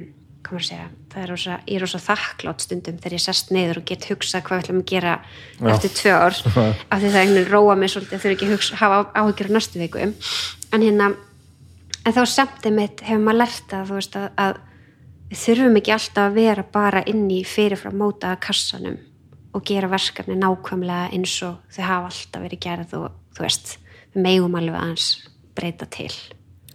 hvað 0.43 0.59
maður 0.59 0.65
að 0.65 0.71
segja 0.73 0.89
er 1.17 1.31
rosa, 1.33 1.59
ég 1.67 1.79
er 1.79 1.85
rosa 1.85 2.01
þakklátt 2.03 2.65
stundum 2.65 2.99
þegar 2.99 3.17
ég 3.17 3.23
sest 3.25 3.53
neyður 3.55 3.81
og 3.81 3.87
get 3.89 4.05
hugsa 4.11 4.43
hvað 4.45 4.59
við 4.59 4.65
ætlum 4.65 4.83
að 4.83 4.91
gera 4.93 5.15
Já. 5.59 5.71
eftir 5.73 5.95
tvö 5.97 6.13
ár 6.19 6.37
af 6.93 7.01
því 7.01 7.13
það 7.15 7.21
einhvern 7.23 7.51
róa 7.53 7.77
mig 7.79 7.93
svolítið 7.93 8.23
þurfi 8.25 8.37
ekki 8.37 8.49
að 8.49 8.55
hugsa, 8.57 8.79
hafa 8.83 9.01
áhyggjur 9.15 9.51
á 9.51 9.57
næstu 9.57 9.83
viku 9.83 10.03
en 10.05 10.15
hérna 10.85 11.11
en 12.05 12.17
þá 12.17 12.23
samt 12.29 12.69
einmitt 12.69 13.05
hefur 13.07 13.25
maður 13.25 13.41
lært 13.43 13.77
að 13.77 13.91
þú 13.91 13.99
veist 13.99 14.19
að, 14.19 14.29
að 14.45 14.61
við 15.29 15.43
þurfum 15.45 15.79
ekki 15.81 15.95
alltaf 15.97 16.25
að 16.25 16.39
vera 16.39 16.65
bara 16.79 17.05
inn 17.11 17.29
í 17.33 17.43
fyrirfram 17.45 17.99
mótaða 18.01 18.41
kassanum 18.49 18.99
og 19.57 19.65
gera 19.69 19.91
verkefni 19.91 20.37
nákvæmlega 20.39 21.13
eins 21.17 21.37
og 21.47 21.61
þau 21.75 21.85
hafa 21.85 22.11
alltaf 22.13 22.45
verið 22.45 22.65
gerð 22.65 22.99
og 22.99 23.09
þú 23.37 23.47
veist, 23.47 23.79
við 24.15 24.27
megum 24.29 24.59
alveg 24.59 24.81
aðeins 24.81 25.09
breyta 25.57 25.89
til 25.91 26.13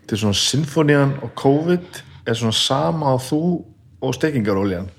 þetta 0.03 0.17
er 0.17 0.23
svona 0.25 0.41
sinfonían 0.41 1.13
og 1.23 1.33
COVID 1.39 2.01
er 2.27 2.39
svona 2.39 2.57
sama 2.57 3.13
á 3.13 3.17
þú 3.21 3.41
og 4.03 4.15
stekingaróljan 4.17 4.89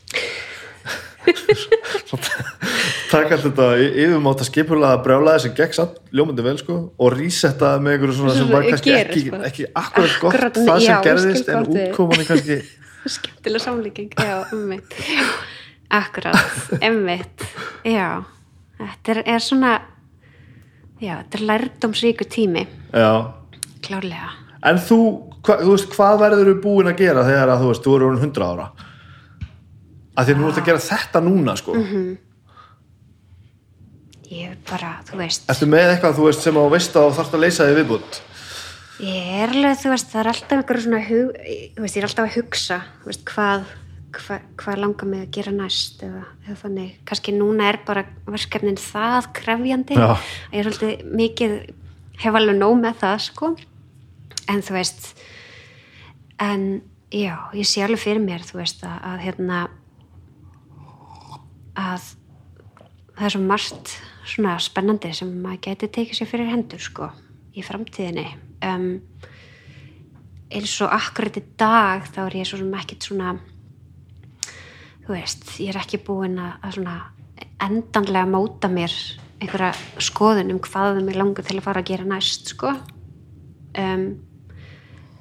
taka 3.14 3.38
þetta 3.40 3.66
yfirmáta 3.80 4.46
skipulega 4.46 5.00
brjálaði 5.04 5.44
sem 5.46 5.54
gekk 5.56 5.76
samt 5.76 5.98
ljómandi 6.14 6.44
vel 6.44 6.56
sko 6.60 6.76
og 6.92 7.14
resetta 7.14 7.74
með 7.82 7.96
einhverju 7.96 8.16
svona 8.18 8.36
sem 8.36 8.50
var 8.52 8.66
kannski 8.68 8.92
gerir, 8.92 9.10
ekki, 9.10 9.24
sko. 9.28 9.40
ekki 9.48 9.66
akkurat 9.70 10.16
gott 10.22 10.34
Akkurat, 10.34 10.60
það 10.60 10.78
sem 10.84 10.90
já, 10.90 10.98
gerðist 11.08 11.50
en 11.50 11.58
gott 11.60 11.74
við. 11.74 11.88
útkoman 11.88 12.22
er 12.22 12.30
kannski 12.30 12.58
skemmtilega 13.16 13.64
samlíking 13.64 14.14
já, 14.18 14.36
ummitt 14.56 14.96
akkurat, 15.94 16.62
ummitt 16.80 17.46
já, 17.86 18.08
þetta 18.80 19.14
er, 19.14 19.22
er 19.36 19.44
svona 19.44 19.74
já, 21.00 21.18
þetta 21.20 21.40
er 21.40 21.46
lærdomsríku 21.52 22.28
tími 22.30 22.64
já. 22.64 23.12
klárlega 23.84 24.32
en 24.64 24.80
þú, 24.80 24.98
hva, 25.44 25.60
þú 25.60 25.76
veist, 25.76 25.92
hvað 25.92 26.22
verður 26.24 26.50
þú 26.50 26.58
búin 26.64 26.90
að 26.90 27.04
gera 27.04 27.26
þegar 27.28 27.54
að 27.54 27.62
þú 27.62 27.70
veist, 27.72 27.86
þú 27.86 27.96
eru 27.98 28.10
orðin 28.10 28.30
100 28.32 28.50
ára 28.50 28.68
að 30.14 30.28
því 30.28 30.34
að 30.34 30.40
nú 30.40 30.48
ert 30.50 30.60
að 30.60 30.68
gera 30.68 30.84
þetta 30.84 31.22
núna 31.24 31.56
sko. 31.58 31.74
Mhm. 31.74 32.04
ég 34.34 34.50
er 34.50 34.56
bara, 34.66 34.96
þú 35.06 35.18
veist 35.20 35.44
Ertu 35.52 35.66
með 35.70 35.90
eitthvað 35.94 36.16
þú 36.16 36.24
veist 36.26 36.42
sem 36.42 36.56
á 36.58 36.64
veist 36.72 36.96
að 36.96 37.04
þú 37.06 37.16
þarft 37.18 37.34
að 37.36 37.42
leysa 37.44 37.66
þig 37.68 37.76
viðbútt? 37.78 38.20
Ég 39.04 39.28
er 39.42 39.52
alveg, 39.52 39.78
þú 39.82 39.90
veist, 39.92 40.08
það 40.10 40.20
er 40.20 40.30
alltaf 40.30 40.52
einhverju 40.58 40.82
svona 40.84 41.00
hug, 41.08 41.38
þú 41.74 41.82
veist, 41.84 41.96
ég 41.96 42.00
er 42.00 42.06
alltaf 42.08 42.24
að 42.28 42.36
hugsa 42.38 42.78
þú 43.02 43.10
veist, 43.10 43.24
hvað, 43.28 43.64
hvað, 44.16 44.40
hvað 44.62 44.80
langar 44.80 45.10
mig 45.10 45.22
að 45.26 45.30
gera 45.36 45.52
næst 45.54 46.02
eða, 46.06 46.24
eða 46.46 46.56
þannig 46.62 46.90
kannski 47.10 47.34
núna 47.36 47.68
er 47.68 47.78
bara 47.86 48.04
verkefnin 48.26 48.80
það 48.80 49.30
krefjandi 49.38 49.98
Já. 49.98 50.08
að 50.14 50.18
ég 50.54 50.58
er 50.64 50.70
svolítið 50.72 51.14
mikið 51.20 51.54
hef 52.24 52.40
alveg 52.40 52.58
nóg 52.58 52.76
með 52.80 52.98
það, 53.04 53.16
sko 53.28 53.52
en 54.48 54.62
þú 54.62 54.76
veist 54.78 55.08
en 56.42 56.66
já, 57.14 57.34
ég 57.54 57.66
sé 57.68 57.82
alveg 57.86 58.02
fyrir 58.02 58.24
mér 58.24 58.42
þú 58.46 58.62
veist, 58.62 58.82
að, 58.86 58.98
að 59.12 59.24
hérna 59.28 59.62
að 61.78 62.10
það 63.14 63.26
er 63.26 63.34
svo 63.34 63.42
margt 63.44 63.94
svona 64.24 64.58
spennandi 64.62 65.12
sem 65.14 65.30
maður 65.42 65.62
geti 65.68 65.90
tekið 65.94 66.18
sér 66.18 66.30
fyrir 66.30 66.50
hendur 66.50 66.82
sko 66.82 67.10
í 67.54 67.62
framtíðinni. 67.62 68.26
Um, 68.64 68.88
eins 70.54 70.76
og 70.84 70.94
akkurat 70.94 71.36
í 71.38 71.44
dag 71.58 72.06
þá 72.10 72.24
er 72.26 72.38
ég 72.40 72.48
svo 72.48 72.60
sem 72.60 72.78
ekkit 72.78 73.08
svona 73.08 73.34
þú 75.04 75.12
veist, 75.12 75.46
ég 75.60 75.72
er 75.72 75.80
ekki 75.82 76.00
búin 76.04 76.38
að, 76.40 76.78
svona 76.78 76.96
endanlega 77.62 78.28
móta 78.28 78.70
mér 78.72 78.92
einhverja 79.42 79.74
skoðun 80.02 80.54
um 80.54 80.60
hvað 80.64 80.94
það 80.98 81.02
mig 81.06 81.18
langar 81.18 81.46
til 81.46 81.58
að 81.58 81.66
fara 81.66 81.82
að 81.82 81.90
gera 81.90 82.06
næst 82.08 82.54
sko. 82.54 82.72
Um, 83.74 84.06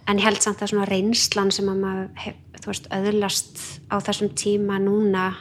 en 0.07 0.19
ég 0.19 0.27
held 0.27 0.43
samt 0.43 0.61
að 0.61 0.73
svona 0.73 0.87
reynslan 0.89 1.51
sem 1.53 1.69
að 1.71 1.81
maður 1.81 2.37
þú 2.63 2.69
veist, 2.69 2.87
öðlast 2.95 3.63
á 3.91 3.95
þessum 4.03 4.31
tíma 4.39 4.79
núna 4.79 5.31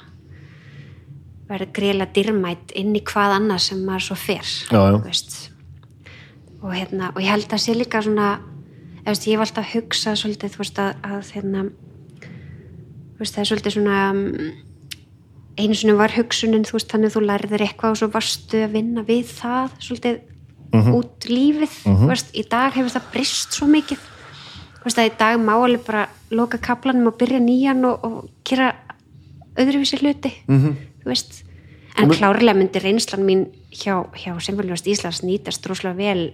verður 1.53 1.73
greiðlega 1.79 2.15
dyrmætt 2.17 2.75
inn 2.79 2.97
í 2.97 3.05
hvað 3.13 3.37
annað 3.39 3.63
sem 3.67 3.85
maður 3.87 4.09
svo 4.09 4.19
fer 4.21 4.49
og, 6.63 6.73
hérna, 6.75 7.13
og 7.15 7.23
ég 7.23 7.33
held 7.33 7.53
að 7.53 7.65
sé 7.65 7.77
líka 7.77 8.03
svona 8.05 8.35
veist, 9.07 9.27
ég 9.27 9.37
hef 9.37 9.47
alltaf 9.47 9.65
að 9.65 9.73
hugsa 9.77 10.17
svolítið 10.19 10.55
þú 10.55 10.63
veist 10.63 10.83
að, 10.83 10.93
að 11.03 11.33
hérna, 11.37 11.65
veist, 13.19 13.35
það 13.35 13.43
er 13.45 13.51
svolítið 13.51 13.77
svona 13.77 14.03
um, 14.11 14.23
einu 15.59 15.77
sinni 15.77 15.97
var 15.99 16.15
hugsunin 16.17 16.67
þú 16.69 16.79
veist 16.79 16.93
þannig 16.93 17.11
að 17.11 17.17
þú 17.17 17.25
lærðir 17.29 17.67
eitthvað 17.67 17.97
og 17.97 18.01
svo 18.01 18.13
varstu 18.13 18.63
að 18.65 18.77
vinna 18.79 19.05
við 19.09 19.27
það 19.37 19.75
svolítið 19.83 20.21
út 20.73 21.27
lífið 21.29 21.75
þú 21.85 22.09
veist, 22.09 22.33
í 22.33 22.45
dag 22.49 22.73
hefur 22.73 22.95
það 22.95 23.11
brist 23.13 23.59
svo 23.59 23.69
mikið. 23.69 24.09
Þú 24.79 24.87
veist 24.89 24.99
að 24.99 25.11
í 25.11 25.13
dag 25.19 25.43
má 25.43 25.53
alveg 25.55 25.85
bara 25.87 26.07
loka 26.33 26.59
kaplanum 26.59 27.11
og 27.11 27.19
byrja 27.21 27.39
nýjan 27.43 27.85
og, 27.87 28.07
og 28.07 28.31
gera 28.45 28.73
öðruvísi 29.55 30.01
hluti. 30.01 30.33
-hmm. 30.49 30.75
Þú 31.03 31.13
veist. 31.13 31.43
En 32.01 32.09
klárlega 32.09 32.57
myndi 32.57 32.81
reynslan 32.81 33.25
mín 33.27 33.47
hjá, 33.75 33.99
hjá 34.17 34.33
Symfóliust 34.41 34.89
Íslands 34.89 35.21
nýtast 35.27 35.65
droslega 35.65 35.99
vel 35.99 36.31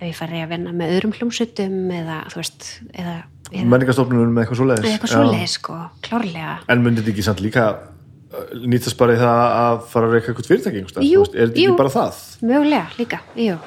ef 0.00 0.08
ég 0.08 0.16
fari 0.16 0.40
að 0.42 0.54
vinna 0.54 0.72
með 0.74 0.96
öðrum 0.96 1.14
hljómsutum 1.14 1.76
eða 1.94 2.22
þú 2.32 2.40
veist 2.40 2.66
eða, 2.90 3.14
eða, 3.52 3.64
Menningastofnunum 3.74 4.34
með 4.34 4.44
eitthvað 4.44 4.60
svoleiðis. 4.62 4.84
Eða 4.84 4.96
eitthvað 4.96 5.12
Já. 5.12 5.16
svoleið 5.18 5.52
sko, 5.54 5.78
klárlega. 6.06 6.54
En 6.72 6.84
myndi 6.84 7.04
þetta 7.04 7.12
ekki 7.14 7.26
samt 7.28 7.42
líka 7.44 7.66
uh, 7.76 8.54
nýtast 8.64 8.98
bara 9.00 9.16
í 9.16 9.20
það 9.20 9.42
að 9.60 9.84
fara 9.92 10.08
að 10.08 10.16
reyka 10.16 10.32
eitthvað 10.32 10.50
fyrirtæki 10.50 10.82
Er 10.82 10.88
þetta 10.88 11.44
ekki 11.50 11.76
bara 11.78 11.94
það? 11.94 12.22
mögulega 12.40 12.86
líka, 12.98 13.20
jú. 13.38 13.58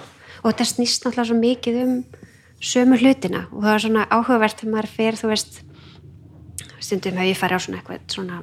Og 0.42 0.50
þetta 0.50 0.68
snýst 0.74 1.06
náttúrulega 1.06 1.30
svo 1.30 1.38
mikið 1.40 1.84
um 1.86 1.94
sömu 2.64 2.98
hlutina. 3.00 3.45
Og 3.53 3.64
það 3.64 3.76
er 3.78 3.86
svona 3.86 4.08
áhugavert 4.10 4.60
þegar 4.60 4.74
maður 4.74 4.92
fer, 4.98 5.20
þú 5.20 5.32
veist 5.32 5.62
stundum 6.84 7.20
hef 7.22 7.30
ég 7.32 7.40
farið 7.40 7.60
á 7.60 7.64
svona 7.64 7.80
eitthvað 7.80 8.03
svona 8.12 8.42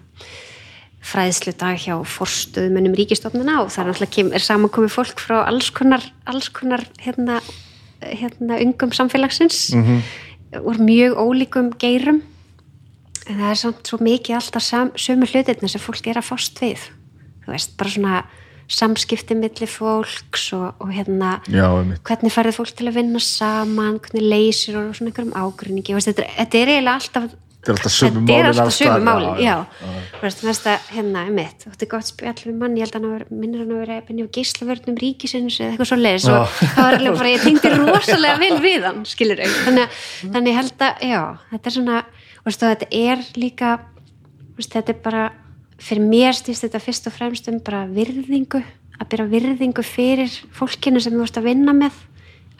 fræðslu 1.01 1.55
dag 1.57 1.79
hjá 1.81 1.95
forstöðumönnum 2.05 2.97
ríkistofnuna 2.99 3.61
og 3.63 3.71
það 3.73 3.83
er 3.83 3.91
náttúrulega 3.91 4.35
er 4.37 4.45
samankomið 4.45 4.93
fólk 4.95 5.23
frá 5.23 5.39
alls 5.47 5.71
konar, 5.73 6.05
alls 6.29 6.51
konar 6.53 6.85
hérna, 7.01 7.41
hérna 8.03 8.61
ungum 8.61 8.93
samfélagsins. 8.93 9.71
-hmm. 9.73 10.03
úr 10.61 10.79
mjög 10.79 11.17
ólíkum 11.17 11.73
geirum. 11.79 12.23
En 13.27 13.37
það 13.37 13.51
er 13.51 13.55
samt 13.55 13.87
svo 13.87 13.99
mikið 14.01 14.35
alltaf 14.35 14.63
sam, 14.63 14.91
sömu 14.97 15.27
hlutirna 15.27 15.69
sem 15.69 15.81
fólk 15.81 16.07
er 16.07 16.19
að 16.19 16.29
fást 16.31 16.61
við. 16.61 16.81
Þú 17.45 17.53
veist, 17.53 17.77
bara 17.77 17.91
svona 17.91 18.25
samskipti 18.71 19.35
milli 19.35 19.67
fólks 19.67 20.53
og, 20.57 20.75
og 20.79 20.93
hérna 20.95 21.39
Já, 21.51 21.67
hvernig 22.07 22.33
færði 22.33 22.55
fólk 22.55 22.75
til 22.79 22.89
að 22.91 23.01
vinna 23.01 23.23
saman 23.23 23.99
hvernig 23.99 24.27
leysir 24.31 24.79
og 24.79 24.93
svona 24.95 25.11
einhverjum 25.11 25.35
ágrinningi 25.35 25.97
veist, 25.97 26.11
þetta, 26.13 26.29
þetta 26.37 26.61
er 26.61 26.73
eiginlega 26.75 26.99
alltaf 27.01 27.33
Þetta 27.61 27.73
er 27.73 27.77
alltaf 27.77 27.93
sömu 27.93 28.21
þetta 28.21 28.33
er 28.33 28.45
málin 28.45 28.47
alltaf 28.51 28.77
sömu 28.77 29.05
málin, 29.05 29.41
já, 29.45 29.57
mest 30.23 30.67
að 30.71 30.87
hérna, 30.95 31.25
emitt, 31.29 31.65
þú 31.67 31.73
ætti 31.75 31.89
gott 31.93 32.07
spjall 32.09 32.39
við 32.47 32.55
mann, 32.57 32.77
ég 32.79 32.87
held 32.87 32.95
að 32.97 33.03
hann 33.03 33.13
hafi- 33.19 33.37
minnir 33.43 33.61
hann 33.61 33.75
að 33.75 33.81
vera 33.83 33.99
benni 34.09 34.25
á 34.25 34.29
gíslavörnum 34.33 34.97
ríkisins 35.03 35.59
eða 35.61 35.75
eitthvað 35.75 35.91
svo 35.91 35.99
leiðis 36.01 36.29
og 36.33 36.49
það 36.57 36.81
var 36.81 36.97
alveg 36.97 37.19
bara, 37.21 37.35
ég 37.35 37.45
tengdi 37.45 37.73
rosalega 37.77 38.39
vel 38.41 38.59
við 38.65 38.87
hann, 38.89 39.05
skilur 39.05 39.37
þau 39.45 39.53
þannig, 39.67 39.85
að- 39.85 40.33
þannig 40.33 40.53
ég 40.55 40.59
held 40.63 40.87
að, 40.89 41.05
já, 41.11 41.21
þetta 41.53 41.67
er 41.71 41.77
svona 41.77 41.99
og 42.41 42.53
þetta 42.57 42.89
er 43.05 43.25
líka 43.37 43.71
þetta 44.61 44.89
er 44.95 45.01
bara 45.05 45.25
fyrir 45.81 46.05
mér 46.05 46.33
stýst 46.37 46.65
þetta 46.65 46.81
fyrst 46.85 47.07
og 47.09 47.13
fremst 47.17 47.49
um 47.49 47.59
bara 47.65 47.85
virðingu, 47.89 48.61
að 49.01 49.09
byrja 49.13 49.29
virðingu 49.33 49.85
fyrir 49.85 50.33
fólkinu 50.57 51.01
sem 51.01 51.13
þú 51.17 51.25
veist 51.25 51.39
að 51.41 51.47
vinna 51.49 51.73
með. 51.73 51.93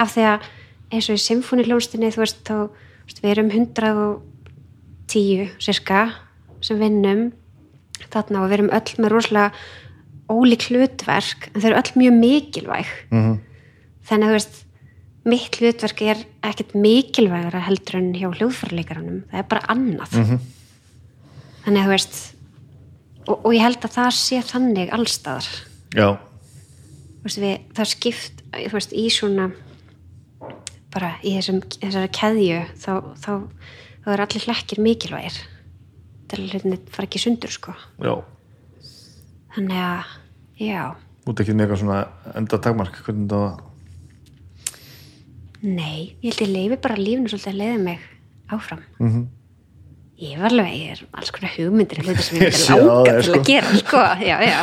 Af 0.01 0.15
því 0.15 0.25
að 0.31 0.47
eins 0.93 1.09
og 1.13 1.19
í 1.19 1.25
symfóniljónstinni, 1.25 2.09
þú 2.15 2.23
veist, 2.23 2.41
þá 2.49 2.55
þú 2.55 3.11
veist, 3.11 3.21
við 3.21 3.31
erum 3.35 3.51
hundrað 3.53 4.01
og 4.07 4.23
tíu 5.11 5.47
cirka 5.63 6.07
sem 6.65 6.81
vinnum 6.81 7.31
þarna 8.11 8.43
og 8.43 8.51
við 8.51 8.59
erum 8.59 8.73
öll 8.79 8.97
með 8.99 9.13
rosalega 9.15 9.53
ólík 10.31 10.67
hlutverk 10.71 11.51
en 11.51 11.61
þau 11.61 11.69
eru 11.71 11.79
öll 11.81 11.93
mjög 12.01 12.19
mikilvæg. 12.21 12.91
-hmm. 13.11 13.39
þannig 14.09 14.27
að 14.27 14.31
þú 14.31 14.39
veist 14.39 14.59
mitt 15.31 15.57
hlutverk 15.61 16.03
er 16.03 16.19
ekkert 16.43 16.75
mikilvægara 16.75 17.67
heldur 17.67 17.97
en 17.99 18.13
hjá 18.15 18.29
hljóðfærleikaranum 18.31 19.23
það 19.31 19.39
er 19.39 19.49
bara 19.49 19.67
annað. 19.69 20.13
-hmm. 20.13 20.39
þannig 21.65 21.81
að 21.81 21.87
þú 21.87 21.91
veist 21.91 22.35
og, 23.29 23.37
og 23.45 23.55
ég 23.55 23.63
held 23.63 23.85
að 23.85 23.97
það 23.99 24.13
sé 24.17 24.43
þannig 24.43 24.93
allstaðar 24.95 25.49
Já, 25.91 26.19
veist, 27.25 27.41
við, 27.43 27.59
það 27.75 27.91
skipt 27.91 28.43
veist, 28.73 28.93
í 28.95 29.11
svona 29.11 29.51
bara 30.91 31.15
í 31.23 31.35
þessum, 31.37 31.61
þessari 31.79 32.11
keðju 32.15 32.61
þá, 32.79 32.93
þá, 33.23 33.33
þá 34.05 34.13
er 34.15 34.23
allir 34.25 34.45
hlekkir 34.49 34.81
mikilvægir 34.85 35.39
til 36.31 36.39
að 36.45 36.53
hlutinni 36.55 36.79
fara 36.95 37.09
ekki 37.09 37.19
sundur 37.23 37.51
sko. 37.53 37.75
Já. 38.01 38.15
Þannig 39.57 39.81
að, 39.83 40.13
já. 40.63 40.85
Út 41.29 41.41
ekki 41.43 41.53
eitthvað 41.57 41.81
svona 41.83 41.99
enda 42.39 42.59
takmark 42.63 43.01
hvernig 43.05 43.29
það 43.33 43.67
nei, 45.61 46.15
ég 46.25 46.33
held 46.33 46.41
ég 46.47 46.53
leifi 46.55 46.79
bara 46.81 46.97
lífinu 46.97 47.29
svolítið 47.29 47.51
að 47.53 47.59
leiða 47.61 47.81
mig 47.85 48.07
áfram. 48.51 48.81
Mhm. 48.99 49.27
ég 50.21 50.37
var 50.41 50.51
alveg, 50.53 50.73
ég 50.77 50.91
er 50.93 51.03
alls 51.17 51.31
konar 51.33 51.53
hugmyndir 51.57 52.01
hluti 52.05 52.23
sem 52.23 52.37
ég 52.37 52.43
Ég 52.45 52.53
myndi 52.53 52.61
sé 52.61 52.73
það 52.73 52.81
á 52.81 52.89
langa 52.89 53.13
þér, 53.13 53.21
til 53.21 53.31
sko. 53.31 53.39
að 53.41 53.47
gera 53.49 53.77
sko, 53.81 54.01
já, 54.21 54.37
já. 54.45 54.61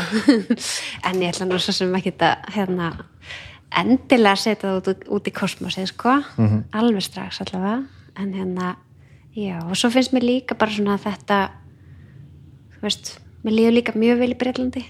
En 1.09 1.21
ég 1.21 1.31
ætla 1.33 1.45
nú 1.49 1.57
svo 1.61 1.73
sem 1.73 1.95
ekki 1.97 2.13
að 2.21 2.49
hérna, 2.53 2.89
endilega 3.81 4.35
setja 4.37 4.69
það 4.69 4.91
út, 4.93 5.07
út 5.17 5.29
í 5.29 5.33
kosmosið 5.33 5.87
sko. 5.93 6.13
Mhm. 6.37 6.59
alveg 6.77 7.01
strax 7.05 7.41
allavega. 7.41 7.87
En 8.17 8.33
hérna, 8.33 8.75
já, 9.37 9.57
og 9.63 9.75
svo 9.77 9.91
finnst 9.93 10.13
mér 10.15 10.25
líka 10.25 10.57
bara 10.57 10.73
svona 10.73 10.97
þetta 11.01 11.37
þú 12.77 12.81
veist, 12.87 13.11
mér 13.45 13.53
líður 13.57 13.75
líka 13.77 13.93
mjög 13.97 14.19
vel 14.23 14.31
í 14.33 14.37
Breitlandi 14.39 14.83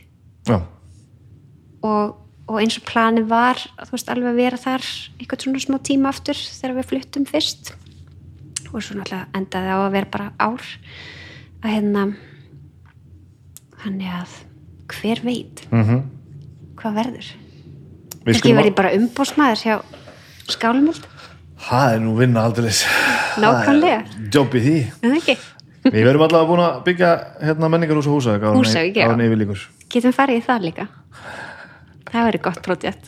og, 1.84 2.16
og 2.48 2.60
eins 2.62 2.78
og 2.80 2.86
planið 2.88 3.28
var 3.32 3.60
þú 3.60 3.92
veist, 3.98 4.10
alveg 4.14 4.32
að 4.32 4.40
vera 4.42 4.58
þar 4.62 4.86
eitthvað 5.20 5.44
svona 5.44 5.64
smá 5.66 5.78
tíma 5.84 6.10
aftur 6.14 6.40
þegar 6.40 6.78
við 6.80 6.88
fluttum 6.94 7.26
fyrst. 7.28 7.74
Og 8.74 8.82
svo 8.84 8.98
náttúrulega 8.98 9.28
endaði 9.38 9.72
á 9.72 9.78
að 9.84 9.94
vera 9.96 10.10
bara 10.12 10.30
ár 10.44 10.64
að 11.64 11.70
hérna 11.72 12.02
þannig 13.84 14.10
að 14.22 14.34
hver 14.98 15.22
veit 15.24 15.66
Mhm. 15.72 16.02
hvað 16.80 16.98
verður. 17.02 17.28
Skulum 18.38 18.58
verði 18.60 18.76
bara 18.76 18.92
umbósmaður 18.98 19.62
hjá 19.64 19.76
skálumöld 20.52 21.06
Það 21.58 21.94
er 21.96 22.02
nú 22.04 22.16
vinna 22.18 22.44
aldrei 22.48 22.72
Nákvæmlega. 23.42 24.02
Jobb 24.34 24.56
í 24.58 24.62
því. 24.64 24.76
Ekki, 25.18 25.38
Við 25.88 26.04
verðum 26.04 26.24
allavega 26.26 26.50
búin 26.50 26.62
að 26.66 26.80
byggja 26.88 27.10
hérna 27.48 27.70
menningarhús 27.72 28.08
og 28.10 28.18
húsavík 28.18 28.44
áður 28.44 28.58
en- 28.58 28.64
Húsavík, 28.64 28.98
já. 28.98 29.06
áður 29.08 29.14
en 29.14 29.26
yfir 29.28 29.40
líkur. 29.42 29.62
getum 29.90 30.14
farið 30.18 30.42
í 30.42 30.44
það 30.48 30.66
líka. 30.68 30.88
Það 32.12 32.26
verður 32.28 32.44
gott 32.48 32.62
projekt. 32.66 33.06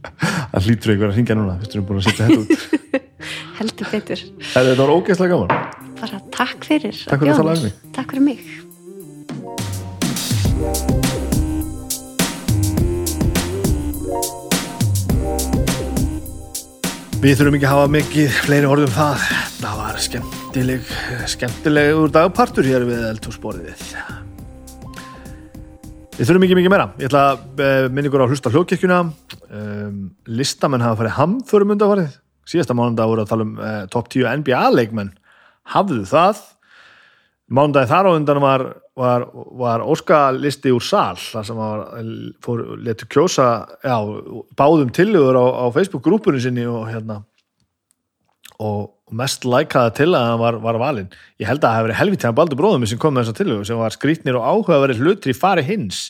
Það 0.52 0.64
hlýtur 0.66 0.94
ykkur 0.94 1.10
að 1.10 1.16
ringja 1.16 1.34
núna 1.36 1.58
Fyrst 1.60 1.74
erum 1.76 1.86
búin 1.88 2.00
að 2.00 2.08
setja 2.08 2.26
þetta 2.26 2.40
út. 2.40 3.04
Heldur 3.60 3.90
betur. 3.92 4.24
Þetta 4.54 4.76
var 4.80 4.94
ógeðslega 4.96 5.36
gaman? 5.36 5.70
Bara 6.00 6.20
takk 6.32 6.64
fyrir 6.64 6.96
Takk 7.04 7.20
fyrir 7.20 7.64
við 7.68 7.72
takk 7.92 8.14
fyrir 8.14 8.24
mig 8.24 8.69
Við 17.20 17.34
þurfum 17.36 17.56
ekki 17.58 17.66
að 17.68 17.74
hafa 17.74 17.88
mikið 17.92 18.36
fleiri 18.46 18.68
orðum 18.70 18.92
það. 18.94 19.24
Það 19.58 19.72
var 19.76 19.96
skemmtileg, 20.00 20.92
skemmtilegur 21.28 22.12
dagpartur 22.14 22.64
hér 22.64 22.86
við 22.88 23.02
eldhúsborðið. 23.10 23.82
Við 26.16 26.30
þurfum 26.30 26.46
ekki 26.46 26.56
mikið 26.56 26.72
meira. 26.72 26.86
Ég 26.96 27.10
ætla 27.10 27.24
að 27.34 27.60
uh, 27.60 27.88
minna 27.92 28.08
ykkur 28.08 28.24
á 28.24 28.30
hlusta 28.30 28.48
á 28.48 28.54
hljóðkirkjuna. 28.54 29.02
Um, 29.52 29.98
listamenn 30.32 30.86
hafa 30.86 31.02
farið 31.02 31.14
hamförum 31.18 31.74
undanfarið. 31.76 32.16
Síðasta 32.48 32.78
mánundag 32.80 33.12
voru 33.12 33.26
að 33.26 33.34
tala 33.34 33.48
um 33.50 33.52
uh, 33.60 33.76
top 33.92 34.08
10 34.16 34.40
NBA-leikmenn. 34.40 35.12
Hafðu 35.76 36.08
það. 36.08 36.40
Mánundagi 37.50 37.90
þar 37.90 38.06
á 38.06 38.10
undan 38.14 38.38
var, 38.42 38.62
var, 38.94 39.24
var 39.58 39.82
óskalisti 39.82 40.70
úr 40.70 40.84
sal 40.86 41.18
þar 41.18 41.48
sem 41.48 41.58
var, 41.58 41.82
letur 42.86 43.10
kjósa 43.10 43.48
já, 43.82 43.96
báðum 44.54 44.92
tillögur 44.94 45.34
á, 45.34 45.46
á 45.58 45.66
Facebook-grúpunni 45.74 46.42
sinni 46.44 46.68
og 46.70 46.86
hérna 46.92 47.24
og 48.60 49.16
mest 49.16 49.46
lækaða 49.48 49.92
til 49.96 50.10
að 50.12 50.26
hann 50.28 50.40
var, 50.44 50.60
var 50.62 50.78
valinn. 50.78 51.10
Ég 51.40 51.48
held 51.48 51.64
að 51.64 51.66
það 51.66 51.76
hefði 51.76 51.88
verið 51.88 52.00
helvítið 52.00 52.28
hann 52.28 52.38
baldur 52.38 52.60
bróðum 52.60 52.86
sem 52.86 53.00
kom 53.02 53.16
með 53.16 53.26
þessa 53.26 53.38
tillögu 53.40 53.66
sem 53.66 53.80
var 53.80 53.96
skrítnir 53.96 54.38
og 54.38 54.46
áhugaverið 54.46 55.02
hlutir 55.02 55.32
í 55.32 55.38
fari 55.38 55.64
hins. 55.66 56.02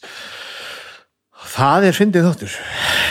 Það 1.50 1.86
er 1.88 1.96
fyndið 1.96 2.26
þáttur. 2.28 2.56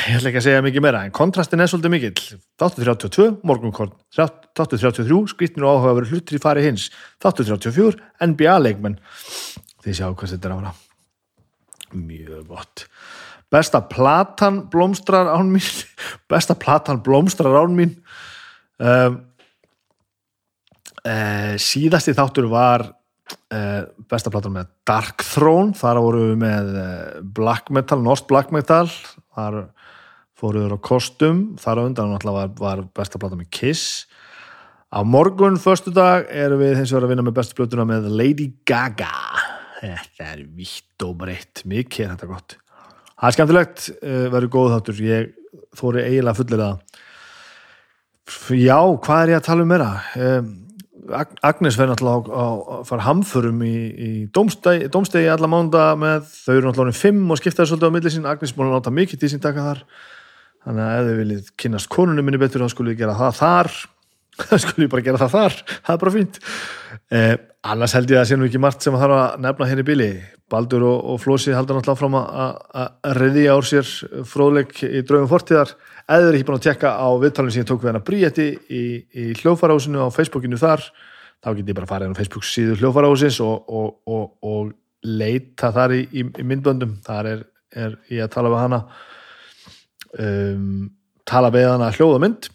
Ég 0.08 0.18
ætla 0.18 0.30
ekki 0.30 0.40
að 0.40 0.46
segja 0.46 0.64
mikið 0.64 0.84
meira 0.86 1.02
en 1.04 1.16
kontrastin 1.16 1.60
er 1.60 1.70
svolítið 1.70 1.92
mikill. 1.92 2.40
Þáttur 2.62 2.88
32, 2.88 3.26
morgunkorn. 3.48 3.92
Þáttur 4.16 4.80
33, 4.80 5.18
skrítnir 5.34 5.68
og 5.68 5.80
áhugaverið 5.82 6.14
hlutir 6.14 6.40
í 6.40 6.42
fari 6.44 6.64
hins. 6.64 6.88
Þáttur 7.20 7.50
34, 7.52 8.00
NBA-leikmenn. 8.30 8.96
Þið 9.84 9.98
sjáu 10.00 10.16
hvað 10.16 10.36
þetta 10.36 10.50
er 10.50 10.56
ára. 10.56 10.76
Mjög 12.00 12.46
gott. 12.54 12.86
Besta 13.52 13.82
platan 13.92 14.64
blómstrar 14.72 15.34
án 15.34 15.52
mín. 15.52 15.72
Besta 16.32 16.56
platan 16.56 17.04
blómstrar 17.04 17.60
án 17.60 17.76
mín. 17.76 17.98
Um, 18.80 19.26
Uh, 21.08 21.56
síðasti 21.56 22.12
þáttur 22.12 22.50
var 22.52 22.84
besta 24.10 24.32
platan 24.34 24.56
með 24.56 24.70
Dark 24.88 25.24
Throne 25.26 25.76
þar 25.78 26.02
voru 26.06 26.22
við 26.32 26.40
með 26.44 26.70
uh, 26.76 27.20
Black 27.38 27.72
Metal, 27.74 28.00
Norsk 28.06 28.30
Black 28.30 28.54
Metal. 28.56 28.86
Þar 29.36 29.60
fóruður 30.40 30.78
á 30.78 30.80
kostum. 30.86 31.44
Þar 31.60 31.82
á 31.82 31.88
undan 31.88 32.16
var, 32.36 32.54
var 32.60 32.84
besta 32.96 33.22
platan 33.22 33.42
með 33.42 33.52
Kiss. 33.56 34.06
Á 34.90 35.06
morgun, 35.06 35.60
förstu 35.62 35.94
dag 35.94 36.30
erum 36.34 36.64
við 36.64 36.80
hins 36.80 36.94
vegar 36.94 37.06
að 37.06 37.14
vinna 37.14 37.26
með 37.28 37.36
besta 37.38 37.58
plötuna 37.58 37.86
með 37.86 38.08
Lady 38.10 38.48
Gaga. 38.66 39.12
Þetta 39.80 40.32
er 40.32 40.42
vitt 40.58 41.06
og 41.06 41.14
breytt 41.20 41.62
mikið 41.70 42.06
er 42.06 42.16
þetta 42.16 42.30
gott. 42.32 42.56
Það 43.20 43.28
er 43.28 43.36
skemmtilegt, 43.36 43.86
verður 44.02 44.52
góð 44.56 44.74
þáttur. 44.74 45.04
Ég 45.06 45.30
þóri 45.78 46.08
eiginlega 46.08 46.40
fullir 46.40 46.64
að 46.66 46.82
já, 48.58 48.80
hvað 49.04 49.22
er 49.22 49.32
ég 49.34 49.40
að 49.40 49.46
tala 49.48 49.66
um 49.66 49.72
meira 49.72 49.92
Agnes 51.16 51.78
verður 51.80 51.94
náttúrulega 51.94 52.44
að 52.44 52.84
fara 52.90 53.06
hamförum 53.08 53.62
í, 53.66 53.76
í 53.90 54.12
domstegi 54.34 55.30
alla 55.32 55.50
mánda 55.52 55.92
með, 56.00 56.30
þau 56.46 56.54
eru 56.56 56.70
náttúrulega 56.70 57.00
fimm 57.00 57.30
og 57.34 57.40
skiptaði 57.42 57.72
svolítið 57.72 57.92
á 57.92 57.96
milli 57.96 58.14
sín, 58.14 58.28
Agnes 58.30 58.56
að 58.56 58.74
náta 58.74 58.94
mikið 58.94 59.22
til 59.22 59.32
sín 59.34 59.44
taka 59.44 59.66
þar, 59.66 59.84
þannig 60.66 60.86
að 60.86 61.00
ef 61.00 61.10
þið 61.10 61.22
viljið 61.24 61.54
kynast 61.64 61.92
konunum 61.94 62.30
minni 62.30 62.42
betur 62.42 62.66
þá 62.66 62.74
skulle 62.74 62.94
við 62.94 63.04
gera 63.04 63.18
það 63.20 63.40
þar, 63.40 63.72
þá 64.50 64.56
skulle 64.64 64.86
við 64.86 64.92
bara 64.94 65.08
gera 65.08 65.22
það 65.24 65.36
þar. 65.38 65.58
Það 65.70 65.96
er 65.96 66.04
bara 66.04 66.16
fínt. 66.16 66.42
Eh, 67.10 67.34
annars 67.68 67.94
held 67.98 68.12
ég 68.12 68.18
að 68.18 68.24
það 68.24 68.30
sé 68.30 68.38
nú 68.40 68.48
ekki 68.48 68.62
margt 68.62 68.86
sem 68.86 68.96
að 68.96 69.04
þarf 69.04 69.16
að 69.18 69.42
nefna 69.44 69.68
henni 69.70 69.86
bíli, 69.88 70.10
Baldur 70.50 70.86
og, 70.88 71.00
og 71.12 71.20
Flósi 71.22 71.54
halda 71.54 71.76
náttúrulega 71.76 72.00
fram 72.00 72.16
að 72.20 73.16
reyði 73.20 73.46
ár 73.52 73.68
sér 73.68 73.90
fróðleik 74.26 74.80
í 74.88 75.04
draugum 75.06 75.30
fortíðar. 75.30 75.76
Eða 76.10 76.32
er 76.32 76.38
ekki 76.40 76.48
búin 76.48 76.58
að 76.58 76.66
tjekka 76.66 76.94
á 76.98 77.08
viðtalinu 77.22 77.54
sem 77.54 77.62
ég 77.62 77.70
tók 77.70 77.84
við 77.84 77.92
hennar 77.92 78.06
Bríetti 78.08 78.48
í, 78.56 78.84
í 79.14 79.26
hljófarásinu 79.42 80.02
á 80.02 80.10
Facebookinu 80.16 80.58
þar 80.58 80.88
þá 81.40 81.50
get 81.54 81.70
ég 81.70 81.76
bara 81.78 81.88
að 81.88 81.94
fara 81.94 82.08
inn 82.08 82.16
á 82.16 82.20
Facebook 82.20 82.48
síðu 82.48 82.78
hljófarásins 82.80 83.40
og, 83.46 83.70
og, 83.70 83.90
og, 84.10 84.72
leita 85.06 85.70
þar 85.72 85.94
í, 85.96 86.02
í, 86.12 86.26
í 86.42 86.44
myndböndum. 86.44 86.98
Þar 87.06 87.30
er, 87.30 87.44
er 87.72 88.00
ég 88.12 88.26
að 88.26 88.34
tala 88.34 88.50
við 88.52 88.64
hana 88.66 88.80
um, 90.26 90.90
tala 91.30 91.52
við 91.54 91.70
hana 91.70 91.92
hljóða 91.96 92.24
mynd 92.26 92.50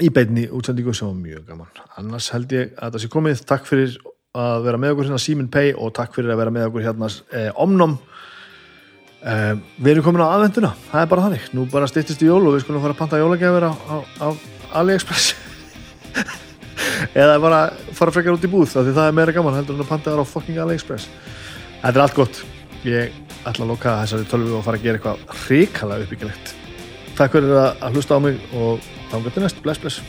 í 0.00 0.10
beinni 0.14 0.46
útsendingu 0.48 0.94
sem 0.96 1.08
var 1.08 1.18
mjög 1.18 1.44
gaman. 1.48 1.82
Annars 2.00 2.30
held 2.34 2.52
ég 2.54 2.72
að 2.76 2.94
það 2.94 3.02
sé 3.02 3.10
komið. 3.12 3.42
Takk 3.48 3.68
fyrir 3.68 3.96
að 4.38 4.64
vera 4.66 4.80
með 4.80 4.94
okkur 4.94 5.08
hérna 5.08 5.20
Simin 5.22 5.50
Pay 5.52 5.74
og 5.74 5.92
takk 5.96 6.14
fyrir 6.14 6.32
að 6.34 6.40
vera 6.40 6.54
með 6.54 6.68
okkur 6.70 6.86
hérna 6.86 7.10
eh, 7.36 7.50
Omnom. 7.60 7.98
Uh, 9.20 9.58
við 9.76 9.90
erum 9.92 10.04
komin 10.06 10.22
á 10.24 10.32
aðvenduna, 10.32 10.70
það 10.88 11.02
er 11.02 11.08
bara 11.10 11.24
þannig. 11.26 11.48
Nú 11.52 11.66
bara 11.68 11.88
styrtist 11.90 12.22
í 12.24 12.28
jól 12.30 12.40
og 12.48 12.54
við 12.54 12.62
skulum 12.62 12.80
fara 12.80 12.94
að 12.94 13.00
panta 13.02 13.18
jólagjafir 13.20 13.66
á, 13.68 13.72
á, 13.76 13.96
á 14.24 14.28
AliExpress. 14.80 15.34
Eða 17.20 17.34
bara 17.42 17.58
fara 17.98 18.14
frekar 18.14 18.38
út 18.38 18.46
í 18.46 18.48
búð 18.48 18.70
því 18.72 18.94
það 18.96 19.10
er 19.10 19.18
meira 19.18 19.34
gaman 19.36 19.58
heldur 19.58 19.76
en 19.76 19.84
að 19.84 19.90
panta 19.90 20.14
það 20.14 20.24
á 20.24 20.30
fucking 20.30 20.62
AliExpress. 20.64 21.10
Þetta 21.82 21.92
er 21.92 22.04
allt 22.06 22.16
gott. 22.16 22.40
Ég 22.88 23.20
ætla 23.44 23.66
að 23.66 23.74
loka 23.74 23.98
þessari 24.06 24.30
tölvu 24.30 24.56
og 24.56 24.64
fara 24.64 24.80
að 24.80 24.86
gera 24.88 25.00
eitthvað 25.02 25.36
hrikalega 25.42 26.06
uppbyggilegt. 26.06 26.54
Takk 27.20 27.36
fyrir 27.36 27.60
að 27.60 27.92
hlusta 27.92 28.16
á 28.16 28.24
mig 28.24 28.40
og 28.56 28.88
Então, 29.10 29.18
onko 29.18 29.30
tämä 29.30 29.48
splash 29.48 29.80
splash? 29.80 30.02